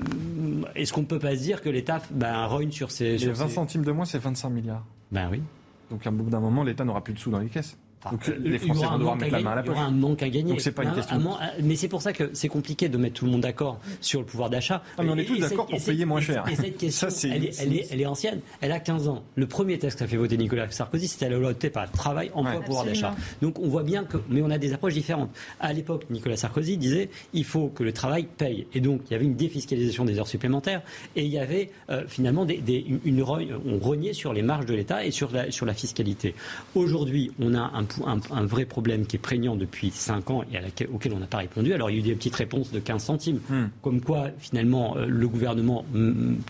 est-ce 0.75 0.93
qu'on 0.93 1.03
ne 1.03 1.07
peut 1.07 1.19
pas 1.19 1.37
se 1.37 1.43
dire 1.43 1.61
que 1.61 1.69
l'État 1.69 2.01
ben, 2.11 2.47
rogne 2.47 2.71
sur 2.71 2.89
20 2.89 3.49
centimes 3.67 3.85
de 3.85 3.91
moins, 3.91 4.05
c'est 4.05 4.19
25 4.19 4.49
milliards. 4.51 4.85
Ben 5.11 5.29
oui. 5.29 5.43
Donc, 5.91 6.07
à 6.07 6.11
bout 6.13 6.31
d'un 6.31 6.39
moment, 6.39 6.63
l'État 6.63 6.85
n'aura 6.85 7.03
plus 7.03 7.15
de 7.15 7.19
sous 7.19 7.31
dans 7.33 7.41
les 7.41 7.49
caisses. 7.49 7.77
Donc 8.11 8.27
les 8.27 8.59
Français 8.59 8.87
vont 8.87 8.99
devoir 8.99 9.17
mettre 9.17 9.33
la 9.33 9.41
main 9.41 9.53
à 9.53 9.55
la 9.57 9.63
poche. 9.63 9.75
Il 9.75 9.79
y 9.79 9.81
aura 9.81 9.89
un 9.89 9.91
manque 9.91 10.23
à 10.23 10.29
gagner. 10.29 10.51
Donc 10.51 10.61
c'est 10.61 10.73
pas 10.73 10.85
une 10.85 10.93
question. 10.93 11.21
mais 11.63 11.77
c'est 11.77 11.89
pour 11.89 12.03
ça 12.03 12.13
que 12.13 12.31
c'est 12.33 12.49
compliqué 12.49 12.89
de 12.89 12.97
mettre 12.99 13.17
tout 13.17 13.25
le 13.25 13.31
monde 13.31 13.41
d'accord 13.41 13.81
sur 14.01 14.21
le 14.21 14.27
pouvoir 14.27 14.51
d'achat. 14.51 14.83
Ah, 14.99 15.03
mais 15.03 15.11
on 15.11 15.17
est 15.17 15.25
tous 15.25 15.39
d'accord 15.39 15.67
pour 15.67 15.83
payer 15.83 16.05
moins 16.05 16.21
cher. 16.21 16.45
Et 16.51 16.57
cette 16.57 16.77
question, 16.79 17.09
elle, 17.25 17.45
est, 17.45 17.61
elle, 17.61 17.75
est, 17.75 17.87
elle, 17.91 18.01
est, 18.01 18.07
ancienne. 18.07 18.41
Elle 18.61 18.73
a 18.73 18.81
15 18.81 19.09
ans. 19.09 19.25
Le 19.35 19.47
premier 19.47 19.79
texte 19.79 19.99
qu'a 19.99 20.07
fait 20.07 20.17
voter 20.17 20.37
Nicolas 20.37 20.71
Sarkozy, 20.71 21.09
c'était 21.09 21.29
la 21.29 21.39
loi 21.39 21.53
par 21.73 21.91
travail, 21.91 22.31
emploi, 22.35 22.61
pouvoir 22.61 22.85
d'achat. 22.85 23.15
Donc 23.43 23.59
on 23.59 23.69
voit 23.69 23.83
bien 23.83 24.05
que, 24.05 24.19
mais 24.29 24.43
on 24.43 24.51
a 24.51 24.59
des 24.59 24.73
approches 24.73 24.95
différentes. 24.95 25.31
À 25.61 25.73
l'époque, 25.73 26.07
Nicolas 26.11 26.37
Sarkozy 26.37 26.77
disait, 26.77 27.11
il 27.33 27.45
faut 27.45 27.69
que 27.69 27.83
le 27.83 27.93
travail 27.93 28.27
paye. 28.37 28.67
Et 28.75 28.81
donc 28.81 29.03
il 29.07 29.13
y 29.13 29.17
avait 29.17 29.25
une 29.25 29.37
défiscalisation 29.37 30.05
des 30.05 30.19
heures 30.19 30.29
supplémentaires 30.29 30.83
et 31.15 31.25
il 31.25 31.31
y 31.31 31.39
avait 31.39 31.71
euh, 31.91 32.05
finalement 32.07 32.45
des, 32.45 32.59
des, 32.59 32.85
une, 33.05 33.23
on 33.23 33.79
reniait 33.79 34.13
sur 34.13 34.33
les 34.33 34.43
marges 34.43 34.67
de 34.67 34.75
l'État 34.75 35.05
et 35.05 35.11
sur 35.11 35.31
la, 35.33 35.51
sur 35.51 35.67
la 35.67 35.75
fiscalité. 35.75 36.35
Aujourd'hui, 36.75 37.31
on 37.41 37.55
a 37.55 37.71
un, 37.75 37.85
un, 38.07 38.19
un 38.31 38.45
vrai 38.45 38.65
problème 38.65 39.07
qui 39.07 39.17
est 39.17 39.21
prégnant 39.21 39.57
depuis 39.57 39.91
5 39.91 40.31
ans 40.31 40.43
et 40.43 40.87
auquel 40.87 41.13
on 41.13 41.19
n'a 41.19 41.27
pas 41.27 41.39
répondu. 41.39 41.73
Alors 41.73 41.91
il 41.91 41.95
y 41.95 41.97
a 41.97 42.01
eu 42.01 42.03
des 42.03 42.15
petites 42.15 42.35
réponses 42.35 42.73
de 42.73 42.81
15 42.81 43.03
centimes, 43.03 43.41
hmm. 43.49 43.67
comme 43.83 44.01
quoi 44.01 44.29
finalement 44.39 44.97
euh, 44.97 45.07
le 45.07 45.29
gouvernement... 45.29 45.85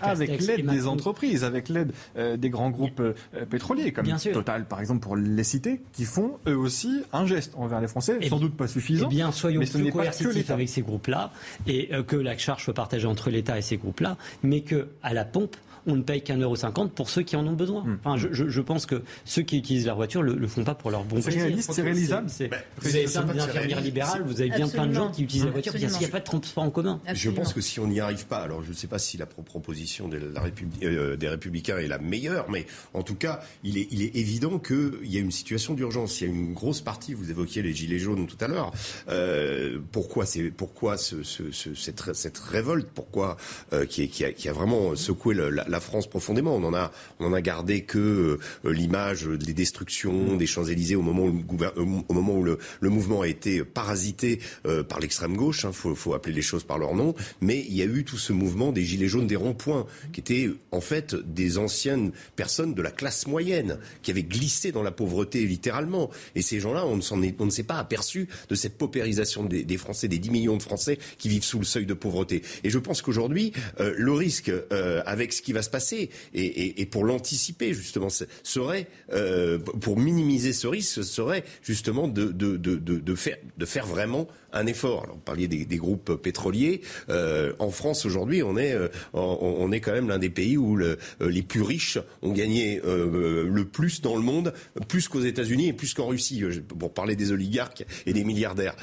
avec 0.01 0.41
l'aide 0.41 0.67
des 0.67 0.87
entreprises, 0.87 1.45
avec 1.45 1.69
l'aide 1.69 1.93
euh, 2.17 2.37
des 2.37 2.51
grands 2.51 2.71
groupes 2.71 3.01
euh, 3.01 3.15
pétroliers, 3.49 3.93
comme 3.93 4.07
Total 4.33 4.67
par 4.67 4.81
exemple 4.81 5.01
pour 5.01 5.17
les 5.17 5.45
citer, 5.45 5.81
qui 5.93 6.05
font 6.05 6.39
eux 6.49 6.57
aussi 6.57 7.03
un 7.13 7.27
geste 7.27 7.53
envers 7.57 7.81
les 7.81 7.89
Français, 7.89 8.19
sans 8.29 8.39
doute 8.39 8.57
pas 8.57 8.67
suffisant. 8.67 9.07
Eh 9.11 9.15
bien 9.15 9.33
soyons 9.33 9.61
mais 9.61 9.67
plus 9.67 9.93
coercitifs 9.93 10.51
avec 10.51 10.69
ces 10.69 10.83
groupes-là 10.83 11.33
et 11.67 11.91
que 12.07 12.17
la 12.17 12.37
charge 12.37 12.65
soit 12.65 12.75
partagée 12.75 13.07
entre 13.07 13.31
l'État 13.31 13.59
et 13.59 13.63
ces 13.63 13.77
groupes-là, 13.77 14.17
mais 14.43 14.61
que 14.63 14.89
à 15.03 15.15
la 15.15 15.25
pompe, 15.25 15.57
on 15.87 15.97
ne 15.97 16.03
paye 16.03 16.23
qu'un 16.23 16.39
euro 16.39 16.57
cinquante 16.57 16.93
pour 16.93 17.11
ceux 17.11 17.23
qui 17.23 17.37
en 17.37 17.47
ont 17.47 17.53
besoin. 17.53 17.85
Hmm. 17.85 17.99
Enfin, 18.05 18.17
je, 18.17 18.49
je, 18.49 18.61
pense 18.61 18.87
que 18.87 19.03
ceux 19.25 19.43
qui 19.43 19.59
utilisent 19.59 19.87
leur 19.87 19.97
voiture 19.97 20.23
ne 20.23 20.33
le, 20.33 20.47
font 20.47 20.65
pas 20.65 20.75
pour 20.75 20.91
leur 20.91 21.05
bon 21.05 21.21
plaisir. 21.21 21.47
C'est 21.61 21.83
réalisable. 21.83 22.29
Ben, 22.39 22.51
vous 22.79 22.97
avez 22.97 23.05
plein 23.05 23.35
d'infirmières 23.35 23.81
libérales, 23.81 24.23
vous 24.23 24.41
avez 24.41 24.51
bien 24.51 24.69
plein 24.69 24.87
de 24.87 24.93
gens 24.93 25.11
qui 25.11 25.25
utilisent 25.25 25.47
la 25.47 25.51
voiture 25.53 25.73
parce 25.73 25.85
qu'il 25.85 25.99
n'y 25.99 26.05
a 26.05 26.09
pas 26.09 26.21
de 26.21 26.25
transport 26.25 26.65
en 26.65 26.71
commun. 26.71 27.01
Je 27.13 27.31
pense 27.31 27.53
que 27.53 27.61
si 27.61 27.81
on 27.81 27.87
n'y 27.87 28.01
arrive 28.01 28.27
pas, 28.27 28.39
alors 28.39 28.63
je 28.63 28.71
ne 28.71 28.75
sais 28.75 28.87
pas 28.87 28.99
si 28.99 29.17
la 29.17 29.27
proposition 29.27 30.09
de 30.09 30.17
la 30.17 30.43
euh, 30.83 31.17
des 31.17 31.29
Républicains 31.29 31.79
est 31.79 31.87
la 31.87 31.99
meilleure, 31.99 32.51
mais 32.51 32.67
en 32.95 33.03
tout 33.03 33.15
cas, 33.15 33.41
il 33.65 33.79
est, 33.79 33.89
il 33.91 34.03
est 34.03 34.17
évident 34.17 34.59
qu'il 34.59 34.99
y 35.05 35.17
a 35.17 35.21
une 35.21 35.31
situation 35.31 35.75
d'urgence. 35.75 36.21
Il 36.21 36.25
y 36.25 36.31
a 36.31 36.33
une 36.33 36.55
grosse 36.55 36.81
partie, 36.81 37.15
vous 37.15 37.31
évoquiez 37.31 37.63
les 37.63 37.73
gilets 37.73 37.99
jaunes 37.99 38.27
tout 38.27 38.37
à 38.41 38.49
l'heure. 38.49 38.73
Euh, 39.09 39.79
pourquoi 39.93 40.27
c'est 40.27 40.51
pourquoi 40.51 40.97
ce, 40.97 41.23
ce, 41.23 41.43
cette, 41.53 42.13
cette, 42.15 42.39
révolte 42.39 42.89
Pourquoi 42.95 43.37
euh, 43.73 43.87
qui, 43.87 44.09
qui, 44.09 44.25
a, 44.25 44.33
qui, 44.33 44.49
a, 44.49 44.53
vraiment 44.53 44.95
secoué 44.97 45.35
la, 45.35 45.51
la, 45.51 45.76
France 45.81 46.09
profondément 46.09 46.55
On 46.57 46.65
en 46.65 46.75
a 46.75 46.93
on 47.21 47.27
en 47.27 47.33
a 47.33 47.41
gardé 47.41 47.83
que 47.83 48.39
euh, 48.65 48.73
l'image 48.73 49.27
des 49.27 49.53
destructions 49.53 50.37
des 50.37 50.47
Champs 50.47 50.65
Élysées 50.65 50.97
au 50.97 51.03
moment 51.03 51.25
où 51.25 52.45
le, 52.45 52.59
le 52.81 52.91
mouvement 52.91 53.23
a 53.23 53.29
été 53.29 53.65
parasité 53.65 54.41
euh, 54.67 54.83
par 54.83 55.01
l'extrême 55.01 55.37
gauche. 55.37 55.63
Il 55.65 55.67
hein, 55.69 55.73
faut, 55.73 56.15
appeler 56.15 56.35
les 56.35 56.43
choses 56.43 56.65
par 56.65 56.79
leur 56.79 56.95
nom. 56.95 57.15
Mais 57.41 57.65
il 57.69 57.75
y 57.75 57.83
a 57.83 57.87
eu 57.87 58.05
tout 58.05 58.19
ce 58.19 58.33
mouvement 58.33 58.73
des 58.73 58.85
gilets 58.85 59.09
jaunes, 59.09 59.27
des 59.27 59.37
ronds-points, 59.37 59.87
qui 60.13 60.21
étaient 60.21 60.51
en 60.71 60.81
fait 60.81 61.15
des 61.15 61.59
anciennes 61.59 62.13
personnes 62.37 62.75
de 62.75 62.83
la 62.83 62.91
classe 62.91 63.27
moyenne 63.27 63.79
qui 64.03 64.11
avaient 64.11 64.23
glissé 64.23 64.73
dans 64.73 64.83
la 64.83 64.91
pauvreté 64.91 65.47
littéralement. 65.47 66.11
Et 66.35 66.43
ces 66.43 66.61
gens-là, 66.61 66.87
on 66.87 67.01
on 67.39 67.45
ne 67.45 67.51
s'est 67.51 67.63
pas 67.63 67.79
aperçu 67.79 68.29
de 68.49 68.55
cette 68.55 68.79
paupérisation 68.79 69.45
des, 69.45 69.77
Français, 69.77 70.09
des 70.09 70.19
10 70.19 70.31
millions 70.31 70.57
de 70.57 70.63
Français 70.63 70.99
qui 71.19 71.29
vivent 71.29 71.45
sous 71.45 71.59
le 71.59 71.65
seuil 71.65 71.87
de 71.87 71.95
pauvreté. 71.95 72.43
Et 72.65 72.71
je 72.71 72.79
pense 72.79 73.03
qu'aujourd'hui, 73.03 73.53
euh, 73.81 73.95
le 73.97 74.13
risque 74.13 74.51
euh, 74.51 75.03
avec 75.07 75.33
ce 75.33 75.43
qui 75.43 75.53
va 75.53 75.63
se 75.67 75.71
passer 75.71 76.11
et, 76.35 76.87
pour 76.87 77.05
l'anticiper 77.05 77.75
justement 77.75 78.09
serait, 78.43 78.87
euh, 79.13 79.59
pour 79.59 79.99
minimiser 79.99 80.53
ce 80.53 80.67
risque, 80.67 81.05
serait 81.05 81.45
justement 81.63 82.09
de, 82.09 82.27
de, 82.27 82.57
de, 82.57 83.15
faire, 83.15 83.37
de 83.59 83.67
faire 83.67 83.87
vraiment 83.87 84.29
un 84.53 84.67
effort. 84.67 85.03
Alors, 85.05 85.17
vous 85.17 85.23
parliez 85.23 85.49
des, 85.49 85.77
groupes 85.77 86.15
pétroliers. 86.15 86.81
Euh, 87.11 87.53
en 87.59 87.71
France, 87.71 88.07
aujourd'hui, 88.07 88.43
on 88.43 88.57
est, 88.57 88.73
euh, 88.73 88.89
on, 89.13 89.71
est 89.73 89.81
quand 89.81 89.93
même 89.93 90.09
l'un 90.09 90.19
des 90.19 90.31
pays 90.31 90.57
où 90.57 90.77
le, 90.77 90.99
les 91.21 91.43
plus 91.43 91.63
riches 91.63 91.99
ont 92.23 92.33
gagné 92.33 92.81
le 92.85 93.65
plus 93.65 94.01
dans 94.01 94.17
le 94.17 94.23
monde, 94.23 94.55
plus 94.89 95.09
qu'aux 95.09 95.21
États-Unis 95.21 95.69
et 95.69 95.73
plus 95.73 95.93
qu'en 95.93 96.07
Russie. 96.07 96.43
Pour 96.79 96.95
parler 96.95 97.17
des 97.17 97.33
oligarques 97.33 97.85
et 98.07 98.13
des 98.13 98.25
milliardaires, 98.25 98.77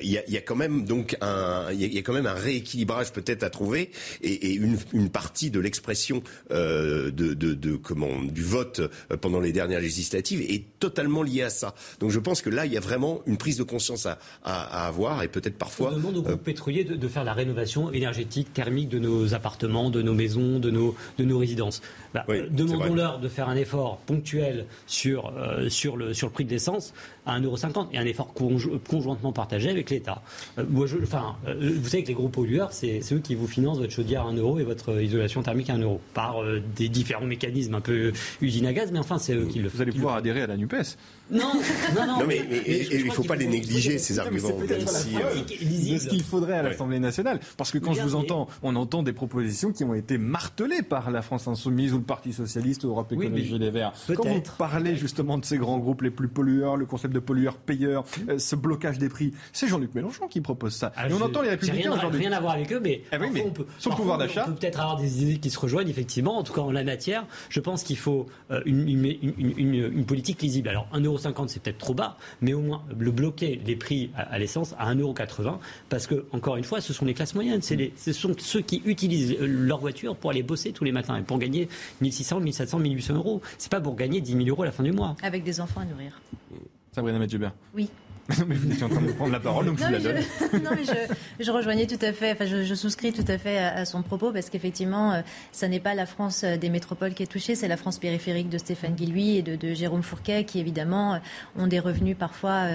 il 0.00 0.10
y 0.10 0.36
a, 0.36 0.40
quand 0.40 0.56
même 0.56 0.84
donc 0.84 1.16
un, 1.20 1.66
il 1.72 1.94
y, 1.94 1.98
a 1.98 2.02
quand 2.02 2.14
même 2.14 2.26
un 2.26 2.34
rééquilibrage 2.34 3.12
peut-être 3.12 3.42
à 3.42 3.50
trouver 3.50 3.90
et, 4.22 4.54
une, 4.54 4.78
partie 5.10 5.50
de 5.50 5.60
l'expression 5.60 6.11
l'explication 6.12 6.22
de, 6.50 7.10
de, 7.10 7.54
de, 7.54 7.76
comment 7.76 8.22
du 8.22 8.42
vote 8.42 8.80
pendant 9.20 9.40
les 9.40 9.52
dernières 9.52 9.80
législatives 9.80 10.40
est 10.40 10.64
totalement 10.78 11.22
liée 11.22 11.42
à 11.42 11.50
ça. 11.50 11.74
Donc 12.00 12.10
je 12.10 12.18
pense 12.18 12.42
que 12.42 12.50
là, 12.50 12.66
il 12.66 12.72
y 12.72 12.76
a 12.76 12.80
vraiment 12.80 13.20
une 13.26 13.36
prise 13.36 13.56
de 13.56 13.62
conscience 13.62 14.06
à, 14.06 14.18
à, 14.44 14.86
avoir 14.86 15.22
et 15.22 15.28
peut-être 15.28 15.56
parfois. 15.56 15.90
On 15.92 15.96
demande 15.96 16.16
aux 16.16 16.22
groupes 16.22 16.42
pétroliers 16.42 16.84
de, 16.84 16.96
de, 16.96 17.08
faire 17.08 17.24
la 17.24 17.32
rénovation 17.32 17.92
énergétique, 17.92 18.52
thermique 18.52 18.88
de 18.88 18.98
nos 18.98 19.34
appartements, 19.34 19.90
de 19.90 20.02
nos 20.02 20.14
maisons, 20.14 20.58
de 20.58 20.70
nos, 20.70 20.94
de 21.18 21.24
nos 21.24 21.38
résidences. 21.38 21.82
Bah, 22.14 22.24
Demandons-leur 22.50 23.20
de 23.20 23.28
faire 23.28 23.48
un 23.48 23.56
effort 23.56 23.98
ponctuel 23.98 24.66
sur, 24.86 25.32
sur, 25.68 25.96
le, 25.96 26.14
sur 26.14 26.28
le 26.28 26.32
prix 26.32 26.44
de 26.44 26.50
l'essence 26.50 26.92
à 27.26 27.38
1,50€ 27.40 27.86
et 27.92 27.98
un 27.98 28.04
effort 28.04 28.32
conjointement 28.34 29.32
partagé 29.32 29.70
avec 29.70 29.90
l'État. 29.90 30.22
Euh, 30.58 30.64
enfin, 31.02 31.36
euh, 31.46 31.72
vous 31.80 31.88
savez 31.88 32.02
que 32.02 32.08
les 32.08 32.14
gros 32.14 32.28
pollueurs, 32.28 32.72
c'est 32.72 33.00
eux 33.12 33.18
qui 33.18 33.34
vous 33.34 33.46
financent 33.46 33.78
votre 33.78 33.92
chaudière 33.92 34.26
à 34.26 34.32
1€ 34.32 34.60
et 34.60 34.64
votre 34.64 35.00
isolation 35.00 35.42
thermique 35.42 35.70
à 35.70 35.76
1€ 35.76 35.98
par 36.14 36.42
euh, 36.42 36.60
des 36.76 36.88
différents 36.88 37.24
mécanismes 37.24 37.74
un 37.74 37.80
peu 37.80 38.12
usine 38.40 38.66
à 38.66 38.72
gaz, 38.72 38.90
mais 38.92 38.98
enfin, 38.98 39.18
c'est 39.18 39.34
eux 39.34 39.46
qui 39.46 39.60
le 39.60 39.68
font. 39.68 39.76
Vous 39.76 39.82
allez 39.82 39.92
pouvoir 39.92 40.16
adhérer 40.16 40.42
à 40.42 40.46
la 40.46 40.56
NUPES 40.56 40.96
non, 41.30 41.52
non, 41.94 42.06
non. 42.06 42.26
mais, 42.26 42.42
il 42.66 43.06
ne 43.06 43.10
faut 43.10 43.22
pas 43.22 43.36
les 43.36 43.46
négliger, 43.46 43.98
ces 43.98 44.18
arguments. 44.18 44.50
de 44.50 45.98
ce 45.98 46.08
qu'il 46.08 46.22
faudrait 46.22 46.58
à 46.58 46.62
l'Assemblée 46.62 46.98
nationale. 46.98 47.40
Parce 47.56 47.70
que 47.70 47.78
quand 47.78 47.94
je 47.94 48.02
vous 48.02 48.14
entends, 48.14 48.48
on 48.62 48.76
entend 48.76 49.02
des 49.02 49.12
propositions 49.12 49.72
qui 49.72 49.84
ont 49.84 49.94
été 49.94 50.18
martelées 50.18 50.82
par 50.82 51.10
la 51.10 51.22
France 51.22 51.48
Insoumise 51.48 51.92
ou 51.94 51.98
le 51.98 52.04
Parti 52.04 52.32
Socialiste 52.32 52.84
ou 52.84 52.88
Europe 52.88 53.12
Écologie 53.12 53.58
Les 53.58 53.70
Verts. 53.70 53.92
Quand 54.14 54.26
vous 54.26 54.42
parlez 54.58 54.96
justement 54.96 55.38
de 55.38 55.44
ces 55.44 55.58
grands 55.58 55.78
groupes 55.78 56.02
les 56.02 56.10
plus 56.10 56.28
pollueurs, 56.28 56.76
le 56.76 56.86
concept 56.86 57.14
de 57.14 57.20
pollueur-payeur, 57.20 58.04
euh, 58.28 58.38
ce 58.38 58.56
blocage 58.56 58.98
des 58.98 59.08
prix, 59.08 59.32
c'est 59.52 59.68
Jean-Luc 59.68 59.94
Mélenchon 59.94 60.28
qui 60.28 60.40
propose 60.40 60.74
ça. 60.74 60.92
Ah, 60.96 61.08
et 61.08 61.12
on 61.12 61.20
entend 61.20 61.42
les 61.42 61.50
Républicains 61.50 61.92
aujourd'hui. 61.92 62.20
rien 62.20 62.32
à 62.32 62.40
voir 62.40 62.54
avec 62.54 62.72
eux, 62.72 62.80
mais, 62.80 63.02
on 63.44 63.50
peut, 63.50 63.66
sur 63.78 63.90
le 63.90 63.96
pouvoir 63.96 64.18
d'achat. 64.18 64.44
On 64.46 64.50
peut 64.50 64.58
peut-être 64.58 64.80
avoir 64.80 64.96
des 64.96 65.22
idées 65.22 65.38
qui 65.38 65.50
se 65.50 65.58
rejoignent, 65.58 65.88
effectivement. 65.88 66.38
En 66.38 66.42
tout 66.42 66.52
cas, 66.52 66.60
en 66.60 66.72
la 66.72 66.84
matière, 66.84 67.26
je 67.48 67.60
pense 67.60 67.82
qu'il 67.82 67.98
faut 67.98 68.26
euh, 68.50 68.60
une, 68.66 70.04
politique 70.06 70.42
lisible. 70.42 70.68
Alors, 70.68 70.86
1,50€, 71.18 71.48
c'est 71.48 71.62
peut-être 71.62 71.78
trop 71.78 71.94
bas, 71.94 72.16
mais 72.40 72.54
au 72.54 72.60
moins 72.60 72.82
le 72.98 73.10
bloquer 73.10 73.60
les 73.64 73.76
prix 73.76 74.10
à, 74.16 74.38
l'essence 74.38 74.74
à 74.78 74.92
1,80€, 74.94 75.58
parce 75.88 76.06
que, 76.06 76.26
encore 76.32 76.56
une 76.56 76.64
fois, 76.64 76.80
ce 76.80 76.92
sont 76.92 77.04
les 77.04 77.14
classes 77.14 77.34
moyennes. 77.34 77.60
Les, 77.70 77.92
ce 77.96 78.12
sont 78.12 78.34
ceux 78.38 78.60
qui 78.60 78.82
utilisent 78.84 79.36
leur 79.40 79.78
voiture 79.78 80.16
pour 80.16 80.30
aller 80.30 80.42
bosser 80.42 80.72
tous 80.72 80.84
les 80.84 80.92
matins 80.92 81.16
et 81.16 81.22
pour 81.22 81.38
gagner 81.38 81.68
1600, 82.00 82.40
1700, 82.40 82.78
1800 82.78 83.14
euros. 83.14 83.40
C'est 83.58 83.70
pas 83.70 83.80
pour 83.80 83.96
gagner 83.96 84.20
10 84.20 84.32
000 84.32 84.48
euros 84.48 84.62
à 84.62 84.66
la 84.66 84.72
fin 84.72 84.82
du 84.82 84.92
mois. 84.92 85.16
Avec 85.22 85.44
des 85.44 85.60
enfants 85.60 85.80
à 85.80 85.84
nourrir. 85.84 86.20
Sabrina 86.92 87.18
Medjubert. 87.18 87.52
Oui. 87.74 87.88
mais 88.46 88.54
vous 88.54 88.70
étiez 88.70 88.84
en 88.84 88.88
train 88.88 89.02
de 89.02 89.10
prendre 89.10 89.32
la 89.32 89.40
parole, 89.40 89.66
donc 89.66 89.78
je 89.78 89.84
la 89.84 89.98
donne. 89.98 90.16
non, 90.62 90.70
mais 90.76 90.84
je, 91.40 91.50
rejoignais 91.50 91.86
tout 91.86 91.98
à 92.00 92.12
fait, 92.12 92.32
enfin, 92.32 92.46
je, 92.46 92.74
souscris 92.74 93.12
tout 93.12 93.24
à 93.26 93.36
fait 93.36 93.58
à, 93.58 93.84
son 93.84 94.02
propos, 94.02 94.32
parce 94.32 94.48
qu'effectivement, 94.48 95.12
euh, 95.12 95.22
ça 95.50 95.66
n'est 95.66 95.80
pas 95.80 95.94
la 95.94 96.06
France 96.06 96.44
euh, 96.44 96.56
des 96.56 96.70
métropoles 96.70 97.14
qui 97.14 97.24
est 97.24 97.30
touchée, 97.30 97.56
c'est 97.56 97.66
la 97.66 97.76
France 97.76 97.98
périphérique 97.98 98.48
de 98.48 98.58
Stéphane 98.58 98.94
Guillouis 98.94 99.38
et 99.38 99.42
de, 99.42 99.74
Jérôme 99.74 100.02
Fourquet, 100.02 100.44
qui 100.44 100.60
évidemment 100.60 101.14
euh, 101.14 101.18
ont 101.58 101.66
des 101.66 101.80
revenus 101.80 102.16
parfois, 102.16 102.66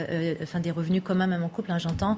enfin 0.44 0.60
des 0.60 0.72
revenus 0.72 1.02
communs 1.02 1.28
même 1.28 1.44
en 1.44 1.50
couple, 1.50 1.72
hein, 1.72 1.78
j'entends, 1.78 2.18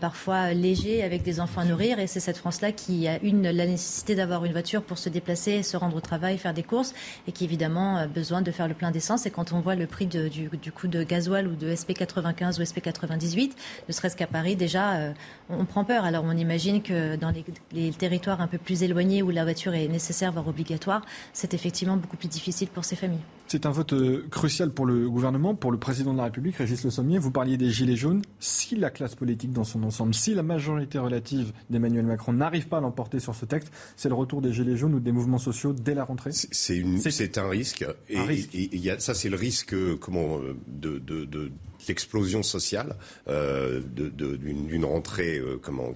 parfois 0.00 0.52
légers, 0.52 1.02
avec 1.02 1.22
des 1.22 1.40
enfants 1.40 1.62
à 1.62 1.64
nourrir, 1.64 1.98
et 1.98 2.06
c'est 2.06 2.20
cette 2.20 2.36
France-là 2.36 2.72
qui 2.72 3.08
a 3.08 3.18
une, 3.22 3.48
la 3.50 3.66
nécessité 3.66 4.14
d'avoir 4.14 4.44
une 4.44 4.52
voiture 4.52 4.82
pour 4.82 4.98
se 4.98 5.08
déplacer, 5.08 5.62
se 5.62 5.76
rendre 5.76 5.96
au 5.96 6.00
travail, 6.00 6.36
faire 6.36 6.54
des 6.54 6.62
courses, 6.62 6.92
et 7.26 7.32
qui 7.32 7.44
évidemment 7.44 7.96
a 7.96 8.06
besoin 8.06 8.42
de 8.42 8.50
faire 8.50 8.68
le 8.68 8.74
plein 8.74 8.90
d'essence. 8.90 9.24
Et 9.26 9.30
quand 9.30 9.52
on 9.52 9.60
voit 9.60 9.74
le 9.74 9.86
prix 9.86 10.06
du, 10.06 10.28
du 10.28 10.72
coût 10.72 10.88
de 10.88 11.02
gasoil 11.02 11.48
ou 11.48 11.54
de 11.54 11.72
SP95 11.72 12.57
ou 12.58 12.62
SP98, 12.62 13.52
ne 13.88 13.92
serait-ce 13.92 14.16
qu'à 14.16 14.26
Paris, 14.26 14.56
déjà, 14.56 14.94
euh, 14.94 15.12
on, 15.50 15.64
prend 15.64 15.84
peur. 15.84 16.04
Alors 16.04 16.24
on 16.24 16.36
imagine 16.36 16.82
que 16.82 17.16
dans 17.16 17.32
les, 17.72 17.90
territoires 17.92 18.40
un 18.40 18.46
peu 18.46 18.58
plus 18.58 18.82
éloignés 18.82 19.22
où 19.22 19.30
la 19.30 19.44
voiture 19.44 19.74
est 19.74 19.88
nécessaire, 19.88 20.32
voire 20.32 20.48
obligatoire, 20.48 21.02
c'est 21.32 21.54
effectivement 21.54 21.96
beaucoup 21.96 22.16
plus 22.16 22.28
difficile 22.28 22.68
pour 22.68 22.84
ces 22.84 22.96
familles. 22.96 23.20
C'est 23.46 23.64
un 23.64 23.70
vote 23.70 23.94
euh, 23.94 24.26
crucial 24.30 24.70
pour 24.70 24.84
le 24.84 25.08
gouvernement, 25.08 25.54
pour 25.54 25.72
le 25.72 25.78
président 25.78 26.12
de 26.12 26.18
la 26.18 26.24
République, 26.24 26.56
Régis 26.56 26.84
Le 26.84 26.90
Sommier. 26.90 27.18
Vous 27.18 27.30
parliez 27.30 27.56
des 27.56 27.70
Gilets 27.70 27.96
jaunes. 27.96 28.20
Si 28.40 28.76
la 28.76 28.90
classe 28.90 29.14
politique 29.14 29.52
dans 29.52 29.64
son 29.64 29.82
ensemble, 29.84 30.14
si 30.14 30.34
la 30.34 30.42
majorité 30.42 30.98
relative 30.98 31.52
d'Emmanuel 31.70 32.04
Macron 32.04 32.34
n'arrive 32.34 32.68
pas 32.68 32.76
à 32.76 32.80
l'emporter 32.80 33.20
sur 33.20 33.34
ce 33.34 33.46
texte, 33.46 33.72
c'est 33.96 34.10
le 34.10 34.14
retour 34.14 34.42
des 34.42 34.52
Gilets 34.52 34.76
jaunes 34.76 34.94
ou 34.94 35.00
des 35.00 35.12
mouvements 35.12 35.38
sociaux 35.38 35.72
dès 35.72 35.94
la 35.94 36.04
rentrée? 36.04 36.30
C'est 36.32 37.38
un 37.38 37.48
risque. 37.48 37.86
Et, 38.10 38.18
ça, 38.98 39.14
c'est 39.14 39.30
le 39.30 39.36
risque 39.36 39.74
comment, 39.98 40.38
de, 40.66 40.98
de, 40.98 41.24
de 41.24 41.50
l'explosion 41.86 42.42
sociale 42.42 42.96
euh, 43.28 43.80
d'une 43.80 44.84
rentrée 44.84 45.38
euh, 45.38 45.58
comment 45.62 45.92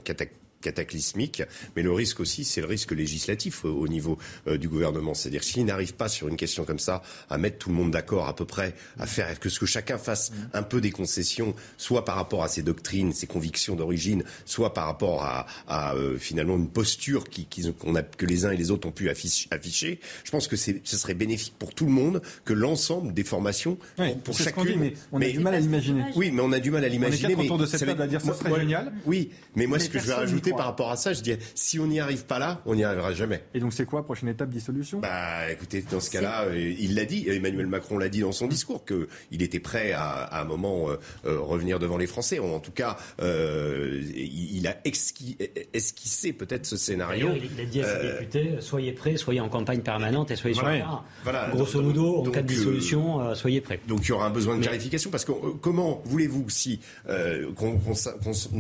cataclysmique, 0.63 1.43
mais 1.77 1.83
le 1.83 1.93
risque 1.93 2.21
aussi, 2.21 2.45
c'est 2.45 2.61
le 2.61 2.67
risque 2.67 2.93
législatif 2.93 3.65
au 3.65 3.89
niveau 3.89 4.19
euh, 4.47 4.57
du 4.57 4.69
gouvernement. 4.69 5.15
C'est-à-dire 5.15 5.45
s'il 5.45 5.67
n'arrive 5.67 5.95
pas 5.95 6.09
sur 6.09 6.29
une 6.29 6.37
question 6.37 6.65
comme 6.65 6.79
ça 6.79 7.03
à 7.29 7.37
mettre 7.37 7.59
tout 7.59 7.69
le 7.69 7.75
monde 7.75 7.91
d'accord 7.91 8.29
à 8.29 8.35
peu 8.35 8.45
près, 8.45 8.75
à 8.99 9.07
faire 9.07 9.39
que 9.39 9.49
ce 9.49 9.61
que 9.61 9.67
chacun 9.67 9.99
fasse 9.99 10.31
mm. 10.31 10.35
un 10.55 10.63
peu 10.63 10.81
des 10.81 10.91
concessions, 10.91 11.55
soit 11.77 12.05
par 12.05 12.17
rapport 12.17 12.43
à 12.43 12.49
ses 12.49 12.63
doctrines, 12.63 13.13
ses 13.13 13.27
convictions 13.27 13.77
d'origine, 13.77 14.25
soit 14.45 14.73
par 14.73 14.87
rapport 14.87 15.25
à, 15.25 15.95
euh, 15.95 16.17
finalement 16.19 16.57
une 16.57 16.69
posture 16.69 17.29
qui, 17.29 17.47
a, 17.95 18.03
que 18.03 18.27
les 18.27 18.47
uns 18.47 18.53
et 18.53 18.57
les 18.57 18.71
autres 18.71 18.89
ont 18.89 18.93
pu 18.93 19.11
afficher, 19.11 20.01
je 20.25 20.31
pense 20.31 20.49
que 20.49 20.57
ce 20.57 20.73
serait 20.85 21.15
bénéfique 21.15 21.55
pour 21.59 21.75
tout 21.75 21.85
le 21.85 21.91
monde 21.91 22.23
que 22.45 22.53
l'ensemble 22.53 23.13
des 23.13 23.25
formations 23.25 23.77
pour, 24.25 24.37
chacune. 24.37 24.79
mais 24.79 24.95
on 25.11 25.21
a 25.21 25.29
du 25.29 25.39
mal 25.41 25.55
à 25.55 25.61
l'imaginer. 25.61 26.05
Oui, 26.17 26.31
mais 26.31 26.43
on 26.43 26.53
a 26.53 26.61
du 26.61 26.71
mal 26.71 26.85
à 26.85 26.89
l'imaginer. 26.89 27.35
On 27.35 27.41
est 27.41 27.45
autour 27.45 27.59
de 27.59 27.67
cette 27.67 27.85
table 27.85 28.03
à 28.03 28.07
dire 28.07 28.21
ça 28.21 28.35
serait 28.35 28.61
génial. 28.61 28.93
Oui, 29.07 29.31
mais 29.57 29.67
moi 29.67 29.79
ce 29.79 29.89
que 29.89 29.99
je 29.99 30.07
vais 30.07 30.15
rajouter 30.15 30.52
par 30.53 30.67
rapport 30.67 30.91
à 30.91 30.97
ça, 30.97 31.13
je 31.13 31.21
dis 31.21 31.35
si 31.55 31.79
on 31.79 31.87
n'y 31.87 32.01
arrive 32.01 32.25
pas 32.25 32.39
là, 32.39 32.61
on 32.67 32.75
n'y 32.75 32.85
arrivera 32.85 33.13
jamais. 33.13 33.45
Et 33.55 33.61
donc 33.61 33.73
c'est 33.73 33.85
quoi 33.85 34.05
prochaine 34.05 34.29
étape 34.29 34.51
dissolution? 34.51 35.01
Bah 35.01 35.51
écoutez, 35.51 35.83
dans 35.91 36.01
ce 36.01 36.11
cas-là, 36.11 36.45
euh, 36.45 36.75
il 36.79 36.95
l'a 36.95 37.05
dit, 37.05 37.29
Emmanuel 37.29 37.67
Macron 37.67 37.99
l'a 37.99 38.09
dit 38.09 38.21
dans 38.21 38.33
son 38.33 38.47
discours 38.47 38.85
qu'il 38.85 39.43
était 39.43 39.61
prêt 39.61 39.93
à, 39.93 40.41
un 40.41 40.45
moment 40.45 40.91
euh, 40.91 40.97
euh, 41.27 41.41
revenir 41.41 41.79
devant 41.79 41.97
les 41.97 42.07
Français. 42.07 42.39
En 42.39 42.61
tout 42.61 42.73
cas, 42.73 42.97
il 43.21 44.67
a 44.67 44.77
esquissé 44.85 46.33
peut-être 46.33 46.67
ce 46.67 46.77
scénario. 46.77 47.31
Il 47.35 47.61
a 47.61 47.65
dit 47.65 47.83
à 47.83 48.01
ses 48.01 48.07
députés 48.07 48.57
soyez 48.61 48.93
prêts, 48.93 49.17
soyez 49.17 49.41
en 49.41 49.49
campagne 49.49 49.81
permanente 49.81 50.31
et 50.31 50.37
soyez 50.37 50.55
sur 50.55 50.67
le 50.67 50.79
terrain. 50.79 51.05
Voilà, 51.25 51.49
Grosso 51.53 51.81
modo, 51.81 52.19
en 52.19 52.31
cas 52.31 52.43
de 52.43 52.49
dissolution, 52.49 53.35
soyez 53.35 53.61
prêts. 53.61 53.81
Donc 53.89 54.05
il 54.05 54.09
y 54.09 54.13
aura 54.13 54.27
un 54.27 54.31
besoin 54.31 54.57
de 54.57 54.63
clarification 54.63 55.11
parce 55.11 55.25
que 55.25 55.33
comment 55.61 56.03
voulez-vous 56.05 56.49
si, 56.49 56.81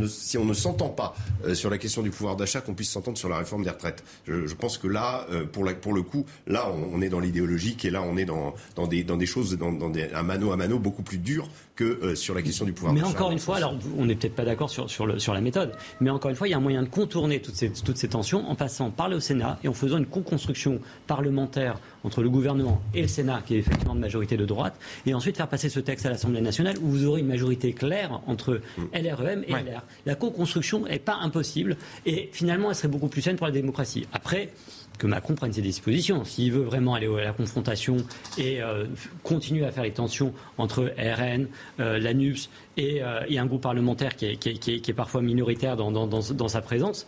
si 0.08 0.38
on 0.38 0.44
ne 0.44 0.54
s'entend 0.54 0.88
pas 0.88 1.14
sur 1.54 1.70
la 1.70 1.78
question 1.82 2.02
du 2.02 2.10
pouvoir 2.10 2.36
d'achat 2.36 2.60
qu'on 2.60 2.74
puisse 2.74 2.90
s'entendre 2.90 3.18
sur 3.18 3.28
la 3.28 3.36
réforme 3.36 3.64
des 3.64 3.70
retraites. 3.70 4.02
Je, 4.26 4.54
pense 4.54 4.78
que 4.78 4.86
là, 4.86 5.26
euh, 5.30 5.44
pour, 5.44 5.68
pour 5.80 5.92
le 5.92 6.02
coup, 6.02 6.24
là, 6.46 6.72
on, 6.92 7.02
est 7.02 7.08
dans 7.08 7.20
l'idéologique 7.20 7.84
et 7.84 7.90
là, 7.90 8.02
on 8.02 8.16
est 8.16 8.24
dans, 8.24 8.54
dans, 8.76 8.86
des, 8.86 9.02
dans 9.02 9.16
des 9.16 9.26
choses, 9.26 9.58
dans, 9.58 9.72
dans 9.72 9.90
des, 9.90 10.10
un 10.14 10.22
mano 10.22 10.52
à 10.52 10.56
mano 10.56 10.78
beaucoup 10.78 11.02
plus 11.02 11.18
dur 11.18 11.48
que 11.74 11.84
euh, 11.84 12.14
sur 12.14 12.34
la 12.34 12.42
question 12.42 12.64
du 12.64 12.72
pouvoir 12.72 12.92
d'achat. 12.92 13.06
Mais 13.06 13.12
encore 13.12 13.30
une 13.30 13.38
fois, 13.38 13.56
alors 13.56 13.74
on 13.96 14.04
n'est 14.04 14.14
peut-être 14.14 14.34
pas 14.34 14.44
d'accord 14.44 14.70
sur, 14.70 14.90
sur, 14.90 15.06
le, 15.06 15.18
sur 15.18 15.32
la 15.32 15.40
méthode, 15.40 15.72
mais 16.00 16.10
encore 16.10 16.30
une 16.30 16.36
fois, 16.36 16.48
il 16.48 16.50
y 16.50 16.54
a 16.54 16.58
un 16.58 16.60
moyen 16.60 16.82
de 16.82 16.88
contourner 16.88 17.40
toutes 17.40 17.54
ces, 17.54 17.70
toutes 17.70 17.96
ces 17.96 18.08
tensions 18.08 18.48
en 18.48 18.54
passant 18.54 18.90
par 18.90 19.08
le 19.08 19.20
Sénat 19.20 19.58
et 19.64 19.68
en 19.68 19.72
faisant 19.72 19.98
une 19.98 20.06
co-construction 20.06 20.80
parlementaire 21.06 21.78
entre 22.04 22.22
le 22.22 22.28
gouvernement 22.28 22.80
et 22.94 23.02
le 23.02 23.08
Sénat, 23.08 23.42
qui 23.46 23.54
est 23.54 23.58
effectivement 23.58 23.94
de 23.94 24.00
majorité 24.00 24.36
de 24.36 24.44
droite, 24.44 24.78
et 25.06 25.14
ensuite 25.14 25.36
faire 25.36 25.48
passer 25.48 25.68
ce 25.68 25.80
texte 25.80 26.04
à 26.04 26.10
l'Assemblée 26.10 26.40
nationale 26.40 26.76
où 26.82 26.88
vous 26.88 27.06
aurez 27.06 27.20
une 27.20 27.28
majorité 27.28 27.72
claire 27.72 28.20
entre 28.26 28.60
mm. 28.76 28.82
LREM 28.94 29.44
et 29.46 29.52
LR. 29.52 29.82
La 30.04 30.14
co-construction 30.14 30.84
n'est 30.84 30.98
pas 30.98 31.16
impossible 31.16 31.76
et 32.06 32.28
finalement, 32.32 32.68
elle 32.70 32.76
serait 32.76 32.88
beaucoup 32.88 33.08
plus 33.08 33.22
saine 33.22 33.36
pour 33.36 33.46
la 33.46 33.52
démocratie. 33.52 34.06
Après, 34.12 34.50
que 34.98 35.06
Macron 35.06 35.34
prenne 35.34 35.52
ses 35.52 35.62
dispositions. 35.62 36.24
S'il 36.24 36.52
veut 36.52 36.62
vraiment 36.62 36.94
aller 36.94 37.06
à 37.06 37.24
la 37.24 37.32
confrontation 37.32 37.96
et 38.38 38.62
euh, 38.62 38.86
continuer 39.22 39.64
à 39.64 39.72
faire 39.72 39.84
les 39.84 39.92
tensions 39.92 40.32
entre 40.58 40.92
RN, 40.98 41.48
euh, 41.80 41.98
l'ANUPS 41.98 42.48
euh, 42.78 43.20
et, 43.28 43.38
un 43.38 43.46
groupe 43.46 43.62
parlementaire 43.62 44.16
qui 44.16 44.26
est, 44.26 44.92
parfois 44.92 45.22
minoritaire 45.22 45.76
dans 45.76 46.48
sa 46.48 46.60
présence, 46.60 47.06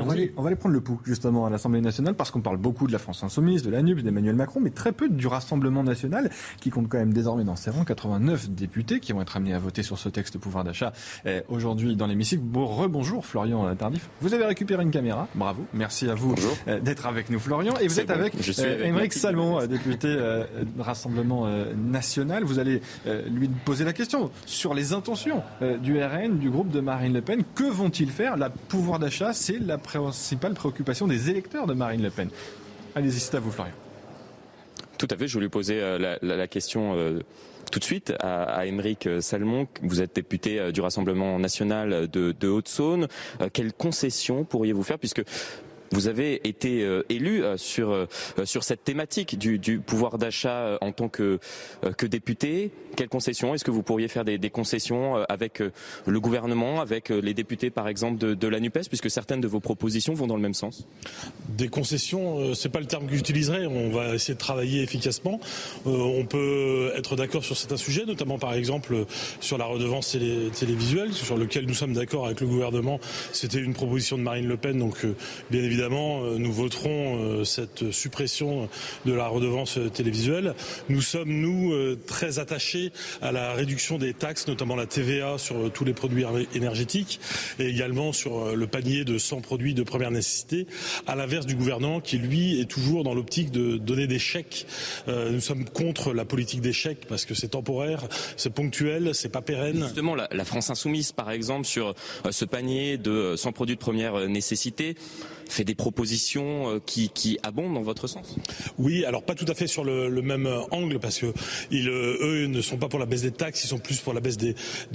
on 0.00 0.04
va, 0.04 0.12
aller, 0.12 0.56
prendre 0.56 0.74
le 0.74 0.80
pouls 0.80 1.00
justement 1.04 1.46
à 1.46 1.50
l'Assemblée 1.50 1.80
nationale 1.80 2.14
parce 2.14 2.30
qu'on 2.30 2.40
parle 2.40 2.56
beaucoup 2.56 2.86
de 2.86 2.92
la 2.92 2.98
France 2.98 3.22
insoumise, 3.22 3.62
de 3.62 3.70
la 3.70 3.82
NUPS, 3.82 4.02
d'Emmanuel 4.02 4.36
Macron, 4.36 4.60
mais 4.60 4.70
très 4.70 4.92
peu 4.92 5.08
du 5.08 5.26
Rassemblement 5.26 5.82
national 5.82 6.30
qui 6.60 6.70
compte 6.70 6.88
quand 6.88 6.98
même 6.98 7.12
désormais 7.12 7.44
dans 7.44 7.56
ses 7.56 7.70
rangs 7.70 7.84
89 7.84 8.50
députés 8.50 9.00
qui 9.00 9.12
vont 9.12 9.22
être 9.22 9.36
amenés 9.36 9.54
à 9.54 9.58
voter 9.58 9.82
sur 9.82 9.98
ce 9.98 10.08
texte 10.08 10.34
de 10.34 10.38
pouvoir 10.38 10.64
d'achat 10.64 10.92
eh, 11.24 11.42
aujourd'hui 11.48 11.96
dans 11.96 12.06
l'hémicycle. 12.06 12.42
Bon, 12.42 12.66
rebonjour 12.66 13.26
Florian 13.26 13.74
Tardif. 13.76 14.08
Vous 14.20 14.34
avez 14.34 14.44
récupéré 14.44 14.82
une 14.82 14.90
caméra, 14.90 15.28
bravo. 15.34 15.64
Merci 15.72 16.08
à 16.08 16.14
vous 16.14 16.34
eh, 16.66 16.80
d'être 16.80 17.06
avec 17.06 17.30
nous 17.30 17.38
Florian. 17.38 17.74
Et 17.80 17.88
vous 17.88 18.00
êtes 18.00 18.10
avec 18.10 18.34
Émeric 18.58 19.12
Salmon, 19.12 19.60
euh, 19.60 19.66
député 19.66 20.08
euh, 20.08 20.44
Rassemblement 20.78 21.46
euh, 21.46 21.72
national. 21.74 22.44
Vous 22.44 22.58
allez 22.58 22.80
lui 23.30 23.48
poser 23.48 23.84
la 23.84 23.92
question 23.92 24.30
sur 24.46 24.74
les 24.74 24.92
intentions 24.92 25.42
du 25.80 26.02
RN, 26.02 26.38
du 26.38 26.50
groupe 26.50 26.70
de 26.70 26.80
Marine 26.80 27.12
Le 27.12 27.20
Pen. 27.20 27.42
Que 27.54 27.64
vont-ils 27.64 28.10
faire? 28.10 28.36
La 28.36 28.50
pouvoir 28.50 28.98
d'achat, 28.98 29.32
c'est 29.32 29.58
la 29.58 29.78
principale 29.82 30.54
préoccupation 30.54 31.06
des 31.06 31.30
électeurs 31.30 31.66
de 31.66 31.74
Marine 31.74 32.02
Le 32.02 32.10
Pen. 32.10 32.28
Allez-y, 32.94 33.20
c'est 33.20 33.36
à 33.36 33.40
vous, 33.40 33.50
Florian. 33.50 33.72
Tout 34.98 35.08
à 35.10 35.16
fait, 35.16 35.26
je 35.26 35.34
voulais 35.34 35.48
poser 35.48 35.80
euh, 35.80 36.16
la, 36.22 36.46
question 36.46 36.94
euh, 36.96 37.20
tout 37.72 37.80
de 37.80 37.84
suite 37.84 38.12
à, 38.20 38.44
à 38.44 38.66
Émeric 38.66 39.08
Salmon. 39.20 39.66
Vous 39.82 40.00
êtes 40.00 40.14
député 40.14 40.60
euh, 40.60 40.70
du 40.70 40.80
Rassemblement 40.80 41.40
national 41.40 42.08
de, 42.08 42.48
Haute-Saône. 42.48 43.08
Quelles 43.52 43.72
concessions 43.72 44.44
pourriez-vous 44.44 44.84
faire 44.84 45.00
puisque 45.00 45.22
vous 45.92 46.08
avez 46.08 46.46
été 46.48 46.86
élu 47.08 47.42
sur 47.56 48.08
sur 48.44 48.64
cette 48.64 48.84
thématique 48.84 49.38
du, 49.38 49.78
pouvoir 49.78 50.18
d'achat 50.18 50.78
en 50.80 50.92
tant 50.92 51.08
que 51.08 51.38
que 51.96 52.06
député. 52.06 52.70
Quelles 52.96 53.08
concessions 53.08 53.54
Est-ce 53.54 53.64
que 53.64 53.70
vous 53.70 53.82
pourriez 53.82 54.08
faire 54.08 54.24
des, 54.24 54.50
concessions 54.50 55.16
avec 55.28 55.62
le 56.06 56.20
gouvernement, 56.20 56.80
avec 56.80 57.08
les 57.08 57.34
députés 57.34 57.70
par 57.70 57.88
exemple 57.88 58.18
de, 58.18 58.48
la 58.48 58.60
Nupes, 58.60 58.88
puisque 58.88 59.10
certaines 59.10 59.40
de 59.40 59.48
vos 59.48 59.60
propositions 59.60 60.14
vont 60.14 60.26
dans 60.26 60.36
le 60.36 60.42
même 60.42 60.54
sens? 60.54 60.86
Des 61.48 61.68
concessions, 61.68 62.54
c'est 62.54 62.68
pas 62.68 62.80
le 62.80 62.86
terme 62.86 63.06
que 63.06 63.14
j'utiliserais. 63.14 63.66
On 63.66 63.90
va 63.90 64.14
essayer 64.14 64.34
de 64.34 64.38
travailler 64.38 64.82
efficacement. 64.82 65.40
on 65.86 66.24
peut 66.24 66.92
être 66.96 67.16
d'accord 67.16 67.44
sur 67.44 67.56
certains 67.56 67.76
sujets, 67.76 68.04
notamment 68.04 68.38
par 68.38 68.54
exemple 68.54 69.06
sur 69.40 69.58
la 69.58 69.64
redevance 69.64 70.16
télévisuelle, 70.58 71.12
sur 71.12 71.36
lequel 71.36 71.66
nous 71.66 71.74
sommes 71.74 71.92
d'accord 71.92 72.26
avec 72.26 72.40
le 72.40 72.46
gouvernement. 72.46 73.00
C'était 73.32 73.60
une 73.60 73.74
proposition 73.74 74.18
de 74.18 74.22
Marine 74.22 74.46
Le 74.46 74.56
Pen, 74.56 74.78
donc 74.78 75.04
euh, 75.04 75.14
bien 75.50 75.62
évidemment, 75.62 75.81
euh, 75.90 76.38
nous 76.38 76.52
voterons 76.52 77.16
euh, 77.16 77.44
cette 77.44 77.90
suppression 77.90 78.68
de 79.04 79.12
la 79.12 79.26
redevance 79.26 79.78
télévisuelle. 79.92 80.54
Nous 80.88 81.00
sommes, 81.00 81.30
nous, 81.30 81.72
très 82.06 82.38
attachés 82.38 82.92
à 83.20 83.32
la 83.32 83.52
réduction 83.52 83.98
des 83.98 84.14
taxes, 84.14 84.46
notamment 84.46 84.76
la 84.76 84.86
TVA 84.86 85.38
sur 85.38 85.70
tous 85.72 85.84
les 85.84 85.92
produits 85.92 86.24
énergétiques 86.54 87.20
et 87.58 87.66
également 87.66 88.12
sur 88.12 88.54
le 88.54 88.66
panier 88.66 89.04
de 89.04 89.18
100 89.18 89.40
produits 89.40 89.74
de 89.74 89.82
première 89.82 90.10
nécessité, 90.10 90.66
à 91.06 91.16
l'inverse 91.16 91.46
du 91.46 91.54
gouvernement 91.54 92.00
qui, 92.00 92.18
lui, 92.18 92.60
est 92.60 92.70
toujours 92.70 93.04
dans 93.04 93.14
l'optique 93.14 93.50
de 93.50 93.76
donner 93.76 94.06
des 94.06 94.18
chèques. 94.18 94.66
Nous 95.06 95.40
sommes 95.40 95.64
contre 95.64 96.12
la 96.12 96.24
politique 96.24 96.60
des 96.60 96.72
chèques 96.72 97.06
parce 97.08 97.24
que 97.24 97.34
c'est 97.34 97.48
temporaire, 97.48 98.06
c'est 98.36 98.52
ponctuel, 98.52 99.14
c'est 99.14 99.28
pas 99.28 99.42
pérenne. 99.42 99.82
Justement, 99.82 100.14
la, 100.14 100.44
France 100.44 100.70
insoumise, 100.70 101.12
par 101.12 101.30
exemple, 101.30 101.66
sur 101.66 101.94
euh, 102.26 102.32
ce 102.32 102.44
panier 102.44 102.98
de 102.98 103.34
100 103.36 103.52
produits 103.52 103.76
de 103.76 103.80
première 103.80 104.14
euh, 104.14 104.26
nécessité, 104.26 104.96
fait 105.52 105.64
des 105.64 105.74
propositions 105.74 106.70
euh, 106.70 106.78
qui, 106.84 107.10
qui, 107.10 107.38
abondent 107.42 107.74
dans 107.74 107.82
votre 107.82 108.06
sens? 108.06 108.36
Oui, 108.78 109.04
alors 109.04 109.22
pas 109.22 109.34
tout 109.34 109.44
à 109.48 109.54
fait 109.54 109.66
sur 109.66 109.84
le, 109.84 110.10
même 110.22 110.48
angle 110.70 110.98
parce 110.98 111.18
que 111.18 111.32
ils, 111.70 111.88
eux 111.88 112.46
ne 112.46 112.60
sont 112.60 112.76
pas 112.76 112.88
pour 112.88 112.98
la 112.98 113.06
baisse 113.06 113.22
des 113.22 113.32
taxes, 113.32 113.64
ils 113.64 113.68
sont 113.68 113.78
plus 113.78 113.98
pour 113.98 114.14
la 114.14 114.20
baisse 114.20 114.36
des, 114.36 114.54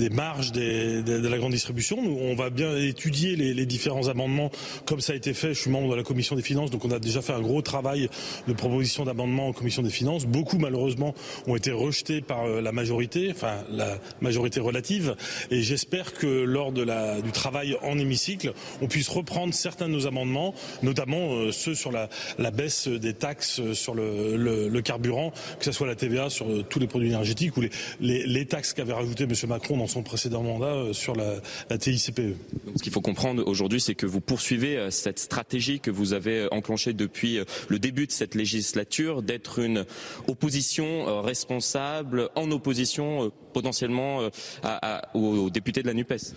marges 0.10 0.52
de 0.52 1.28
la 1.28 1.38
grande 1.38 1.52
distribution. 1.52 2.02
Nous, 2.02 2.18
on 2.20 2.36
va 2.36 2.50
bien 2.50 2.76
étudier 2.78 3.36
les, 3.36 3.54
les, 3.54 3.66
différents 3.66 4.08
amendements 4.08 4.52
comme 4.86 5.02
ça 5.02 5.14
a 5.14 5.16
été 5.16 5.34
fait. 5.34 5.54
Je 5.54 5.60
suis 5.60 5.70
membre 5.70 5.92
de 5.92 5.96
la 5.96 6.04
commission 6.04 6.36
des 6.36 6.42
finances, 6.42 6.72
donc 6.72 6.86
on 6.86 6.92
a 6.92 7.00
déjà 7.00 7.22
fait 7.22 7.34
un 7.34 7.42
gros 7.42 7.62
travail 7.62 8.10
de 8.48 8.54
proposition 8.54 9.04
d'amendements 9.04 9.48
en 9.50 9.54
commission 9.54 9.82
des 9.82 9.90
finances. 9.90 10.26
Beaucoup 10.26 10.58
malheureusement 10.58 11.14
ont 11.46 11.56
été 11.56 11.72
rejetés 11.72 12.22
par 12.22 12.48
la 12.48 12.72
majorité, 12.72 13.30
enfin 13.32 13.58
la 13.70 13.98
majorité 14.22 14.60
relative, 14.60 15.16
et 15.52 15.62
j'espère 15.62 16.14
que 16.14 16.28
lors 16.28 16.72
de 16.72 16.82
la, 16.82 17.22
du 17.22 17.32
travail 17.32 17.78
en 17.84 17.98
hémicycle, 17.98 18.54
on 18.82 18.88
puisse 18.88 19.10
reprendre 19.10 19.54
certains 19.54 19.88
de 19.88 19.94
nos 19.94 20.08
amendements 20.08 20.47
notamment 20.84 21.34
euh, 21.34 21.52
ceux 21.52 21.76
sur 21.76 21.92
la, 21.92 22.10
la, 22.38 22.52
baisse 22.52 22.88
des 22.88 23.14
taxes 23.14 23.74
sur 23.74 23.94
le, 23.94 24.36
le, 24.38 24.70
le, 24.70 24.82
carburant, 24.82 25.32
que 25.60 25.66
ce 25.66 25.72
soit 25.72 25.88
la 25.88 25.96
TVA 25.96 26.30
sur 26.30 26.50
euh, 26.50 26.64
tous 26.68 26.80
les 26.80 26.88
produits 26.88 27.10
énergétiques 27.10 27.56
ou 27.58 27.62
les, 27.62 27.70
les, 28.00 28.26
les 28.26 28.46
taxes 28.46 28.74
qu'avait 28.74 28.94
rajoutées 28.94 29.26
M. 29.26 29.34
Macron 29.48 29.78
dans 29.78 29.88
son 29.88 30.04
précédent 30.04 30.44
mandat 30.44 30.66
euh, 30.66 30.94
sur 30.94 31.16
la, 31.16 31.36
la 31.70 31.78
TICPE. 31.78 32.20
Donc, 32.66 32.78
ce 32.78 32.84
qu'il 32.84 32.92
faut 32.92 33.02
comprendre 33.02 33.44
aujourd'hui, 33.46 33.82
c'est 33.82 33.96
que 33.96 34.06
vous 34.06 34.22
poursuivez 34.22 34.88
cette 34.92 35.20
stratégie 35.20 35.80
que 35.80 35.92
vous 35.92 36.14
avez 36.14 36.48
enclenchée 36.52 36.94
depuis 36.94 37.40
le 37.68 37.80
début 37.80 38.08
de 38.08 38.12
cette 38.12 38.36
législature, 38.36 39.22
d'être 39.22 39.60
une 39.60 39.86
opposition 40.28 41.22
responsable, 41.22 42.30
en 42.36 42.52
opposition 42.52 43.32
potentiellement 43.54 44.22
à, 44.64 44.98
à, 44.98 45.16
aux 45.18 45.50
députés 45.50 45.82
de 45.82 45.88
la 45.88 45.94
NUPES. 45.94 46.34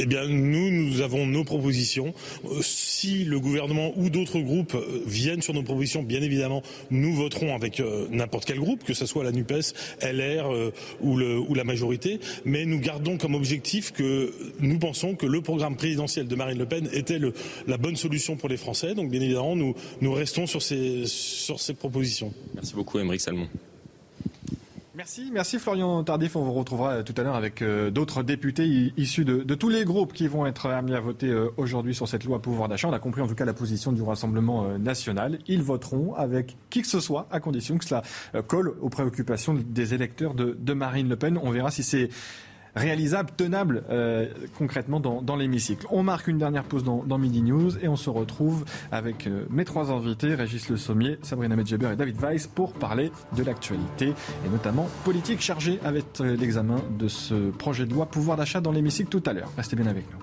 Eh 0.00 0.06
bien, 0.06 0.26
nous, 0.26 0.70
nous 0.70 1.00
avons 1.00 1.26
nos 1.26 1.44
propositions. 1.44 2.14
Si 2.60 3.24
le 3.28 3.40
gouvernement 3.40 3.92
ou 3.96 4.10
d'autres 4.10 4.40
groupes 4.40 4.74
euh, 4.74 5.02
viennent 5.06 5.42
sur 5.42 5.54
nos 5.54 5.62
propositions, 5.62 6.02
bien 6.02 6.22
évidemment, 6.22 6.62
nous 6.90 7.14
voterons 7.14 7.54
avec 7.54 7.80
euh, 7.80 8.06
n'importe 8.10 8.46
quel 8.46 8.58
groupe, 8.58 8.84
que 8.84 8.94
ce 8.94 9.06
soit 9.06 9.24
la 9.24 9.32
NUPES, 9.32 9.74
LR 10.02 10.52
euh, 10.52 10.72
ou, 11.00 11.54
la 11.54 11.64
majorité. 11.64 12.20
Mais 12.44 12.64
nous 12.64 12.80
gardons 12.80 13.16
comme 13.16 13.34
objectif 13.34 13.92
que 13.92 14.32
nous 14.60 14.78
pensons 14.78 15.14
que 15.14 15.26
le 15.26 15.40
programme 15.40 15.76
présidentiel 15.76 16.26
de 16.26 16.34
Marine 16.34 16.58
Le 16.58 16.66
Pen 16.66 16.88
était 16.92 17.18
la 17.66 17.76
bonne 17.76 17.96
solution 17.96 18.36
pour 18.36 18.48
les 18.48 18.56
Français. 18.56 18.94
Donc, 18.94 19.10
bien 19.10 19.20
évidemment, 19.20 19.56
nous, 19.56 19.74
nous 20.00 20.12
restons 20.12 20.46
sur 20.46 20.62
ces, 20.62 21.06
sur 21.06 21.60
ces 21.60 21.74
propositions. 21.74 22.32
Merci 22.54 22.74
beaucoup, 22.74 22.98
Émeric 22.98 23.20
Salmon. 23.20 23.48
Merci, 24.98 25.30
merci 25.32 25.60
Florian 25.60 26.02
Tardif. 26.02 26.34
On 26.34 26.42
vous 26.42 26.52
retrouvera 26.52 27.04
tout 27.04 27.14
à 27.18 27.22
l'heure 27.22 27.36
avec 27.36 27.62
euh, 27.62 27.88
d'autres 27.88 28.24
députés 28.24 28.92
issus 28.96 29.24
de, 29.24 29.54
tous 29.54 29.68
les 29.68 29.84
groupes 29.84 30.12
qui 30.12 30.26
vont 30.26 30.44
être 30.44 30.66
amenés 30.66 30.96
à 30.96 31.00
voter 31.00 31.28
euh, 31.28 31.50
aujourd'hui 31.56 31.94
sur 31.94 32.08
cette 32.08 32.24
loi 32.24 32.42
pouvoir 32.42 32.68
d'achat. 32.68 32.88
On 32.88 32.92
a 32.92 32.98
compris 32.98 33.20
en 33.20 33.28
tout 33.28 33.36
cas 33.36 33.44
la 33.44 33.52
position 33.52 33.92
du 33.92 34.02
Rassemblement 34.02 34.64
euh, 34.64 34.76
national. 34.76 35.38
Ils 35.46 35.62
voteront 35.62 36.14
avec 36.14 36.56
qui 36.68 36.82
que 36.82 36.88
ce 36.88 36.98
soit, 36.98 37.28
à 37.30 37.38
condition 37.38 37.78
que 37.78 37.84
cela 37.84 38.02
colle 38.48 38.74
aux 38.80 38.88
préoccupations 38.88 39.54
des 39.54 39.94
électeurs 39.94 40.34
de 40.34 40.72
Marine 40.72 41.08
Le 41.08 41.14
Pen. 41.14 41.38
On 41.40 41.50
verra 41.50 41.70
si 41.70 41.84
c'est 41.84 42.08
réalisable, 42.78 43.30
tenable 43.36 43.82
euh, 43.90 44.26
concrètement 44.56 45.00
dans, 45.00 45.20
dans 45.20 45.36
l'hémicycle. 45.36 45.86
On 45.90 46.02
marque 46.02 46.28
une 46.28 46.38
dernière 46.38 46.64
pause 46.64 46.84
dans, 46.84 47.18
Midi 47.18 47.42
News 47.42 47.76
et 47.78 47.88
on 47.88 47.96
se 47.96 48.08
retrouve 48.08 48.64
avec 48.92 49.26
euh, 49.26 49.44
mes 49.50 49.64
trois 49.64 49.90
invités, 49.90 50.34
Régis 50.34 50.68
Le 50.68 50.76
Sommier, 50.76 51.18
Sabrina 51.22 51.56
Medjeber 51.56 51.90
et 51.92 51.96
David 51.96 52.16
Weiss, 52.20 52.46
pour 52.46 52.72
parler 52.72 53.10
de 53.36 53.42
l'actualité 53.42 54.14
et 54.46 54.48
notamment 54.48 54.88
politique 55.04 55.40
chargée 55.40 55.80
avec 55.84 56.06
euh, 56.20 56.36
l'examen 56.36 56.80
de 56.98 57.08
ce 57.08 57.50
projet 57.50 57.84
de 57.84 57.92
loi 57.92 58.06
pouvoir 58.06 58.36
d'achat 58.36 58.60
dans 58.60 58.72
l'hémicycle 58.72 59.10
tout 59.10 59.22
à 59.28 59.32
l'heure. 59.32 59.50
Restez 59.56 59.76
bien 59.76 59.86
avec 59.86 60.04
nous. 60.12 60.18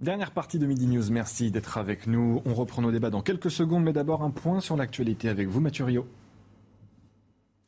Dernière 0.00 0.30
partie 0.30 0.58
de 0.58 0.66
Midi 0.66 0.86
News, 0.86 1.10
merci 1.10 1.50
d'être 1.50 1.76
avec 1.76 2.06
nous. 2.06 2.40
On 2.46 2.54
reprend 2.54 2.82
nos 2.82 2.92
débats 2.92 3.10
dans 3.10 3.20
quelques 3.20 3.50
secondes, 3.50 3.82
mais 3.82 3.92
d'abord 3.92 4.22
un 4.22 4.30
point 4.30 4.60
sur 4.60 4.76
l'actualité 4.76 5.28
avec 5.28 5.48
vous, 5.48 5.60
Mathieu 5.60 5.84
Rio. 5.84 6.06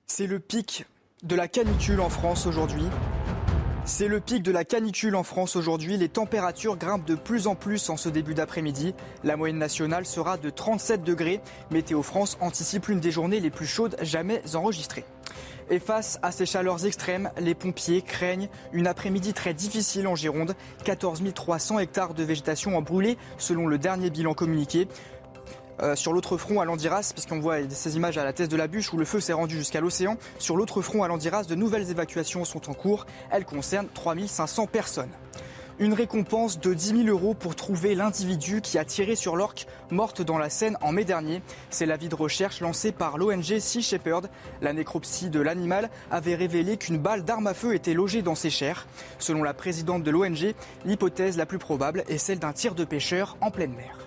C'est 0.07 0.27
le 0.27 0.39
pic 0.39 0.87
de 1.23 1.37
la 1.37 1.49
canicule 1.49 2.01
en 2.01 2.09
France 2.09 2.47
aujourd'hui. 2.47 2.85
C'est 3.85 4.09
le 4.09 4.21
pic 4.21 4.43
de 4.43 4.53
la 4.53 4.65
canicule 4.65 5.15
en 5.15 5.23
France 5.23 5.55
aujourd'hui. 5.55 5.97
Les 5.97 6.09
températures 6.09 6.77
grimpent 6.77 7.07
de 7.07 7.15
plus 7.15 7.47
en 7.47 7.55
plus 7.55 7.91
en 7.91 7.97
ce 7.97 8.09
début 8.09 8.35
d'après-midi. 8.35 8.95
La 9.23 9.37
moyenne 9.37 9.59
nationale 9.59 10.07
sera 10.07 10.39
de 10.39 10.49
37 10.49 11.03
degrés. 11.03 11.41
Météo 11.71 12.03
France 12.03 12.39
anticipe 12.41 12.87
l'une 12.87 13.01
des 13.01 13.11
journées 13.11 13.41
les 13.41 13.51
plus 13.51 13.67
chaudes 13.67 13.97
jamais 14.01 14.43
enregistrées. 14.55 15.05
Et 15.69 15.79
face 15.79 16.19
à 16.23 16.33
ces 16.33 16.47
chaleurs 16.47 16.87
extrêmes, 16.87 17.31
les 17.39 17.55
pompiers 17.55 18.03
craignent 18.03 18.49
une 18.73 18.87
après-midi 18.87 19.35
très 19.35 19.55
difficile 19.55 20.09
en 20.09 20.15
Gironde. 20.15 20.55
14 20.85 21.23
300 21.35 21.79
hectares 21.81 22.15
de 22.15 22.25
végétation 22.25 22.77
ont 22.77 22.83
brûlé 22.83 23.19
selon 23.39 23.67
le 23.67 23.79
dernier 23.79 24.11
bilan 24.11 24.35
communiqué. 24.35 24.89
Euh, 25.83 25.97
sur 25.97 26.13
l'autre 26.13 26.37
front 26.37 26.61
à 26.61 26.65
Landiras, 26.65 27.13
puisqu'on 27.15 27.41
voit 27.41 27.57
ces 27.71 27.97
images 27.97 28.19
à 28.19 28.25
la 28.25 28.33
thèse 28.33 28.49
de 28.49 28.57
la 28.57 28.67
bûche 28.67 28.93
où 28.93 28.99
le 28.99 29.05
feu 29.05 29.21
s'est 29.21 29.33
rendu 29.33 29.57
jusqu'à 29.57 29.81
l'océan, 29.81 30.17
sur 30.39 30.57
l'autre 30.57 30.83
front 30.83 31.03
à 31.03 31.09
Landiras, 31.09 31.45
de 31.45 31.55
nouvelles 31.55 31.91
évacuations 31.91 32.45
sont 32.45 32.71
en 32.71 32.75
cours. 32.75 33.07
Elles 33.31 33.45
concernent 33.45 33.89
3500 33.95 34.67
personnes. 34.67 35.11
Une 35.79 35.95
récompense 35.95 36.61
de 36.61 36.75
10 36.75 37.05
000 37.05 37.09
euros 37.09 37.33
pour 37.33 37.57
trouver 37.57 37.95
l'individu 37.95 38.61
qui 38.61 38.77
a 38.77 38.85
tiré 38.85 39.17
sur 39.17 39.35
l'orque 39.35 39.67
morte 39.91 40.21
dans 40.21 40.37
la 40.37 40.51
Seine 40.51 40.77
en 40.83 40.93
mai 40.93 41.07
dernier. 41.07 41.41
C'est 41.71 41.87
l'avis 41.87 42.11
de 42.11 42.15
recherche 42.15 42.61
lancé 42.61 42.93
par 42.93 43.17
l'ONG 43.17 43.59
Sea 43.59 43.81
Shepherd. 43.81 44.29
La 44.61 44.75
nécropsie 44.75 45.31
de 45.31 45.41
l'animal 45.41 45.89
avait 46.11 46.35
révélé 46.35 46.77
qu'une 46.77 46.99
balle 46.99 47.25
d'arme 47.25 47.47
à 47.47 47.55
feu 47.55 47.75
était 47.75 47.95
logée 47.95 48.21
dans 48.21 48.35
ses 48.35 48.51
chairs. 48.51 48.87
Selon 49.19 49.43
la 49.43 49.55
présidente 49.55 50.03
de 50.03 50.11
l'ONG, 50.11 50.55
l'hypothèse 50.85 51.39
la 51.39 51.47
plus 51.47 51.59
probable 51.59 52.05
est 52.09 52.19
celle 52.19 52.41
d'un 52.41 52.53
tir 52.53 52.75
de 52.75 52.85
pêcheur 52.85 53.39
en 53.41 53.51
pleine 53.51 53.73
mer. 53.73 54.00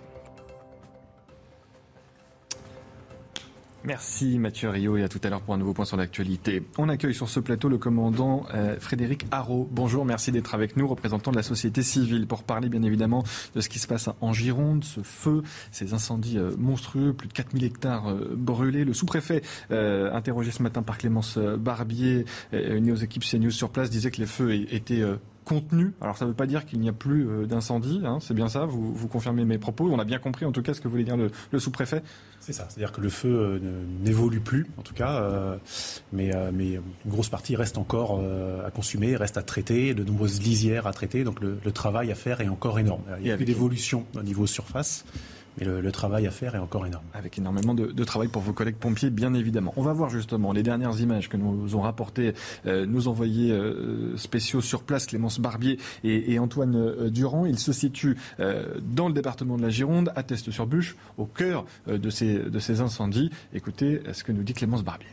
Merci 3.85 4.39
Mathieu 4.39 4.69
Rio 4.69 4.95
et 4.95 5.03
à 5.03 5.09
tout 5.09 5.19
à 5.23 5.29
l'heure 5.29 5.41
pour 5.41 5.53
un 5.53 5.57
nouveau 5.57 5.73
point 5.73 5.83
sur 5.83 5.97
l'actualité. 5.97 6.63
On 6.77 6.87
accueille 6.87 7.13
sur 7.13 7.27
ce 7.27 7.41
plateau 7.41 7.67
le 7.67 7.77
commandant 7.77 8.45
euh, 8.53 8.79
Frédéric 8.79 9.25
Haro. 9.29 9.67
Bonjour, 9.71 10.05
merci 10.05 10.31
d'être 10.31 10.55
avec 10.55 10.77
nous, 10.77 10.87
représentant 10.87 11.31
de 11.31 11.35
la 11.35 11.43
société 11.43 11.83
civile, 11.83 12.25
pour 12.25 12.43
parler 12.43 12.69
bien 12.69 12.81
évidemment 12.81 13.25
de 13.55 13.59
ce 13.59 13.67
qui 13.67 13.79
se 13.79 13.87
passe 13.87 14.09
en 14.21 14.31
Gironde, 14.31 14.85
ce 14.85 15.01
feu, 15.01 15.43
ces 15.71 15.93
incendies 15.93 16.37
euh, 16.37 16.51
monstrueux, 16.57 17.11
plus 17.11 17.27
de 17.27 17.33
4000 17.33 17.65
hectares 17.65 18.09
euh, 18.09 18.33
brûlés. 18.33 18.85
Le 18.85 18.93
sous-préfet, 18.93 19.41
interrogé 19.69 20.51
ce 20.51 20.63
matin 20.63 20.81
par 20.81 20.97
Clémence 20.97 21.37
Barbier, 21.37 22.25
uni 22.53 22.91
aux 22.91 22.95
équipes 22.95 23.23
CNews 23.23 23.51
sur 23.51 23.69
place, 23.69 23.89
disait 23.89 24.11
que 24.11 24.21
les 24.21 24.27
feux 24.27 24.53
étaient 24.53 25.03
contenu. 25.43 25.93
Alors 26.01 26.17
ça 26.17 26.25
ne 26.25 26.29
veut 26.29 26.35
pas 26.35 26.45
dire 26.45 26.65
qu'il 26.65 26.79
n'y 26.79 26.89
a 26.89 26.93
plus 26.93 27.27
euh, 27.27 27.45
d'incendie, 27.45 28.01
hein, 28.05 28.19
c'est 28.21 28.33
bien 28.33 28.49
ça, 28.49 28.65
vous, 28.65 28.93
vous, 28.93 29.07
confirmez 29.07 29.45
mes 29.45 29.57
propos. 29.57 29.89
On 29.91 29.99
a 29.99 30.05
bien 30.05 30.19
compris 30.19 30.45
en 30.45 30.51
tout 30.51 30.61
cas 30.61 30.73
ce 30.73 30.81
que 30.81 30.87
voulait 30.87 31.03
dire 31.03 31.17
le, 31.17 31.31
le 31.51 31.59
sous-préfet. 31.59 32.03
C'est 32.39 32.51
ça, 32.51 32.65
c'est-à-dire 32.67 32.91
que 32.91 32.99
le 32.99 33.07
feu 33.07 33.29
euh, 33.29 33.59
n'évolue 34.01 34.41
plus 34.41 34.67
en 34.77 34.81
tout 34.81 34.93
cas, 34.93 35.21
euh, 35.21 35.55
mais, 36.11 36.35
euh, 36.35 36.51
mais, 36.53 36.73
une 36.73 37.11
grosse 37.11 37.29
partie 37.29 37.55
reste 37.55 37.77
encore 37.77 38.21
à 38.65 38.71
consumer, 38.71 39.15
reste 39.15 39.37
à 39.37 39.43
traiter, 39.43 39.93
de 39.93 40.03
nombreuses 40.03 40.41
lisières 40.41 40.87
à 40.87 40.91
traiter, 40.91 41.23
donc 41.23 41.39
le, 41.39 41.57
le 41.63 41.71
travail 41.71 42.11
à 42.11 42.15
faire 42.15 42.41
est 42.41 42.49
encore 42.49 42.79
énorme. 42.79 43.01
Il 43.21 43.27
y 43.27 43.31
a 43.31 43.37
plus 43.37 43.45
d'évolution 43.45 44.05
au 44.15 44.23
niveau 44.23 44.45
surface. 44.45 45.05
Mais 45.57 45.65
le, 45.65 45.91
travail 45.91 46.27
à 46.27 46.31
faire 46.31 46.55
est 46.55 46.59
encore 46.59 46.85
énorme. 46.85 47.03
Avec 47.13 47.37
énormément 47.37 47.73
de, 47.73 48.03
travail 48.03 48.27
pour 48.27 48.41
vos 48.41 48.53
collègues 48.53 48.75
pompiers, 48.75 49.09
bien 49.09 49.33
évidemment. 49.33 49.73
On 49.77 49.81
va 49.81 49.93
voir 49.93 50.09
justement 50.09 50.51
les 50.51 50.63
dernières 50.63 50.99
images 50.99 51.29
que 51.29 51.37
nous 51.37 51.75
ont 51.75 51.81
rapportées 51.81 52.33
euh, 52.65 52.85
nos 52.85 53.07
envoyés 53.07 53.51
euh, 53.51 54.17
spéciaux 54.17 54.61
sur 54.61 54.83
place, 54.83 55.05
Clémence 55.05 55.39
Barbier 55.39 55.79
et, 56.03 56.39
Antoine 56.39 56.75
euh, 56.75 57.09
Durand. 57.09 57.45
Ils 57.45 57.59
se 57.59 57.71
situent 57.71 58.17
dans 58.39 59.07
le 59.07 59.13
département 59.13 59.57
de 59.57 59.61
la 59.61 59.69
Gironde, 59.69 60.11
à 60.15 60.23
Teste-sur-Bûche, 60.23 60.95
au 61.17 61.25
cœur 61.25 61.65
de 61.87 62.09
ces 62.09 62.81
incendies. 62.81 63.29
Écoutez 63.53 64.01
ce 64.11 64.23
que 64.23 64.31
nous 64.31 64.43
dit 64.43 64.53
Clémence 64.53 64.83
Barbier. 64.83 65.07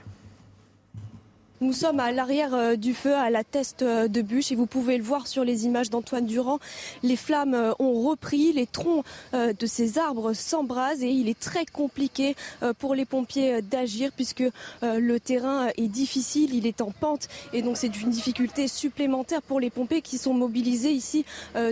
Nous 1.63 1.75
sommes 1.75 2.01
à 2.01 2.11
l'arrière 2.11 2.55
euh, 2.55 2.75
du 2.75 2.95
feu, 2.95 3.15
à 3.15 3.29
la 3.29 3.45
teste 3.45 3.83
euh, 3.83 4.09
de 4.09 4.23
bûche, 4.23 4.51
et 4.51 4.55
vous 4.55 4.65
pouvez 4.65 4.97
le 4.97 5.03
voir 5.03 5.27
sur 5.27 5.45
les 5.45 5.67
images 5.67 5.91
d'Antoine 5.91 6.25
Durand. 6.25 6.59
Les 7.03 7.17
flammes 7.17 7.53
euh, 7.53 7.73
ont 7.79 8.01
repris, 8.01 8.55
les 8.55 8.67
troncs 8.67 9.05
de 9.35 9.67
ces 9.67 9.99
arbres 9.99 10.33
s'embrasent 10.33 11.03
et 11.03 11.11
il 11.11 11.29
est 11.29 11.39
très 11.39 11.67
compliqué 11.67 12.35
pour 12.79 12.95
les 12.95 13.05
pompiers 13.05 13.63
d'agir 13.63 14.11
puisque 14.15 14.45
le 14.83 15.19
terrain 15.19 15.69
est 15.77 15.89
difficile, 15.89 16.55
il 16.55 16.67
est 16.67 16.81
en 16.81 16.91
pente 16.91 17.29
et 17.53 17.63
donc 17.63 17.77
c'est 17.77 18.01
une 18.01 18.11
difficulté 18.11 18.69
supplémentaire 18.69 19.43
pour 19.43 19.61
les 19.61 19.71
pompiers 19.71 20.03
qui 20.03 20.19
sont 20.19 20.35
mobilisés 20.35 20.93
ici 20.93 21.25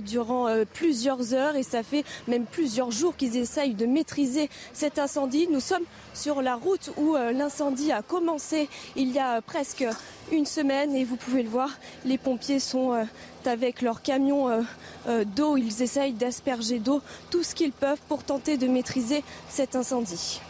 durant 0.02 0.48
plusieurs 0.72 1.34
heures 1.34 1.56
et 1.56 1.62
ça 1.62 1.82
fait 1.82 2.04
même 2.26 2.44
plusieurs 2.44 2.90
jours 2.90 3.16
qu'ils 3.16 3.36
essayent 3.36 3.74
de 3.74 3.86
maîtriser 3.86 4.48
cet 4.72 4.98
incendie. 4.98 5.48
Nous 5.50 5.60
sommes 5.60 5.84
sur 6.18 6.42
la 6.42 6.56
route 6.56 6.90
où 6.96 7.14
l'incendie 7.14 7.92
a 7.92 8.02
commencé 8.02 8.68
il 8.96 9.12
y 9.12 9.18
a 9.18 9.40
presque 9.40 9.84
une 10.32 10.46
semaine 10.46 10.94
et 10.94 11.04
vous 11.04 11.16
pouvez 11.16 11.42
le 11.42 11.48
voir, 11.48 11.70
les 12.04 12.18
pompiers 12.18 12.60
sont 12.60 12.92
euh, 12.92 13.04
avec 13.46 13.82
leur 13.82 14.02
camion 14.02 14.48
euh, 14.48 14.62
euh, 15.08 15.24
d'eau, 15.24 15.56
ils 15.56 15.82
essayent 15.82 16.12
d'asperger 16.12 16.78
d'eau 16.78 17.00
tout 17.30 17.42
ce 17.42 17.54
qu'ils 17.54 17.72
peuvent 17.72 18.00
pour 18.08 18.22
tenter 18.22 18.56
de 18.56 18.66
maîtriser 18.66 19.24
cet 19.48 19.76
incendie. 19.76 20.40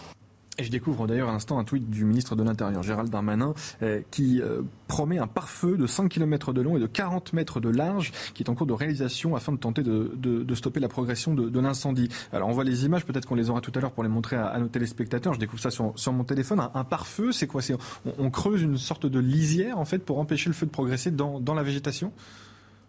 Et 0.60 0.64
je 0.64 0.70
découvre 0.72 1.06
d'ailleurs 1.06 1.28
à 1.28 1.32
l'instant 1.32 1.60
un 1.60 1.64
tweet 1.64 1.88
du 1.88 2.04
ministre 2.04 2.34
de 2.34 2.42
l'Intérieur, 2.42 2.82
Gérald 2.82 3.10
Darmanin, 3.10 3.54
euh, 3.82 4.00
qui 4.10 4.42
euh, 4.42 4.62
promet 4.88 5.18
un 5.18 5.28
pare-feu 5.28 5.76
de 5.76 5.86
5 5.86 6.08
km 6.08 6.52
de 6.52 6.60
long 6.60 6.76
et 6.76 6.80
de 6.80 6.86
40 6.86 7.32
mètres 7.32 7.60
de 7.60 7.68
large, 7.68 8.10
qui 8.34 8.42
est 8.42 8.50
en 8.50 8.56
cours 8.56 8.66
de 8.66 8.72
réalisation 8.72 9.36
afin 9.36 9.52
de 9.52 9.58
tenter 9.58 9.84
de, 9.84 10.54
stopper 10.56 10.80
la 10.80 10.88
progression 10.88 11.32
de, 11.32 11.60
l'incendie. 11.60 12.08
Alors 12.32 12.48
on 12.48 12.52
voit 12.52 12.64
les 12.64 12.84
images, 12.84 13.06
peut-être 13.06 13.26
qu'on 13.26 13.36
les 13.36 13.50
aura 13.50 13.60
tout 13.60 13.70
à 13.76 13.80
l'heure 13.80 13.92
pour 13.92 14.02
les 14.02 14.08
montrer 14.08 14.34
à, 14.34 14.58
nos 14.58 14.66
téléspectateurs. 14.66 15.32
Je 15.32 15.38
découvre 15.38 15.62
ça 15.62 15.70
sur, 15.70 16.12
mon 16.12 16.24
téléphone. 16.24 16.60
Un, 16.74 16.84
pare-feu, 16.84 17.30
c'est 17.30 17.46
quoi? 17.46 17.62
On, 18.04 18.24
on, 18.26 18.30
creuse 18.30 18.62
une 18.62 18.78
sorte 18.78 19.06
de 19.06 19.20
lisière 19.20 19.78
en 19.78 19.84
fait 19.84 19.98
pour 19.98 20.18
empêcher 20.18 20.50
le 20.50 20.54
feu 20.54 20.66
de 20.66 20.72
progresser 20.72 21.12
dans 21.12 21.54
la 21.54 21.62
végétation? 21.62 22.12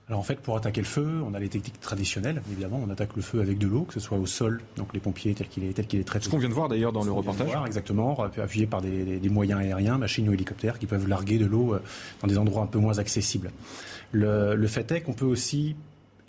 Alors 0.10 0.20
en 0.20 0.24
fait, 0.24 0.40
pour 0.40 0.58
attaquer 0.58 0.82
le 0.82 0.88
feu, 0.88 1.22
on 1.24 1.36
a 1.36 1.40
les 1.40 1.50
techniques 1.50 1.80
traditionnelles, 1.80 2.42
évidemment. 2.52 2.82
On 2.84 2.90
attaque 2.90 3.16
le 3.16 3.22
feu 3.22 3.42
avec 3.42 3.60
de 3.60 3.68
l'eau, 3.68 3.84
que 3.84 3.94
ce 3.94 4.00
soit 4.00 4.18
au 4.18 4.26
sol, 4.26 4.60
donc 4.76 4.92
les 4.96 5.00
pompiers 5.00 5.36
tel 5.36 5.48
qu'il 5.48 5.64
est, 5.64 5.74
tel 5.74 5.86
qu'il 5.86 6.00
est 6.00 6.04
traité. 6.04 6.26
Ce 6.26 6.30
qu'on 6.32 6.40
vient 6.40 6.50
de 6.50 6.54
voir 6.54 6.68
d'ailleurs 6.68 6.92
dans 6.92 7.04
le 7.04 7.12
reportage. 7.12 7.48
Voir, 7.48 7.68
exactement, 7.68 8.20
appuyé 8.24 8.66
par 8.66 8.82
des, 8.82 9.20
des, 9.20 9.30
moyens 9.30 9.62
aériens, 9.62 10.00
machines 10.00 10.28
ou 10.28 10.34
hélicoptères 10.34 10.80
qui 10.80 10.88
peuvent 10.88 11.08
larguer 11.08 11.38
de 11.38 11.46
l'eau 11.46 11.76
euh, 11.76 11.84
dans 12.22 12.28
des 12.28 12.40
endroits 12.40 12.64
un 12.64 12.68
peu 12.68 12.80
moins 12.80 12.98
accessibles. 12.98 13.52
Le, 14.12 14.56
le 14.56 14.68
fait 14.68 14.92
est 14.92 15.02
qu'on 15.02 15.14
peut 15.14 15.26
aussi 15.26 15.76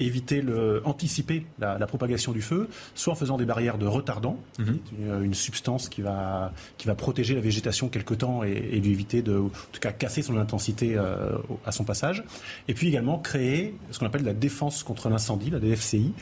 éviter 0.01 0.41
le, 0.41 0.83
anticiper 0.85 1.45
la, 1.59 1.87
propagation 1.87 2.33
du 2.33 2.43
feu, 2.43 2.69
soit 2.95 3.13
en 3.13 3.17
faisant 3.17 3.37
des 3.37 3.45
barrières 3.45 3.79
de 3.79 3.87
retardant, 3.87 4.39
mhm. 4.59 4.79
une, 5.25 5.35
substance 5.35 5.89
qui 5.89 6.03
va, 6.03 6.53
qui 6.79 6.87
va 6.87 6.95
protéger 6.95 7.35
la 7.35 7.41
végétation 7.41 7.89
quelque 7.89 8.15
temps 8.15 8.43
et, 8.43 8.81
lui 8.81 8.91
éviter 8.91 9.23
de, 9.23 9.39
en 9.39 9.51
tout 9.73 9.81
cas, 9.81 9.93
casser 9.93 10.23
son 10.23 10.37
intensité 10.39 10.97
euh, 10.97 11.33
à 11.67 11.73
son 11.73 11.85
passage. 11.85 12.25
Et 12.69 12.75
puis 12.75 12.89
également 12.89 13.19
créer 13.19 13.75
ce 13.91 13.99
qu'on 13.99 14.07
appelle 14.07 14.25
la 14.25 14.35
défense 14.35 14.83
contre 14.83 15.09
l'incendie, 15.09 15.51
la 15.51 15.61
DFCI, 15.61 16.13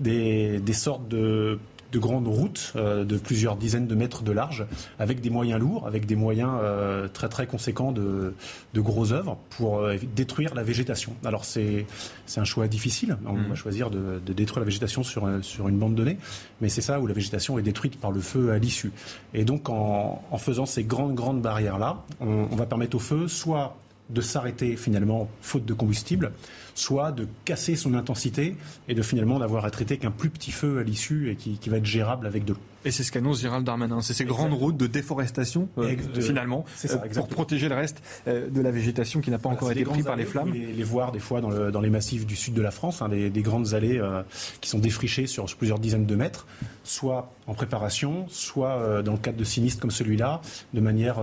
des, 0.00 0.60
des 0.60 0.72
sortes 0.72 1.08
de 1.08 1.58
de 1.92 1.98
grandes 1.98 2.28
routes 2.28 2.72
euh, 2.76 3.04
de 3.04 3.16
plusieurs 3.16 3.56
dizaines 3.56 3.86
de 3.86 3.94
mètres 3.94 4.22
de 4.22 4.32
large, 4.32 4.66
avec 4.98 5.20
des 5.20 5.30
moyens 5.30 5.60
lourds, 5.60 5.86
avec 5.86 6.06
des 6.06 6.16
moyens 6.16 6.50
euh, 6.60 7.08
très 7.08 7.28
très 7.28 7.46
conséquents 7.46 7.92
de, 7.92 8.34
de 8.74 8.80
gros 8.80 9.12
œuvres 9.12 9.38
pour 9.50 9.78
euh, 9.78 9.96
détruire 10.14 10.54
la 10.54 10.62
végétation. 10.62 11.14
Alors 11.24 11.44
c'est 11.44 11.86
c'est 12.26 12.40
un 12.40 12.44
choix 12.44 12.68
difficile. 12.68 13.16
On 13.26 13.34
mmh. 13.34 13.48
va 13.48 13.54
choisir 13.54 13.90
de, 13.90 14.20
de, 14.24 14.32
détruire 14.32 14.60
la 14.60 14.66
végétation 14.66 15.02
sur 15.02 15.28
sur 15.42 15.68
une 15.68 15.78
bande 15.78 15.94
donnée, 15.94 16.18
mais 16.60 16.68
c'est 16.68 16.82
ça 16.82 17.00
où 17.00 17.06
la 17.06 17.14
végétation 17.14 17.58
est 17.58 17.62
détruite 17.62 17.98
par 18.00 18.10
le 18.10 18.20
feu 18.20 18.50
à 18.50 18.58
l'issue. 18.58 18.92
Et 19.34 19.44
donc 19.44 19.68
en, 19.68 20.22
en 20.30 20.38
faisant 20.38 20.66
ces 20.66 20.84
grandes 20.84 21.14
grandes 21.14 21.40
barrières 21.42 21.78
là, 21.78 22.02
on, 22.20 22.48
on 22.50 22.56
va 22.56 22.66
permettre 22.66 22.96
au 22.96 23.00
feu 23.00 23.28
soit 23.28 23.76
de 24.10 24.20
s'arrêter 24.20 24.76
finalement 24.76 25.28
faute 25.40 25.64
de 25.64 25.74
combustible, 25.74 26.32
soit 26.78 27.12
de 27.12 27.26
casser 27.44 27.76
son 27.76 27.94
intensité 27.94 28.56
et 28.88 28.94
de 28.94 29.02
finalement 29.02 29.38
d'avoir 29.38 29.64
à 29.64 29.70
traiter 29.70 29.96
qu'un 29.96 30.10
plus 30.10 30.30
petit 30.30 30.52
feu 30.52 30.78
à 30.78 30.82
l'issue 30.82 31.30
et 31.30 31.36
qui, 31.36 31.68
va 31.68 31.78
être 31.78 31.86
gérable 31.86 32.26
avec 32.26 32.44
de 32.44 32.52
l'eau. 32.52 32.58
Et 32.86 32.92
c'est 32.92 33.02
ce 33.02 33.10
qu'annonce 33.10 33.40
Gérald 33.40 33.66
Darmanin. 33.66 34.00
C'est 34.00 34.14
ces 34.14 34.24
grandes 34.24 34.52
routes 34.52 34.76
de 34.76 34.86
déforestation, 34.86 35.68
euh, 35.76 35.96
finalement, 36.20 36.64
euh, 36.84 36.96
pour 37.14 37.26
protéger 37.26 37.68
le 37.68 37.74
reste 37.74 38.00
euh, 38.28 38.48
de 38.48 38.60
la 38.60 38.70
végétation 38.70 39.20
qui 39.20 39.32
n'a 39.32 39.38
pas 39.38 39.48
encore 39.48 39.72
été 39.72 39.82
pris 39.82 40.04
par 40.04 40.14
les 40.14 40.24
flammes. 40.24 40.52
Les, 40.52 40.72
les 40.72 40.84
voir 40.84 41.10
des 41.10 41.18
fois 41.18 41.40
dans, 41.40 41.80
les 41.80 41.90
massifs 41.90 42.26
du 42.26 42.36
sud 42.36 42.54
de 42.54 42.62
la 42.62 42.70
France, 42.70 43.02
hein, 43.02 43.08
des, 43.08 43.42
grandes 43.42 43.74
allées 43.74 44.00
qui 44.60 44.70
sont 44.70 44.78
défrichées 44.78 45.26
sur, 45.26 45.46
plusieurs 45.56 45.80
dizaines 45.80 46.06
de 46.06 46.14
mètres, 46.14 46.46
soit 46.84 47.32
en 47.48 47.54
préparation, 47.54 48.26
soit 48.28 49.02
dans 49.02 49.12
le 49.12 49.18
cadre 49.18 49.36
de 49.36 49.44
sinistres 49.44 49.80
comme 49.80 49.90
celui-là, 49.90 50.40
de 50.72 50.80
manière 50.80 51.18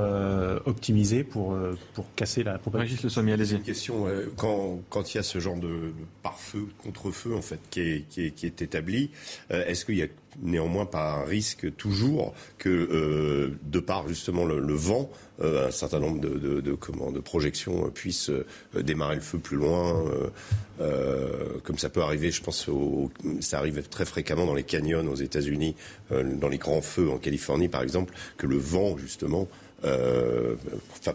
optimisée 0.66 1.24
pour, 1.24 1.58
pour 1.94 2.14
casser 2.16 2.44
la 2.44 2.58
propagation. 2.58 2.98
Régis 3.02 3.18
Le 3.18 3.34
allez-y. 3.34 3.56
Une 3.56 3.62
question, 3.62 4.06
quand, 4.36 4.80
quand 4.90 5.14
il 5.14 5.18
y 5.18 5.20
a 5.20 5.24
ce 5.24 5.40
genre 5.40 5.58
de, 5.58 5.94
pare-feu, 6.24 6.68
contre-feu, 6.84 7.34
en 7.36 7.42
fait, 7.42 7.60
qui 7.70 7.80
est, 7.80 8.06
qui 8.10 8.46
est 8.46 8.62
établi, 8.62 9.12
est-ce 9.50 9.86
qu'il 9.86 9.96
y 9.96 10.04
a 10.04 10.08
néanmoins 10.42 10.86
pas 10.86 11.14
un 11.14 11.24
risque 11.24 11.76
toujours 11.76 12.34
que, 12.58 12.70
euh, 12.70 13.58
de 13.64 13.80
par 13.80 14.08
justement 14.08 14.46
le, 14.46 14.74
vent, 14.74 15.10
euh, 15.42 15.68
un 15.68 15.72
certain 15.72 16.00
nombre 16.00 16.20
de, 16.20 16.62
de, 16.62 16.74
comment, 16.74 17.12
de 17.12 17.20
projections 17.20 17.90
puissent 17.90 18.30
euh, 18.30 18.46
démarrer 18.82 19.16
le 19.16 19.22
feu 19.22 19.38
plus 19.38 19.58
loin, 19.58 20.04
comme 21.64 21.78
ça 21.78 21.90
peut 21.90 22.02
arriver, 22.02 22.32
je 22.32 22.42
pense, 22.42 22.70
ça 23.40 23.58
arrive 23.58 23.82
très 23.88 24.06
fréquemment 24.06 24.46
dans 24.46 24.54
les 24.54 24.64
canyons 24.64 25.06
aux 25.08 25.16
États-Unis, 25.16 25.76
dans 26.12 26.50
les 26.50 26.58
grands 26.58 26.82
feux 26.82 27.10
en 27.10 27.18
Californie 27.18 27.70
par 27.70 27.84
exemple, 27.84 28.14
que 28.38 28.48
le 28.48 28.58
vent 28.58 28.98
justement 28.98 29.48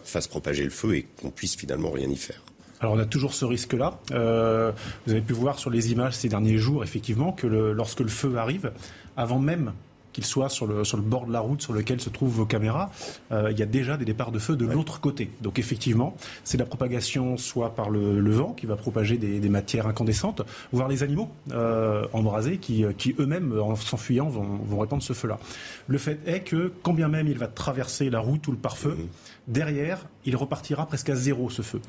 fasse 0.04 0.28
propager 0.28 0.64
le 0.64 0.70
feu 0.70 0.96
et 0.96 1.06
qu'on 1.20 1.30
puisse 1.30 1.56
finalement 1.56 1.90
rien 1.90 2.08
y 2.08 2.16
faire. 2.16 2.40
Alors 2.80 2.94
on 2.94 2.98
a 2.98 3.04
toujours 3.04 3.34
ce 3.34 3.44
risque-là. 3.44 3.98
Vous 4.10 5.12
avez 5.12 5.20
pu 5.20 5.32
voir 5.32 5.58
sur 5.58 5.70
les 5.70 5.92
images 5.92 6.14
ces 6.14 6.28
derniers 6.28 6.58
jours, 6.58 6.82
effectivement, 6.82 7.32
que 7.32 7.46
lorsque 7.46 8.00
le 8.00 8.08
feu 8.08 8.36
arrive, 8.36 8.72
avant 9.18 9.38
même 9.38 9.72
qu'il 10.12 10.24
soit 10.24 10.48
sur 10.48 10.66
le, 10.66 10.84
sur 10.84 10.96
le 10.96 11.02
bord 11.02 11.26
de 11.26 11.32
la 11.32 11.40
route 11.40 11.60
sur 11.60 11.72
lequel 11.72 12.00
se 12.00 12.08
trouvent 12.08 12.32
vos 12.32 12.46
caméras, 12.46 12.90
euh, 13.30 13.50
il 13.52 13.58
y 13.58 13.62
a 13.62 13.66
déjà 13.66 13.96
des 13.96 14.04
départs 14.04 14.32
de 14.32 14.38
feu 14.38 14.56
de 14.56 14.64
l'autre 14.64 15.00
côté. 15.00 15.30
Donc 15.42 15.58
effectivement, 15.58 16.16
c'est 16.44 16.56
la 16.56 16.64
propagation 16.64 17.36
soit 17.36 17.74
par 17.74 17.90
le, 17.90 18.30
vent 18.30 18.52
qui 18.52 18.66
va 18.66 18.76
propager 18.76 19.18
des, 19.18 19.48
matières 19.48 19.86
incandescentes, 19.86 20.42
voire 20.72 20.88
les 20.88 21.02
animaux 21.02 21.28
euh, 21.52 22.06
embrasés 22.12 22.58
qui, 22.58 22.84
qui 22.96 23.14
eux-mêmes, 23.18 23.58
en 23.60 23.76
s'enfuyant, 23.76 24.28
vont, 24.28 24.42
vont 24.42 24.78
répandre 24.78 25.02
ce 25.02 25.12
feu-là. 25.12 25.38
Le 25.86 25.98
fait 25.98 26.20
est 26.26 26.40
que, 26.40 26.72
quand 26.82 26.94
bien 26.94 27.08
même 27.08 27.28
il 27.28 27.38
va 27.38 27.46
traverser 27.46 28.10
la 28.10 28.20
route 28.20 28.46
ou 28.48 28.52
le 28.52 28.58
pare-feu, 28.58 28.96
mmh. 28.96 29.52
derrière, 29.52 30.06
il 30.24 30.36
repartira 30.36 30.86
presque 30.86 31.10
à 31.10 31.16
zéro 31.16 31.50
ce 31.50 31.62
feu. 31.62 31.80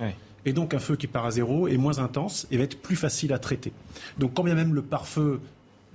Et 0.45 0.53
donc 0.53 0.73
un 0.73 0.79
feu 0.79 0.95
qui 0.95 1.07
part 1.07 1.25
à 1.25 1.31
zéro 1.31 1.67
est 1.67 1.77
moins 1.77 1.99
intense 1.99 2.47
et 2.51 2.57
va 2.57 2.63
être 2.63 2.81
plus 2.81 2.95
facile 2.95 3.33
à 3.33 3.39
traiter. 3.39 3.73
Donc 4.17 4.33
quand 4.33 4.43
bien 4.43 4.55
même 4.55 4.73
le 4.73 4.81
pare-feu 4.81 5.39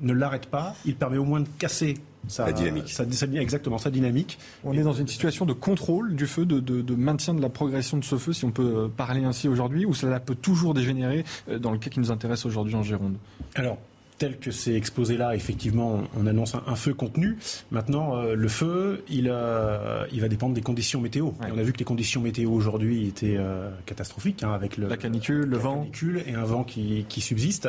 ne 0.00 0.12
l'arrête 0.12 0.46
pas, 0.46 0.74
il 0.84 0.96
permet 0.96 1.18
au 1.18 1.24
moins 1.24 1.40
de 1.40 1.48
casser 1.58 1.94
sa, 2.28 2.52
dynamique. 2.52 3.00
exactement, 3.36 3.78
sa 3.78 3.90
dynamique. 3.90 4.38
On 4.64 4.72
est 4.72 4.82
dans 4.82 4.92
une 4.92 5.08
situation 5.08 5.46
de 5.46 5.52
contrôle 5.52 6.14
du 6.14 6.26
feu, 6.26 6.46
de, 6.46 6.94
maintien 6.94 7.34
de 7.34 7.42
la 7.42 7.48
progression 7.48 7.98
de 7.98 8.04
ce 8.04 8.16
feu, 8.16 8.32
si 8.32 8.44
on 8.44 8.50
peut 8.50 8.74
euh, 8.76 8.88
parler 8.88 9.24
ainsi 9.24 9.48
aujourd'hui, 9.48 9.84
ou 9.84 9.94
cela 9.94 10.20
peut 10.20 10.34
toujours 10.34 10.74
dégénérer 10.74 11.24
euh, 11.48 11.58
dans 11.58 11.70
le 11.70 11.78
cas 11.78 11.90
qui 11.90 12.00
nous 12.00 12.10
intéresse 12.10 12.46
aujourd'hui 12.46 12.74
en 12.74 12.82
Gironde? 12.82 13.16
Alors, 13.54 13.78
tel 14.18 14.38
que 14.38 14.50
c'est 14.50 14.74
exposé 14.74 15.16
là, 15.16 15.34
effectivement, 15.34 16.02
on 16.16 16.26
annonce 16.26 16.54
un, 16.54 16.76
feu 16.76 16.94
contenu. 16.94 17.36
Maintenant, 17.70 18.16
euh, 18.16 18.34
le 18.34 18.48
feu, 18.48 19.04
il, 19.08 19.28
euh, 19.30 20.06
il 20.12 20.20
va 20.20 20.28
dépendre 20.28 20.54
des 20.54 20.60
conditions 20.60 21.00
météo. 21.00 21.30
on 21.40 21.58
a 21.58 21.62
vu 21.62 21.72
que 21.72 21.78
les 21.78 21.84
conditions 21.84 22.20
météo 22.20 22.50
aujourd'hui 22.50 23.08
étaient 23.08 23.36
euh, 23.36 23.70
catastrophiques, 23.86 24.42
hein, 24.42 24.52
avec 24.52 24.76
le, 24.76 24.88
la 24.88 24.96
canicule, 24.96 25.44
le 25.44 25.56
vent, 25.56 25.80
canicule 25.80 26.22
et 26.26 26.34
un 26.34 26.44
vent 26.44 26.64
qui, 26.64 27.06
qui 27.08 27.20
subsiste. 27.20 27.68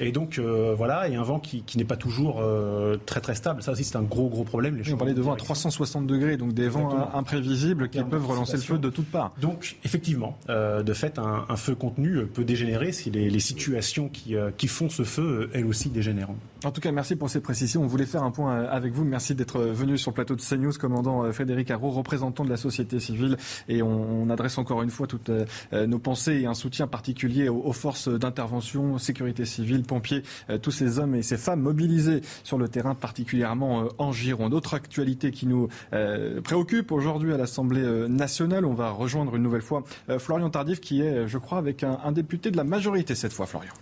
Et 0.00 0.10
donc 0.12 0.38
voilà, 0.38 1.08
et 1.08 1.14
un 1.14 1.22
vent 1.22 1.38
qui, 1.38 1.62
qui 1.62 1.78
n'est 1.78 1.84
pas 1.84 1.96
toujours 1.96 2.42
très 3.06 3.20
très 3.20 3.34
stable. 3.34 3.62
Ça 3.62 3.72
aussi, 3.72 3.84
c'est 3.84 3.96
un 3.96 4.02
gros 4.02 4.28
gros 4.28 4.44
problème. 4.44 4.76
Les 4.76 4.92
on 4.92 4.96
parlait 4.96 5.14
de 5.14 5.22
vent 5.22 5.32
à 5.32 5.36
360 5.36 6.06
degrés, 6.06 6.36
donc 6.36 6.52
des 6.52 6.68
vents 6.68 7.10
imprévisibles 7.14 7.88
qui 7.88 8.02
peuvent 8.02 8.26
relancer 8.26 8.56
le 8.56 8.62
feu 8.62 8.78
de 8.78 8.90
toutes 8.90 9.10
parts. 9.10 9.32
Donc 9.40 9.76
effectivement, 9.84 10.36
de 10.48 10.92
fait, 10.92 11.18
un, 11.18 11.56
feu 11.56 11.74
contenu 11.74 12.26
peut 12.26 12.44
dégénérer 12.44 12.92
si 12.92 13.10
les, 13.10 13.30
les 13.30 13.40
situations 13.40 14.08
qui, 14.08 14.34
qui 14.56 14.68
font 14.68 14.88
ce 14.88 15.04
feu, 15.04 15.50
elles 15.54 15.66
aussi 15.66 15.83
En 16.64 16.70
tout 16.70 16.80
cas, 16.80 16.92
merci 16.92 17.16
pour 17.16 17.30
ces 17.30 17.40
précisions. 17.40 17.82
On 17.82 17.86
voulait 17.86 18.06
faire 18.06 18.22
un 18.22 18.30
point 18.30 18.54
euh, 18.54 18.68
avec 18.70 18.92
vous. 18.92 19.04
Merci 19.04 19.34
d'être 19.34 19.60
venu 19.60 19.98
sur 19.98 20.10
le 20.10 20.14
plateau 20.14 20.34
de 20.36 20.40
CNews, 20.40 20.72
commandant 20.72 21.30
Frédéric 21.32 21.70
Arrault, 21.70 21.90
représentant 21.90 22.44
de 22.44 22.50
la 22.50 22.56
société 22.56 23.00
civile. 23.00 23.36
Et 23.68 23.82
on, 23.82 24.28
adresse 24.30 24.58
encore 24.58 24.82
une 24.82 24.90
fois 24.90 25.06
toutes 25.06 25.30
nos 25.72 25.98
pensées 25.98 26.40
et 26.40 26.46
un 26.46 26.54
soutien 26.54 26.86
particulier 26.86 27.48
aux, 27.48 27.72
forces 27.72 28.08
d'intervention, 28.08 28.98
sécurité 28.98 29.44
civile, 29.44 29.82
pompiers, 29.82 30.22
tous 30.62 30.70
ces 30.70 30.98
hommes 30.98 31.14
et 31.14 31.22
ces 31.22 31.36
femmes 31.36 31.60
mobilisés 31.60 32.22
sur 32.42 32.58
le 32.58 32.68
terrain, 32.68 32.94
particulièrement 32.94 33.88
en 33.98 34.12
Gironde. 34.12 34.54
Autre 34.54 34.74
actualité 34.74 35.30
qui 35.30 35.46
nous 35.46 35.68
préoccupe 36.42 36.90
aujourd'hui 36.90 37.32
à 37.32 37.36
l'Assemblée 37.36 38.08
nationale. 38.08 38.64
On 38.64 38.74
va 38.74 38.90
rejoindre 38.90 39.36
une 39.36 39.42
nouvelle 39.42 39.62
fois 39.62 39.84
Florian 40.18 40.50
Tardif, 40.50 40.80
qui 40.80 41.02
est, 41.02 41.28
je 41.28 41.38
crois, 41.38 41.58
avec 41.58 41.84
un 41.84 42.12
député 42.12 42.50
de 42.50 42.56
la 42.56 42.64
majorité 42.64 43.14
cette 43.14 43.32
fois, 43.32 43.46
Florian. 43.46 43.74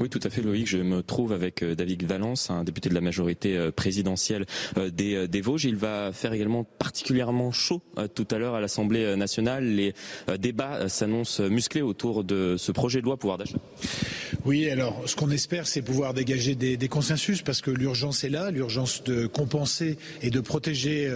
Oui, 0.00 0.08
tout 0.08 0.20
à 0.24 0.30
fait, 0.30 0.40
Loïc. 0.40 0.66
Je 0.66 0.78
me 0.78 1.02
trouve 1.02 1.30
avec 1.34 1.62
euh, 1.62 1.74
David 1.74 2.04
Valence, 2.04 2.48
un 2.48 2.64
député 2.64 2.88
de 2.88 2.94
la 2.94 3.02
majorité 3.02 3.58
euh, 3.58 3.70
présidentielle 3.70 4.46
euh, 4.78 4.88
des, 4.88 5.40
Vosges. 5.42 5.66
Il 5.66 5.76
va 5.76 6.10
faire 6.10 6.32
également 6.32 6.64
particulièrement 6.64 7.52
chaud 7.52 7.82
tout 8.14 8.26
à 8.30 8.38
l'heure 8.38 8.54
à 8.54 8.60
l'Assemblée 8.60 9.14
nationale. 9.16 9.64
Les 9.64 9.94
débats 10.38 10.88
s'annoncent 10.88 11.42
musclés 11.42 11.82
autour 11.82 12.24
de 12.24 12.56
ce 12.56 12.72
projet 12.72 13.00
de 13.00 13.04
loi 13.04 13.16
pouvoir 13.16 13.36
d'achat. 13.36 13.58
Oui, 14.44 14.70
alors 14.70 15.02
ce 15.06 15.16
qu'on 15.16 15.30
espère, 15.30 15.66
c'est 15.66 15.82
pouvoir 15.82 16.14
dégager 16.14 16.54
des, 16.54 16.88
consensus 16.88 17.42
parce 17.42 17.60
que 17.60 17.70
l'urgence 17.70 18.24
est 18.24 18.28
là, 18.28 18.50
l'urgence 18.50 19.02
de 19.04 19.26
compenser 19.26 19.98
et 20.22 20.30
de 20.30 20.40
protéger 20.40 21.10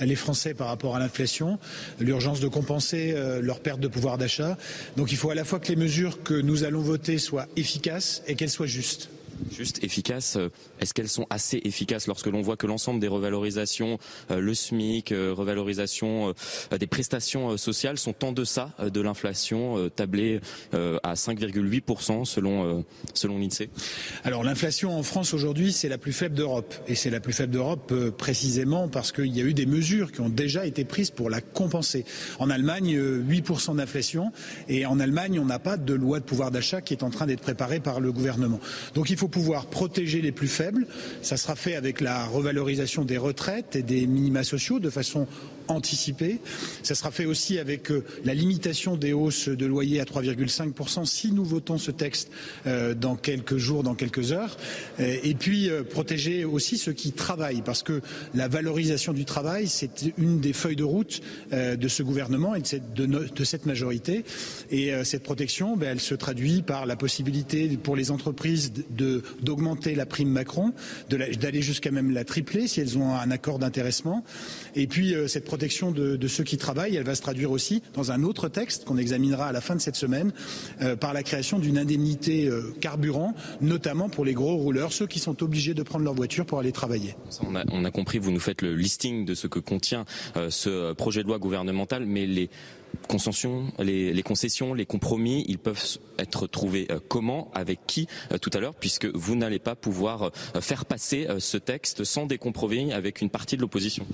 les 0.00 0.14
Français 0.14 0.54
par 0.54 0.68
rapport 0.68 0.96
à 0.96 0.98
l'inflation, 0.98 1.58
l'urgence 1.98 2.40
de 2.40 2.48
compenser 2.48 3.14
leur 3.40 3.60
perte 3.60 3.80
de 3.80 3.88
pouvoir 3.88 4.18
d'achat. 4.18 4.56
Donc 4.96 5.12
il 5.12 5.16
faut 5.16 5.30
à 5.30 5.34
la 5.34 5.44
fois 5.44 5.58
que 5.58 5.68
les 5.68 5.76
mesures 5.76 6.22
que 6.22 6.34
nous 6.34 6.64
allons 6.64 6.82
voter 6.82 7.18
soient 7.18 7.46
efficaces 7.56 8.22
et 8.30 8.36
qu'elle 8.36 8.50
soit 8.50 8.66
juste 8.66 9.10
juste 9.50 9.82
efficaces. 9.84 10.36
Euh, 10.36 10.48
est-ce 10.80 10.94
qu'elles 10.94 11.08
sont 11.08 11.26
assez 11.30 11.60
efficaces 11.64 12.06
lorsque 12.06 12.26
l'on 12.26 12.40
voit 12.40 12.56
que 12.56 12.66
l'ensemble 12.66 13.00
des 13.00 13.08
revalorisations, 13.08 13.98
euh, 14.30 14.40
le 14.40 14.54
SMIC, 14.54 15.12
euh, 15.12 15.32
revalorisation 15.32 16.34
des 16.78 16.86
prestations 16.86 17.56
sociales 17.56 17.98
sont 17.98 18.24
en 18.24 18.32
deçà 18.32 18.70
de 18.82 19.00
l'inflation 19.00 19.88
tablée 19.90 20.40
à 20.72 21.14
5,8% 21.14 22.24
selon 22.24 22.84
selon 23.14 23.38
l'INSEE? 23.38 23.70
Alors 24.24 24.42
l'inflation 24.44 24.96
en 24.96 25.02
France 25.02 25.34
aujourd'hui 25.34 25.72
c'est 25.72 25.88
la 25.88 25.98
plus 25.98 26.12
faible 26.12 26.34
d'Europe 26.34 26.74
et 26.86 26.94
c'est 26.94 27.10
la 27.10 27.20
plus 27.20 27.32
faible 27.32 27.52
d'Europe 27.52 27.92
précisément 28.16 28.88
parce 28.88 29.12
qu'il 29.12 29.34
y 29.34 29.40
a 29.40 29.44
eu 29.44 29.54
des 29.54 29.66
mesures 29.66 30.12
qui 30.12 30.20
ont 30.20 30.28
déjà 30.28 30.66
été 30.66 30.84
prises 30.84 31.10
pour 31.10 31.30
la 31.30 31.40
compenser. 31.40 32.04
En 32.38 32.50
Allemagne 32.50 32.98
8% 32.98 33.76
d'inflation 33.76 34.32
et 34.68 34.86
en 34.86 35.00
Allemagne 35.00 35.38
on 35.38 35.46
n'a 35.46 35.58
pas 35.58 35.76
de 35.76 35.94
loi 35.94 36.20
de 36.20 36.24
pouvoir 36.24 36.50
d'achat 36.50 36.80
qui 36.80 36.94
est 36.94 37.02
en 37.02 37.10
train 37.10 37.26
d'être 37.26 37.42
préparée 37.42 37.80
par 37.80 38.00
le 38.00 38.12
gouvernement. 38.12 38.60
Donc 38.94 39.10
il 39.10 39.16
faut 39.16 39.28
pouvoir 39.30 39.66
protéger 39.66 40.20
les 40.20 40.32
plus 40.32 40.48
faibles. 40.48 40.86
Ça 41.22 41.36
sera 41.36 41.56
fait 41.56 41.74
avec 41.74 42.00
la 42.00 42.26
revalorisation 42.26 43.04
des 43.04 43.18
retraites 43.18 43.76
et 43.76 43.82
des 43.82 44.06
minima 44.06 44.44
sociaux 44.44 44.78
de 44.78 44.90
façon 44.90 45.26
anticipée. 45.70 46.40
Ça 46.82 46.94
sera 46.94 47.10
fait 47.10 47.24
aussi 47.24 47.58
avec 47.58 47.90
euh, 47.90 48.04
la 48.24 48.34
limitation 48.34 48.96
des 48.96 49.12
hausses 49.12 49.48
de 49.48 49.66
loyer 49.66 50.00
à 50.00 50.04
3,5% 50.04 51.06
si 51.06 51.32
nous 51.32 51.44
votons 51.44 51.78
ce 51.78 51.90
texte 51.90 52.30
euh, 52.66 52.94
dans 52.94 53.16
quelques 53.16 53.56
jours, 53.56 53.82
dans 53.82 53.94
quelques 53.94 54.32
heures. 54.32 54.56
Euh, 54.98 55.16
et 55.22 55.34
puis 55.34 55.70
protéger 55.90 56.44
aussi 56.44 56.78
ceux 56.78 56.92
qui 56.92 57.12
travaillent 57.12 57.62
parce 57.62 57.82
que 57.82 58.00
la 58.34 58.48
valorisation 58.48 59.12
du 59.12 59.24
travail, 59.24 59.68
c'est 59.68 60.12
une 60.18 60.40
des 60.40 60.52
feuilles 60.52 60.76
de 60.76 60.84
route 60.84 61.20
de 61.52 61.88
ce 61.88 62.02
gouvernement 62.02 62.54
et 62.54 62.60
de 62.60 63.44
cette, 63.44 63.66
majorité. 63.66 64.24
Et 64.70 64.92
cette 65.04 65.22
protection, 65.22 65.76
ben, 65.76 65.90
elle 65.92 66.00
se 66.00 66.14
traduit 66.14 66.62
par 66.62 66.86
la 66.86 66.96
possibilité 66.96 67.68
pour 67.76 67.96
les 67.96 68.10
entreprises 68.10 68.72
d'augmenter 69.42 69.94
la 69.94 70.06
prime 70.06 70.30
Macron, 70.30 70.72
d'aller 71.08 71.62
jusqu'à 71.62 71.90
même 71.90 72.10
la 72.10 72.24
tripler 72.24 72.66
si 72.66 72.80
elles 72.80 72.98
ont 72.98 73.14
un 73.14 73.30
accord 73.30 73.58
d'intéressement. 73.58 74.24
Et 74.74 74.86
puis 74.86 75.14
cette 75.26 75.44
protection 75.44 75.59
protection 75.60 75.90
de, 75.90 76.26
ceux 76.26 76.42
qui 76.42 76.56
travaillent, 76.56 76.96
elle 76.96 77.04
va 77.04 77.14
se 77.14 77.20
traduire 77.20 77.50
aussi 77.50 77.82
dans 77.92 78.12
un 78.12 78.22
autre 78.22 78.48
texte 78.48 78.86
qu'on 78.86 78.96
examinera 78.96 79.48
à 79.48 79.52
la 79.52 79.60
fin 79.60 79.74
de 79.74 79.80
cette 79.82 79.94
semaine 79.94 80.32
euh, 80.80 80.96
par 80.96 81.12
la 81.12 81.22
création 81.22 81.58
d'une 81.58 81.76
indemnité 81.76 82.46
euh, 82.46 82.74
carburant, 82.80 83.34
notamment 83.60 84.08
pour 84.08 84.24
les 84.24 84.32
gros 84.32 84.56
rouleurs, 84.56 84.90
ceux 84.90 85.06
qui 85.06 85.18
sont 85.18 85.42
obligés 85.42 85.74
de 85.74 85.82
prendre 85.82 86.06
leur 86.06 86.14
voiture 86.14 86.46
pour 86.46 86.60
aller 86.60 86.72
travailler. 86.72 87.14
On 87.42 87.84
a, 87.84 87.90
compris, 87.90 88.18
vous 88.18 88.30
nous 88.30 88.40
faites 88.40 88.62
le 88.62 88.74
listing 88.74 89.26
de 89.26 89.34
ce 89.34 89.48
que 89.48 89.58
contient 89.58 90.06
euh, 90.38 90.48
ce 90.48 90.94
projet 90.94 91.22
de 91.22 91.28
loi 91.28 91.38
gouvernemental, 91.38 92.06
mais 92.06 92.24
les 92.24 92.48
les, 93.78 94.22
concessions, 94.22 94.74
les 94.74 94.86
compromis, 94.86 95.44
ils 95.48 95.58
peuvent 95.58 95.98
être 96.18 96.46
trouvés 96.46 96.86
euh, 96.90 96.98
comment, 97.08 97.50
avec 97.54 97.80
qui 97.86 98.06
euh, 98.32 98.38
tout 98.38 98.50
à 98.52 98.60
l'heure, 98.60 98.74
puisque 98.74 99.06
vous 99.06 99.34
n'allez 99.34 99.58
pas 99.58 99.74
pouvoir 99.74 100.24
euh, 100.24 100.60
faire 100.60 100.84
passer 100.84 101.26
ce 101.38 101.56
texte 101.56 102.04
sans 102.04 102.26
des 102.26 102.38
compromis 102.38 102.92
avec 102.92 103.20
une 103.20 103.30
partie 103.30 103.56
de 103.56 103.60
l'opposition. 103.60 104.06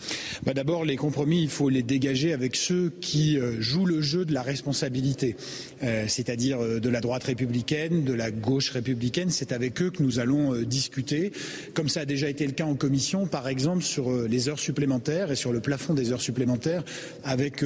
Bah 0.45 0.55
D'abord, 0.55 0.85
les 0.85 0.97
compromis, 0.97 1.43
il 1.43 1.49
faut 1.49 1.69
les 1.69 1.83
dégager 1.83 2.33
avec 2.33 2.57
ceux 2.57 2.93
qui 3.01 3.39
jouent 3.59 3.87
le 3.87 4.01
jeu 4.01 4.25
de 4.25 4.33
la 4.33 4.43
responsabilité, 4.43 5.37
c'est-à-dire 5.81 6.59
de 6.59 6.89
la 6.89 7.01
droite 7.01 7.25
républicaine, 7.25 8.05
de 8.05 8.13
la 8.13 8.31
gauche 8.31 8.71
républicaine. 8.71 9.31
C'est 9.31 9.53
avec 9.53 9.81
eux 9.83 9.91
que 9.91 10.03
nous 10.03 10.19
allons 10.19 10.55
discuter, 10.63 11.33
comme 11.75 11.89
ça 11.89 12.01
a 12.01 12.05
déjà 12.05 12.29
été 12.29 12.47
le 12.47 12.53
cas 12.53 12.65
en 12.65 12.75
commission, 12.75 13.27
par 13.27 13.49
exemple 13.49 13.83
sur 13.83 14.11
les 14.11 14.49
heures 14.49 14.59
supplémentaires 14.59 15.31
et 15.31 15.37
sur 15.37 15.53
le 15.53 15.61
plafond 15.61 15.95
des 15.95 16.13
heures 16.13 16.21
supplémentaires 16.21 16.85
avec 17.25 17.63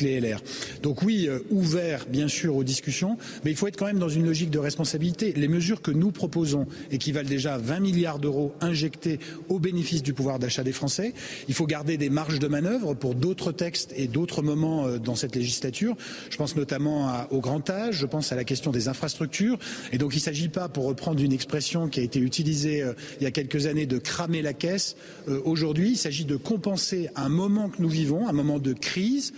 les 0.00 0.20
LR. 0.20 0.40
Donc 0.82 1.02
oui, 1.02 1.26
euh, 1.28 1.40
ouvert 1.50 2.06
bien 2.08 2.28
sûr 2.28 2.56
aux 2.56 2.64
discussions, 2.64 3.16
mais 3.44 3.50
il 3.50 3.56
faut 3.56 3.66
être 3.66 3.76
quand 3.76 3.86
même 3.86 3.98
dans 3.98 4.08
une 4.08 4.24
logique 4.24 4.50
de 4.50 4.58
responsabilité. 4.58 5.32
Les 5.36 5.48
mesures 5.48 5.82
que 5.82 5.90
nous 5.90 6.10
proposons 6.10 6.66
et 6.90 6.98
qui 6.98 7.12
valent 7.12 7.28
déjà 7.28 7.58
20 7.58 7.80
milliards 7.80 8.18
d'euros 8.18 8.54
injectés 8.60 9.18
au 9.48 9.58
bénéfice 9.58 10.02
du 10.02 10.12
pouvoir 10.12 10.38
d'achat 10.38 10.64
des 10.64 10.72
Français, 10.72 11.14
il 11.48 11.54
faut 11.54 11.66
garder 11.66 11.96
des 11.96 12.10
marges 12.10 12.38
de 12.38 12.48
manœuvre 12.48 12.94
pour 12.94 13.14
d'autres 13.14 13.52
textes 13.52 13.92
et 13.96 14.06
d'autres 14.06 14.42
moments 14.42 14.86
euh, 14.86 14.98
dans 14.98 15.14
cette 15.16 15.36
législature. 15.36 15.96
Je 16.30 16.36
pense 16.36 16.56
notamment 16.56 17.26
au 17.30 17.40
grand 17.40 17.68
âge, 17.70 17.96
je 17.96 18.06
pense 18.06 18.32
à 18.32 18.36
la 18.36 18.44
question 18.44 18.70
des 18.70 18.88
infrastructures. 18.88 19.58
Et 19.92 19.98
donc 19.98 20.14
il 20.14 20.18
ne 20.18 20.22
s'agit 20.22 20.48
pas, 20.48 20.68
pour 20.68 20.84
reprendre 20.84 21.22
une 21.22 21.32
expression 21.32 21.88
qui 21.88 22.00
a 22.00 22.02
été 22.02 22.18
utilisée 22.18 22.82
euh, 22.82 22.92
il 23.20 23.24
y 23.24 23.26
a 23.26 23.30
quelques 23.30 23.66
années, 23.66 23.86
de 23.86 23.98
cramer 23.98 24.42
la 24.42 24.52
caisse. 24.52 24.96
Aujourd'hui, 25.44 25.90
il 25.92 25.96
s'agit 25.96 26.24
de 26.24 26.36
compenser 26.36 27.08
un 27.16 27.28
moment 27.28 27.68
que 27.68 27.80
nous 27.80 27.88
vivons, 27.88 28.28
un 28.28 28.32
moment 28.32 28.58
de 28.58 28.72
crise 28.72 29.32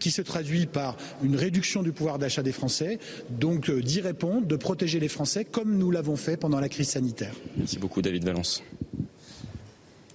qui 0.00 0.10
se 0.10 0.22
traduit 0.22 0.47
par 0.66 0.96
une 1.22 1.36
réduction 1.36 1.82
du 1.82 1.92
pouvoir 1.92 2.18
d'achat 2.18 2.42
des 2.42 2.52
Français, 2.52 2.98
donc 3.30 3.70
euh, 3.70 3.82
d'y 3.82 4.00
répondre, 4.00 4.46
de 4.46 4.56
protéger 4.56 5.00
les 5.00 5.08
Français 5.08 5.44
comme 5.44 5.76
nous 5.76 5.90
l'avons 5.90 6.16
fait 6.16 6.36
pendant 6.36 6.60
la 6.60 6.68
crise 6.68 6.88
sanitaire. 6.88 7.34
Merci 7.56 7.78
beaucoup 7.78 8.02
David 8.02 8.24
Valence. 8.24 8.62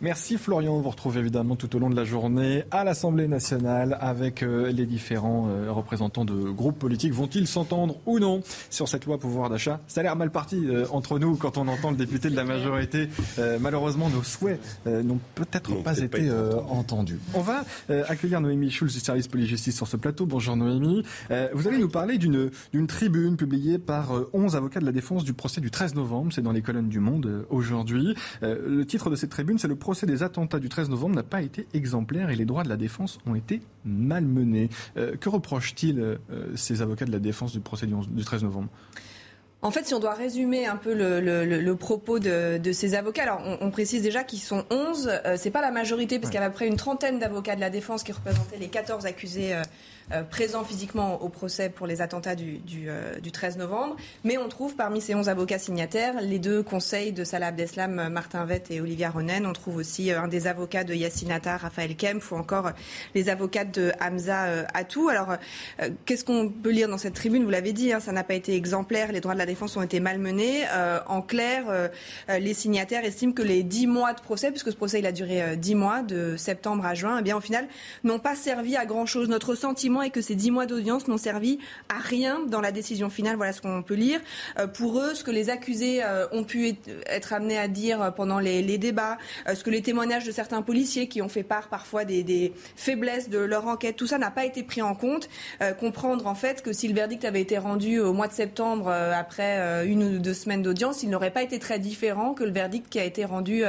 Merci 0.03 0.37
Florian. 0.37 0.73
On 0.73 0.81
vous 0.81 0.89
retrouve 0.89 1.17
évidemment 1.17 1.55
tout 1.55 1.73
au 1.77 1.79
long 1.79 1.89
de 1.89 1.95
la 1.95 2.03
journée 2.03 2.65
à 2.71 2.83
l'Assemblée 2.83 3.29
nationale 3.29 3.97
avec 4.01 4.43
euh, 4.43 4.69
les 4.69 4.85
différents 4.85 5.47
euh, 5.47 5.71
représentants 5.71 6.25
de 6.25 6.33
groupes 6.33 6.77
politiques. 6.77 7.13
Vont-ils 7.13 7.47
s'entendre 7.47 7.95
ou 8.05 8.19
non 8.19 8.41
sur 8.69 8.89
cette 8.89 9.05
loi 9.05 9.17
pouvoir 9.17 9.49
d'achat? 9.49 9.79
Ça 9.87 10.01
a 10.01 10.03
l'air 10.03 10.17
mal 10.17 10.29
parti 10.29 10.61
euh, 10.67 10.85
entre 10.91 11.19
nous 11.19 11.37
quand 11.37 11.57
on 11.57 11.69
entend 11.69 11.89
le 11.89 11.95
député 11.95 12.29
de 12.29 12.35
la 12.35 12.43
majorité. 12.43 13.07
malheureusement, 13.61 14.09
nos 14.09 14.23
souhaits 14.23 14.59
n'ont 14.85 15.21
peut-être 15.35 15.81
pas 15.83 15.97
été 15.97 16.29
entendus. 16.67 17.19
On 17.33 17.39
va 17.39 17.63
accueillir 18.09 18.41
Noémie 18.41 18.71
Schulz 18.71 18.93
du 18.93 18.99
service 18.99 19.29
police-justice 19.29 19.75
sur 19.77 19.87
ce 19.87 19.95
plateau. 19.95 20.25
Bonjour 20.25 20.57
Noémie. 20.57 21.03
vous 21.53 21.67
allez 21.67 21.77
nous 21.77 21.87
parler 21.87 22.17
d'une 22.17 22.87
tribune 22.87 23.37
publiée 23.37 23.77
par 23.77 24.11
11 24.33 24.57
avocats 24.57 24.81
de 24.81 24.85
la 24.85 24.91
défense 24.91 25.23
du 25.23 25.31
procès 25.31 25.61
du 25.61 25.71
13 25.71 25.95
novembre. 25.95 26.33
C'est 26.33 26.41
dans 26.41 26.51
les 26.51 26.61
colonnes 26.61 26.89
du 26.89 26.99
Monde 26.99 27.45
aujourd'hui. 27.49 28.15
le 28.41 28.83
titre 28.83 29.09
de 29.09 29.15
cette 29.15 29.29
tribune, 29.29 29.57
c'est 29.57 29.69
le 29.69 29.75
procès 29.75 29.92
procès 29.93 30.07
des 30.07 30.23
attentats 30.23 30.57
du 30.57 30.69
13 30.69 30.89
novembre 30.89 31.13
n'a 31.13 31.21
pas 31.21 31.43
été 31.43 31.67
exemplaire 31.75 32.31
et 32.31 32.35
les 32.35 32.45
droits 32.45 32.63
de 32.63 32.69
la 32.69 32.77
défense 32.77 33.19
ont 33.27 33.35
été 33.35 33.61
malmenés. 33.85 34.71
Euh, 34.97 35.15
que 35.15 35.29
reprochent-ils 35.29 35.99
euh, 35.99 36.17
ces 36.55 36.81
avocats 36.81 37.05
de 37.05 37.11
la 37.11 37.19
défense 37.19 37.51
du 37.51 37.59
procès 37.59 37.85
du, 37.85 38.23
13 38.25 38.41
novembre? 38.41 38.69
En 39.61 39.69
fait, 39.69 39.85
si 39.85 39.93
on 39.93 39.99
doit 39.99 40.15
résumer 40.15 40.65
un 40.65 40.77
peu 40.77 40.95
le, 40.95 41.73
propos 41.75 42.17
de, 42.17 42.59
ces 42.73 42.95
avocats, 42.95 43.21
alors 43.21 43.59
on, 43.61 43.69
précise 43.69 44.01
déjà 44.01 44.23
qu'ils 44.23 44.39
sont 44.39 44.65
11, 44.71 45.09
euh, 45.25 45.35
c'est 45.37 45.51
pas 45.51 45.61
la 45.61 45.69
majorité, 45.69 46.17
parce 46.17 46.31
qu'il 46.31 46.39
y 46.39 46.43
a 46.43 46.47
à 46.47 46.49
peu 46.49 46.55
près 46.55 46.67
une 46.67 46.75
trentaine 46.75 47.19
d'avocats 47.19 47.55
de 47.55 47.61
la 47.61 47.69
défense 47.69 48.01
qui 48.01 48.13
représentaient 48.13 48.57
les 48.57 48.69
14 48.69 49.05
accusés 49.05 49.53
euh, 49.53 49.61
présents 50.29 50.63
physiquement 50.63 51.21
au 51.21 51.29
procès 51.29 51.69
pour 51.69 51.87
les 51.87 52.01
attentats 52.01 52.35
du, 52.35 52.59
du, 52.59 53.31
13 53.31 53.55
euh, 53.55 53.59
novembre. 53.59 53.95
Mais 54.23 54.37
on 54.37 54.49
trouve 54.49 54.75
parmi 54.75 55.01
ces 55.01 55.15
11 55.15 55.29
avocats 55.29 55.59
signataires 55.59 56.21
les 56.21 56.39
deux 56.39 56.63
conseils 56.63 57.11
de 57.13 57.23
Salah 57.23 57.47
Abdeslam, 57.47 58.09
Martin 58.09 58.45
Vett 58.45 58.69
et 58.71 58.81
Olivia 58.81 59.09
Ronen. 59.09 59.45
On 59.45 59.53
trouve 59.53 59.77
aussi 59.77 60.11
euh, 60.11 60.21
un 60.21 60.27
des 60.27 60.47
avocats 60.47 60.83
de 60.83 60.93
Yassine 60.93 61.31
Attar, 61.31 61.61
Raphaël 61.61 61.95
Kempf, 61.95 62.31
ou 62.31 62.35
encore 62.35 62.71
les 63.15 63.29
avocats 63.29 63.65
de 63.65 63.91
Hamza 64.01 64.65
Atou. 64.73 65.09
Alors, 65.09 65.37
qu'est-ce 66.05 66.25
qu'on 66.25 66.49
peut 66.49 66.71
lire 66.71 66.87
dans 66.87 66.97
cette 66.97 67.13
tribune? 67.13 67.43
Vous 67.43 67.49
l'avez 67.49 67.73
dit, 67.73 67.93
hein, 67.93 67.99
ça 67.99 68.11
n'a 68.11 68.23
pas 68.23 68.33
été 68.33 68.55
exemplaire. 68.55 69.11
Les 69.11 69.21
droits 69.21 69.33
de 69.33 69.39
la 69.39 69.45
défense 69.45 69.75
ont 69.77 69.81
été 69.81 69.99
malmenés. 69.99 70.65
en 71.07 71.21
clair, 71.21 71.89
les 72.29 72.53
signataires 72.53 73.05
estiment 73.05 73.33
que 73.33 73.41
les 73.41 73.63
10 73.63 73.87
mois 73.87 74.13
de 74.13 74.21
procès, 74.21 74.51
puisque 74.51 74.71
ce 74.71 74.75
procès 74.75 74.99
il 74.99 75.05
a 75.05 75.11
duré 75.11 75.55
10 75.57 75.75
mois, 75.75 76.01
de 76.01 76.35
septembre 76.37 76.85
à 76.85 76.93
juin, 76.93 77.17
eh 77.19 77.23
bien, 77.23 77.37
au 77.37 77.41
final, 77.41 77.67
n'ont 78.03 78.19
pas 78.19 78.35
servi 78.35 78.75
à 78.75 78.85
grand-chose. 78.85 79.29
Notre 79.29 79.55
sentiment 79.55 79.92
et 80.01 80.09
que 80.09 80.21
ces 80.21 80.35
dix 80.35 80.51
mois 80.51 80.65
d'audience 80.65 81.07
n'ont 81.07 81.17
servi 81.17 81.59
à 81.89 81.99
rien 81.99 82.41
dans 82.47 82.61
la 82.61 82.71
décision 82.71 83.09
finale. 83.09 83.35
Voilà 83.35 83.53
ce 83.53 83.61
qu'on 83.61 83.83
peut 83.83 83.93
lire. 83.93 84.19
Euh, 84.59 84.67
pour 84.67 84.99
eux, 84.99 85.13
ce 85.13 85.23
que 85.23 85.31
les 85.31 85.49
accusés 85.49 86.03
euh, 86.03 86.25
ont 86.31 86.43
pu 86.43 86.75
être 87.07 87.33
amenés 87.33 87.57
à 87.57 87.67
dire 87.67 88.13
pendant 88.15 88.39
les, 88.39 88.77
débats, 88.77 89.17
ce 89.53 89.63
que 89.63 89.69
les 89.69 89.81
témoignages 89.81 90.25
de 90.25 90.31
certains 90.31 90.61
policiers 90.61 91.07
qui 91.07 91.21
ont 91.21 91.29
fait 91.29 91.43
part 91.43 91.69
parfois 91.69 92.05
des, 92.05 92.53
faiblesses 92.75 93.29
de 93.29 93.37
leur 93.37 93.67
enquête, 93.67 93.95
tout 93.95 94.07
ça 94.07 94.17
n'a 94.17 94.31
pas 94.31 94.45
été 94.45 94.63
pris 94.63 94.81
en 94.81 94.95
compte. 94.95 95.29
comprendre 95.79 96.27
en 96.27 96.35
fait 96.35 96.61
que 96.61 96.73
si 96.73 96.87
le 96.87 96.93
verdict 96.93 97.25
avait 97.25 97.41
été 97.41 97.57
rendu 97.57 97.99
au 97.99 98.13
mois 98.13 98.27
de 98.27 98.33
septembre 98.33 98.89
après 98.89 99.85
une 99.85 100.03
ou 100.03 100.19
deux 100.19 100.33
semaines 100.33 100.63
d'audience, 100.63 101.03
il 101.03 101.09
n'aurait 101.09 101.31
pas 101.31 101.43
été 101.43 101.59
très 101.59 101.79
différent 101.79 102.33
que 102.33 102.43
le 102.43 102.51
verdict 102.51 102.89
qui 102.89 102.99
a 102.99 103.03
été 103.03 103.25
rendu 103.25 103.63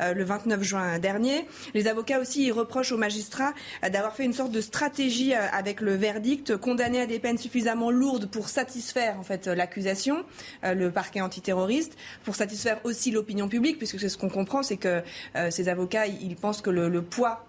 le 0.00 0.24
29 0.24 0.62
juin 0.62 0.98
dernier. 0.98 1.46
Les 1.74 1.88
avocats 1.88 2.20
aussi 2.20 2.50
reprochent 2.50 2.92
aux 2.92 2.98
magistrats 2.98 3.52
d'avoir 3.82 4.14
fait 4.14 4.24
une 4.24 4.32
sorte 4.32 4.52
de 4.52 4.60
stratégie 4.60 5.34
euh, 5.34 5.46
avec 5.66 5.80
le 5.80 5.96
verdict, 5.96 6.56
condamné 6.56 7.00
à 7.00 7.06
des 7.06 7.18
peines 7.18 7.38
suffisamment 7.38 7.90
lourdes 7.90 8.26
pour 8.26 8.48
satisfaire 8.48 9.18
en 9.18 9.24
fait 9.24 9.48
l'accusation, 9.48 10.24
euh, 10.62 10.74
le 10.74 10.92
parquet 10.92 11.20
antiterroriste, 11.20 11.96
pour 12.22 12.36
satisfaire 12.36 12.78
aussi 12.84 13.10
l'opinion 13.10 13.48
publique, 13.48 13.76
puisque 13.76 13.98
c'est 13.98 14.08
ce 14.08 14.16
qu'on 14.16 14.28
comprend, 14.28 14.62
c'est 14.62 14.76
que 14.76 15.02
euh, 15.34 15.50
ces 15.50 15.68
avocats, 15.68 16.06
ils 16.06 16.36
pensent 16.36 16.62
que 16.62 16.70
le, 16.70 17.02
poids 17.02 17.44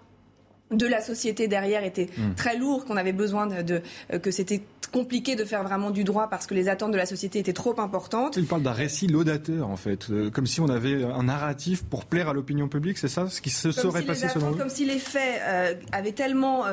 de 0.70 0.86
la 0.86 1.00
société 1.00 1.48
derrière 1.48 1.84
était 1.84 2.08
hmm. 2.16 2.34
très 2.34 2.56
lourd, 2.56 2.84
qu'on 2.84 2.96
avait 2.96 3.12
besoin 3.12 3.46
de, 3.46 3.82
que 4.18 4.30
c'était 4.30 4.62
compliqué 4.92 5.36
de 5.36 5.44
faire 5.44 5.62
vraiment 5.62 5.90
du 5.90 6.02
droit 6.04 6.28
parce 6.28 6.46
que 6.46 6.54
les 6.54 6.68
attentes 6.68 6.92
de 6.92 6.96
la 6.96 7.06
société 7.06 7.38
étaient 7.38 7.52
trop 7.52 7.78
importantes. 7.78 8.36
Il 8.36 8.46
parle 8.46 8.62
d'un 8.62 8.72
récit 8.72 9.06
laudateur 9.06 9.68
en 9.68 9.76
fait, 9.76 10.06
comme 10.32 10.46
si 10.46 10.60
on 10.60 10.68
avait 10.68 11.04
un 11.04 11.24
narratif 11.24 11.84
pour 11.84 12.06
plaire 12.06 12.28
à 12.28 12.32
l'opinion 12.32 12.68
publique, 12.68 12.96
c'est 12.96 13.08
ça 13.08 13.28
ce 13.28 13.40
qui 13.40 13.50
se 13.50 13.70
serait 13.70 14.02
passé 14.02 14.28
selon 14.28 14.54
Comme 14.54 14.70
si 14.70 14.86
les 14.86 14.98
faits 14.98 15.42
avaient 15.92 16.12
tellement 16.12 16.64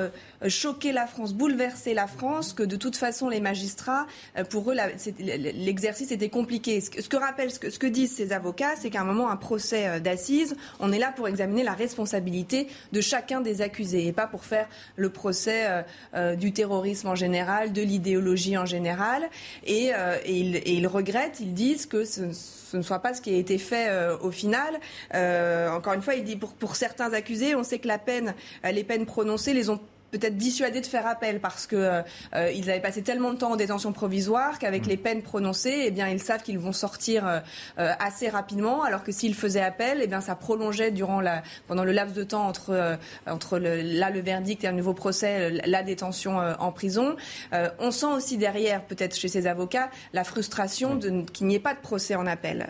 choqué 0.48 0.92
la 0.92 1.08
France, 1.08 1.34
bouleversé 1.34 1.94
la 1.94 2.08
France, 2.08 2.54
que 2.54 2.64
de 2.64 2.76
toute 2.76 2.96
façon 2.96 3.30
les 3.30 3.40
magistrats, 3.40 4.08
euh, 4.38 4.44
pour 4.44 4.72
eux, 4.72 4.76
l'exercice 5.10 6.12
était 6.12 6.30
compliqué. 6.30 6.82
Ce 6.82 6.90
que, 6.90 7.18
rappellent, 7.18 7.52
ce 7.52 7.60
que, 7.60 7.88
disent 7.88 8.16
ces 8.16 8.32
avocats, 8.32 8.76
c'est 8.76 8.90
qu'à 8.90 9.02
un 9.02 9.06
moment, 9.06 9.30
un 9.30 9.36
procès 9.36 9.88
euh, 9.88 10.00
d'assises, 10.00 10.56
on 10.80 10.92
est 10.92 11.00
là 11.00 11.12
pour 11.16 11.28
examiner 11.28 11.64
la 11.64 11.74
responsabilité 11.74 12.68
de 12.92 13.02
chacun 13.02 13.42
des 13.42 13.62
accusés 13.62 13.85
et 13.94 14.12
pas 14.12 14.28
pour 14.28 14.46
faire 14.46 14.68
le 14.96 15.10
procès 15.10 15.84
euh, 16.16 16.36
du 16.36 16.54
terrorisme 16.54 17.10
en 17.10 17.16
général, 17.16 17.74
de 17.74 17.82
l'idéologie 17.82 18.58
en 18.58 18.66
général. 18.66 19.30
Et, 19.66 19.92
ils, 20.26 20.88
regrettent, 20.88 21.40
ils 21.40 21.54
disent 21.54 21.86
que 21.86 22.06
ce, 22.06 22.22
ne 22.76 22.82
soit 22.82 23.00
pas 23.00 23.14
ce 23.14 23.22
qui 23.22 23.34
a 23.34 23.38
été 23.38 23.58
fait 23.58 23.90
au 24.22 24.32
final. 24.32 24.76
encore 25.12 25.94
une 25.94 26.02
fois, 26.02 26.16
il 26.16 26.24
dit 26.24 26.36
pour, 26.36 26.54
pour 26.54 26.76
certains 26.76 27.14
accusés, 27.14 27.56
on 27.56 27.64
sait 27.64 27.80
que 27.80 27.88
la 27.88 28.00
peine, 28.00 28.34
les 28.64 28.84
peines 28.84 29.06
prononcées 29.06 29.54
les 29.54 29.70
ont 29.70 29.80
peut-être 30.12 30.38
dissuadés 30.38 30.82
de 30.82 30.86
faire 30.86 31.08
appel 31.08 31.40
parce 31.40 31.68
que 31.68 31.76
euh, 31.76 32.52
ils 32.52 32.70
avaient 32.70 32.82
passé 32.82 33.02
tellement 33.02 33.34
de 33.34 33.38
temps 33.38 33.52
en 33.52 33.56
détention 33.56 33.92
provisoire 33.92 34.60
qu'avec 34.60 34.86
mm. 34.86 34.90
les 34.90 34.98
peines 34.98 35.22
prononcées, 35.22 35.84
eh 35.86 35.92
bien 35.92 36.08
ils 36.08 36.22
savent 36.22 36.42
qu'ils 36.42 36.60
vont 36.60 36.72
sortir 36.72 37.28
euh, 37.28 37.40
euh, 37.80 37.92
assez 38.00 38.30
rapidement, 38.30 38.84
alors 38.84 39.04
que 39.04 39.12
s'ils 39.12 39.36
faisaient 39.36 39.62
appel, 39.62 40.00
eh 40.02 40.08
bien 40.08 40.22
ça 40.22 40.36
prolongeait 40.36 40.92
durant 40.92 41.22
la 41.22 41.44
pendant 41.68 41.84
le 41.84 41.92
laps 41.92 42.16
de 42.16 42.24
temps 42.24 42.48
entre 42.48 42.98
entre 43.28 43.60
le, 43.60 43.82
là 43.82 44.10
le 44.10 44.22
verdict 44.22 44.64
et 44.64 44.68
un 44.68 44.72
nouveau 44.72 44.94
procès, 44.94 45.52
la 45.66 45.84
détention 45.84 46.38
en 46.38 46.72
prison. 46.72 47.16
on 47.80 47.92
sent 47.92 48.06
aussi 48.08 48.38
derrière, 48.38 48.84
peut-être 48.84 49.16
chez 49.16 49.28
ces 49.28 49.48
avocats, 49.48 49.90
la 50.14 50.24
frustration 50.24 50.96
de 50.96 51.22
qu'il 51.32 51.48
n'y 51.48 51.56
ait 51.56 51.60
pas 51.60 51.74
de 51.74 51.80
procès 51.80 52.16
en 52.16 52.26
appel. 52.26 52.68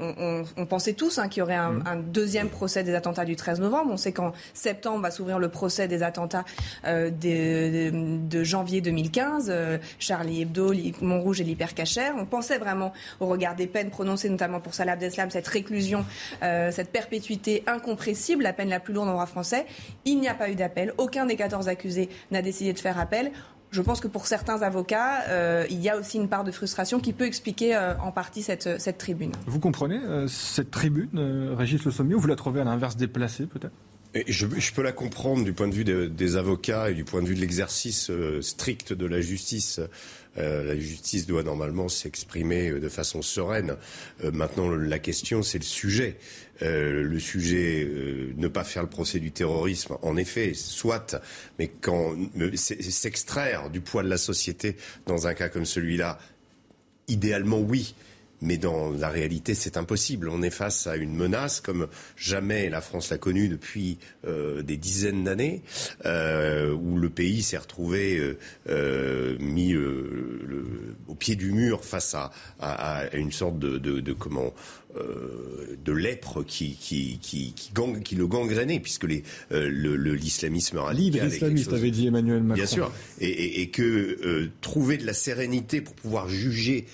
On, 0.00 0.44
on, 0.56 0.66
pensait 0.66 0.92
tous 0.92 1.18
hein, 1.18 1.28
qu'il 1.28 1.40
y 1.40 1.42
aurait 1.42 1.54
un, 1.54 1.72
mm. 1.72 1.84
un, 1.86 1.96
deuxième 1.96 2.48
procès 2.48 2.82
des 2.82 2.94
attentats 2.94 3.24
du 3.24 3.36
13 3.36 3.60
novembre. 3.60 3.90
On 3.92 3.96
sait 3.96 4.12
qu'en 4.12 4.32
septembre 4.54 5.00
va 5.00 5.10
s'ouvrir 5.10 5.38
le 5.38 5.48
procès 5.48 5.88
des 5.88 6.02
attentats 6.02 6.44
euh, 6.84 7.10
de, 7.10 8.44
janvier 8.44 8.80
2015, 8.80 9.48
euh, 9.50 9.78
Charlie 9.98 10.42
Hebdo, 10.42 10.72
Montrouge 11.00 11.40
et 11.40 11.44
l'hypercachère. 11.44 12.14
On 12.18 12.24
pensait 12.24 12.58
vraiment, 12.58 12.92
au 13.20 13.26
regard 13.26 13.56
des 13.56 13.66
peines 13.66 13.90
prononcées, 13.90 14.28
notamment 14.28 14.60
pour 14.60 14.74
Salah 14.74 14.92
Abdeslam, 14.92 15.30
cette 15.30 15.48
réclusion, 15.48 16.04
euh, 16.42 16.70
cette 16.70 16.90
perpétuité 16.90 17.62
incompressible, 17.66 18.42
la 18.42 18.52
peine 18.52 18.68
la 18.68 18.80
plus 18.80 18.94
lourde 18.94 19.08
en 19.08 19.12
droit 19.12 19.26
français. 19.26 19.66
Il 20.04 20.20
n'y 20.20 20.28
a 20.28 20.34
pas 20.34 20.50
eu 20.50 20.54
d'appel. 20.54 20.92
Aucun 20.98 21.26
des 21.26 21.36
14 21.36 21.68
accusés 21.68 22.08
n'a 22.30 22.42
décidé 22.42 22.72
de 22.72 22.78
faire 22.78 22.98
appel. 22.98 23.32
Je 23.72 23.82
pense 23.82 24.00
que 24.00 24.08
pour 24.08 24.26
certains 24.26 24.62
avocats, 24.62 25.24
il 25.68 25.80
y 25.82 25.90
a 25.90 25.96
aussi 25.96 26.18
une 26.18 26.28
part 26.28 26.44
de 26.44 26.52
frustration 26.52 27.00
qui 27.00 27.12
peut 27.12 27.26
expliquer 27.26 27.76
en 28.00 28.12
partie 28.12 28.42
cette, 28.42 28.80
cette 28.80 28.96
tribune. 28.96 29.32
Vous 29.46 29.58
comprenez 29.58 29.98
cette 30.28 30.70
tribune, 30.70 31.52
Régis 31.58 31.84
Le 31.84 31.90
Sommier, 31.90 32.14
ou 32.14 32.20
vous 32.20 32.28
la 32.28 32.36
trouvez 32.36 32.60
à 32.60 32.64
l'inverse 32.64 32.96
déplacée 32.96 33.46
peut-être? 33.46 33.74
Je, 34.26 34.72
peux 34.72 34.82
la 34.82 34.92
comprendre 34.92 35.44
du 35.44 35.52
point 35.52 35.68
de 35.68 35.74
vue 35.74 35.84
des 35.84 36.36
avocats 36.36 36.90
et 36.90 36.94
du 36.94 37.04
point 37.04 37.22
de 37.22 37.28
vue 37.28 37.34
de 37.34 37.40
l'exercice 37.40 38.10
euh, 38.10 38.40
strict 38.42 38.92
de 38.92 39.06
la 39.06 39.20
justice. 39.20 39.80
Euh, 40.38 40.64
la 40.64 40.78
justice 40.78 41.26
doit 41.26 41.42
normalement 41.42 41.88
s'exprimer 41.88 42.70
euh, 42.70 42.80
de 42.80 42.88
façon 42.88 43.22
sereine. 43.22 43.76
maintenant, 44.32 44.68
la 44.68 44.98
question, 44.98 45.42
c'est 45.42 45.58
le 45.58 45.64
sujet. 45.64 46.18
le 46.60 47.18
sujet, 47.18 47.88
ne 48.36 48.48
pas 48.48 48.64
faire 48.64 48.82
le 48.82 48.88
procès 48.88 49.18
du 49.18 49.32
terrorisme, 49.32 49.96
en 50.02 50.16
effet, 50.16 50.52
soit, 50.54 51.16
mais 51.58 51.68
quand 51.68 52.14
s'extraire 52.54 53.70
du 53.70 53.80
poids 53.80 54.02
de 54.02 54.08
la 54.08 54.18
société 54.18 54.76
dans 55.06 55.26
un 55.26 55.34
cas 55.34 55.48
comme 55.48 55.66
celui-là, 55.66 56.18
idéalement 57.08 57.60
oui. 57.60 57.94
Mais 58.42 58.58
dans 58.58 58.90
la 58.90 59.08
réalité, 59.08 59.54
c'est 59.54 59.76
impossible. 59.76 60.28
On 60.28 60.42
est 60.42 60.50
face 60.50 60.86
à 60.86 60.96
une 60.96 61.14
menace 61.14 61.60
comme 61.60 61.88
jamais 62.16 62.68
la 62.68 62.80
France 62.80 63.10
l'a 63.10 63.18
connue 63.18 63.48
depuis 63.48 63.98
euh, 64.26 64.62
des 64.62 64.76
dizaines 64.76 65.24
d'années, 65.24 65.62
euh, 66.04 66.72
où 66.72 66.98
le 66.98 67.08
pays 67.08 67.42
s'est 67.42 67.56
retrouvé 67.56 68.18
euh, 68.18 68.38
euh 68.68 69.36
mis 69.38 69.72
euh, 69.72 70.40
le, 70.46 70.64
au 71.08 71.14
pied 71.14 71.36
du 71.36 71.52
mur 71.52 71.84
face 71.84 72.14
à, 72.14 72.30
à, 72.60 72.98
à 72.98 73.16
une 73.16 73.32
sorte 73.32 73.58
de, 73.58 73.78
de, 73.78 74.00
de 74.00 74.12
comment 74.12 74.52
de 75.84 75.92
lèpre 75.92 76.42
qui, 76.42 76.74
qui, 76.74 77.18
qui, 77.20 77.52
qui, 77.52 77.70
gang, 77.74 78.00
qui 78.02 78.14
le 78.14 78.26
gangrénait, 78.26 78.80
puisque 78.80 79.04
les, 79.04 79.24
l'islamisme 79.50 80.78
radical... 80.78 81.28
islamiste, 81.28 81.70
avait 81.74 81.90
dit 81.90 82.06
Emmanuel 82.06 82.42
Macron. 82.42 82.54
Bien 82.54 82.66
sûr. 82.66 82.90
Et, 83.20 83.28
et, 83.28 83.60
et 83.60 83.68
que 83.68 84.48
trouver 84.62 84.96
de 84.96 85.04
la 85.04 85.12
sérénité 85.12 85.82
pour 85.82 85.94
pouvoir 85.94 86.30
juger 86.30 86.86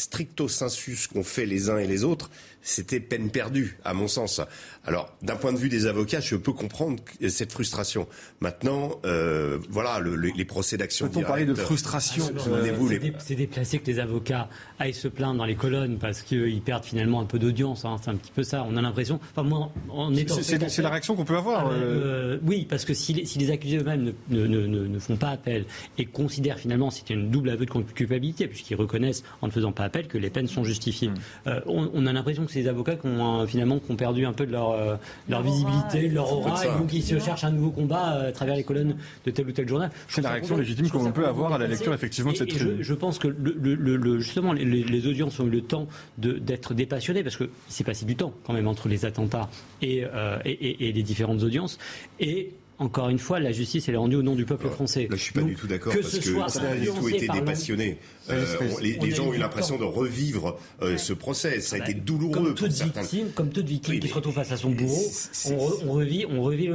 stricto 0.00 0.48
sensus 0.48 1.06
qu'ont 1.06 1.22
fait 1.22 1.46
les 1.46 1.70
uns 1.70 1.78
et 1.78 1.86
les 1.86 2.04
autres, 2.04 2.30
c'était 2.62 3.00
peine 3.00 3.30
perdue, 3.30 3.78
à 3.84 3.94
mon 3.94 4.08
sens. 4.08 4.40
Alors, 4.84 5.14
d'un 5.22 5.36
point 5.36 5.52
de 5.52 5.58
vue 5.58 5.68
des 5.68 5.86
avocats, 5.86 6.20
je 6.20 6.36
peux 6.36 6.52
comprendre 6.52 7.02
cette 7.28 7.52
frustration. 7.52 8.06
Maintenant, 8.40 8.92
euh, 9.04 9.58
voilà, 9.68 10.00
les 10.00 10.44
procès 10.44 10.76
d'action 10.76 11.08
Peut-on 11.08 11.22
parler 11.22 11.44
de 11.44 11.54
frustration 11.54 12.30
euh, 12.48 12.72
C'est 13.18 13.34
déplacé 13.34 13.78
que 13.78 13.86
les 13.86 13.98
avocats 13.98 14.48
aillent 14.78 14.94
se 14.94 15.08
plaindre 15.08 15.38
dans 15.38 15.44
les 15.44 15.54
colonnes 15.54 15.98
parce 15.98 16.22
qu'ils 16.22 16.62
perdent 16.62 16.84
finalement 16.84 17.20
un 17.20 17.26
peu 17.26 17.38
d'audience. 17.38 17.84
Hein. 17.84 17.96
c'est 18.02 18.10
un 18.10 18.16
petit 18.16 18.32
peu 18.32 18.42
ça. 18.42 18.66
On 18.68 18.76
a 18.76 18.82
l'impression. 18.82 19.20
Enfin, 19.32 19.46
moi, 19.46 19.70
en 19.90 20.14
étant. 20.14 20.36
C'est 20.40 20.82
la 20.82 20.90
réaction 20.90 21.14
qu'on 21.14 21.24
peut 21.24 21.36
avoir. 21.36 21.66
Ah, 21.66 21.72
euh, 21.72 22.38
oui, 22.42 22.66
parce 22.68 22.84
que 22.84 22.94
si 22.94 23.12
les, 23.12 23.26
si 23.26 23.38
les 23.38 23.50
accusés 23.50 23.78
eux-mêmes 23.78 24.12
ne, 24.30 24.46
ne, 24.46 24.66
ne, 24.66 24.86
ne, 24.86 24.98
font 24.98 25.16
pas 25.16 25.30
appel 25.30 25.64
et 25.98 26.06
considèrent 26.06 26.58
finalement 26.58 26.90
c'est 26.90 27.10
une 27.10 27.30
double 27.30 27.50
aveu 27.50 27.66
de 27.66 27.70
culpabilité 27.70 28.46
puisqu'ils 28.48 28.76
reconnaissent 28.76 29.22
en 29.42 29.46
ne 29.46 29.52
faisant 29.52 29.72
pas 29.72 29.84
appel 29.84 30.06
que 30.08 30.18
les 30.18 30.30
peines 30.30 30.46
sont 30.46 30.64
justifiées. 30.64 31.08
Hmm. 31.08 31.50
On, 31.66 31.90
on, 31.92 32.06
a 32.06 32.12
l'impression 32.12 32.46
que 32.46 32.49
ces 32.50 32.68
avocats 32.68 32.96
qui 32.96 33.06
ont 33.06 33.46
finalement 33.46 33.78
qui 33.78 33.90
ont 33.90 33.96
perdu 33.96 34.26
un 34.26 34.32
peu 34.32 34.46
de 34.46 34.52
leur 34.52 34.76
leur, 35.28 35.40
euh, 35.40 35.42
visibilité, 35.42 36.08
leur 36.08 36.32
aura, 36.32 36.64
et 36.64 36.68
donc 36.78 36.92
ils 36.92 37.02
se 37.02 37.18
cherchent 37.18 37.44
un 37.44 37.50
nouveau 37.50 37.70
combat 37.70 38.14
euh, 38.14 38.28
à 38.28 38.32
travers 38.32 38.56
les 38.56 38.64
colonnes 38.64 38.96
de 39.24 39.30
tel 39.30 39.48
ou 39.48 39.52
tel 39.52 39.68
journal. 39.68 39.90
C'est 40.08 40.20
la 40.20 40.30
réaction 40.30 40.56
légitime 40.56 40.90
qu'on 40.90 41.12
peut 41.12 41.26
avoir 41.26 41.54
à 41.54 41.58
la 41.58 41.66
lecture 41.66 41.94
effectivement 41.94 42.32
de 42.32 42.36
cette 42.36 42.48
tribune. 42.48 42.78
Je, 42.80 42.94
pense 42.94 43.18
que 43.18 43.28
le, 43.28 44.20
justement 44.20 44.52
les, 44.52 45.06
audiences 45.06 45.40
ont 45.40 45.46
eu 45.46 45.50
le 45.50 45.62
temps 45.62 45.86
d'être 46.18 46.74
dépassionnées 46.74 47.22
parce 47.22 47.36
qu'il 47.36 47.48
s'est 47.68 47.84
passé 47.84 48.04
du 48.04 48.16
temps 48.16 48.32
quand 48.44 48.52
même 48.52 48.68
entre 48.68 48.88
les 48.88 49.04
attentats 49.04 49.48
et, 49.82 50.04
euh, 50.04 50.38
et, 50.44 50.88
et 50.88 50.92
les 50.92 51.02
différentes 51.02 51.42
audiences. 51.42 51.78
Et 52.18 52.52
encore 52.80 53.10
une 53.10 53.18
fois, 53.18 53.38
la 53.40 53.52
justice 53.52 53.88
elle 53.88 53.94
est 53.94 53.98
rendue 53.98 54.16
au 54.16 54.22
nom 54.22 54.34
du 54.34 54.46
peuple 54.46 54.68
français. 54.68 55.06
Là, 55.10 55.16
je 55.16 55.22
suis 55.22 55.34
pas 55.34 55.42
du 55.42 55.54
tout 55.54 55.66
d'accord 55.66 55.92
parce 55.92 56.18
que 56.18 56.48
ça 56.48 56.62
a 56.62 56.76
tout 56.76 57.08
été 57.08 57.28
dépassionné. 57.28 57.98
Euh, 58.30 58.46
les, 58.80 59.10
gens 59.10 59.26
ont 59.26 59.34
eu 59.34 59.38
l'impression 59.38 59.76
de 59.76 59.84
revivre 59.84 60.56
euh, 60.82 60.96
ce 60.96 61.12
procès. 61.12 61.60
Ça 61.60 61.76
a 61.76 61.78
été 61.80 61.94
douloureux 61.94 62.32
comme 62.32 62.54
toute 62.54 62.72
victime, 62.72 63.28
Comme 63.34 63.50
toute 63.50 63.66
victime 63.66 64.00
qui 64.00 64.08
se 64.08 64.14
retrouve 64.14 64.34
face 64.34 64.52
à 64.52 64.56
son 64.56 64.70
bourreau, 64.70 65.02
on, 65.50 65.92
revit, 65.92 66.24
on 66.26 66.42
revit, 66.42 66.70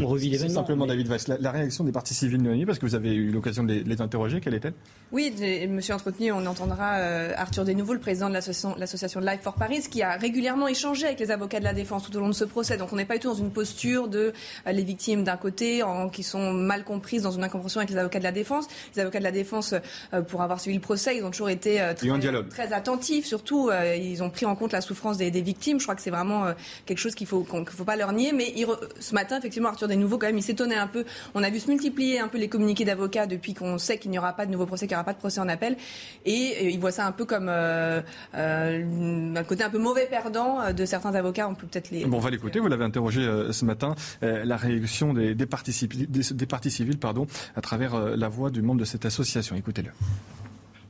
on 0.00 0.06
revit 0.06 0.30
l'événement. 0.30 0.54
Simplement, 0.54 0.86
David 0.86 1.08
Weiss, 1.08 1.28
la, 1.28 1.50
réaction 1.52 1.84
des 1.84 1.92
parties 1.92 2.14
civiles 2.14 2.42
de 2.42 2.64
parce 2.64 2.78
que 2.78 2.86
vous 2.86 2.94
avez 2.94 3.14
eu 3.14 3.30
l'occasion 3.30 3.62
de 3.62 3.74
les, 3.74 4.00
interroger, 4.00 4.40
quelle 4.40 4.54
est-elle 4.54 4.72
Oui, 5.12 5.32
je 5.38 5.66
me 5.66 5.80
suis 5.80 5.92
entretenu. 5.92 6.32
On 6.32 6.46
entendra 6.46 6.98
euh, 6.98 7.32
Arthur 7.36 7.64
Desnouveaux, 7.64 7.94
le 7.94 8.00
président 8.00 8.28
de 8.28 8.34
l'association 8.34 9.20
Life 9.20 9.40
for 9.42 9.54
Paris, 9.54 9.84
qui 9.90 10.02
a 10.02 10.16
régulièrement 10.16 10.66
échangé 10.66 11.06
avec 11.06 11.20
les 11.20 11.30
avocats 11.30 11.60
de 11.60 11.64
la 11.64 11.74
défense 11.74 12.04
tout 12.04 12.16
au 12.16 12.20
long 12.20 12.28
de 12.28 12.34
ce 12.34 12.44
procès. 12.44 12.76
Donc, 12.76 12.92
on 12.92 12.96
n'est 12.96 13.04
pas 13.04 13.14
du 13.14 13.20
tout 13.20 13.28
dans 13.28 13.34
une 13.34 13.50
posture 13.50 14.08
de 14.08 14.32
les 14.66 14.84
victimes 14.84 15.24
d'un 15.28 15.36
côté, 15.36 15.82
en, 15.82 16.08
qui 16.08 16.22
sont 16.22 16.52
mal 16.52 16.84
comprises 16.84 17.22
dans 17.22 17.30
une 17.30 17.44
incompréhension 17.44 17.80
avec 17.80 17.90
les 17.90 17.98
avocats 17.98 18.18
de 18.18 18.24
la 18.24 18.32
défense. 18.32 18.66
Les 18.94 19.02
avocats 19.02 19.18
de 19.18 19.24
la 19.24 19.30
défense, 19.30 19.74
pour 20.28 20.42
avoir 20.42 20.60
suivi 20.60 20.76
le 20.76 20.82
procès, 20.82 21.16
ils 21.16 21.24
ont 21.24 21.30
toujours 21.30 21.50
été 21.50 21.82
très, 21.96 22.08
très, 22.50 22.72
attentifs. 22.72 23.26
Surtout, 23.26 23.70
ils 23.96 24.22
ont 24.22 24.30
pris 24.30 24.46
en 24.46 24.56
compte 24.56 24.72
la 24.72 24.80
souffrance 24.80 25.18
des, 25.18 25.30
des 25.30 25.42
victimes. 25.42 25.78
Je 25.78 25.84
crois 25.84 25.94
que 25.94 26.02
c'est 26.02 26.10
vraiment 26.10 26.46
quelque 26.86 26.98
chose 26.98 27.14
qu'il 27.14 27.26
faut 27.26 27.44
qu'il 27.44 27.60
ne 27.60 27.66
faut 27.66 27.84
pas 27.84 27.96
leur 27.96 28.12
nier. 28.12 28.32
Mais 28.32 28.54
ce 29.00 29.14
matin, 29.14 29.38
effectivement, 29.38 29.68
Arthur 29.68 29.88
Desnouveaux, 29.88 30.18
quand 30.18 30.26
même, 30.26 30.38
il 30.38 30.42
s'étonnait 30.42 30.76
un 30.76 30.86
peu. 30.86 31.04
On 31.34 31.42
a 31.42 31.50
vu 31.50 31.60
se 31.60 31.68
multiplier 31.68 32.20
un 32.20 32.28
peu 32.28 32.38
les 32.38 32.48
communiqués 32.48 32.84
d'avocats 32.84 33.26
depuis 33.26 33.54
qu'on 33.54 33.78
sait 33.78 33.98
qu'il 33.98 34.10
n'y 34.10 34.18
aura 34.18 34.32
pas 34.32 34.46
de 34.46 34.52
nouveau 34.52 34.66
procès, 34.66 34.86
qu'il 34.86 34.94
n'y 34.94 34.96
aura 34.96 35.04
pas 35.04 35.12
de 35.12 35.18
procès 35.18 35.40
en 35.40 35.48
appel. 35.48 35.76
Et 36.24 36.68
il 36.68 36.78
voit 36.78 36.92
ça 36.92 37.06
un 37.06 37.12
peu 37.12 37.24
comme 37.24 37.48
euh, 37.48 38.00
euh, 38.34 39.34
un 39.36 39.44
côté 39.44 39.64
un 39.64 39.70
peu 39.70 39.78
mauvais 39.78 40.06
perdant 40.06 40.72
de 40.72 40.84
certains 40.84 41.14
avocats. 41.14 41.48
On 41.48 41.54
peut 41.54 41.66
peut-être 41.66 41.90
les. 41.90 42.04
Bon, 42.04 42.18
on 42.18 42.20
va 42.20 42.30
l'écouter. 42.30 42.60
Vous 42.60 42.68
l'avez 42.68 42.84
interrogé 42.84 43.22
euh, 43.22 43.52
ce 43.52 43.64
matin. 43.64 43.94
la 44.22 44.56
réaction 44.56 45.12
des, 45.18 45.34
des, 45.34 45.46
partis, 45.46 46.86
pardon, 47.00 47.26
à 47.56 47.60
travers 47.60 48.16
la 48.16 48.28
voix 48.28 48.50
du 48.50 48.62
membre 48.62 48.80
de 48.80 48.84
cette 48.84 49.04
association. 49.04 49.56
Écoutez-le. 49.56 49.90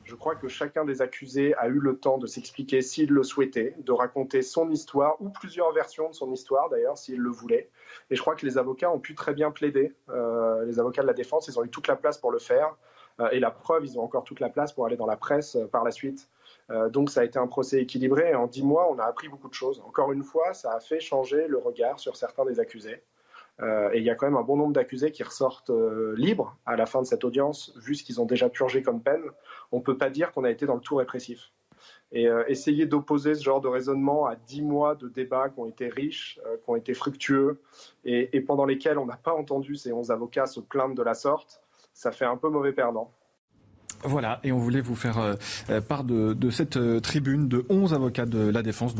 Je 0.09 0.15
crois 0.15 0.33
que 0.33 0.47
chacun 0.47 0.85
des 0.85 1.03
accusés 1.03 1.53
a 1.59 1.67
eu 1.67 1.79
le 1.79 1.95
temps 1.95 2.17
de 2.17 2.25
s'expliquer 2.25 2.81
s'il 2.81 3.11
le 3.11 3.21
souhaitait, 3.21 3.75
de 3.77 3.91
raconter 3.91 4.41
son 4.41 4.71
histoire 4.71 5.15
ou 5.21 5.29
plusieurs 5.29 5.71
versions 5.71 6.09
de 6.09 6.15
son 6.15 6.33
histoire 6.33 6.67
d'ailleurs 6.67 6.97
s'il 6.97 7.19
le 7.19 7.29
voulait. 7.29 7.69
Et 8.09 8.15
je 8.15 8.21
crois 8.21 8.33
que 8.35 8.43
les 8.43 8.57
avocats 8.57 8.91
ont 8.91 8.97
pu 8.97 9.13
très 9.13 9.35
bien 9.35 9.51
plaider. 9.51 9.93
Euh, 10.09 10.65
les 10.65 10.79
avocats 10.79 11.03
de 11.03 11.07
la 11.07 11.13
défense, 11.13 11.47
ils 11.47 11.59
ont 11.59 11.63
eu 11.63 11.69
toute 11.69 11.87
la 11.87 11.95
place 11.95 12.17
pour 12.17 12.31
le 12.31 12.39
faire. 12.39 12.75
Euh, 13.19 13.29
et 13.29 13.39
la 13.39 13.51
preuve, 13.51 13.85
ils 13.85 13.99
ont 13.99 14.03
encore 14.03 14.23
toute 14.23 14.39
la 14.39 14.49
place 14.49 14.73
pour 14.73 14.87
aller 14.87 14.97
dans 14.97 15.05
la 15.05 15.15
presse 15.15 15.55
euh, 15.55 15.67
par 15.67 15.83
la 15.83 15.91
suite. 15.91 16.27
donc 16.89 17.11
ça 17.11 17.21
a 17.21 17.23
été 17.23 17.37
un 17.37 17.47
procès 17.47 17.79
équilibré. 17.79 18.33
En 18.33 18.47
dix 18.47 18.63
mois, 18.63 18.91
on 18.91 18.97
a 18.97 19.03
appris 19.03 19.29
beaucoup 19.29 19.47
de 19.47 19.53
choses. 19.53 19.79
Encore 19.85 20.11
une 20.11 20.23
fois, 20.23 20.55
ça 20.55 20.73
a 20.73 20.79
fait 20.79 20.99
changer 20.99 21.47
le 21.47 21.59
regard 21.59 21.99
sur 21.99 22.15
certains 22.15 22.45
des 22.45 22.59
accusés. 22.59 23.03
Et 23.61 23.97
il 23.97 24.03
y 24.03 24.09
a 24.09 24.15
quand 24.15 24.25
même 24.25 24.37
un 24.37 24.43
bon 24.43 24.55
nombre 24.55 24.73
d'accusés 24.73 25.11
qui 25.11 25.23
ressortent 25.23 25.71
libres 26.15 26.57
à 26.65 26.75
la 26.75 26.85
fin 26.85 27.01
de 27.01 27.05
cette 27.05 27.23
audience, 27.23 27.73
vu 27.75 27.95
ce 27.95 28.03
qu'ils 28.03 28.21
ont 28.21 28.25
déjà 28.25 28.49
purgé 28.49 28.81
comme 28.81 29.01
peine. 29.01 29.23
On 29.71 29.77
ne 29.77 29.83
peut 29.83 29.97
pas 29.97 30.09
dire 30.09 30.31
qu'on 30.31 30.43
a 30.43 30.49
été 30.49 30.65
dans 30.65 30.75
le 30.75 30.81
tout 30.81 30.95
répressif. 30.95 31.51
Et 32.11 32.27
euh, 32.27 32.43
essayer 32.47 32.85
d'opposer 32.85 33.35
ce 33.35 33.43
genre 33.43 33.61
de 33.61 33.67
raisonnement 33.67 34.25
à 34.25 34.35
dix 34.35 34.63
mois 34.63 34.95
de 34.95 35.07
débats 35.07 35.49
qui 35.49 35.59
ont 35.59 35.67
été 35.67 35.89
riches, 35.89 36.39
euh, 36.45 36.57
qui 36.57 36.69
ont 36.69 36.75
été 36.75 36.93
fructueux, 36.93 37.61
et, 38.03 38.41
pendant 38.41 38.65
lesquels 38.65 38.97
on 38.97 39.05
n'a 39.05 39.17
pas 39.17 39.33
entendu 39.33 39.75
ces 39.75 39.93
onze 39.93 40.09
avocats 40.09 40.47
se 40.47 40.59
plaindre 40.59 40.95
de 40.95 41.03
la 41.03 41.13
sorte, 41.13 41.61
ça 41.93 42.11
fait 42.11 42.25
un 42.25 42.37
peu 42.37 42.49
mauvais 42.49 42.73
perdant. 42.73 43.11
Voilà, 44.03 44.39
et 44.43 44.51
on 44.51 44.57
voulait 44.57 44.81
vous 44.81 44.95
faire 44.95 45.19
euh, 45.19 45.81
part 45.81 46.03
de, 46.03 46.33
de 46.33 46.49
cette 46.49 46.79
tribune 47.01 47.47
de 47.47 47.65
11 47.69 47.93
avocats 47.93 48.25
de 48.25 48.49
la 48.49 48.63
défense. 48.63 48.95